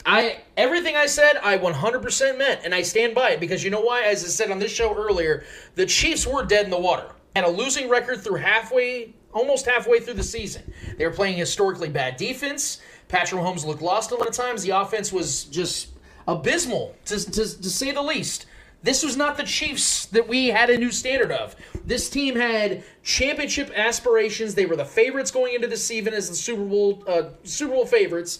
I 0.05 0.41
everything 0.57 0.95
I 0.95 1.07
said, 1.07 1.37
I 1.41 1.57
100% 1.57 2.37
meant, 2.37 2.61
and 2.63 2.75
I 2.75 2.83
stand 2.83 3.15
by 3.15 3.31
it 3.31 3.39
because 3.39 3.63
you 3.63 3.71
know 3.71 3.81
why? 3.81 4.03
As 4.03 4.23
I 4.23 4.27
said 4.27 4.51
on 4.51 4.59
this 4.59 4.71
show 4.71 4.95
earlier, 4.95 5.43
the 5.73 5.87
Chiefs 5.87 6.27
were 6.27 6.45
dead 6.45 6.65
in 6.65 6.71
the 6.71 6.79
water. 6.79 7.09
Had 7.35 7.45
a 7.45 7.49
losing 7.49 7.89
record 7.89 8.21
through 8.21 8.35
halfway, 8.35 9.15
almost 9.33 9.65
halfway 9.65 9.99
through 9.99 10.15
the 10.15 10.23
season. 10.23 10.71
They 10.99 11.05
were 11.07 11.13
playing 11.13 11.37
historically 11.37 11.89
bad 11.89 12.17
defense. 12.17 12.79
Patrick 13.11 13.41
Mahomes 13.41 13.65
looked 13.65 13.81
lost 13.81 14.11
a 14.11 14.15
lot 14.15 14.27
of 14.27 14.33
times. 14.33 14.63
The 14.63 14.69
offense 14.69 15.11
was 15.11 15.43
just 15.45 15.89
abysmal, 16.27 16.95
to, 17.05 17.19
to, 17.19 17.31
to 17.61 17.69
say 17.69 17.91
the 17.91 18.01
least. 18.01 18.45
This 18.83 19.03
was 19.03 19.17
not 19.17 19.35
the 19.37 19.43
Chiefs 19.43 20.05
that 20.07 20.27
we 20.27 20.47
had 20.47 20.69
a 20.69 20.77
new 20.77 20.91
standard 20.91 21.31
of. 21.31 21.55
This 21.85 22.09
team 22.09 22.35
had 22.35 22.83
championship 23.03 23.69
aspirations. 23.75 24.55
They 24.55 24.65
were 24.65 24.77
the 24.77 24.85
favorites 24.85 25.29
going 25.29 25.53
into 25.53 25.67
the 25.67 25.77
season 25.77 26.13
as 26.13 26.29
the 26.29 26.35
Super 26.35 26.63
Bowl 26.63 27.03
uh, 27.05 27.23
Super 27.43 27.73
Bowl 27.73 27.85
favorites, 27.85 28.39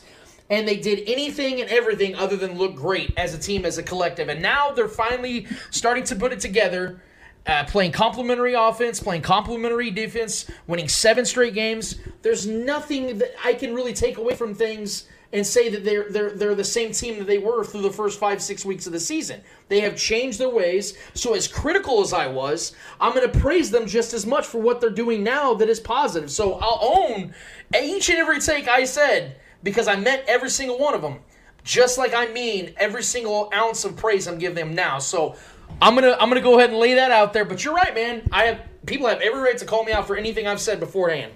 and 0.49 0.67
they 0.67 0.77
did 0.77 1.03
anything 1.05 1.61
and 1.61 1.69
everything 1.69 2.15
other 2.15 2.37
than 2.37 2.57
look 2.57 2.75
great 2.75 3.13
as 3.17 3.35
a 3.35 3.37
team, 3.37 3.65
as 3.65 3.77
a 3.77 3.83
collective. 3.83 4.29
And 4.29 4.41
now 4.41 4.71
they're 4.71 4.87
finally 4.87 5.47
starting 5.69 6.05
to 6.05 6.15
put 6.15 6.31
it 6.31 6.39
together. 6.39 7.01
Uh, 7.47 7.63
playing 7.65 7.91
complementary 7.91 8.53
offense, 8.53 8.99
playing 8.99 9.23
complementary 9.23 9.89
defense, 9.89 10.45
winning 10.67 10.87
seven 10.87 11.25
straight 11.25 11.55
games. 11.55 11.95
There's 12.21 12.45
nothing 12.45 13.17
that 13.17 13.31
I 13.43 13.53
can 13.53 13.73
really 13.73 13.93
take 13.93 14.19
away 14.19 14.35
from 14.35 14.53
things 14.53 15.07
and 15.33 15.45
say 15.45 15.69
that 15.69 15.83
they're 15.83 16.09
they're 16.09 16.31
they're 16.31 16.55
the 16.55 16.63
same 16.63 16.91
team 16.91 17.17
that 17.17 17.27
they 17.27 17.37
were 17.37 17.63
through 17.63 17.81
the 17.81 17.91
first 17.91 18.19
five 18.19 18.41
six 18.41 18.65
weeks 18.65 18.85
of 18.85 18.93
the 18.93 18.99
season. 18.99 19.41
They 19.69 19.79
have 19.81 19.95
changed 19.95 20.39
their 20.39 20.49
ways. 20.49 20.97
So 21.13 21.33
as 21.33 21.47
critical 21.47 22.01
as 22.01 22.13
I 22.13 22.27
was, 22.27 22.73
I'm 22.99 23.13
going 23.13 23.29
to 23.29 23.39
praise 23.39 23.71
them 23.71 23.87
just 23.87 24.13
as 24.13 24.25
much 24.25 24.45
for 24.45 24.61
what 24.61 24.81
they're 24.81 24.89
doing 24.89 25.23
now 25.23 25.53
that 25.55 25.69
is 25.69 25.79
positive. 25.79 26.29
So 26.29 26.59
I'll 26.61 26.79
own 26.81 27.33
each 27.81 28.09
and 28.09 28.19
every 28.19 28.39
take 28.39 28.67
I 28.67 28.83
said 28.85 29.37
because 29.63 29.87
I 29.87 29.95
meant 29.95 30.23
every 30.27 30.49
single 30.49 30.77
one 30.77 30.93
of 30.93 31.01
them. 31.01 31.19
Just 31.63 31.97
like 31.97 32.13
I 32.13 32.27
mean 32.27 32.73
every 32.77 33.03
single 33.03 33.49
ounce 33.53 33.85
of 33.85 33.95
praise 33.95 34.27
I'm 34.27 34.37
giving 34.37 34.55
them 34.55 34.75
now. 34.75 34.99
So 34.99 35.35
I'm 35.81 35.95
gonna 35.95 36.15
I'm 36.19 36.29
gonna 36.29 36.41
go 36.41 36.57
ahead 36.57 36.69
and 36.69 36.79
lay 36.79 36.93
that 36.93 37.11
out 37.11 37.33
there. 37.33 37.43
But 37.43 37.63
you're 37.63 37.73
right, 37.73 37.93
man. 37.93 38.27
I 38.31 38.45
have 38.45 38.61
people 38.85 39.07
have 39.07 39.19
every 39.21 39.41
right 39.41 39.57
to 39.57 39.65
call 39.65 39.83
me 39.83 39.91
out 39.91 40.05
for 40.05 40.15
anything 40.15 40.47
I've 40.47 40.61
said 40.61 40.79
beforehand. 40.79 41.33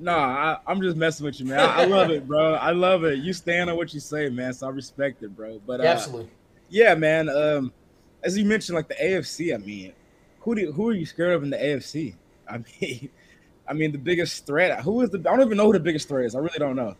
Nah, 0.00 0.58
I, 0.66 0.72
am 0.72 0.80
just 0.80 0.96
messing 0.96 1.26
with 1.26 1.38
you, 1.38 1.46
man. 1.46 1.60
I, 1.60 1.82
I, 1.82 1.84
love 1.84 2.10
it, 2.10 2.26
bro. 2.26 2.54
I 2.54 2.70
love 2.70 3.04
it. 3.04 3.18
You 3.18 3.34
stand 3.34 3.68
on 3.68 3.76
what 3.76 3.92
you 3.92 4.00
say, 4.00 4.30
man. 4.30 4.54
So 4.54 4.66
I 4.66 4.70
respect 4.70 5.22
it, 5.22 5.36
bro. 5.36 5.60
But 5.66 5.80
uh, 5.80 5.84
absolutely, 5.84 6.30
yeah, 6.68 6.94
man. 6.94 7.28
Um, 7.28 7.72
as 8.24 8.36
you 8.36 8.44
mentioned, 8.44 8.76
like 8.76 8.88
the 8.88 8.94
AFC. 8.94 9.54
I 9.54 9.58
mean, 9.58 9.92
who 10.40 10.54
do 10.54 10.72
who 10.72 10.88
are 10.88 10.92
you 10.92 11.06
scared 11.06 11.34
of 11.34 11.42
in 11.44 11.50
the 11.50 11.58
AFC? 11.58 12.14
I 12.48 12.58
mean, 12.80 13.10
I 13.68 13.72
mean 13.72 13.92
the 13.92 13.98
biggest 13.98 14.46
threat. 14.46 14.80
Who 14.80 15.02
is 15.02 15.10
the? 15.10 15.18
I 15.18 15.36
don't 15.36 15.42
even 15.42 15.56
know 15.56 15.66
who 15.66 15.74
the 15.74 15.80
biggest 15.80 16.08
threat 16.08 16.24
is. 16.24 16.34
I 16.34 16.38
really 16.38 16.58
don't 16.58 16.76
know. 16.76 16.96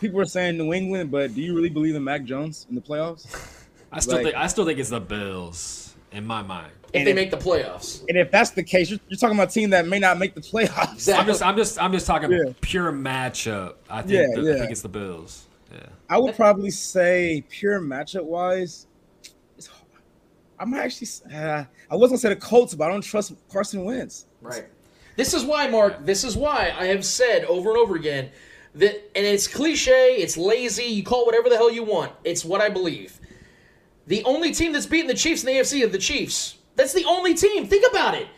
people 0.00 0.20
are 0.20 0.24
saying 0.24 0.56
New 0.56 0.72
England, 0.72 1.10
but 1.10 1.34
do 1.34 1.42
you 1.42 1.54
really 1.54 1.70
believe 1.70 1.96
in 1.96 2.04
Mac 2.04 2.24
Jones 2.24 2.66
in 2.70 2.76
the 2.76 2.80
playoffs? 2.80 3.26
I 3.92 4.00
still 4.00 4.14
Like- 4.14 4.24
think 4.24 4.36
I 4.36 4.46
still 4.46 4.64
think 4.64 4.78
it's 4.78 4.90
the 4.90 5.00
Bills 5.00 5.83
in 6.14 6.24
my 6.26 6.42
mind. 6.42 6.72
If 6.92 7.04
they 7.04 7.12
make 7.12 7.32
the 7.32 7.36
playoffs. 7.36 8.04
And 8.08 8.16
if 8.16 8.30
that's 8.30 8.50
the 8.50 8.62
case, 8.62 8.88
you're, 8.88 9.00
you're 9.08 9.18
talking 9.18 9.36
about 9.36 9.50
a 9.50 9.52
team 9.52 9.70
that 9.70 9.88
may 9.88 9.98
not 9.98 10.16
make 10.16 10.34
the 10.34 10.40
playoffs. 10.40 11.12
I'm 11.12 11.26
just 11.26 11.42
I'm 11.42 11.56
just 11.56 11.82
I'm 11.82 11.92
just 11.92 12.06
talking 12.06 12.30
Yeah. 12.30 12.52
pure 12.60 12.92
matchup. 12.92 13.74
I 13.90 14.02
think 14.02 14.12
Yeah, 14.12 14.26
the- 14.34 14.48
I 14.48 14.52
yeah. 14.52 14.58
think 14.60 14.70
it's 14.70 14.82
the 14.82 14.88
Bills. 14.88 15.46
Yeah. 15.72 15.80
I 16.08 16.18
would 16.18 16.36
probably 16.36 16.70
say 16.70 17.44
pure 17.48 17.80
matchup 17.80 18.24
wise, 18.24 18.86
it's. 19.58 19.68
I'm 20.60 20.72
actually. 20.74 21.08
Uh, 21.34 21.64
I 21.90 21.96
was 21.96 22.10
gonna 22.10 22.18
say 22.18 22.28
the 22.28 22.36
Colts, 22.36 22.74
but 22.76 22.84
I 22.84 22.92
don't 22.92 23.00
trust 23.02 23.32
Carson 23.50 23.82
Wentz. 23.84 24.26
Right. 24.40 24.66
This 25.16 25.34
is 25.34 25.44
why, 25.44 25.66
Mark. 25.68 26.04
This 26.06 26.22
is 26.22 26.36
why 26.36 26.72
I 26.78 26.86
have 26.86 27.04
said 27.04 27.44
over 27.46 27.70
and 27.70 27.78
over 27.78 27.96
again 27.96 28.30
that, 28.76 28.94
and 29.16 29.26
it's 29.26 29.48
cliche, 29.48 30.16
it's 30.18 30.36
lazy. 30.36 30.84
You 30.84 31.02
call 31.02 31.22
it 31.22 31.26
whatever 31.26 31.48
the 31.48 31.56
hell 31.56 31.72
you 31.72 31.82
want. 31.82 32.12
It's 32.22 32.44
what 32.44 32.60
I 32.60 32.68
believe. 32.68 33.18
The 34.06 34.22
only 34.24 34.52
team 34.52 34.72
that's 34.72 34.86
beaten 34.86 35.06
the 35.06 35.14
Chiefs 35.14 35.42
in 35.42 35.46
the 35.46 35.60
AFC 35.60 35.82
are 35.84 35.88
the 35.88 35.98
Chiefs. 35.98 36.58
That's 36.76 36.92
the 36.92 37.04
only 37.04 37.34
team. 37.34 37.66
Think 37.66 37.86
about 37.90 38.14
it. 38.14 38.28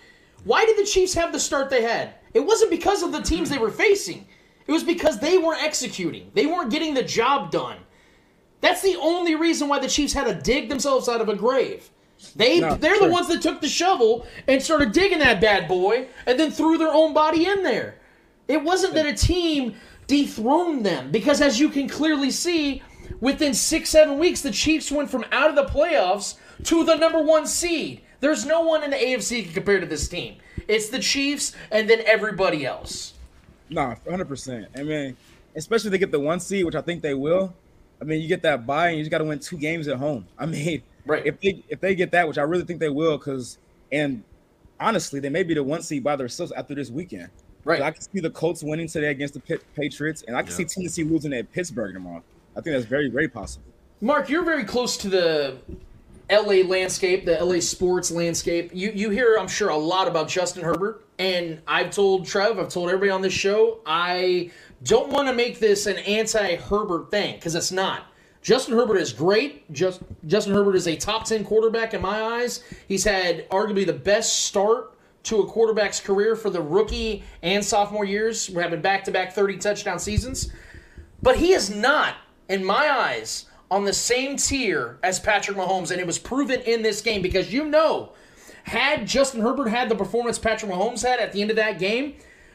Why 0.45 0.65
did 0.65 0.77
the 0.79 0.85
Chiefs 0.85 1.15
have 1.15 1.33
the 1.33 1.41
start 1.41 1.71
they 1.71 1.83
had? 1.83 2.15
It 2.35 2.41
wasn't 2.41 2.71
because 2.71 3.03
of 3.03 3.13
the 3.13 3.23
teams 3.23 3.51
they 3.51 3.59
were 3.59 3.71
facing. 3.71 4.27
It 4.67 4.73
was 4.73 4.85
because 4.85 5.19
they 5.19 5.39
weren't 5.39 5.63
executing. 5.63 6.31
They 6.35 6.47
weren't 6.47 6.71
getting 6.71 6.95
the 6.95 7.03
job 7.03 7.51
done. 7.51 7.79
That's 8.61 8.83
the 8.83 8.97
only 8.97 9.35
reason 9.35 9.69
why 9.69 9.79
the 9.79 9.89
Chiefs 9.89 10.13
had 10.13 10.27
to 10.27 10.35
dig 10.35 10.69
themselves 10.69 11.09
out 11.09 11.21
of 11.21 11.29
a 11.29 11.37
grave. 11.37 11.91
They 12.35 12.61
No, 12.61 12.75
they're 12.75 12.97
sure. 12.97 13.09
the 13.09 13.13
ones 13.13 13.29
that 13.29 13.43
took 13.43 13.61
the 13.61 13.69
shovel 13.69 14.27
and 14.49 14.63
started 14.63 14.93
digging 14.93 15.19
that 15.19 15.41
bad 15.41 15.69
boy 15.69 16.09
and 16.27 16.39
then 16.39 16.51
threw 16.51 16.79
their 16.79 16.93
own 16.93 17.13
body 17.13 17.47
in 17.47 17.63
there. 17.63 17.97
It 18.49 18.63
wasn't 18.63 18.95
that 18.95 19.07
a 19.07 19.15
team 19.15 19.75
dethroned 20.07 20.87
them 20.87 21.11
because 21.11 21.41
as 21.41 21.61
you 21.61 21.69
can 21.69 21.89
clearly 21.89 22.31
see, 22.31 22.83
within 23.21 23.55
six, 23.55 23.91
seven 23.91 24.19
weeks, 24.19 24.41
the 24.41 24.51
Chiefs 24.51 24.91
went 24.91 25.11
from 25.11 25.25
out 25.33 25.51
of 25.51 25.57
the 25.57 25.65
playoffs 25.65 26.37
to 26.65 26.85
the 26.85 26.97
number 26.97 27.21
one 27.21 27.47
seed. 27.47 28.03
There's 28.21 28.47
no 28.47 28.63
one 28.63 28.83
in 28.83 28.91
the 28.91 28.97
AFC 28.97 29.53
compared 29.53 29.83
to 29.83 29.87
this 29.87 30.09
team. 30.09 30.37
It's 30.69 30.89
the 30.89 30.99
Chiefs 30.99 31.53
and 31.71 31.89
then 31.89 32.03
everybody 32.07 32.65
else. 32.65 33.15
Nah, 33.69 33.97
100. 34.05 34.29
percent 34.29 34.69
I 34.77 34.83
mean, 34.83 35.17
especially 35.55 35.89
if 35.89 35.93
they 35.93 35.99
get 35.99 36.13
the 36.13 36.21
one 36.21 36.41
seed, 36.41 36.65
which 36.65 36.75
I 36.75 36.81
think 36.81 37.03
they 37.03 37.15
will. 37.15 37.55
I 38.01 38.05
mean, 38.05 38.21
you 38.21 38.29
get 38.29 38.43
that 38.43 38.67
bye, 38.67 38.89
and 38.89 38.99
you 38.99 39.03
just 39.03 39.11
got 39.11 39.19
to 39.19 39.25
win 39.25 39.39
two 39.39 39.57
games 39.57 39.89
at 39.89 39.97
home. 39.97 40.27
I 40.39 40.47
mean, 40.47 40.83
right? 41.07 41.25
If 41.25 41.41
they 41.41 41.65
if 41.69 41.81
they 41.81 41.95
get 41.95 42.11
that, 42.13 42.29
which 42.29 42.39
I 42.39 42.43
really 42.43 42.65
think 42.65 42.81
they 42.81 42.91
will, 42.91 43.17
because 43.17 43.59
and 43.91 44.23
honestly, 44.79 45.21
they 45.21 45.31
may 45.31 45.43
be 45.43 45.55
the 45.55 45.63
one 45.63 45.83
seed 45.83 46.05
by 46.05 46.17
themselves 46.17 46.53
after 46.53 46.75
this 46.75 46.91
weekend. 46.91 47.31
Right. 47.65 47.83
I 47.83 47.91
can 47.91 48.03
see 48.03 48.21
the 48.21 48.31
Colts 48.31 48.63
winning 48.63 48.87
today 48.87 49.11
against 49.11 49.35
the 49.35 49.59
Patriots, 49.75 50.23
and 50.29 50.37
I 50.37 50.43
can 50.43 50.53
see 50.53 50.65
Tennessee 50.65 51.03
losing 51.03 51.33
at 51.33 51.51
Pittsburgh 51.51 51.95
tomorrow. 51.95 52.23
I 52.57 52.61
think 52.61 52.75
that's 52.75 52.87
very, 52.87 53.09
very 53.09 53.29
possible. 53.29 53.67
Mark, 54.01 54.29
you're 54.29 54.45
very 54.45 54.65
close 54.65 54.97
to 54.99 55.09
the 55.09 55.59
LA 56.31 56.67
landscape, 56.67 57.25
the 57.25 57.43
LA 57.43 57.61
sports 57.61 58.11
landscape. 58.11 58.71
You 58.75 58.91
you 58.95 59.11
hear, 59.11 59.37
I'm 59.39 59.49
sure, 59.49 59.69
a 59.69 59.77
lot 59.77 60.09
about 60.09 60.29
Justin 60.29 60.65
Herbert, 60.65 61.05
and 61.19 61.61
I've 61.67 61.91
told 61.91 62.27
Trev, 62.27 62.59
I've 62.59 62.69
told 62.69 62.89
everybody 62.89 63.11
on 63.11 63.21
this 63.21 63.33
show, 63.33 63.81
I 63.87 64.51
don't 64.83 65.11
want 65.11 65.29
to 65.29 65.35
make 65.35 65.59
this 65.59 65.87
an 65.87 65.97
anti-Herbert 65.99 67.11
thing 67.11 67.37
because 67.37 67.55
it's 67.55 67.73
not. 67.73 68.07
Justin 68.43 68.75
Herbert 68.75 68.99
is 68.99 69.13
great. 69.13 69.71
Just 69.73 70.03
Justin 70.27 70.55
Herbert 70.55 70.77
is 70.77 70.87
a 70.87 70.97
top 70.97 71.25
ten 71.25 71.45
quarterback 71.45 71.95
in 71.95 72.01
my 72.01 72.23
eyes. 72.23 72.63
He's 72.89 73.05
had 73.05 73.49
arguably 73.51 73.87
the 73.87 73.93
best 73.93 74.47
start 74.47 74.97
to 75.25 75.41
a 75.41 75.47
quarterback's 75.47 75.99
career 75.99 76.37
for 76.37 76.51
the 76.51 76.61
rookie 76.61 77.25
and 77.43 77.65
sophomore 77.65 78.05
years. 78.05 78.49
We're 78.49 78.63
having 78.63 78.81
back-to-back 78.81 79.33
30 79.33 79.57
touchdown 79.57 79.99
seasons. 79.99 80.53
But 81.21 81.37
he 81.37 81.53
is 81.53 81.75
not, 81.75 82.15
in 82.49 82.65
my 82.65 82.91
eyes, 82.91 83.47
on 83.71 83.85
the 83.85 83.93
same 83.93 84.37
tier 84.37 84.99
as 85.03 85.19
Patrick 85.19 85.57
Mahomes, 85.57 85.91
and 85.91 86.01
it 86.01 86.07
was 86.07 86.19
proven 86.19 86.61
in 86.61 86.83
this 86.83 87.01
game 87.01 87.23
because 87.23 87.53
you 87.53 87.65
know, 87.65 88.13
had 88.65 89.07
Justin 89.07 89.41
Herbert 89.41 89.69
had 89.69 89.89
the 89.89 89.95
performance 89.95 90.39
Patrick 90.39 90.71
Mahomes 90.71 91.03
had 91.03 91.21
at 91.21 91.33
the 91.33 91.41
end 91.41 91.51
of 91.51 91.57
that 91.57 91.79
game, 91.79 92.15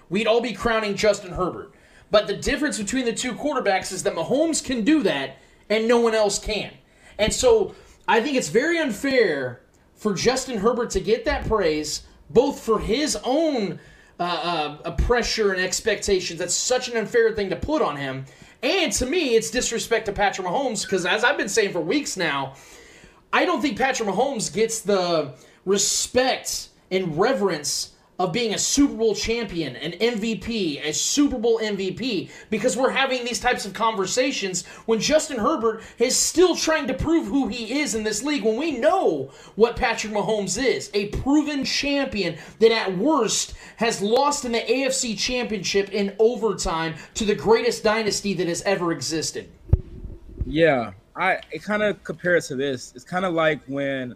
we'd 0.09 0.27
all 0.27 0.41
be 0.41 0.53
crowning 0.53 0.95
Justin 0.95 1.33
Herbert. 1.33 1.73
But 2.09 2.27
the 2.27 2.35
difference 2.35 2.77
between 2.77 3.05
the 3.05 3.13
two 3.13 3.33
quarterbacks 3.33 3.91
is 3.91 4.03
that 4.03 4.13
Mahomes 4.13 4.63
can 4.63 4.83
do 4.83 5.01
that 5.03 5.37
and 5.69 5.87
no 5.87 5.99
one 5.99 6.13
else 6.13 6.37
can. 6.37 6.71
And 7.17 7.33
so 7.33 7.75
I 8.07 8.19
think 8.19 8.35
it's 8.35 8.49
very 8.49 8.77
unfair 8.77 9.61
for 9.95 10.13
Justin 10.13 10.57
Herbert 10.57 10.89
to 10.91 10.99
get 10.99 11.23
that 11.25 11.47
praise, 11.47 12.03
both 12.29 12.59
for 12.59 12.79
his 12.79 13.17
own 13.23 13.79
uh, 14.19 14.77
uh, 14.83 14.91
pressure 14.97 15.53
and 15.53 15.61
expectations. 15.61 16.39
That's 16.39 16.53
such 16.53 16.89
an 16.89 16.97
unfair 16.97 17.31
thing 17.33 17.49
to 17.49 17.55
put 17.55 17.81
on 17.81 17.95
him. 17.95 18.25
And 18.63 18.91
to 18.93 19.05
me, 19.05 19.35
it's 19.35 19.49
disrespect 19.49 20.05
to 20.05 20.11
Patrick 20.11 20.47
Mahomes 20.47 20.83
because, 20.83 21.05
as 21.05 21.23
I've 21.23 21.37
been 21.37 21.49
saying 21.49 21.71
for 21.71 21.81
weeks 21.81 22.15
now, 22.15 22.53
I 23.33 23.45
don't 23.45 23.61
think 23.61 23.77
Patrick 23.77 24.07
Mahomes 24.07 24.53
gets 24.53 24.81
the 24.81 25.33
respect 25.65 26.69
and 26.91 27.17
reverence 27.17 27.90
of 28.25 28.31
being 28.31 28.53
a 28.53 28.57
Super 28.57 28.93
Bowl 28.93 29.15
champion, 29.15 29.75
an 29.77 29.93
MVP, 29.93 30.85
a 30.85 30.93
Super 30.93 31.37
Bowl 31.37 31.59
MVP, 31.59 32.29
because 32.49 32.77
we're 32.77 32.91
having 32.91 33.25
these 33.25 33.39
types 33.39 33.65
of 33.65 33.73
conversations 33.73 34.65
when 34.85 34.99
Justin 34.99 35.39
Herbert 35.39 35.83
is 35.97 36.15
still 36.15 36.55
trying 36.55 36.87
to 36.87 36.93
prove 36.93 37.27
who 37.27 37.47
he 37.47 37.79
is 37.79 37.95
in 37.95 38.03
this 38.03 38.23
league. 38.23 38.43
When 38.43 38.57
we 38.57 38.77
know 38.77 39.31
what 39.55 39.75
Patrick 39.75 40.13
Mahomes 40.13 40.61
is 40.61 40.91
a 40.93 41.07
proven 41.07 41.65
champion 41.65 42.37
that 42.59 42.71
at 42.71 42.97
worst 42.97 43.53
has 43.77 44.01
lost 44.01 44.45
in 44.45 44.51
the 44.51 44.59
AFC 44.59 45.17
Championship 45.17 45.91
in 45.91 46.15
overtime 46.19 46.95
to 47.15 47.25
the 47.25 47.35
greatest 47.35 47.83
dynasty 47.83 48.33
that 48.35 48.47
has 48.47 48.61
ever 48.63 48.91
existed. 48.91 49.49
Yeah, 50.45 50.91
I 51.15 51.39
it 51.51 51.63
kind 51.63 51.83
of 51.83 52.03
compares 52.03 52.47
to 52.49 52.55
this. 52.55 52.93
It's 52.95 53.03
kind 53.03 53.25
of 53.25 53.33
like 53.33 53.61
when 53.67 54.15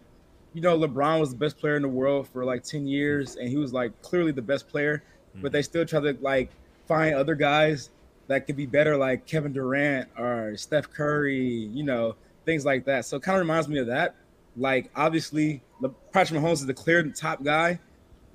you 0.56 0.62
know 0.62 0.78
LeBron 0.78 1.20
was 1.20 1.28
the 1.28 1.36
best 1.36 1.58
player 1.58 1.76
in 1.76 1.82
the 1.82 1.88
world 1.88 2.26
for 2.28 2.42
like 2.42 2.62
10 2.62 2.86
years 2.86 3.36
and 3.36 3.46
he 3.46 3.58
was 3.58 3.74
like 3.74 4.00
clearly 4.00 4.32
the 4.32 4.40
best 4.40 4.66
player, 4.70 5.02
but 5.34 5.52
they 5.52 5.58
mm-hmm. 5.58 5.64
still 5.64 5.84
try 5.84 6.00
to 6.00 6.16
like 6.22 6.50
find 6.88 7.14
other 7.14 7.34
guys 7.34 7.90
that 8.28 8.46
could 8.46 8.56
be 8.56 8.64
better 8.64 8.96
like 8.96 9.26
Kevin 9.26 9.52
Durant 9.52 10.08
or 10.16 10.56
Steph 10.56 10.90
Curry, 10.90 11.44
you 11.44 11.84
know, 11.84 12.16
things 12.46 12.64
like 12.64 12.86
that. 12.86 13.04
So 13.04 13.18
it 13.18 13.22
kind 13.22 13.36
of 13.36 13.40
reminds 13.40 13.68
me 13.68 13.80
of 13.80 13.88
that. 13.88 14.14
Like 14.56 14.90
obviously 14.96 15.60
Le- 15.80 15.90
Patrick 16.10 16.40
Mahomes 16.40 16.54
is 16.54 16.66
the 16.66 16.72
clear 16.72 17.02
top 17.10 17.44
guy, 17.44 17.78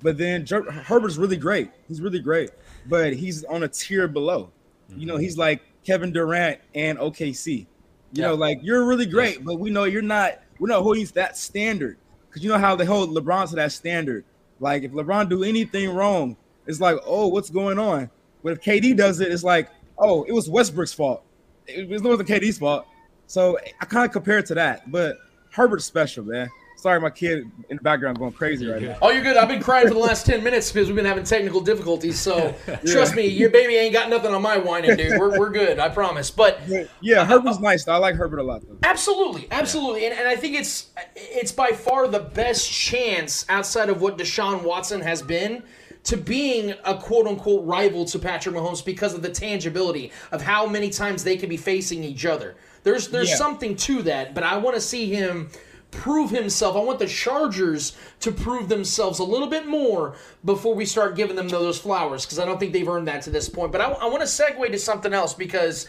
but 0.00 0.16
then 0.16 0.46
Jer- 0.46 0.70
Herbert's 0.70 1.16
really 1.16 1.36
great. 1.36 1.72
He's 1.88 2.00
really 2.00 2.20
great, 2.20 2.50
but 2.88 3.14
he's 3.14 3.42
on 3.46 3.64
a 3.64 3.68
tier 3.68 4.06
below. 4.06 4.52
You 4.96 5.06
know, 5.06 5.14
mm-hmm. 5.14 5.22
he's 5.22 5.38
like 5.38 5.60
Kevin 5.84 6.12
Durant 6.12 6.60
and 6.76 6.98
OKC. 6.98 7.66
You 8.12 8.22
know, 8.22 8.34
like 8.36 8.60
you're 8.62 8.84
really 8.84 9.06
great, 9.06 9.44
but 9.44 9.58
we 9.58 9.70
know 9.70 9.84
you're 9.84 10.02
not. 10.02 10.38
We 10.60 10.68
know 10.68 10.84
who 10.84 10.92
he's 10.92 11.10
that 11.12 11.36
standard 11.36 11.98
because 12.32 12.42
you 12.42 12.48
know 12.48 12.56
how 12.56 12.74
they 12.74 12.86
hold 12.86 13.10
LeBron 13.10 13.50
to 13.50 13.56
that 13.56 13.72
standard. 13.72 14.24
Like 14.58 14.84
if 14.84 14.92
LeBron 14.92 15.28
do 15.28 15.44
anything 15.44 15.94
wrong, 15.94 16.34
it's 16.66 16.80
like, 16.80 16.96
oh, 17.04 17.26
what's 17.26 17.50
going 17.50 17.78
on? 17.78 18.08
But 18.42 18.54
if 18.54 18.62
KD 18.62 18.96
does 18.96 19.20
it, 19.20 19.30
it's 19.30 19.44
like, 19.44 19.68
oh, 19.98 20.22
it 20.22 20.32
was 20.32 20.48
Westbrook's 20.48 20.94
fault. 20.94 21.22
It, 21.66 21.90
it 21.90 22.02
wasn't 22.02 22.26
KD's 22.26 22.56
fault. 22.56 22.86
So 23.26 23.58
I 23.80 23.84
kind 23.84 24.06
of 24.06 24.12
compare 24.12 24.38
it 24.38 24.46
to 24.46 24.54
that. 24.54 24.90
But 24.90 25.18
Herbert's 25.50 25.84
special, 25.84 26.24
man. 26.24 26.48
Sorry, 26.82 26.98
my 26.98 27.10
kid 27.10 27.48
in 27.68 27.76
the 27.76 27.82
background 27.82 28.18
going 28.18 28.32
crazy 28.32 28.66
right 28.66 28.82
now. 28.82 28.98
Oh, 29.00 29.10
you're 29.10 29.22
good. 29.22 29.36
I've 29.36 29.46
been 29.46 29.62
crying 29.62 29.86
for 29.86 29.94
the 29.94 30.00
last 30.00 30.26
10 30.26 30.42
minutes 30.42 30.72
because 30.72 30.88
we've 30.88 30.96
been 30.96 31.04
having 31.04 31.22
technical 31.22 31.60
difficulties. 31.60 32.18
So 32.18 32.52
trust 32.86 33.14
me, 33.14 33.24
your 33.28 33.50
baby 33.50 33.76
ain't 33.76 33.92
got 33.92 34.10
nothing 34.10 34.34
on 34.34 34.42
my 34.42 34.58
whining, 34.58 34.96
dude. 34.96 35.16
We're, 35.16 35.38
we're 35.38 35.50
good. 35.50 35.78
I 35.78 35.88
promise. 35.90 36.32
But 36.32 36.58
Yeah, 37.00 37.24
Herbert's 37.24 37.60
nice. 37.60 37.84
Though. 37.84 37.92
I 37.92 37.98
like 37.98 38.16
Herbert 38.16 38.40
a 38.40 38.42
lot, 38.42 38.62
though. 38.62 38.78
Absolutely, 38.82 39.46
absolutely, 39.52 40.06
and, 40.06 40.18
and 40.18 40.26
I 40.26 40.34
think 40.34 40.56
it's 40.56 40.90
it's 41.14 41.52
by 41.52 41.68
far 41.70 42.08
the 42.08 42.18
best 42.18 42.68
chance 42.68 43.46
outside 43.48 43.88
of 43.88 44.02
what 44.02 44.18
Deshaun 44.18 44.64
Watson 44.64 45.00
has 45.02 45.22
been 45.22 45.62
to 46.02 46.16
being 46.16 46.74
a 46.84 46.96
quote 46.98 47.28
unquote 47.28 47.64
rival 47.64 48.04
to 48.06 48.18
Patrick 48.18 48.56
Mahomes 48.56 48.84
because 48.84 49.14
of 49.14 49.22
the 49.22 49.30
tangibility 49.30 50.10
of 50.32 50.42
how 50.42 50.66
many 50.66 50.90
times 50.90 51.22
they 51.22 51.36
can 51.36 51.48
be 51.48 51.56
facing 51.56 52.02
each 52.02 52.26
other. 52.26 52.56
There's 52.82 53.06
there's 53.06 53.30
Yeah. 53.30 53.36
something 53.36 53.76
to 53.76 54.02
that, 54.02 54.34
but 54.34 54.42
I 54.42 54.56
want 54.56 54.74
to 54.74 54.80
see 54.80 55.06
him 55.14 55.48
prove 55.92 56.30
himself. 56.30 56.74
I 56.74 56.80
want 56.80 56.98
the 56.98 57.06
Chargers 57.06 57.96
to 58.20 58.32
prove 58.32 58.68
themselves 58.68 59.20
a 59.20 59.24
little 59.24 59.46
bit 59.46 59.66
more 59.68 60.16
before 60.44 60.74
we 60.74 60.84
start 60.84 61.14
giving 61.14 61.36
them 61.36 61.48
those 61.48 61.78
flowers 61.78 62.24
because 62.24 62.40
I 62.40 62.44
don't 62.44 62.58
think 62.58 62.72
they've 62.72 62.88
earned 62.88 63.06
that 63.06 63.22
to 63.22 63.30
this 63.30 63.48
point. 63.48 63.70
But 63.70 63.80
I, 63.80 63.92
I 63.92 64.06
want 64.06 64.20
to 64.20 64.26
segue 64.26 64.66
to 64.72 64.78
something 64.78 65.12
else 65.12 65.34
because 65.34 65.86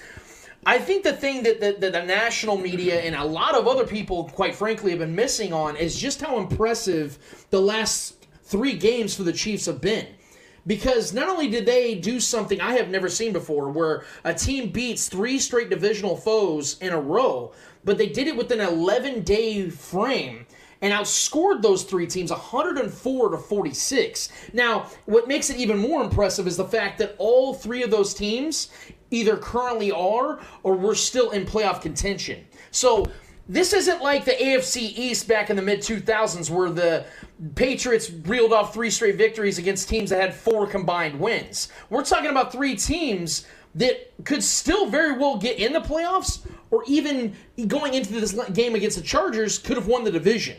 I 0.66 0.78
think 0.78 1.04
the 1.04 1.14
thing 1.14 1.44
that, 1.44 1.60
that, 1.62 1.82
that 1.82 1.94
the 1.94 2.04
national 2.04 2.58
media 2.58 3.02
and 3.02 3.16
a 3.16 3.24
lot 3.24 3.56
of 3.56 3.68
other 3.68 3.86
people, 3.86 4.26
quite 4.26 4.56
frankly, 4.56 4.92
have 4.92 5.00
been 5.00 5.16
missing 5.16 5.52
on 5.52 5.76
is 5.76 5.98
just 5.98 6.22
how 6.22 6.38
impressive 6.38 7.46
the 7.50 7.60
last 7.60 8.28
three 8.44 8.74
games 8.74 9.16
for 9.16 9.24
the 9.24 9.34
Chiefs 9.34 9.66
have 9.66 9.82
been. 9.82 10.08
Because 10.66 11.14
not 11.14 11.28
only 11.28 11.50
did 11.50 11.66
they 11.66 11.96
do 11.96 12.22
something 12.22 12.62
I 12.62 12.74
have 12.76 12.88
never 12.90 13.10
seen 13.10 13.34
before, 13.34 13.70
where 13.70 14.06
a 14.24 14.34
team 14.34 14.70
beats 14.70 15.10
three 15.10 15.38
straight 15.38 15.70
divisional 15.70 16.16
foes 16.16 16.78
in 16.80 16.94
a 16.94 17.02
row, 17.02 17.52
but 17.86 17.98
they 17.98 18.08
did 18.08 18.28
it 18.28 18.36
within 18.36 18.60
an 18.60 18.68
11 18.68 19.24
day 19.24 19.70
frame 19.70 20.46
and 20.82 20.92
outscored 20.92 21.62
those 21.62 21.84
three 21.84 22.06
teams 22.06 22.30
104 22.30 23.30
to 23.30 23.38
46. 23.38 24.30
Now, 24.52 24.88
what 25.06 25.30
makes 25.30 25.50
it 25.50 25.56
even 25.56 25.78
more 25.78 26.04
impressive 26.04 26.46
is 26.46 26.58
the 26.58 26.66
fact 26.66 26.98
that 27.00 27.16
all 27.18 27.54
three 27.54 27.84
of 27.84 27.90
those 27.90 28.14
teams 28.14 28.70
either 29.10 29.38
currently 29.38 29.92
are 29.92 30.42
or 30.64 30.76
we're 30.76 30.96
still 30.96 31.32
in 31.32 31.46
playoff 31.46 31.82
contention. 31.82 32.46
So 32.72 33.06
this 33.48 33.72
isn't 33.72 34.02
like 34.02 34.26
the 34.26 34.32
AFC 34.32 34.78
East 34.98 35.28
back 35.28 35.50
in 35.50 35.56
the 35.56 35.62
mid 35.62 35.80
2000s 35.80 36.50
where 36.50 36.70
the 36.70 37.06
Patriots 37.56 38.10
reeled 38.10 38.52
off 38.52 38.74
three 38.74 38.90
straight 38.90 39.16
victories 39.16 39.58
against 39.58 39.88
teams 39.88 40.10
that 40.10 40.20
had 40.20 40.34
four 40.34 40.68
combined 40.68 41.20
wins. 41.20 41.70
We're 41.90 42.04
talking 42.04 42.30
about 42.30 42.52
three 42.52 42.76
teams 42.76 43.46
that 43.76 44.12
could 44.26 44.44
still 44.44 44.88
very 44.88 45.18
well 45.18 45.38
get 45.38 45.58
in 45.58 45.74
the 45.74 45.80
playoffs 45.80 46.46
or 46.72 46.84
even 46.88 47.36
going 47.68 47.94
into 47.94 48.12
this 48.14 48.34
game 48.54 48.76
against 48.76 48.98
the 48.98 49.04
Chargers 49.04 49.58
could 49.58 49.78
have 49.78 49.88
won 49.88 50.04
the 50.04 50.12
division. 50.12 50.58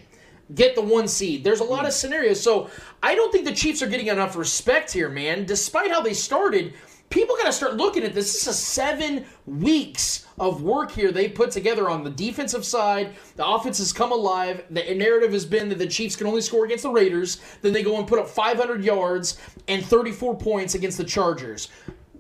Get 0.55 0.75
the 0.75 0.83
one 0.83 1.09
seed. 1.09 1.43
There's 1.43 1.61
a 1.61 1.65
lot 1.65 1.87
of 1.87 1.93
scenarios. 1.93 2.41
So 2.41 2.71
I 3.03 3.15
don't 3.15 3.33
think 3.33 3.47
the 3.47 3.55
Chiefs 3.55 3.83
are 3.83 3.87
getting 3.87 4.09
enough 4.09 4.37
respect 4.37 4.93
here, 4.93 5.09
man. 5.09 5.47
Despite 5.47 5.91
how 5.91 6.03
they 6.03 6.13
started, 6.13 6.75
people 7.09 7.35
got 7.37 7.47
to 7.47 7.53
start 7.53 7.77
looking 7.77 8.05
at 8.05 8.13
this. 8.13 8.33
This 8.33 8.47
is 8.47 8.59
seven 8.59 9.25
weeks 9.47 10.27
of 10.39 10.63
work 10.63 10.91
here 10.91 11.13
they 11.13 11.29
put 11.29 11.51
together 11.51 11.89
on 11.89 12.05
the 12.05 12.11
defensive 12.11 12.65
side. 12.65 13.15
The 13.37 13.47
offense 13.47 13.79
has 13.79 13.93
come 13.93 14.13
alive. 14.13 14.65
The 14.71 14.95
narrative 14.95 15.33
has 15.33 15.47
been 15.47 15.69
that 15.71 15.79
the 15.79 15.87
Chiefs 15.87 16.17
can 16.17 16.27
only 16.27 16.43
score 16.43 16.65
against 16.65 16.83
the 16.83 16.91
Raiders. 16.91 17.41
Then 17.63 17.73
they 17.73 17.83
go 17.83 17.99
and 17.99 18.07
put 18.07 18.19
up 18.19 18.29
500 18.29 18.85
yards 18.85 19.39
and 19.69 19.85
34 19.85 20.37
points 20.37 20.75
against 20.75 20.99
the 20.99 21.05
Chargers. 21.05 21.69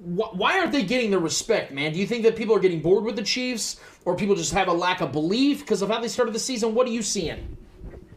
Why 0.04 0.58
aren't 0.58 0.72
they 0.72 0.82
getting 0.82 1.10
the 1.10 1.18
respect, 1.18 1.72
man? 1.72 1.92
Do 1.92 1.98
you 1.98 2.06
think 2.06 2.24
that 2.24 2.36
people 2.36 2.54
are 2.54 2.60
getting 2.60 2.82
bored 2.82 3.04
with 3.04 3.16
the 3.16 3.22
Chiefs, 3.22 3.80
or 4.04 4.14
people 4.14 4.34
just 4.34 4.52
have 4.52 4.68
a 4.68 4.72
lack 4.72 5.00
of 5.00 5.12
belief 5.12 5.60
because 5.60 5.80
of 5.80 5.88
how 5.88 5.98
they 5.98 6.08
started 6.08 6.34
the 6.34 6.38
season? 6.38 6.74
What 6.74 6.86
are 6.86 6.90
you 6.90 7.02
seeing? 7.02 7.56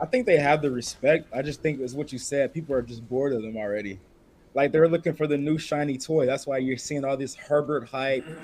I 0.01 0.05
think 0.05 0.25
they 0.25 0.37
have 0.37 0.61
the 0.61 0.69
respect. 0.69 1.27
I 1.33 1.41
just 1.41 1.61
think 1.61 1.79
it's 1.79 1.93
what 1.93 2.11
you 2.11 2.19
said. 2.19 2.53
People 2.53 2.75
are 2.75 2.81
just 2.81 3.07
bored 3.07 3.31
of 3.31 3.41
them 3.41 3.55
already. 3.55 3.99
Like 4.53 4.73
they're 4.73 4.89
looking 4.89 5.13
for 5.13 5.27
the 5.27 5.37
new 5.37 5.57
shiny 5.57 5.97
toy. 5.97 6.25
That's 6.25 6.45
why 6.45 6.57
you're 6.57 6.77
seeing 6.77 7.05
all 7.05 7.15
this 7.15 7.35
Herbert 7.35 7.87
hype. 7.87 8.25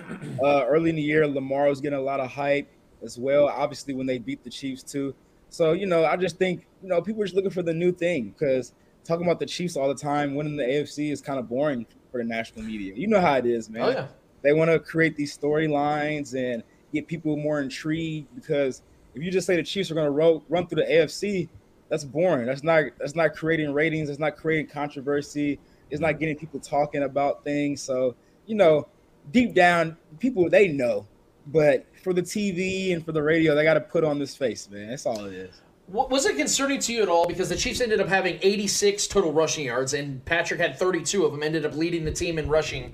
Uh, 0.44 0.66
early 0.68 0.90
in 0.90 0.96
the 0.96 1.02
year, 1.02 1.28
Lamar 1.28 1.70
was 1.70 1.80
getting 1.80 2.00
a 2.00 2.02
lot 2.02 2.20
of 2.20 2.30
hype 2.30 2.68
as 3.04 3.18
well. 3.18 3.48
Obviously, 3.48 3.94
when 3.94 4.06
they 4.08 4.18
beat 4.18 4.44
the 4.44 4.50
Chiefs 4.50 4.84
too. 4.84 5.14
So 5.50 5.74
you 5.74 5.86
know, 5.86 6.06
I 6.06 6.18
just 6.18 6.38
think 6.38 6.66
you 6.82 6.90
know 6.90 7.02
people 7.02 7.22
are 7.22 7.26
just 7.26 7.36
looking 7.36 7.52
for 7.52 7.62
the 7.62 7.74
new 7.74 7.92
thing 7.92 8.30
because 8.38 8.74
talking 9.04 9.26
about 9.26 9.40
the 9.40 9.46
Chiefs 9.46 9.76
all 9.76 9.88
the 9.88 9.96
time, 9.96 10.36
winning 10.36 10.56
the 10.56 10.64
AFC 10.64 11.12
is 11.12 11.22
kind 11.22 11.40
of 11.40 11.48
boring 11.48 11.86
for 12.14 12.20
the 12.20 12.24
national 12.24 12.64
media. 12.64 12.94
You 12.96 13.08
know 13.08 13.20
how 13.20 13.38
it 13.38 13.48
is, 13.48 13.72
man. 13.72 13.82
Oh 13.82 13.90
yeah. 13.90 14.08
They 14.44 14.54
want 14.54 14.70
to 14.70 14.80
create 14.80 15.18
these 15.18 15.36
storylines 15.36 16.36
and 16.36 16.62
get 16.94 17.08
people 17.08 17.36
more 17.36 17.60
intrigued 17.60 18.34
because 18.36 18.84
if 19.16 19.24
you 19.24 19.32
just 19.32 19.48
say 19.48 19.56
the 19.56 19.64
Chiefs 19.64 19.90
are 19.90 19.96
going 19.96 20.06
to 20.06 20.44
run 20.48 20.68
through 20.68 20.84
the 20.84 20.92
AFC, 20.92 21.50
that's 21.90 22.04
boring. 22.04 22.46
That's 22.46 22.64
not 22.64 22.84
that's 23.00 23.16
not 23.16 23.34
creating 23.36 23.74
ratings. 23.74 24.10
That's 24.10 24.20
not 24.20 24.38
creating 24.38 24.68
controversy. 24.68 25.60
It's 25.90 26.02
not 26.02 26.20
getting 26.20 26.38
people 26.38 26.60
talking 26.60 27.04
about 27.04 27.44
things. 27.44 27.82
So, 27.82 28.16
you 28.46 28.56
know, 28.56 28.88
deep 29.32 29.56
down, 29.56 29.98
people 30.20 30.48
they 30.50 30.68
know. 30.68 31.08
But 31.48 31.88
for 32.04 32.14
the 32.14 32.22
TV 32.22 32.94
and 32.94 33.04
for 33.04 33.12
the 33.12 33.24
radio, 33.24 33.56
they 33.56 33.64
got 33.64 33.74
to 33.74 33.82
put 33.82 34.04
on 34.04 34.20
this 34.20 34.36
face, 34.36 34.70
man. 34.70 34.90
That's 34.90 35.06
all 35.08 35.26
it 35.26 35.34
is. 35.34 35.63
Was 35.88 36.26
it 36.26 36.38
concerning 36.38 36.80
to 36.80 36.94
you 36.94 37.02
at 37.04 37.10
all? 37.10 37.28
Because 37.28 37.50
the 37.50 37.56
Chiefs 37.56 37.82
ended 37.82 38.00
up 38.00 38.08
having 38.08 38.40
86 38.42 39.06
total 39.08 39.34
rushing 39.34 39.66
yards, 39.66 39.94
and 39.94 40.24
Patrick 40.26 40.60
had 40.60 40.80
32 40.80 41.26
of 41.26 41.32
them, 41.32 41.44
ended 41.44 41.66
up 41.66 41.76
leading 41.76 42.06
the 42.06 42.12
team 42.12 42.40
in 42.40 42.48
rushing. 42.48 42.94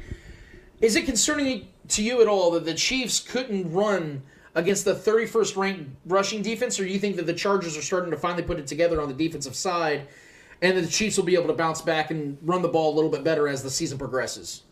Is 0.81 0.95
it 0.95 1.05
concerning 1.05 1.67
to 1.89 2.03
you 2.03 2.21
at 2.21 2.27
all 2.27 2.51
that 2.51 2.65
the 2.65 2.73
Chiefs 2.73 3.19
couldn't 3.19 3.71
run 3.71 4.23
against 4.55 4.85
the 4.85 4.95
31st 4.95 5.55
ranked 5.55 5.91
rushing 6.05 6.41
defense, 6.41 6.79
or 6.79 6.83
do 6.83 6.89
you 6.89 6.99
think 6.99 7.15
that 7.17 7.25
the 7.25 7.33
Chargers 7.33 7.77
are 7.77 7.81
starting 7.81 8.11
to 8.11 8.17
finally 8.17 8.43
put 8.43 8.59
it 8.59 8.67
together 8.67 9.01
on 9.01 9.07
the 9.07 9.13
defensive 9.13 9.55
side 9.55 10.07
and 10.61 10.75
that 10.75 10.81
the 10.81 10.87
Chiefs 10.87 11.17
will 11.17 11.25
be 11.25 11.35
able 11.35 11.47
to 11.47 11.53
bounce 11.53 11.81
back 11.81 12.11
and 12.11 12.37
run 12.41 12.61
the 12.61 12.67
ball 12.67 12.93
a 12.93 12.95
little 12.95 13.09
bit 13.09 13.23
better 13.23 13.47
as 13.47 13.63
the 13.63 13.69
season 13.69 13.97
progresses. 13.97 14.63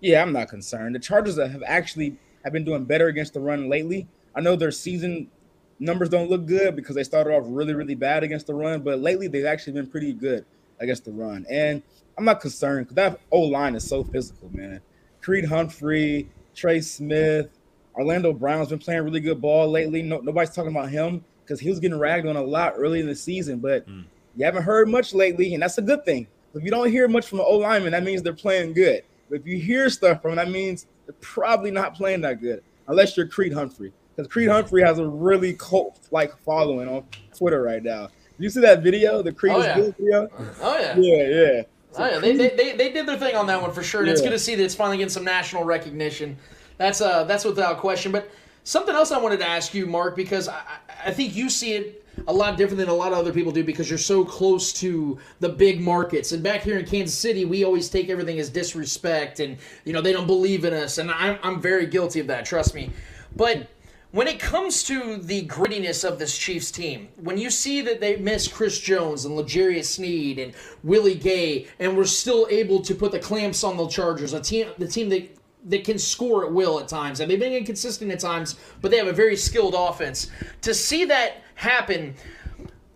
Yeah, 0.00 0.22
I'm 0.22 0.32
not 0.32 0.48
concerned. 0.48 0.94
The 0.94 1.00
Chargers 1.00 1.38
have 1.38 1.62
actually 1.66 2.16
have 2.44 2.52
been 2.52 2.64
doing 2.64 2.84
better 2.84 3.08
against 3.08 3.34
the 3.34 3.40
run 3.40 3.68
lately. 3.68 4.06
I 4.34 4.40
know 4.40 4.54
their 4.54 4.70
season 4.70 5.30
numbers 5.78 6.08
don't 6.08 6.30
look 6.30 6.46
good 6.46 6.76
because 6.76 6.94
they 6.94 7.04
started 7.04 7.30
off 7.30 7.44
really, 7.46 7.74
really 7.74 7.94
bad 7.94 8.22
against 8.22 8.46
the 8.46 8.54
run, 8.54 8.80
but 8.80 9.00
lately 9.00 9.28
they've 9.28 9.44
actually 9.44 9.74
been 9.74 9.86
pretty 9.86 10.12
good 10.12 10.44
against 10.80 11.04
the 11.04 11.12
run. 11.12 11.46
And 11.50 11.82
I'm 12.16 12.24
not 12.24 12.40
concerned 12.40 12.86
because 12.86 12.96
that 12.96 13.20
O 13.30 13.40
line 13.40 13.74
is 13.74 13.86
so 13.86 14.04
physical, 14.04 14.50
man. 14.52 14.80
Creed 15.20 15.44
Humphrey, 15.44 16.28
Trey 16.54 16.80
Smith, 16.80 17.50
Orlando 17.94 18.32
Brown's 18.32 18.68
been 18.68 18.78
playing 18.78 19.02
really 19.02 19.20
good 19.20 19.40
ball 19.40 19.68
lately. 19.68 20.02
No, 20.02 20.20
nobody's 20.20 20.54
talking 20.54 20.70
about 20.70 20.90
him 20.90 21.24
because 21.44 21.60
he 21.60 21.68
was 21.68 21.80
getting 21.80 21.98
ragged 21.98 22.26
on 22.26 22.36
a 22.36 22.42
lot 22.42 22.74
early 22.76 23.00
in 23.00 23.06
the 23.06 23.14
season, 23.14 23.58
but 23.58 23.88
mm. 23.88 24.04
You 24.36 24.44
haven't 24.44 24.64
heard 24.64 24.88
much 24.88 25.14
lately, 25.14 25.54
and 25.54 25.62
that's 25.62 25.78
a 25.78 25.82
good 25.82 26.04
thing. 26.04 26.26
If 26.54 26.62
you 26.62 26.70
don't 26.70 26.90
hear 26.90 27.08
much 27.08 27.26
from 27.26 27.38
the 27.38 27.44
O 27.44 27.56
lineman, 27.56 27.92
that 27.92 28.02
means 28.02 28.22
they're 28.22 28.34
playing 28.34 28.74
good. 28.74 29.02
But 29.30 29.40
if 29.40 29.46
you 29.46 29.56
hear 29.56 29.88
stuff 29.88 30.20
from 30.22 30.36
them, 30.36 30.46
that 30.46 30.52
means 30.52 30.86
they're 31.06 31.14
probably 31.20 31.70
not 31.70 31.94
playing 31.94 32.20
that 32.20 32.40
good, 32.40 32.62
unless 32.86 33.16
you're 33.16 33.26
Creed 33.26 33.52
Humphrey. 33.52 33.92
Because 34.16 34.32
Creed 34.32 34.48
Humphrey 34.48 34.82
has 34.82 34.98
a 34.98 35.06
really 35.06 35.52
cult 35.52 36.08
like 36.10 36.36
following 36.38 36.88
on 36.88 37.04
Twitter 37.36 37.62
right 37.62 37.82
now. 37.82 38.06
Did 38.06 38.44
you 38.44 38.50
see 38.50 38.60
that 38.60 38.82
video, 38.82 39.22
the 39.22 39.32
Creed 39.32 39.52
oh, 39.54 39.62
yeah. 39.62 39.74
video? 39.74 40.28
Oh 40.62 40.78
yeah. 40.78 40.96
Yeah, 40.96 41.28
yeah. 41.28 41.62
So 41.92 42.04
oh, 42.04 42.10
yeah. 42.10 42.18
They, 42.18 42.36
they, 42.36 42.48
they, 42.50 42.76
they 42.76 42.92
did 42.92 43.06
their 43.06 43.18
thing 43.18 43.36
on 43.36 43.46
that 43.46 43.60
one 43.60 43.72
for 43.72 43.82
sure. 43.82 44.00
And 44.00 44.08
yeah. 44.08 44.12
it's 44.12 44.22
good 44.22 44.30
to 44.30 44.38
see 44.38 44.54
that 44.54 44.64
it's 44.64 44.74
finally 44.74 44.96
getting 44.98 45.10
some 45.10 45.24
national 45.24 45.64
recognition. 45.64 46.36
That's 46.78 47.00
uh 47.00 47.24
that's 47.24 47.44
without 47.44 47.78
question. 47.78 48.12
But 48.12 48.30
something 48.64 48.94
else 48.94 49.12
I 49.12 49.18
wanted 49.18 49.40
to 49.40 49.48
ask 49.48 49.74
you, 49.74 49.86
Mark, 49.86 50.16
because 50.16 50.48
I, 50.48 50.62
I 51.04 51.10
think 51.10 51.34
you 51.36 51.50
see 51.50 51.74
it 51.74 52.02
a 52.26 52.32
lot 52.32 52.56
different 52.56 52.78
than 52.78 52.88
a 52.88 52.94
lot 52.94 53.12
of 53.12 53.18
other 53.18 53.32
people 53.32 53.52
do 53.52 53.62
because 53.62 53.90
you're 53.90 53.98
so 53.98 54.24
close 54.24 54.72
to 54.72 55.18
the 55.40 55.48
big 55.48 55.80
markets. 55.80 56.32
And 56.32 56.42
back 56.42 56.62
here 56.62 56.78
in 56.78 56.86
Kansas 56.86 57.16
City, 57.16 57.44
we 57.44 57.64
always 57.64 57.90
take 57.90 58.08
everything 58.08 58.38
as 58.38 58.48
disrespect 58.48 59.40
and, 59.40 59.58
you 59.84 59.92
know, 59.92 60.00
they 60.00 60.14
don't 60.14 60.26
believe 60.26 60.64
in 60.64 60.72
us. 60.72 60.96
And 60.96 61.10
I'm, 61.10 61.38
I'm 61.42 61.60
very 61.60 61.86
guilty 61.86 62.20
of 62.20 62.26
that, 62.28 62.46
trust 62.46 62.74
me. 62.74 62.90
But 63.36 63.68
when 64.16 64.26
it 64.26 64.40
comes 64.40 64.82
to 64.82 65.18
the 65.18 65.46
grittiness 65.46 66.02
of 66.02 66.18
this 66.18 66.38
Chiefs 66.38 66.70
team, 66.70 67.06
when 67.16 67.36
you 67.36 67.50
see 67.50 67.82
that 67.82 68.00
they 68.00 68.16
miss 68.16 68.48
Chris 68.48 68.80
Jones 68.80 69.26
and 69.26 69.36
L'Jarius 69.36 69.84
Sneed 69.84 70.38
and 70.38 70.54
Willie 70.82 71.14
Gay, 71.14 71.66
and 71.80 71.94
we're 71.94 72.04
still 72.04 72.46
able 72.48 72.80
to 72.80 72.94
put 72.94 73.12
the 73.12 73.18
clamps 73.18 73.62
on 73.62 73.76
the 73.76 73.86
Chargers, 73.88 74.32
a 74.32 74.40
team, 74.40 74.68
the 74.78 74.88
team 74.88 75.10
that 75.10 75.36
that 75.66 75.84
can 75.84 75.98
score 75.98 76.46
at 76.46 76.52
will 76.52 76.80
at 76.80 76.88
times, 76.88 77.20
and 77.20 77.30
they've 77.30 77.38
been 77.40 77.52
inconsistent 77.52 78.10
at 78.10 78.18
times, 78.18 78.56
but 78.80 78.90
they 78.90 78.96
have 78.96 79.08
a 79.08 79.12
very 79.12 79.36
skilled 79.36 79.74
offense. 79.76 80.30
To 80.62 80.72
see 80.72 81.04
that 81.04 81.42
happen. 81.54 82.14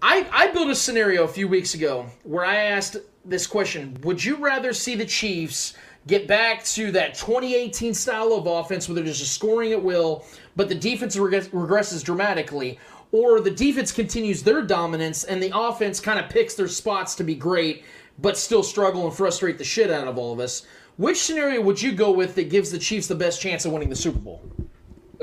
I, 0.00 0.26
I 0.32 0.46
built 0.52 0.70
a 0.70 0.74
scenario 0.74 1.24
a 1.24 1.28
few 1.28 1.48
weeks 1.48 1.74
ago 1.74 2.06
where 2.22 2.46
I 2.46 2.56
asked 2.56 2.96
this 3.26 3.46
question 3.46 3.98
Would 4.04 4.24
you 4.24 4.36
rather 4.36 4.72
see 4.72 4.94
the 4.94 5.04
Chiefs 5.04 5.74
get 6.06 6.26
back 6.26 6.64
to 6.64 6.90
that 6.92 7.14
2018 7.14 7.94
style 7.94 8.32
of 8.32 8.46
offense 8.46 8.88
where 8.88 8.96
they're 8.96 9.04
just 9.04 9.32
scoring 9.32 9.72
at 9.72 9.82
will, 9.82 10.24
but 10.56 10.68
the 10.68 10.74
defense 10.74 11.16
regresses 11.16 12.02
dramatically? 12.02 12.78
Or 13.12 13.40
the 13.40 13.50
defense 13.50 13.90
continues 13.90 14.42
their 14.42 14.62
dominance 14.62 15.24
and 15.24 15.42
the 15.42 15.52
offense 15.54 16.00
kind 16.00 16.18
of 16.18 16.30
picks 16.30 16.54
their 16.54 16.68
spots 16.68 17.14
to 17.16 17.24
be 17.24 17.34
great, 17.34 17.84
but 18.18 18.38
still 18.38 18.62
struggle 18.62 19.06
and 19.06 19.14
frustrate 19.14 19.58
the 19.58 19.64
shit 19.64 19.90
out 19.90 20.06
of 20.06 20.16
all 20.16 20.32
of 20.32 20.38
us? 20.38 20.66
Which 20.96 21.18
scenario 21.18 21.60
would 21.62 21.80
you 21.80 21.92
go 21.92 22.12
with 22.12 22.34
that 22.34 22.50
gives 22.50 22.70
the 22.70 22.78
Chiefs 22.78 23.06
the 23.06 23.14
best 23.14 23.40
chance 23.40 23.64
of 23.64 23.72
winning 23.72 23.88
the 23.88 23.96
Super 23.96 24.18
Bowl? 24.18 24.42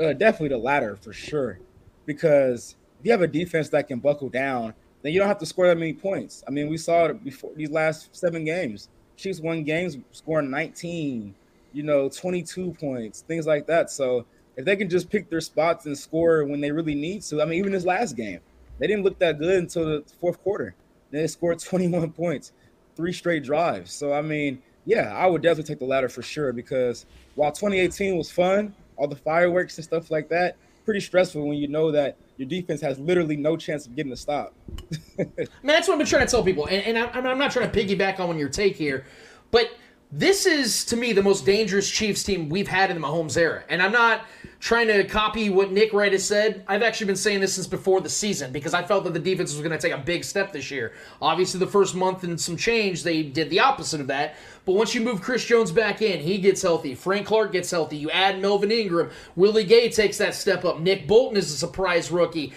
Uh, 0.00 0.12
definitely 0.12 0.48
the 0.48 0.58
latter 0.58 0.96
for 0.96 1.12
sure, 1.12 1.60
because 2.04 2.76
if 3.00 3.06
you 3.06 3.12
have 3.12 3.22
a 3.22 3.28
defense 3.28 3.68
that 3.70 3.88
can 3.88 4.00
buckle 4.00 4.28
down, 4.28 4.74
then 5.02 5.12
you 5.12 5.18
don't 5.18 5.28
have 5.28 5.38
to 5.38 5.46
score 5.46 5.66
that 5.66 5.78
many 5.78 5.92
points. 5.92 6.42
I 6.46 6.50
mean, 6.50 6.68
we 6.68 6.76
saw 6.76 7.06
it 7.06 7.22
before 7.22 7.52
these 7.54 7.70
last 7.70 8.14
seven 8.14 8.44
games. 8.44 8.88
Chiefs 9.18 9.40
won 9.40 9.64
games 9.64 9.98
scoring 10.12 10.50
19, 10.50 11.34
you 11.72 11.82
know, 11.82 12.08
22 12.08 12.72
points, 12.80 13.22
things 13.22 13.46
like 13.46 13.66
that. 13.66 13.90
So 13.90 14.24
if 14.56 14.64
they 14.64 14.76
can 14.76 14.88
just 14.88 15.10
pick 15.10 15.28
their 15.28 15.40
spots 15.40 15.86
and 15.86 15.98
score 15.98 16.44
when 16.44 16.60
they 16.60 16.70
really 16.70 16.94
need 16.94 17.22
to, 17.22 17.42
I 17.42 17.44
mean, 17.44 17.58
even 17.58 17.72
this 17.72 17.84
last 17.84 18.16
game, 18.16 18.40
they 18.78 18.86
didn't 18.86 19.04
look 19.04 19.18
that 19.18 19.38
good 19.38 19.58
until 19.58 19.84
the 19.84 20.04
fourth 20.20 20.42
quarter. 20.42 20.74
They 21.10 21.26
scored 21.26 21.58
21 21.60 22.12
points, 22.12 22.52
three 22.96 23.12
straight 23.12 23.44
drives. 23.44 23.92
So 23.92 24.12
I 24.12 24.22
mean, 24.22 24.62
yeah, 24.86 25.14
I 25.14 25.26
would 25.26 25.42
definitely 25.42 25.74
take 25.74 25.80
the 25.80 25.84
latter 25.84 26.08
for 26.08 26.22
sure 26.22 26.52
because 26.52 27.04
while 27.34 27.52
2018 27.52 28.16
was 28.16 28.30
fun, 28.30 28.74
all 28.96 29.08
the 29.08 29.16
fireworks 29.16 29.76
and 29.76 29.84
stuff 29.84 30.10
like 30.10 30.28
that, 30.30 30.56
pretty 30.84 31.00
stressful 31.00 31.46
when 31.46 31.58
you 31.58 31.68
know 31.68 31.90
that 31.92 32.16
your 32.38 32.48
defense 32.48 32.80
has 32.80 32.98
literally 32.98 33.36
no 33.36 33.56
chance 33.56 33.86
of 33.86 33.94
getting 33.94 34.12
a 34.12 34.16
stop. 34.16 34.54
Man, 35.18 35.28
that's 35.64 35.88
what 35.88 35.94
I've 35.94 35.98
been 35.98 36.06
trying 36.06 36.24
to 36.24 36.30
tell 36.30 36.42
people, 36.42 36.66
and, 36.66 36.96
and 36.96 36.98
I'm, 36.98 37.26
I'm 37.26 37.38
not 37.38 37.50
trying 37.50 37.70
to 37.70 37.78
piggyback 37.84 38.20
on 38.20 38.38
your 38.38 38.48
take 38.48 38.76
here, 38.76 39.04
but 39.50 39.70
this 40.10 40.46
is 40.46 40.84
to 40.86 40.96
me 40.96 41.12
the 41.12 41.22
most 41.22 41.44
dangerous 41.44 41.90
Chiefs 41.90 42.22
team 42.22 42.48
we've 42.48 42.68
had 42.68 42.90
in 42.90 43.00
the 43.00 43.06
Mahomes 43.06 43.36
era, 43.36 43.64
and 43.68 43.82
I'm 43.82 43.92
not 43.92 44.26
trying 44.60 44.88
to 44.88 45.04
copy 45.04 45.50
what 45.50 45.70
Nick 45.70 45.92
Wright 45.92 46.10
has 46.10 46.24
said. 46.24 46.64
I've 46.66 46.82
actually 46.82 47.06
been 47.06 47.16
saying 47.16 47.40
this 47.40 47.54
since 47.54 47.66
before 47.66 48.00
the 48.00 48.08
season 48.08 48.50
because 48.50 48.74
I 48.74 48.82
felt 48.82 49.04
that 49.04 49.12
the 49.12 49.20
defense 49.20 49.52
was 49.52 49.60
going 49.60 49.70
to 49.70 49.78
take 49.78 49.96
a 49.96 50.02
big 50.02 50.24
step 50.24 50.52
this 50.52 50.70
year. 50.70 50.94
Obviously, 51.22 51.60
the 51.60 51.66
first 51.66 51.94
month 51.94 52.24
and 52.24 52.40
some 52.40 52.56
change, 52.56 53.02
they 53.02 53.22
did 53.22 53.50
the 53.50 53.60
opposite 53.60 54.00
of 54.00 54.08
that. 54.08 54.34
But 54.64 54.72
once 54.74 54.94
you 54.94 55.00
move 55.00 55.22
Chris 55.22 55.44
Jones 55.44 55.70
back 55.70 56.02
in, 56.02 56.20
he 56.20 56.38
gets 56.38 56.60
healthy. 56.60 56.94
Frank 56.94 57.26
Clark 57.26 57.52
gets 57.52 57.70
healthy. 57.70 57.96
You 57.96 58.10
add 58.10 58.40
Melvin 58.40 58.72
Ingram. 58.72 59.10
Willie 59.36 59.64
Gay 59.64 59.88
takes 59.88 60.18
that 60.18 60.34
step 60.34 60.64
up. 60.64 60.80
Nick 60.80 61.06
Bolton 61.06 61.38
is 61.38 61.52
a 61.52 61.56
surprise 61.56 62.10
rookie. 62.10 62.52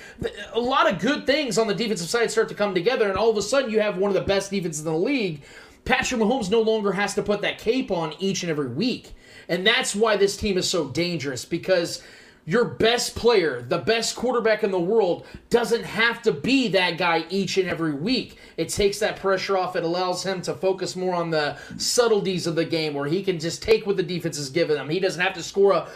A 0.53 0.59
lot 0.59 0.91
of 0.91 0.99
good 0.99 1.25
things 1.27 1.57
on 1.57 1.67
the 1.67 1.75
defensive 1.75 2.09
side 2.09 2.31
start 2.31 2.49
to 2.49 2.55
come 2.55 2.73
together, 2.73 3.07
and 3.07 3.17
all 3.17 3.29
of 3.29 3.37
a 3.37 3.41
sudden 3.41 3.69
you 3.69 3.79
have 3.79 3.97
one 3.97 4.09
of 4.09 4.15
the 4.15 4.21
best 4.21 4.49
defenses 4.49 4.85
in 4.85 4.91
the 4.91 4.97
league. 4.97 5.43
Patrick 5.85 6.21
Mahomes 6.21 6.49
no 6.49 6.61
longer 6.61 6.91
has 6.91 7.13
to 7.15 7.23
put 7.23 7.41
that 7.41 7.57
cape 7.57 7.91
on 7.91 8.13
each 8.19 8.43
and 8.43 8.49
every 8.49 8.69
week. 8.69 9.13
And 9.47 9.65
that's 9.65 9.95
why 9.95 10.17
this 10.17 10.37
team 10.37 10.57
is 10.57 10.69
so 10.69 10.89
dangerous 10.89 11.45
because 11.45 12.03
your 12.45 12.65
best 12.65 13.15
player, 13.15 13.61
the 13.61 13.77
best 13.77 14.15
quarterback 14.15 14.63
in 14.63 14.71
the 14.71 14.79
world, 14.79 15.27
doesn't 15.51 15.83
have 15.83 16.23
to 16.23 16.31
be 16.31 16.67
that 16.69 16.97
guy 16.97 17.23
each 17.29 17.57
and 17.57 17.69
every 17.69 17.93
week. 17.93 18.37
It 18.57 18.69
takes 18.69 18.97
that 18.99 19.17
pressure 19.17 19.57
off. 19.57 19.75
It 19.75 19.83
allows 19.83 20.23
him 20.23 20.41
to 20.43 20.55
focus 20.55 20.95
more 20.95 21.13
on 21.13 21.29
the 21.29 21.57
subtleties 21.77 22.47
of 22.47 22.55
the 22.55 22.65
game 22.65 22.95
where 22.95 23.07
he 23.07 23.21
can 23.21 23.39
just 23.39 23.61
take 23.61 23.85
what 23.85 23.95
the 23.95 24.03
defense 24.03 24.39
is 24.39 24.49
giving 24.49 24.77
him. 24.77 24.89
He 24.89 24.99
doesn't 24.99 25.21
have 25.21 25.33
to 25.33 25.43
score 25.43 25.73
a, 25.73 25.87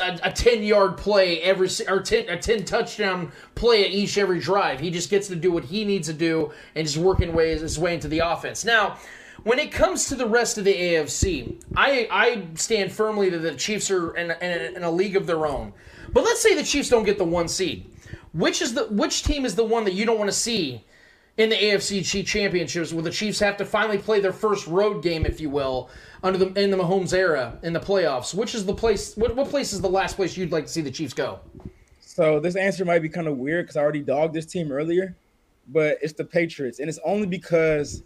a, 0.00 0.18
a 0.24 0.32
10 0.32 0.62
yard 0.62 0.98
play 0.98 1.40
every 1.40 1.68
or 1.88 2.00
10, 2.00 2.28
a 2.28 2.38
10 2.38 2.64
touchdown 2.64 3.32
play 3.54 3.84
at 3.84 3.90
each 3.90 4.18
every 4.18 4.40
drive. 4.40 4.80
He 4.80 4.90
just 4.90 5.08
gets 5.08 5.28
to 5.28 5.36
do 5.36 5.52
what 5.52 5.64
he 5.64 5.86
needs 5.86 6.08
to 6.08 6.14
do 6.14 6.52
and 6.74 6.86
just 6.86 6.98
working 6.98 7.32
ways 7.32 7.62
his 7.62 7.78
way 7.78 7.94
into 7.94 8.08
the 8.08 8.18
offense. 8.18 8.64
Now, 8.64 8.98
when 9.44 9.58
it 9.58 9.70
comes 9.70 10.06
to 10.08 10.14
the 10.14 10.26
rest 10.26 10.58
of 10.58 10.64
the 10.64 10.74
AFC, 10.74 11.62
I, 11.76 12.08
I 12.10 12.46
stand 12.54 12.90
firmly 12.90 13.30
that 13.30 13.38
the 13.38 13.54
Chiefs 13.54 13.90
are 13.90 14.16
in, 14.16 14.30
in, 14.30 14.76
in 14.76 14.82
a 14.82 14.90
league 14.90 15.16
of 15.16 15.26
their 15.26 15.46
own. 15.46 15.72
But 16.12 16.24
let's 16.24 16.42
say 16.42 16.54
the 16.54 16.64
Chiefs 16.64 16.88
don't 16.88 17.04
get 17.04 17.18
the 17.18 17.24
one 17.24 17.48
seed. 17.48 17.90
Which 18.32 18.62
is 18.62 18.74
the 18.74 18.86
which 18.86 19.22
team 19.22 19.44
is 19.44 19.54
the 19.54 19.64
one 19.64 19.84
that 19.84 19.94
you 19.94 20.04
don't 20.04 20.18
want 20.18 20.28
to 20.28 20.36
see 20.36 20.84
in 21.36 21.50
the 21.50 21.56
AFC 21.56 22.26
Championships, 22.26 22.92
where 22.92 23.02
the 23.02 23.10
Chiefs 23.10 23.38
have 23.38 23.56
to 23.58 23.64
finally 23.64 23.98
play 23.98 24.18
their 24.18 24.32
first 24.32 24.66
road 24.66 25.02
game, 25.02 25.24
if 25.24 25.40
you 25.40 25.50
will, 25.50 25.88
under 26.22 26.38
the 26.38 26.46
in 26.60 26.70
the 26.70 26.76
Mahomes 26.76 27.12
era 27.12 27.58
in 27.62 27.72
the 27.72 27.80
playoffs? 27.80 28.34
Which 28.34 28.54
is 28.54 28.64
the 28.64 28.74
place? 28.74 29.16
What, 29.16 29.36
what 29.36 29.50
place 29.50 29.72
is 29.72 29.80
the 29.80 29.88
last 29.88 30.16
place 30.16 30.36
you'd 30.36 30.52
like 30.52 30.66
to 30.66 30.72
see 30.72 30.80
the 30.80 30.90
Chiefs 30.90 31.14
go? 31.14 31.40
So 32.00 32.40
this 32.40 32.56
answer 32.56 32.84
might 32.84 33.00
be 33.00 33.08
kind 33.08 33.28
of 33.28 33.36
weird 33.36 33.66
because 33.66 33.76
I 33.76 33.82
already 33.82 34.02
dogged 34.02 34.34
this 34.34 34.46
team 34.46 34.72
earlier, 34.72 35.16
but 35.68 35.98
it's 36.02 36.12
the 36.12 36.24
Patriots, 36.24 36.80
and 36.80 36.88
it's 36.88 37.00
only 37.04 37.26
because 37.26 38.02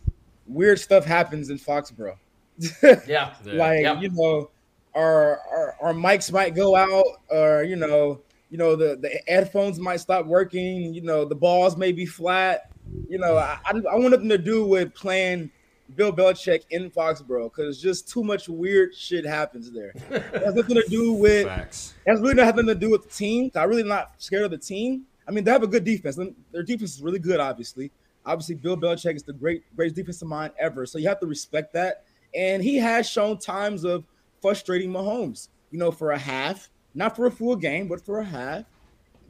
weird 0.49 0.81
stuff 0.81 1.05
happens 1.05 1.51
in 1.51 1.59
Foxborough. 1.59 2.16
yeah, 3.07 3.35
like 3.45 3.83
yeah. 3.83 4.01
you 4.01 4.11
know, 4.11 4.51
our, 4.95 5.41
our 5.51 5.77
our 5.81 5.93
mics 5.93 6.33
might 6.33 6.55
go 6.55 6.75
out, 6.75 7.07
or 7.29 7.62
you 7.62 7.77
know, 7.77 8.20
you 8.51 8.59
know 8.59 8.75
the 8.75 8.97
the 8.97 9.20
headphones 9.29 9.79
might 9.79 10.01
stop 10.01 10.27
working. 10.27 10.93
You 10.93 11.03
know, 11.03 11.25
the 11.25 11.35
balls 11.35 11.77
may 11.77 11.93
be 11.93 12.07
flat. 12.07 12.70
You 13.09 13.19
know, 13.19 13.37
I 13.37 13.59
I, 13.65 13.70
I 13.70 13.95
want 13.97 14.11
nothing 14.11 14.29
to 14.31 14.39
do 14.39 14.66
with 14.66 14.95
playing 14.95 15.51
Bill 15.97 16.12
Belichick 16.12 16.65
in 16.70 16.91
Foxborough 16.91 17.51
because 17.55 17.81
just 17.81 18.09
too 18.09 18.23
much 18.23 18.49
weird 18.49 18.95
shit 18.95 19.25
happens 19.25 19.70
there. 19.70 19.93
It 20.11 20.43
has 20.43 20.55
nothing 20.55 20.77
to 20.77 20.85
do 20.89 21.12
with. 21.12 21.47
Facts. 21.47 21.95
It 22.07 22.11
has 22.11 22.20
really 22.20 22.35
nothing 22.35 22.66
to 22.66 22.75
do 22.75 22.91
with 22.91 23.05
the 23.05 23.11
team. 23.11 23.51
I'm 23.55 23.69
really 23.69 23.83
not 23.83 24.12
scared 24.19 24.45
of 24.45 24.51
the 24.51 24.59
team. 24.59 25.05
I 25.27 25.31
mean, 25.31 25.45
they 25.45 25.51
have 25.51 25.62
a 25.62 25.66
good 25.66 25.85
defense. 25.85 26.19
Their 26.53 26.62
defense 26.62 26.95
is 26.95 27.03
really 27.03 27.19
good, 27.19 27.39
obviously. 27.41 27.91
Obviously, 28.29 28.57
Bill 28.57 28.77
Belichick 28.77 29.17
is 29.17 29.23
the 29.23 29.33
great, 29.33 29.63
greatest 29.75 29.97
defensive 29.97 30.29
mind 30.29 30.53
ever. 30.59 30.85
So 30.85 30.99
you 30.99 31.09
have 31.09 31.19
to 31.21 31.27
respect 31.27 31.73
that. 31.73 32.05
And 32.35 32.63
he 32.63 32.77
has 32.77 33.09
shown 33.09 33.39
times 33.39 33.85
of 33.85 34.05
frustrating 34.43 34.91
Mahomes, 34.91 35.49
you 35.71 35.79
know, 35.79 35.91
for 35.91 36.13
a 36.13 36.19
half, 36.19 36.69
not 36.95 37.17
for 37.17 37.25
a 37.25 37.31
full 37.31 37.57
game, 37.57 37.89
but 37.89 38.05
for 38.05 38.21
a 38.21 38.25
half. 38.25 38.65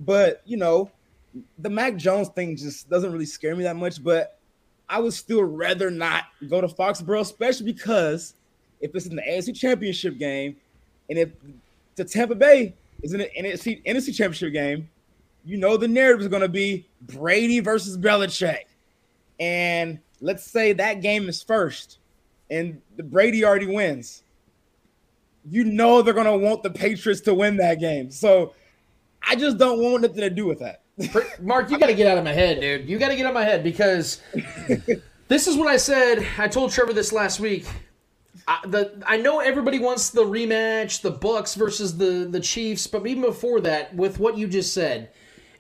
But, 0.00 0.42
you 0.44 0.56
know, 0.56 0.90
the 1.58 1.70
Mac 1.70 1.94
Jones 1.94 2.28
thing 2.30 2.56
just 2.56 2.90
doesn't 2.90 3.12
really 3.12 3.24
scare 3.24 3.54
me 3.54 3.62
that 3.62 3.76
much. 3.76 4.02
But 4.02 4.36
I 4.88 4.98
would 4.98 5.12
still 5.12 5.44
rather 5.44 5.92
not 5.92 6.24
go 6.48 6.60
to 6.60 6.66
Foxborough, 6.66 7.20
especially 7.20 7.66
because 7.66 8.34
if 8.80 8.92
it's 8.96 9.06
in 9.06 9.14
the 9.14 9.22
AFC 9.22 9.54
Championship 9.54 10.18
game 10.18 10.56
and 11.08 11.20
if 11.20 11.30
the 11.94 12.04
Tampa 12.04 12.34
Bay 12.34 12.74
is 13.02 13.12
in 13.12 13.20
the 13.20 13.30
NFC, 13.38 13.84
NFC 13.84 14.06
Championship 14.06 14.52
game, 14.52 14.88
you 15.44 15.56
know 15.56 15.76
the 15.76 15.86
narrative 15.86 16.22
is 16.22 16.28
going 16.28 16.42
to 16.42 16.48
be 16.48 16.84
Brady 17.02 17.60
versus 17.60 17.96
Belichick. 17.96 18.64
And 19.38 20.00
let's 20.20 20.44
say 20.44 20.72
that 20.74 21.00
game 21.00 21.28
is 21.28 21.42
first 21.42 21.98
and 22.50 22.80
the 22.96 23.02
Brady 23.02 23.44
already 23.44 23.66
wins. 23.66 24.22
You 25.48 25.64
know 25.64 26.02
they're 26.02 26.14
going 26.14 26.26
to 26.26 26.36
want 26.36 26.62
the 26.62 26.70
Patriots 26.70 27.20
to 27.22 27.34
win 27.34 27.56
that 27.58 27.80
game. 27.80 28.10
So 28.10 28.54
I 29.26 29.36
just 29.36 29.58
don't 29.58 29.80
want 29.80 30.02
nothing 30.02 30.20
to 30.20 30.30
do 30.30 30.46
with 30.46 30.58
that. 30.60 30.82
Mark, 31.40 31.70
you 31.70 31.78
got 31.78 31.86
to 31.86 31.94
get 31.94 32.06
out 32.06 32.18
of 32.18 32.24
my 32.24 32.32
head, 32.32 32.60
dude. 32.60 32.88
You 32.88 32.98
got 32.98 33.08
to 33.08 33.16
get 33.16 33.24
out 33.24 33.30
of 33.30 33.34
my 33.34 33.44
head 33.44 33.62
because 33.62 34.20
this 35.28 35.46
is 35.46 35.56
what 35.56 35.68
I 35.68 35.76
said. 35.76 36.26
I 36.38 36.48
told 36.48 36.72
Trevor 36.72 36.92
this 36.92 37.12
last 37.12 37.40
week. 37.40 37.66
I, 38.46 38.60
the 38.66 39.02
I 39.06 39.16
know 39.16 39.40
everybody 39.40 39.78
wants 39.78 40.10
the 40.10 40.24
rematch, 40.24 41.02
the 41.02 41.10
Bucks 41.10 41.54
versus 41.54 41.96
the 41.96 42.28
the 42.30 42.40
Chiefs, 42.40 42.86
but 42.86 43.06
even 43.06 43.22
before 43.22 43.60
that, 43.60 43.94
with 43.94 44.18
what 44.18 44.38
you 44.38 44.48
just 44.48 44.72
said, 44.72 45.10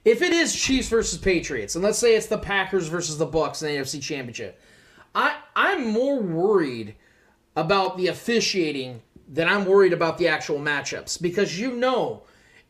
if 0.08 0.22
it 0.22 0.32
is 0.32 0.54
Chiefs 0.54 0.88
versus 0.88 1.18
Patriots, 1.18 1.74
and 1.74 1.84
let's 1.84 1.98
say 1.98 2.16
it's 2.16 2.26
the 2.26 2.38
Packers 2.38 2.88
versus 2.88 3.18
the 3.18 3.26
Bucks 3.26 3.60
in 3.60 3.68
the 3.68 3.78
AFC 3.78 4.00
Championship, 4.00 4.58
I 5.14 5.36
I'm 5.54 5.90
more 5.90 6.18
worried 6.18 6.94
about 7.56 7.98
the 7.98 8.06
officiating 8.06 9.02
than 9.28 9.48
I'm 9.48 9.66
worried 9.66 9.92
about 9.92 10.16
the 10.16 10.28
actual 10.28 10.58
matchups. 10.58 11.20
Because 11.20 11.60
you 11.60 11.76
know 11.76 12.22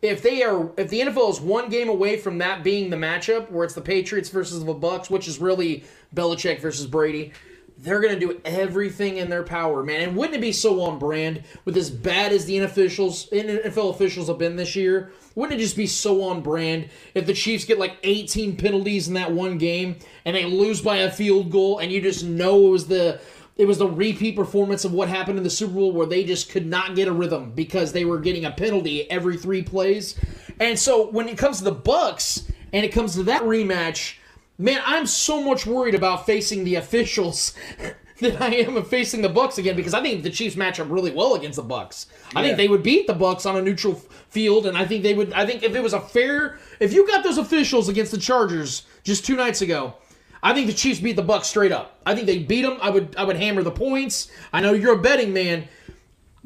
if 0.03 0.21
they 0.21 0.43
are 0.43 0.73
if 0.77 0.89
the 0.91 1.01
NFL 1.01 1.31
is 1.31 1.41
one 1.41 1.69
game 1.69 1.89
away 1.89 2.17
from 2.17 2.39
that 2.39 2.65
being 2.65 2.91
the 2.91 2.97
matchup 2.97 3.49
where 3.53 3.65
it's 3.65 3.75
the 3.75 3.81
Patriots 3.83 4.31
versus 4.31 4.65
the 4.65 4.75
Bucks, 4.75 5.09
which 5.09 5.29
is 5.29 5.39
really 5.39 5.85
Belichick 6.17 6.59
versus 6.59 6.89
Brady, 6.89 7.33
they're 7.81 8.01
gonna 8.01 8.19
do 8.19 8.41
everything 8.45 9.19
in 9.19 9.31
their 9.31 9.45
power, 9.45 9.85
man. 9.85 10.01
And 10.01 10.17
wouldn't 10.17 10.37
it 10.37 10.41
be 10.41 10.53
so 10.53 10.81
on 10.83 10.99
brand 10.99 11.45
with 11.65 11.77
as 11.77 11.91
bad 11.91 12.33
as 12.33 12.45
the 12.45 12.59
NFL 12.59 13.91
officials 13.91 14.29
have 14.29 14.39
been 14.39 14.57
this 14.57 14.75
year? 14.75 15.13
Wouldn't 15.35 15.61
it 15.61 15.63
just 15.63 15.77
be 15.77 15.87
so 15.87 16.23
on 16.25 16.43
brand 16.43 16.89
if 17.15 17.27
the 17.27 17.35
Chiefs 17.35 17.65
get 17.65 17.79
like 17.79 17.97
18 18.03 18.57
penalties 18.57 19.07
in 19.07 19.15
that 19.15 19.31
one 19.31 19.59
game 19.59 19.97
and 20.25 20.35
they 20.35 20.45
lose 20.45 20.81
by 20.81 20.99
a 20.99 21.11
field 21.11 21.53
goal 21.53 21.79
and 21.79 21.93
you 21.93 22.01
just 22.01 22.25
know 22.25 22.67
it 22.67 22.71
was 22.71 22.89
the 22.89 23.21
it 23.57 23.67
was 23.67 23.79
the 23.79 23.89
repeat 23.89 24.37
performance 24.37 24.85
of 24.85 24.93
what 24.93 25.09
happened 25.09 25.37
in 25.37 25.45
the 25.45 25.51
Super 25.51 25.75
Bowl 25.75 25.93
where 25.93 26.07
they 26.07 26.25
just 26.25 26.51
could 26.51 26.67
not 26.67 26.95
get 26.95 27.09
a 27.09 27.13
rhythm 27.13 27.53
because 27.53 27.93
they 27.93 28.05
were 28.05 28.19
getting 28.19 28.45
a 28.45 28.53
penalty 28.53 29.11
every 29.11 29.37
3 29.37 29.63
plays. 29.63 30.17
And 30.61 30.79
so 30.79 31.11
when 31.11 31.29
it 31.29 31.39
comes 31.39 31.59
to 31.59 31.65
the 31.65 31.73
Bucks 31.73 32.45
and 32.73 32.85
it 32.85 32.93
comes 32.93 33.15
to 33.15 33.25
that 33.25 33.43
rematch, 33.43 34.15
man, 34.59 34.81
I'm 34.85 35.07
so 35.07 35.43
much 35.43 35.67
worried 35.67 35.95
about 35.95 36.27
facing 36.27 36.65
the 36.65 36.75
officials 36.75 37.55
than 38.21 38.37
I 38.43 38.49
am 38.57 38.77
of 38.77 38.89
facing 38.89 39.23
the 39.23 39.29
Bucks 39.29 39.59
again 39.59 39.77
because 39.77 39.95
I 39.95 40.03
think 40.03 40.23
the 40.23 40.31
Chiefs 40.31 40.57
match 40.57 40.81
up 40.81 40.91
really 40.91 41.13
well 41.13 41.35
against 41.35 41.57
the 41.57 41.63
Bucks. 41.63 42.07
I 42.35 42.43
think 42.43 42.57
they 42.57 42.69
would 42.69 42.83
beat 42.83 43.07
the 43.07 43.15
Bucks 43.15 43.47
on 43.47 43.57
a 43.57 43.63
neutral 43.63 43.95
field, 43.95 44.67
and 44.67 44.77
I 44.77 44.85
think 44.85 45.03
they 45.03 45.15
would. 45.15 45.33
I 45.33 45.47
think 45.47 45.63
if 45.63 45.75
it 45.75 45.83
was 45.83 45.93
a 45.93 46.01
fair, 46.01 46.59
if 46.81 46.93
you 46.93 47.07
got 47.07 47.23
those 47.23 47.39
officials 47.39 47.89
against 47.89 48.13
the 48.13 48.19
Chargers 48.19 48.87
just 49.05 49.25
two 49.25 49.37
nights 49.37 49.63
ago, 49.63 49.95
I 50.43 50.53
think 50.53 50.67
the 50.67 50.73
Chiefs 50.73 51.01
beat 51.01 51.17
the 51.17 51.23
Bucks 51.23 51.49
straight 51.49 51.73
up. 51.73 52.01
I 52.05 52.15
think 52.15 52.27
they 52.27 52.39
beat 52.39 52.63
them. 52.63 52.79
I 52.83 52.91
would. 52.91 53.15
I 53.17 53.25
would 53.25 53.37
hammer 53.37 53.63
the 53.63 53.71
points. 53.71 54.31
I 54.53 54.61
know 54.61 54.73
you're 54.73 54.95
a 54.95 55.03
betting 55.03 55.33
man. 55.33 55.69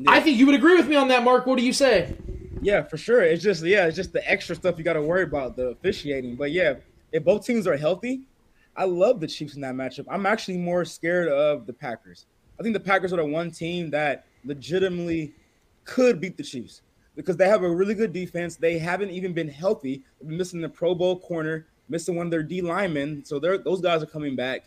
I 0.06 0.20
think 0.20 0.38
you 0.38 0.46
would 0.46 0.54
agree 0.54 0.76
with 0.76 0.88
me 0.88 0.96
on 0.96 1.08
that, 1.08 1.22
Mark. 1.22 1.46
What 1.46 1.58
do 1.58 1.64
you 1.64 1.72
say? 1.72 2.16
Yeah, 2.60 2.82
for 2.82 2.96
sure. 2.96 3.22
It's 3.22 3.42
just 3.42 3.64
yeah, 3.64 3.86
it's 3.86 3.96
just 3.96 4.12
the 4.12 4.28
extra 4.30 4.54
stuff 4.54 4.78
you 4.78 4.84
got 4.84 4.94
to 4.94 5.02
worry 5.02 5.24
about 5.24 5.56
the 5.56 5.68
officiating. 5.68 6.36
But 6.36 6.52
yeah, 6.52 6.74
if 7.12 7.24
both 7.24 7.44
teams 7.46 7.66
are 7.66 7.76
healthy, 7.76 8.22
I 8.76 8.84
love 8.84 9.20
the 9.20 9.26
Chiefs 9.26 9.54
in 9.54 9.60
that 9.62 9.74
matchup. 9.74 10.06
I'm 10.10 10.26
actually 10.26 10.58
more 10.58 10.84
scared 10.84 11.28
of 11.28 11.66
the 11.66 11.72
Packers. 11.72 12.26
I 12.58 12.62
think 12.62 12.72
the 12.74 12.80
Packers 12.80 13.12
are 13.12 13.16
the 13.16 13.24
one 13.26 13.50
team 13.50 13.90
that 13.90 14.24
legitimately 14.44 15.34
could 15.84 16.20
beat 16.20 16.36
the 16.36 16.42
Chiefs 16.42 16.82
because 17.14 17.36
they 17.36 17.48
have 17.48 17.62
a 17.62 17.70
really 17.70 17.94
good 17.94 18.12
defense. 18.12 18.56
They 18.56 18.78
haven't 18.78 19.10
even 19.10 19.32
been 19.32 19.48
healthy. 19.48 20.02
They've 20.20 20.28
been 20.28 20.38
missing 20.38 20.60
the 20.60 20.68
Pro 20.68 20.94
Bowl 20.94 21.18
corner, 21.18 21.66
missing 21.88 22.16
one 22.16 22.26
of 22.26 22.30
their 22.30 22.42
D 22.42 22.62
linemen. 22.62 23.24
So 23.24 23.38
they're 23.38 23.58
those 23.58 23.80
guys 23.80 24.02
are 24.02 24.06
coming 24.06 24.36
back. 24.36 24.64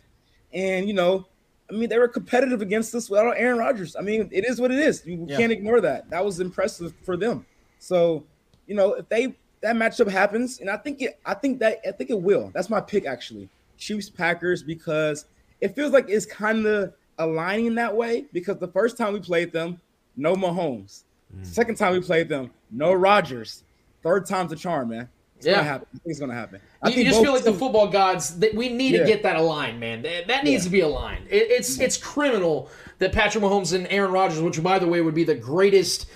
And 0.52 0.86
you 0.86 0.94
know, 0.94 1.26
I 1.68 1.72
mean, 1.72 1.88
they 1.88 1.98
were 1.98 2.06
competitive 2.08 2.62
against 2.62 2.94
us 2.94 3.10
without 3.10 3.32
Aaron 3.36 3.58
Rodgers. 3.58 3.96
I 3.96 4.02
mean, 4.02 4.28
it 4.30 4.44
is 4.44 4.60
what 4.60 4.70
it 4.70 4.78
is. 4.78 5.04
You 5.04 5.26
Yeah. 5.28 5.36
can't 5.36 5.50
ignore 5.52 5.80
that. 5.80 6.08
That 6.10 6.24
was 6.24 6.38
impressive 6.38 6.94
for 7.02 7.16
them. 7.16 7.44
So, 7.80 8.24
you 8.66 8.74
know, 8.76 8.94
if 8.94 9.08
they 9.08 9.34
that 9.62 9.76
matchup 9.76 10.10
happens, 10.10 10.60
and 10.60 10.68
I 10.70 10.76
think 10.76 11.02
it, 11.02 11.18
I 11.24 11.34
think 11.34 11.58
that 11.60 11.80
I 11.86 11.92
think 11.92 12.10
it 12.10 12.20
will. 12.20 12.50
That's 12.54 12.70
my 12.70 12.80
pick 12.80 13.06
actually. 13.06 13.48
Chiefs 13.78 14.08
Packers 14.08 14.62
because 14.62 15.26
it 15.60 15.74
feels 15.74 15.92
like 15.92 16.06
it's 16.08 16.26
kind 16.26 16.66
of 16.66 16.92
aligning 17.18 17.74
that 17.76 17.94
way 17.94 18.26
because 18.32 18.58
the 18.58 18.68
first 18.68 18.96
time 18.96 19.12
we 19.12 19.20
played 19.20 19.52
them, 19.52 19.80
no 20.16 20.34
Mahomes. 20.34 21.04
Mm. 21.34 21.44
Second 21.46 21.76
time 21.76 21.92
we 21.92 22.00
played 22.00 22.28
them, 22.28 22.50
no 22.70 22.92
Rodgers. 22.92 23.64
Third 24.02 24.26
time's 24.26 24.52
a 24.52 24.56
charm, 24.56 24.90
man. 24.90 25.08
It's 25.36 25.46
Yeah. 25.46 25.54
gonna 25.56 25.64
happen. 25.64 25.86
I 25.94 25.98
think 25.98 26.02
it's 26.06 26.20
gonna 26.20 26.34
happen. 26.34 26.60
I 26.82 26.88
You, 26.88 26.90
you 26.90 26.96
think 26.96 27.08
just 27.08 27.22
feel 27.22 27.32
like 27.32 27.44
the 27.44 27.52
football 27.52 27.88
gods 27.88 28.38
that 28.38 28.54
we 28.54 28.68
need 28.70 28.92
to 28.92 29.04
get 29.04 29.22
that 29.24 29.36
aligned, 29.36 29.78
man. 29.80 30.02
That, 30.02 30.26
that 30.28 30.44
needs 30.44 30.64
Yeah. 30.64 30.68
to 30.68 30.72
be 30.72 30.80
aligned. 30.80 31.26
It, 31.28 31.50
it's 31.50 31.78
it's 31.80 31.96
criminal 31.96 32.70
that 32.98 33.12
Patrick 33.12 33.44
Mahomes 33.44 33.74
and 33.74 33.86
Aaron 33.90 34.12
Rodgers, 34.12 34.40
which 34.40 34.62
by 34.62 34.78
the 34.78 34.86
way 34.86 35.00
would 35.02 35.14
be 35.14 35.24
the 35.24 35.34
greatest 35.34 36.06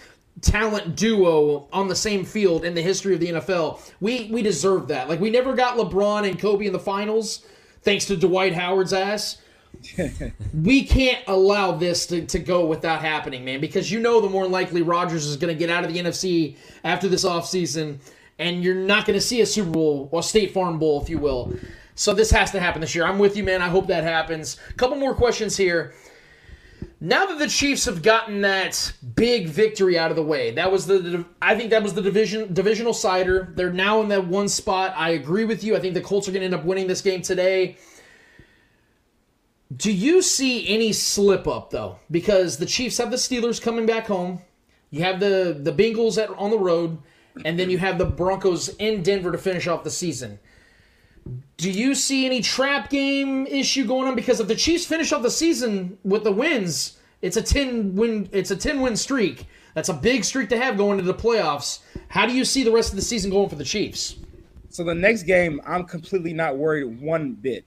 talent 0.43 0.97
duo 0.97 1.69
on 1.73 1.89
the 1.89 1.97
same 1.97 2.25
field 2.25 2.65
in 2.65 2.75
the 2.75 2.83
history 2.83 3.15
of 3.15 3.21
the 3.21 3.33
NFL. 3.33 3.93
We 4.01 4.31
we 4.33 4.43
deserve 4.43 4.89
that. 4.89 5.09
Like 5.09 5.21
we 5.21 5.31
never 5.31 5.55
got 5.55 5.77
LeBron 5.77 6.29
and 6.29 6.39
Kobe 6.39 6.67
in 6.67 6.73
the 6.73 6.79
finals 6.79 7.47
thanks 7.83 8.07
to 8.07 8.17
Dwight 8.17 8.55
Howard's 8.55 8.93
ass. 8.93 9.39
we 10.55 10.85
can't 10.85 11.23
allow 11.27 11.73
this 11.73 12.07
to, 12.07 12.27
to 12.27 12.39
go 12.39 12.67
without 12.67 13.01
happening, 13.01 13.45
man, 13.45 13.61
because 13.61 13.91
you 13.91 14.01
know 14.01 14.21
the 14.21 14.29
more 14.29 14.47
likely 14.47 14.83
Rodgers 14.83 15.27
is 15.27 15.37
going 15.37 15.53
to 15.53 15.59
get 15.59 15.71
out 15.71 15.85
of 15.85 15.93
the 15.93 15.99
NFC 15.99 16.57
after 16.85 17.09
this 17.09 17.25
offseason, 17.25 17.99
and 18.39 18.63
you're 18.63 18.75
not 18.75 19.07
going 19.07 19.19
to 19.19 19.25
see 19.25 19.41
a 19.41 19.47
Super 19.47 19.71
Bowl 19.71 20.09
or 20.13 20.23
State 20.23 20.53
Farm 20.53 20.79
Bowl, 20.79 21.01
if 21.01 21.09
you 21.09 21.19
will. 21.19 21.55
So 21.95 22.13
this 22.13 22.31
has 22.31 22.51
to 22.53 22.61
happen 22.61 22.81
this 22.81 22.95
year. 22.95 23.05
I'm 23.05 23.19
with 23.19 23.37
you, 23.37 23.45
man. 23.45 23.63
I 23.63 23.69
hope 23.69 23.87
that 23.87 24.05
happens. 24.05 24.59
A 24.71 24.73
couple 24.75 24.97
more 24.97 25.15
questions 25.15 25.57
here. 25.57 25.95
Now 27.03 27.25
that 27.25 27.39
the 27.39 27.49
Chiefs 27.49 27.87
have 27.87 28.03
gotten 28.03 28.43
that 28.43 28.93
big 29.15 29.49
victory 29.49 29.99
out 29.99 30.11
of 30.11 30.17
the 30.17 30.23
way, 30.23 30.51
that 30.51 30.71
was 30.71 30.87
the, 30.87 30.99
the 30.99 31.25
I 31.41 31.57
think 31.57 31.71
that 31.71 31.83
was 31.83 31.95
the 31.95 32.03
division 32.03 32.53
divisional 32.53 32.93
cider. 32.93 33.53
They're 33.57 33.73
now 33.73 34.03
in 34.03 34.09
that 34.09 34.27
one 34.27 34.49
spot. 34.49 34.93
I 34.95 35.11
agree 35.11 35.47
with 35.47 35.65
you. 35.65 35.75
I 35.75 35.81
think 35.81 35.95
the 35.95 36.03
Colts 36.03 36.29
are 36.29 36.33
going 36.33 36.41
to 36.41 36.45
end 36.45 36.55
up 36.55 36.65
winning 36.65 36.89
this 36.89 37.01
game 37.01 37.23
today. 37.23 37.79
Do 39.75 39.91
you 39.91 40.21
see 40.21 40.69
any 40.69 40.93
slip 40.93 41.49
up 41.49 41.71
though? 41.71 41.97
Because 42.11 42.59
the 42.59 42.67
Chiefs 42.67 42.99
have 42.99 43.11
the 43.11 43.17
Steelers 43.17 43.63
coming 43.63 43.87
back 43.87 44.07
home. 44.07 44.43
You 44.91 45.03
have 45.05 45.21
the 45.21 45.59
the 45.59 45.73
Bengals 45.73 46.23
at, 46.23 46.29
on 46.37 46.51
the 46.51 46.59
road, 46.59 46.99
and 47.47 47.59
then 47.59 47.71
you 47.71 47.79
have 47.79 47.97
the 47.97 48.05
Broncos 48.05 48.69
in 48.77 49.03
Denver 49.03 49.33
to 49.33 49.39
finish 49.39 49.67
off 49.67 49.85
the 49.85 49.91
season. 49.91 50.39
Do 51.57 51.71
you 51.71 51.95
see 51.95 52.27
any 52.27 52.41
trap 52.41 52.91
game 52.91 53.47
issue 53.47 53.87
going 53.87 54.09
on? 54.09 54.15
Because 54.15 54.41
if 54.41 54.49
the 54.49 54.55
Chiefs 54.55 54.87
finish 54.87 55.13
off 55.13 55.23
the 55.23 55.31
season 55.31 55.99
with 56.05 56.25
the 56.25 56.33
wins, 56.33 56.99
it's 57.23 57.37
a 57.37 57.43
ten 57.43 57.95
win 57.95 58.29
it's 58.33 58.51
a 58.51 58.57
ten 58.57 58.81
win 58.81 58.97
streak. 58.97 59.47
That's 59.75 59.89
a 59.89 59.95
big 59.95 60.25
streak 60.25 60.49
to 60.49 60.59
have 60.59 60.77
going 60.77 60.99
into 60.99 61.13
the 61.13 61.19
playoffs. 61.19 61.81
How 62.09 62.27
do 62.27 62.33
you 62.33 62.45
see 62.45 62.65
the 62.65 62.73
rest 62.73 62.91
of 62.91 62.97
the 62.97 63.03
season 63.03 63.31
going 63.31 63.49
for 63.49 63.57
the 63.57 63.65
Chiefs? 63.65 64.17
So 64.71 64.85
the 64.85 64.95
next 64.95 65.25
game, 65.25 65.61
I'm 65.67 65.85
completely 65.85 66.33
not 66.33 66.57
worried 66.57 67.01
one 67.01 67.33
bit. 67.33 67.65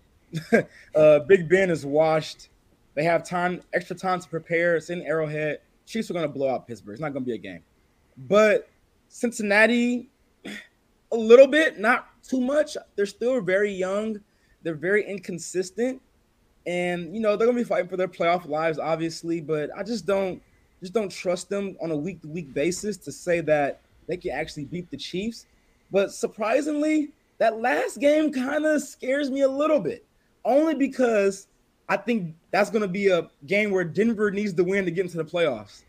uh, 0.96 1.20
Big 1.20 1.48
Ben 1.48 1.70
is 1.70 1.86
washed. 1.86 2.50
They 2.96 3.04
have 3.04 3.24
time, 3.24 3.62
extra 3.74 3.96
time 3.96 4.20
to 4.20 4.28
prepare. 4.28 4.76
It's 4.76 4.90
in 4.90 5.02
Arrowhead. 5.02 5.60
Chiefs 5.86 6.10
are 6.10 6.14
going 6.14 6.26
to 6.26 6.32
blow 6.32 6.50
out 6.50 6.68
Pittsburgh. 6.68 6.94
It's 6.94 7.02
not 7.02 7.14
going 7.14 7.24
to 7.24 7.30
be 7.30 7.36
a 7.36 7.38
game. 7.38 7.62
But 8.18 8.70
Cincinnati, 9.10 10.10
a 11.12 11.16
little 11.16 11.48
bit, 11.48 11.80
not 11.80 12.08
too 12.28 12.42
much. 12.42 12.78
They're 12.96 13.06
still 13.06 13.42
very 13.42 13.72
young. 13.72 14.20
They're 14.64 14.76
very 14.76 15.06
inconsistent, 15.06 16.02
and 16.66 17.14
you 17.14 17.22
know 17.22 17.36
they're 17.36 17.48
going 17.48 17.58
to 17.58 17.64
be 17.64 17.68
fighting 17.68 17.90
for 17.90 17.98
their 17.98 18.08
playoff 18.08 18.48
lives, 18.48 18.80
obviously. 18.80 19.42
But 19.42 19.70
I 19.76 19.84
just 19.84 20.06
don't, 20.06 20.42
just 20.80 20.94
don't 20.94 21.12
trust 21.12 21.50
them 21.50 21.76
on 21.82 21.92
a 21.92 21.98
week 21.98 22.22
to 22.22 22.28
week 22.28 22.54
basis 22.54 22.98
to 22.98 23.12
say 23.12 23.42
that 23.42 23.82
they 24.08 24.18
can 24.18 24.32
actually 24.32 24.66
beat 24.66 24.90
the 24.90 24.98
Chiefs. 24.98 25.46
But 25.92 26.12
surprisingly, 26.12 27.12
that 27.40 27.60
last 27.60 28.00
game 28.00 28.32
kind 28.32 28.66
of 28.66 28.82
scares 28.82 29.30
me 29.30 29.42
a 29.42 29.50
little 29.50 29.80
bit 29.80 30.06
only 30.46 30.76
because 30.76 31.48
I 31.90 31.98
think 31.98 32.36
that's 32.52 32.70
going 32.70 32.82
to 32.82 32.88
be 32.88 33.08
a 33.08 33.30
game 33.46 33.72
where 33.72 33.84
Denver 33.84 34.32
needs 34.32 34.54
to 34.54 34.64
win 34.64 34.86
to 34.86 34.92
get 34.92 35.06
into 35.06 35.18
the 35.18 35.26
playoffs. 35.26 35.84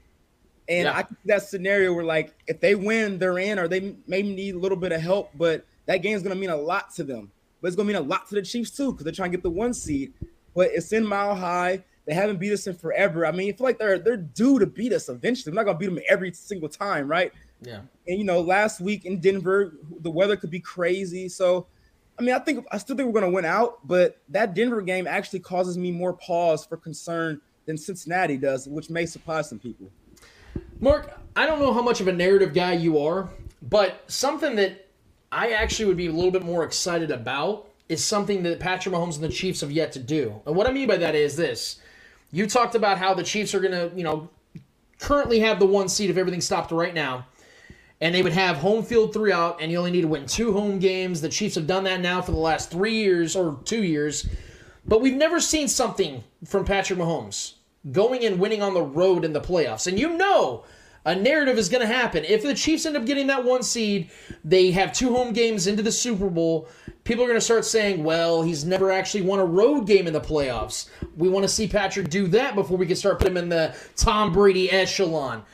And 0.68 0.86
yeah. 0.86 0.96
I 0.96 1.02
think 1.02 1.18
that 1.26 1.42
scenario 1.42 1.92
where 1.92 2.04
like 2.04 2.34
if 2.46 2.60
they 2.60 2.74
win, 2.74 3.18
they're 3.18 3.38
in, 3.38 3.58
or 3.58 3.68
they 3.68 3.94
maybe 4.06 4.34
need 4.34 4.54
a 4.54 4.58
little 4.58 4.78
bit 4.78 4.92
of 4.92 5.00
help, 5.00 5.30
but 5.34 5.64
that 5.86 5.98
game 5.98 6.16
is 6.16 6.22
going 6.22 6.34
to 6.34 6.40
mean 6.40 6.50
a 6.50 6.56
lot 6.56 6.94
to 6.94 7.04
them. 7.04 7.30
But 7.60 7.68
it's 7.68 7.76
going 7.76 7.88
to 7.88 7.94
mean 7.94 8.02
a 8.02 8.06
lot 8.06 8.28
to 8.28 8.34
the 8.34 8.42
Chiefs 8.42 8.70
too 8.70 8.92
because 8.92 9.04
they're 9.04 9.12
trying 9.12 9.30
to 9.30 9.36
get 9.36 9.42
the 9.42 9.50
one 9.50 9.72
seed. 9.72 10.12
But 10.54 10.70
it's 10.72 10.92
in 10.92 11.06
Mile 11.06 11.34
High. 11.34 11.84
They 12.06 12.14
haven't 12.14 12.38
beat 12.38 12.52
us 12.52 12.66
in 12.66 12.74
forever. 12.74 13.24
I 13.24 13.32
mean, 13.32 13.52
I 13.52 13.56
feel 13.56 13.66
like 13.66 13.78
they're 13.78 13.98
they're 13.98 14.18
due 14.18 14.58
to 14.58 14.66
beat 14.66 14.92
us 14.92 15.08
eventually. 15.08 15.52
We're 15.52 15.56
not 15.56 15.64
going 15.64 15.76
to 15.76 15.80
beat 15.80 15.94
them 15.94 16.04
every 16.08 16.32
single 16.32 16.68
time, 16.68 17.08
right? 17.08 17.32
Yeah. 17.62 17.80
And 18.06 18.18
you 18.18 18.24
know, 18.24 18.40
last 18.40 18.80
week 18.80 19.06
in 19.06 19.20
Denver, 19.20 19.74
the 20.00 20.10
weather 20.10 20.36
could 20.36 20.50
be 20.50 20.60
crazy. 20.60 21.28
So 21.28 21.66
I 22.18 22.22
mean, 22.22 22.34
I 22.34 22.38
think 22.38 22.64
I 22.70 22.78
still 22.78 22.96
think 22.96 23.06
we're 23.06 23.20
going 23.20 23.30
to 23.30 23.34
win 23.34 23.44
out, 23.44 23.86
but 23.86 24.18
that 24.28 24.54
Denver 24.54 24.82
game 24.82 25.06
actually 25.06 25.40
causes 25.40 25.76
me 25.76 25.90
more 25.90 26.12
pause 26.12 26.64
for 26.64 26.76
concern 26.76 27.40
than 27.66 27.76
Cincinnati 27.76 28.36
does, 28.36 28.68
which 28.68 28.90
may 28.90 29.06
surprise 29.06 29.48
some 29.48 29.58
people. 29.58 29.90
Mark, 30.80 31.18
I 31.34 31.46
don't 31.46 31.58
know 31.58 31.72
how 31.72 31.82
much 31.82 32.00
of 32.00 32.08
a 32.08 32.12
narrative 32.12 32.54
guy 32.54 32.74
you 32.74 32.98
are, 32.98 33.28
but 33.62 34.04
something 34.06 34.54
that 34.56 34.83
I 35.34 35.50
actually 35.52 35.86
would 35.86 35.96
be 35.96 36.06
a 36.06 36.12
little 36.12 36.30
bit 36.30 36.42
more 36.42 36.64
excited 36.64 37.10
about 37.10 37.68
is 37.88 38.02
something 38.02 38.42
that 38.44 38.60
Patrick 38.60 38.94
Mahomes 38.94 39.16
and 39.16 39.24
the 39.24 39.28
Chiefs 39.28 39.60
have 39.60 39.70
yet 39.70 39.92
to 39.92 39.98
do. 39.98 40.40
And 40.46 40.56
what 40.56 40.66
I 40.66 40.72
mean 40.72 40.88
by 40.88 40.96
that 40.96 41.14
is 41.14 41.36
this. 41.36 41.80
You 42.32 42.46
talked 42.46 42.74
about 42.74 42.98
how 42.98 43.14
the 43.14 43.22
Chiefs 43.22 43.54
are 43.54 43.60
going 43.60 43.72
to, 43.72 43.94
you 43.96 44.04
know, 44.04 44.30
currently 44.98 45.40
have 45.40 45.58
the 45.58 45.66
one 45.66 45.88
seed 45.88 46.08
if 46.08 46.16
everything 46.16 46.40
stopped 46.40 46.72
right 46.72 46.94
now 46.94 47.26
and 48.00 48.14
they 48.14 48.22
would 48.22 48.32
have 48.32 48.56
home 48.56 48.84
field 48.84 49.14
three 49.14 49.32
out, 49.32 49.62
and 49.62 49.70
you 49.70 49.78
only 49.78 49.90
need 49.90 50.02
to 50.02 50.08
win 50.08 50.26
two 50.26 50.52
home 50.52 50.78
games. 50.78 51.20
The 51.20 51.28
Chiefs 51.28 51.54
have 51.54 51.66
done 51.66 51.84
that 51.84 52.00
now 52.00 52.20
for 52.20 52.32
the 52.32 52.38
last 52.38 52.70
three 52.70 52.96
years 52.96 53.36
or 53.36 53.58
two 53.64 53.82
years, 53.82 54.28
but 54.86 55.00
we've 55.00 55.16
never 55.16 55.40
seen 55.40 55.68
something 55.68 56.22
from 56.44 56.64
Patrick 56.64 56.98
Mahomes 56.98 57.54
going 57.92 58.24
and 58.24 58.38
winning 58.38 58.62
on 58.62 58.74
the 58.74 58.82
road 58.82 59.24
in 59.24 59.32
the 59.32 59.40
playoffs. 59.40 59.86
And 59.86 59.98
you 59.98 60.16
know, 60.16 60.64
a 61.04 61.14
narrative 61.14 61.58
is 61.58 61.68
going 61.68 61.80
to 61.80 61.92
happen. 61.92 62.24
If 62.24 62.42
the 62.42 62.54
Chiefs 62.54 62.86
end 62.86 62.96
up 62.96 63.04
getting 63.04 63.26
that 63.26 63.44
one 63.44 63.62
seed, 63.62 64.10
they 64.44 64.70
have 64.70 64.92
two 64.92 65.14
home 65.14 65.32
games 65.32 65.66
into 65.66 65.82
the 65.82 65.92
Super 65.92 66.30
Bowl. 66.30 66.68
People 67.04 67.24
are 67.24 67.28
going 67.28 67.38
to 67.38 67.44
start 67.44 67.64
saying, 67.64 68.02
well, 68.02 68.42
he's 68.42 68.64
never 68.64 68.90
actually 68.90 69.22
won 69.22 69.38
a 69.38 69.44
road 69.44 69.86
game 69.86 70.06
in 70.06 70.12
the 70.12 70.20
playoffs. 70.20 70.88
We 71.16 71.28
want 71.28 71.44
to 71.44 71.48
see 71.48 71.68
Patrick 71.68 72.08
do 72.08 72.26
that 72.28 72.54
before 72.54 72.78
we 72.78 72.86
can 72.86 72.96
start 72.96 73.18
putting 73.18 73.36
him 73.36 73.42
in 73.42 73.48
the 73.50 73.76
Tom 73.96 74.32
Brady 74.32 74.70
echelon 74.70 75.44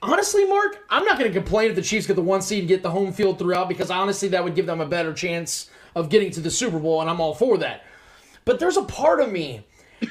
honestly, 0.00 0.44
Mark, 0.46 0.84
I'm 0.90 1.04
not 1.04 1.18
going 1.18 1.32
to 1.32 1.38
complain 1.38 1.70
if 1.70 1.76
the 1.76 1.82
Chiefs 1.82 2.06
get 2.06 2.16
the 2.16 2.22
one 2.22 2.42
seed 2.42 2.60
and 2.60 2.68
get 2.68 2.82
the 2.82 2.90
home 2.90 3.12
field 3.12 3.38
throughout 3.38 3.68
because 3.68 3.90
honestly, 3.90 4.28
that 4.28 4.44
would 4.44 4.54
give 4.54 4.66
them 4.66 4.80
a 4.80 4.86
better 4.86 5.12
chance 5.12 5.70
of 5.94 6.08
getting 6.08 6.30
to 6.32 6.40
the 6.40 6.50
Super 6.50 6.78
Bowl, 6.78 7.00
and 7.00 7.10
I'm 7.10 7.20
all 7.20 7.34
for 7.34 7.58
that. 7.58 7.84
But 8.44 8.58
there's 8.58 8.76
a 8.76 8.84
part 8.84 9.20
of 9.20 9.30
me 9.30 9.64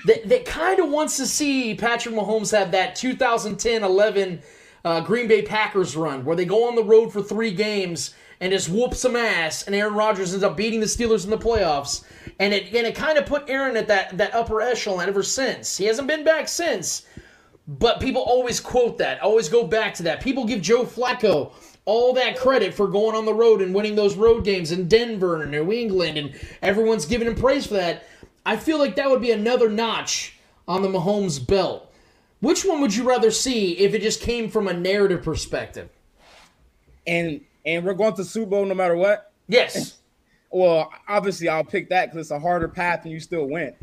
that, 0.06 0.28
that 0.30 0.46
kind 0.46 0.80
of 0.80 0.90
wants 0.90 1.18
to 1.18 1.26
see 1.26 1.76
Patrick 1.76 2.16
Mahomes 2.16 2.58
have 2.58 2.72
that 2.72 2.96
2010 2.96 3.84
11 3.84 4.42
uh, 4.84 5.02
Green 5.02 5.28
Bay 5.28 5.42
Packers 5.42 5.96
run 5.96 6.26
where 6.26 6.36
they 6.36 6.46
go 6.46 6.68
on 6.68 6.76
the 6.76 6.84
road 6.84 7.12
for 7.12 7.22
three 7.22 7.52
games 7.52 8.14
and 8.42 8.52
just 8.52 8.70
whoop 8.70 8.96
some 8.96 9.16
ass, 9.16 9.68
and 9.68 9.76
Aaron 9.76 9.94
Rodgers 9.94 10.34
ends 10.34 10.44
up 10.44 10.58
beating 10.58 10.80
the 10.80 10.88
Steelers 10.88 11.24
in 11.24 11.30
the 11.30 11.38
playoffs. 11.38 12.04
And 12.40 12.54
it, 12.56 12.74
and 12.74 12.88
it 12.88 12.96
kind 12.96 13.20
of 13.20 13.28
put 13.28 13.48
Aaron 13.48 13.78
at 13.78 13.88
that, 13.88 14.18
that 14.18 14.34
upper 14.34 14.62
echelon 14.62 15.08
ever 15.08 15.22
since. 15.22 15.78
He 15.78 15.86
hasn't 15.86 16.08
been 16.08 16.24
back 16.24 16.48
since. 16.48 17.06
But 17.68 18.00
people 18.00 18.24
always 18.24 18.60
quote 18.60 18.98
that, 18.98 19.22
always 19.22 19.48
go 19.48 19.66
back 19.66 19.94
to 19.96 20.04
that. 20.04 20.22
People 20.22 20.46
give 20.46 20.62
Joe 20.62 20.84
Flacco 20.84 21.54
all 21.86 22.14
that 22.14 22.36
credit 22.36 22.74
for 22.74 22.88
going 22.88 23.16
on 23.16 23.26
the 23.26 23.34
road 23.34 23.62
and 23.62 23.74
winning 23.76 23.96
those 23.96 24.16
road 24.16 24.44
games 24.44 24.72
in 24.72 24.88
Denver 24.88 25.44
and 25.44 25.52
New 25.52 25.72
England, 25.72 26.18
and 26.18 26.34
everyone's 26.64 27.06
giving 27.06 27.28
him 27.28 27.36
praise 27.36 27.68
for 27.68 27.76
that. 27.76 28.08
I 28.46 28.58
feel 28.58 28.80
like 28.80 28.96
that 28.96 29.10
would 29.10 29.22
be 29.22 29.32
another 29.32 29.70
notch 29.70 30.38
on 30.68 30.82
the 30.82 30.88
Mahomes 30.88 31.46
belt. 31.46 31.92
Which 32.40 32.66
one 32.66 32.82
would 32.82 32.96
you 32.96 33.08
rather 33.08 33.30
see 33.30 33.78
if 33.78 33.94
it 33.94 34.02
just 34.02 34.22
came 34.22 34.50
from 34.50 34.68
a 34.68 34.74
narrative 34.74 35.24
perspective? 35.24 35.90
And 37.06 37.42
and 37.66 37.86
we're 37.86 37.94
going 37.94 38.16
to 38.16 38.26
Super 38.26 38.50
Bowl 38.50 38.66
no 38.66 38.74
matter 38.74 38.96
what. 38.96 39.32
Yes. 39.48 40.00
well, 40.52 40.92
obviously 41.08 41.50
I'll 41.50 41.64
pick 41.64 41.90
that 41.90 42.08
because 42.08 42.28
it's 42.28 42.32
a 42.32 42.40
harder 42.40 42.68
path 42.68 43.04
and 43.04 43.12
you 43.12 43.20
still 43.20 43.46
win. 43.46 43.76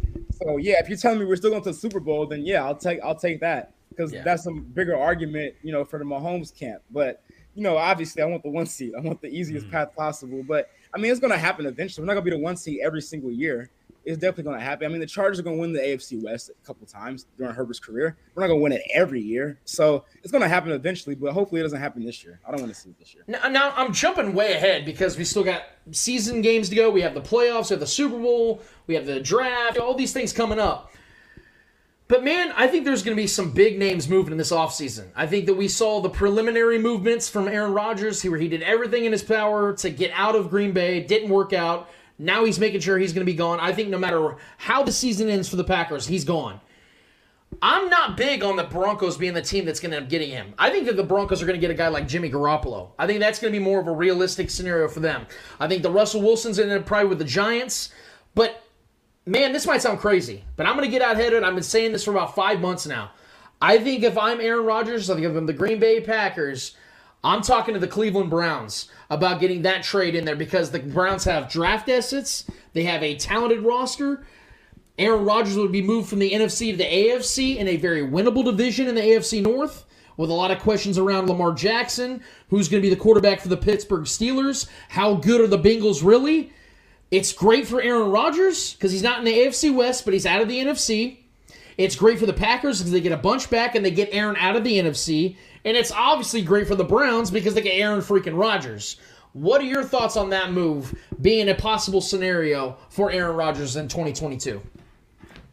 So 0.42 0.56
yeah, 0.56 0.80
if 0.80 0.88
you're 0.88 0.98
telling 0.98 1.20
me 1.20 1.24
we're 1.24 1.36
still 1.36 1.50
going 1.50 1.62
to 1.62 1.70
the 1.70 1.74
Super 1.74 2.00
Bowl, 2.00 2.26
then 2.26 2.44
yeah, 2.44 2.64
I'll 2.64 2.74
take 2.74 3.00
I'll 3.02 3.14
take 3.14 3.40
that 3.40 3.72
because 3.90 4.12
yeah. 4.12 4.22
that's 4.22 4.46
a 4.46 4.52
bigger 4.52 4.96
argument, 4.96 5.54
you 5.62 5.72
know, 5.72 5.84
for 5.84 5.98
the 5.98 6.04
Mahomes 6.04 6.54
camp. 6.56 6.82
But 6.90 7.22
you 7.54 7.62
know, 7.62 7.76
obviously, 7.76 8.22
I 8.22 8.26
want 8.26 8.42
the 8.44 8.50
one 8.50 8.66
seed. 8.66 8.94
I 8.96 9.00
want 9.00 9.20
the 9.20 9.28
easiest 9.28 9.66
mm-hmm. 9.66 9.74
path 9.74 9.94
possible. 9.96 10.44
But 10.46 10.70
I 10.94 10.98
mean, 10.98 11.10
it's 11.10 11.20
going 11.20 11.32
to 11.32 11.38
happen 11.38 11.66
eventually. 11.66 12.02
We're 12.02 12.06
not 12.06 12.14
going 12.14 12.26
to 12.26 12.30
be 12.30 12.36
the 12.36 12.42
one 12.42 12.56
seed 12.56 12.80
every 12.84 13.02
single 13.02 13.32
year. 13.32 13.70
It's 14.08 14.16
definitely 14.16 14.44
going 14.44 14.58
to 14.58 14.64
happen. 14.64 14.86
I 14.86 14.88
mean, 14.88 15.00
the 15.00 15.06
Chargers 15.06 15.38
are 15.38 15.42
going 15.42 15.56
to 15.56 15.60
win 15.60 15.74
the 15.74 15.80
AFC 15.80 16.22
West 16.22 16.48
a 16.48 16.66
couple 16.66 16.86
times 16.86 17.26
during 17.36 17.54
Herbert's 17.54 17.78
career. 17.78 18.16
We're 18.34 18.42
not 18.42 18.46
going 18.46 18.58
to 18.58 18.62
win 18.62 18.72
it 18.72 18.80
every 18.94 19.20
year, 19.20 19.60
so 19.66 20.04
it's 20.22 20.32
going 20.32 20.40
to 20.40 20.48
happen 20.48 20.72
eventually. 20.72 21.14
But 21.14 21.34
hopefully, 21.34 21.60
it 21.60 21.64
doesn't 21.64 21.78
happen 21.78 22.06
this 22.06 22.24
year. 22.24 22.40
I 22.48 22.50
don't 22.50 22.62
want 22.62 22.72
to 22.72 22.80
see 22.80 22.88
it 22.88 22.98
this 22.98 23.14
year. 23.14 23.24
Now, 23.26 23.46
now 23.48 23.74
I'm 23.76 23.92
jumping 23.92 24.32
way 24.32 24.54
ahead 24.54 24.86
because 24.86 25.18
we 25.18 25.24
still 25.24 25.44
got 25.44 25.62
season 25.90 26.40
games 26.40 26.70
to 26.70 26.74
go. 26.74 26.88
We 26.88 27.02
have 27.02 27.12
the 27.12 27.20
playoffs, 27.20 27.68
we 27.68 27.74
have 27.74 27.80
the 27.80 27.86
Super 27.86 28.18
Bowl, 28.18 28.62
we 28.86 28.94
have 28.94 29.04
the 29.04 29.20
draft, 29.20 29.76
all 29.76 29.92
these 29.92 30.14
things 30.14 30.32
coming 30.32 30.58
up. 30.58 30.90
But 32.08 32.24
man, 32.24 32.54
I 32.56 32.66
think 32.66 32.86
there's 32.86 33.02
going 33.02 33.14
to 33.14 33.22
be 33.22 33.26
some 33.26 33.50
big 33.50 33.78
names 33.78 34.08
moving 34.08 34.32
in 34.32 34.38
this 34.38 34.52
offseason. 34.52 35.08
I 35.14 35.26
think 35.26 35.44
that 35.44 35.54
we 35.54 35.68
saw 35.68 36.00
the 36.00 36.08
preliminary 36.08 36.78
movements 36.78 37.28
from 37.28 37.46
Aaron 37.46 37.74
Rodgers, 37.74 38.24
where 38.24 38.38
he 38.38 38.48
did 38.48 38.62
everything 38.62 39.04
in 39.04 39.12
his 39.12 39.22
power 39.22 39.74
to 39.74 39.90
get 39.90 40.12
out 40.14 40.34
of 40.34 40.48
Green 40.48 40.72
Bay. 40.72 41.00
didn't 41.00 41.28
work 41.28 41.52
out. 41.52 41.90
Now 42.18 42.44
he's 42.44 42.58
making 42.58 42.80
sure 42.80 42.98
he's 42.98 43.12
going 43.12 43.24
to 43.24 43.30
be 43.30 43.36
gone. 43.36 43.60
I 43.60 43.72
think 43.72 43.88
no 43.88 43.98
matter 43.98 44.36
how 44.56 44.82
the 44.82 44.92
season 44.92 45.28
ends 45.28 45.48
for 45.48 45.56
the 45.56 45.64
Packers, 45.64 46.06
he's 46.06 46.24
gone. 46.24 46.60
I'm 47.62 47.88
not 47.88 48.16
big 48.16 48.42
on 48.42 48.56
the 48.56 48.64
Broncos 48.64 49.16
being 49.16 49.34
the 49.34 49.42
team 49.42 49.64
that's 49.64 49.80
going 49.80 49.90
to 49.92 49.96
end 49.96 50.06
up 50.06 50.10
getting 50.10 50.30
him. 50.30 50.54
I 50.58 50.70
think 50.70 50.86
that 50.86 50.96
the 50.96 51.04
Broncos 51.04 51.42
are 51.42 51.46
going 51.46 51.58
to 51.58 51.60
get 51.60 51.70
a 51.70 51.74
guy 51.74 51.88
like 51.88 52.06
Jimmy 52.06 52.30
Garoppolo. 52.30 52.90
I 52.98 53.06
think 53.06 53.20
that's 53.20 53.38
going 53.38 53.52
to 53.52 53.58
be 53.58 53.64
more 53.64 53.80
of 53.80 53.86
a 53.86 53.92
realistic 53.92 54.50
scenario 54.50 54.88
for 54.88 55.00
them. 55.00 55.26
I 55.58 55.66
think 55.66 55.82
the 55.82 55.90
Russell 55.90 56.20
Wilson's 56.20 56.58
end 56.58 56.70
up 56.70 56.84
probably 56.84 57.08
with 57.08 57.18
the 57.18 57.24
Giants. 57.24 57.90
But 58.34 58.62
man, 59.24 59.52
this 59.52 59.66
might 59.66 59.82
sound 59.82 59.98
crazy, 59.98 60.44
but 60.56 60.66
I'm 60.66 60.76
going 60.76 60.86
to 60.86 60.90
get 60.90 61.02
out 61.02 61.14
ahead 61.14 61.32
of 61.32 61.42
it. 61.42 61.46
I've 61.46 61.54
been 61.54 61.62
saying 61.62 61.92
this 61.92 62.04
for 62.04 62.10
about 62.10 62.34
five 62.34 62.60
months 62.60 62.86
now. 62.86 63.12
I 63.60 63.78
think 63.78 64.04
if 64.04 64.16
I'm 64.16 64.40
Aaron 64.40 64.64
Rodgers, 64.64 65.10
I 65.10 65.14
think 65.14 65.26
if 65.26 65.34
I'm 65.34 65.46
the 65.46 65.52
Green 65.52 65.80
Bay 65.80 66.00
Packers, 66.00 66.76
I'm 67.24 67.42
talking 67.42 67.74
to 67.74 67.80
the 67.80 67.88
Cleveland 67.88 68.30
Browns 68.30 68.88
about 69.10 69.40
getting 69.40 69.62
that 69.62 69.82
trade 69.82 70.14
in 70.14 70.24
there 70.24 70.36
because 70.36 70.70
the 70.70 70.80
Browns 70.80 71.24
have 71.24 71.50
draft 71.50 71.88
assets, 71.88 72.44
they 72.72 72.84
have 72.84 73.02
a 73.02 73.16
talented 73.16 73.60
roster. 73.60 74.24
Aaron 74.98 75.24
Rodgers 75.24 75.56
would 75.56 75.70
be 75.70 75.82
moved 75.82 76.08
from 76.08 76.18
the 76.18 76.32
NFC 76.32 76.72
to 76.72 76.76
the 76.76 76.84
AFC 76.84 77.56
in 77.56 77.68
a 77.68 77.76
very 77.76 78.02
winnable 78.02 78.44
division 78.44 78.88
in 78.88 78.96
the 78.96 79.00
AFC 79.00 79.42
North 79.42 79.84
with 80.16 80.28
a 80.28 80.34
lot 80.34 80.50
of 80.50 80.58
questions 80.58 80.98
around 80.98 81.28
Lamar 81.28 81.52
Jackson, 81.52 82.20
who's 82.50 82.68
going 82.68 82.82
to 82.82 82.86
be 82.86 82.92
the 82.92 83.00
quarterback 83.00 83.40
for 83.40 83.48
the 83.48 83.56
Pittsburgh 83.56 84.04
Steelers. 84.04 84.68
How 84.88 85.14
good 85.14 85.40
are 85.40 85.46
the 85.46 85.58
Bengals 85.58 86.04
really? 86.04 86.52
It's 87.10 87.32
great 87.32 87.66
for 87.66 87.80
Aaron 87.80 88.10
Rodgers 88.10 88.74
because 88.74 88.92
he's 88.92 89.02
not 89.02 89.20
in 89.20 89.24
the 89.24 89.32
AFC 89.32 89.74
West, 89.74 90.04
but 90.04 90.12
he's 90.12 90.26
out 90.26 90.42
of 90.42 90.48
the 90.48 90.58
NFC. 90.58 91.18
It's 91.78 91.94
great 91.94 92.18
for 92.18 92.26
the 92.26 92.32
Packers 92.32 92.80
because 92.80 92.90
they 92.90 93.00
get 93.00 93.12
a 93.12 93.16
bunch 93.16 93.48
back 93.48 93.76
and 93.76 93.84
they 93.84 93.92
get 93.92 94.08
Aaron 94.12 94.36
out 94.36 94.56
of 94.56 94.64
the 94.64 94.78
NFC. 94.78 95.36
And 95.64 95.76
it's 95.76 95.92
obviously 95.92 96.42
great 96.42 96.66
for 96.66 96.74
the 96.74 96.84
Browns 96.84 97.30
because 97.30 97.54
they 97.54 97.62
get 97.62 97.74
Aaron 97.74 98.00
freaking 98.00 98.38
Rodgers. 98.38 98.96
What 99.32 99.60
are 99.60 99.64
your 99.64 99.84
thoughts 99.84 100.16
on 100.16 100.30
that 100.30 100.52
move 100.52 100.94
being 101.20 101.48
a 101.48 101.54
possible 101.54 102.00
scenario 102.00 102.76
for 102.90 103.10
Aaron 103.10 103.36
Rodgers 103.36 103.76
in 103.76 103.88
2022? 103.88 104.60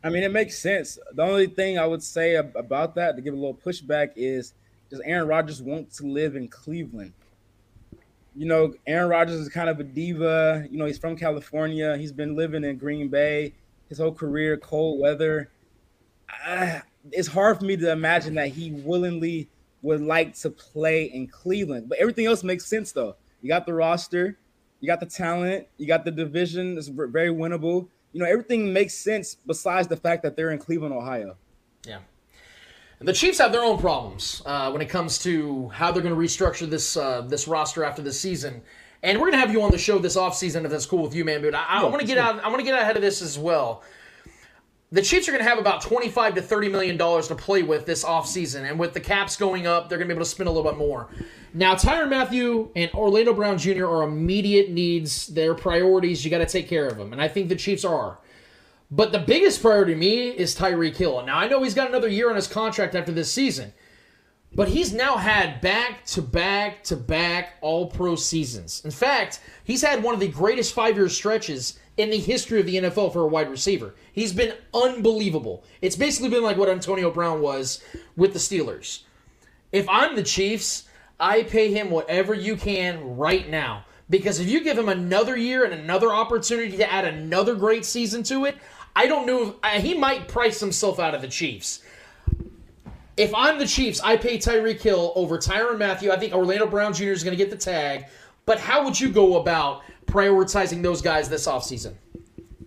I 0.03 0.09
mean, 0.09 0.23
it 0.23 0.31
makes 0.31 0.57
sense. 0.57 0.97
The 1.13 1.23
only 1.23 1.47
thing 1.47 1.79
I 1.79 1.85
would 1.85 2.03
say 2.03 2.35
about 2.35 2.95
that 2.95 3.15
to 3.15 3.21
give 3.21 3.33
a 3.33 3.37
little 3.37 3.55
pushback 3.55 4.11
is 4.15 4.53
does 4.89 5.01
Aaron 5.01 5.27
Rodgers 5.27 5.61
want 5.61 5.91
to 5.95 6.05
live 6.05 6.35
in 6.35 6.47
Cleveland? 6.47 7.13
You 8.35 8.45
know, 8.45 8.73
Aaron 8.85 9.09
Rodgers 9.09 9.39
is 9.39 9.49
kind 9.49 9.69
of 9.69 9.79
a 9.79 9.83
diva. 9.83 10.67
You 10.69 10.77
know, 10.77 10.85
he's 10.85 10.99
from 10.99 11.15
California. 11.15 11.97
He's 11.97 12.11
been 12.11 12.35
living 12.35 12.63
in 12.63 12.77
Green 12.77 13.07
Bay 13.07 13.53
his 13.89 13.97
whole 13.97 14.13
career, 14.13 14.57
cold 14.57 14.99
weather. 14.99 15.49
I, 16.29 16.81
it's 17.11 17.27
hard 17.27 17.59
for 17.59 17.65
me 17.65 17.77
to 17.77 17.91
imagine 17.91 18.35
that 18.35 18.49
he 18.49 18.71
willingly 18.71 19.47
would 19.85 20.01
like 20.01 20.33
to 20.33 20.49
play 20.49 21.05
in 21.05 21.27
Cleveland. 21.27 21.87
But 21.87 21.99
everything 21.99 22.25
else 22.25 22.43
makes 22.43 22.65
sense, 22.65 22.91
though. 22.91 23.15
You 23.41 23.49
got 23.49 23.65
the 23.65 23.73
roster, 23.73 24.37
you 24.79 24.87
got 24.87 24.99
the 24.99 25.05
talent, 25.05 25.67
you 25.77 25.87
got 25.87 26.03
the 26.03 26.11
division. 26.11 26.77
It's 26.77 26.87
very 26.87 27.29
winnable. 27.29 27.87
You 28.11 28.21
know, 28.21 28.25
everything 28.25 28.73
makes 28.73 28.95
sense 28.95 29.35
besides 29.35 29.87
the 29.87 29.97
fact 29.97 30.23
that 30.23 30.35
they're 30.35 30.51
in 30.51 30.57
Cleveland, 30.57 30.93
Ohio. 30.93 31.37
Yeah. 31.85 31.99
The 32.99 33.13
Chiefs 33.13 33.37
have 33.37 33.51
their 33.51 33.61
own 33.61 33.77
problems 33.77 34.41
uh, 34.45 34.71
when 34.71 34.81
it 34.81 34.89
comes 34.89 35.19
to 35.19 35.67
how 35.69 35.91
they're 35.91 36.01
going 36.01 36.15
to 36.15 36.19
restructure 36.19 36.67
this 36.67 36.97
uh, 36.97 37.21
this 37.21 37.47
roster 37.47 37.83
after 37.83 38.01
this 38.01 38.19
season. 38.19 38.61
And 39.03 39.19
we're 39.19 39.29
going 39.29 39.33
to 39.33 39.45
have 39.45 39.51
you 39.51 39.61
on 39.61 39.69
the 39.69 39.77
show 39.77 39.99
this 39.99 40.15
offseason 40.15 40.63
if 40.63 40.71
that's 40.71 40.85
cool 40.87 41.03
with 41.03 41.13
you, 41.13 41.23
man. 41.25 41.41
But 41.41 41.53
I, 41.53 41.65
I 41.67 41.83
want 41.83 41.99
to 41.99 42.07
get 42.07 42.17
out. 42.17 42.43
I 42.43 42.47
want 42.47 42.59
to 42.59 42.65
get 42.65 42.73
ahead 42.73 42.95
of 42.95 43.03
this 43.03 43.21
as 43.21 43.37
well. 43.37 43.83
The 44.95 45.01
Chiefs 45.01 45.27
are 45.27 45.33
going 45.33 45.43
to 45.43 45.49
have 45.49 45.59
about 45.59 45.81
25 45.81 46.35
to 46.35 46.41
30 46.41 46.69
million 46.69 46.95
dollars 46.95 47.27
to 47.27 47.35
play 47.35 47.63
with 47.63 47.85
this 47.85 48.05
offseason. 48.05 48.63
and 48.63 48.79
with 48.79 48.93
the 48.93 49.01
caps 49.01 49.35
going 49.35 49.67
up, 49.67 49.89
they're 49.89 49.97
going 49.97 50.07
to 50.07 50.13
be 50.13 50.15
able 50.15 50.23
to 50.23 50.31
spend 50.31 50.47
a 50.47 50.51
little 50.53 50.71
bit 50.71 50.77
more. 50.77 51.09
Now, 51.53 51.75
Tyrann 51.75 52.09
Mathieu 52.09 52.71
and 52.77 52.89
Orlando 52.93 53.33
Brown 53.33 53.57
Jr. 53.57 53.87
are 53.87 54.03
immediate 54.03 54.69
needs. 54.69 55.27
They're 55.27 55.53
priorities. 55.53 56.23
You 56.23 56.31
got 56.31 56.37
to 56.37 56.45
take 56.45 56.69
care 56.69 56.87
of 56.87 56.95
them, 56.95 57.11
and 57.11 57.21
I 57.21 57.27
think 57.27 57.49
the 57.49 57.57
Chiefs 57.57 57.83
are. 57.83 58.19
But 58.89 59.11
the 59.11 59.19
biggest 59.19 59.61
priority 59.61 59.95
to 59.95 59.99
me 59.99 60.29
is 60.29 60.55
Tyreek 60.55 60.95
Hill. 60.95 61.25
Now 61.25 61.39
I 61.39 61.49
know 61.49 61.61
he's 61.61 61.73
got 61.73 61.89
another 61.89 62.07
year 62.07 62.29
on 62.29 62.37
his 62.37 62.47
contract 62.47 62.95
after 62.95 63.11
this 63.11 63.29
season, 63.29 63.73
but 64.53 64.69
he's 64.69 64.93
now 64.93 65.17
had 65.17 65.59
back 65.59 66.05
to 66.05 66.21
back 66.21 66.85
to 66.85 66.95
back 66.95 67.55
all 67.59 67.87
pro 67.87 68.15
seasons. 68.15 68.81
In 68.85 68.91
fact, 68.91 69.41
he's 69.65 69.81
had 69.81 70.01
one 70.01 70.13
of 70.13 70.21
the 70.21 70.29
greatest 70.29 70.73
five 70.73 70.95
year 70.95 71.09
stretches 71.09 71.77
in 71.97 72.09
the 72.09 72.17
history 72.17 72.59
of 72.61 72.65
the 72.65 72.75
NFL 72.75 73.11
for 73.11 73.23
a 73.23 73.27
wide 73.27 73.49
receiver. 73.49 73.95
He's 74.15 74.31
been 74.31 74.53
unbelievable. 74.73 75.65
It's 75.81 75.97
basically 75.97 76.29
been 76.29 76.41
like 76.41 76.55
what 76.55 76.69
Antonio 76.69 77.11
Brown 77.11 77.41
was 77.41 77.83
with 78.15 78.31
the 78.31 78.39
Steelers. 78.39 79.01
If 79.73 79.89
I'm 79.89 80.15
the 80.15 80.23
Chiefs, 80.23 80.87
I 81.19 81.43
pay 81.43 81.73
him 81.73 81.91
whatever 81.91 82.33
you 82.33 82.55
can 82.55 83.17
right 83.17 83.49
now. 83.49 83.83
Because 84.09 84.39
if 84.39 84.47
you 84.47 84.63
give 84.63 84.77
him 84.77 84.87
another 84.87 85.35
year 85.35 85.65
and 85.65 85.73
another 85.73 86.13
opportunity 86.13 86.77
to 86.77 86.89
add 86.89 87.03
another 87.03 87.55
great 87.55 87.83
season 87.83 88.23
to 88.23 88.45
it, 88.45 88.55
I 88.95 89.07
don't 89.07 89.27
know. 89.27 89.49
If, 89.49 89.55
uh, 89.61 89.81
he 89.81 89.93
might 89.95 90.29
price 90.29 90.61
himself 90.61 90.97
out 90.97 91.13
of 91.13 91.21
the 91.21 91.27
Chiefs. 91.27 91.83
If 93.17 93.35
I'm 93.35 93.59
the 93.59 93.67
Chiefs, 93.67 93.99
I 93.99 94.15
pay 94.15 94.37
Tyreek 94.37 94.81
Hill 94.81 95.11
over 95.15 95.37
Tyrann 95.37 95.77
Mathieu. 95.77 96.11
I 96.11 96.17
think 96.17 96.33
Orlando 96.33 96.67
Brown 96.67 96.93
Jr. 96.93 97.05
is 97.05 97.23
going 97.23 97.37
to 97.37 97.43
get 97.43 97.49
the 97.49 97.57
tag. 97.57 98.05
But 98.45 98.61
how 98.61 98.85
would 98.85 98.97
you 98.97 99.09
go 99.09 99.41
about 99.41 99.81
prioritizing 100.05 100.81
those 100.81 101.01
guys 101.01 101.27
this 101.27 101.47
offseason? 101.47 101.95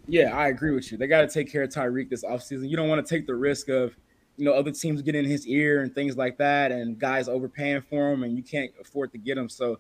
Yeah, 0.09 0.35
I 0.36 0.48
agree 0.48 0.70
with 0.70 0.90
you. 0.90 0.97
They 0.98 1.06
got 1.06 1.20
to 1.20 1.28
take 1.28 1.52
care 1.52 1.62
of 1.62 1.70
Tyreek 1.70 2.09
this 2.09 2.24
offseason. 2.24 2.68
You 2.68 2.76
don't 2.76 2.89
want 2.89 3.06
to 3.06 3.14
take 3.14 3.26
the 3.26 3.35
risk 3.35 3.68
of, 3.68 3.94
you 4.39 4.44
know, 4.44 4.52
other 4.52 4.72
teams 4.72 5.02
getting 5.02 5.24
in 5.24 5.30
his 5.30 5.47
ear 5.47 5.82
and 5.82 5.94
things 5.94 6.16
like 6.16 6.39
that, 6.39 6.72
and 6.72 6.98
guys 6.98 7.28
overpaying 7.28 7.82
for 7.82 8.10
him, 8.10 8.22
and 8.24 8.36
you 8.36 8.43
can't 8.43 8.70
afford 8.80 9.12
to 9.12 9.18
get 9.18 9.36
him. 9.36 9.48
So 9.48 9.78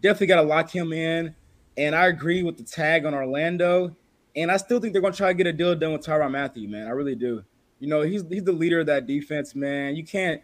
definitely 0.00 0.28
got 0.28 0.40
to 0.40 0.48
lock 0.48 0.70
him 0.70 0.92
in. 0.92 1.34
And 1.76 1.94
I 1.94 2.06
agree 2.06 2.42
with 2.42 2.56
the 2.56 2.62
tag 2.64 3.04
on 3.04 3.12
Orlando. 3.12 3.94
And 4.34 4.50
I 4.50 4.56
still 4.56 4.80
think 4.80 4.92
they're 4.92 5.02
going 5.02 5.12
to 5.12 5.16
try 5.16 5.28
to 5.28 5.34
get 5.34 5.46
a 5.46 5.52
deal 5.52 5.74
done 5.74 5.92
with 5.92 6.02
Tyrann 6.02 6.30
Mathieu, 6.30 6.68
man. 6.68 6.86
I 6.86 6.90
really 6.90 7.14
do. 7.14 7.42
You 7.78 7.88
know, 7.88 8.02
he's 8.02 8.24
he's 8.28 8.44
the 8.44 8.52
leader 8.52 8.80
of 8.80 8.86
that 8.86 9.06
defense, 9.06 9.54
man. 9.54 9.96
You 9.96 10.04
can't 10.04 10.40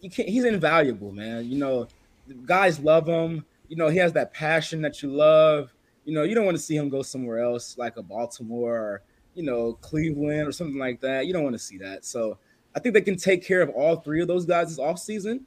you 0.00 0.10
can't 0.10 0.28
he's 0.28 0.44
invaluable, 0.44 1.12
man. 1.12 1.50
You 1.50 1.58
know, 1.58 1.88
guys 2.46 2.80
love 2.80 3.06
him. 3.06 3.44
You 3.68 3.76
know, 3.76 3.88
he 3.88 3.98
has 3.98 4.12
that 4.14 4.32
passion 4.32 4.80
that 4.82 5.02
you 5.02 5.10
love. 5.10 5.72
You 6.04 6.14
know, 6.14 6.22
you 6.22 6.34
don't 6.34 6.44
want 6.44 6.56
to 6.56 6.62
see 6.62 6.76
him 6.76 6.88
go 6.88 7.02
somewhere 7.02 7.40
else 7.40 7.76
like 7.78 7.96
a 7.96 8.02
Baltimore 8.02 8.74
or, 8.74 9.02
you 9.34 9.42
know, 9.42 9.74
Cleveland 9.74 10.48
or 10.48 10.52
something 10.52 10.78
like 10.78 11.00
that. 11.00 11.26
You 11.26 11.32
don't 11.32 11.44
want 11.44 11.54
to 11.54 11.58
see 11.58 11.78
that. 11.78 12.04
So 12.04 12.38
I 12.74 12.80
think 12.80 12.94
they 12.94 13.00
can 13.00 13.16
take 13.16 13.44
care 13.44 13.62
of 13.62 13.70
all 13.70 13.96
three 13.96 14.22
of 14.22 14.28
those 14.28 14.46
guys 14.46 14.68
this 14.68 14.84
offseason. 14.84 15.42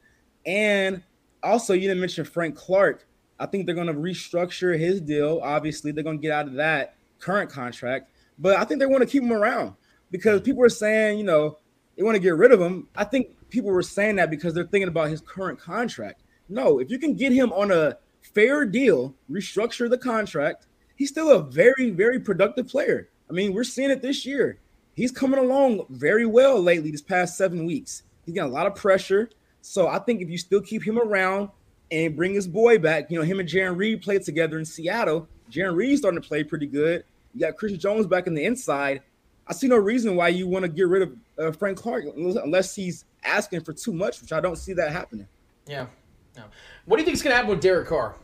And 0.46 1.02
also, 1.42 1.74
you 1.74 1.82
didn't 1.82 2.00
mention 2.00 2.26
Frank 2.26 2.56
Clark. 2.56 3.08
I 3.40 3.46
think 3.46 3.66
they're 3.66 3.76
going 3.76 3.88
to 3.88 3.94
restructure 3.94 4.78
his 4.78 5.02
deal. 5.02 5.40
Obviously, 5.44 5.92
they're 5.92 6.04
going 6.04 6.20
to 6.20 6.22
get 6.22 6.32
out 6.32 6.48
of 6.48 6.54
that 6.54 6.96
current 7.20 7.50
contract, 7.50 8.12
but 8.38 8.58
I 8.58 8.66
think 8.66 8.80
they 8.80 8.86
want 8.86 9.02
to 9.02 9.08
keep 9.08 9.24
him 9.24 9.32
around 9.32 9.74
because 10.12 10.40
mm-hmm. 10.40 10.46
people 10.46 10.64
are 10.64 10.70
saying, 10.70 11.18
you 11.18 11.24
know, 11.24 11.58
they 11.96 12.04
want 12.04 12.16
to 12.16 12.22
get 12.22 12.36
rid 12.36 12.52
of 12.52 12.60
him. 12.60 12.88
I 12.96 13.04
think 13.04 13.50
people 13.50 13.72
were 13.72 13.84
saying 13.84 14.18
that 14.18 14.30
because 14.30 14.54
they're 14.54 14.66
thinking 14.66 14.90
about 14.90 15.10
his 15.10 15.22
current 15.22 15.60
contract. 15.60 16.22
No, 16.50 16.80
if 16.80 16.90
you 16.92 17.00
can 17.00 17.16
get 17.16 17.32
him 17.32 17.52
on 17.54 17.72
a 17.72 17.98
fair 18.34 18.66
deal, 18.66 19.16
restructure 19.30 19.90
the 19.90 19.98
contract, 19.98 20.68
he's 20.96 21.10
still 21.10 21.32
a 21.32 21.44
very, 21.44 21.90
very 21.90 22.20
productive 22.20 22.68
player. 22.68 23.10
I 23.30 23.34
mean, 23.34 23.54
we're 23.54 23.64
seeing 23.64 23.90
it 23.90 24.02
this 24.02 24.26
year. 24.26 24.60
He's 24.96 25.12
coming 25.12 25.40
along 25.40 25.86
very 25.90 26.26
well 26.26 26.62
lately, 26.62 26.92
this 26.92 27.02
past 27.02 27.38
seven 27.38 27.66
weeks. 27.66 28.04
He's 28.26 28.36
got 28.36 28.46
a 28.46 28.52
lot 28.52 28.68
of 28.68 28.76
pressure. 28.76 29.30
So 29.62 29.88
I 29.88 30.00
think 30.00 30.22
if 30.22 30.30
you 30.30 30.38
still 30.38 30.62
keep 30.62 30.84
him 30.84 31.00
around 31.00 31.50
and 31.92 32.16
bring 32.16 32.34
his 32.34 32.48
boy 32.48 32.80
back, 32.80 33.10
you 33.10 33.18
know, 33.18 33.26
him 33.26 33.40
and 33.40 33.50
Jarran 33.50 33.78
Reed 33.78 34.02
played 34.02 34.24
together 34.24 34.60
in 34.60 34.66
Seattle. 34.66 35.28
Jarran 35.50 35.76
Reed's 35.76 36.02
starting 36.02 36.22
to 36.22 36.28
play 36.28 36.44
pretty 36.44 36.68
good. 36.68 37.04
You 37.34 37.42
got 37.42 37.58
Christian 37.58 37.80
Jones 37.80 38.06
back 38.06 38.28
in 38.28 38.34
the 38.34 38.46
inside. 38.46 39.02
I 39.48 39.54
see 39.54 39.68
no 39.68 39.78
reason 39.78 40.16
why 40.16 40.30
you 40.30 40.48
want 40.48 40.64
to 40.64 40.70
get 40.70 40.88
rid 40.88 41.02
of 41.02 41.18
uh, 41.38 41.52
Frank 41.52 41.78
Clark 41.78 42.06
unless 42.16 42.76
he's 42.76 43.06
asking 43.24 43.62
for 43.62 43.74
too 43.74 43.94
much, 43.94 44.22
which 44.22 44.32
I 44.32 44.40
don't 44.40 44.58
see 44.58 44.74
that 44.74 44.92
happening. 44.92 45.28
Yeah. 45.66 45.88
yeah. 46.36 46.44
What 46.86 46.98
do 46.98 47.02
you 47.02 47.06
think 47.06 47.16
is 47.16 47.22
going 47.22 47.32
to 47.32 47.36
happen 47.36 47.50
with 47.50 47.62
Derek 47.62 47.88
Carr? 47.88 48.16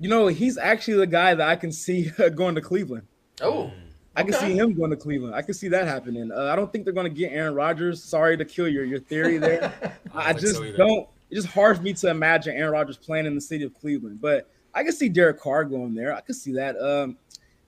You 0.00 0.08
know, 0.08 0.26
he's 0.28 0.56
actually 0.56 0.96
the 0.96 1.06
guy 1.06 1.34
that 1.34 1.46
I 1.46 1.56
can 1.56 1.70
see 1.70 2.10
going 2.34 2.54
to 2.56 2.62
Cleveland. 2.62 3.06
Oh, 3.42 3.70
I 4.16 4.22
can 4.22 4.34
okay. 4.34 4.48
see 4.48 4.58
him 4.58 4.74
going 4.74 4.90
to 4.90 4.96
Cleveland. 4.96 5.34
I 5.34 5.42
can 5.42 5.54
see 5.54 5.68
that 5.68 5.86
happening. 5.86 6.32
Uh, 6.32 6.44
I 6.46 6.56
don't 6.56 6.72
think 6.72 6.84
they're 6.84 6.94
going 6.94 7.08
to 7.08 7.16
get 7.16 7.32
Aaron 7.32 7.54
Rodgers. 7.54 8.02
Sorry 8.02 8.36
to 8.36 8.44
kill 8.44 8.66
your 8.66 8.84
your 8.84 8.98
theory 8.98 9.38
there. 9.38 9.72
I, 10.14 10.32
think 10.32 10.40
just 10.40 10.56
so 10.56 10.72
don't. 10.72 11.06
It's 11.30 11.42
just 11.42 11.54
hard 11.54 11.76
for 11.76 11.82
me 11.82 11.92
to 11.92 12.08
imagine 12.08 12.56
Aaron 12.56 12.72
Rodgers 12.72 12.96
playing 12.96 13.26
in 13.26 13.34
the 13.34 13.40
city 13.40 13.62
of 13.62 13.72
Cleveland. 13.78 14.20
But 14.20 14.50
I 14.74 14.82
can 14.82 14.92
see 14.92 15.08
Derek 15.08 15.38
Carr 15.38 15.64
going 15.64 15.94
there. 15.94 16.14
I 16.14 16.22
can 16.22 16.34
see 16.34 16.52
that. 16.54 16.80
Um, 16.80 17.18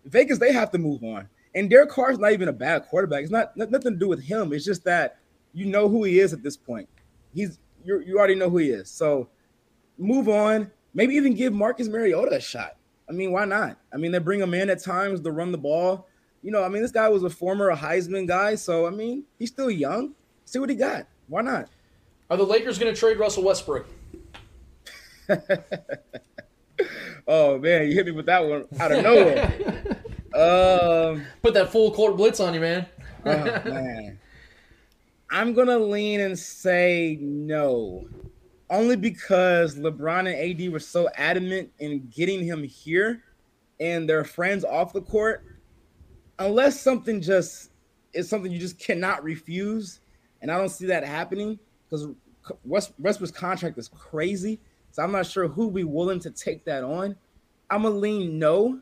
Vegas, 0.06 0.38
they 0.38 0.52
have 0.52 0.70
to 0.72 0.78
move 0.78 1.04
on. 1.04 1.28
And 1.54 1.68
Derek 1.68 1.90
Carr's 1.90 2.18
not 2.18 2.32
even 2.32 2.48
a 2.48 2.52
bad 2.52 2.86
quarterback. 2.86 3.22
It's 3.22 3.30
not 3.30 3.56
not- 3.56 3.70
nothing 3.70 3.92
to 3.92 3.98
do 3.98 4.08
with 4.08 4.22
him. 4.22 4.52
It's 4.52 4.64
just 4.64 4.84
that 4.84 5.18
you 5.52 5.66
know 5.66 5.88
who 5.88 6.04
he 6.04 6.18
is 6.18 6.32
at 6.32 6.42
this 6.42 6.56
point. 6.56 6.88
He's 7.34 7.58
you 7.84 8.00
you 8.00 8.18
already 8.18 8.34
know 8.34 8.48
who 8.48 8.58
he 8.58 8.70
is. 8.70 8.90
So 8.90 9.28
move 9.98 10.28
on. 10.28 10.70
Maybe 10.94 11.14
even 11.14 11.34
give 11.34 11.52
Marcus 11.52 11.88
Mariota 11.88 12.36
a 12.36 12.40
shot. 12.40 12.76
I 13.08 13.12
mean, 13.12 13.32
why 13.32 13.44
not? 13.44 13.78
I 13.92 13.96
mean, 13.96 14.12
they 14.12 14.18
bring 14.18 14.42
a 14.42 14.46
man 14.46 14.70
at 14.70 14.82
times 14.82 15.20
to 15.20 15.30
run 15.30 15.52
the 15.52 15.58
ball. 15.58 16.08
You 16.42 16.50
know, 16.50 16.62
I 16.62 16.68
mean, 16.68 16.82
this 16.82 16.90
guy 16.90 17.08
was 17.08 17.22
a 17.22 17.30
former 17.30 17.74
Heisman 17.74 18.26
guy, 18.26 18.54
so 18.54 18.86
I 18.86 18.90
mean, 18.90 19.24
he's 19.38 19.50
still 19.50 19.70
young. 19.70 20.14
See 20.44 20.58
what 20.58 20.70
he 20.70 20.76
got. 20.76 21.06
Why 21.28 21.42
not? 21.42 21.68
Are 22.30 22.36
the 22.36 22.44
Lakers 22.44 22.78
going 22.78 22.92
to 22.92 22.98
trade 22.98 23.18
Russell 23.18 23.44
Westbrook? 23.44 23.86
Oh 27.26 27.58
man, 27.58 27.88
you 27.88 27.94
hit 27.94 28.06
me 28.06 28.12
with 28.12 28.26
that 28.26 28.44
one 28.44 28.66
out 28.80 28.92
of 28.92 29.02
nowhere. 29.02 29.52
um, 31.14 31.24
Put 31.40 31.54
that 31.54 31.70
full 31.70 31.92
court 31.92 32.16
blitz 32.16 32.40
on 32.40 32.54
you, 32.54 32.60
man. 32.60 32.86
oh, 33.24 33.34
man. 33.34 34.18
I'm 35.30 35.54
gonna 35.54 35.78
lean 35.78 36.20
and 36.20 36.38
say 36.38 37.16
no, 37.20 38.06
only 38.72 38.96
because 38.96 39.76
LeBron 39.76 40.20
and 40.20 40.60
AD 40.60 40.72
were 40.72 40.80
so 40.80 41.08
adamant 41.16 41.70
in 41.78 42.08
getting 42.08 42.42
him 42.42 42.64
here, 42.64 43.22
and 43.78 44.08
they're 44.08 44.24
friends 44.24 44.64
off 44.64 44.94
the 44.94 45.02
court. 45.02 45.44
Unless 46.38 46.80
something 46.80 47.20
just 47.20 47.70
is 48.14 48.28
something 48.28 48.50
you 48.50 48.58
just 48.58 48.78
cannot 48.78 49.22
refuse, 49.22 50.00
and 50.40 50.50
I 50.50 50.56
don't 50.56 50.70
see 50.70 50.86
that 50.86 51.04
happening 51.04 51.58
because 51.84 52.08
West 52.64 52.94
Westbrook's 52.98 53.30
contract 53.30 53.76
is 53.76 53.88
crazy. 53.88 54.58
So 54.90 55.02
I'm 55.02 55.12
not 55.12 55.26
sure 55.26 55.48
who'd 55.48 55.74
be 55.74 55.84
willing 55.84 56.18
to 56.20 56.30
take 56.30 56.64
that 56.64 56.82
on. 56.82 57.14
I'm 57.70 57.82
gonna 57.82 57.94
lean 57.94 58.38
no, 58.38 58.80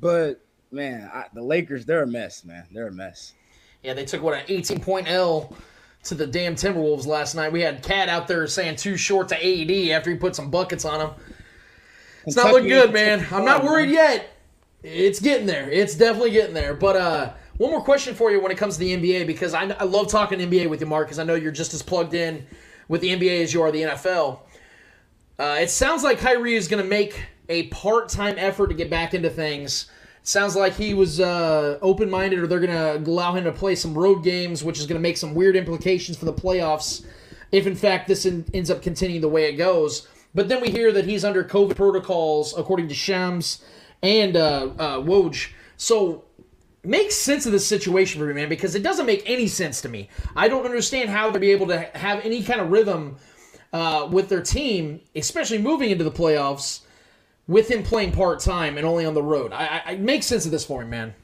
but 0.00 0.40
man, 0.70 1.10
I, 1.12 1.24
the 1.34 1.42
Lakers 1.42 1.84
they're 1.84 2.04
a 2.04 2.06
mess, 2.06 2.44
man. 2.44 2.66
They're 2.72 2.88
a 2.88 2.92
mess. 2.92 3.34
Yeah, 3.82 3.94
they 3.94 4.04
took 4.04 4.22
what 4.22 4.34
an 4.34 4.44
18 4.48 4.80
point 4.80 5.10
L 5.10 5.52
to 6.04 6.14
the 6.14 6.26
damn 6.26 6.54
Timberwolves 6.54 7.06
last 7.06 7.34
night. 7.34 7.52
We 7.52 7.60
had 7.62 7.82
KAT 7.82 8.08
out 8.08 8.28
there 8.28 8.46
saying 8.46 8.76
too 8.76 8.96
short 8.96 9.28
to 9.28 9.36
AD 9.36 9.90
after 9.90 10.10
he 10.10 10.16
put 10.16 10.36
some 10.36 10.50
buckets 10.50 10.84
on 10.84 11.00
him. 11.00 11.10
It's 12.26 12.36
not 12.36 12.52
looking 12.52 12.68
good, 12.68 12.92
man. 12.92 13.26
I'm 13.30 13.44
not 13.44 13.64
worried 13.64 13.90
yet. 13.90 14.30
It's 14.82 15.20
getting 15.20 15.46
there. 15.46 15.70
It's 15.70 15.94
definitely 15.94 16.30
getting 16.30 16.54
there. 16.54 16.74
But 16.74 16.96
uh, 16.96 17.32
One 17.58 17.70
more 17.70 17.82
question 17.82 18.14
for 18.14 18.30
you 18.32 18.40
when 18.40 18.50
it 18.50 18.58
comes 18.58 18.74
to 18.74 18.80
the 18.80 18.96
NBA 18.96 19.26
because 19.26 19.54
I, 19.54 19.70
I 19.70 19.84
love 19.84 20.08
talking 20.08 20.40
NBA 20.40 20.68
with 20.68 20.80
you, 20.80 20.86
Mark, 20.86 21.06
because 21.06 21.18
I 21.18 21.24
know 21.24 21.34
you're 21.36 21.52
just 21.52 21.72
as 21.72 21.82
plugged 21.82 22.14
in 22.14 22.46
with 22.88 23.00
the 23.00 23.08
NBA 23.08 23.42
as 23.42 23.54
you 23.54 23.62
are 23.62 23.70
the 23.70 23.82
NFL. 23.82 24.40
Uh, 25.38 25.58
it 25.60 25.70
sounds 25.70 26.02
like 26.02 26.18
Kyrie 26.18 26.54
is 26.54 26.68
going 26.68 26.82
to 26.82 26.88
make 26.88 27.22
a 27.48 27.64
part-time 27.68 28.34
effort 28.38 28.68
to 28.68 28.74
get 28.74 28.90
back 28.90 29.14
into 29.14 29.30
things. 29.30 29.90
Sounds 30.26 30.56
like 30.56 30.74
he 30.74 30.94
was 30.94 31.20
uh, 31.20 31.78
open-minded, 31.82 32.38
or 32.38 32.46
they're 32.46 32.58
going 32.58 32.70
to 32.70 33.10
allow 33.10 33.34
him 33.34 33.44
to 33.44 33.52
play 33.52 33.74
some 33.74 33.96
road 33.96 34.24
games, 34.24 34.64
which 34.64 34.78
is 34.78 34.86
going 34.86 34.98
to 34.98 35.02
make 35.02 35.18
some 35.18 35.34
weird 35.34 35.54
implications 35.54 36.16
for 36.16 36.24
the 36.24 36.32
playoffs 36.32 37.04
if, 37.52 37.66
in 37.66 37.76
fact, 37.76 38.08
this 38.08 38.24
in, 38.24 38.46
ends 38.54 38.70
up 38.70 38.80
continuing 38.80 39.20
the 39.20 39.28
way 39.28 39.44
it 39.44 39.52
goes. 39.52 40.08
But 40.34 40.48
then 40.48 40.62
we 40.62 40.70
hear 40.70 40.92
that 40.92 41.04
he's 41.04 41.26
under 41.26 41.44
COVID 41.44 41.76
protocols, 41.76 42.56
according 42.56 42.88
to 42.88 42.94
Shams 42.94 43.62
and 44.02 44.34
uh, 44.34 44.70
uh, 44.78 44.96
Woj. 45.00 45.50
So 45.76 46.24
makes 46.82 47.16
sense 47.16 47.44
of 47.44 47.52
this 47.52 47.66
situation 47.66 48.18
for 48.18 48.26
me, 48.26 48.32
man, 48.32 48.48
because 48.48 48.74
it 48.74 48.82
doesn't 48.82 49.04
make 49.04 49.22
any 49.26 49.46
sense 49.46 49.82
to 49.82 49.90
me. 49.90 50.08
I 50.34 50.48
don't 50.48 50.64
understand 50.64 51.10
how 51.10 51.30
they'll 51.30 51.40
be 51.40 51.50
able 51.50 51.66
to 51.66 51.80
have 51.94 52.24
any 52.24 52.42
kind 52.42 52.62
of 52.62 52.70
rhythm 52.70 53.18
uh, 53.74 54.08
with 54.10 54.30
their 54.30 54.42
team, 54.42 55.00
especially 55.14 55.58
moving 55.58 55.90
into 55.90 56.04
the 56.04 56.10
playoffs, 56.10 56.80
with 57.46 57.70
him 57.70 57.82
playing 57.82 58.12
part 58.12 58.40
time 58.40 58.78
and 58.78 58.86
only 58.86 59.04
on 59.04 59.14
the 59.14 59.22
road. 59.22 59.52
I, 59.52 59.82
I, 59.84 59.92
it 59.92 60.00
makes 60.00 60.26
sense 60.26 60.44
of 60.44 60.50
this 60.50 60.64
for 60.64 60.82
me, 60.82 60.90
man. 60.90 61.14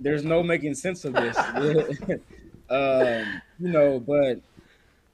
There's 0.00 0.24
no 0.24 0.42
making 0.42 0.74
sense 0.74 1.04
of 1.04 1.12
this. 1.14 1.36
um, 2.70 3.42
you 3.58 3.68
know, 3.68 4.00
but 4.00 4.40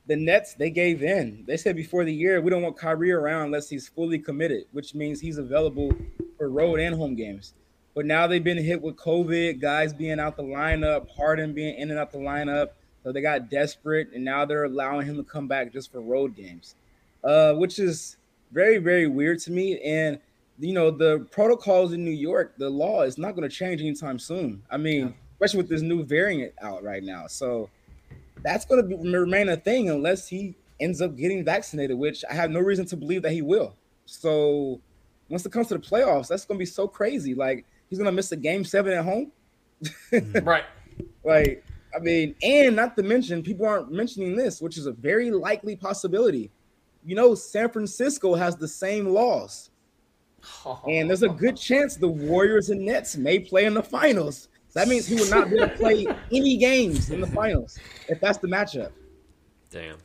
the 0.06 0.16
Nets 0.16 0.54
they 0.54 0.70
gave 0.70 1.02
in. 1.02 1.44
They 1.46 1.58
said 1.58 1.76
before 1.76 2.04
the 2.04 2.12
year 2.12 2.40
we 2.40 2.50
don't 2.50 2.62
want 2.62 2.78
Kyrie 2.78 3.12
around 3.12 3.46
unless 3.46 3.68
he's 3.68 3.88
fully 3.88 4.18
committed, 4.18 4.64
which 4.72 4.94
means 4.94 5.20
he's 5.20 5.38
available 5.38 5.92
for 6.38 6.48
road 6.48 6.80
and 6.80 6.94
home 6.94 7.14
games. 7.14 7.52
But 7.94 8.06
now 8.06 8.26
they've 8.26 8.42
been 8.42 8.62
hit 8.62 8.80
with 8.80 8.96
COVID, 8.96 9.60
guys 9.60 9.92
being 9.92 10.20
out 10.20 10.36
the 10.36 10.42
lineup, 10.42 11.08
Harden 11.14 11.52
being 11.52 11.76
in 11.76 11.90
and 11.90 11.98
out 11.98 12.12
the 12.12 12.18
lineup. 12.18 12.68
So 13.02 13.12
they 13.12 13.20
got 13.20 13.50
desperate, 13.50 14.08
and 14.14 14.24
now 14.24 14.44
they're 14.44 14.64
allowing 14.64 15.06
him 15.06 15.16
to 15.16 15.22
come 15.22 15.48
back 15.48 15.72
just 15.72 15.90
for 15.90 16.00
road 16.00 16.36
games, 16.36 16.74
uh, 17.24 17.54
which 17.54 17.78
is 17.78 18.17
very, 18.52 18.78
very 18.78 19.06
weird 19.06 19.38
to 19.40 19.52
me. 19.52 19.80
And 19.80 20.18
you 20.58 20.72
know, 20.72 20.90
the 20.90 21.26
protocols 21.30 21.92
in 21.92 22.04
New 22.04 22.10
York, 22.10 22.54
the 22.58 22.68
law 22.68 23.02
is 23.02 23.16
not 23.16 23.36
going 23.36 23.48
to 23.48 23.54
change 23.54 23.80
anytime 23.80 24.18
soon. 24.18 24.62
I 24.70 24.76
mean, 24.76 25.14
especially 25.34 25.58
with 25.58 25.68
this 25.68 25.82
new 25.82 26.04
variant 26.04 26.52
out 26.60 26.82
right 26.82 27.02
now. 27.02 27.26
So 27.28 27.70
that's 28.42 28.64
going 28.64 28.88
to 28.88 29.20
remain 29.20 29.48
a 29.50 29.56
thing 29.56 29.90
unless 29.90 30.26
he 30.26 30.56
ends 30.80 31.00
up 31.00 31.16
getting 31.16 31.44
vaccinated, 31.44 31.96
which 31.96 32.24
I 32.28 32.34
have 32.34 32.50
no 32.50 32.60
reason 32.60 32.86
to 32.86 32.96
believe 32.96 33.22
that 33.22 33.32
he 33.32 33.42
will. 33.42 33.74
So 34.06 34.80
once 35.28 35.44
it 35.46 35.52
comes 35.52 35.68
to 35.68 35.74
the 35.74 35.80
playoffs, 35.80 36.28
that's 36.28 36.44
going 36.44 36.58
to 36.58 36.62
be 36.62 36.66
so 36.66 36.88
crazy. 36.88 37.34
Like 37.34 37.64
he's 37.88 37.98
going 37.98 38.06
to 38.06 38.12
miss 38.12 38.32
a 38.32 38.36
game 38.36 38.64
seven 38.64 38.92
at 38.92 39.04
home. 39.04 39.30
Mm-hmm. 40.12 40.38
right. 40.44 40.64
Like, 41.24 41.64
I 41.94 42.00
mean, 42.00 42.34
and 42.42 42.74
not 42.74 42.96
to 42.96 43.02
mention, 43.02 43.42
people 43.42 43.66
aren't 43.66 43.92
mentioning 43.92 44.36
this, 44.36 44.60
which 44.60 44.76
is 44.76 44.86
a 44.86 44.92
very 44.92 45.30
likely 45.30 45.76
possibility. 45.76 46.50
You 47.04 47.14
know, 47.14 47.34
San 47.34 47.70
Francisco 47.70 48.34
has 48.34 48.56
the 48.56 48.68
same 48.68 49.08
laws. 49.08 49.70
And 50.86 51.08
there's 51.08 51.22
a 51.22 51.28
good 51.28 51.56
chance 51.68 51.96
the 51.96 52.08
Warriors 52.08 52.70
and 52.70 52.84
Nets 52.84 53.16
may 53.16 53.38
play 53.38 53.64
in 53.64 53.74
the 53.74 53.82
finals. 53.82 54.48
So 54.68 54.80
that 54.80 54.88
means 54.88 55.06
he 55.06 55.14
will 55.14 55.30
not 55.30 55.48
be 55.48 55.56
able 55.56 55.68
to 55.68 55.76
play 55.76 56.06
any 56.32 56.56
games 56.56 57.10
in 57.10 57.20
the 57.20 57.26
finals 57.26 57.78
if 58.08 58.20
that's 58.20 58.38
the 58.38 58.48
matchup. 58.48 58.92
Damn. 59.70 59.96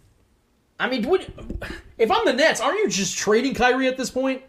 I 0.79 0.89
mean, 0.89 1.07
would, 1.09 1.31
if 1.97 2.11
I'm 2.11 2.25
the 2.25 2.33
Nets, 2.33 2.59
aren't 2.59 2.79
you 2.79 2.89
just 2.89 3.17
trading 3.17 3.53
Kyrie 3.53 3.87
at 3.87 3.97
this 3.97 4.09
point? 4.09 4.41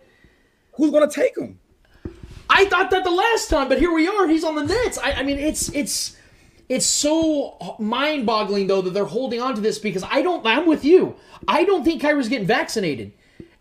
Who's 0.72 0.90
going 0.90 1.08
to 1.08 1.14
take 1.14 1.36
him? 1.36 1.58
I 2.48 2.66
thought 2.66 2.90
that 2.90 3.04
the 3.04 3.10
last 3.10 3.48
time, 3.48 3.68
but 3.68 3.78
here 3.78 3.92
we 3.92 4.06
are. 4.08 4.26
He's 4.26 4.44
on 4.44 4.54
the 4.54 4.64
Nets. 4.64 4.98
I, 4.98 5.12
I 5.12 5.22
mean, 5.22 5.38
it's 5.38 5.70
it's 5.70 6.16
it's 6.68 6.86
so 6.86 7.76
mind-boggling 7.78 8.66
though 8.66 8.82
that 8.82 8.90
they're 8.90 9.04
holding 9.04 9.40
on 9.40 9.54
to 9.54 9.60
this 9.60 9.78
because 9.78 10.04
I 10.10 10.22
don't. 10.22 10.44
I'm 10.46 10.66
with 10.66 10.84
you. 10.84 11.16
I 11.46 11.64
don't 11.64 11.84
think 11.84 12.00
Kyrie's 12.00 12.28
getting 12.28 12.46
vaccinated, 12.46 13.12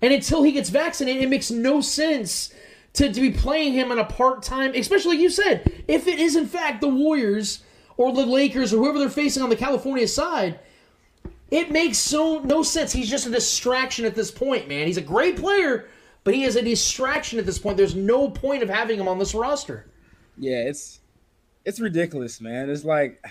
and 0.01 0.13
until 0.13 0.43
he 0.43 0.51
gets 0.51 0.69
vaccinated, 0.69 1.23
it 1.23 1.29
makes 1.29 1.51
no 1.51 1.81
sense 1.81 2.53
to, 2.93 3.11
to 3.11 3.21
be 3.21 3.31
playing 3.31 3.73
him 3.73 3.91
in 3.91 3.99
a 3.99 4.05
part-time. 4.05 4.73
Especially 4.75 5.15
like 5.15 5.21
you 5.21 5.29
said, 5.29 5.83
if 5.87 6.07
it 6.07 6.19
is 6.19 6.35
in 6.35 6.47
fact 6.47 6.81
the 6.81 6.87
Warriors 6.87 7.63
or 7.97 8.13
the 8.13 8.25
Lakers 8.25 8.73
or 8.73 8.77
whoever 8.77 8.99
they're 8.99 9.09
facing 9.09 9.43
on 9.43 9.49
the 9.49 9.55
California 9.55 10.07
side. 10.07 10.59
It 11.51 11.69
makes 11.69 11.99
so 11.99 12.39
no 12.39 12.63
sense. 12.63 12.91
He's 12.91 13.09
just 13.09 13.27
a 13.27 13.29
distraction 13.29 14.05
at 14.05 14.15
this 14.15 14.31
point, 14.31 14.67
man. 14.67 14.87
He's 14.87 14.97
a 14.97 15.01
great 15.01 15.37
player, 15.37 15.87
but 16.23 16.33
he 16.33 16.45
is 16.45 16.55
a 16.55 16.63
distraction 16.63 17.37
at 17.37 17.45
this 17.45 17.59
point. 17.59 17.77
There's 17.77 17.93
no 17.93 18.29
point 18.29 18.63
of 18.63 18.69
having 18.69 18.99
him 18.99 19.07
on 19.07 19.19
this 19.19 19.35
roster. 19.35 19.85
Yeah, 20.37 20.63
it's 20.63 20.99
it's 21.65 21.79
ridiculous, 21.79 22.41
man. 22.41 22.69
It's 22.69 22.83
like 22.83 23.23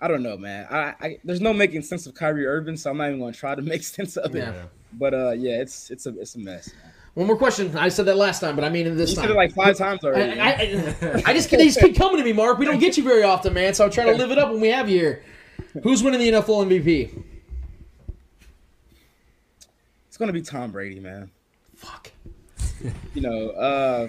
I 0.00 0.08
don't 0.08 0.22
know, 0.22 0.36
man. 0.36 0.66
I, 0.70 0.94
I 1.00 1.18
there's 1.24 1.40
no 1.40 1.52
making 1.52 1.82
sense 1.82 2.06
of 2.06 2.14
Kyrie 2.14 2.46
Irving, 2.46 2.76
so 2.76 2.90
I'm 2.90 2.98
not 2.98 3.08
even 3.08 3.18
going 3.20 3.32
to 3.32 3.38
try 3.38 3.54
to 3.54 3.62
make 3.74 3.82
sense 3.82 4.16
of 4.16 4.34
it. 4.34 4.40
Yeah. 4.40 4.64
But 4.92 5.14
uh, 5.14 5.30
yeah, 5.32 5.60
it's 5.60 5.90
it's 5.90 6.06
a 6.06 6.18
it's 6.18 6.34
a 6.34 6.38
mess. 6.38 6.72
Man. 6.82 6.92
One 7.14 7.26
more 7.26 7.36
question. 7.36 7.76
I 7.76 7.88
said 7.88 8.06
that 8.06 8.16
last 8.16 8.40
time, 8.40 8.54
but 8.54 8.64
I 8.64 8.68
mean 8.68 8.86
it 8.86 8.90
this 8.90 9.10
You 9.10 9.16
time. 9.16 9.24
said 9.24 9.30
it 9.32 9.36
like 9.36 9.52
five 9.52 9.76
times 9.76 10.04
already. 10.04 10.38
I, 10.40 10.50
I, 10.50 11.22
I 11.26 11.32
just 11.32 11.50
they 11.50 11.64
just 11.64 11.80
keep 11.80 11.96
coming 11.96 12.18
to 12.18 12.24
me, 12.24 12.32
Mark. 12.32 12.58
We 12.58 12.64
don't 12.64 12.78
get 12.78 12.96
you 12.96 13.02
very 13.02 13.24
often, 13.24 13.54
man. 13.54 13.74
So 13.74 13.84
I'm 13.84 13.90
trying 13.90 14.06
to 14.08 14.14
live 14.14 14.30
it 14.30 14.38
up 14.38 14.50
when 14.52 14.60
we 14.60 14.68
have 14.68 14.88
you 14.88 14.98
here. 15.00 15.24
Who's 15.82 16.02
winning 16.02 16.20
the 16.20 16.30
NFL 16.30 16.66
MVP? 16.66 17.24
It's 20.06 20.16
gonna 20.16 20.32
be 20.32 20.42
Tom 20.42 20.70
Brady, 20.70 21.00
man. 21.00 21.30
Fuck. 21.74 22.12
You 23.14 23.22
know, 23.22 23.50
uh, 23.50 24.08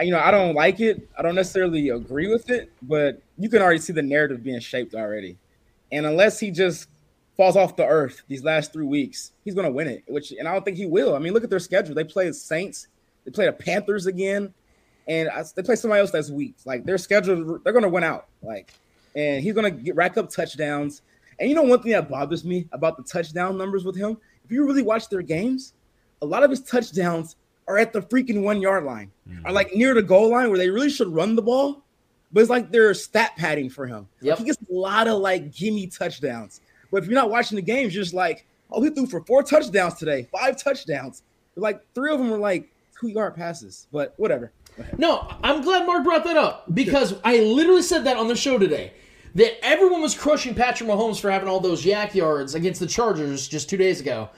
you 0.00 0.10
know, 0.10 0.18
I 0.18 0.30
don't 0.30 0.54
like 0.54 0.80
it. 0.80 1.08
I 1.16 1.22
don't 1.22 1.34
necessarily 1.34 1.90
agree 1.90 2.28
with 2.28 2.50
it, 2.50 2.72
but 2.82 3.22
you 3.38 3.48
can 3.48 3.62
already 3.62 3.78
see 3.78 3.92
the 3.92 4.02
narrative 4.02 4.42
being 4.42 4.60
shaped 4.60 4.94
already. 4.94 5.36
And 5.92 6.06
unless 6.06 6.40
he 6.40 6.50
just 6.50 6.88
falls 7.36 7.56
off 7.56 7.76
the 7.76 7.86
earth 7.86 8.22
these 8.28 8.42
last 8.42 8.72
three 8.72 8.86
weeks, 8.86 9.32
he's 9.44 9.54
gonna 9.54 9.70
win 9.70 9.86
it. 9.86 10.02
Which, 10.08 10.32
and 10.32 10.48
I 10.48 10.52
don't 10.52 10.64
think 10.64 10.76
he 10.76 10.86
will. 10.86 11.14
I 11.14 11.18
mean, 11.18 11.32
look 11.32 11.44
at 11.44 11.50
their 11.50 11.60
schedule. 11.60 11.94
They 11.94 12.04
play 12.04 12.26
the 12.26 12.34
Saints. 12.34 12.88
They 13.24 13.30
play 13.30 13.46
the 13.46 13.52
Panthers 13.52 14.06
again, 14.06 14.52
and 15.06 15.28
I, 15.28 15.44
they 15.54 15.62
play 15.62 15.76
somebody 15.76 16.00
else 16.00 16.10
that's 16.10 16.30
weak. 16.30 16.56
Like 16.64 16.84
their 16.84 16.98
schedule, 16.98 17.58
they're 17.62 17.72
gonna 17.72 17.88
win 17.88 18.04
out. 18.04 18.26
Like, 18.42 18.74
and 19.14 19.42
he's 19.42 19.54
gonna 19.54 19.70
get 19.70 19.94
rack 19.94 20.16
up 20.16 20.28
touchdowns. 20.28 21.02
And 21.38 21.48
you 21.48 21.54
know, 21.54 21.62
one 21.62 21.82
thing 21.82 21.92
that 21.92 22.08
bothers 22.08 22.44
me 22.44 22.66
about 22.72 22.96
the 22.96 23.02
touchdown 23.04 23.56
numbers 23.56 23.84
with 23.84 23.96
him, 23.96 24.18
if 24.44 24.50
you 24.50 24.66
really 24.66 24.82
watch 24.82 25.08
their 25.08 25.22
games, 25.22 25.74
a 26.22 26.26
lot 26.26 26.42
of 26.42 26.50
his 26.50 26.62
touchdowns 26.62 27.36
are 27.66 27.78
at 27.78 27.92
the 27.92 28.02
freaking 28.02 28.42
one 28.42 28.60
yard 28.60 28.84
line, 28.84 29.10
are 29.28 29.32
mm-hmm. 29.32 29.50
like 29.50 29.74
near 29.74 29.94
the 29.94 30.02
goal 30.02 30.30
line 30.30 30.48
where 30.48 30.58
they 30.58 30.70
really 30.70 30.90
should 30.90 31.08
run 31.08 31.36
the 31.36 31.42
ball. 31.42 31.82
But 32.32 32.40
it's 32.40 32.50
like 32.50 32.70
they're 32.72 32.92
stat 32.94 33.32
padding 33.36 33.70
for 33.70 33.86
him. 33.86 34.08
Like, 34.20 34.38
he 34.38 34.44
gets 34.44 34.58
a 34.58 34.74
lot 34.74 35.06
of 35.06 35.20
like 35.20 35.54
gimme 35.54 35.86
touchdowns. 35.86 36.60
But 36.90 37.02
if 37.02 37.08
you're 37.08 37.14
not 37.14 37.30
watching 37.30 37.56
the 37.56 37.62
games, 37.62 37.94
you're 37.94 38.02
just 38.02 38.14
like, 38.14 38.46
oh, 38.70 38.82
he 38.82 38.90
threw 38.90 39.06
for 39.06 39.20
four 39.24 39.42
touchdowns 39.42 39.94
today, 39.94 40.28
five 40.32 40.56
touchdowns. 40.56 41.22
But 41.54 41.62
Like 41.62 41.80
three 41.94 42.12
of 42.12 42.18
them 42.18 42.30
were 42.30 42.38
like 42.38 42.68
two 42.98 43.08
yard 43.08 43.36
passes. 43.36 43.86
But 43.92 44.14
whatever. 44.16 44.52
No, 44.98 45.28
I'm 45.42 45.62
glad 45.62 45.86
Mark 45.86 46.02
brought 46.02 46.24
that 46.24 46.36
up 46.36 46.74
because 46.74 47.14
I 47.22 47.38
literally 47.38 47.82
said 47.82 48.04
that 48.04 48.16
on 48.16 48.26
the 48.28 48.36
show 48.36 48.58
today. 48.58 48.92
That 49.36 49.64
everyone 49.64 50.00
was 50.00 50.14
crushing 50.14 50.54
Patrick 50.54 50.88
Mahomes 50.88 51.20
for 51.20 51.28
having 51.28 51.48
all 51.48 51.58
those 51.58 51.84
YAC 51.84 52.14
yards 52.14 52.54
against 52.54 52.78
the 52.78 52.86
Chargers 52.86 53.48
just 53.48 53.68
two 53.68 53.76
days 53.76 54.00
ago. 54.00 54.30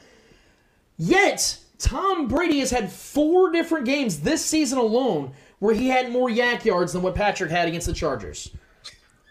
Yet, 0.97 1.59
Tom 1.79 2.29
Brady 2.29 2.61
has 2.61 2.71
had 2.71 2.91
four 2.91 3.51
different 3.53 3.85
games 3.85 4.21
this 4.21 4.45
season 4.45 4.79
alone 4.79 5.33
where 5.59 5.75
he 5.75 5.89
had 5.89 6.11
more 6.11 6.29
YAC 6.29 6.65
yards 6.65 6.93
than 6.93 7.03
what 7.03 7.15
Patrick 7.15 7.51
had 7.51 7.69
against 7.69 7.87
the 7.87 7.93
Chargers. 7.93 8.51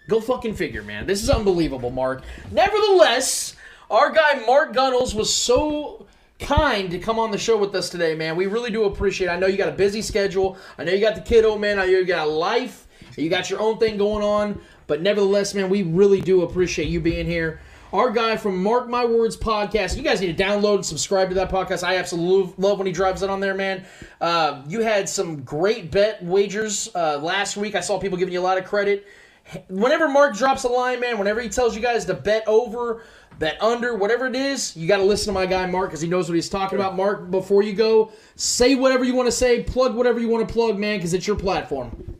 Go 0.08 0.22
fucking 0.22 0.56
figure, 0.56 0.84
man. 0.84 1.08
This 1.08 1.24
is 1.24 1.30
unbelievable, 1.30 1.90
Mark. 1.90 2.24
Nevertheless, 2.52 3.56
our 3.90 4.12
guy 4.12 4.44
Mark 4.46 4.74
Gunnels 4.74 5.16
was 5.16 5.34
so 5.34 6.06
kind 6.40 6.92
to 6.92 7.00
come 7.00 7.18
on 7.18 7.32
the 7.32 7.38
show 7.38 7.58
with 7.58 7.74
us 7.74 7.90
today, 7.90 8.14
man. 8.14 8.36
We 8.36 8.46
really 8.46 8.70
do 8.70 8.86
appreciate 8.86 9.28
it. 9.28 9.32
I 9.32 9.40
know 9.40 9.48
you 9.48 9.58
got 9.58 9.70
a 9.70 9.74
busy 9.74 10.02
schedule. 10.02 10.58
I 10.78 10.84
know 10.84 10.92
you 10.92 11.02
got 11.02 11.16
the 11.16 11.22
kiddo, 11.22 11.52
oh, 11.52 11.58
man. 11.58 11.80
I 11.80 11.86
know 11.86 11.92
you 11.92 12.06
got 12.06 12.30
life. 12.30 12.88
You 13.18 13.30
got 13.30 13.50
your 13.50 13.60
own 13.62 13.80
thing 13.80 13.98
going 13.98 14.24
on. 14.24 14.62
But 14.88 15.02
nevertheless, 15.02 15.54
man, 15.54 15.70
we 15.70 15.84
really 15.84 16.22
do 16.22 16.44
appreciate 16.44 16.90
you 16.90 17.00
being 17.00 17.26
here. 17.26 17.62
Our 17.94 18.10
guy 18.10 18.36
from 18.36 18.62
Mark 18.62 18.90
My 18.90 19.06
Words 19.06 19.38
podcast. 19.38 19.96
You 19.96 20.02
guys 20.02 20.20
need 20.20 20.36
to 20.36 20.44
download 20.44 20.76
and 20.76 20.86
subscribe 20.86 21.30
to 21.30 21.36
that 21.36 21.50
podcast. 21.50 21.84
I 21.84 21.98
absolutely 21.98 22.54
love 22.58 22.80
when 22.80 22.88
he 22.88 22.92
drives 22.92 23.22
it 23.22 23.30
on 23.30 23.40
there, 23.40 23.54
man. 23.54 23.86
Uh, 24.20 24.64
you 24.68 24.82
had 24.82 25.08
some 25.08 25.44
great 25.44 25.92
bet 25.92 26.22
wagers 26.24 26.90
uh, 26.96 27.20
last 27.20 27.58
week. 27.58 27.76
I 27.76 27.82
saw 27.82 28.00
people 28.00 28.18
giving 28.18 28.34
you 28.34 28.40
a 28.40 28.42
lot 28.42 28.58
of 28.58 28.66
credit. 28.66 29.06
Whenever 29.70 30.08
Mark 30.08 30.36
drops 30.36 30.64
a 30.64 30.68
line, 30.68 31.00
man, 31.00 31.20
whenever 31.20 31.40
he 31.40 31.48
tells 31.48 31.76
you 31.76 31.82
guys 31.82 32.06
to 32.06 32.16
bet 32.16 32.44
over, 32.48 33.04
bet 33.38 33.62
under, 33.62 33.96
whatever 33.96 34.26
it 34.26 34.36
is, 34.36 34.76
you 34.76 34.88
got 34.88 34.98
to 34.98 35.04
listen 35.04 35.28
to 35.28 35.40
my 35.40 35.46
guy 35.46 35.66
Mark 35.68 35.92
because 35.92 36.02
he 36.02 36.10
knows 36.10 36.28
what 36.28 36.36
he's 36.36 36.50
talking 36.50 36.80
about. 36.80 36.96
Mark, 36.96 37.30
before 37.30 37.62
you 37.62 37.74
go, 37.74 38.12
say 38.36 38.74
whatever 38.74 39.04
you 39.04 39.14
want 39.14 39.28
to 39.28 39.32
say, 39.32 39.62
plug 39.62 39.96
whatever 39.96 40.20
you 40.20 40.28
want 40.28 40.46
to 40.48 40.52
plug, 40.52 40.80
man, 40.80 40.98
because 40.98 41.14
it's 41.14 41.28
your 41.28 41.38
platform. 41.38 42.18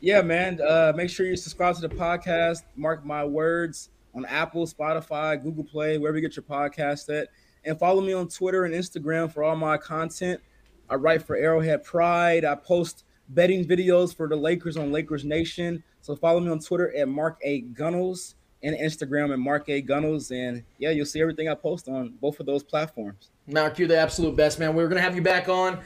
Yeah, 0.00 0.20
man. 0.20 0.60
Uh, 0.60 0.92
make 0.94 1.08
sure 1.08 1.26
you 1.26 1.36
subscribe 1.36 1.74
to 1.76 1.80
the 1.80 1.88
podcast. 1.88 2.62
Mark 2.76 3.04
my 3.04 3.24
words 3.24 3.88
on 4.16 4.24
Apple, 4.24 4.66
Spotify, 4.66 5.40
Google 5.40 5.64
Play, 5.64 5.98
wherever 5.98 6.16
you 6.16 6.26
get 6.26 6.36
your 6.36 6.42
podcast 6.42 7.14
at. 7.16 7.28
And 7.64 7.78
follow 7.78 8.00
me 8.00 8.12
on 8.12 8.28
Twitter 8.28 8.64
and 8.64 8.74
Instagram 8.74 9.32
for 9.32 9.44
all 9.44 9.56
my 9.56 9.76
content. 9.76 10.40
I 10.88 10.94
write 10.94 11.22
for 11.22 11.36
Arrowhead 11.36 11.84
Pride. 11.84 12.44
I 12.44 12.54
post 12.54 13.04
betting 13.28 13.64
videos 13.64 14.16
for 14.16 14.28
the 14.28 14.36
Lakers 14.36 14.76
on 14.76 14.92
Lakers 14.92 15.24
Nation. 15.24 15.82
So 16.00 16.14
follow 16.14 16.40
me 16.40 16.50
on 16.50 16.60
Twitter 16.60 16.96
at 16.96 17.08
Mark 17.08 17.38
A 17.42 17.60
Gunnels 17.60 18.36
and 18.62 18.76
Instagram 18.76 19.32
at 19.32 19.38
Mark 19.38 19.68
A 19.68 19.80
Gunnels. 19.80 20.30
And 20.30 20.62
yeah, 20.78 20.90
you'll 20.90 21.06
see 21.06 21.20
everything 21.20 21.48
I 21.48 21.54
post 21.54 21.88
on 21.88 22.14
both 22.20 22.40
of 22.40 22.46
those 22.46 22.62
platforms. 22.62 23.30
Mark, 23.46 23.78
you're 23.78 23.88
the 23.88 23.98
absolute 23.98 24.36
best, 24.36 24.58
man. 24.58 24.74
We're 24.74 24.88
going 24.88 24.96
to 24.96 25.02
have 25.02 25.16
you 25.16 25.22
back 25.22 25.48
on. 25.48 25.80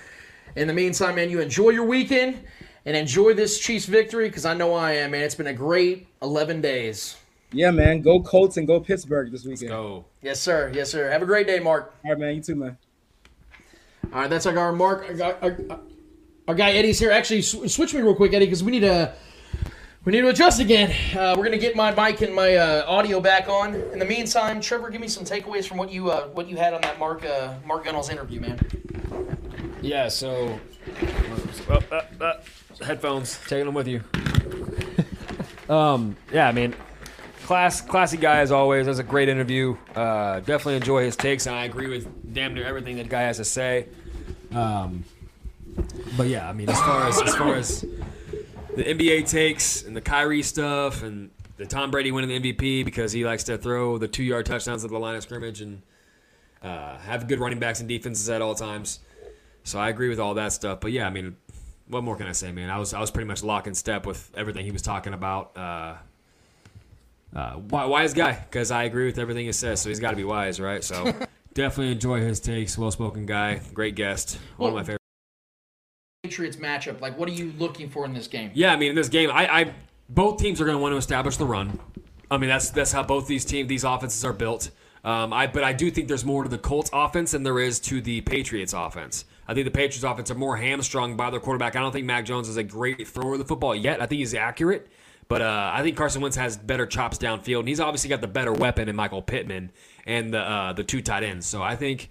In 0.57 0.67
the 0.67 0.75
meantime, 0.75 1.15
man, 1.15 1.31
you 1.31 1.41
enjoy 1.41 1.71
your 1.71 1.85
weekend 1.85 2.45
and 2.85 2.97
enjoy 2.97 3.35
this 3.35 3.59
Chiefs 3.59 3.87
victory 3.87 4.29
because 4.29 4.45
I 4.45 4.55
know 4.55 4.75
I 4.75 4.93
am, 4.93 5.13
man. 5.13 5.23
It's 5.23 5.35
been 5.35 5.47
a 5.47 5.55
great 5.55 6.09
11 6.23 6.61
days. 6.61 7.17
Yeah, 7.53 7.71
man. 7.71 8.01
Go 8.01 8.21
Colts 8.21 8.57
and 8.57 8.67
go 8.67 8.79
Pittsburgh 8.81 9.33
this 9.33 9.45
weekend. 9.45 9.71
go. 9.71 10.05
Yes, 10.23 10.41
sir. 10.41 10.71
Yes, 10.75 10.91
sir. 10.91 11.11
Have 11.11 11.23
a 11.23 11.27
great 11.27 11.47
day, 11.47 11.59
Mark. 11.59 11.95
All 12.05 12.13
right, 12.13 12.21
man. 12.21 12.35
You 12.37 12.43
too, 12.43 12.55
man. 12.55 12.79
All 14.13 14.21
right, 14.21 14.31
that's 14.31 14.47
our 14.47 14.55
guy, 14.55 14.71
Mark. 14.71 15.05
Our, 15.09 15.15
guy- 15.15 15.37
our, 15.43 15.59
our 16.49 16.55
guy 16.55 16.73
Eddie's 16.73 16.99
here. 16.99 17.11
Actually, 17.11 17.43
sw- 17.43 17.71
switch 17.73 17.93
me 17.95 18.01
real 18.01 18.15
quick, 18.15 18.33
Eddie, 18.33 18.47
because 18.47 18.63
we 18.63 18.71
need 18.71 18.81
to 18.81 19.15
we 20.05 20.13
need 20.13 20.23
to 20.23 20.29
adjust 20.29 20.61
again. 20.61 20.95
Uh, 21.17 21.35
we're 21.37 21.45
gonna 21.45 21.59
get 21.59 21.77
my 21.77 21.91
mic 21.93 22.23
and 22.23 22.35
my 22.35 22.57
uh, 22.57 22.85
audio 22.89 23.21
back 23.21 23.49
on. 23.49 23.75
In 23.75 23.99
the 23.99 24.05
meantime, 24.05 24.61
Trevor, 24.61 24.91
give 24.91 25.01
me 25.01 25.09
some 25.09 25.25
takeaways 25.25 25.67
from 25.69 25.77
what 25.77 25.91
you 25.93 26.11
uh, 26.11 26.29
what 26.29 26.49
you 26.49 26.57
had 26.57 26.73
on 26.73 26.81
that 26.83 26.99
Mark 26.99 27.25
uh, 27.25 27.55
Mark 27.67 27.85
Gunnell's 27.85 28.11
interview, 28.11 28.41
man. 28.41 28.59
Yeah, 29.83 30.09
so 30.09 30.59
oh, 31.69 31.81
uh, 31.93 32.03
uh, 32.21 32.41
headphones, 32.85 33.39
taking 33.47 33.67
them 33.67 33.75
with 33.75 33.89
you. 33.89 34.03
um, 35.75 36.17
yeah, 36.33 36.49
I 36.49 36.53
mean, 36.53 36.75
class, 37.51 37.81
classy 37.81 38.17
guy 38.17 38.39
as 38.39 38.53
always. 38.53 38.87
That's 38.87 39.01
a 39.01 39.03
great 39.03 39.29
interview. 39.29 39.77
Uh, 39.97 40.39
definitely 40.39 40.77
enjoy 40.77 41.03
his 41.03 41.17
takes, 41.17 41.47
and 41.47 41.57
I 41.57 41.65
agree 41.65 41.89
with 41.89 42.33
damn 42.33 42.55
near 42.55 42.65
everything 42.65 42.97
that 42.99 43.09
guy 43.09 43.23
has 43.23 43.39
to 43.39 43.45
say. 43.45 43.89
Um, 44.53 45.03
but 46.17 46.29
yeah, 46.29 46.49
I 46.49 46.53
mean, 46.53 46.71
as 46.71 46.79
far 46.79 47.09
as 47.09 47.21
as 47.21 47.35
far 47.35 47.55
as 47.57 47.81
the 48.77 48.85
NBA 48.85 49.29
takes 49.29 49.83
and 49.83 49.97
the 49.97 50.01
Kyrie 50.01 50.45
stuff 50.45 51.03
and 51.03 51.31
the 51.57 51.67
Tom 51.67 51.91
Brady 51.91 52.13
winning 52.13 52.41
the 52.41 52.53
MVP 52.53 52.85
because 52.85 53.11
he 53.11 53.25
likes 53.25 53.43
to 53.45 53.59
throw 53.59 53.99
the 53.99 54.07
two 54.07 54.23
yard 54.23 54.47
touchdowns 54.47 54.85
at 54.85 54.91
the 54.91 54.99
line 54.99 55.17
of 55.17 55.25
scrimmage 55.25 55.61
and 55.61 55.83
uh, 56.63 56.99
have 56.99 57.27
good 57.27 57.41
running 57.41 57.59
backs 57.59 57.81
and 57.81 57.89
defenses 57.89 58.31
at 58.31 58.41
all 58.43 58.55
times. 58.55 59.01
So 59.65 59.81
I 59.81 59.89
agree 59.89 60.09
with 60.09 60.21
all 60.21 60.35
that 60.35 60.53
stuff. 60.53 60.79
But 60.79 60.93
yeah, 60.93 61.05
I 61.05 61.11
mean, 61.11 61.37
what 61.89 62.05
more 62.05 62.15
can 62.15 62.29
I 62.29 62.33
say, 62.33 62.53
man? 62.53 62.71
I 62.71 62.79
was 62.79 62.95
I 62.95 63.01
was 63.01 63.11
pretty 63.11 63.27
much 63.27 63.43
lock 63.43 63.67
in 63.67 63.75
step 63.75 64.07
with 64.07 64.31
everything 64.37 64.65
he 64.65 64.71
was 64.71 64.83
talking 64.83 65.15
about. 65.15 65.57
Uh, 65.59 65.95
uh, 67.35 67.53
wi- 67.53 67.87
wise 67.87 68.15
guy, 68.15 68.33
because 68.33 68.71
I 68.71 68.85
agree 68.85 69.07
with 69.07 69.19
everything 69.19 69.47
he 69.47 69.53
says. 69.53 69.81
So 69.81 69.89
he's 69.89 70.01
got 70.01 70.11
to 70.11 70.17
be 70.17 70.25
wise, 70.25 70.61
right? 70.61 70.83
So 70.83 71.05
definitely 71.55 71.93
enjoy 71.93 72.21
his 72.21 72.41
takes. 72.41 72.77
Well 72.77 72.91
spoken 72.91 73.27
guy, 73.27 73.61
great 73.73 73.95
guest, 73.95 74.39
one 74.57 74.71
of 74.71 74.77
my 74.77 74.83
favorite. 74.83 75.01
Patriots 76.23 76.57
matchup. 76.57 77.01
Like, 77.01 77.19
what 77.19 77.29
are 77.29 77.33
you 77.33 77.53
looking 77.59 77.89
for 77.89 78.05
in 78.05 78.13
this 78.13 78.27
game? 78.27 78.51
Yeah, 78.55 78.73
I 78.73 78.77
mean, 78.77 78.91
in 78.91 78.95
this 78.95 79.09
game, 79.09 79.31
I, 79.33 79.61
I 79.61 79.75
both 80.09 80.39
teams 80.39 80.61
are 80.61 80.65
going 80.65 80.77
to 80.77 80.83
want 80.83 80.93
to 80.93 80.99
establish 80.99 81.37
the 81.37 81.47
run. 81.47 81.79
I 82.31 82.37
mean, 82.37 82.49
that's 82.49 82.71
that's 82.71 82.93
how 82.93 83.03
both 83.03 83.27
these 83.27 83.45
teams, 83.45 83.69
these 83.69 83.85
offenses 83.85 84.25
are 84.25 84.33
built. 84.33 84.71
Um, 85.03 85.33
I 85.33 85.47
but 85.47 85.65
I 85.65 85.73
do 85.73 85.91
think 85.91 86.09
there's 86.09 86.25
more 86.25 86.43
to 86.43 86.49
the 86.49 86.59
Colts 86.59 86.91
offense 86.93 87.31
than 87.31 87.43
there 87.43 87.59
is 87.59 87.81
to 87.81 88.01
the 88.01 88.21
Patriots 88.21 88.73
offense. 88.73 89.25
I 89.49 89.55
think 89.55 89.65
the 89.65 89.71
Patriots 89.71 90.05
offense 90.05 90.31
are 90.31 90.37
more 90.37 90.57
hamstrung 90.57 91.17
by 91.17 91.31
their 91.31 91.41
quarterback. 91.41 91.75
I 91.75 91.81
don't 91.81 91.91
think 91.91 92.07
Mac 92.07 92.25
Jones 92.25 92.49
is 92.49 92.57
a 92.57 92.63
great 92.63 93.09
thrower 93.09 93.33
of 93.33 93.39
the 93.39 93.45
football 93.45 93.75
yet. 93.75 94.01
I 94.01 94.07
think 94.07 94.19
he's 94.19 94.35
accurate, 94.35 94.89
but 95.31 95.43
uh, 95.43 95.71
I 95.73 95.85
think 95.85 95.97
Carson 95.97 96.23
Wentz 96.23 96.37
has 96.37 96.57
better 96.57 96.87
chops 96.87 97.17
downfield, 97.17 97.61
and 97.61 97.69
he's 97.69 97.79
obviously 97.79 98.11
got 98.11 98.21
the 98.21 98.27
better 98.27 98.53
weapon 98.53 98.89
in 98.89 98.97
Michael 98.97 99.23
Pittman 99.23 99.71
and 100.05 100.35
the 100.35 100.41
uh, 100.41 100.73
the 100.73 100.83
two 100.83 101.01
tight 101.01 101.23
ends. 101.23 101.47
So 101.47 101.63
I 101.63 101.77
think. 101.77 102.11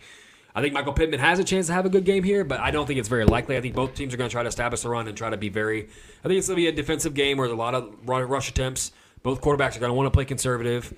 I 0.56 0.62
think 0.64 0.74
Michael 0.74 0.94
Pittman 0.94 1.20
has 1.20 1.38
a 1.38 1.44
chance 1.44 1.68
to 1.68 1.74
have 1.74 1.86
a 1.86 1.90
good 1.90 2.06
game 2.06 2.24
here, 2.24 2.44
but 2.44 2.60
I 2.60 2.72
don't 2.72 2.88
think 2.88 3.00
it's 3.00 3.08
very 3.08 3.24
likely. 3.24 3.56
I 3.56 3.62
think 3.62 3.76
both 3.76 3.94
teams 3.94 4.16
are 4.16 4.18
going 4.18 4.30
to 4.30 4.34
try 4.34 4.42
to 4.42 4.50
establish 4.50 4.82
the 4.82 4.90
run 4.90 5.08
and 5.08 5.16
try 5.16 5.30
to 5.30 5.38
be 5.38 5.48
very. 5.48 5.84
I 5.84 6.28
think 6.28 6.40
it's 6.40 6.48
going 6.48 6.58
to 6.58 6.62
be 6.64 6.68
a 6.68 6.72
defensive 6.72 7.14
game 7.14 7.38
where 7.38 7.48
there's 7.48 7.56
a 7.56 7.62
lot 7.62 7.76
of 7.76 7.94
rush 8.04 8.50
attempts. 8.50 8.92
Both 9.22 9.42
quarterbacks 9.42 9.78
are 9.78 9.80
going 9.80 9.92
to 9.92 9.94
want 9.94 10.08
to 10.08 10.12
play 10.12 10.26
conservative. 10.26 10.92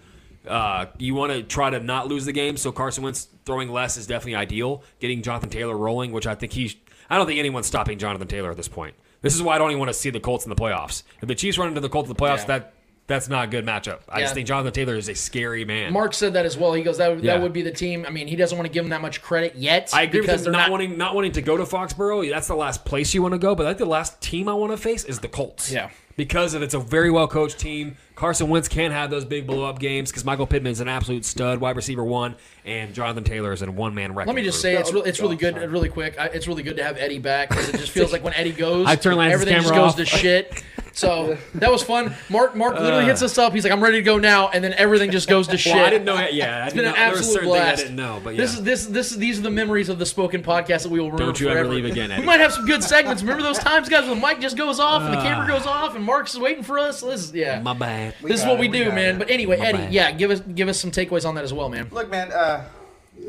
Uh, 0.48 0.86
you 0.98 1.16
want 1.16 1.34
to 1.34 1.44
try 1.44 1.70
to 1.70 1.82
not 1.82 2.08
lose 2.08 2.24
the 2.24 2.32
game, 2.32 2.56
so 2.56 2.72
Carson 2.72 3.04
Wentz 3.04 3.28
throwing 3.46 3.70
less 3.70 3.98
is 3.98 4.08
definitely 4.08 4.36
ideal. 4.36 4.84
Getting 5.00 5.22
Jonathan 5.22 5.50
Taylor 5.50 5.78
rolling, 5.78 6.14
which 6.14 6.26
I 6.26 6.34
think 6.34 6.54
he. 6.54 6.80
I 7.10 7.18
don't 7.18 7.28
think 7.28 7.38
anyone's 7.38 7.68
stopping 7.68 8.00
Jonathan 8.00 8.30
Taylor 8.30 8.52
at 8.52 8.58
this 8.58 8.70
point. 8.70 8.96
This 9.22 9.36
is 9.36 9.42
why 9.44 9.56
I 9.56 9.58
don't 9.58 9.70
even 9.70 9.80
want 9.80 9.90
to 9.90 9.94
see 9.98 10.10
the 10.10 10.20
Colts 10.20 10.46
in 10.46 10.50
the 10.50 10.56
playoffs. 10.56 11.04
If 11.22 11.28
the 11.28 11.36
Chiefs 11.36 11.58
run 11.58 11.68
into 11.68 11.82
the 11.82 11.90
Colts 11.90 12.10
in 12.10 12.16
the 12.16 12.20
playoffs, 12.22 12.40
Yeah. 12.40 12.46
that 12.60 12.74
that's 13.08 13.28
not 13.28 13.44
a 13.46 13.48
good 13.48 13.66
matchup. 13.66 14.00
I 14.08 14.20
Yeah. 14.20 14.24
just 14.26 14.36
think 14.36 14.48
Jonathan 14.48 14.72
Taylor 14.72 14.96
is 14.96 15.10
a 15.10 15.16
scary 15.16 15.66
man. 15.66 15.92
Mark 15.92 16.14
said 16.14 16.34
that 16.34 16.46
as 16.46 16.58
well. 16.58 16.72
He 16.74 16.82
goes, 16.82 16.98
that, 16.98 17.22
Yeah. 17.22 17.34
that 17.34 17.42
would 17.44 17.52
be 17.52 17.62
the 17.62 17.72
team. 17.72 18.06
I 18.08 18.12
mean, 18.12 18.28
he 18.28 18.38
doesn't 18.38 18.58
want 18.58 18.68
to 18.68 18.74
give 18.74 18.84
them 18.86 18.92
that 18.92 19.02
much 19.02 19.22
credit 19.22 19.56
yet. 19.58 19.90
I 19.94 20.04
agree 20.04 20.22
because 20.22 20.40
with 20.42 20.48
him 20.48 20.54
not, 20.54 20.60
not 20.60 20.72
wanting 20.72 20.98
not 20.98 21.14
wanting 21.16 21.34
to 21.34 21.42
go 21.42 21.58
to 21.58 21.64
Foxborough. 21.64 22.30
That's 22.30 22.48
the 22.48 22.56
last 22.56 22.86
place 22.86 23.14
you 23.14 23.22
want 23.22 23.34
to 23.34 23.38
go, 23.40 23.54
but 23.54 23.66
I 23.66 23.70
think 23.70 23.80
the 23.80 23.86
last 23.86 24.22
team 24.22 24.48
I 24.48 24.54
want 24.54 24.72
to 24.72 24.78
face 24.78 25.04
is 25.04 25.20
the 25.20 25.28
Colts. 25.28 25.72
Yeah. 25.72 25.90
Because 26.18 26.54
of 26.54 26.62
it's 26.62 26.74
a 26.74 26.80
very 26.80 27.10
well 27.12 27.28
coached 27.28 27.58
team. 27.60 27.96
Carson 28.16 28.50
Wentz 28.50 28.68
can't 28.68 28.94
have 28.94 29.10
those 29.10 29.26
big 29.26 29.48
blow 29.48 29.64
up 29.64 29.80
games 29.80 30.12
because 30.12 30.24
Michael 30.24 30.46
Pittman 30.46 30.72
is 30.72 30.80
an 30.80 30.88
absolute 30.88 31.26
stud, 31.26 31.60
wide 31.60 31.76
receiver 31.76 32.04
one, 32.04 32.36
and 32.66 32.94
Jonathan 32.94 33.24
Taylor 33.24 33.52
is 33.52 33.64
a 33.64 33.72
one 33.72 33.96
man 33.96 34.14
record. 34.14 34.28
Let 34.28 34.36
me 34.36 34.44
just 34.44 34.62
say 34.62 34.76
it's 34.76 34.94
really, 34.94 35.10
it's 35.10 35.20
really 35.20 35.38
good, 35.38 35.56
really 35.72 35.90
quick. 35.90 36.20
I, 36.20 36.26
it's 36.28 36.48
really 36.48 36.62
good 36.62 36.78
to 36.78 36.84
have 36.84 36.98
Eddie 36.98 37.18
back 37.20 37.50
because 37.50 37.70
it 37.70 37.78
just 37.78 37.92
feels 37.92 38.12
like 38.12 38.24
when 38.24 38.34
Eddie 38.34 38.52
goes, 38.52 38.86
I 38.86 38.96
turn 38.96 39.16
Lance's 39.16 39.34
everything 39.42 39.56
just 39.62 39.70
camera 39.74 39.86
goes 39.86 39.92
off. 39.94 39.98
to 39.98 40.06
shit. 40.06 40.64
So 40.94 41.38
that 41.56 41.72
was 41.72 41.82
fun. 41.82 42.14
Mark, 42.30 42.54
Mark 42.56 42.74
literally 42.78 43.06
Uh. 43.06 43.08
hits 43.08 43.22
us 43.24 43.38
up. 43.38 43.54
He's 43.54 43.64
like, 43.64 43.72
"I'm 43.72 43.82
ready 43.82 43.96
to 43.98 44.04
go 44.04 44.18
now," 44.20 44.50
and 44.50 44.62
then 44.62 44.74
everything 44.74 45.10
just 45.10 45.30
goes 45.30 45.48
to 45.48 45.58
shit. 45.58 45.74
Well, 45.74 45.86
I 45.86 45.90
didn't 45.90 46.04
know. 46.04 46.16
Yeah, 46.30 46.64
I 46.64 46.66
It's 46.66 46.74
didn't 46.74 46.76
been 46.76 46.80
an 46.80 46.92
know, 46.92 46.96
there 46.98 47.08
absolute 47.08 47.34
certain 47.34 47.50
things 47.50 47.56
I 47.62 47.64
blast. 47.64 47.82
didn't 47.84 47.96
know, 47.96 48.22
but 48.22 48.36
This 48.38 48.54
is 48.56 48.64
this 48.64 48.86
this 48.88 49.10
these 49.12 49.40
are 49.40 49.44
the 49.44 49.50
memories 49.52 49.88
of 49.88 50.00
the 50.00 50.06
spoken 50.06 50.44
podcast 50.44 50.84
that 50.84 50.90
we 50.90 51.00
will 51.00 51.06
remember 51.10 51.24
Don't 51.32 51.40
you 51.40 51.48
ever 51.48 51.60
forever. 51.62 51.74
leave 51.74 51.86
again, 51.86 52.12
We 52.20 52.26
might 52.26 52.42
have 52.42 52.52
some 52.52 52.66
good 52.66 52.84
segments. 52.84 53.22
Remember 53.24 53.42
those 53.42 53.58
times, 53.58 53.88
guys, 53.88 54.08
when 54.08 54.20
the 54.20 54.28
mic 54.28 54.42
just 54.42 54.58
goes 54.58 54.82
off 54.82 55.04
and 55.04 55.14
the 55.14 55.18
Ah. 55.20 55.24
camera 55.24 55.48
goes 55.48 55.66
off 55.66 55.96
and 55.96 56.01
Mark's 56.04 56.34
is 56.34 56.40
waiting 56.40 56.64
for 56.64 56.80
us. 56.80 57.02
This 57.02 57.22
is, 57.26 57.34
yeah, 57.34 57.62
My 57.62 57.74
bad. 57.74 58.16
this 58.24 58.42
is 58.42 58.46
what 58.46 58.56
it, 58.56 58.60
we 58.62 58.70
we 58.70 58.78
do, 58.80 58.90
man. 58.92 59.16
it. 59.16 59.20
But 59.20 59.30
anyway, 59.30 59.58
My 59.58 59.66
Eddie, 59.68 59.78
bad. 59.78 59.94
yeah, 59.94 60.12
give 60.12 60.32
us 60.32 60.40
give 60.42 60.68
us 60.68 60.80
some 60.80 60.92
takeaways 60.92 61.26
on 61.28 61.36
that 61.36 61.44
as 61.44 61.54
well, 61.54 61.70
man. 61.70 61.88
Look, 61.92 62.10
man, 62.10 62.32
uh, 62.32 62.66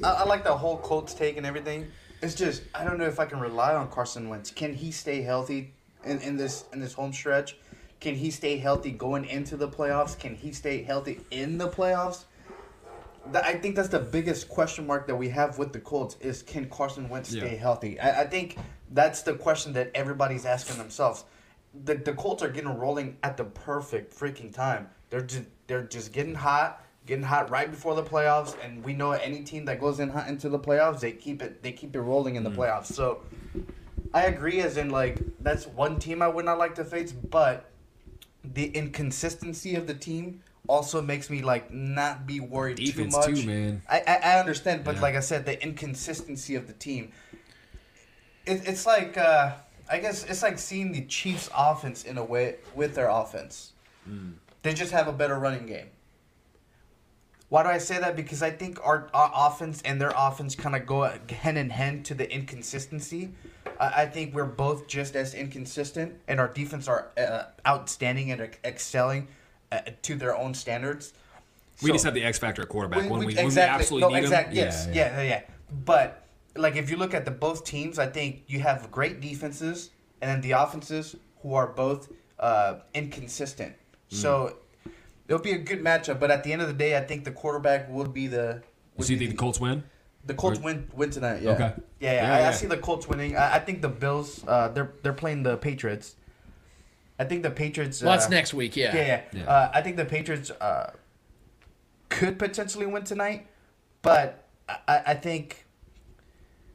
I, 0.05 0.09
I 0.09 0.25
like 0.25 0.45
the 0.45 0.57
whole 0.57 0.79
Colts 0.79 1.15
take 1.15 1.37
and 1.37 1.47
everything. 1.47 1.89
It's 2.23 2.35
just 2.35 2.63
I 2.75 2.85
don't 2.85 2.99
know 2.99 3.07
if 3.07 3.19
I 3.21 3.27
can 3.27 3.41
rely 3.41 3.75
on 3.75 3.89
Carson 3.91 4.29
Wentz. 4.29 4.51
Can 4.51 4.75
he 4.75 4.91
stay 4.93 5.23
healthy 5.23 5.73
in, 6.05 6.19
in 6.21 6.37
this 6.37 6.65
in 6.73 6.81
this 6.81 6.93
home 6.93 7.13
stretch? 7.13 7.57
Can 8.01 8.15
he 8.17 8.31
stay 8.31 8.57
healthy 8.59 8.91
going 8.91 9.25
into 9.27 9.57
the 9.57 9.69
playoffs? 9.69 10.19
Can 10.19 10.35
he 10.35 10.53
stay 10.53 10.83
healthy 10.83 11.21
in 11.31 11.59
the 11.59 11.69
playoffs? 11.69 12.25
I 13.33 13.55
think 13.55 13.77
that's 13.77 13.89
the 13.89 14.01
biggest 14.01 14.49
question 14.49 14.85
mark 14.87 15.07
that 15.07 15.15
we 15.15 15.29
have 15.29 15.57
with 15.57 15.73
the 15.73 15.79
Colts 15.79 16.17
is 16.21 16.43
can 16.43 16.69
Carson 16.69 17.09
Wentz 17.09 17.31
stay 17.31 17.53
Yeah. 17.53 17.59
healthy? 17.59 18.01
I, 18.01 18.23
I 18.23 18.27
think 18.27 18.57
that's 18.91 19.23
the 19.23 19.35
question 19.35 19.73
that 19.75 19.93
everybody's 19.95 20.45
asking 20.45 20.79
themselves. 20.79 21.25
The, 21.85 21.95
the 21.95 22.13
Colts 22.13 22.43
are 22.43 22.49
getting 22.51 22.77
rolling 22.77 23.17
at 23.23 23.37
the 23.37 23.45
perfect 23.45 24.15
freaking 24.19 24.53
time. 24.53 24.89
They're 25.11 25.23
just 25.23 25.45
they're 25.67 25.85
just 25.85 26.13
getting 26.13 26.35
hot, 26.35 26.85
getting 27.07 27.25
hot 27.25 27.51
right 27.51 27.71
before 27.71 27.95
the 27.95 28.03
playoffs, 28.03 28.55
and 28.63 28.85
we 28.85 28.93
know 28.93 29.13
any 29.13 29.43
team 29.43 29.65
that 29.67 29.81
goes 29.81 29.99
in 30.01 30.11
hot 30.11 30.29
into 30.29 30.49
the 30.49 30.59
playoffs, 30.59 31.01
they 31.01 31.13
keep 31.13 31.41
it 31.43 31.63
they 31.63 31.73
keep 31.73 31.95
it 31.97 32.01
rolling 32.01 32.37
in 32.37 32.45
the 32.45 32.51
playoffs. 32.51 32.87
So 32.87 33.23
I 34.13 34.25
agree, 34.25 34.61
as 34.61 34.77
in 34.77 34.91
like 34.91 35.21
that's 35.41 35.67
one 35.67 35.99
team 35.99 36.21
I 36.21 36.29
would 36.29 36.45
not 36.45 36.59
like 36.59 36.75
to 36.77 36.85
face, 36.85 37.13
but 37.13 37.71
the 38.45 38.67
inconsistency 38.67 39.75
of 39.75 39.87
the 39.87 39.95
team 39.95 40.43
also 40.69 41.01
makes 41.01 41.31
me 41.31 41.43
like 41.43 41.73
not 41.73 42.27
be 42.27 42.41
worried 42.41 42.77
Defense 42.77 43.15
too 43.15 43.21
much. 43.33 43.41
too, 43.41 43.47
man. 43.47 43.83
I, 43.89 44.01
I, 44.07 44.15
I 44.35 44.41
understand, 44.41 44.85
but 44.85 44.97
Yeah. 44.97 45.03
like 45.03 45.15
I 45.15 45.21
said, 45.21 45.45
the 45.47 45.63
inconsistency 45.63 46.55
of 46.55 46.67
the 46.67 46.73
team. 46.73 47.13
It, 48.47 48.63
it's 48.67 48.87
like 48.87 49.17
uh, 49.17 49.53
I 49.93 49.99
guess 49.99 50.25
it's 50.25 50.43
like 50.43 50.59
seeing 50.59 50.91
the 50.91 51.03
Chiefs' 51.03 51.51
offense 51.55 52.05
in 52.05 52.17
a 52.17 52.25
way 52.25 52.57
with 52.75 52.95
their 52.95 53.11
offense. 53.11 53.73
Mm. 54.09 54.33
They 54.63 54.73
just 54.73 54.91
have 54.91 55.07
a 55.07 55.13
better 55.13 55.39
running 55.39 55.67
game. 55.67 55.89
Why 57.51 57.63
do 57.63 57.69
I 57.69 57.77
say 57.77 57.99
that? 57.99 58.17
Because 58.17 58.43
I 58.43 58.49
think 58.49 58.81
our, 58.83 59.11
our 59.13 59.31
offense 59.35 59.83
and 59.83 60.01
their 60.01 60.15
offense 60.17 60.55
kind 60.55 60.75
of 60.75 60.87
go 60.87 61.13
hand 61.29 61.59
in 61.59 61.69
hand 61.69 62.07
to 62.07 62.15
the 62.15 62.33
inconsistency. 62.33 63.33
I, 63.79 64.05
I 64.05 64.07
think 64.07 64.35
we're 64.35 64.47
both 64.47 64.87
just 64.87 65.15
as 65.15 65.35
inconsistent, 65.35 66.15
and 66.27 66.41
our 66.41 66.49
defense 66.49 66.89
are 66.89 67.09
uh, 67.19 67.43
outstanding 67.67 68.31
and 68.31 68.41
ex- 68.41 68.59
excelling 68.65 69.29
uh, 69.71 69.81
to 70.01 70.15
their 70.15 70.35
own 70.35 70.55
standards. 70.55 71.13
We 71.83 71.89
So- 71.89 71.93
just 71.93 72.05
have 72.07 72.15
the 72.15 72.25
X 72.25 72.39
factor 72.39 72.63
at 72.63 72.71
quarterback 72.71 73.11
when, 73.11 73.11
we, 73.11 73.27
when 73.27 73.27
we 73.27 73.39
exactly. 73.39 73.83
absolutely 73.83 74.09
no, 74.09 74.15
need 74.15 74.25
exact, 74.25 74.49
him. 74.49 74.57
Yes, 74.57 74.89
yeah, 74.89 74.95
yeah, 74.95 75.17
yeah, 75.17 75.29
yeah. 75.29 75.43
But 75.85 76.22
like, 76.57 76.77
if 76.77 76.91
you 76.91 76.97
look 76.97 77.15
at 77.15 77.25
the 77.25 77.31
both 77.31 77.65
teams, 77.65 77.99
I 77.99 78.07
think 78.07 78.45
you 78.47 78.61
have 78.61 78.91
great 78.91 79.21
defenses, 79.21 79.91
and 80.21 80.31
then 80.31 80.41
the 80.41 80.53
offenses 80.53 81.17
who 81.43 81.55
are 81.55 81.67
both 81.69 82.11
uh, 82.39 82.81
inconsistent. 82.95 83.75
Mm. 84.11 84.17
So 84.17 84.57
it'll 85.29 85.43
be 85.43 85.53
a 85.53 85.59
good 85.59 85.83
matchup. 85.83 86.21
But 86.21 86.31
at 86.31 86.45
the 86.45 86.53
end 86.53 86.63
of 86.63 86.69
the 86.69 86.75
day, 86.75 86.97
I 86.97 87.01
think 87.01 87.25
the 87.25 87.33
quarterback 87.33 87.89
would 87.91 88.13
be 88.13 88.27
the. 88.27 88.63
would 88.97 89.07
So 89.07 89.13
you 89.13 89.19
be 89.19 89.27
think 89.27 89.39
the 89.39 89.41
Colts 89.43 89.61
win? 89.61 89.85
the 90.25 90.35
Colts 90.35 90.59
Or- 90.59 90.63
win 90.63 90.89
win 90.95 91.11
tonight? 91.11 91.43
Yeah. 91.43 91.51
Okay. 91.53 91.73
Yeah, 92.01 92.13
yeah. 92.13 92.39
Yeah, 92.39 92.47
I, 92.47 92.49
I 92.49 92.53
see 92.53 92.67
the 92.67 92.77
Colts 92.77 93.09
winning. 93.09 93.37
I, 93.37 93.55
I 93.57 93.59
think 93.59 93.83
the 93.83 93.89
Bills. 93.89 94.45
Uh, 94.47 94.69
they're 94.69 94.93
they're 95.03 95.13
playing 95.13 95.43
the 95.43 95.57
Patriots. 95.57 96.17
I 97.19 97.25
think 97.25 97.43
the 97.43 97.51
Patriots. 97.51 98.03
Well, 98.03 98.13
that's 98.13 98.27
uh, 98.27 98.31
next 98.31 98.55
week, 98.55 98.77
yeah. 98.77 98.95
Yeah, 98.95 99.07
yeah. 99.07 99.23
Yeah. 99.33 99.45
Uh, 99.51 99.71
I 99.75 99.81
think 99.83 99.97
the 99.97 100.05
Patriots 100.05 100.51
uh, 100.51 100.93
could 102.09 102.39
potentially 102.39 102.87
win 102.87 103.05
tonight, 103.05 103.47
but 104.03 104.45
I, 104.69 104.77
I 104.89 105.03
I 105.07 105.15
think 105.15 105.62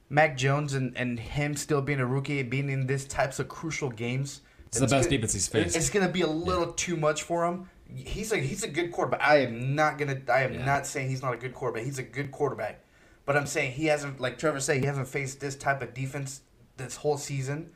Mac 0.10 0.38
Jones 0.38 0.74
and, 0.74 0.96
and 0.98 1.20
him 1.20 1.56
still 1.56 1.82
being 1.82 2.00
a 2.00 2.06
rookie, 2.06 2.42
being 2.44 2.70
in 2.70 2.88
these 2.88 3.06
types 3.06 3.40
of 3.40 3.48
crucial 3.48 3.90
games. 3.90 4.42
It's 4.68 4.80
the 4.80 4.86
best 4.88 4.92
gonna- 5.10 5.10
defense 5.18 5.34
he's 5.34 5.48
faced. 5.48 5.76
It's 5.76 5.90
gonna 5.90 6.10
be 6.10 6.22
a 6.22 6.28
little 6.28 6.74
too 6.74 6.96
much 6.98 7.24
for 7.24 7.46
him. 7.46 7.70
He's 7.94 8.32
a 8.34 8.38
he's 8.38 8.64
a 8.64 8.68
good 8.68 8.92
quarterback. 8.92 9.22
I 9.22 9.38
am 9.44 9.74
not 9.76 9.98
gonna. 9.98 10.20
I 10.30 10.42
am 10.44 10.54
Yeah. 10.56 10.66
not 10.66 10.86
saying 10.86 11.10
he's 11.10 11.22
not 11.22 11.34
a 11.34 11.38
good 11.38 11.54
quarterback. 11.54 11.86
He's 11.86 12.00
a 12.00 12.04
good 12.04 12.32
quarterback, 12.32 12.82
but 13.26 13.38
I'm 13.38 13.48
saying 13.48 13.74
he 13.74 13.86
hasn't, 13.86 14.20
like 14.20 14.38
Trevor 14.38 14.60
said, 14.60 14.82
he 14.82 14.86
hasn't 14.86 15.08
faced 15.08 15.40
this 15.40 15.56
type 15.56 15.82
of 15.82 15.94
defense 15.94 16.42
this 16.76 16.98
whole 16.98 17.18
season, 17.18 17.72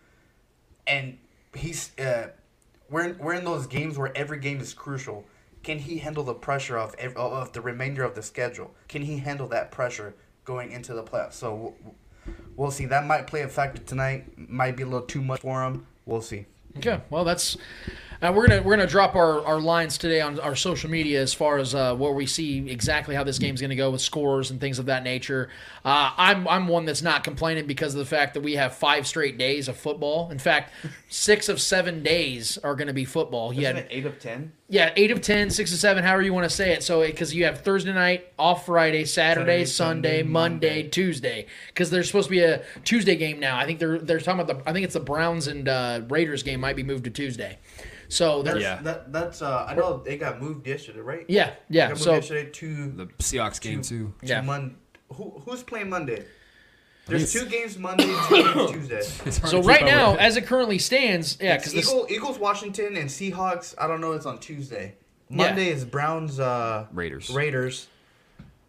and 0.86 1.18
he's 1.56 1.98
uh, 1.98 2.28
we're 2.90 3.06
in, 3.06 3.18
we're 3.20 3.34
in 3.36 3.46
those 3.46 3.68
games 3.68 3.98
where 3.98 4.16
every 4.18 4.40
game 4.40 4.60
is 4.60 4.74
crucial. 4.74 5.26
Can 5.64 5.80
he 5.80 6.00
handle 6.00 6.26
the 6.26 6.34
pressure 6.34 6.78
of 6.78 6.94
of 7.16 7.54
the 7.54 7.62
remainder 7.62 8.04
of 8.04 8.14
the 8.14 8.22
schedule? 8.24 8.74
Can 8.90 9.04
he 9.04 9.18
handle 9.18 9.48
that 9.48 9.72
pressure 9.72 10.14
going 10.44 10.72
into 10.74 10.94
the 10.94 11.04
playoffs? 11.04 11.34
So 11.34 11.74
we'll, 12.56 12.72
see. 12.72 12.86
That 12.86 13.06
might 13.06 13.28
play 13.28 13.42
a 13.42 13.48
factor 13.48 13.82
tonight. 13.82 14.50
Might 14.50 14.78
be 14.78 14.84
a 14.84 14.86
little 14.86 15.08
too 15.08 15.22
much 15.22 15.42
for 15.42 15.64
him. 15.64 15.88
We'll 16.06 16.22
see. 16.22 16.46
Okay, 16.78 17.02
well 17.10 17.24
that's 17.26 17.58
uh, 18.22 18.32
we're 18.32 18.48
gonna 18.48 18.62
we're 18.62 18.76
gonna 18.76 18.88
drop 18.88 19.16
our, 19.16 19.44
our 19.46 19.60
lines 19.60 19.98
today 19.98 20.22
on 20.22 20.40
our 20.40 20.56
social 20.56 20.90
media 20.90 21.20
as 21.22 21.34
far 21.34 21.58
as 21.58 21.74
uh, 21.74 21.96
where 21.96 22.12
we 22.12 22.26
see 22.26 22.70
exactly 22.70 23.16
how 23.16 23.24
this 23.24 23.40
game's 23.40 23.60
gonna 23.62 23.76
go 23.76 23.90
with 23.90 24.02
scores 24.02 24.52
and 24.52 24.62
things 24.62 24.78
of 24.78 24.86
that 24.86 25.04
nature. 25.04 25.50
Uh, 25.84 26.12
I'm 26.16 26.48
I'm 26.48 26.68
one 26.68 26.86
that's 26.86 27.02
not 27.02 27.24
complaining 27.24 27.66
because 27.66 27.96
of 27.96 28.00
the 28.00 28.06
fact 28.06 28.36
that 28.36 28.42
we 28.42 28.54
have 28.54 28.76
five 28.76 29.08
straight 29.08 29.38
days 29.40 29.68
of 29.68 29.76
football. 29.76 30.30
In 30.30 30.38
fact, 30.38 30.72
six 31.10 31.50
of 31.50 31.60
seven 31.60 32.04
days 32.04 32.60
are 32.60 32.76
gonna 32.76 32.94
be 32.94 33.06
football. 33.06 33.52
Isn't 33.52 33.64
had 33.64 33.88
eight 33.90 34.06
of 34.06 34.20
ten? 34.20 34.52
yeah, 34.72 34.94
eight 34.96 35.10
of 35.10 35.22
ten, 35.22 35.50
six 35.50 35.74
of 35.74 35.80
seven, 35.80 36.04
however 36.04 36.22
you 36.22 36.34
want 36.34 36.48
to 36.48 36.56
say 36.56 36.74
it. 36.74 36.84
So 36.84 37.02
because 37.02 37.34
you 37.34 37.46
have 37.46 37.62
Thursday 37.62 37.92
night 37.92 38.32
off 38.38 38.68
Friday, 38.68 39.04
Saturday, 39.04 39.66
Saturday, 39.66 39.66
Sunday, 39.66 40.18
Sunday, 40.20 40.24
Monday, 40.24 40.68
Monday. 40.68 40.90
Tuesday. 40.90 41.48
Because 41.68 41.90
there's 41.90 42.08
supposed 42.08 42.28
to 42.28 42.32
be 42.32 42.42
a 42.42 42.64
Tuesday 42.86 43.16
game 43.16 43.40
now. 43.40 43.58
I 43.58 43.66
think 43.66 43.80
they're 43.80 43.98
they're 43.98 44.20
talking 44.20 44.42
about 44.42 44.64
the 44.64 44.70
I 44.70 44.74
think 44.74 44.86
it's 44.86 44.94
the 44.94 45.00
Browns 45.00 45.48
and 45.48 45.68
uh, 45.68 46.02
Raiders 46.08 46.44
game 46.44 46.60
might 46.60 46.76
be 46.76 46.84
moved 46.84 47.04
to 47.06 47.10
Tuesday. 47.10 47.58
So 48.12 48.44
there's 48.44 48.62
Yeah. 48.62 48.82
That 48.82 49.12
that's 49.14 49.42
uh 49.42 49.66
I 49.68 49.74
know 49.76 50.02
they 50.04 50.18
got 50.18 50.42
moved 50.42 50.68
yesterday, 50.68 51.00
right? 51.00 51.26
Yeah, 51.30 51.54
yeah, 51.70 51.86
It 51.86 51.88
got 51.88 51.90
moved 51.92 52.02
so- 52.02 52.14
yesterday 52.16 52.50
to 52.52 52.92
The 52.92 53.06
Seahawks 53.20 53.62
game 53.62 53.82
too. 53.82 54.14
to 54.22 54.28
Yeah. 54.28 54.42
Mon- 54.42 54.76
who 55.14 55.42
who's 55.46 55.64
playing 55.64 55.90
Monday? 55.90 56.26
There's 57.08 57.34
two 57.34 57.46
games 57.46 57.78
Monday, 57.78 58.06
two 58.30 58.44
games 58.44 58.72
Tuesday. 58.90 59.32
So 59.32 59.62
right 59.64 59.84
now, 59.84 60.12
with. 60.12 60.20
as 60.22 60.38
it 60.38 60.46
currently 60.46 60.78
stands, 60.78 61.38
yeah, 61.42 61.58
because 61.58 61.74
this 61.74 61.90
Eagle, 61.90 62.08
Eagles 62.10 62.38
Washington 62.38 62.96
and 62.96 63.10
Seahawks. 63.10 63.74
I 63.78 63.88
don't 63.88 64.02
know. 64.02 64.12
It's 64.14 64.26
on 64.26 64.40
Tuesday. 64.40 64.96
Monday 65.30 65.70
is 65.70 65.84
Browns 65.86 66.40
uh 66.40 66.86
Raiders. 66.94 67.30
Raiders. 67.30 67.88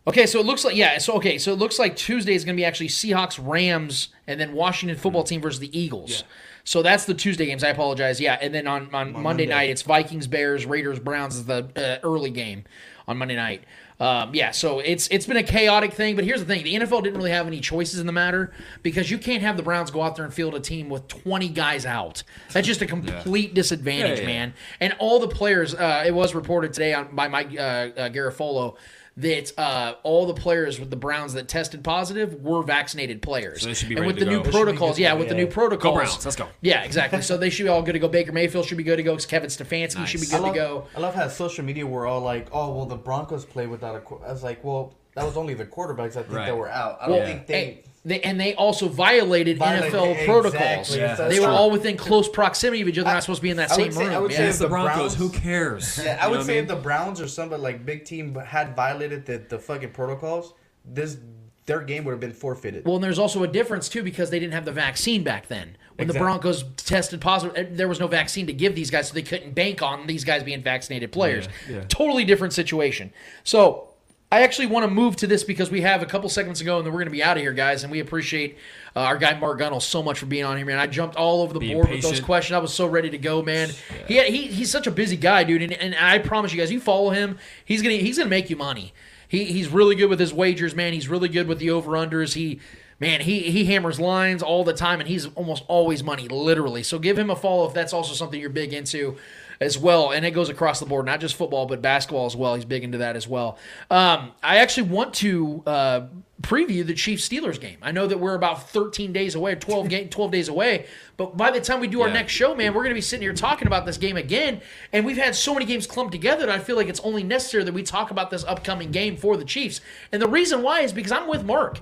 Okay, 0.06 0.26
so 0.26 0.40
it 0.40 0.46
looks 0.46 0.64
like 0.64 0.74
yeah. 0.76 0.98
So 0.98 1.14
okay, 1.14 1.38
so 1.38 1.52
it 1.52 1.58
looks 1.58 1.78
like 1.78 1.94
Tuesday 1.94 2.34
is 2.34 2.44
going 2.44 2.56
to 2.56 2.60
be 2.60 2.64
actually 2.64 2.88
Seahawks, 2.88 3.38
Rams, 3.40 4.08
and 4.26 4.40
then 4.40 4.52
Washington 4.54 4.96
football 4.96 5.22
team 5.24 5.40
versus 5.40 5.60
the 5.60 5.76
Eagles. 5.78 6.24
So 6.64 6.82
that's 6.82 7.04
the 7.04 7.14
Tuesday 7.14 7.46
games. 7.46 7.64
I 7.64 7.68
apologize. 7.68 8.20
Yeah, 8.20 8.38
and 8.40 8.54
then 8.54 8.66
on, 8.66 8.82
on 8.94 9.12
Monday, 9.12 9.20
Monday. 9.20 9.46
night 9.46 9.70
it's 9.70 9.82
Vikings, 9.82 10.26
Bears, 10.26 10.64
Raiders, 10.66 10.98
Browns 10.98 11.36
is 11.36 11.44
the 11.46 11.68
uh, 11.76 12.06
early 12.06 12.30
game 12.30 12.64
on 13.08 13.16
Monday 13.18 13.36
night. 13.36 13.64
Um, 14.00 14.34
yeah, 14.34 14.50
so 14.50 14.80
it's 14.80 15.06
it's 15.08 15.26
been 15.26 15.36
a 15.36 15.44
chaotic 15.44 15.92
thing, 15.92 16.16
but 16.16 16.24
here's 16.24 16.40
the 16.40 16.46
thing: 16.46 16.64
the 16.64 16.74
NFL 16.74 17.04
didn't 17.04 17.16
really 17.18 17.30
have 17.30 17.46
any 17.46 17.60
choices 17.60 18.00
in 18.00 18.06
the 18.06 18.12
matter 18.12 18.52
because 18.82 19.10
you 19.12 19.18
can't 19.18 19.42
have 19.42 19.56
the 19.56 19.62
Browns 19.62 19.92
go 19.92 20.02
out 20.02 20.16
there 20.16 20.24
and 20.24 20.34
field 20.34 20.54
a 20.56 20.60
team 20.60 20.88
with 20.88 21.06
20 21.06 21.48
guys 21.50 21.86
out. 21.86 22.24
That's 22.52 22.66
just 22.66 22.82
a 22.82 22.86
complete 22.86 23.54
disadvantage, 23.54 24.18
Yeah, 24.18 24.22
yeah. 24.22 24.38
man. 24.38 24.54
And 24.80 24.96
all 24.98 25.20
the 25.20 25.28
players, 25.28 25.74
uh, 25.74 26.02
it 26.04 26.12
was 26.12 26.34
reported 26.34 26.72
today 26.72 26.94
on, 26.94 27.14
by 27.14 27.28
Mike 27.28 27.50
uh, 27.56 27.60
uh, 27.60 28.08
Garafolo 28.08 28.74
that 29.18 29.52
uh, 29.58 29.94
all 30.04 30.26
the 30.26 30.32
players 30.34 30.80
with 30.80 30.88
the 30.90 30.96
Browns 30.96 31.34
that 31.34 31.46
tested 31.46 31.84
positive 31.84 32.42
were 32.42 32.62
vaccinated 32.62 33.20
players. 33.20 33.60
So 33.60 33.68
they 33.68 33.74
should 33.74 33.88
be 33.90 33.94
and 33.96 34.00
ready 34.02 34.14
with 34.14 34.18
to 34.20 34.24
the 34.24 34.30
go. 34.30 34.36
new 34.38 34.42
They 34.42 34.50
should 34.50 34.58
be 34.58 34.64
protocols, 34.64 34.98
yeah, 34.98 35.12
with 35.12 35.26
go, 35.28 35.34
the 35.34 35.34
new 35.34 35.46
protocols, 35.46 35.82
Go 35.82 35.94
Browns, 35.94 36.24
let's 36.24 36.36
go. 36.36 36.48
Yeah, 36.62 36.82
exactly. 36.82 37.20
so 37.22 37.36
they 37.36 37.50
should 37.50 37.64
be 37.64 37.68
all 37.68 37.82
good 37.82 37.92
to 37.92 37.98
go. 37.98 38.08
Baker 38.08 38.32
Mayfield 38.32 38.64
should 38.66 38.78
be 38.78 38.84
good 38.84 38.96
to 38.96 39.02
go. 39.02 39.12
'cause 39.12 39.26
Kevin 39.26 39.50
Stefanski 39.50 40.06
should 40.06 40.20
be 40.22 40.26
good 40.26 40.40
love, 40.40 40.54
to 40.54 40.58
go. 40.58 40.86
I 40.96 41.00
love 41.00 41.14
how 41.14 41.28
social 41.28 41.64
media 41.64 41.86
were 41.86 42.06
all 42.06 42.20
like, 42.20 42.46
"Oh, 42.52 42.72
well, 42.74 42.86
the 42.86 42.96
Broncos 42.96 43.44
play 43.44 43.66
without 43.66 43.94
a." 43.94 44.00
qu-" 44.00 44.20
I 44.26 44.32
was 44.32 44.42
like, 44.42 44.64
"Well, 44.64 44.94
that 45.14 45.24
was 45.26 45.36
only 45.36 45.52
the 45.54 45.66
quarterbacks. 45.66 46.16
I 46.16 46.22
think 46.22 46.32
Right. 46.32 46.46
that 46.46 46.56
were 46.56 46.70
out. 46.70 46.98
I 47.02 47.08
don't 47.08 47.16
Yeah. 47.18 47.26
think 47.26 47.46
they." 47.46 47.54
Hey, 47.54 47.84
they, 48.04 48.20
and 48.20 48.40
they 48.40 48.54
also 48.54 48.88
violated, 48.88 49.58
Violated- 49.58 49.92
NFL 49.92 50.10
exactly. 50.10 50.26
protocols. 50.26 50.96
Yeah. 50.96 51.14
They 51.14 51.22
That's 51.24 51.38
were 51.40 51.46
true. 51.46 51.54
all 51.54 51.70
within 51.70 51.96
close 51.96 52.28
proximity 52.28 52.82
of 52.82 52.88
each 52.88 52.98
other. 52.98 53.04
They're 53.04 53.14
not 53.14 53.22
supposed 53.22 53.38
to 53.38 53.42
be 53.42 53.50
in 53.50 53.56
that 53.58 53.70
I 53.70 53.76
same 53.76 53.84
would 53.86 53.94
say- 53.94 54.04
I 54.06 54.14
room. 54.14 54.22
would 54.22 54.30
yeah. 54.32 54.36
say 54.38 54.46
it's 54.48 54.58
the 54.58 54.64
the 54.64 54.68
Broncos. 54.70 54.96
Browns- 54.96 55.14
Who 55.16 55.30
cares? 55.30 56.00
Yeah, 56.04 56.18
I 56.20 56.24
You 56.24 56.30
would 56.32 56.36
know 56.38 56.42
say 56.44 56.54
what 56.56 56.62
if 56.62 56.68
the 56.68 56.76
Browns 56.82 57.20
or 57.20 57.28
somebody 57.28 57.62
like 57.62 57.86
big 57.86 58.04
team 58.04 58.34
had 58.34 58.74
violated 58.74 59.26
the, 59.26 59.38
the 59.48 59.58
fucking 59.58 59.90
protocols, 59.90 60.54
this 60.84 61.18
their 61.66 61.80
game 61.80 62.02
would 62.04 62.10
have 62.10 62.18
been 62.18 62.32
forfeited. 62.32 62.84
Well, 62.84 62.96
and 62.96 63.04
there's 63.04 63.20
also 63.20 63.44
a 63.44 63.46
difference 63.46 63.88
too 63.88 64.02
because 64.02 64.30
they 64.30 64.40
didn't 64.40 64.54
have 64.54 64.64
the 64.64 64.72
vaccine 64.72 65.22
back 65.22 65.46
then. 65.46 65.76
When 65.94 66.08
the 66.08 66.14
Broncos 66.14 66.64
tested 66.76 67.20
positive, 67.20 67.56
eh, 67.56 67.66
there 67.70 67.86
was 67.86 68.00
no 68.00 68.08
vaccine 68.08 68.48
to 68.48 68.52
give 68.52 68.74
these 68.74 68.90
guys, 68.90 69.06
so 69.06 69.14
they 69.14 69.22
couldn't 69.22 69.54
bank 69.54 69.80
on 69.80 70.08
these 70.08 70.24
guys 70.24 70.42
being 70.42 70.60
vaccinated 70.60 71.12
players. 71.12 71.46
Yeah, 71.70 71.76
yeah. 71.76 71.84
Totally 71.86 72.24
different 72.24 72.52
situation. 72.52 73.12
So 73.44 73.90
I 74.32 74.44
actually 74.44 74.64
want 74.64 74.84
to 74.84 74.90
move 74.90 75.16
to 75.16 75.26
this 75.26 75.44
because 75.44 75.70
we 75.70 75.82
have 75.82 76.00
a 76.00 76.06
couple 76.06 76.26
segments 76.30 76.60
to 76.60 76.64
go, 76.64 76.78
and 76.78 76.86
then 76.86 76.94
we're 76.94 77.00
going 77.00 77.08
to 77.08 77.12
be 77.12 77.22
out 77.22 77.36
of 77.36 77.42
here, 77.42 77.52
guys. 77.52 77.82
And 77.82 77.92
we 77.92 78.00
appreciate 78.00 78.56
uh, 78.96 79.00
our 79.00 79.18
guy 79.18 79.38
Mark 79.38 79.60
Gunnell 79.60 79.82
so 79.82 80.02
much 80.02 80.18
for 80.18 80.24
being 80.24 80.44
on 80.44 80.56
here, 80.56 80.64
man. 80.64 80.78
I 80.78 80.86
jumped 80.86 81.16
all 81.16 81.42
over 81.42 81.52
the 81.52 81.60
Being 81.60 81.76
board 81.76 81.90
with 81.90 82.00
those 82.00 82.18
questions. 82.18 82.54
I 82.54 82.58
was 82.58 82.72
so 82.72 82.86
ready 82.86 83.10
to 83.10 83.18
go, 83.18 83.42
man. 83.42 83.68
He, 84.08 84.22
he 84.22 84.46
he's 84.46 84.70
such 84.70 84.86
a 84.86 84.90
busy 84.90 85.18
guy, 85.18 85.44
dude, 85.44 85.60
and, 85.60 85.74
and 85.74 85.94
I 85.94 86.18
promise 86.18 86.50
you 86.50 86.58
guys, 86.58 86.72
you 86.72 86.80
follow 86.80 87.10
him, 87.10 87.38
he's 87.62 87.82
gonna 87.82 87.96
he's 87.96 88.16
gonna 88.16 88.30
make 88.30 88.48
you 88.48 88.56
money. 88.56 88.94
He 89.28 89.44
he's 89.44 89.68
really 89.68 89.96
good 89.96 90.08
with 90.08 90.18
his 90.18 90.32
wagers, 90.32 90.74
man. 90.74 90.94
He's 90.94 91.08
really 91.08 91.28
good 91.28 91.46
with 91.46 91.58
the 91.58 91.68
over 91.68 91.90
unders. 91.90 92.32
He 92.32 92.58
man, 93.00 93.20
he 93.20 93.50
he 93.50 93.66
hammers 93.66 94.00
lines 94.00 94.42
all 94.42 94.64
the 94.64 94.72
time, 94.72 95.00
and 95.00 95.10
he's 95.10 95.26
almost 95.34 95.62
always 95.68 96.02
money, 96.02 96.26
literally. 96.28 96.82
So 96.82 96.98
give 96.98 97.18
him 97.18 97.28
a 97.28 97.36
follow 97.36 97.68
if 97.68 97.74
that's 97.74 97.92
also 97.92 98.14
something 98.14 98.40
you're 98.40 98.48
big 98.48 98.72
into 98.72 99.18
as 99.60 99.78
well. 99.78 100.12
And 100.12 100.24
it 100.24 100.32
goes 100.32 100.48
across 100.48 100.80
the 100.80 100.86
board, 100.86 101.06
not 101.06 101.20
just 101.20 101.34
football, 101.34 101.66
but 101.66 101.82
basketball 101.82 102.26
as 102.26 102.36
well. 102.36 102.54
He's 102.54 102.64
big 102.64 102.84
into 102.84 102.98
that 102.98 103.16
as 103.16 103.26
well. 103.28 103.58
Um, 103.90 104.32
I 104.42 104.58
actually 104.58 104.88
want 104.88 105.14
to 105.14 105.62
uh, 105.66 106.06
preview 106.42 106.84
the 106.84 106.94
Chiefs 106.94 107.28
Steelers 107.28 107.60
game. 107.60 107.78
I 107.82 107.92
know 107.92 108.06
that 108.06 108.18
we're 108.18 108.34
about 108.34 108.70
13 108.70 109.12
days 109.12 109.34
away, 109.34 109.54
12 109.54 109.88
game, 109.88 110.08
12 110.08 110.30
days 110.30 110.48
away. 110.48 110.86
But 111.16 111.36
by 111.36 111.50
the 111.50 111.60
time 111.60 111.80
we 111.80 111.86
do 111.86 112.02
our 112.02 112.10
next 112.10 112.32
show, 112.32 112.54
man, 112.54 112.74
we're 112.74 112.82
going 112.82 112.90
to 112.90 112.94
be 112.94 113.00
sitting 113.00 113.22
here 113.22 113.32
talking 113.32 113.66
about 113.66 113.86
this 113.86 113.96
game 113.96 114.16
again. 114.16 114.60
And 114.92 115.06
we've 115.06 115.16
had 115.16 115.34
so 115.34 115.54
many 115.54 115.66
games 115.66 115.86
clumped 115.86 116.12
together 116.12 116.46
that 116.46 116.54
I 116.54 116.58
feel 116.58 116.76
like 116.76 116.88
it's 116.88 117.00
only 117.00 117.22
necessary 117.22 117.64
that 117.64 117.74
we 117.74 117.82
talk 117.82 118.10
about 118.10 118.30
this 118.30 118.44
upcoming 118.44 118.90
game 118.90 119.16
for 119.16 119.36
the 119.36 119.44
Chiefs. 119.44 119.80
And 120.10 120.20
the 120.20 120.28
reason 120.28 120.62
why 120.62 120.80
is 120.80 120.92
because 120.92 121.12
I'm 121.12 121.28
with 121.28 121.44
Mark. 121.44 121.80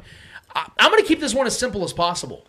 I- 0.55 0.71
I'm 0.79 0.91
going 0.91 1.03
to 1.03 1.09
keep 1.09 1.21
this 1.21 1.35
one 1.35 1.47
as 1.47 1.59
simple 1.59 1.85
as 1.85 1.93
possible 1.93 2.47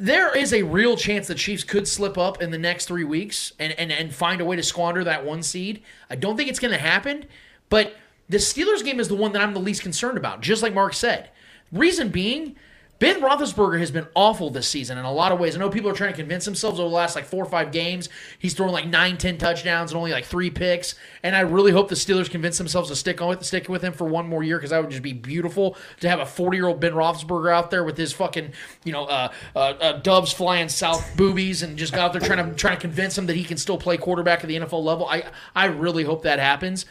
there 0.00 0.34
is 0.34 0.54
a 0.54 0.62
real 0.62 0.96
chance 0.96 1.26
the 1.26 1.34
Chiefs 1.34 1.62
could 1.62 1.86
slip 1.86 2.16
up 2.16 2.40
in 2.40 2.50
the 2.50 2.58
next 2.58 2.86
three 2.86 3.04
weeks 3.04 3.52
and, 3.58 3.74
and, 3.74 3.92
and 3.92 4.14
find 4.14 4.40
a 4.40 4.46
way 4.46 4.56
to 4.56 4.62
squander 4.62 5.04
that 5.04 5.26
one 5.26 5.42
seed. 5.42 5.82
I 6.08 6.16
don't 6.16 6.38
think 6.38 6.48
it's 6.48 6.58
going 6.58 6.72
to 6.72 6.78
happen, 6.78 7.26
but 7.68 7.94
the 8.26 8.38
Steelers 8.38 8.82
game 8.82 8.98
is 8.98 9.08
the 9.08 9.14
one 9.14 9.32
that 9.32 9.42
I'm 9.42 9.52
the 9.52 9.60
least 9.60 9.82
concerned 9.82 10.16
about, 10.16 10.40
just 10.40 10.62
like 10.62 10.72
Mark 10.72 10.94
said. 10.94 11.28
Reason 11.70 12.08
being, 12.08 12.56
Ben 13.00 13.22
Roethlisberger 13.22 13.78
has 13.78 13.90
been 13.90 14.06
awful 14.14 14.50
this 14.50 14.68
season 14.68 14.98
in 14.98 15.06
a 15.06 15.12
lot 15.12 15.32
of 15.32 15.40
ways. 15.40 15.56
I 15.56 15.58
know 15.58 15.70
people 15.70 15.90
are 15.90 15.94
trying 15.94 16.12
to 16.12 16.16
convince 16.16 16.44
themselves 16.44 16.78
over 16.78 16.86
the 16.86 16.94
last 16.94 17.16
like 17.16 17.24
four 17.24 17.42
or 17.42 17.48
five 17.48 17.72
games 17.72 18.10
he's 18.38 18.52
throwing 18.52 18.72
like 18.72 18.86
nine, 18.86 19.16
ten 19.16 19.38
touchdowns 19.38 19.90
and 19.90 19.96
only 19.98 20.10
like 20.12 20.26
three 20.26 20.50
picks. 20.50 20.94
And 21.22 21.34
I 21.34 21.40
really 21.40 21.72
hope 21.72 21.88
the 21.88 21.94
Steelers 21.94 22.30
convince 22.30 22.58
themselves 22.58 22.90
to 22.90 22.96
stick 22.96 23.22
on 23.22 23.28
with 23.28 23.42
stick 23.42 23.70
with 23.70 23.80
him 23.80 23.94
for 23.94 24.06
one 24.06 24.28
more 24.28 24.42
year 24.42 24.58
because 24.58 24.68
that 24.68 24.82
would 24.82 24.90
just 24.90 25.02
be 25.02 25.14
beautiful 25.14 25.78
to 26.00 26.10
have 26.10 26.20
a 26.20 26.26
40 26.26 26.58
year 26.58 26.66
old 26.66 26.78
Ben 26.78 26.92
Roethlisberger 26.92 27.50
out 27.50 27.70
there 27.70 27.84
with 27.84 27.96
his 27.96 28.12
fucking 28.12 28.52
you 28.84 28.92
know 28.92 29.06
uh, 29.06 29.32
uh, 29.56 29.58
uh, 29.58 29.92
doves 30.00 30.30
flying 30.30 30.68
south 30.68 31.16
boobies 31.16 31.62
and 31.62 31.78
just 31.78 31.94
out 31.94 32.12
there 32.12 32.20
trying 32.20 32.46
to 32.46 32.54
trying 32.54 32.76
to 32.76 32.80
convince 32.82 33.16
him 33.16 33.24
that 33.26 33.36
he 33.36 33.44
can 33.44 33.56
still 33.56 33.78
play 33.78 33.96
quarterback 33.96 34.40
at 34.42 34.48
the 34.48 34.56
NFL 34.56 34.84
level. 34.84 35.06
I 35.06 35.24
I 35.56 35.66
really 35.66 36.04
hope 36.04 36.22
that 36.24 36.38
happens. 36.38 36.84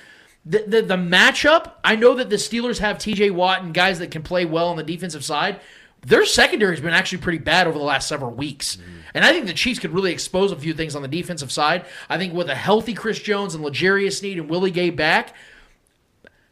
The, 0.45 0.63
the, 0.65 0.81
the 0.81 0.95
matchup, 0.95 1.73
I 1.83 1.95
know 1.95 2.15
that 2.15 2.29
the 2.29 2.38
Steelers 2.38 2.79
have 2.79 2.97
TJ 2.97 3.31
Watt 3.31 3.61
and 3.61 3.73
guys 3.73 3.99
that 3.99 4.09
can 4.09 4.23
play 4.23 4.45
well 4.45 4.69
on 4.69 4.77
the 4.77 4.83
defensive 4.83 5.23
side. 5.23 5.59
Their 6.01 6.25
secondary 6.25 6.73
has 6.73 6.81
been 6.81 6.93
actually 6.93 7.19
pretty 7.19 7.39
bad 7.39 7.67
over 7.67 7.77
the 7.77 7.83
last 7.83 8.07
several 8.07 8.31
weeks. 8.31 8.77
Mm-hmm. 8.77 8.99
And 9.15 9.25
I 9.25 9.31
think 9.31 9.47
the 9.47 9.53
Chiefs 9.53 9.79
could 9.79 9.93
really 9.93 10.11
expose 10.11 10.51
a 10.51 10.55
few 10.55 10.73
things 10.73 10.95
on 10.95 11.01
the 11.01 11.07
defensive 11.07 11.51
side. 11.51 11.85
I 12.07 12.17
think 12.17 12.33
with 12.33 12.49
a 12.49 12.55
healthy 12.55 12.93
Chris 12.93 13.19
Jones 13.19 13.55
and 13.55 13.63
L'Jarius 13.63 14.19
Sneed 14.19 14.37
and 14.37 14.49
Willie 14.49 14.71
Gay 14.71 14.91
back, 14.91 15.35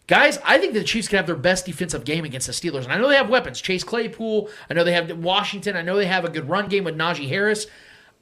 guys, 0.07 0.39
I 0.43 0.57
think 0.57 0.73
the 0.73 0.83
Chiefs 0.83 1.07
could 1.07 1.17
have 1.17 1.27
their 1.27 1.35
best 1.35 1.65
defensive 1.65 2.03
game 2.03 2.25
against 2.25 2.47
the 2.47 2.53
Steelers. 2.53 2.83
And 2.83 2.91
I 2.91 2.97
know 2.97 3.07
they 3.07 3.15
have 3.15 3.29
weapons. 3.29 3.61
Chase 3.61 3.83
Claypool. 3.83 4.49
I 4.69 4.73
know 4.73 4.83
they 4.83 4.93
have 4.93 5.17
Washington. 5.17 5.77
I 5.77 5.81
know 5.81 5.95
they 5.95 6.07
have 6.07 6.25
a 6.25 6.29
good 6.29 6.49
run 6.49 6.67
game 6.67 6.83
with 6.83 6.97
Najee 6.97 7.29
Harris. 7.29 7.67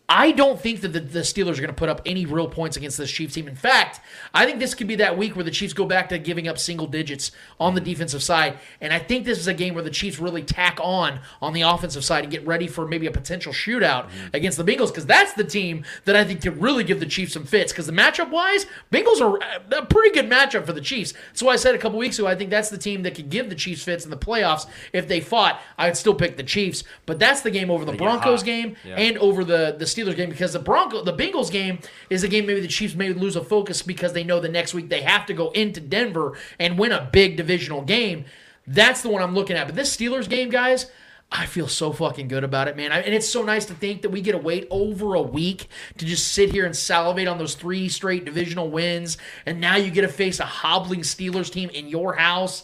I 0.08 0.32
don't 0.34 0.60
think 0.62 0.82
that 0.82 0.90
the, 0.90 1.00
the 1.00 1.20
Steelers 1.22 1.54
are 1.58 1.62
going 1.62 1.68
to 1.68 1.74
put 1.74 1.90
up 1.90 2.00
any 2.06 2.28
real 2.28 2.48
points 2.48 2.78
against 2.78 2.98
this 3.00 3.10
Chiefs 3.10 3.34
team. 3.34 3.48
In 3.48 3.56
fact, 3.56 4.02
I 4.36 4.46
think 4.46 4.60
this 4.60 4.76
could 4.76 4.86
be 4.88 4.96
that 4.98 5.18
week 5.18 5.36
where 5.36 5.44
the 5.44 5.50
Chiefs 5.50 5.74
go 5.74 5.84
back 5.86 6.10
to 6.10 6.20
giving 6.20 6.48
up 6.48 6.60
single 6.60 6.86
digits 6.86 7.32
on 7.60 7.74
the 7.74 7.82
defensive 7.82 8.22
side. 8.22 8.60
And 8.82 8.94
I 8.94 9.00
think 9.00 9.26
this 9.26 9.40
is 9.40 9.48
a 9.48 9.54
game 9.54 9.74
where 9.74 9.84
the 9.84 9.90
Chiefs 9.90 10.20
really 10.20 10.44
tack 10.44 10.78
on 10.80 11.22
on 11.42 11.54
the 11.54 11.64
offensive 11.64 12.06
side 12.06 12.24
and 12.24 12.32
get 12.32 12.46
ready 12.46 12.68
for 12.68 12.88
maybe 12.88 13.08
a 13.08 13.12
potential 13.12 13.52
shootout 13.52 14.10
against 14.32 14.60
the 14.60 14.64
Bengals 14.64 14.90
because 14.90 15.08
that's 15.08 15.34
the 15.34 15.44
team 15.44 15.84
that 16.06 16.16
I 16.16 16.24
think 16.24 16.44
could 16.44 16.62
really 16.62 16.84
give 16.84 17.00
the 17.00 17.08
Chiefs 17.08 17.34
some 17.34 17.46
fits. 17.46 17.72
Because 17.72 17.88
the 17.88 17.92
matchup 17.94 18.30
wise, 18.30 18.68
Bengals 18.92 19.22
are 19.22 19.40
a 19.76 19.86
pretty 19.88 20.12
good 20.14 20.30
matchup 20.30 20.68
for 20.68 20.74
the 20.74 20.82
Chiefs. 20.82 21.14
That's 21.30 21.42
why 21.42 21.54
I 21.54 21.58
said 21.58 21.74
a 21.74 21.80
couple 21.80 21.98
weeks 21.98 22.20
ago 22.20 22.28
I 22.28 22.36
think 22.36 22.52
that's 22.52 22.70
the 22.70 22.78
team 22.78 23.02
that 23.04 23.16
could 23.16 23.32
give 23.32 23.50
the 23.50 23.56
Chiefs 23.56 23.84
fits 23.84 24.06
in 24.06 24.12
the 24.12 24.18
playoffs 24.18 24.68
if 24.94 25.08
they 25.08 25.20
fought. 25.20 25.60
I 25.80 25.88
would 25.88 25.98
still 25.98 26.14
pick 26.14 26.38
the 26.38 26.44
Chiefs, 26.44 26.84
but 27.08 27.18
that's 27.18 27.42
the 27.42 27.50
game 27.52 27.72
over 27.72 27.86
the 27.86 27.94
Broncos 27.94 28.44
game 28.44 28.76
Yeah. 28.86 28.98
and 28.98 29.18
over 29.18 29.44
the 29.44 29.76
the 29.80 29.95
Steelers 29.96 30.16
game 30.16 30.30
because 30.30 30.54
the 30.54 30.60
Bronco 30.60 31.04
the 31.04 31.14
Bengals 31.14 31.52
game 31.52 31.80
is 32.10 32.24
a 32.24 32.28
game 32.28 32.46
maybe 32.46 32.60
the 32.60 32.68
Chiefs 32.68 32.96
may 32.96 33.14
lose 33.14 33.36
a 33.36 33.44
focus 33.44 33.82
because 33.82 34.14
they 34.14 34.24
know 34.24 34.40
the 34.40 34.50
next 34.50 34.74
week 34.74 34.90
they 34.90 35.02
have 35.02 35.26
to 35.28 35.34
go 35.34 35.50
into 35.52 35.80
Denver 35.80 36.38
and 36.60 36.78
win 36.78 36.92
a 36.92 37.10
big 37.12 37.38
divisional 37.38 37.82
game. 37.82 38.26
That's 38.68 39.02
the 39.02 39.10
one 39.10 39.22
I'm 39.22 39.36
looking 39.36 39.56
at. 39.56 39.68
But 39.68 39.76
this 39.76 39.96
Steelers 39.96 40.28
game, 40.28 40.50
guys, 40.50 40.88
I 41.32 41.46
feel 41.46 41.68
so 41.68 41.92
fucking 41.92 42.28
good 42.28 42.44
about 42.44 42.68
it, 42.68 42.78
man. 42.78 42.92
I, 42.92 43.00
and 43.02 43.14
it's 43.14 43.28
so 43.28 43.44
nice 43.44 43.66
to 43.66 43.74
think 43.74 44.04
that 44.04 44.10
we 44.10 44.22
get 44.22 44.34
to 44.34 44.38
wait 44.38 44.68
over 44.70 45.16
a 45.16 45.22
week 45.22 45.68
to 45.98 46.06
just 46.06 46.30
sit 46.32 46.52
here 46.52 46.66
and 46.66 46.76
salivate 46.76 47.28
on 47.28 47.38
those 47.38 47.56
three 47.56 47.90
straight 47.90 48.26
divisional 48.26 48.70
wins. 48.70 49.18
And 49.46 49.60
now 49.60 49.76
you 49.76 49.92
get 49.92 50.02
to 50.02 50.08
face 50.08 50.40
a 50.40 50.46
hobbling 50.46 51.02
Steelers 51.02 51.52
team 51.52 51.70
in 51.70 51.88
your 51.88 52.14
house. 52.16 52.64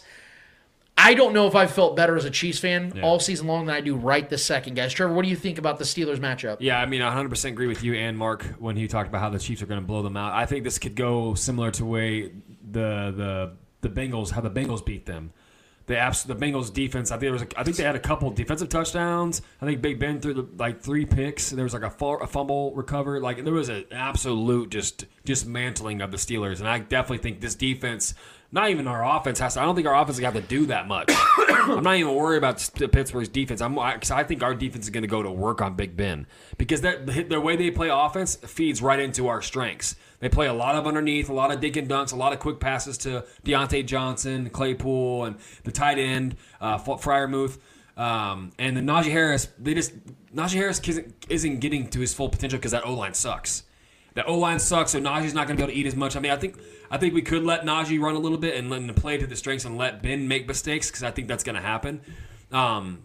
I 0.96 1.14
don't 1.14 1.32
know 1.32 1.46
if 1.46 1.54
I've 1.54 1.70
felt 1.72 1.96
better 1.96 2.16
as 2.16 2.24
a 2.24 2.30
Chiefs 2.30 2.58
fan 2.58 2.92
Yeah. 2.94 3.02
all 3.02 3.18
season 3.18 3.46
long 3.46 3.66
than 3.66 3.74
I 3.74 3.80
do 3.80 3.96
right 3.96 4.28
this 4.28 4.44
second, 4.44 4.74
guys. 4.74 4.92
Trevor, 4.92 5.14
what 5.14 5.22
do 5.22 5.28
you 5.28 5.36
think 5.36 5.58
about 5.58 5.78
the 5.78 5.84
Steelers 5.84 6.18
matchup? 6.18 6.58
Yeah, 6.60 6.78
I 6.80 6.86
mean, 6.86 7.02
I 7.02 7.10
100% 7.14 7.44
agree 7.46 7.66
with 7.66 7.82
you 7.82 7.94
and 7.94 8.16
Mark 8.16 8.44
when 8.58 8.76
he 8.76 8.86
talked 8.86 9.08
about 9.08 9.20
how 9.20 9.30
the 9.30 9.38
Chiefs 9.38 9.62
are 9.62 9.66
going 9.66 9.80
to 9.80 9.86
blow 9.86 10.02
them 10.02 10.16
out. 10.16 10.32
I 10.32 10.46
think 10.46 10.64
this 10.64 10.78
could 10.78 10.94
go 10.94 11.34
similar 11.34 11.70
to 11.72 11.84
way 11.84 12.32
the 12.70 13.12
the 13.16 13.52
the 13.80 13.88
Bengals 13.88 14.30
how 14.30 14.40
the 14.42 14.50
Bengals 14.50 14.84
beat 14.84 15.06
them. 15.06 15.32
The 15.86 15.98
abs- 15.98 16.22
the 16.22 16.36
Bengals 16.36 16.72
defense. 16.72 17.10
I 17.10 17.14
think 17.14 17.22
there 17.22 17.32
was. 17.32 17.42
A, 17.42 17.48
I 17.58 17.64
think 17.64 17.76
they 17.76 17.82
had 17.82 17.96
a 17.96 18.00
couple 18.00 18.30
defensive 18.30 18.68
touchdowns. 18.68 19.42
I 19.60 19.66
think 19.66 19.82
Big 19.82 19.98
Ben 19.98 20.20
threw 20.20 20.32
the, 20.32 20.46
like 20.56 20.80
three 20.80 21.04
picks. 21.04 21.50
There 21.50 21.64
was 21.64 21.74
like 21.74 21.82
a, 21.82 22.04
a 22.22 22.26
fumble 22.28 22.72
recovered. 22.76 23.20
Like 23.22 23.42
there 23.42 23.52
was 23.52 23.68
an 23.68 23.86
absolute 23.90 24.70
just 24.70 25.06
dismantling 25.24 26.00
of 26.00 26.12
the 26.12 26.16
Steelers. 26.18 26.60
And 26.60 26.68
I 26.68 26.78
definitely 26.78 27.18
think 27.18 27.40
this 27.40 27.56
defense. 27.56 28.14
Not 28.54 28.68
even 28.68 28.86
our 28.86 29.16
offense 29.16 29.38
has 29.38 29.54
to. 29.54 29.62
I 29.62 29.64
don't 29.64 29.74
think 29.74 29.86
our 29.86 29.94
offense 29.94 30.16
is 30.16 30.20
going 30.20 30.34
to 30.34 30.40
have 30.40 30.48
to 30.48 30.54
do 30.54 30.66
that 30.66 30.86
much. 30.86 31.08
I'm 31.48 31.82
not 31.82 31.96
even 31.96 32.14
worried 32.14 32.36
about 32.36 32.58
Pittsburgh's 32.92 33.30
defense. 33.30 33.62
I'm 33.62 33.74
because 33.74 34.10
I 34.10 34.24
think 34.24 34.42
our 34.42 34.54
defense 34.54 34.84
is 34.84 34.90
going 34.90 35.04
to 35.04 35.08
go 35.08 35.22
to 35.22 35.30
work 35.30 35.62
on 35.62 35.74
Big 35.74 35.96
Ben 35.96 36.26
because 36.58 36.82
that 36.82 37.06
the, 37.06 37.22
the 37.22 37.40
way 37.40 37.56
they 37.56 37.70
play 37.70 37.88
offense 37.90 38.36
feeds 38.36 38.82
right 38.82 39.00
into 39.00 39.28
our 39.28 39.40
strengths. 39.40 39.96
They 40.20 40.28
play 40.28 40.46
a 40.48 40.52
lot 40.52 40.74
of 40.74 40.86
underneath, 40.86 41.30
a 41.30 41.32
lot 41.32 41.50
of 41.50 41.60
dink 41.60 41.76
and 41.76 41.88
dunks, 41.88 42.12
a 42.12 42.16
lot 42.16 42.32
of 42.32 42.40
quick 42.40 42.60
passes 42.60 42.98
to 42.98 43.24
Diontae 43.42 43.86
Johnson, 43.86 44.50
Claypool, 44.50 45.24
and 45.24 45.36
the 45.64 45.72
tight 45.72 45.98
end 45.98 46.36
uh, 46.60 46.78
Freiermuth, 46.78 47.58
um, 47.96 48.52
and 48.58 48.76
then 48.76 48.86
Najee 48.86 49.10
Harris. 49.10 49.48
They 49.58 49.72
just 49.72 49.94
Najee 50.34 50.54
Harris 50.56 50.78
isn't, 50.86 51.26
isn't 51.30 51.60
getting 51.60 51.88
to 51.88 52.00
his 52.00 52.12
full 52.12 52.28
potential 52.28 52.58
because 52.58 52.72
that 52.72 52.84
O 52.84 52.94
line 52.94 53.14
sucks. 53.14 53.64
That 54.14 54.28
O 54.28 54.36
line 54.36 54.58
sucks, 54.58 54.90
so 54.90 55.00
Najee's 55.00 55.32
not 55.32 55.46
going 55.46 55.56
to 55.56 55.62
be 55.62 55.62
able 55.62 55.72
to 55.72 55.78
eat 55.78 55.86
as 55.86 55.96
much. 55.96 56.16
I 56.16 56.20
mean, 56.20 56.32
I 56.32 56.36
think 56.36 56.56
I 56.92 56.98
think 56.98 57.14
we 57.14 57.22
could 57.22 57.42
let 57.42 57.62
Najee 57.62 57.98
run 57.98 58.14
a 58.14 58.18
little 58.18 58.36
bit 58.36 58.54
and 58.54 58.68
let 58.68 58.82
him 58.82 58.94
play 58.94 59.16
to 59.16 59.26
the 59.26 59.34
strengths 59.34 59.64
and 59.64 59.78
let 59.78 60.02
Ben 60.02 60.28
make 60.28 60.46
mistakes 60.46 60.90
because 60.90 61.02
I 61.02 61.10
think 61.10 61.26
that's 61.26 61.42
going 61.42 61.56
to 61.56 61.62
happen. 61.62 62.02
Um, 62.52 63.04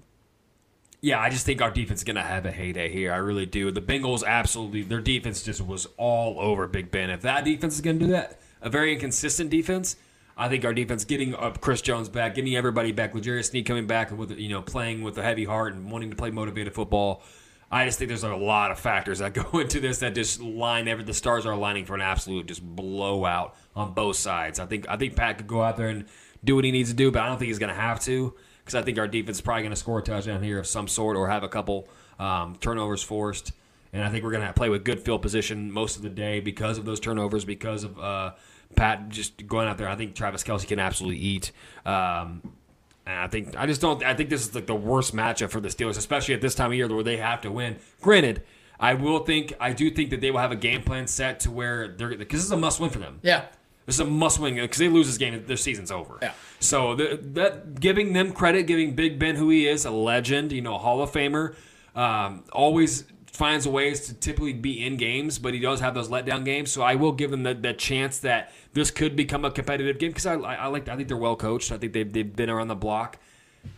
yeah, 0.99 1.21
I 1.21 1.29
just 1.29 1.45
think 1.45 1.61
our 1.61 1.71
defense 1.71 2.01
is 2.01 2.03
going 2.03 2.17
to 2.17 2.21
have 2.21 2.45
a 2.45 2.51
heyday 2.51 2.91
here. 2.91 3.13
I 3.13 3.17
really 3.17 3.45
do. 3.45 3.71
The 3.71 3.81
Bengals 3.81 4.25
absolutely 4.25 4.81
their 4.81 4.99
defense 4.99 5.41
just 5.41 5.61
was 5.61 5.87
all 5.95 6.37
over 6.37 6.67
Big 6.67 6.91
Ben. 6.91 7.09
If 7.09 7.21
that 7.21 7.45
defense 7.45 7.75
is 7.75 7.81
going 7.81 7.97
to 7.99 8.05
do 8.07 8.11
that, 8.11 8.41
a 8.61 8.69
very 8.69 8.91
inconsistent 8.91 9.51
defense, 9.51 9.95
I 10.35 10.49
think 10.49 10.65
our 10.65 10.73
defense 10.73 11.05
getting 11.05 11.33
up 11.33 11.61
Chris 11.61 11.81
Jones 11.81 12.09
back, 12.09 12.35
getting 12.35 12.57
everybody 12.57 12.91
back, 12.91 13.15
L'Jarius 13.15 13.51
Sneed 13.51 13.65
coming 13.65 13.87
back 13.87 14.11
with 14.11 14.37
you 14.37 14.49
know 14.49 14.61
playing 14.61 15.01
with 15.01 15.17
a 15.17 15.23
heavy 15.23 15.45
heart 15.45 15.73
and 15.73 15.89
wanting 15.89 16.09
to 16.09 16.17
play 16.17 16.29
motivated 16.29 16.73
football. 16.73 17.23
I 17.69 17.85
just 17.85 17.99
think 17.99 18.07
there's 18.07 18.23
a 18.23 18.35
lot 18.35 18.71
of 18.71 18.79
factors 18.79 19.19
that 19.19 19.33
go 19.51 19.59
into 19.59 19.79
this 19.79 19.99
that 19.99 20.15
just 20.15 20.41
line 20.41 20.87
every 20.87 21.03
the 21.03 21.13
stars 21.13 21.45
are 21.45 21.51
aligning 21.51 21.85
for 21.85 21.95
an 21.95 22.01
absolute 22.01 22.47
just 22.47 22.63
blowout 22.63 23.55
on 23.75 23.93
both 23.93 24.15
sides. 24.15 24.59
I 24.59 24.65
think 24.65 24.87
I 24.89 24.97
think 24.97 25.15
Pat 25.15 25.37
could 25.37 25.47
go 25.47 25.61
out 25.61 25.77
there 25.77 25.89
and 25.89 26.05
do 26.43 26.55
what 26.55 26.65
he 26.65 26.71
needs 26.71 26.89
to 26.89 26.95
do, 26.95 27.11
but 27.11 27.21
I 27.21 27.27
don't 27.27 27.37
think 27.37 27.47
he's 27.47 27.59
going 27.59 27.73
to 27.73 27.79
have 27.79 27.99
to 28.01 28.33
because 28.59 28.75
I 28.75 28.81
think 28.81 28.97
our 28.97 29.07
defense 29.07 29.37
is 29.37 29.41
probably 29.41 29.63
going 29.63 29.71
to 29.71 29.77
score 29.77 29.99
a 29.99 30.03
touchdown 30.03 30.43
here 30.43 30.59
of 30.59 30.67
some 30.67 30.87
sort 30.87 31.17
or 31.17 31.29
have 31.29 31.43
a 31.43 31.49
couple 31.49 31.87
um, 32.19 32.57
turnovers 32.59 33.01
forced. 33.03 33.53
And 33.93 34.03
I 34.03 34.09
think 34.09 34.23
we're 34.23 34.31
going 34.31 34.45
to 34.45 34.53
play 34.53 34.69
with 34.69 34.83
good 34.83 34.99
field 34.99 35.21
position 35.21 35.71
most 35.71 35.95
of 35.95 36.01
the 36.01 36.09
day 36.09 36.41
because 36.41 36.77
of 36.77 36.83
those 36.83 36.99
turnovers, 36.99 37.45
because 37.45 37.85
of 37.85 37.97
uh, 37.97 38.33
Pat 38.75 39.07
just 39.09 39.47
going 39.47 39.67
out 39.67 39.77
there. 39.77 39.87
I 39.87 39.95
think 39.95 40.15
Travis 40.15 40.43
Kelce 40.43 40.67
can 40.67 40.79
absolutely 40.79 41.19
eat. 41.19 41.51
Um, 41.85 42.41
and 43.07 43.19
I 43.19 43.27
think 43.27 43.55
I 43.57 43.65
just 43.65 43.79
don't. 43.79 44.03
I 44.03 44.13
think 44.13 44.29
this 44.29 44.45
is 44.45 44.53
like 44.53 44.67
the 44.67 44.75
worst 44.75 45.15
matchup 45.15 45.49
for 45.49 45.61
the 45.61 45.69
Steelers, 45.69 45.97
especially 45.97 46.33
at 46.33 46.41
this 46.41 46.55
time 46.55 46.71
of 46.71 46.77
year 46.77 46.87
where 46.87 47.03
they 47.03 47.17
have 47.17 47.41
to 47.41 47.51
win. 47.51 47.77
Granted, 48.01 48.43
I 48.79 48.95
will 48.95 49.19
think 49.19 49.53
I 49.59 49.71
do 49.71 49.89
think 49.89 50.09
that 50.09 50.19
they 50.19 50.29
will 50.29 50.39
have 50.39 50.51
a 50.51 50.57
game 50.57 50.83
plan 50.83 51.07
set 51.07 51.39
to 51.41 51.51
where 51.51 51.87
they're 51.87 52.09
because 52.17 52.39
this 52.39 52.45
is 52.45 52.51
a 52.51 52.57
must 52.57 52.79
win 52.79 52.89
for 52.89 52.99
them. 52.99 53.19
Yeah. 53.23 53.45
This 53.85 53.95
is 53.95 54.01
a 54.01 54.05
must 54.05 54.39
win 54.39 54.55
because 54.55 54.77
they 54.77 54.89
lose 54.89 55.07
this 55.07 55.17
game, 55.17 55.45
their 55.47 55.55
season's 55.55 55.91
over. 55.91 56.19
Yeah. 56.21 56.33
So 56.59 56.95
the, 56.95 57.17
that 57.35 57.79
giving 57.79 58.11
them 58.11 58.33
credit, 58.33 58.63
giving 58.63 58.95
Big 58.95 59.17
Ben 59.17 59.37
who 59.37 59.49
he 59.49 59.65
is, 59.65 59.85
a 59.85 59.91
legend, 59.91 60.51
you 60.51 60.61
know, 60.61 60.77
Hall 60.77 61.01
of 61.01 61.09
Famer, 61.11 61.55
um, 61.95 62.43
always 62.51 63.05
finds 63.27 63.65
ways 63.65 64.07
to 64.07 64.13
typically 64.13 64.51
be 64.51 64.85
in 64.85 64.97
games, 64.97 65.39
but 65.39 65.53
he 65.53 65.59
does 65.61 65.79
have 65.79 65.93
those 65.93 66.09
letdown 66.09 66.43
games. 66.43 66.69
So 66.69 66.81
I 66.81 66.95
will 66.95 67.13
give 67.13 67.31
them 67.31 67.43
the, 67.43 67.53
the 67.53 67.71
chance 67.71 68.19
that 68.19 68.51
this 68.77 68.91
could 68.91 69.15
become 69.15 69.43
a 69.43 69.49
competitive 69.51 69.97
game 69.97 70.11
because 70.11 70.25
I, 70.27 70.35
I, 70.35 70.53
I 70.55 70.67
like 70.67 70.87
I 70.87 70.95
think 70.95 71.07
they're 71.07 71.17
well 71.17 71.35
coached. 71.35 71.71
I 71.71 71.77
think 71.77 71.93
they've, 71.93 72.11
they've 72.11 72.35
been 72.35 72.49
around 72.49 72.67
the 72.67 72.75
block, 72.75 73.17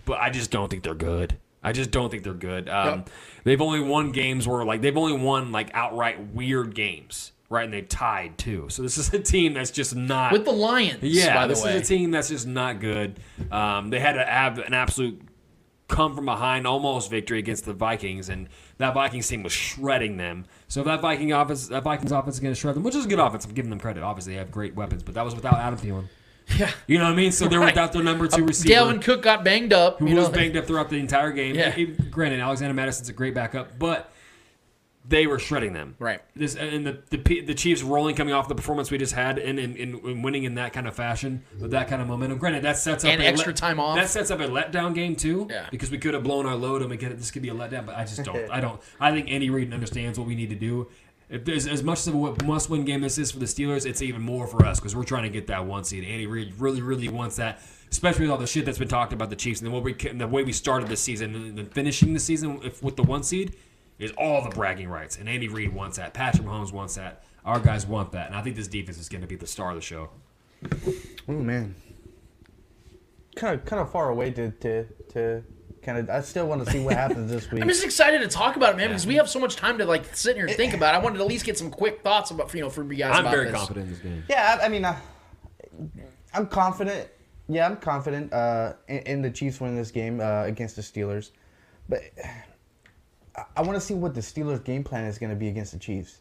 but 0.06 0.20
I 0.20 0.30
just 0.30 0.52
don't 0.52 0.70
think 0.70 0.84
they're 0.84 0.94
good. 0.94 1.38
I 1.64 1.72
just 1.72 1.92
don't 1.92 2.10
think 2.10 2.24
they're 2.24 2.34
good. 2.34 2.70
Um, 2.70 2.88
Yep. 3.00 3.10
They've 3.46 3.62
only 3.62 3.82
won 3.82 4.12
games 4.12 4.48
where 4.48 4.64
like 4.66 4.82
they've 4.82 4.96
only 4.98 5.18
won 5.18 5.52
like 5.52 5.72
outright 5.74 6.34
weird 6.34 6.76
games, 6.76 7.32
right? 7.50 7.64
And 7.64 7.74
they've 7.74 7.88
tied 7.88 8.38
too. 8.38 8.68
So 8.70 8.82
this 8.82 8.98
is 9.02 9.14
a 9.14 9.20
team 9.20 9.54
that's 9.54 9.72
just 9.72 9.96
not 9.96 10.32
With 10.34 10.44
the 10.46 10.52
Lions, 10.52 11.02
Yeah, 11.02 11.34
by 11.36 11.48
the 11.48 11.54
this 11.54 11.64
way. 11.64 11.76
is 11.78 11.82
a 11.82 11.86
team 11.86 12.12
that's 12.12 12.28
just 12.30 12.46
not 12.48 12.80
good. 12.82 13.20
Um, 13.52 13.90
they 13.90 14.00
had 14.00 14.14
to 14.14 14.26
have 14.26 14.60
an 14.60 14.74
absolute 14.74 15.22
come 15.90 16.16
from 16.16 16.26
behind 16.26 16.66
almost 16.66 17.10
victory 17.12 17.40
against 17.40 17.66
the 17.66 17.74
Vikings, 17.74 18.30
and 18.30 18.48
that 18.78 18.94
Vikings 18.94 19.28
team 19.28 19.44
was 19.44 19.52
shredding 19.52 20.16
them. 20.16 20.46
So 20.70 20.80
if 20.80 20.86
that 20.86 21.02
Viking 21.02 21.34
offense, 21.34 21.68
that 21.68 21.84
Vikings 21.84 22.12
offense 22.14 22.36
is 22.36 22.40
going 22.40 22.54
to 22.54 22.60
shred 22.60 22.76
them, 22.76 22.84
which 22.84 22.96
is 22.96 23.06
a 23.06 23.08
good 23.10 23.20
offense. 23.20 23.44
I'm 23.46 23.52
giving 23.54 23.70
them 23.70 23.80
credit. 23.80 24.02
Obviously, 24.04 24.34
they 24.34 24.40
have 24.40 24.52
great 24.52 24.76
weapons, 24.76 25.04
but 25.04 25.16
that 25.16 25.26
was 25.26 25.36
without 25.36 25.56
Adam 25.56 25.78
Thielen. 25.78 26.06
Yeah. 26.58 26.72
You 26.88 26.98
know 26.98 27.04
what 27.04 27.14
I 27.14 27.16
mean? 27.16 27.32
So 27.32 27.48
they're 27.48 27.60
Right. 27.60 27.74
without 27.76 27.92
their 27.94 28.02
number 28.02 28.28
two 28.28 28.44
Uh, 28.44 28.48
receiver. 28.48 28.74
Dalvin 28.74 29.02
Cook 29.04 29.22
got 29.22 29.44
banged 29.44 29.72
up. 29.74 30.00
who 30.00 30.06
was 30.06 30.30
know, 30.30 30.32
banged 30.32 30.58
up 30.58 30.66
throughout 30.66 30.90
the 30.90 30.98
entire 30.98 31.32
game. 31.32 31.54
Yeah. 31.56 31.76
Granted, 32.10 32.40
Alexander 32.40 32.74
Mattison's 32.74 33.10
a 33.10 33.14
great 33.14 33.36
backup, 33.36 33.78
but 33.78 34.12
they 35.10 35.26
were 35.26 35.40
shredding 35.40 35.74
them. 35.74 35.96
Right. 36.00 36.22
This 36.36 36.56
and 36.56 36.86
the 36.86 37.02
the, 37.10 37.42
the 37.42 37.54
Chiefs 37.54 37.82
rolling 37.82 38.16
coming 38.16 38.34
off 38.34 38.48
the 38.48 38.56
performance 38.56 38.92
we 38.92 38.98
just 38.98 39.14
had 39.14 39.40
and 39.40 39.60
in, 39.60 39.76
in, 39.76 40.00
in 40.08 40.22
winning 40.22 40.44
in 40.44 40.56
that 40.56 40.72
kind 40.72 40.88
of 40.88 40.96
fashion 40.96 41.44
with 41.60 41.72
that 41.72 41.88
kind 41.88 42.02
of 42.02 42.08
momentum. 42.08 42.38
Granted, 42.38 42.64
that 42.64 42.78
sets 42.78 43.04
up 43.04 43.12
And 43.12 43.22
a 43.22 43.26
extra 43.26 43.54
time 43.54 43.80
off. 43.80 43.98
That 43.98 44.10
sets 44.10 44.30
up 44.32 44.40
a 44.40 44.48
letdown 44.48 44.94
game 44.94 45.16
too. 45.16 45.48
Yeah. 45.50 45.68
Because 45.72 45.90
we 45.90 45.98
could 45.98 46.14
have 46.14 46.24
blown 46.24 46.46
our 46.46 46.56
load 46.56 46.82
and 46.82 46.92
we 46.92 46.98
could 46.98 47.18
this 47.18 47.32
could 47.32 47.42
be 47.42 47.50
a 47.50 47.56
letdown, 47.56 47.86
but 47.86 47.96
I 47.96 48.06
just 48.06 48.24
don't. 48.24 48.50
I 48.52 48.62
don't. 48.62 48.80
I 49.00 49.12
think 49.12 49.30
Andy 49.32 49.50
Reid 49.50 49.74
understands 49.74 50.20
what 50.20 50.28
we 50.28 50.36
need 50.36 50.50
to 50.52 50.56
do. 50.56 50.88
If 51.30 51.46
there's 51.46 51.68
as 51.68 51.84
much 51.84 52.08
of 52.08 52.16
a 52.16 52.44
must-win 52.44 52.86
game 52.86 53.02
this 53.02 53.20
is 53.20 53.32
for 53.32 53.38
the 53.38 53.46
Steelers, 53.46 53.86
it's 53.86 54.02
even 54.02 54.22
more 54.22 54.48
for 54.48 54.66
us 54.66 54.80
because 54.80 54.96
we're 54.96 55.04
trying 55.04 55.24
to 55.24 55.30
get 55.30 55.46
that 55.48 55.64
one 55.64 55.84
seed. 55.84 56.04
Andy 56.04 56.26
Reid 56.26 56.56
really, 56.58 56.82
really 56.82 57.08
wants 57.08 57.36
that, 57.36 57.62
especially 57.92 58.24
with 58.24 58.32
all 58.32 58.38
the 58.38 58.48
shit 58.48 58.66
that's 58.66 58.80
been 58.80 58.88
talked 58.88 59.14
about 59.14 59.30
the 59.30 59.36
Chiefs 59.36 59.62
and 59.62 59.68
the, 59.68 59.72
what 59.72 59.84
we, 59.84 59.96
and 60.10 60.20
the 60.20 60.28
way 60.28 60.44
we 60.44 60.52
started 60.52 60.90
this 60.90 61.02
season 61.02 61.36
and 61.36 61.56
then 61.56 61.68
finishing 61.68 62.16
the 62.16 62.20
season 62.20 62.60
if, 62.64 62.82
with 62.82 62.96
the 62.96 63.04
one 63.04 63.22
seed 63.22 63.56
is 64.00 64.12
all 64.18 64.42
the 64.42 64.50
bragging 64.50 64.90
rights. 64.90 65.18
And 65.18 65.30
Andy 65.30 65.48
Reid 65.48 65.74
wants 65.74 65.98
that. 65.98 66.14
Patrick 66.14 66.48
Mahomes 66.48 66.72
wants 66.72 66.96
that. 66.96 67.24
Our 67.46 67.60
guys 67.60 67.86
want 67.86 68.14
that. 68.14 68.28
And 68.28 68.36
I 68.36 68.42
think 68.42 68.56
this 68.56 68.68
defense 68.68 68.98
is 68.98 69.10
going 69.10 69.22
to 69.22 69.28
be 69.28 69.36
the 69.36 69.48
star 69.48 69.70
of 69.70 69.76
the 69.76 69.82
show. 69.82 70.10
Oh 71.28 71.34
man, 71.34 71.76
kind 73.36 73.58
of 73.58 73.66
kind 73.66 73.82
of 73.82 73.92
far 73.92 74.10
away 74.10 74.32
to 74.32 74.52
to 74.52 74.86
to 75.14 75.44
kind 75.82 75.98
of. 75.98 76.10
I 76.10 76.22
still 76.22 76.48
want 76.48 76.66
to 76.66 76.72
see 76.72 76.84
what 76.84 76.96
happens 76.96 77.32
this 77.32 77.50
week. 77.52 77.62
I'm 77.62 77.70
just 77.70 77.86
excited 77.86 78.20
to 78.22 78.28
talk 78.28 78.58
about 78.58 78.74
it, 78.74 78.78
man, 78.78 78.90
because 78.90 79.08
we 79.08 79.16
have 79.16 79.30
so 79.30 79.40
much 79.40 79.56
time 79.56 79.78
to 79.78 79.86
like 79.86 80.16
sit 80.16 80.36
here 80.36 80.48
and 80.48 80.56
think 80.56 80.74
about. 80.74 80.94
it. 80.94 80.98
I 80.98 81.02
wanted 81.02 81.18
to 81.18 81.24
at 81.24 81.30
least 81.30 81.46
get 81.46 81.58
some 81.58 81.72
quick 81.72 82.02
thoughts 82.02 82.32
about 82.32 82.54
you 82.54 82.62
know 82.62 82.70
from 82.70 82.92
you 82.92 82.98
guys. 82.98 83.16
I'm 83.16 83.22
about 83.22 83.32
very 83.32 83.46
this. 83.46 83.56
confident 83.56 83.86
in 83.86 83.92
this 83.94 84.02
game. 84.02 84.24
Yeah, 84.30 84.58
I, 84.62 84.66
I 84.66 84.70
mean, 84.70 84.84
uh, 84.84 84.98
I'm 86.34 86.48
confident. 86.48 87.10
Yeah, 87.48 87.66
I'm 87.66 87.78
confident 87.78 88.34
uh, 88.34 88.74
in, 88.90 88.98
in 89.00 89.22
the 89.22 89.32
Chiefs 89.32 89.62
winning 89.62 89.78
this 89.78 89.92
game 89.92 90.20
uh, 90.20 90.44
against 90.44 90.76
the 90.76 90.82
Steelers, 90.82 91.32
but 91.88 92.02
I, 93.56 93.62
want 93.62 93.76
to 93.76 93.82
see 93.82 93.94
what 93.94 94.14
the 94.14 94.22
Steelers' 94.22 94.64
game 94.64 94.84
plan 94.84 95.06
is 95.06 95.18
going 95.18 95.30
to 95.32 95.36
be 95.36 95.48
against 95.48 95.72
the 95.74 95.80
Chiefs, 95.80 96.20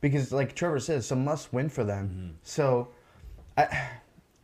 because 0.00 0.32
like 0.32 0.54
Trevor 0.54 0.80
says, 0.80 1.04
it's 1.04 1.10
a 1.10 1.16
must-win 1.16 1.68
for 1.68 1.84
them. 1.84 2.36
So, 2.42 2.88
I 3.56 3.90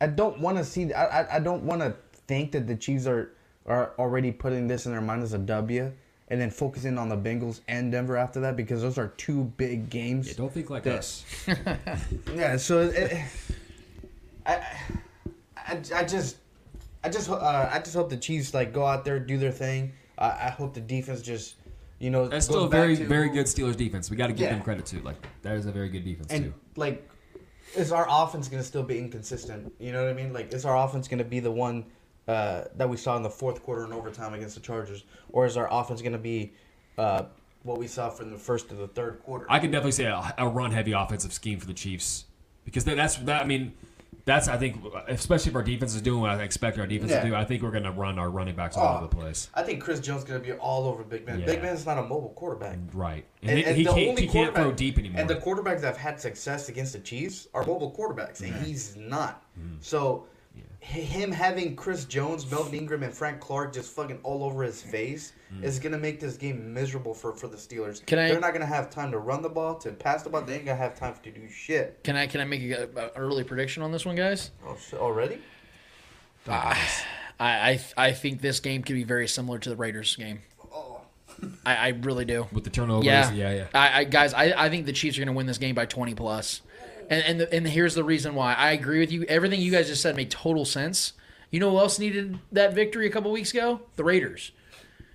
I 0.01 0.07
don't 0.07 0.39
want 0.39 0.57
to 0.57 0.63
see. 0.65 0.93
I 0.93 1.21
I, 1.21 1.35
I 1.35 1.39
don't 1.39 1.63
want 1.63 1.81
to 1.81 1.95
think 2.27 2.51
that 2.53 2.67
the 2.67 2.75
Chiefs 2.75 3.07
are 3.07 3.31
are 3.65 3.93
already 3.99 4.31
putting 4.31 4.67
this 4.67 4.85
in 4.85 4.91
their 4.91 5.01
mind 5.01 5.23
as 5.23 5.33
a 5.33 5.37
W. 5.39 5.91
and 6.29 6.41
then 6.41 6.49
focusing 6.49 6.97
on 6.97 7.07
the 7.09 7.15
Bengals 7.17 7.61
and 7.67 7.91
Denver 7.91 8.17
after 8.17 8.39
that 8.41 8.55
because 8.57 8.81
those 8.81 8.97
are 8.97 9.07
two 9.17 9.45
big 9.57 9.89
games. 9.89 10.27
Yeah, 10.27 10.33
don't 10.37 10.51
think 10.53 10.69
like 10.69 10.83
that- 10.83 10.99
us. 10.99 11.25
Yeah, 12.35 12.57
so 12.57 12.81
it, 12.81 13.17
I, 14.45 14.55
I, 15.55 15.81
I 15.95 16.03
just, 16.03 16.37
I 17.03 17.09
just, 17.09 17.29
uh, 17.29 17.69
I 17.71 17.79
just 17.79 17.93
hope 17.95 18.09
the 18.09 18.17
Chiefs 18.17 18.53
like 18.53 18.73
go 18.73 18.85
out 18.85 19.03
there 19.05 19.19
do 19.19 19.37
their 19.37 19.51
thing. 19.51 19.93
Uh, 20.17 20.35
I 20.41 20.49
hope 20.49 20.73
the 20.73 20.81
defense 20.81 21.21
just, 21.21 21.55
you 21.99 22.09
know, 22.09 22.27
That's 22.27 22.45
still 22.45 22.65
a 22.65 22.69
very, 22.69 22.95
to- 22.95 23.05
very 23.05 23.29
good 23.29 23.45
Steelers 23.45 23.75
defense. 23.75 24.09
We 24.09 24.17
got 24.17 24.27
to 24.27 24.33
give 24.33 24.41
Yeah. 24.47 24.53
them 24.53 24.61
credit 24.63 24.85
too. 24.85 25.01
Like 25.01 25.15
that 25.41 25.55
is 25.55 25.65
a 25.65 25.71
very 25.71 25.89
good 25.89 26.03
defense 26.03 26.27
And 26.31 26.45
too. 26.45 26.53
like, 26.75 27.07
is 27.75 27.91
our 27.91 28.07
offense 28.09 28.47
gonna 28.47 28.63
still 28.63 28.83
be 28.83 28.97
inconsistent? 28.97 29.73
You 29.79 29.91
know 29.91 30.01
what 30.03 30.09
I 30.09 30.13
mean? 30.13 30.31
Like, 30.33 30.53
is 30.53 30.65
our 30.65 30.77
offense 30.77 31.07
gonna 31.07 31.23
be 31.23 31.39
the 31.39 31.51
one 31.51 31.85
uh, 32.27 32.65
that 32.75 32.89
we 32.89 32.97
saw 32.97 33.15
in 33.17 33.23
the 33.23 33.29
fourth 33.29 33.63
quarter 33.63 33.83
and 33.85 33.93
overtime 33.93 34.33
against 34.33 34.55
the 34.55 34.61
Chargers, 34.61 35.05
or 35.29 35.45
is 35.45 35.55
our 35.57 35.67
offense 35.71 36.01
gonna 36.01 36.17
be 36.17 36.53
uh, 36.97 37.23
what 37.63 37.77
we 37.77 37.87
saw 37.87 38.09
from 38.09 38.31
the 38.31 38.37
first 38.37 38.69
to 38.69 38.75
the 38.75 38.87
third 38.87 39.21
quarter? 39.23 39.45
I 39.49 39.59
can 39.59 39.71
definitely 39.71 39.91
say 39.93 40.05
a, 40.05 40.33
a 40.37 40.47
run-heavy 40.47 40.91
offensive 40.93 41.31
scheme 41.33 41.59
for 41.59 41.67
the 41.67 41.73
Chiefs 41.73 42.25
because 42.65 42.83
that, 42.85 42.95
that's 42.97 43.15
that. 43.17 43.41
I 43.41 43.45
mean, 43.45 43.73
that's 44.27 44.47
I 44.49 44.57
think 44.57 44.83
especially 45.07 45.49
if 45.51 45.55
our 45.55 45.63
defense 45.63 45.95
is 45.95 46.01
doing 46.01 46.19
what 46.21 46.29
I 46.29 46.43
expect 46.43 46.77
our 46.77 46.85
defense 46.85 47.11
Yeah. 47.11 47.21
to 47.23 47.29
do. 47.29 47.33
I 47.35 47.45
think 47.45 47.63
we're 47.63 47.71
going 47.71 47.83
to 47.85 47.91
run 47.91 48.19
our 48.19 48.29
running 48.29 48.55
backs 48.55 48.75
all 48.77 48.85
Oh, 48.93 48.97
over 48.97 49.07
the 49.07 49.15
place. 49.15 49.49
I 49.55 49.63
think 49.63 49.81
Chris 49.81 49.99
Jones 50.01 50.23
is 50.23 50.27
gonna 50.27 50.41
be 50.41 50.51
all 50.51 50.85
over 50.87 51.03
Big 51.03 51.25
Ben. 51.25 51.39
Yeah. 51.39 51.45
Big 51.45 51.61
Ben's 51.61 51.85
not 51.85 51.97
a 51.97 52.01
mobile 52.03 52.33
quarterback. 52.35 52.77
Right, 52.93 53.25
and, 53.41 53.57
he, 53.57 53.63
he 53.73 53.83
the 53.85 53.93
can't 53.93 54.19
he 54.19 54.27
can't 54.27 54.53
throw 54.53 54.71
deep 54.71 54.99
anymore. 54.99 55.21
And 55.21 55.29
the 55.29 55.35
quarterbacks 55.35 55.81
that 55.81 55.87
have 55.87 55.97
had 55.97 56.19
success 56.19 56.67
against 56.69 56.93
the 56.93 56.99
Chiefs 56.99 57.47
are 57.53 57.65
mobile 57.65 57.91
quarterbacks, 57.97 58.41
and 58.41 58.53
he's 58.65 58.95
not. 58.97 59.43
Mm. 59.59 59.77
So, 59.79 60.25
h- 60.81 60.87
him 61.05 61.31
having 61.31 61.75
Chris 61.75 62.05
Jones, 62.05 62.49
Melvin 62.49 62.73
Ingram, 62.73 63.03
and 63.03 63.13
Frank 63.13 63.39
Clark 63.39 63.73
just 63.73 63.91
fucking 63.95 64.19
all 64.23 64.43
over 64.43 64.63
his 64.63 64.81
face 64.81 65.33
Mm. 65.53 65.63
is 65.63 65.79
gonna 65.79 65.97
make 65.97 66.19
this 66.19 66.35
game 66.35 66.73
miserable 66.73 67.13
for, 67.13 67.33
for 67.33 67.47
the 67.47 67.55
Steelers. 67.55 68.05
Can 68.05 68.19
I- 68.19 68.27
They're 68.27 68.39
not 68.39 68.51
gonna 68.53 68.65
have 68.65 68.89
time 68.89 69.11
to 69.11 69.17
run 69.19 69.41
the 69.41 69.49
ball, 69.49 69.75
to 69.75 69.91
pass 69.91 70.23
the 70.23 70.29
ball. 70.29 70.41
They 70.41 70.55
ain't 70.55 70.65
gonna 70.65 70.77
have 70.77 70.95
time 70.99 71.15
to 71.23 71.31
do 71.31 71.47
shit. 71.49 71.99
Can 72.03 72.15
I 72.17 72.27
can 72.27 72.41
I 72.41 72.43
make 72.45 72.61
a, 72.63 72.89
a 72.95 73.09
early 73.17 73.43
prediction 73.45 73.81
on 73.83 73.91
this 73.93 74.05
one, 74.05 74.15
guys? 74.15 74.51
Oh, 74.65 74.75
shit, 74.77 74.99
already? 74.99 75.39
I, 76.47 76.77
I 77.39 77.79
I 77.97 78.11
think 78.13 78.41
this 78.41 78.59
game 78.59 78.83
could 78.83 78.95
be 78.95 79.03
very 79.03 79.27
similar 79.27 79.59
to 79.59 79.69
the 79.69 79.75
Raiders 79.75 80.15
game. 80.15 80.41
I, 81.65 81.75
I 81.75 81.87
really 81.89 82.25
do. 82.25 82.47
With 82.51 82.63
the 82.63 82.71
turnovers, 82.71 83.05
yeah, 83.05 83.31
yeah, 83.31 83.53
yeah. 83.53 83.65
I, 83.73 83.99
I 83.99 84.03
guys, 84.05 84.33
I, 84.33 84.53
I 84.65 84.69
think 84.69 84.87
the 84.87 84.91
Chiefs 84.91 85.17
are 85.17 85.21
going 85.21 85.27
to 85.27 85.33
win 85.33 85.45
this 85.45 85.59
game 85.59 85.75
by 85.75 85.85
twenty 85.85 86.15
plus, 86.15 86.61
and 87.09 87.23
and 87.23 87.39
the, 87.39 87.53
and 87.53 87.67
here's 87.67 87.95
the 87.95 88.03
reason 88.03 88.35
why. 88.35 88.53
I 88.53 88.71
agree 88.71 88.99
with 88.99 89.11
you. 89.11 89.23
Everything 89.23 89.59
you 89.61 89.71
guys 89.71 89.87
just 89.87 90.01
said 90.01 90.15
made 90.15 90.31
total 90.31 90.65
sense. 90.65 91.13
You 91.51 91.59
know 91.59 91.71
who 91.71 91.77
else 91.77 91.97
needed 91.99 92.39
that 92.51 92.73
victory 92.73 93.07
a 93.07 93.09
couple 93.09 93.31
weeks 93.31 93.51
ago? 93.51 93.81
The 93.95 94.03
Raiders. 94.03 94.51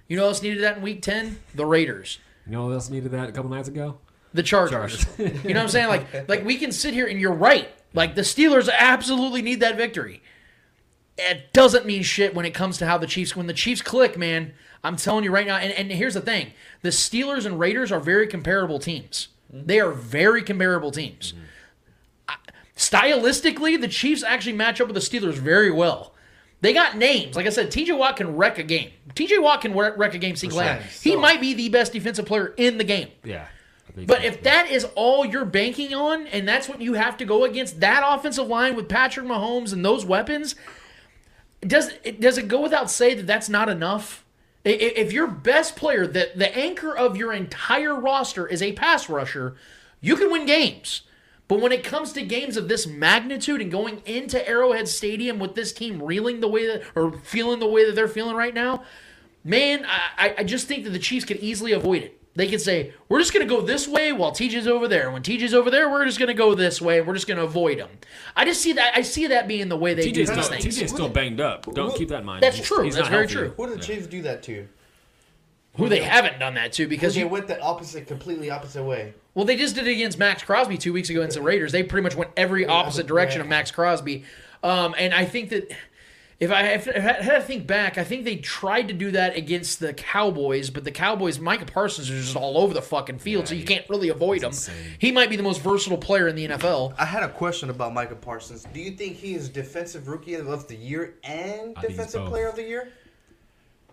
You 0.08 0.16
know 0.16 0.22
who 0.22 0.28
else 0.28 0.42
needed 0.42 0.62
that 0.62 0.78
in 0.78 0.82
Week 0.82 1.02
Ten? 1.02 1.38
The 1.54 1.66
Raiders. 1.66 2.18
You 2.46 2.52
know 2.52 2.66
who 2.66 2.72
else 2.72 2.90
needed 2.90 3.10
that 3.12 3.28
a 3.28 3.32
couple 3.32 3.50
nights 3.50 3.68
ago? 3.68 3.98
The 4.34 4.42
Chargers. 4.42 5.06
you 5.18 5.26
know 5.26 5.40
what 5.42 5.56
I'm 5.56 5.68
saying? 5.68 5.88
Like 5.88 6.06
like 6.28 6.44
we 6.44 6.56
can 6.56 6.72
sit 6.72 6.94
here 6.94 7.06
and 7.06 7.20
you're 7.20 7.32
right. 7.32 7.68
Like 7.94 8.14
the 8.14 8.22
Steelers 8.22 8.70
absolutely 8.70 9.42
need 9.42 9.60
that 9.60 9.76
victory. 9.76 10.22
It 11.18 11.52
doesn't 11.52 11.84
mean 11.84 12.02
shit 12.02 12.34
when 12.34 12.46
it 12.46 12.54
comes 12.54 12.78
to 12.78 12.86
how 12.86 12.96
the 12.96 13.06
Chiefs 13.06 13.36
when 13.36 13.46
the 13.46 13.52
Chiefs 13.52 13.82
click, 13.82 14.16
man. 14.16 14.54
I'm 14.84 14.96
telling 14.96 15.22
you 15.22 15.30
right 15.30 15.46
now, 15.46 15.58
and, 15.58 15.72
and 15.72 15.92
here's 15.92 16.14
the 16.14 16.20
thing. 16.20 16.52
The 16.80 16.88
Steelers 16.88 17.46
and 17.46 17.60
Raiders 17.60 17.92
are 17.92 18.00
very 18.00 18.26
comparable 18.26 18.80
teams. 18.80 19.28
Mm-hmm. 19.54 19.66
They 19.66 19.78
are 19.78 19.92
very 19.92 20.42
comparable 20.42 20.90
teams. 20.90 21.34
I- 21.36 21.42
Stylistically, 22.82 23.80
the 23.80 23.88
Chiefs 23.88 24.22
actually 24.22 24.54
match 24.54 24.80
up 24.80 24.88
with 24.88 24.94
the 24.94 25.00
Steelers 25.00 25.34
very 25.34 25.70
well. 25.70 26.14
They 26.62 26.72
got 26.72 26.96
names. 26.96 27.36
Like 27.36 27.46
I 27.46 27.50
said, 27.50 27.70
TJ 27.70 27.96
Watt 27.96 28.16
can 28.16 28.36
wreck 28.36 28.58
a 28.58 28.62
game. 28.62 28.90
TJ 29.14 29.42
Watt 29.42 29.62
can 29.62 29.74
wreck 29.74 30.14
a 30.14 30.18
game 30.18 30.36
single-handedly. 30.36 30.90
He 31.02 31.16
might 31.16 31.40
be 31.40 31.54
the 31.54 31.68
best 31.68 31.92
defensive 31.92 32.26
player 32.26 32.54
in 32.56 32.78
the 32.78 32.84
game. 32.84 33.08
Yeah. 33.24 33.46
But 33.94 34.24
if 34.24 34.42
that 34.44 34.70
is 34.70 34.86
all 34.94 35.24
you're 35.24 35.44
banking 35.44 35.92
on, 35.92 36.26
and 36.28 36.48
that's 36.48 36.68
what 36.68 36.80
you 36.80 36.94
have 36.94 37.16
to 37.18 37.24
go 37.24 37.44
against 37.44 37.80
that 37.80 38.02
offensive 38.04 38.46
line 38.46 38.74
with 38.74 38.88
Patrick 38.88 39.26
Mahomes 39.26 39.72
and 39.72 39.84
those 39.84 40.06
weapons, 40.06 40.54
does 41.60 41.92
it 42.02 42.20
does 42.20 42.38
it 42.38 42.48
go 42.48 42.60
without 42.60 42.90
say 42.90 43.14
that 43.14 43.26
that's 43.26 43.48
not 43.48 43.68
enough? 43.68 44.24
If 44.64 45.12
your 45.12 45.26
best 45.26 45.76
player, 45.76 46.06
the 46.06 46.30
the 46.34 46.56
anchor 46.56 46.96
of 46.96 47.16
your 47.16 47.32
entire 47.32 47.94
roster, 47.98 48.46
is 48.46 48.62
a 48.62 48.72
pass 48.72 49.08
rusher, 49.08 49.56
you 50.00 50.16
can 50.16 50.30
win 50.30 50.46
games. 50.46 51.02
But 51.52 51.60
when 51.60 51.70
it 51.72 51.84
comes 51.84 52.14
to 52.14 52.22
games 52.22 52.56
of 52.56 52.66
this 52.68 52.86
magnitude 52.86 53.60
and 53.60 53.70
going 53.70 54.00
into 54.06 54.48
Arrowhead 54.48 54.88
Stadium 54.88 55.38
with 55.38 55.54
this 55.54 55.70
team 55.70 56.02
reeling 56.02 56.40
the 56.40 56.48
way 56.48 56.66
that 56.66 56.82
or 56.94 57.12
feeling 57.12 57.60
the 57.60 57.66
way 57.66 57.84
that 57.84 57.94
they're 57.94 58.08
feeling 58.08 58.34
right 58.36 58.54
now, 58.54 58.84
man, 59.44 59.84
I, 59.84 60.28
I- 60.28 60.34
I 60.38 60.44
just 60.44 60.66
think 60.66 60.84
that 60.84 60.90
the 60.90 60.98
Chiefs 60.98 61.26
could 61.26 61.36
easily 61.40 61.72
avoid 61.72 62.04
it. 62.04 62.18
They 62.34 62.48
could 62.48 62.62
say, 62.62 62.94
we're 63.10 63.18
just 63.18 63.34
going 63.34 63.46
to 63.46 63.54
go 63.54 63.60
this 63.60 63.86
way 63.86 64.12
while 64.14 64.30
TJ's 64.32 64.66
over 64.66 64.88
there. 64.88 65.10
When 65.10 65.20
TJ's 65.20 65.52
over 65.52 65.70
there, 65.70 65.90
we're 65.90 66.06
just 66.06 66.18
going 66.18 66.28
to 66.28 66.32
go 66.34 66.54
this 66.54 66.80
way. 66.80 67.02
We're 67.02 67.12
just 67.12 67.26
going 67.26 67.36
to 67.36 67.44
avoid 67.44 67.76
him. 67.76 67.90
I 68.34 68.46
just 68.46 68.62
see 68.62 68.72
that. 68.72 68.94
I 68.96 69.02
see 69.02 69.26
that 69.26 69.46
being 69.46 69.68
the 69.68 69.76
way 69.76 69.92
they 69.92 70.10
do 70.10 70.22
TJ's 70.22 70.30
these 70.34 70.44
still, 70.46 70.58
things. 70.58 70.78
TJ's 70.78 70.90
still 70.90 71.10
banged 71.10 71.42
up. 71.42 71.70
Don't 71.74 71.94
keep 71.94 72.08
that 72.08 72.20
in 72.20 72.24
mind. 72.24 72.42
That's 72.42 72.66
true. 72.66 72.82
he's 72.84 72.94
That's 72.94 73.10
not 73.10 73.10
very 73.10 73.24
healthy. 73.28 73.34
true. 73.48 73.52
What 73.56 73.68
did 73.68 73.78
the 73.78 73.82
Chiefs 73.82 74.06
do 74.06 74.22
that 74.22 74.42
to? 74.44 74.66
Who 75.76 75.90
they 75.90 76.00
haven't 76.02 76.38
done 76.38 76.54
that 76.54 76.72
to 76.74 76.86
because 76.86 77.12
Because 77.12 77.14
they 77.16 77.20
you, 77.20 77.28
went 77.28 77.46
the 77.48 77.60
opposite, 77.60 78.06
completely 78.06 78.48
opposite 78.48 78.82
way. 78.84 79.12
Well, 79.34 79.44
they 79.44 79.56
just 79.56 79.74
did 79.74 79.86
it 79.86 79.92
against 79.92 80.18
Maxx 80.18 80.42
Crosby 80.42 80.76
two 80.76 80.92
weeks 80.92 81.08
ago 81.08 81.20
against 81.20 81.36
the 81.36 81.42
Raiders. 81.42 81.72
They 81.72 81.82
pretty 81.82 82.02
much 82.02 82.14
went 82.14 82.30
every 82.36 82.66
opposite 82.66 83.06
direction 83.06 83.40
of 83.40 83.48
Maxx 83.48 83.70
Crosby. 83.70 84.24
Um, 84.62 84.94
and 84.98 85.14
I 85.14 85.24
think 85.24 85.48
that 85.50 85.72
if 86.42 86.50
I, 86.50 86.62
if 86.70 86.88
I 86.88 86.98
had 86.98 87.36
to 87.36 87.40
think 87.40 87.68
back, 87.68 87.98
I 87.98 88.04
think 88.04 88.24
they 88.24 88.36
tried 88.36 88.88
to 88.88 88.94
do 88.94 89.12
that 89.12 89.36
against 89.36 89.78
the 89.78 89.94
Cowboys, 89.94 90.70
but 90.70 90.82
the 90.82 90.90
Cowboys, 90.90 91.38
Micah 91.38 91.66
Parsons 91.66 92.10
is 92.10 92.24
just 92.24 92.36
all 92.36 92.58
over 92.58 92.74
the 92.74 92.82
fucking 92.82 93.20
field, 93.20 93.46
so 93.46 93.54
you 93.54 93.64
can't 93.64 93.88
really 93.88 94.08
avoid 94.08 94.42
him. 94.42 94.52
He 94.98 95.12
might 95.12 95.30
be 95.30 95.36
the 95.36 95.42
most 95.44 95.60
versatile 95.60 95.98
player 95.98 96.26
in 96.26 96.34
the 96.34 96.48
NFL. 96.48 96.94
I 96.98 97.04
had 97.04 97.22
a 97.22 97.28
question 97.28 97.70
about 97.70 97.94
Micah 97.94 98.16
Parsons. 98.16 98.66
Do 98.72 98.80
you 98.80 98.90
think 98.90 99.16
he 99.16 99.34
is 99.34 99.48
defensive 99.48 100.08
rookie 100.08 100.34
of 100.34 100.66
the 100.66 100.76
year 100.76 101.14
and 101.22 101.74
I 101.76 101.80
think 101.80 101.92
he's 101.92 101.96
defensive 101.96 102.26
player 102.26 102.48
of 102.48 102.56
the 102.56 102.64
year? 102.64 102.92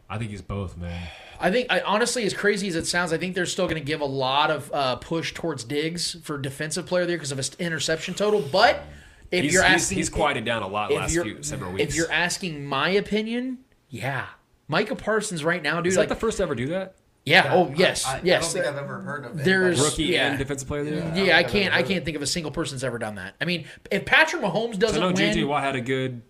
I 0.09 0.17
think 0.17 0.31
he's 0.31 0.41
both, 0.41 0.75
man. 0.77 1.07
I 1.39 1.51
think, 1.51 1.67
I, 1.69 1.81
honestly, 1.81 2.25
as 2.25 2.33
crazy 2.33 2.67
as 2.67 2.75
it 2.75 2.88
sounds, 2.88 3.13
I 3.13 3.17
think 3.17 3.35
they're 3.35 3.45
still 3.45 3.65
going 3.65 3.77
to 3.77 3.85
give 3.85 4.01
a 4.01 4.05
lot 4.05 4.51
of 4.51 4.71
uh, 4.73 4.95
push 4.97 5.33
towards 5.33 5.63
Diggs 5.63 6.17
for 6.23 6.38
defensive 6.38 6.85
player 6.85 7.05
there 7.05 7.15
because 7.15 7.31
of 7.31 7.38
his 7.38 7.55
interception 7.59 8.13
total. 8.13 8.41
But 8.41 8.83
if 9.31 9.43
He's, 9.43 9.53
you're 9.53 9.63
asking, 9.63 9.97
he's 9.97 10.09
quieted 10.09 10.43
down 10.43 10.63
a 10.63 10.67
lot 10.67 10.91
last 10.91 11.11
few 11.11 11.43
several 11.43 11.71
weeks. 11.71 11.91
If 11.91 11.95
you're 11.95 12.11
asking 12.11 12.65
my 12.65 12.89
opinion, 12.89 13.59
yeah, 13.89 14.25
Micah 14.67 14.95
Parsons 14.95 15.43
right 15.43 15.61
now, 15.61 15.77
dude. 15.77 15.88
Is 15.88 15.95
that 15.95 16.01
like 16.01 16.09
the 16.09 16.15
first 16.15 16.38
to 16.38 16.43
ever 16.43 16.55
do 16.55 16.67
that? 16.67 16.95
Yeah. 17.25 17.51
Oh, 17.53 17.71
yes. 17.75 18.05
I, 18.05 18.21
yes. 18.23 18.55
I 18.55 18.59
don't 18.59 18.65
think 18.65 18.75
I've 18.75 18.83
ever 18.83 19.01
heard 19.01 19.25
of 19.25 19.39
it. 19.39 19.43
There's 19.43 19.79
Rookie 19.79 20.05
yeah. 20.05 20.29
and 20.29 20.39
defensive 20.39 20.67
player 20.67 20.81
of 20.81 20.88
the 20.88 20.91
year. 20.93 21.25
Yeah, 21.27 21.38
I 21.38 21.41
I've 21.41 21.47
can't. 21.47 21.73
I 21.73 21.83
can't 21.83 22.03
think 22.03 22.17
of 22.17 22.23
a 22.23 22.27
single 22.27 22.51
person 22.51 22.75
that's 22.75 22.83
ever 22.83 22.97
done 22.97 23.15
that. 23.15 23.35
I 23.39 23.45
mean, 23.45 23.65
if 23.91 24.05
Patrick 24.05 24.41
Mahomes 24.41 24.79
doesn't 24.79 25.01
I 25.01 25.09
know 25.09 25.13
win, 25.13 25.35
JJ 25.35 25.47
Watt 25.47 25.63
had 25.63 25.75
a 25.75 25.81
good 25.81 26.21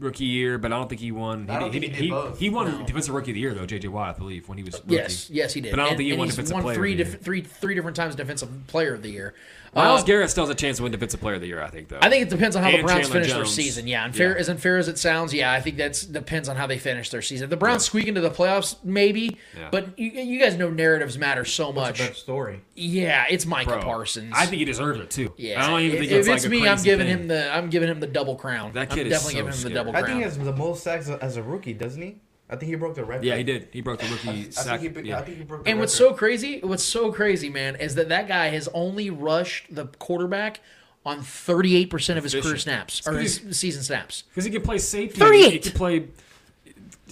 rookie 0.00 0.24
year, 0.24 0.58
but 0.58 0.72
I 0.72 0.76
don't 0.78 0.88
think 0.88 1.00
he 1.00 1.12
won. 1.12 1.46
He, 1.46 1.50
I 1.52 1.58
don't 1.60 1.72
he, 1.72 1.78
think 1.80 1.92
he 1.92 1.98
he, 2.02 2.06
did 2.08 2.10
both. 2.10 2.38
he 2.38 2.50
won 2.50 2.84
defensive 2.84 3.14
rookie 3.14 3.30
of 3.30 3.34
the 3.34 3.40
year 3.40 3.54
though. 3.54 3.66
JJ 3.66 3.88
Watt, 3.88 4.16
I 4.16 4.18
believe, 4.18 4.48
when 4.48 4.58
he 4.58 4.64
was 4.64 4.74
rookie. 4.74 4.94
yes, 4.94 5.30
yes, 5.30 5.52
he 5.52 5.60
did. 5.60 5.70
But 5.70 5.80
I 5.80 5.82
don't 5.84 5.90
And- 5.92 5.96
think 5.98 6.06
he 6.06 6.10
and 6.12 6.18
won 6.18 6.28
he's 6.28 6.34
defensive 6.36 6.54
won 6.54 6.62
player 6.64 6.74
three, 6.76 6.92
of 6.92 6.98
the 6.98 7.04
dif- 7.04 7.12
year. 7.14 7.20
three, 7.22 7.40
three 7.42 7.74
different 7.74 7.96
times 7.96 8.16
defensive 8.16 8.48
player 8.66 8.94
of 8.94 9.02
the 9.02 9.10
year. 9.10 9.34
Myles 9.74 10.02
Uh, 10.02 10.04
Garrett 10.06 10.30
still 10.30 10.44
has 10.44 10.50
a 10.50 10.54
chance 10.54 10.78
to 10.78 10.82
win 10.82 10.90
defensive 10.92 11.20
player 11.20 11.36
of 11.36 11.40
the 11.40 11.46
year. 11.46 11.62
I 11.62 11.68
think 11.70 11.88
though. 11.88 11.98
I 12.02 12.10
think 12.10 12.22
it 12.22 12.28
depends 12.30 12.56
on 12.56 12.62
how 12.64 12.70
the 12.72 12.82
Browns 12.82 13.02
Chandler 13.02 13.20
finish 13.20 13.32
their 13.32 13.44
season. 13.44 13.86
Yeah, 13.86 14.04
and 14.04 14.14
fair 14.16 14.32
Yeah. 14.32 14.40
as 14.40 14.48
unfair 14.48 14.78
as 14.78 14.88
it 14.88 14.98
sounds, 14.98 15.32
yeah, 15.32 15.52
I 15.52 15.60
think 15.60 15.76
that's 15.76 16.02
depends 16.04 16.48
on 16.48 16.56
how 16.56 16.66
they 16.66 16.76
finish 16.78 17.10
their 17.10 17.22
season. 17.22 17.44
If 17.44 17.50
the 17.50 17.56
Browns 17.56 17.84
squeak 17.84 18.08
into 18.08 18.20
the 18.20 18.30
playoffs, 18.30 18.76
maybe. 18.82 19.36
Yeah. 19.56 19.68
But 19.70 19.96
you, 19.98 20.10
you 20.10 20.40
guys 20.40 20.56
know 20.56 20.70
narratives 20.70 21.16
matter 21.18 21.44
so 21.44 21.72
much. 21.72 22.00
story. 22.16 22.62
Yeah, 22.74 23.26
it's 23.30 23.46
Micah 23.46 23.70
Bro, 23.70 23.82
Parsons. 23.82 24.32
I 24.36 24.46
think 24.46 24.58
he 24.58 24.64
deserves 24.64 24.98
it 24.98 25.10
too. 25.10 25.32
Yeah, 25.36 25.62
I 25.64 25.68
don't 25.68 25.80
even 25.82 25.98
think 26.00 26.10
if 26.10 26.18
it's, 26.18 26.28
it's 26.28 26.44
like 26.44 26.46
a 26.46 26.50
me, 26.50 26.68
I'm 26.68 26.82
giving 26.82 27.06
thing. 27.06 27.18
him 27.20 27.28
the 27.28 27.54
I'm 27.54 27.70
giving 27.70 27.88
him 27.88 28.00
the 28.00 28.06
double 28.08 28.34
crown. 28.36 28.72
That 28.72 28.90
kid 28.90 29.00
I'm 29.00 29.06
is 29.06 29.12
definitely 29.12 29.32
so 29.34 29.38
giving 29.38 29.52
him 29.52 29.58
scary. 29.58 29.72
the 29.72 29.78
double 29.78 29.92
crown. 29.92 30.04
I 30.04 30.06
think 30.06 30.16
he 30.18 30.22
has 30.24 30.38
the 30.38 30.52
most 30.56 30.82
sacks 30.82 31.08
as 31.08 31.36
a 31.36 31.42
rookie, 31.42 31.74
doesn't 31.74 32.02
he? 32.02 32.16
I 32.50 32.56
think 32.56 32.70
he 32.70 32.74
broke 32.74 32.96
the 32.96 33.04
record. 33.04 33.24
Yeah, 33.24 33.36
he 33.36 33.44
did. 33.44 33.68
He 33.72 33.80
broke 33.80 34.00
the 34.00 34.08
rookie 34.08 34.46
I 34.48 34.50
sack. 34.50 34.80
think 34.80 34.96
he, 34.96 35.08
yeah. 35.08 35.20
I 35.20 35.22
think 35.22 35.38
he 35.38 35.44
broke 35.44 35.64
the 35.64 35.70
And 35.70 35.78
what's 35.78 35.94
so 35.94 36.12
crazy, 36.12 36.60
what's 36.62 36.82
so 36.82 37.12
crazy, 37.12 37.48
man, 37.48 37.76
is 37.76 37.94
that 37.94 38.08
that 38.08 38.26
guy 38.26 38.48
has 38.48 38.68
only 38.74 39.08
rushed 39.08 39.72
the 39.74 39.86
quarterback 39.98 40.60
on 41.06 41.20
38% 41.20 42.16
of 42.16 42.24
his 42.24 42.34
career 42.34 42.56
snaps 42.56 43.06
or 43.06 43.18
his 43.18 43.40
season 43.52 43.82
snaps. 43.82 44.24
Because 44.30 44.44
he 44.44 44.50
can 44.50 44.62
play 44.62 44.78
safety. 44.78 45.18
38. 45.18 45.52
He 45.52 45.58
can 45.58 45.72
play 45.72 46.08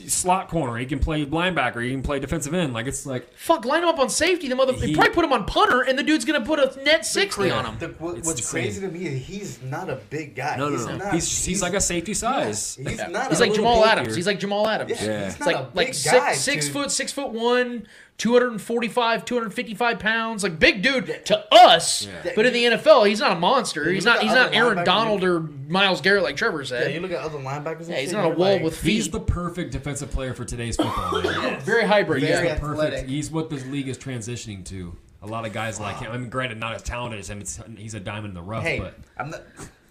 slot 0.09 0.49
corner. 0.49 0.77
He 0.77 0.87
can 0.87 0.99
play 0.99 1.25
linebacker. 1.27 1.83
He 1.83 1.91
can 1.91 2.03
play 2.03 2.19
defensive 2.21 2.55
end. 2.55 2.73
Like 2.73 2.87
it's 2.87 3.05
like 3.07 3.33
Fuck, 3.35 3.65
line 3.65 3.83
him 3.83 3.89
up 3.89 3.99
on 3.99 4.09
safety. 4.09 4.49
The 4.49 4.55
mother, 4.57 4.73
he, 4.75 4.89
He- 4.89 4.95
probably 4.95 5.13
put 5.15 5.25
him 5.25 5.33
on 5.33 5.45
punter, 5.47 5.83
and 5.83 5.99
the 5.99 6.03
dude's 6.03 6.25
gonna 6.25 6.45
put 6.45 6.59
a 6.59 6.83
net 6.85 7.05
60 7.07 7.51
on 7.51 7.65
him. 7.67 7.79
The, 7.79 7.89
what, 7.99 8.15
what's 8.17 8.29
insane. 8.41 8.63
crazy 8.65 8.81
to 8.83 8.89
me 8.89 9.07
is 9.07 9.27
he's 9.27 9.63
not 9.63 9.91
a 9.91 9.97
big 10.11 10.35
guy. 10.35 10.57
no, 10.57 10.69
no, 10.69 10.77
he's 10.77 10.87
no. 10.87 10.97
Not, 10.97 11.15
he's, 11.15 11.45
he's 11.45 11.63
like 11.63 11.75
a 11.75 11.81
safety 11.81 12.15
size. 12.15 12.79
Yeah, 12.81 12.91
he's 12.91 12.99
not. 13.09 13.29
He's 13.31 13.41
a 13.41 13.45
like 13.45 13.55
Jamal 13.55 13.85
Adams. 13.85 14.09
here. 14.09 14.17
He's 14.17 14.27
like 14.27 14.41
Jamal 14.41 14.69
Adams. 14.69 14.91
Yeah, 14.91 15.07
Yeah. 15.07 15.25
he's 15.25 15.31
It's 15.35 15.41
not 15.41 15.47
like 15.47 15.57
a 15.57 15.63
big 15.67 15.77
like 15.77 15.87
guy. 15.89 16.33
six, 16.33 16.41
six 16.41 16.69
foot, 16.69 16.91
six 16.91 17.13
foot 17.13 17.31
one, 17.31 17.87
245, 18.19 19.25
255 19.25 19.99
pounds, 19.99 20.43
like 20.43 20.59
big 20.59 20.83
dude 20.83 21.25
to 21.27 21.45
us, 21.55 22.07
but 22.35 22.45
in 22.47 22.53
the 22.53 22.65
NFL, 22.65 23.09
he's 23.09 23.21
not 23.21 23.33
a 23.33 23.41
monster. 23.41 23.85
Yeah, 23.85 23.93
he's 23.93 24.05
not. 24.05 24.21
He's 24.23 24.33
not 24.33 24.55
Aaron 24.55 24.85
Donald 24.85 25.23
or 25.25 25.41
Myles 25.41 26.01
Garrett 26.01 26.25
like 26.25 26.37
Trevor 26.37 26.61
Yeah, 26.63 26.67
said. 26.67 26.95
you 26.95 27.01
look 27.01 27.13
at 27.13 27.21
other 27.21 27.39
linebackers. 27.39 27.89
Yeah, 27.89 27.97
he's 27.97 28.13
not 28.13 28.25
a 28.27 28.29
wall 28.31 28.55
like- 28.55 28.63
with 28.63 28.83
He's 28.83 29.09
the 29.09 29.21
perfect 29.21 29.71
defensive 29.73 30.11
player 30.11 30.35
for 30.35 30.45
today's 30.45 30.77
football. 30.77 31.23
Man. 31.23 31.61
Very 31.61 31.85
hybrid. 31.87 32.23
He's 32.23 32.31
yeah. 32.31 32.37
Very 32.41 32.55
the 32.55 32.61
perfect. 32.61 32.81
athletic. 32.95 33.09
He's 33.09 33.31
what 33.31 33.51
this 33.51 33.65
league 33.67 33.89
is 33.89 33.97
transitioning 33.97 34.65
to. 34.67 34.97
A 35.23 35.27
lot 35.27 35.45
of 35.47 35.53
guys 35.53 35.81
like 35.81 35.99
him. 35.99 36.13
I 36.13 36.17
mean, 36.19 36.29
granted, 36.31 36.59
not 36.59 36.75
as 36.75 36.83
talented 36.83 37.19
as 37.19 37.29
him. 37.31 37.41
It's, 37.41 37.61
he's 37.77 37.95
a 37.95 38.01
diamond 38.01 38.29
in 38.29 38.35
the 38.35 38.43
rough, 38.43 38.63
Hey, 38.63 38.79
but 38.79 38.95
I'm 39.17 39.31
not. 39.31 39.43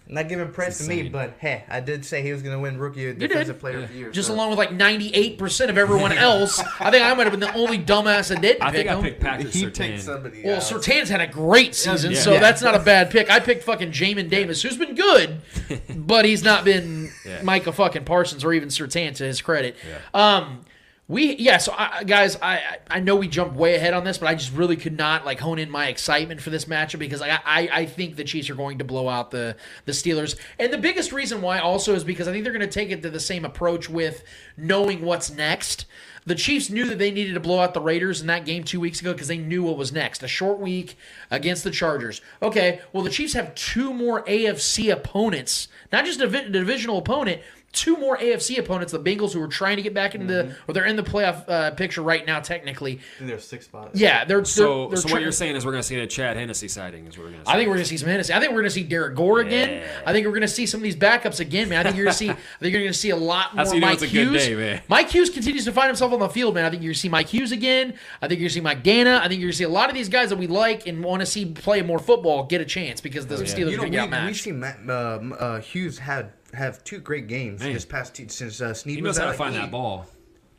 I'm 0.08 0.14
not 0.14 0.28
giving 0.30 0.50
praise 0.52 0.78
to 0.78 0.84
me, 0.84 1.08
but 1.10 1.34
hey, 1.38 1.64
I 1.68 1.80
did 1.80 2.02
say 2.02 2.22
he 2.22 2.32
was 2.32 2.40
going 2.40 2.56
to 2.56 2.60
win 2.60 2.78
Rookie 2.78 3.12
did. 3.12 3.18
Defensive 3.18 3.58
Player 3.58 3.80
of 3.82 3.88
the 3.92 3.94
Year. 3.98 4.10
Just 4.10 4.28
so- 4.28 4.34
along 4.34 4.48
with 4.48 4.58
like 4.58 4.70
98% 4.70 5.68
of 5.68 5.76
everyone 5.76 6.12
else. 6.16 6.58
I 6.80 6.90
think 6.90 7.04
I 7.04 7.12
might 7.12 7.24
have 7.24 7.32
been 7.32 7.40
the 7.40 7.52
only 7.54 7.78
dumbass 7.78 8.28
that 8.30 8.40
didn't 8.40 8.62
I 8.62 8.70
pick 8.70 8.86
think 8.86 8.88
I 8.90 8.94
him. 8.96 9.02
picked 9.02 9.20
Patrick 9.20 9.48
He 9.52 9.64
picked 9.66 9.76
Surtain. 9.76 10.00
somebody. 10.00 10.42
Well, 10.44 10.54
else. 10.54 10.72
Surtain's 10.72 11.10
had 11.10 11.20
a 11.20 11.26
great 11.26 11.74
season, 11.74 12.12
Yeah. 12.12 12.20
so 12.20 12.32
Yeah. 12.32 12.40
that's 12.40 12.62
not 12.62 12.74
a 12.74 12.78
bad 12.78 13.10
pick. 13.10 13.30
I 13.30 13.38
picked 13.38 13.64
fucking 13.64 13.90
Jamin 13.92 14.30
Davis, 14.30 14.62
who's 14.62 14.78
been 14.78 14.94
good, 14.94 15.42
but 15.94 16.24
he's 16.24 16.42
not 16.42 16.64
been 16.64 17.10
Yeah. 17.26 17.42
Micah 17.42 17.72
fucking 17.72 18.04
Parsons 18.04 18.44
or 18.44 18.54
even 18.54 18.70
Sertan 18.70 19.14
to 19.16 19.24
his 19.24 19.42
credit. 19.42 19.76
Um, 20.14 20.60
we 21.08 21.36
yeah, 21.36 21.56
so 21.56 21.74
I, 21.76 22.04
guys, 22.04 22.36
I 22.42 22.76
I- 22.90 23.00
know 23.00 23.16
we 23.16 23.28
jumped 23.28 23.56
way 23.56 23.76
ahead 23.76 23.94
on 23.94 24.04
this, 24.04 24.18
but 24.18 24.28
I 24.28 24.34
just 24.34 24.52
really 24.52 24.76
could 24.76 24.96
not 24.96 25.24
like 25.24 25.40
hone 25.40 25.58
in 25.58 25.70
my 25.70 25.88
excitement 25.88 26.40
for 26.42 26.50
this 26.50 26.66
matchup 26.66 26.98
because 26.98 27.22
I 27.22 27.30
I, 27.44 27.68
I 27.72 27.86
think 27.86 28.16
the 28.16 28.24
Chiefs 28.24 28.50
are 28.50 28.54
going 28.54 28.76
to 28.78 28.84
blow 28.84 29.08
out 29.08 29.30
the 29.30 29.56
the 29.86 29.92
Steelers, 29.92 30.36
and 30.58 30.70
the 30.72 30.78
biggest 30.78 31.10
reason 31.10 31.40
why 31.40 31.60
also 31.60 31.94
is 31.94 32.04
because 32.04 32.28
I 32.28 32.32
think 32.32 32.44
they're 32.44 32.52
going 32.52 32.60
to 32.60 32.72
take 32.72 32.90
it 32.90 33.02
to 33.02 33.10
the 33.10 33.20
same 33.20 33.46
approach 33.46 33.88
with 33.88 34.22
knowing 34.58 35.00
what's 35.02 35.30
next. 35.30 35.86
The 36.26 36.34
Chiefs 36.34 36.68
knew 36.68 36.84
that 36.84 36.98
they 36.98 37.10
needed 37.10 37.32
to 37.34 37.40
blow 37.40 37.58
out 37.60 37.72
the 37.72 37.80
Raiders 37.80 38.20
in 38.20 38.26
that 38.26 38.44
game 38.44 38.62
two 38.62 38.80
weeks 38.80 39.00
ago 39.00 39.14
because 39.14 39.28
they 39.28 39.38
knew 39.38 39.62
what 39.62 39.78
was 39.78 39.94
next. 39.94 40.22
A 40.22 40.28
short 40.28 40.58
week 40.58 40.98
against 41.30 41.64
the 41.64 41.70
Chargers. 41.70 42.20
Okay, 42.42 42.82
well, 42.92 43.02
the 43.02 43.08
Chiefs 43.08 43.32
have 43.32 43.54
two 43.54 43.94
more 43.94 44.22
AFC 44.24 44.92
opponents, 44.92 45.68
not 45.90 46.04
just 46.04 46.20
a 46.20 46.26
divisional 46.50 46.98
opponent, 46.98 47.40
two 47.72 47.96
more 47.96 48.16
AFC 48.16 48.58
opponents, 48.58 48.92
the 48.92 48.98
Bengals, 48.98 49.32
who 49.32 49.42
are 49.42 49.46
trying 49.48 49.76
to 49.76 49.82
get 49.82 49.94
back 49.94 50.14
into 50.14 50.26
the, 50.26 50.56
or 50.66 50.74
they're 50.74 50.86
in 50.86 50.96
the 50.96 51.02
playoff 51.02 51.44
uh, 51.48 51.70
picture 51.72 52.02
right 52.02 52.26
now, 52.26 52.40
technically. 52.40 52.94
I 52.94 53.18
think 53.18 53.30
there's 53.30 53.44
six 53.44 53.66
spots. 53.66 53.98
Yeah, 54.00 54.24
they're, 54.24 54.44
So, 54.44 54.62
they're, 54.62 54.88
they're 54.88 54.96
so 54.96 55.12
what 55.12 55.22
you're 55.22 55.32
saying 55.32 55.56
is 55.56 55.64
we're 55.64 55.72
going 55.72 55.82
to 55.82 55.86
see 55.88 55.98
a 56.00 56.06
Chad 56.06 56.36
Hennessy 56.36 56.68
sighting, 56.68 57.06
is 57.06 57.16
what 57.16 57.24
we're 57.26 57.32
going 57.32 57.44
to. 57.44 57.50
I 57.50 57.54
think 57.54 57.68
we're 57.68 57.74
gonna 57.74 57.84
see 57.84 57.96
some 57.98 58.08
Hennessy. 58.08 58.32
I 58.32 58.40
think 58.40 58.52
we're 58.52 58.60
gonna 58.60 58.70
see 58.70 58.82
Derrick 58.84 59.14
Gore 59.16 59.40
again. 59.40 59.86
I 60.06 60.12
think 60.12 60.26
we're 60.26 60.32
gonna 60.32 60.48
see 60.48 60.66
some 60.66 60.78
of 60.80 60.82
these 60.84 60.96
backups 60.96 61.40
again, 61.40 61.68
man. 61.68 61.80
I 61.80 61.82
think 61.84 61.96
you're 61.96 62.04
gonna 62.06 62.14
see. 62.14 62.30
I 62.30 62.34
think 62.34 62.72
you're 62.72 62.82
gonna 62.82 62.92
see 62.92 63.10
a 63.10 63.16
lot 63.16 63.54
more 63.54 63.64
That's 63.64 63.70
how 63.70 63.74
you 63.74 63.80
know 63.80 63.86
Mike 63.86 64.02
it's 64.02 64.10
a 64.10 64.14
good 64.14 64.28
Hughes. 64.28 64.46
day, 64.46 64.54
man. 64.54 64.82
Mike 64.88 65.10
Hughes 65.10 65.30
continues 65.30 65.64
to 65.64 65.72
find 65.72 65.86
himself 65.88 66.12
on 66.12 66.20
the 66.20 66.28
field, 66.28 66.54
man. 66.54 66.64
I 66.64 66.70
think 66.70 66.82
you're 66.82 66.90
gonna 66.90 66.98
see 66.98 67.08
Mike 67.08 67.28
Hughes 67.28 67.52
again. 67.52 67.94
I 68.22 68.28
think 68.28 68.40
you're 68.40 68.46
gonna 68.48 68.54
see 68.54 68.60
Mike 68.60 68.82
Danna. 68.82 69.20
I 69.20 69.28
think 69.28 69.40
you're 69.40 69.48
gonna 69.48 69.56
see 69.56 69.64
a 69.64 69.68
lot 69.68 69.88
of 69.88 69.94
these 69.94 70.08
guys 70.08 70.30
that 70.30 70.38
we 70.38 70.46
like 70.46 70.86
and 70.86 71.02
want 71.02 71.20
to 71.20 71.26
see 71.26 71.44
play 71.46 71.82
more 71.82 71.98
football 71.98 72.44
get 72.44 72.60
a 72.60 72.64
chance 72.64 73.00
because 73.00 73.26
the 73.26 73.36
Steelers 73.36 73.56
You 73.58 73.66
are 73.66 73.70
know, 73.70 73.76
gonna 73.90 74.04
we, 74.06 74.10
get 74.10 74.26
we 74.26 74.34
see 74.34 74.52
Matt, 74.52 74.78
uh, 74.88 74.92
uh, 74.92 75.60
Hughes 75.60 75.98
had 75.98 76.32
have 76.54 76.82
two 76.84 76.98
great 76.98 77.26
games 77.26 77.60
Man. 77.60 77.72
this 77.72 77.84
past 77.84 78.14
two, 78.14 78.28
since 78.28 78.60
uh, 78.60 78.72
Sneed 78.74 78.96
He 78.96 79.02
was 79.02 79.16
knows 79.16 79.22
how 79.22 79.28
out. 79.28 79.32
to 79.32 79.38
find 79.38 79.54
He- 79.54 79.60
that 79.60 79.70
ball. 79.70 80.06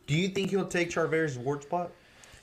Do 0.07 0.15
you 0.15 0.27
think 0.29 0.49
he'll 0.49 0.65
take 0.67 0.89
Charvarius 0.89 1.37
Ward 1.37 1.63
spot? 1.63 1.91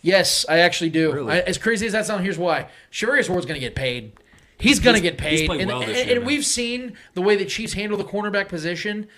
Yes, 0.03 0.47
I 0.49 0.59
actually 0.59 0.91
do. 0.91 1.13
Really? 1.13 1.33
I, 1.33 1.39
as 1.41 1.59
crazy 1.59 1.85
as 1.87 1.93
that 1.93 2.07
sounds, 2.07 2.23
here's 2.23 2.39
why. 2.39 2.69
Charvarius 2.93 3.29
Ward's 3.29 3.45
going 3.47 3.59
to 3.59 3.65
get 3.67 3.75
paid. 3.75 4.13
He's 4.59 4.79
going 4.79 4.95
to 4.95 5.03
He's- 5.03 5.13
get 5.13 5.19
paid. 5.19 5.39
he's 5.41 5.49
played 5.49 5.61
and 5.63 5.69
well 5.71 5.81
this 5.81 5.89
and- 5.89 5.97
year, 5.97 6.17
and 6.17 6.19
man. 6.21 6.27
we've 6.27 6.45
seen 6.45 6.97
the 7.15 7.23
way 7.23 7.35
the 7.37 7.45
Chiefs 7.45 7.73
handle 7.73 7.99
the 7.99 8.05
cornerback 8.05 8.49
position. 8.49 9.09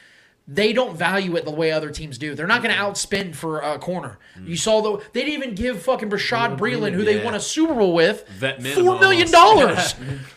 They 0.51 0.73
don't 0.73 0.97
value 0.97 1.37
it 1.37 1.45
the 1.45 1.51
way 1.51 1.73
other 1.73 1.91
teams 1.91 2.17
do. 2.17 2.35
They're 2.35 2.47
not 2.47 2.63
going 2.63 2.75
to 2.75 2.81
mm-hmm. 2.81 2.91
outspend 2.91 3.35
for 3.35 3.61
a 3.61 3.79
corner. 3.79 4.19
Mm-hmm. 4.35 4.49
You 4.49 4.57
saw 4.57 4.81
the 4.81 5.05
they 5.13 5.21
didn't 5.21 5.35
even 5.35 5.55
give 5.55 5.83
fucking 5.83 6.09
Rashad 6.09 6.57
Breeland, 6.57 6.95
who 6.95 7.05
they 7.05 7.23
won 7.23 7.35
a 7.35 7.41
Super 7.41 7.75
Bowl 7.75 7.93
with, 7.93 8.27
Vet 8.29 8.63
four 8.63 8.99
million 8.99 9.31
dollars. 9.33 9.95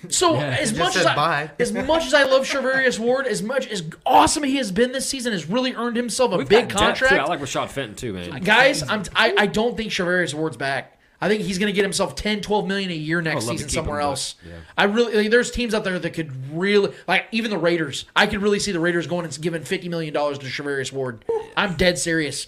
so 0.09 0.35
as 0.35 0.77
much 0.77 0.97
as 0.97 1.05
I, 1.05 1.15
bye. 1.15 1.51
as 1.59 1.71
much 1.71 2.05
as 2.05 2.13
I 2.13 2.23
love 2.23 2.43
Charvarius 2.43 2.99
Ward, 2.99 3.25
as 3.25 3.41
much 3.41 3.67
as 3.67 3.83
awesome 4.05 4.43
he 4.43 4.57
has 4.57 4.69
been 4.69 4.91
this 4.91 5.07
season, 5.07 5.31
has 5.31 5.49
really 5.49 5.73
earned 5.73 5.95
himself 5.95 6.33
a 6.33 6.37
We've 6.37 6.49
big 6.49 6.67
got 6.67 6.79
depth, 6.79 6.99
too. 6.99 7.05
contract 7.05 7.29
I 7.29 7.29
like 7.29 7.39
Rashad 7.39 7.69
Fenton, 7.69 7.95
too, 7.95 8.11
man. 8.11 8.41
guys 8.41 8.83
I'm, 8.83 9.03
I, 9.15 9.33
I 9.37 9.45
don't 9.45 9.77
think 9.77 9.91
Charvarius 9.91 10.33
Ward's 10.33 10.57
back 10.57 10.99
I 11.23 11.27
think 11.27 11.43
he's 11.43 11.59
going 11.59 11.71
to 11.71 11.75
get 11.75 11.83
himself 11.83 12.15
10 12.15 12.41
12 12.41 12.67
million 12.67 12.89
a 12.89 12.95
year 12.95 13.21
next 13.21 13.45
season 13.47 13.69
somewhere 13.69 13.99
him, 13.99 14.05
else 14.07 14.35
yeah. 14.43 14.53
I 14.77 14.85
really 14.85 15.13
like, 15.15 15.29
there's 15.29 15.51
teams 15.51 15.73
out 15.75 15.83
there 15.83 15.99
that 15.99 16.09
could 16.11 16.31
really 16.51 16.93
like 17.07 17.27
even 17.31 17.51
the 17.51 17.57
Raiders 17.59 18.05
I 18.15 18.25
could 18.27 18.41
really 18.41 18.59
see 18.59 18.71
the 18.71 18.79
Raiders 18.79 19.05
going 19.07 19.25
and 19.25 19.41
giving 19.41 19.63
50 19.63 19.87
million 19.89 20.13
dollars 20.13 20.39
to 20.39 20.45
Charvarius 20.47 20.91
Ward 20.91 21.23
I'm 21.55 21.75
dead 21.75 21.99
serious 21.99 22.47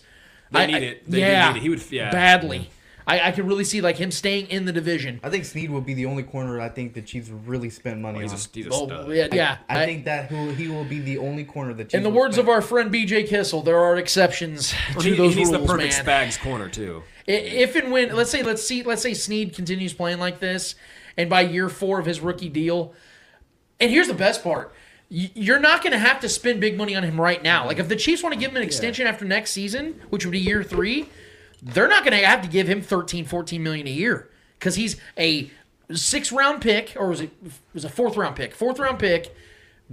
They 0.51 0.59
I- 0.61 0.65
need 0.65 0.83
it. 0.83 1.09
They 1.09 1.19
yeah 1.19 1.51
need 1.51 1.57
it. 1.59 1.61
He 1.61 1.69
would- 1.69 1.91
yeah. 1.91 2.11
badly 2.11 2.69
I, 3.05 3.19
I 3.27 3.31
could 3.31 3.47
really 3.47 3.63
see 3.63 3.81
like 3.81 3.97
him 3.97 4.11
staying 4.11 4.47
in 4.47 4.65
the 4.65 4.71
division 4.71 5.19
I 5.23 5.29
think 5.29 5.45
Sneed 5.45 5.69
will 5.69 5.81
be 5.81 5.93
the 5.93 6.05
only 6.05 6.23
corner 6.23 6.59
I 6.61 6.69
think 6.69 6.93
the 6.93 7.01
Chiefs 7.01 7.29
really 7.29 7.69
spend 7.69 8.01
money 8.01 8.21
He's 8.21 8.31
on. 8.31 8.37
a, 8.39 8.41
he's 8.53 8.65
a 8.67 8.69
oh, 8.71 8.85
stud. 8.87 9.11
yeah, 9.11 9.27
yeah. 9.31 9.57
I, 9.67 9.85
think 9.85 10.05
that 10.05 10.29
who 10.29 10.49
he 10.51 10.67
will 10.69 10.85
be 10.85 10.99
the 10.99 11.17
only 11.17 11.43
corner 11.43 11.73
the 11.73 11.83
Chiefs. 11.83 11.93
in 11.95 12.03
the 12.03 12.09
will 12.09 12.19
words 12.21 12.35
spend. 12.35 12.47
of 12.47 12.53
our 12.53 12.61
friend 12.61 12.91
BJ 12.93 13.27
Kissel 13.27 13.61
there 13.63 13.77
are 13.79 13.97
exceptions 13.97 14.73
to 14.97 15.01
He, 15.01 15.15
those 15.15 15.33
he 15.33 15.39
needs 15.41 15.51
rules 15.51 15.67
the 15.67 15.73
perfect 15.73 16.05
man 16.05 16.27
Spags 16.29 16.39
corner, 16.41 16.69
too. 16.69 17.03
I- 17.27 17.31
If 17.31 17.75
and 17.75 17.91
when, 17.91 18.15
let's 18.15 18.29
say, 18.31 18.43
let's 18.43 18.63
see, 18.65 18.83
let's 18.83 19.01
say 19.01 19.13
Sneed 19.13 19.53
continues 19.55 19.93
playing 19.93 20.19
like 20.19 20.39
this, 20.39 20.75
and 21.17 21.29
by 21.29 21.41
year 21.41 21.69
four 21.69 21.99
of 21.99 22.05
his 22.05 22.19
rookie 22.21 22.49
deal, 22.49 22.93
and 23.79 23.91
here's 23.91 24.07
the 24.07 24.13
best 24.13 24.43
part. 24.43 24.73
y- 25.11 25.31
You're 25.33 25.59
not 25.59 25.81
going 25.83 25.93
to 25.93 25.99
have 25.99 26.19
to 26.21 26.29
spend 26.29 26.59
big 26.61 26.77
money 26.77 26.95
on 26.95 27.03
him 27.03 27.19
right 27.19 27.41
now. 27.43 27.65
Like 27.65 27.79
if 27.79 27.87
the 27.89 27.95
Chiefs 27.95 28.23
want 28.23 28.33
to 28.33 28.39
give 28.39 28.51
him 28.51 28.57
an 28.57 28.63
extension 28.63 29.07
after 29.07 29.25
next 29.25 29.51
season, 29.51 30.01
which 30.09 30.25
would 30.25 30.31
be 30.31 30.39
year 30.39 30.63
three, 30.63 31.07
they're 31.63 31.87
not 31.87 32.03
going 32.03 32.19
to 32.19 32.25
have 32.25 32.41
to 32.41 32.47
give 32.49 32.67
him 32.67 32.81
13, 32.81 33.25
14 33.25 33.63
million 33.63 33.87
a 33.87 33.91
year 33.91 34.29
because 34.59 34.75
he's 34.75 34.97
a 35.17 35.49
six 35.93 36.31
round 36.31 36.61
pick, 36.61 36.93
or 36.97 37.07
was 37.07 37.21
it 37.21 37.31
it 37.43 37.51
was 37.73 37.85
a 37.85 37.89
fourth 37.89 38.17
round 38.17 38.35
pick, 38.35 38.53
fourth 38.53 38.79
round 38.79 38.99
pick, 38.99 39.35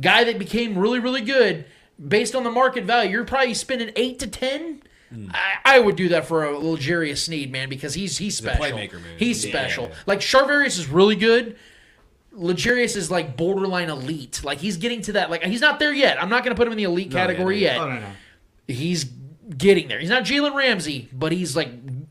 guy 0.00 0.24
that 0.24 0.38
became 0.38 0.76
really, 0.76 0.98
really 0.98 1.20
good 1.22 1.64
based 2.08 2.34
on 2.34 2.44
the 2.44 2.50
market 2.50 2.84
value. 2.84 3.10
You're 3.10 3.24
probably 3.24 3.54
spending 3.54 3.90
eight 3.96 4.18
to 4.20 4.26
ten. 4.26 4.82
Hmm. 5.12 5.28
I, 5.32 5.76
I 5.76 5.80
would 5.80 5.96
do 5.96 6.08
that 6.10 6.26
for 6.26 6.44
a 6.44 6.56
little 6.56 6.76
Jarius 6.76 7.18
Sneed, 7.18 7.50
man, 7.50 7.68
because 7.68 7.94
he's 7.94 8.18
he's 8.18 8.38
a 8.40 8.42
special. 8.42 8.64
playmaker, 8.64 8.94
man. 8.94 9.18
He's 9.18 9.44
Yeah. 9.44 9.50
special. 9.52 9.90
Like 10.06 10.20
Charvarius 10.20 10.78
is 10.78 10.88
really 10.88 11.16
good. 11.16 11.56
L'Jarius 12.32 12.96
is 12.96 13.10
like 13.10 13.36
borderline 13.36 13.90
elite. 13.90 14.42
Like 14.44 14.58
he's 14.58 14.76
getting 14.76 15.02
to 15.02 15.12
that. 15.12 15.30
Like 15.30 15.42
he's 15.42 15.60
not 15.60 15.78
there 15.80 15.92
yet. 15.92 16.22
I'm 16.22 16.28
not 16.28 16.44
going 16.44 16.54
to 16.54 16.58
put 16.58 16.66
him 16.66 16.72
in 16.72 16.78
the 16.78 16.84
elite 16.84 17.10
category 17.10 17.58
yeah, 17.58 17.72
yet. 17.72 17.80
Oh 17.80 17.88
no 17.88 18.00
no. 18.00 18.06
He's 18.68 19.04
getting 19.56 19.88
there. 19.88 19.98
He's 19.98 20.10
not 20.10 20.24
Jalen 20.24 20.54
Ramsey, 20.54 21.08
but 21.12 21.32
he's 21.32 21.56
like 21.56 21.70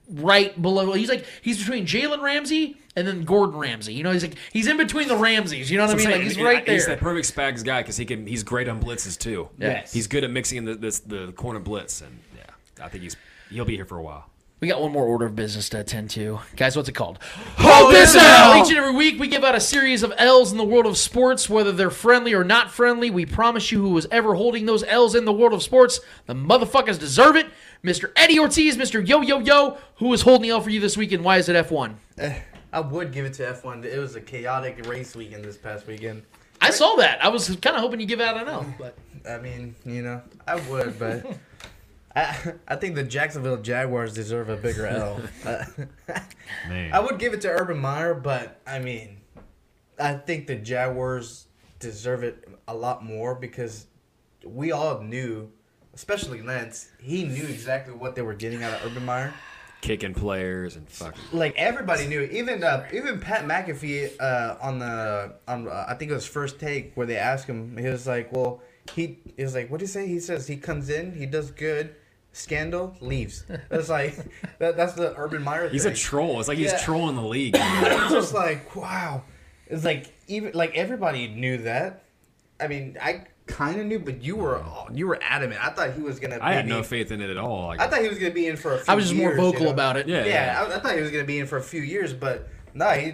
right 0.10 0.60
below. 0.62 0.94
He's 0.94 1.10
like 1.10 1.26
he's 1.42 1.58
between 1.60 1.86
Jalen 1.86 2.22
Ramsey 2.22 2.78
and 2.96 3.08
then 3.08 3.24
Gordon 3.24 3.58
Ramsay. 3.58 3.94
You 3.94 4.04
know, 4.04 4.12
he's 4.12 4.24
like 4.24 4.36
he's 4.52 4.68
in 4.68 4.78
between 4.78 5.08
the 5.08 5.16
Ramseys. 5.16 5.72
You 5.72 5.78
know 5.78 5.86
what 5.86 5.92
I 5.92 5.96
mean? 5.96 6.04
So 6.04 6.10
I'm 6.10 6.12
Like 6.12 6.22
saying, 6.22 6.38
he's 6.38 6.44
right 6.44 6.66
there. 6.66 6.76
He's 6.76 6.86
that 6.88 7.00
perfect 7.00 7.34
Spags 7.36 7.64
guy 7.64 7.82
because 7.82 7.98
he 7.98 8.06
can. 8.06 8.26
He's 8.28 8.44
great 8.44 8.68
on 8.68 8.82
blitzes 8.82 9.18
too. 9.18 9.50
Yes. 9.58 9.94
he's 9.94 10.08
good 10.08 10.24
at 10.24 10.32
mixing 10.32 10.60
in 10.60 10.66
the 10.66 10.76
this, 10.76 11.00
the 11.00 11.32
corner 11.34 11.60
blitz, 11.60 12.02
and 12.02 12.20
yeah, 12.36 12.86
I 12.86 12.90
think 12.90 13.04
he's 13.04 13.16
he'll 13.50 13.66
be 13.66 13.76
here 13.76 13.86
for 13.86 13.98
a 13.98 14.04
while. 14.04 14.29
We 14.60 14.68
got 14.68 14.82
one 14.82 14.92
more 14.92 15.06
order 15.06 15.26
of 15.26 15.38
business 15.38 15.70
to 15.70 15.80
attend 15.80 16.10
to. 16.12 16.40
Guys, 16.58 16.76
what's 16.76 16.90
it 16.90 16.94
called? 16.94 17.20
Hold 17.58 17.94
this 17.94 18.14
out! 18.18 18.58
Each 18.58 18.70
and 18.70 18.78
every 18.78 18.94
week, 18.94 19.18
we 19.18 19.30
give 19.30 19.46
out 19.46 19.56
a 19.56 19.60
series 19.62 20.04
of 20.04 20.12
L's 20.18 20.52
in 20.52 20.58
the 20.58 20.66
world 20.66 20.86
of 20.86 20.98
sports, 20.98 21.50
whether 21.50 21.72
they're 21.72 21.90
friendly 21.90 22.34
or 22.34 22.44
not 22.44 22.70
friendly. 22.70 23.10
We 23.10 23.26
promise 23.26 23.72
you, 23.72 23.82
who 23.82 23.92
was 23.92 24.06
ever 24.12 24.36
holding 24.36 24.66
those 24.66 24.84
L's 24.84 25.16
in 25.16 25.24
the 25.24 25.32
world 25.32 25.54
of 25.54 25.64
sports, 25.64 26.02
the 26.26 26.34
motherfuckers 26.34 27.00
deserve 27.00 27.38
it. 27.38 27.48
Mr. 27.86 28.12
Eddie 28.18 28.38
Ortiz, 28.38 28.76
Mr. 28.76 29.06
Yo 29.08 29.22
Yo 29.22 29.40
Yo, 29.40 29.78
who 29.96 30.12
is 30.12 30.24
holding 30.24 30.42
the 30.42 30.50
L 30.50 30.60
for 30.60 30.70
you 30.72 30.82
this 30.82 30.98
week, 30.98 31.14
and 31.14 31.24
why 31.24 31.38
is 31.38 31.48
it 31.48 31.56
F1? 31.56 31.96
Eh, 32.18 32.42
I 32.74 32.82
would 32.82 33.14
give 33.14 33.26
it 33.26 33.34
to 33.36 33.44
F1. 33.44 33.86
It 33.86 33.98
was 33.98 34.18
a 34.18 34.22
chaotic 34.22 34.86
race 34.88 35.16
weekend 35.16 35.46
this 35.46 35.58
past 35.58 35.88
weekend. 35.88 36.24
I 36.60 36.72
saw 36.72 36.98
that. 36.98 37.24
I 37.24 37.30
was 37.30 37.48
kind 37.62 37.78
of 37.78 37.82
hoping 37.82 38.02
you 38.02 38.06
give 38.06 38.20
out 38.20 38.36
an 38.36 38.50
L, 38.50 38.66
but 38.78 38.98
I 39.26 39.38
mean, 39.38 39.74
you 39.86 40.02
know, 40.02 40.22
I 40.46 40.56
would, 40.70 41.00
but 41.00 41.26
I, 42.16 42.54
I 42.68 42.76
think 42.76 42.96
the 42.96 43.04
Jacksonville 43.04 43.58
Jaguars 43.58 44.14
deserve 44.14 44.50
a 44.50 44.58
bigger 44.58 44.88
L. 44.88 45.22
Uh, 45.46 45.66
I 46.92 47.00
would 47.00 47.20
give 47.20 47.34
it 47.34 47.42
to 47.42 47.50
Urban 47.50 47.78
Meyer, 47.78 48.14
but 48.16 48.60
I 48.66 48.80
mean, 48.80 49.18
I 50.00 50.14
think 50.16 50.48
the 50.48 50.56
Jaguars 50.56 51.46
deserve 51.80 52.24
it 52.24 52.48
a 52.68 52.76
lot 52.76 53.04
more 53.04 53.36
because 53.36 53.86
we 54.44 54.72
all 54.72 55.02
knew, 55.02 55.50
especially 55.94 56.42
Lance, 56.42 56.90
he 57.00 57.24
knew 57.24 57.44
exactly 57.44 57.94
what 57.94 58.16
they 58.16 58.22
were 58.24 58.34
getting 58.34 58.64
out 58.64 58.74
of 58.74 58.86
Urban 58.92 59.06
Meyer. 59.06 59.34
kicking 59.82 60.14
players 60.14 60.76
and 60.76 60.90
fucking. 60.90 61.22
Like 61.32 61.54
everybody 61.56 62.08
knew, 62.08 62.22
even 62.24 62.64
uh, 62.64 62.88
even 62.92 63.20
Pat 63.20 63.46
McAfee 63.46 64.12
uh, 64.20 64.56
on 64.62 64.80
the 64.80 65.36
on 65.48 65.68
uh, 65.68 65.86
I 65.88 65.94
think 65.94 66.12
it 66.12 66.16
was 66.16 66.26
first 66.28 66.60
take 66.60 66.94
where 66.96 67.06
they 67.08 67.18
asked 67.18 67.48
him, 67.48 67.78
he 67.78 67.88
was 67.88 68.08
like, 68.08 68.32
"Well, 68.32 68.62
he 68.96 69.20
he 69.38 69.44
was 69.44 69.54
like, 69.56 69.70
what 69.70 69.80
do 69.80 69.84
you 69.84 69.88
say?" 69.88 70.08
He 70.08 70.20
says 70.20 70.48
he 70.48 70.58
comes 70.58 70.90
in, 70.90 71.14
he 71.14 71.26
does 71.26 71.52
good, 71.52 71.96
scandal, 72.40 72.96
leaves. 73.02 73.46
It's 73.70 73.90
like 73.90 74.16
that, 74.60 74.76
that's 74.78 74.94
the 74.94 75.14
Urban 75.18 75.44
Meyer. 75.44 75.70
He's 75.70 75.86
a 75.86 75.94
troll. 75.94 76.40
It's 76.40 76.48
like 76.48 76.58
he's 76.58 76.72
Yeah. 76.72 76.80
trolling 76.80 77.16
the 77.16 77.22
league. 77.24 77.56
It's 77.60 78.12
just 78.12 78.34
like 78.34 78.76
wow. 78.76 79.24
It's 79.68 79.84
like 79.86 80.08
even 80.28 80.52
like 80.54 80.76
everybody 80.76 81.28
knew 81.28 81.58
that. 81.60 82.04
I 82.60 82.68
mean, 82.68 82.98
I 83.02 83.26
kind 83.46 83.80
of 83.80 83.86
knew, 83.88 84.00
but 84.00 84.22
you 84.24 84.36
were 84.36 84.64
you 84.94 85.08
were 85.08 85.20
adamant. 85.22 85.64
I 85.64 85.70
thought 85.72 85.94
he 85.94 86.02
was 86.02 86.20
gonna. 86.20 86.40
I 86.42 86.54
had 86.54 86.68
no 86.68 86.82
faith 86.84 87.12
in 87.12 87.22
it 87.22 87.30
at 87.30 87.38
all. 87.38 87.68
Like, 87.68 87.80
I 87.82 87.88
thought 87.88 88.02
he 88.02 88.08
was 88.10 88.18
gonna 88.20 88.34
be 88.34 88.48
in 88.48 88.58
for 88.58 88.74
a 88.76 88.78
few 88.80 88.92
I 88.92 88.96
was 88.96 89.06
just 89.06 89.16
more 89.16 89.36
vocal 89.36 89.60
you 89.62 89.66
know? 89.68 89.72
about 89.72 89.98
it. 89.98 90.08
Yeah, 90.08 90.26
Yeah, 90.26 90.26
yeah. 90.26 90.74
I, 90.74 90.76
I 90.78 90.80
thought 90.80 90.96
he 90.96 91.02
was 91.02 91.12
gonna 91.12 91.24
be 91.24 91.40
in 91.40 91.48
for 91.48 91.58
a 91.58 91.64
few 91.64 91.82
years, 91.82 92.14
but 92.14 92.48
no, 92.74 92.90
he. 92.90 93.14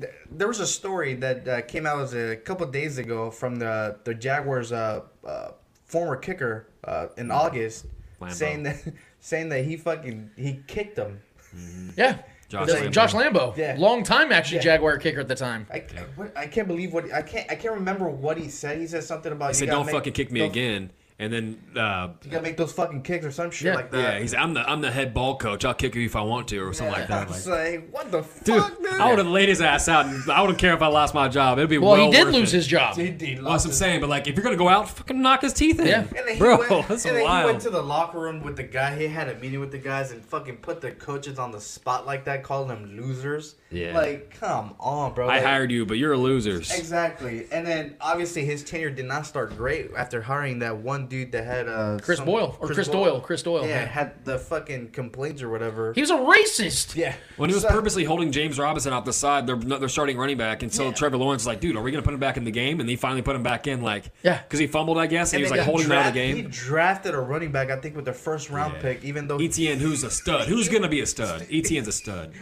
th- 0.00 0.12
There 0.30 0.48
was 0.48 0.60
a 0.60 0.66
story 0.66 1.14
that 1.14 1.46
uh, 1.48 1.60
came 1.62 1.86
out 1.86 2.00
as 2.02 2.14
a 2.14 2.36
couple 2.36 2.66
days 2.66 2.98
ago 2.98 3.30
from 3.30 3.56
the 3.56 3.96
the 4.04 4.14
Jaguars' 4.14 4.72
uh, 4.72 5.02
uh, 5.24 5.50
former 5.86 6.16
kicker 6.16 6.66
uh, 6.84 7.06
in 7.16 7.30
August, 7.30 7.86
Lambo. 8.20 8.32
saying 8.32 8.62
that 8.64 8.76
saying 9.20 9.48
that 9.50 9.64
he 9.64 9.76
fucking 9.76 10.30
he 10.36 10.60
kicked 10.66 10.98
him. 10.98 11.20
Mm-hmm. 11.54 11.90
Yeah. 11.96 12.18
Josh 12.48 12.66
The- 12.68 12.74
Lambo. 12.74 12.90
Josh 12.92 13.12
Lambo. 13.12 13.56
Yeah. 13.56 13.74
Long 13.78 14.02
time 14.04 14.30
actually 14.32 14.58
Yeah. 14.58 14.62
Jaguar 14.76 14.98
kicker 14.98 15.20
at 15.20 15.28
the 15.28 15.34
time. 15.34 15.66
I, 15.72 15.76
I, 15.78 15.82
what, 16.14 16.36
I 16.36 16.46
can't 16.46 16.68
believe 16.68 16.92
what 16.92 17.12
I 17.12 17.22
can't 17.22 17.50
I 17.50 17.54
can't 17.56 17.74
remember 17.74 18.08
what 18.08 18.38
he 18.38 18.48
said. 18.48 18.78
He 18.78 18.86
said 18.86 19.04
something 19.04 19.32
about 19.32 19.48
he 19.48 19.54
said, 19.54 19.68
"Don't 19.68 19.86
make- 19.86 19.94
fucking 19.94 20.12
kick 20.12 20.30
me 20.30 20.40
don't- 20.40 20.50
again." 20.50 20.90
And 21.18 21.32
then, 21.32 21.58
uh, 21.74 22.08
You 22.24 22.30
gotta 22.30 22.42
make 22.42 22.58
those 22.58 22.74
fucking 22.74 23.00
kicks 23.00 23.24
or 23.24 23.30
some 23.30 23.50
shit 23.50 23.68
Yeah. 23.68 23.74
like 23.76 23.90
that. 23.90 23.98
yeah, 24.14 24.18
he's 24.20 24.34
I'm 24.34 24.52
the 24.52 24.60
I'm 24.68 24.82
the 24.82 24.90
head 24.90 25.14
ball 25.14 25.38
coach. 25.38 25.64
I'll 25.64 25.72
kick 25.72 25.94
you 25.94 26.04
if 26.04 26.14
I 26.14 26.20
want 26.20 26.48
to, 26.48 26.58
or 26.58 26.74
something 26.74 26.92
like 26.92 27.04
I 27.04 27.20
that. 27.24 27.28
was 27.28 27.46
Like, 27.48 27.72
like, 27.72 27.88
what 27.90 28.10
the 28.12 28.20
dude, 28.44 28.62
fuck, 28.62 28.76
dude? 28.78 29.00
I 29.00 29.08
would 29.08 29.16
have 29.18 29.26
laid 29.26 29.48
his 29.48 29.62
ass 29.62 29.88
out, 29.88 30.04
and 30.04 30.30
I 30.30 30.42
wouldn't 30.42 30.58
care 30.58 30.74
if 30.74 30.82
I 30.82 30.88
lost 30.88 31.14
my 31.14 31.26
job. 31.28 31.56
It'd 31.56 31.70
be 31.70 31.78
Well, 31.78 31.92
well 31.92 32.04
he 32.04 32.10
did 32.10 32.24
worth 32.26 32.34
lose 32.34 32.52
it. 32.52 32.58
his 32.58 32.66
job. 32.66 32.96
He 32.96 33.08
did, 33.08 33.42
Well, 33.42 33.52
that's 33.52 33.64
what 33.64 33.70
I'm 33.70 33.76
saying. 33.76 34.00
But 34.02 34.10
like, 34.10 34.26
if 34.26 34.34
you're 34.36 34.44
gonna 34.44 34.56
go 34.56 34.68
out, 34.68 34.90
fucking 34.90 35.22
knock 35.22 35.40
his 35.40 35.54
teeth 35.54 35.80
in, 35.80 35.86
Yeah. 35.86 36.00
And 36.00 36.10
then 36.10 36.28
he 36.34 36.38
bro. 36.38 36.58
went, 36.58 36.68
that's 36.88 37.06
and 37.06 37.16
then 37.16 37.24
wild. 37.24 37.46
he 37.46 37.52
went 37.52 37.62
to 37.62 37.70
the 37.70 37.82
locker 37.82 38.18
room 38.20 38.42
with 38.42 38.56
the 38.56 38.64
guy. 38.64 38.94
He 38.98 39.06
had 39.06 39.28
a 39.30 39.36
meeting 39.36 39.60
with 39.60 39.72
the 39.72 39.78
guys 39.78 40.10
and 40.10 40.22
fucking 40.22 40.58
put 40.58 40.82
the 40.82 40.90
coaches 40.90 41.38
on 41.38 41.50
the 41.50 41.60
spot 41.62 42.04
like 42.04 42.26
that, 42.26 42.42
calling 42.42 42.68
them 42.68 42.94
losers. 42.94 43.54
Yeah. 43.70 43.94
Like, 43.94 44.38
come 44.38 44.74
on, 44.78 45.12
bro. 45.14 45.24
I 45.28 45.36
Like, 45.36 45.44
hired 45.44 45.72
you, 45.72 45.84
but 45.84 45.98
you're 45.98 46.12
a 46.12 46.16
loser. 46.18 46.56
Exactly. 46.56 47.46
And 47.50 47.66
then 47.66 47.96
obviously 48.00 48.44
his 48.44 48.62
tenure 48.62 48.90
did 48.90 49.06
not 49.06 49.26
start 49.26 49.56
great 49.56 49.90
after 49.96 50.22
hiring 50.22 50.60
that 50.60 50.76
one 50.76 51.08
dude 51.08 51.32
that 51.32 51.44
had 51.44 51.68
uh 51.68 51.98
Chris 52.00 52.18
some- 52.18 52.26
Boyle 52.26 52.56
or 52.60 52.68
Chris 52.68 52.86
Doyle. 52.88 53.20
Chris 53.20 53.42
Doyle. 53.42 53.62
Yeah, 53.62 53.80
Yeah. 53.80 53.84
had 53.86 54.24
the 54.24 54.38
fucking 54.38 54.90
complaints 54.90 55.42
or 55.42 55.48
whatever. 55.48 55.92
He 55.94 56.00
was 56.00 56.10
a 56.10 56.14
racist. 56.16 56.94
yeah. 56.94 57.14
When 57.36 57.50
he 57.50 57.54
was 57.54 57.64
So- 57.64 57.70
purposely 57.70 58.04
holding 58.04 58.30
James 58.30 58.58
Robinson 58.58 58.92
off 58.92 59.04
the 59.04 59.12
side, 59.12 59.46
they're 59.46 59.56
they're 59.56 59.88
starting 59.88 60.16
running 60.16 60.36
back, 60.38 60.62
and 60.62 60.72
so 60.72 60.84
Yeah. 60.86 60.92
Trevor 60.92 61.16
Lawrence 61.16 61.42
is 61.42 61.46
like, 61.48 61.60
"Dude, 61.60 61.76
are 61.76 61.82
we 61.82 61.90
gonna 61.90 62.02
put 62.02 62.14
him 62.14 62.20
back 62.20 62.36
in 62.36 62.44
the 62.44 62.50
game?" 62.52 62.78
And 62.80 62.88
he 62.88 62.94
finally 62.96 63.22
put 63.22 63.34
him 63.34 63.42
back 63.42 63.66
in, 63.66 63.82
like, 63.82 64.04
Yeah. 64.22 64.40
because 64.42 64.60
he 64.60 64.66
fumbled, 64.68 64.96
I 64.98 65.06
guess, 65.06 65.32
and, 65.32 65.38
he 65.38 65.42
was 65.42 65.50
then 65.50 65.58
like 65.58 65.66
holding 65.66 65.86
him 65.86 65.92
out 65.92 66.06
of 66.06 66.14
the 66.14 66.20
draft- 66.20 66.36
He 66.36 66.42
game. 66.42 66.50
drafted 66.50 67.14
a 67.14 67.20
running 67.20 67.50
back, 67.50 67.70
I 67.70 67.76
think, 67.76 67.96
with 67.96 68.04
the 68.04 68.12
first 68.12 68.48
round 68.48 68.74
Yeah. 68.76 68.82
pick, 68.82 69.04
even 69.04 69.26
though. 69.26 69.38
ETN, 69.38 69.78
who's 69.78 70.04
a 70.04 70.10
stud? 70.10 70.46
Who's 70.48 70.68
gonna 70.68 70.88
be 70.88 71.00
a 71.00 71.06
stud? 71.06 71.46
ETN's 71.50 71.88
a 71.88 71.92
stud. 71.92 72.32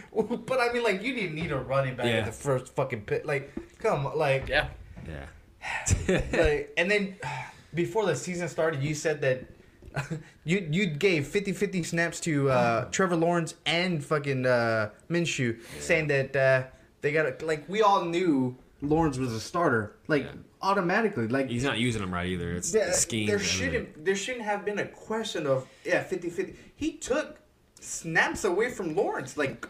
but 0.45 0.59
I 0.59 0.71
mean, 0.71 0.83
like, 0.83 1.01
you 1.03 1.15
didn't 1.25 1.35
need 1.41 1.51
a 1.51 1.57
running 1.57 1.95
back 1.95 2.05
Yeah. 2.05 2.19
in 2.19 2.25
the 2.25 2.31
first 2.31 2.73
fucking 2.75 3.01
pit. 3.01 3.25
Like, 3.25 3.51
come 3.79 4.05
on, 4.05 4.17
like, 4.17 4.47
Yeah. 4.47 4.67
Yeah. 5.07 5.25
like, 6.33 6.73
and 6.77 6.89
then 6.89 7.15
before 7.73 8.05
the 8.05 8.15
season 8.15 8.47
started, 8.47 8.81
you 8.83 8.93
said 8.95 9.21
that 9.21 9.43
you 10.43 10.67
you 10.71 10.85
gave 10.87 11.25
50-50 11.27 11.85
snaps 11.85 12.19
to 12.21 12.49
uh, 12.49 12.85
Trevor 12.91 13.15
Lawrence 13.15 13.55
and 13.65 14.03
fucking 14.03 14.45
uh, 14.45 14.89
Minshew, 15.09 15.59
saying 15.79 16.07
that 16.07 16.35
uh, 16.35 16.63
they 17.01 17.11
got 17.13 17.39
to 17.39 17.45
like 17.45 17.67
we 17.69 17.81
all 17.81 18.03
knew 18.03 18.57
Lawrence 18.81 19.17
was 19.17 19.31
a 19.31 19.39
starter, 19.39 19.95
like 20.07 20.23
Yeah. 20.23 20.31
automatically, 20.61 21.27
like 21.29 21.49
He's 21.49 21.63
not 21.63 21.77
using 21.77 22.01
them 22.01 22.13
right 22.13 22.27
either. 22.27 22.51
It's 22.51 22.71
the 22.73 22.91
scheme. 22.91 23.27
there 23.27 23.39
shouldn't 23.39 24.03
there 24.03 24.17
shouldn't 24.17 24.43
have 24.43 24.65
been 24.65 24.79
a 24.79 24.85
question 24.85 25.47
of 25.47 25.65
yeah 25.85 26.03
50-50. 26.03 26.55
He 26.75 26.93
took 26.97 27.39
snaps 27.79 28.43
away 28.43 28.71
from 28.71 28.95
Lawrence, 28.97 29.37
like 29.37 29.65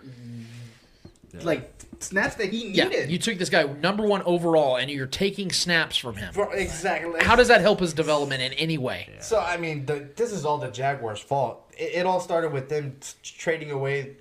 like 1.44 1.72
snaps 2.00 2.36
that 2.36 2.50
he 2.50 2.70
Yeah. 2.72 2.86
needed. 2.88 3.10
You 3.10 3.18
took 3.18 3.38
this 3.38 3.50
guy 3.50 3.64
number 3.64 4.06
one 4.06 4.22
overall 4.24 4.78
and 4.78 4.90
you're 4.90 5.08
taking 5.08 5.52
snaps 5.52 5.98
from 5.98 6.16
him. 6.16 6.34
For- 6.34 6.54
exactly. 6.56 7.24
How 7.24 7.36
does 7.36 7.48
that 7.48 7.62
help 7.62 7.80
his 7.80 7.94
development 7.94 8.42
in 8.42 8.54
any 8.54 8.78
way? 8.78 9.10
So 9.22 9.40
I 9.40 9.58
mean, 9.58 9.86
the, 9.86 10.08
this 10.16 10.32
is 10.32 10.46
all 10.46 10.58
the 10.58 10.70
Jaguars' 10.72 11.20
fault. 11.20 11.72
It, 11.78 11.96
it 11.96 12.06
all 12.06 12.20
started 12.20 12.52
with 12.54 12.70
them 12.70 12.98
t- 13.00 13.14
trading 13.24 13.72
away 13.72 14.18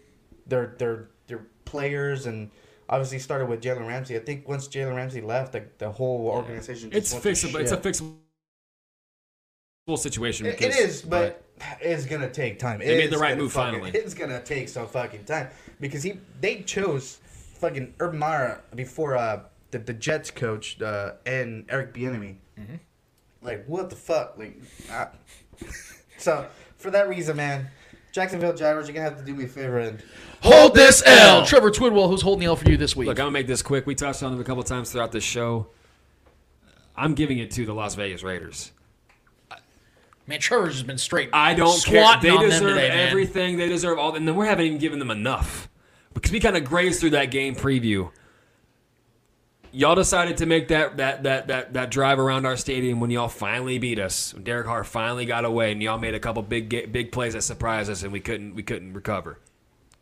their 0.46 0.74
their 0.78 1.08
their 1.26 1.40
players, 1.64 2.26
and 2.26 2.50
obviously 2.88 3.18
started 3.18 3.46
with 3.48 3.62
Jalen 3.62 3.86
Ramsey. 3.86 4.16
I 4.16 4.20
think 4.20 4.46
once 4.48 4.68
Jalen 4.68 4.94
Ramsey 4.94 5.20
left, 5.20 5.52
the, 5.52 5.64
the 5.78 5.90
whole 5.90 6.26
organization 6.26 6.90
just 6.90 6.98
It's 6.98 7.12
went 7.12 7.22
to 7.24 7.28
fixable. 7.30 7.60
It's 7.60 7.72
a 7.72 7.82
shit. 7.82 8.12
fixable 9.88 9.98
situation. 9.98 10.46
It- 10.46 10.58
Because, 10.58 10.76
it 10.76 10.82
is, 10.84 11.02
but 11.02 11.43
it's 11.80 12.06
gonna 12.06 12.30
take 12.30 12.58
time. 12.58 12.80
They 12.80 12.86
made 12.86 13.04
It's 13.04 13.12
the 13.14 13.18
right 13.18 13.30
gonna 13.30 13.42
move 13.42 13.52
fucking- 13.52 13.80
finally. 13.80 13.98
It's 13.98 14.14
gonna 14.14 14.42
take 14.42 14.68
some 14.68 14.86
fucking 14.86 15.24
time 15.24 15.48
because 15.80 16.02
he 16.02 16.14
they 16.40 16.62
chose 16.62 17.18
fucking 17.58 17.94
Urban 18.00 18.18
Meyer 18.18 18.60
before 18.74 19.16
uh, 19.16 19.40
the 19.70 19.78
the 19.78 19.92
Jets 19.94 20.30
coach 20.30 20.80
uh, 20.82 21.12
and 21.26 21.64
Eric 21.68 21.94
Bieniemy. 21.94 22.36
Mm-hmm. 22.58 22.74
Like 23.42 23.64
what 23.66 23.90
the 23.90 23.96
fuck? 23.96 24.36
Like, 24.38 24.60
so 26.18 26.46
for 26.76 26.90
that 26.90 27.08
reason, 27.08 27.36
man, 27.36 27.68
Jacksonville 28.12 28.54
Jaguars, 28.54 28.88
you're 28.88 28.94
gonna 28.94 29.08
have 29.08 29.18
to 29.18 29.24
do 29.24 29.34
me 29.34 29.44
a 29.44 29.48
favor 29.48 29.78
and 29.78 30.02
Hold 30.42 30.74
this 30.74 31.02
L. 31.06 31.46
Trevor 31.46 31.70
Twidwell, 31.70 32.08
who's 32.08 32.20
holding 32.20 32.40
the 32.40 32.46
L 32.46 32.56
for 32.56 32.68
you 32.68 32.76
this 32.76 32.94
week? 32.94 33.06
Look, 33.08 33.18
I'm 33.18 33.24
gonna 33.24 33.30
make 33.32 33.46
this 33.46 33.62
quick. 33.62 33.86
We 33.86 33.94
touched 33.94 34.22
on 34.22 34.34
it 34.34 34.40
a 34.40 34.44
couple 34.44 34.62
times 34.62 34.92
throughout 34.92 35.10
this 35.12 35.24
show. 35.24 35.68
I'm 36.96 37.14
giving 37.14 37.38
it 37.38 37.50
to 37.52 37.64
the 37.66 37.72
Las 37.74 37.94
Vegas 37.94 38.22
Raiders. 38.22 38.70
Man, 40.26 40.40
Trevor's 40.40 40.74
just 40.74 40.86
been 40.86 40.98
straight. 40.98 41.30
I 41.32 41.54
don't 41.54 41.82
care. 41.84 42.18
They 42.20 42.36
deserve 42.36 42.76
today, 42.76 43.08
everything. 43.08 43.56
They 43.56 43.68
deserve 43.68 43.98
all. 43.98 44.14
And 44.14 44.26
then 44.26 44.36
we 44.36 44.46
haven't 44.46 44.66
even 44.66 44.78
given 44.78 44.98
them 44.98 45.10
enough 45.10 45.68
because 46.12 46.32
we 46.32 46.40
kind 46.40 46.56
of 46.56 46.64
grazed 46.64 47.00
through 47.00 47.10
that 47.10 47.30
game 47.30 47.54
preview. 47.54 48.10
Y'all 49.72 49.96
decided 49.96 50.36
to 50.36 50.46
make 50.46 50.68
that 50.68 50.98
that 50.98 51.24
that 51.24 51.48
that 51.48 51.72
that 51.74 51.90
drive 51.90 52.20
around 52.20 52.46
our 52.46 52.56
stadium 52.56 53.00
when 53.00 53.10
y'all 53.10 53.28
finally 53.28 53.78
beat 53.78 53.98
us. 53.98 54.32
When 54.32 54.44
Derek 54.44 54.66
Carr 54.66 54.84
finally 54.84 55.26
got 55.26 55.44
away, 55.44 55.72
and 55.72 55.82
y'all 55.82 55.98
made 55.98 56.14
a 56.14 56.20
couple 56.20 56.42
big 56.42 56.68
big 56.92 57.10
plays 57.10 57.32
that 57.32 57.42
surprised 57.42 57.90
us, 57.90 58.04
and 58.04 58.12
we 58.12 58.20
couldn't 58.20 58.54
we 58.54 58.62
couldn't 58.62 58.94
recover. 58.94 59.40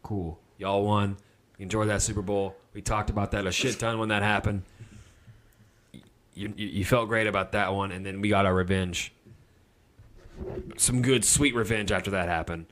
Cool. 0.02 0.38
Y'all 0.58 0.84
won. 0.84 1.16
Enjoy 1.58 1.86
that 1.86 2.02
Super 2.02 2.22
Bowl. 2.22 2.54
We 2.74 2.82
talked 2.82 3.08
about 3.08 3.30
that 3.30 3.46
a 3.46 3.52
shit 3.52 3.78
ton 3.78 3.98
when 3.98 4.10
that 4.10 4.22
happened. 4.22 4.62
You, 6.34 6.52
you, 6.56 6.66
you 6.66 6.84
felt 6.84 7.08
great 7.08 7.26
about 7.26 7.52
that 7.52 7.74
one, 7.74 7.92
and 7.92 8.04
then 8.04 8.20
we 8.20 8.28
got 8.28 8.46
our 8.46 8.54
revenge 8.54 9.12
some 10.76 11.02
good 11.02 11.24
sweet 11.24 11.54
revenge 11.54 11.92
after 11.92 12.10
that 12.10 12.28
happened. 12.28 12.66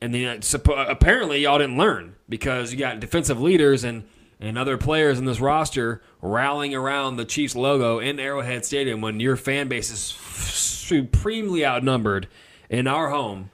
And 0.00 0.14
then 0.14 0.40
uh, 0.42 0.84
apparently 0.88 1.40
y'all 1.40 1.58
didn't 1.58 1.78
learn 1.78 2.16
because 2.28 2.72
you 2.72 2.78
got 2.78 3.00
defensive 3.00 3.40
leaders 3.40 3.84
and 3.84 4.04
and 4.38 4.58
other 4.58 4.76
players 4.76 5.18
in 5.18 5.24
this 5.24 5.40
roster 5.40 6.02
rallying 6.20 6.74
around 6.74 7.16
the 7.16 7.24
Chiefs 7.24 7.56
logo 7.56 7.98
in 7.98 8.20
Arrowhead 8.20 8.66
Stadium 8.66 9.00
when 9.00 9.18
your 9.18 9.36
fan 9.36 9.68
base 9.68 9.90
is 9.90 9.98
supremely 10.00 11.64
outnumbered 11.64 12.28
in 12.68 12.86
our 12.86 13.08
home. 13.10 13.50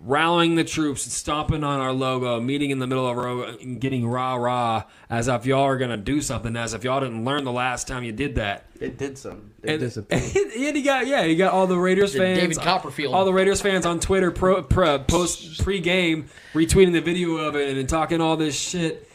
Rallying 0.00 0.56
the 0.56 0.64
troops, 0.64 1.02
stomping 1.02 1.62
on 1.62 1.78
our 1.78 1.92
logo, 1.92 2.40
meeting 2.40 2.70
in 2.70 2.80
the 2.80 2.88
middle 2.88 3.08
of 3.08 3.16
our 3.16 3.56
getting 3.76 4.04
rah 4.04 4.34
rah 4.34 4.82
as 5.08 5.28
if 5.28 5.46
y'all 5.46 5.62
are 5.62 5.78
gonna 5.78 5.96
do 5.96 6.20
something, 6.20 6.56
as 6.56 6.74
if 6.74 6.82
y'all 6.82 6.98
didn't 6.98 7.24
learn 7.24 7.44
the 7.44 7.52
last 7.52 7.86
time 7.86 8.02
you 8.02 8.10
did 8.10 8.34
that. 8.34 8.66
it 8.80 8.98
did 8.98 9.16
some. 9.16 9.51
It 9.62 9.70
And, 9.70 9.80
disappeared. 9.80 10.22
and 10.56 10.76
he 10.76 10.82
got 10.82 11.06
yeah, 11.06 11.24
he 11.24 11.36
got 11.36 11.52
all 11.52 11.66
the 11.66 11.78
Raiders 11.78 12.12
The 12.14 12.18
fans, 12.18 12.38
David 12.40 12.58
Copperfield. 12.58 13.14
all 13.14 13.24
the 13.24 13.32
Raiders 13.32 13.60
fans 13.60 13.86
on 13.86 14.00
Twitter 14.00 14.30
pro, 14.30 14.62
pro, 14.62 14.98
post 14.98 15.62
pre-game 15.62 16.26
retweeting 16.52 16.92
the 16.92 17.00
video 17.00 17.36
of 17.36 17.54
it 17.56 17.68
and, 17.68 17.78
and 17.78 17.88
talking 17.88 18.20
all 18.20 18.36
this 18.36 18.58
shit. 18.58 19.08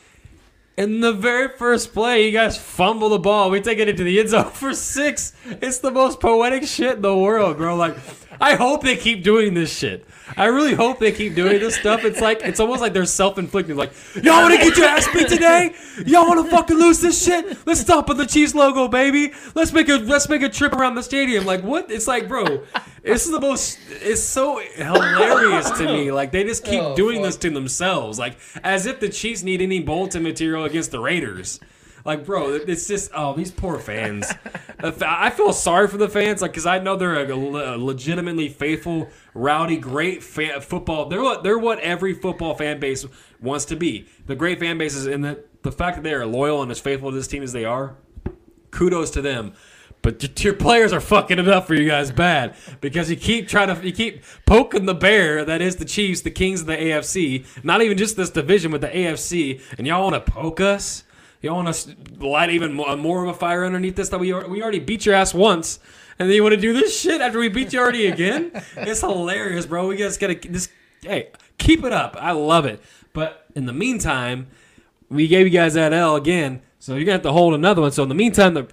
In 0.77 0.99
the 1.01 1.11
very 1.11 1.47
first 1.49 1.91
play, 1.91 2.25
you 2.27 2.31
guys 2.31 2.55
fumble 2.57 3.09
the 3.09 3.17
ball. 3.17 3.49
We 3.49 3.61
take 3.61 3.79
it 3.79 3.89
into 3.89 4.03
the 4.03 4.19
end 4.19 4.29
zone 4.29 4.51
for 4.51 4.73
six. 4.73 5.33
It's 5.45 5.79
the 5.79 5.89
most 5.91 6.19
poetic 6.19 6.63
shit 6.67 6.97
in 6.97 7.01
the 7.01 7.17
world, 7.17 7.57
bro. 7.57 7.75
Like, 7.75 7.97
I 8.39 8.55
hope 8.55 8.83
they 8.83 8.95
keep 8.95 9.23
doing 9.23 9.53
this 9.55 9.75
shit. 9.75 10.05
I 10.35 10.45
really 10.45 10.73
hope 10.73 10.99
they 10.99 11.11
keep 11.11 11.35
doing 11.35 11.59
this 11.59 11.75
stuff. 11.75 12.03
It's 12.03 12.19
like 12.19 12.41
it's 12.43 12.59
almost 12.59 12.81
like 12.81 12.91
they're 12.93 13.05
self-inflicted. 13.05 13.77
Like, 13.77 13.93
y'all 14.21 14.41
want 14.41 14.53
to 14.53 14.59
get 14.59 14.75
your 14.77 14.87
ass 14.87 15.07
beat 15.13 15.29
today? 15.29 15.73
Y'all 16.05 16.27
want 16.27 16.43
to 16.45 16.51
fucking 16.51 16.77
lose 16.77 16.99
this 16.99 17.23
shit? 17.23 17.65
Let's 17.65 17.79
stop 17.79 18.09
with 18.09 18.17
the 18.17 18.25
Chiefs 18.25 18.53
logo, 18.53 18.87
baby. 18.87 19.31
Let's 19.55 19.71
make 19.71 19.87
a 19.89 19.95
let's 19.95 20.27
make 20.27 20.41
a 20.41 20.49
trip 20.49 20.73
around 20.73 20.95
the 20.95 21.03
stadium. 21.03 21.45
Like, 21.45 21.63
what? 21.63 21.89
It's 21.89 22.07
like, 22.07 22.27
bro, 22.27 22.63
this 23.03 23.25
is 23.25 23.31
the 23.31 23.39
most. 23.39 23.79
It's 23.89 24.21
so 24.21 24.59
hilarious 24.75 25.71
to 25.71 25.85
me. 25.85 26.11
Like, 26.11 26.31
they 26.31 26.43
just 26.43 26.63
keep 26.65 26.81
Oh, 26.81 26.95
doing 26.95 27.17
fuck. 27.17 27.25
this 27.27 27.35
to 27.37 27.49
themselves. 27.49 28.19
Like, 28.19 28.37
as 28.63 28.85
if 28.85 28.99
the 28.99 29.09
Chiefs 29.09 29.43
need 29.43 29.61
any 29.61 29.79
bulletin 29.79 30.23
material 30.23 30.65
against 30.65 30.91
the 30.91 30.99
Raiders. 30.99 31.59
Like, 32.05 32.25
bro, 32.25 32.53
it's 32.53 32.87
just 32.87 33.11
oh 33.13 33.33
these 33.33 33.51
poor 33.51 33.79
fans. 33.79 34.31
I 34.79 35.29
feel 35.29 35.51
sorry 35.51 35.89
for 35.89 35.97
the 35.97 36.07
fans, 36.07 36.41
like, 36.41 36.51
because 36.51 36.65
I 36.65 36.79
know 36.79 36.95
they're 36.95 37.29
a 37.29 37.35
le- 37.35 37.75
legitimately 37.77 38.47
faithful, 38.47 39.09
rowdy, 39.37 39.77
great 39.77 40.23
fan, 40.23 40.61
football. 40.61 41.05
They're 41.05 41.21
what 41.21 41.43
they're 41.43 41.59
what 41.59 41.79
every 41.79 42.13
football 42.13 42.55
fan 42.55 42.79
base 42.79 43.05
wants 43.41 43.65
to 43.65 43.75
be. 43.75 44.07
The 44.25 44.35
great 44.35 44.59
fan 44.59 44.77
bases, 44.77 45.05
and 45.05 45.23
the 45.23 45.43
the 45.61 45.71
fact 45.71 45.97
that 45.97 46.03
they 46.03 46.13
are 46.13 46.25
loyal 46.25 46.61
and 46.61 46.71
as 46.71 46.79
faithful 46.79 47.11
to 47.11 47.15
this 47.15 47.27
team 47.27 47.43
as 47.43 47.53
they 47.53 47.65
are. 47.65 47.95
Kudos 48.71 49.11
to 49.11 49.21
them. 49.21 49.53
But 50.01 50.43
your 50.43 50.53
players 50.53 50.93
are 50.93 51.01
fucking 51.01 51.39
it 51.39 51.47
up 51.49 51.67
for 51.67 51.73
you 51.73 51.85
guys 51.87 52.11
bad 52.11 52.55
because 52.79 53.09
you 53.09 53.17
keep 53.17 53.47
trying 53.47 53.75
to 53.75 53.85
you 53.85 53.91
keep 53.91 54.23
poking 54.45 54.85
the 54.85 54.93
bear 54.93 55.43
that 55.43 55.61
is 55.61 55.77
the 55.77 55.85
Chiefs, 55.85 56.21
the 56.21 56.31
Kings 56.31 56.61
of 56.61 56.67
the 56.67 56.77
AFC. 56.77 57.45
Not 57.63 57.81
even 57.81 57.97
just 57.97 58.15
this 58.15 58.29
division, 58.29 58.71
but 58.71 58.81
the 58.81 58.87
AFC, 58.87 59.61
and 59.77 59.85
y'all 59.85 60.03
want 60.03 60.25
to 60.25 60.31
poke 60.31 60.61
us. 60.61 61.03
Y'all 61.41 61.61
want 61.61 61.73
to 61.73 61.95
light 62.25 62.49
even 62.49 62.73
more, 62.73 63.23
of 63.23 63.29
a 63.29 63.33
fire 63.33 63.65
underneath 63.65 63.95
this 63.95 64.09
that 64.09 64.19
we 64.19 64.33
we 64.33 64.61
already 64.61 64.79
beat 64.79 65.05
your 65.05 65.13
ass 65.13 65.33
once, 65.33 65.79
and 66.19 66.29
then 66.29 66.35
you 66.35 66.43
want 66.43 66.55
to 66.55 66.61
do 66.61 66.73
this 66.73 66.99
shit 66.99 67.21
after 67.21 67.39
we 67.39 67.49
beat 67.49 67.73
you 67.73 67.79
already 67.79 68.07
again? 68.07 68.51
it's 68.75 69.01
hilarious, 69.01 69.65
bro. 69.65 69.87
We 69.87 69.97
just 69.97 70.19
gotta 70.19 70.35
just 70.35 70.71
hey 71.01 71.29
keep 71.57 71.83
it 71.83 71.93
up. 71.93 72.15
I 72.19 72.31
love 72.31 72.65
it. 72.65 72.81
But 73.13 73.45
in 73.55 73.65
the 73.65 73.73
meantime, 73.73 74.47
we 75.09 75.27
gave 75.27 75.45
you 75.45 75.51
guys 75.51 75.73
that 75.75 75.93
L 75.93 76.15
again, 76.15 76.61
so 76.79 76.95
you're 76.95 77.05
gonna 77.05 77.13
have 77.13 77.21
to 77.23 77.31
hold 77.31 77.53
another 77.53 77.81
one. 77.81 77.91
So 77.91 78.03
in 78.03 78.09
the 78.09 78.15
meantime, 78.15 78.53
the 78.53 78.67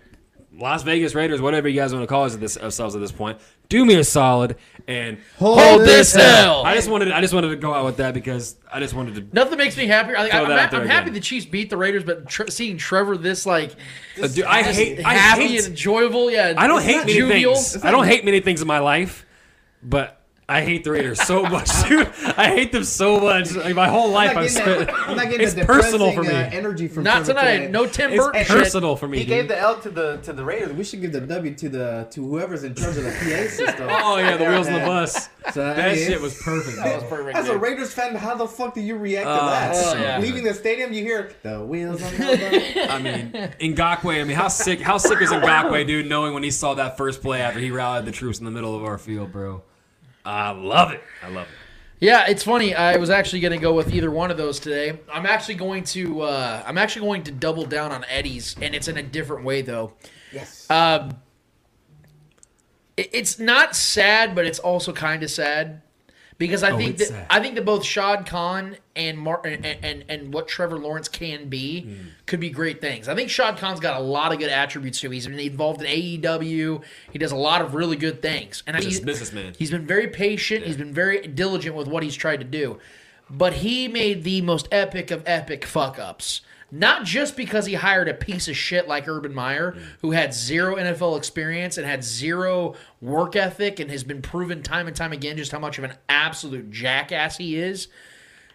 Las 0.52 0.82
Vegas 0.82 1.14
Raiders, 1.14 1.40
whatever 1.40 1.68
you 1.68 1.80
guys 1.80 1.92
want 1.92 2.02
to 2.02 2.06
call 2.06 2.24
us 2.24 2.58
ourselves 2.58 2.94
at 2.94 3.00
this 3.00 3.12
point, 3.12 3.38
do 3.68 3.84
me 3.84 3.94
a 3.94 4.04
solid 4.04 4.56
and 4.86 5.18
Hold 5.38 5.80
this 5.80 6.14
L. 6.14 6.62
I 6.64 6.74
just 6.74 6.90
wanted 6.90 7.10
I 7.10 7.20
just 7.22 7.32
wanted 7.32 7.48
to 7.48 7.56
go 7.56 7.72
out 7.72 7.84
with 7.86 7.96
that 7.96 8.12
because 8.12 8.56
I 8.70 8.80
just 8.80 8.92
wanted 8.94 9.14
to. 9.14 9.34
Nothing 9.34 9.56
makes 9.58 9.76
me 9.76 9.86
happier. 9.86 10.16
I, 10.16 10.28
Throw 10.28 10.42
I'm, 10.42 10.48
that 10.50 10.70
ha- 10.70 10.78
I'm 10.78 10.86
happy 10.86 11.10
the 11.10 11.20
Chiefs 11.20 11.46
beat 11.46 11.70
the 11.70 11.76
Raiders, 11.76 12.04
but 12.04 12.28
tre- 12.28 12.50
seeing 12.50 12.76
Trevor 12.76 13.16
this 13.16 13.46
like, 13.46 13.74
Uh, 14.22 14.28
dude, 14.28 14.44
I 14.44 14.62
just 14.62 14.78
hate 14.78 15.04
I 15.04 15.14
happy 15.14 15.46
hate 15.48 15.58
and 15.60 15.68
enjoyable. 15.68 16.30
Yeah, 16.30 16.54
I 16.56 16.66
don't 16.66 16.82
hate 16.82 16.98
many 16.98 17.14
jovial. 17.18 17.54
things. 17.54 17.82
I 17.84 17.90
don't 17.90 18.06
hate 18.06 18.24
many 18.24 18.40
things 18.40 18.60
in 18.60 18.68
my 18.68 18.80
life, 18.80 19.24
but 19.82 20.20
I 20.46 20.60
hate 20.60 20.84
the 20.84 20.90
Raiders 20.90 21.22
so 21.22 21.42
much, 21.42 21.70
dude. 21.88 22.06
I 22.36 22.48
hate 22.48 22.70
them 22.70 22.84
so 22.84 23.18
much. 23.18 23.54
Like, 23.54 23.74
my 23.74 23.88
whole 23.88 24.10
life, 24.10 24.30
I'm 24.30 24.34
not 24.36 24.44
I've 24.44 24.52
getting 24.54 24.62
spent. 24.62 24.86
that- 24.88 25.08
I'm 25.08 25.16
not 25.16 25.24
getting 25.30 25.40
it's 25.40 25.54
the 25.54 25.64
personal 25.64 26.12
for 26.12 26.20
me. 26.22 26.28
depressing, 26.28 26.52
uh, 26.52 26.58
energy 26.58 26.88
from 26.88 27.04
Not 27.04 27.24
Trevor 27.24 27.40
tonight. 27.40 27.58
today. 27.60 27.70
No 27.70 27.86
Tim 27.86 28.12
It's 28.12 28.22
Burton. 28.22 28.38
And- 28.40 28.46
shit. 28.48 28.56
personal 28.58 28.96
for 28.96 29.08
me. 29.08 29.18
He 29.18 29.24
dude. 29.24 29.28
gave 29.30 29.48
the 29.48 29.58
L 29.58 29.80
to 29.80 29.88
the 29.88 30.16
to 30.18 30.32
the 30.34 30.44
Raiders. 30.44 30.72
We 30.74 30.84
should 30.84 31.00
give 31.00 31.12
the 31.12 31.20
W 31.22 31.54
to 31.54 31.68
the 31.70 32.06
to 32.10 32.20
whoever's 32.28 32.62
in 32.62 32.74
charge 32.74 32.96
of 32.98 33.04
the 33.04 33.10
PA 33.10 33.48
system. 33.48 33.88
Oh 33.90 34.18
yeah, 34.18 34.36
the 34.36 34.44
wheels 34.44 34.66
on 34.66 34.74
the 34.74 34.80
bus. 34.80 35.28
So, 35.52 35.64
That 35.64 35.78
I 35.78 35.94
mean, 35.94 36.06
shit 36.06 36.20
was 36.20 36.40
perfect. 36.42 36.76
That 36.76 37.00
was 37.00 37.04
perfect. 37.10 37.36
As 37.38 37.48
a. 37.48 37.56
Raiders 37.56 37.94
fan, 37.94 38.14
how 38.14 38.34
the 38.34 38.46
fuck 38.46 38.74
do 38.74 38.82
you 38.82 38.96
react 38.96 39.26
Oh, 39.26 39.34
to 39.38 39.44
that? 39.46 39.72
oh, 39.74 39.94
yeah. 39.98 40.18
Leaving 40.18 40.44
the 40.44 40.52
stadium, 40.52 40.92
you 40.92 41.02
hear 41.02 41.30
the 41.42 41.64
wheels 41.64 42.02
on 42.02 42.12
the 42.12 42.18
bus. 42.18 42.88
I 42.90 42.98
mean, 43.00 43.32
Ngakoue. 43.74 44.20
I 44.20 44.24
mean, 44.24 44.36
how 44.36 44.48
sick? 44.48 44.80
How 44.80 44.98
sick 44.98 45.20
was 45.20 45.30
Ngakoue, 45.30 45.86
dude? 45.86 46.06
Knowing 46.06 46.34
when 46.34 46.42
he 46.42 46.50
saw 46.50 46.74
that 46.74 46.98
first 46.98 47.22
play 47.22 47.40
after 47.40 47.60
he 47.60 47.70
rallied 47.70 48.04
the 48.04 48.12
troops 48.12 48.38
in 48.40 48.44
the 48.44 48.50
middle 48.50 48.76
of 48.76 48.84
our 48.84 48.98
field, 48.98 49.32
bro. 49.32 49.62
I 50.24 50.50
love 50.52 50.92
it. 50.92 51.02
I 51.22 51.28
love 51.28 51.46
it. 51.46 51.54
Yeah, 52.00 52.26
it's 52.28 52.42
funny. 52.42 52.74
I 52.74 52.96
was 52.96 53.08
actually 53.08 53.40
going 53.40 53.52
to 53.52 53.58
go 53.58 53.72
with 53.74 53.94
either 53.94 54.10
one 54.10 54.30
of 54.30 54.36
those 54.36 54.58
today. 54.60 54.98
I'm 55.12 55.26
actually 55.26 55.54
going 55.54 55.84
to. 55.84 56.22
Uh, 56.22 56.62
I'm 56.66 56.76
actually 56.76 57.06
going 57.06 57.22
to 57.24 57.32
double 57.32 57.64
down 57.64 57.92
on 57.92 58.04
Eddie's, 58.08 58.56
and 58.60 58.74
it's 58.74 58.88
in 58.88 58.96
a 58.96 59.02
different 59.02 59.44
way 59.44 59.62
though. 59.62 59.92
Yes. 60.32 60.68
Um, 60.70 61.16
it- 62.96 63.10
it's 63.12 63.38
not 63.38 63.74
sad, 63.76 64.34
but 64.34 64.44
it's 64.46 64.58
also 64.58 64.92
kind 64.92 65.22
of 65.22 65.30
sad 65.30 65.82
because 66.38 66.62
I 66.62 66.70
Oh, 66.72 66.76
think 66.76 66.96
that 66.98 67.08
sad. 67.08 67.26
I 67.30 67.40
think 67.40 67.54
that 67.54 67.64
both 67.64 67.84
Shad 67.84 68.26
Khan 68.26 68.76
and 68.96 69.18
Mar- 69.18 69.40
and, 69.44 69.64
and 69.64 70.04
and 70.08 70.32
what 70.34 70.48
Trevor 70.48 70.78
Lawrence 70.78 71.08
can 71.08 71.48
be 71.48 71.82
Hmm. 71.82 71.92
could 72.26 72.40
be 72.40 72.50
great 72.50 72.80
things. 72.80 73.08
I 73.08 73.14
think 73.14 73.30
Shad 73.30 73.56
Khan's 73.58 73.80
got 73.80 74.00
a 74.00 74.02
lot 74.04 74.32
of 74.32 74.38
good 74.38 74.50
attributes 74.50 75.00
too. 75.00 75.10
He's 75.10 75.26
been 75.26 75.38
involved 75.38 75.80
in 75.82 75.86
AEW. 75.86 76.82
He 77.12 77.18
does 77.18 77.32
a 77.32 77.36
lot 77.36 77.62
of 77.62 77.74
really 77.74 77.96
good 77.96 78.20
things, 78.22 78.62
and 78.66 78.76
he's- 78.76 79.00
businessman. 79.00 79.54
He's 79.58 79.70
been 79.70 79.86
very 79.86 80.08
patient. 80.08 80.64
He's 80.66 80.76
been 80.76 80.92
very 80.94 81.26
diligent 81.26 81.76
with 81.76 81.86
what 81.88 82.02
he's 82.02 82.16
tried 82.16 82.38
to 82.38 82.44
do. 82.44 82.78
But 83.30 83.54
he 83.54 83.88
made 83.88 84.22
the 84.24 84.40
most 84.42 84.68
epic 84.70 85.10
of 85.10 85.22
epic 85.26 85.64
fuck 85.64 85.98
ups. 85.98 86.40
Not 86.76 87.04
just 87.04 87.36
because 87.36 87.66
he 87.66 87.74
hired 87.74 88.08
a 88.08 88.14
piece 88.14 88.48
of 88.48 88.56
shit 88.56 88.88
like 88.88 89.06
Urban 89.06 89.32
Meyer, 89.32 89.72
mm. 89.72 89.82
who 90.00 90.10
had 90.10 90.34
zero 90.34 90.74
NFL 90.74 91.16
experience 91.16 91.78
and 91.78 91.86
had 91.86 92.02
zero 92.02 92.74
work 93.00 93.36
ethic 93.36 93.78
and 93.78 93.88
has 93.92 94.02
been 94.02 94.20
proven 94.20 94.60
time 94.60 94.88
and 94.88 94.96
time 94.96 95.12
again 95.12 95.36
just 95.36 95.52
how 95.52 95.60
much 95.60 95.78
of 95.78 95.84
an 95.84 95.94
absolute 96.08 96.72
jackass 96.72 97.36
he 97.36 97.56
is. 97.56 97.86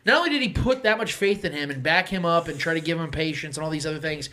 Not 0.03 0.17
only 0.17 0.31
did 0.31 0.41
he 0.41 0.49
put 0.49 0.83
that 0.83 0.97
much 0.97 1.13
faith 1.13 1.45
in 1.45 1.53
him 1.53 1.71
and 1.71 1.81
back 1.81 2.09
him 2.09 2.25
up 2.25 2.49
and 2.49 2.59
try 2.59 2.73
to 2.73 2.81
give 2.81 2.99
him 2.99 3.09
patience 3.09 3.55
and 3.55 3.63
all 3.63 3.71
these 3.71 3.85
other 3.85 3.99
things, 3.99 4.29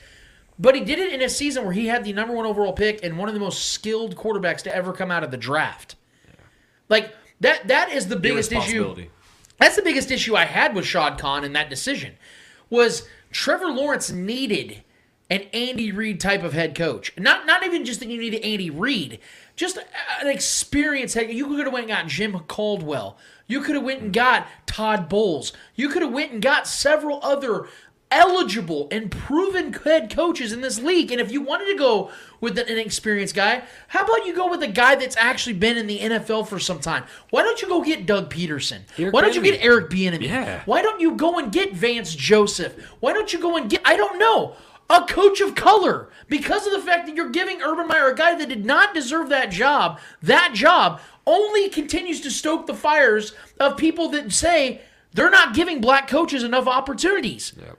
but 0.58 0.74
he 0.74 0.80
did 0.80 0.98
it 0.98 1.12
in 1.12 1.22
a 1.22 1.28
season 1.28 1.62
where 1.62 1.72
he 1.72 1.86
had 1.86 2.02
the 2.02 2.12
number 2.12 2.34
one 2.34 2.44
overall 2.44 2.72
pick 2.72 3.04
and 3.04 3.16
one 3.16 3.28
of 3.28 3.34
the 3.34 3.40
most 3.40 3.70
skilled 3.70 4.16
quarterbacks 4.16 4.62
to 4.62 4.74
ever 4.74 4.92
come 4.92 5.12
out 5.12 5.22
of 5.22 5.30
the 5.30 5.36
draft. 5.36 5.94
Like 6.88 7.14
that 7.38 7.68
that 7.68 7.92
is 7.92 8.08
the 8.08 8.16
biggest 8.16 8.50
issue. 8.50 9.06
That's 9.60 9.76
the 9.76 9.82
biggest 9.82 10.10
issue 10.10 10.34
I 10.34 10.44
had 10.44 10.74
with 10.74 10.86
Shad 10.86 11.20
Khan 11.20 11.44
in 11.44 11.52
that 11.52 11.70
decision. 11.70 12.14
Was 12.68 13.06
Trevor 13.36 13.68
Lawrence 13.68 14.10
needed 14.10 14.82
an 15.28 15.42
Andy 15.52 15.92
Reid 15.92 16.20
type 16.20 16.42
of 16.42 16.54
head 16.54 16.74
coach? 16.74 17.12
Not 17.18 17.46
not 17.46 17.66
even 17.66 17.84
just 17.84 18.00
that 18.00 18.08
you 18.08 18.18
needed 18.18 18.42
Andy 18.42 18.70
Reid, 18.70 19.18
just 19.56 19.76
an 19.76 20.26
experienced 20.26 21.14
head. 21.14 21.30
You 21.30 21.46
could 21.48 21.66
have 21.66 21.72
went 21.72 21.90
and 21.90 21.94
got 21.94 22.06
Jim 22.06 22.38
Caldwell. 22.48 23.18
You 23.46 23.60
could 23.60 23.74
have 23.74 23.84
went 23.84 24.00
and 24.00 24.12
got 24.12 24.48
Todd 24.66 25.10
Bowles. 25.10 25.52
You 25.74 25.90
could 25.90 26.00
have 26.00 26.14
went 26.14 26.32
and 26.32 26.40
got 26.40 26.66
several 26.66 27.20
other 27.22 27.68
eligible 28.10 28.88
and 28.90 29.10
proven 29.10 29.72
head 29.72 30.14
coaches 30.14 30.52
in 30.52 30.60
this 30.60 30.80
league. 30.80 31.10
And 31.10 31.20
if 31.20 31.32
you 31.32 31.40
wanted 31.40 31.66
to 31.66 31.78
go 31.78 32.10
with 32.40 32.58
an 32.58 32.68
inexperienced 32.68 33.34
guy, 33.34 33.62
how 33.88 34.04
about 34.04 34.26
you 34.26 34.34
go 34.34 34.48
with 34.48 34.62
a 34.62 34.68
guy 34.68 34.94
that's 34.94 35.16
actually 35.16 35.54
been 35.54 35.76
in 35.76 35.86
the 35.86 35.98
NFL 35.98 36.46
for 36.46 36.58
some 36.58 36.78
time? 36.78 37.04
Why 37.30 37.42
don't 37.42 37.60
you 37.60 37.68
go 37.68 37.82
get 37.82 38.06
Doug 38.06 38.32
Pederson? 38.32 38.80
Eric 38.98 39.12
Why 39.12 39.22
don't 39.22 39.34
you 39.34 39.42
get 39.42 39.62
Eric 39.64 39.90
Bieniemy? 39.90 40.22
Yeah. 40.22 40.62
Why 40.66 40.82
don't 40.82 41.00
you 41.00 41.16
go 41.16 41.38
and 41.38 41.50
get 41.52 41.74
Vance 41.74 42.14
Joseph? 42.14 42.80
Why 43.00 43.12
don't 43.12 43.32
you 43.32 43.38
go 43.38 43.56
and 43.56 43.68
get 43.68 43.82
I 43.84 43.96
don't 43.96 44.18
know 44.18 44.54
a 44.88 45.04
coach 45.04 45.40
of 45.40 45.54
color 45.54 46.08
because 46.28 46.66
of 46.66 46.72
the 46.72 46.80
fact 46.80 47.06
that 47.06 47.16
you're 47.16 47.30
giving 47.30 47.60
Urban 47.60 47.88
Meyer 47.88 48.08
a 48.08 48.14
guy 48.14 48.36
that 48.36 48.48
did 48.48 48.64
not 48.64 48.94
deserve 48.94 49.28
that 49.30 49.50
job. 49.50 49.98
That 50.22 50.52
job 50.54 51.00
only 51.26 51.68
continues 51.68 52.20
to 52.20 52.30
stoke 52.30 52.66
the 52.66 52.74
fires 52.74 53.34
of 53.58 53.76
people 53.76 54.08
that 54.10 54.32
say 54.32 54.82
they're 55.12 55.30
not 55.30 55.54
giving 55.54 55.80
black 55.80 56.06
coaches 56.06 56.44
enough 56.44 56.68
opportunities. 56.68 57.52
Yep. 57.58 57.78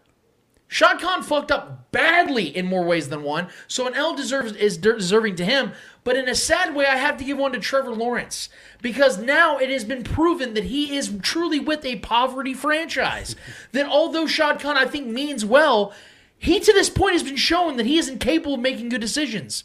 Shad 0.68 1.00
Khan 1.00 1.24
fucked 1.24 1.52
up 1.52 1.92
badly 1.92 2.56
in 2.56 2.66
more 2.66 2.84
ways 2.84 3.08
than 3.08 3.24
one, 3.24 3.48
so 3.68 3.88
an 3.88 3.94
L 3.94 4.14
deserves 4.16 4.54
is 4.54 4.78
deserving 4.78 5.36
to 5.38 5.46
him. 5.46 5.72
But 6.04 6.18
in 6.18 6.28
a 6.28 6.36
sad 6.36 6.76
way, 6.76 6.86
I 6.86 6.98
have 6.98 7.18
to 7.18 7.24
give 7.24 7.38
one 7.38 7.54
to 7.54 7.60
Trevor 7.60 7.94
Lawrence 7.94 8.50
because 8.82 9.18
now 9.18 9.58
it 9.58 9.70
has 9.70 9.86
been 9.86 10.04
proven 10.04 10.54
that 10.56 10.66
he 10.66 10.96
is 10.96 11.18
truly 11.22 11.60
with 11.60 11.86
a 11.86 11.98
poverty 12.00 12.54
franchise. 12.54 13.36
that 13.72 13.88
although 13.88 14.28
Shad 14.28 14.60
Khan 14.60 14.78
I 14.78 14.86
think 14.86 15.08
means 15.08 15.46
well, 15.46 15.94
he 16.38 16.60
to 16.60 16.74
this 16.74 16.90
point 16.90 17.14
has 17.14 17.24
been 17.24 17.38
shown 17.38 17.78
that 17.78 17.86
he 17.86 17.98
isn't 17.98 18.20
capable 18.20 18.56
of 18.56 18.60
making 18.60 18.90
good 18.90 19.02
decisions. 19.02 19.64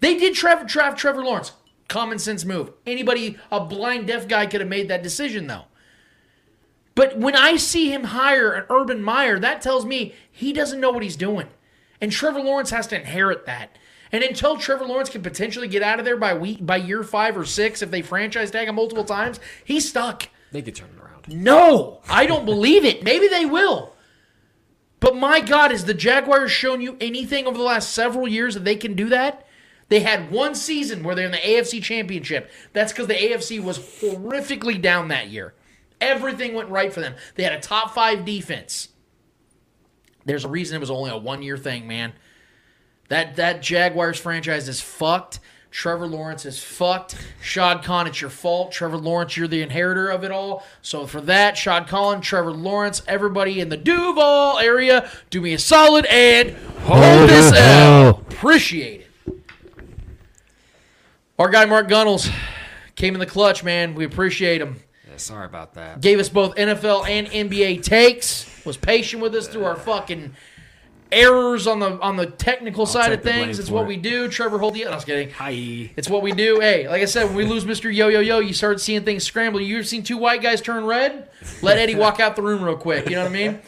They 0.00 0.16
did 0.18 0.34
draft 0.34 0.98
Trevor 0.98 1.24
Lawrence. 1.24 1.52
Common 1.88 2.18
sense 2.18 2.44
move. 2.44 2.72
Anybody, 2.86 3.38
a 3.50 3.64
blind 3.64 4.06
deaf 4.06 4.28
guy, 4.28 4.46
could 4.46 4.60
have 4.60 4.68
made 4.68 4.88
that 4.88 5.02
decision 5.02 5.46
though. 5.46 5.64
But 6.94 7.18
when 7.18 7.34
I 7.34 7.56
see 7.56 7.92
him 7.92 8.04
hire 8.04 8.52
an 8.52 8.66
Urban 8.70 9.02
Meyer, 9.02 9.38
that 9.38 9.62
tells 9.62 9.84
me 9.84 10.14
he 10.30 10.52
doesn't 10.52 10.80
know 10.80 10.90
what 10.90 11.02
he's 11.02 11.16
doing. 11.16 11.48
And 12.00 12.12
Trevor 12.12 12.40
Lawrence 12.40 12.70
has 12.70 12.86
to 12.88 12.96
inherit 12.96 13.46
that. 13.46 13.76
And 14.12 14.22
until 14.22 14.56
Trevor 14.56 14.84
Lawrence 14.84 15.10
can 15.10 15.22
potentially 15.22 15.66
get 15.66 15.82
out 15.82 15.98
of 15.98 16.04
there 16.04 16.16
by 16.16 16.34
week 16.34 16.64
by 16.64 16.76
year 16.76 17.02
five 17.02 17.36
or 17.36 17.44
six, 17.44 17.82
if 17.82 17.90
they 17.90 18.02
franchise 18.02 18.50
tag 18.50 18.68
him 18.68 18.76
multiple 18.76 19.04
times, 19.04 19.40
he's 19.64 19.88
stuck. 19.88 20.28
They 20.52 20.62
could 20.62 20.76
turn 20.76 20.90
it 20.96 21.02
around. 21.02 21.26
No, 21.28 22.00
I 22.08 22.26
don't 22.26 22.44
believe 22.44 22.84
it. 22.84 23.02
Maybe 23.02 23.26
they 23.26 23.44
will. 23.44 23.92
But 25.00 25.16
my 25.16 25.40
God, 25.40 25.70
has 25.70 25.84
the 25.84 25.94
Jaguars 25.94 26.52
shown 26.52 26.80
you 26.80 26.96
anything 27.00 27.46
over 27.46 27.58
the 27.58 27.64
last 27.64 27.92
several 27.92 28.28
years 28.28 28.54
that 28.54 28.64
they 28.64 28.76
can 28.76 28.94
do 28.94 29.08
that? 29.08 29.46
They 29.88 30.00
had 30.00 30.30
one 30.30 30.54
season 30.54 31.02
where 31.02 31.14
they're 31.14 31.26
in 31.26 31.32
the 31.32 31.38
AFC 31.38 31.82
Championship. 31.82 32.50
That's 32.72 32.92
because 32.92 33.08
the 33.08 33.14
AFC 33.14 33.62
was 33.62 33.78
horrifically 33.78 34.80
down 34.80 35.08
that 35.08 35.28
year. 35.28 35.54
Everything 36.04 36.54
went 36.54 36.68
right 36.68 36.92
for 36.92 37.00
them. 37.00 37.14
They 37.34 37.42
had 37.42 37.54
a 37.54 37.60
top 37.60 37.94
five 37.94 38.24
defense. 38.24 38.88
There's 40.26 40.44
a 40.44 40.48
reason 40.48 40.76
it 40.76 40.80
was 40.80 40.90
only 40.90 41.10
a 41.10 41.16
one 41.16 41.42
year 41.42 41.56
thing, 41.56 41.86
man. 41.86 42.12
That 43.08 43.36
that 43.36 43.62
Jaguars 43.62 44.18
franchise 44.18 44.68
is 44.68 44.80
fucked. 44.80 45.40
Trevor 45.70 46.06
Lawrence 46.06 46.46
is 46.46 46.62
fucked. 46.62 47.16
Shad 47.42 47.82
Khan, 47.82 48.06
it's 48.06 48.20
your 48.20 48.30
fault. 48.30 48.70
Trevor 48.70 48.96
Lawrence, 48.96 49.36
you're 49.36 49.48
the 49.48 49.60
inheritor 49.60 50.08
of 50.08 50.22
it 50.22 50.30
all. 50.30 50.64
So 50.82 51.04
for 51.04 51.20
that, 51.22 51.56
Shad 51.56 51.88
Khan, 51.88 52.20
Trevor 52.20 52.52
Lawrence, 52.52 53.02
everybody 53.08 53.58
in 53.58 53.70
the 53.70 53.76
Duval 53.76 54.60
area, 54.60 55.10
do 55.30 55.40
me 55.40 55.52
a 55.54 55.58
solid 55.58 56.06
and 56.06 56.50
hold 56.82 57.28
this 57.28 57.52
L. 57.56 58.10
Appreciate 58.10 59.00
it. 59.00 59.40
Our 61.40 61.48
guy 61.48 61.64
Mark 61.64 61.88
Gunnels 61.88 62.28
came 62.94 63.14
in 63.14 63.20
the 63.20 63.26
clutch, 63.26 63.64
man. 63.64 63.96
We 63.96 64.04
appreciate 64.04 64.60
him. 64.62 64.76
Sorry 65.20 65.46
about 65.46 65.74
that. 65.74 66.00
Gave 66.00 66.18
us 66.18 66.28
both 66.28 66.54
NFL 66.56 67.08
and 67.08 67.26
NBA 67.26 67.82
takes. 67.82 68.50
Was 68.64 68.76
patient 68.76 69.22
with 69.22 69.34
us 69.34 69.46
through 69.48 69.64
our 69.64 69.76
fucking 69.76 70.34
errors 71.14 71.66
on 71.66 71.78
the 71.78 71.98
on 72.00 72.16
the 72.16 72.26
technical 72.26 72.86
side 72.86 73.12
of 73.12 73.22
things. 73.22 73.58
It's 73.58 73.70
what 73.70 73.82
it. 73.82 73.88
we 73.88 73.96
do. 73.96 74.28
Trevor 74.28 74.58
Hold 74.58 74.74
the. 74.74 74.86
I 74.86 74.94
was 74.94 75.04
kidding. 75.04 75.30
Hi. 75.30 75.50
It's 75.96 76.08
what 76.10 76.22
we 76.22 76.32
do. 76.32 76.60
Hey, 76.60 76.88
like 76.88 77.02
I 77.02 77.06
said, 77.06 77.26
when 77.26 77.36
we 77.36 77.44
lose 77.44 77.64
Mr. 77.64 77.94
Yo 77.94 78.08
Yo 78.08 78.20
Yo, 78.20 78.38
you 78.40 78.52
start 78.52 78.80
seeing 78.80 79.04
things 79.04 79.24
scramble. 79.24 79.60
You 79.60 79.76
ever 79.76 79.84
seen 79.84 80.02
two 80.02 80.18
white 80.18 80.42
guys 80.42 80.60
turn 80.60 80.84
red? 80.84 81.28
Let 81.62 81.78
Eddie 81.78 81.94
walk 81.94 82.20
out 82.20 82.36
the 82.36 82.42
room 82.42 82.62
real 82.62 82.76
quick. 82.76 83.08
You 83.08 83.16
know 83.16 83.22
what 83.24 83.30
I 83.30 83.34
mean? 83.34 83.60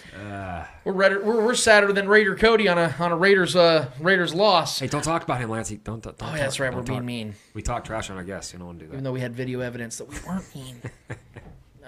we're, 0.84 0.92
redder, 0.92 1.22
we're 1.22 1.44
we're 1.44 1.54
sadder 1.54 1.92
than 1.92 2.08
Raider 2.08 2.36
Cody 2.36 2.68
on 2.68 2.78
a 2.78 2.94
on 3.00 3.10
a 3.12 3.16
Raiders 3.16 3.56
uh 3.56 3.90
Raiders 4.00 4.34
loss. 4.34 4.78
Hey, 4.78 4.86
don't 4.86 5.02
talk 5.02 5.22
about 5.24 5.40
him, 5.40 5.50
Lancey. 5.50 5.76
Don't. 5.76 6.02
don't 6.02 6.14
Oh, 6.14 6.26
talk- 6.26 6.36
yeah, 6.36 6.42
that's 6.44 6.60
right. 6.60 6.72
We're 6.74 6.82
being 6.82 7.04
mean. 7.04 7.34
We 7.54 7.62
talk 7.62 7.84
trash 7.84 8.10
on 8.10 8.16
our 8.16 8.24
guests. 8.24 8.52
You 8.52 8.58
don't 8.58 8.66
want 8.68 8.78
to 8.78 8.84
do 8.84 8.90
that. 8.90 8.94
Even 8.94 9.04
though 9.04 9.12
we 9.12 9.20
had 9.20 9.34
video 9.34 9.60
evidence 9.60 9.98
that 9.98 10.08
we 10.08 10.16
weren't 10.26 10.54
mean. 10.54 10.80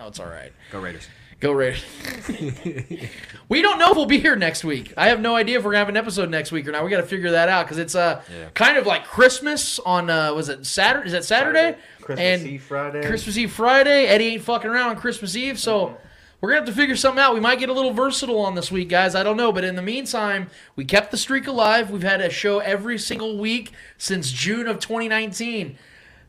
Oh, 0.01 0.07
it's 0.07 0.21
all 0.21 0.27
right. 0.27 0.53
Go 0.71 0.79
Raiders. 0.79 1.09
Go 1.41 1.53
Raiders. 1.53 1.85
we 3.49 3.63
don't 3.63 3.79
know 3.79 3.91
if 3.91 3.97
we'll 3.97 4.07
be 4.07 4.19
here 4.19 4.35
next 4.35 4.65
week. 4.65 4.93
I 4.97 5.09
have 5.09 5.21
no 5.21 5.37
idea 5.37 5.59
if 5.59 5.65
we're 5.65 5.71
gonna 5.71 5.79
have 5.79 5.89
an 5.89 5.97
episode 5.97 6.31
next 6.31 6.51
week 6.51 6.67
or 6.67 6.73
not. 6.73 6.85
We 6.85 6.91
got 6.91 6.97
to 6.97 7.07
figure 7.07 7.31
that 7.31 7.49
out 7.49 7.65
because 7.67 7.79
it's 7.79 7.95
uh 7.95 8.23
Yeah. 8.29 8.49
kind 8.55 8.77
of 8.77 8.87
like 8.87 9.05
Christmas 9.05 9.79
on 9.79 10.11
uh 10.11 10.35
was 10.35 10.49
it 10.49 10.67
Saturday? 10.67 11.07
Is 11.07 11.13
that 11.13 11.25
Saturday? 11.25 11.77
Christmas 12.01 12.19
and 12.21 12.47
Eve 12.47 12.63
Friday. 12.63 13.07
Christmas 13.07 13.37
Eve 13.37 13.53
Friday. 13.53 14.07
Eddie 14.07 14.27
ain't 14.27 14.43
fucking 14.43 14.69
around 14.69 14.91
on 14.91 14.97
Christmas 14.97 15.37
Eve, 15.37 15.61
so 15.61 15.97
we're 16.41 16.49
gonna 16.51 16.61
have 16.63 16.69
to 16.69 16.75
figure 16.75 16.97
something 16.97 17.23
out. 17.23 17.35
We 17.35 17.41
might 17.41 17.61
get 17.61 17.69
a 17.69 17.73
little 17.73 17.93
versatile 17.93 18.41
on 18.41 18.57
this 18.57 18.73
week, 18.73 18.89
guys. 18.89 19.15
I 19.15 19.23
don't 19.23 19.37
know, 19.37 19.53
but 19.53 19.63
in 19.63 19.77
the 19.77 19.83
meantime, 19.83 20.51
we 20.75 20.85
kept 20.85 21.13
the 21.13 21.17
streak 21.17 21.47
alive. 21.47 21.91
We've 21.93 22.03
had 22.03 22.21
a 22.21 22.31
show 22.31 22.59
every 22.59 22.99
single 22.99 23.39
week 23.39 23.71
since 23.97 24.33
June 24.33 24.67
of 24.67 24.81
2019. 24.81 25.79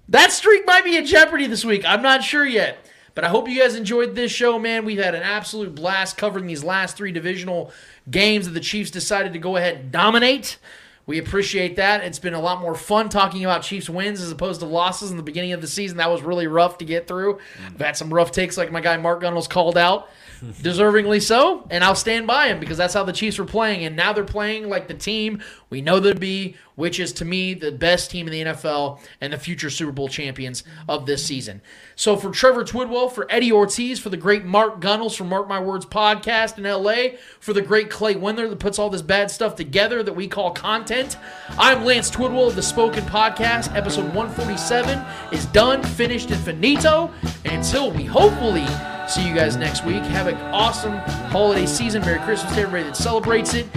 That 0.09 0.31
streak 0.31 0.67
might 0.67 0.83
be 0.83 0.97
in 0.97 1.05
jeopardy 1.07 1.47
this 1.47 1.65
week. 1.65 1.83
I'm 1.85 2.01
not 2.03 2.23
sure 2.23 2.45
yet. 2.45 2.77
But 3.19 3.25
I 3.25 3.31
hope 3.31 3.49
you 3.49 3.59
guys 3.59 3.75
enjoyed 3.75 4.15
this 4.15 4.31
show, 4.31 4.57
man. 4.57 4.85
We've 4.85 5.03
had 5.03 5.13
an 5.13 5.23
absolute 5.23 5.75
blast 5.75 6.15
covering 6.15 6.47
these 6.47 6.63
last 6.63 6.95
three 6.95 7.11
divisional 7.11 7.69
games 8.09 8.45
that 8.45 8.53
the 8.53 8.61
Chiefs 8.61 8.91
decided 8.91 9.33
to 9.33 9.39
go 9.39 9.57
ahead 9.57 9.75
and 9.75 9.91
dominate. 9.91 10.57
We 11.05 11.17
appreciate 11.17 11.75
that. 11.75 12.01
It's 12.01 12.17
been 12.17 12.33
a 12.33 12.39
lot 12.39 12.61
more 12.61 12.75
fun 12.75 13.09
talking 13.09 13.43
about 13.43 13.63
Chiefs 13.63 13.89
wins 13.89 14.21
as 14.21 14.31
opposed 14.31 14.61
to 14.61 14.67
losses 14.67 15.11
in 15.11 15.17
the 15.17 15.23
beginning 15.23 15.51
of 15.51 15.59
the 15.59 15.67
season. 15.67 15.97
That 15.97 16.09
was 16.09 16.21
really 16.21 16.47
rough 16.47 16.77
to 16.77 16.85
get 16.85 17.07
through. 17.07 17.33
Mm. 17.33 17.73
I've 17.73 17.79
had 17.81 17.97
some 17.97 18.13
rough 18.13 18.31
takes, 18.31 18.57
like 18.57 18.71
my 18.71 18.79
guy 18.79 18.95
Mark 18.95 19.19
Gunnels 19.19 19.49
called 19.49 19.77
out, 19.77 20.07
deservingly 20.41 21.21
so, 21.21 21.67
and 21.69 21.83
I'll 21.83 21.95
stand 21.95 22.25
by 22.25 22.47
him 22.47 22.61
because 22.61 22.77
that's 22.77 22.93
how 22.93 23.03
the 23.03 23.11
Chiefs 23.11 23.37
were 23.37 23.43
playing. 23.43 23.83
And 23.83 23.97
now 23.97 24.13
they're 24.13 24.23
playing 24.23 24.69
like 24.69 24.87
the 24.87 24.93
team 24.93 25.41
we 25.69 25.81
know 25.81 25.99
them 25.99 26.15
to 26.15 26.19
be, 26.19 26.55
which 26.75 26.99
is 26.99 27.13
to 27.13 27.25
me 27.25 27.53
the 27.53 27.71
best 27.71 28.09
team 28.09 28.27
in 28.27 28.33
the 28.33 28.53
NFL 28.53 28.99
and 29.21 29.33
the 29.33 29.37
future 29.37 29.69
Super 29.69 29.91
Bowl 29.91 30.07
champions 30.07 30.63
of 30.87 31.05
this 31.05 31.25
season. 31.25 31.61
So 31.95 32.15
for 32.15 32.31
Trevor 32.31 32.63
Twidwell, 32.63 33.11
for 33.11 33.27
Eddie 33.29 33.51
Ortiz, 33.51 33.99
for 33.99 34.09
the 34.09 34.17
great 34.17 34.45
Mark 34.45 34.79
Gunnels 34.79 35.15
from 35.15 35.29
Mark 35.29 35.47
My 35.47 35.59
Words 35.59 35.85
podcast 35.85 36.57
in 36.57 36.63
LA, 36.63 37.17
for 37.39 37.53
the 37.53 37.61
great 37.61 37.89
Clay 37.89 38.15
Wendler 38.15 38.49
that 38.49 38.59
puts 38.59 38.79
all 38.79 38.89
this 38.89 39.01
bad 39.01 39.29
stuff 39.29 39.55
together 39.55 40.01
that 40.01 40.13
we 40.13 40.27
call 40.27 40.51
content, 40.51 41.17
I'm 41.57 41.85
Lance 41.85 42.09
Twidwell 42.09 42.47
of 42.47 42.55
the 42.55 42.63
Spoken 42.63 43.03
Podcast. 43.03 43.75
Episode 43.75 44.13
147 44.15 44.97
is 45.31 45.45
done, 45.47 45.83
finished, 45.83 46.31
and 46.31 46.43
finito. 46.43 47.11
And 47.45 47.59
until 47.59 47.91
we 47.91 48.05
hopefully 48.05 48.65
see 49.07 49.27
you 49.27 49.35
guys 49.35 49.55
next 49.57 49.85
week, 49.85 50.01
have 50.03 50.27
an 50.27 50.35
awesome 50.53 50.97
holiday 51.29 51.65
season. 51.65 52.01
Merry 52.01 52.19
Christmas 52.19 52.53
to 52.53 52.61
everybody 52.61 52.83
that 52.83 52.95
celebrates 52.95 53.53
it. 53.53 53.67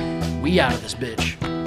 We 0.41 0.61
out 0.61 0.73
of 0.73 0.83
this 0.83 0.95
bitch. 0.95 1.62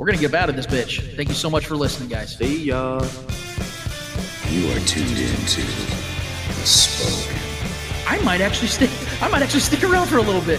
We're 0.00 0.06
going 0.06 0.16
to 0.16 0.22
get 0.22 0.34
out 0.34 0.48
of 0.48 0.56
this 0.56 0.66
bitch. 0.66 1.14
Thank 1.14 1.28
you 1.28 1.34
so 1.34 1.50
much 1.50 1.66
for 1.66 1.76
listening, 1.76 2.08
guys. 2.08 2.34
See 2.34 2.64
ya. 2.64 3.00
You 4.48 4.72
are 4.72 4.80
tuned 4.86 5.10
into 5.10 5.60
the 5.60 6.66
spoken. 6.66 7.38
I 8.08 8.18
might 8.24 8.40
actually 8.40 8.68
stick. 8.68 8.88
I 9.20 9.28
might 9.28 9.42
actually 9.42 9.60
stick 9.60 9.84
around 9.84 10.06
for 10.06 10.16
a 10.16 10.22
little 10.22 10.40
bit. 10.40 10.58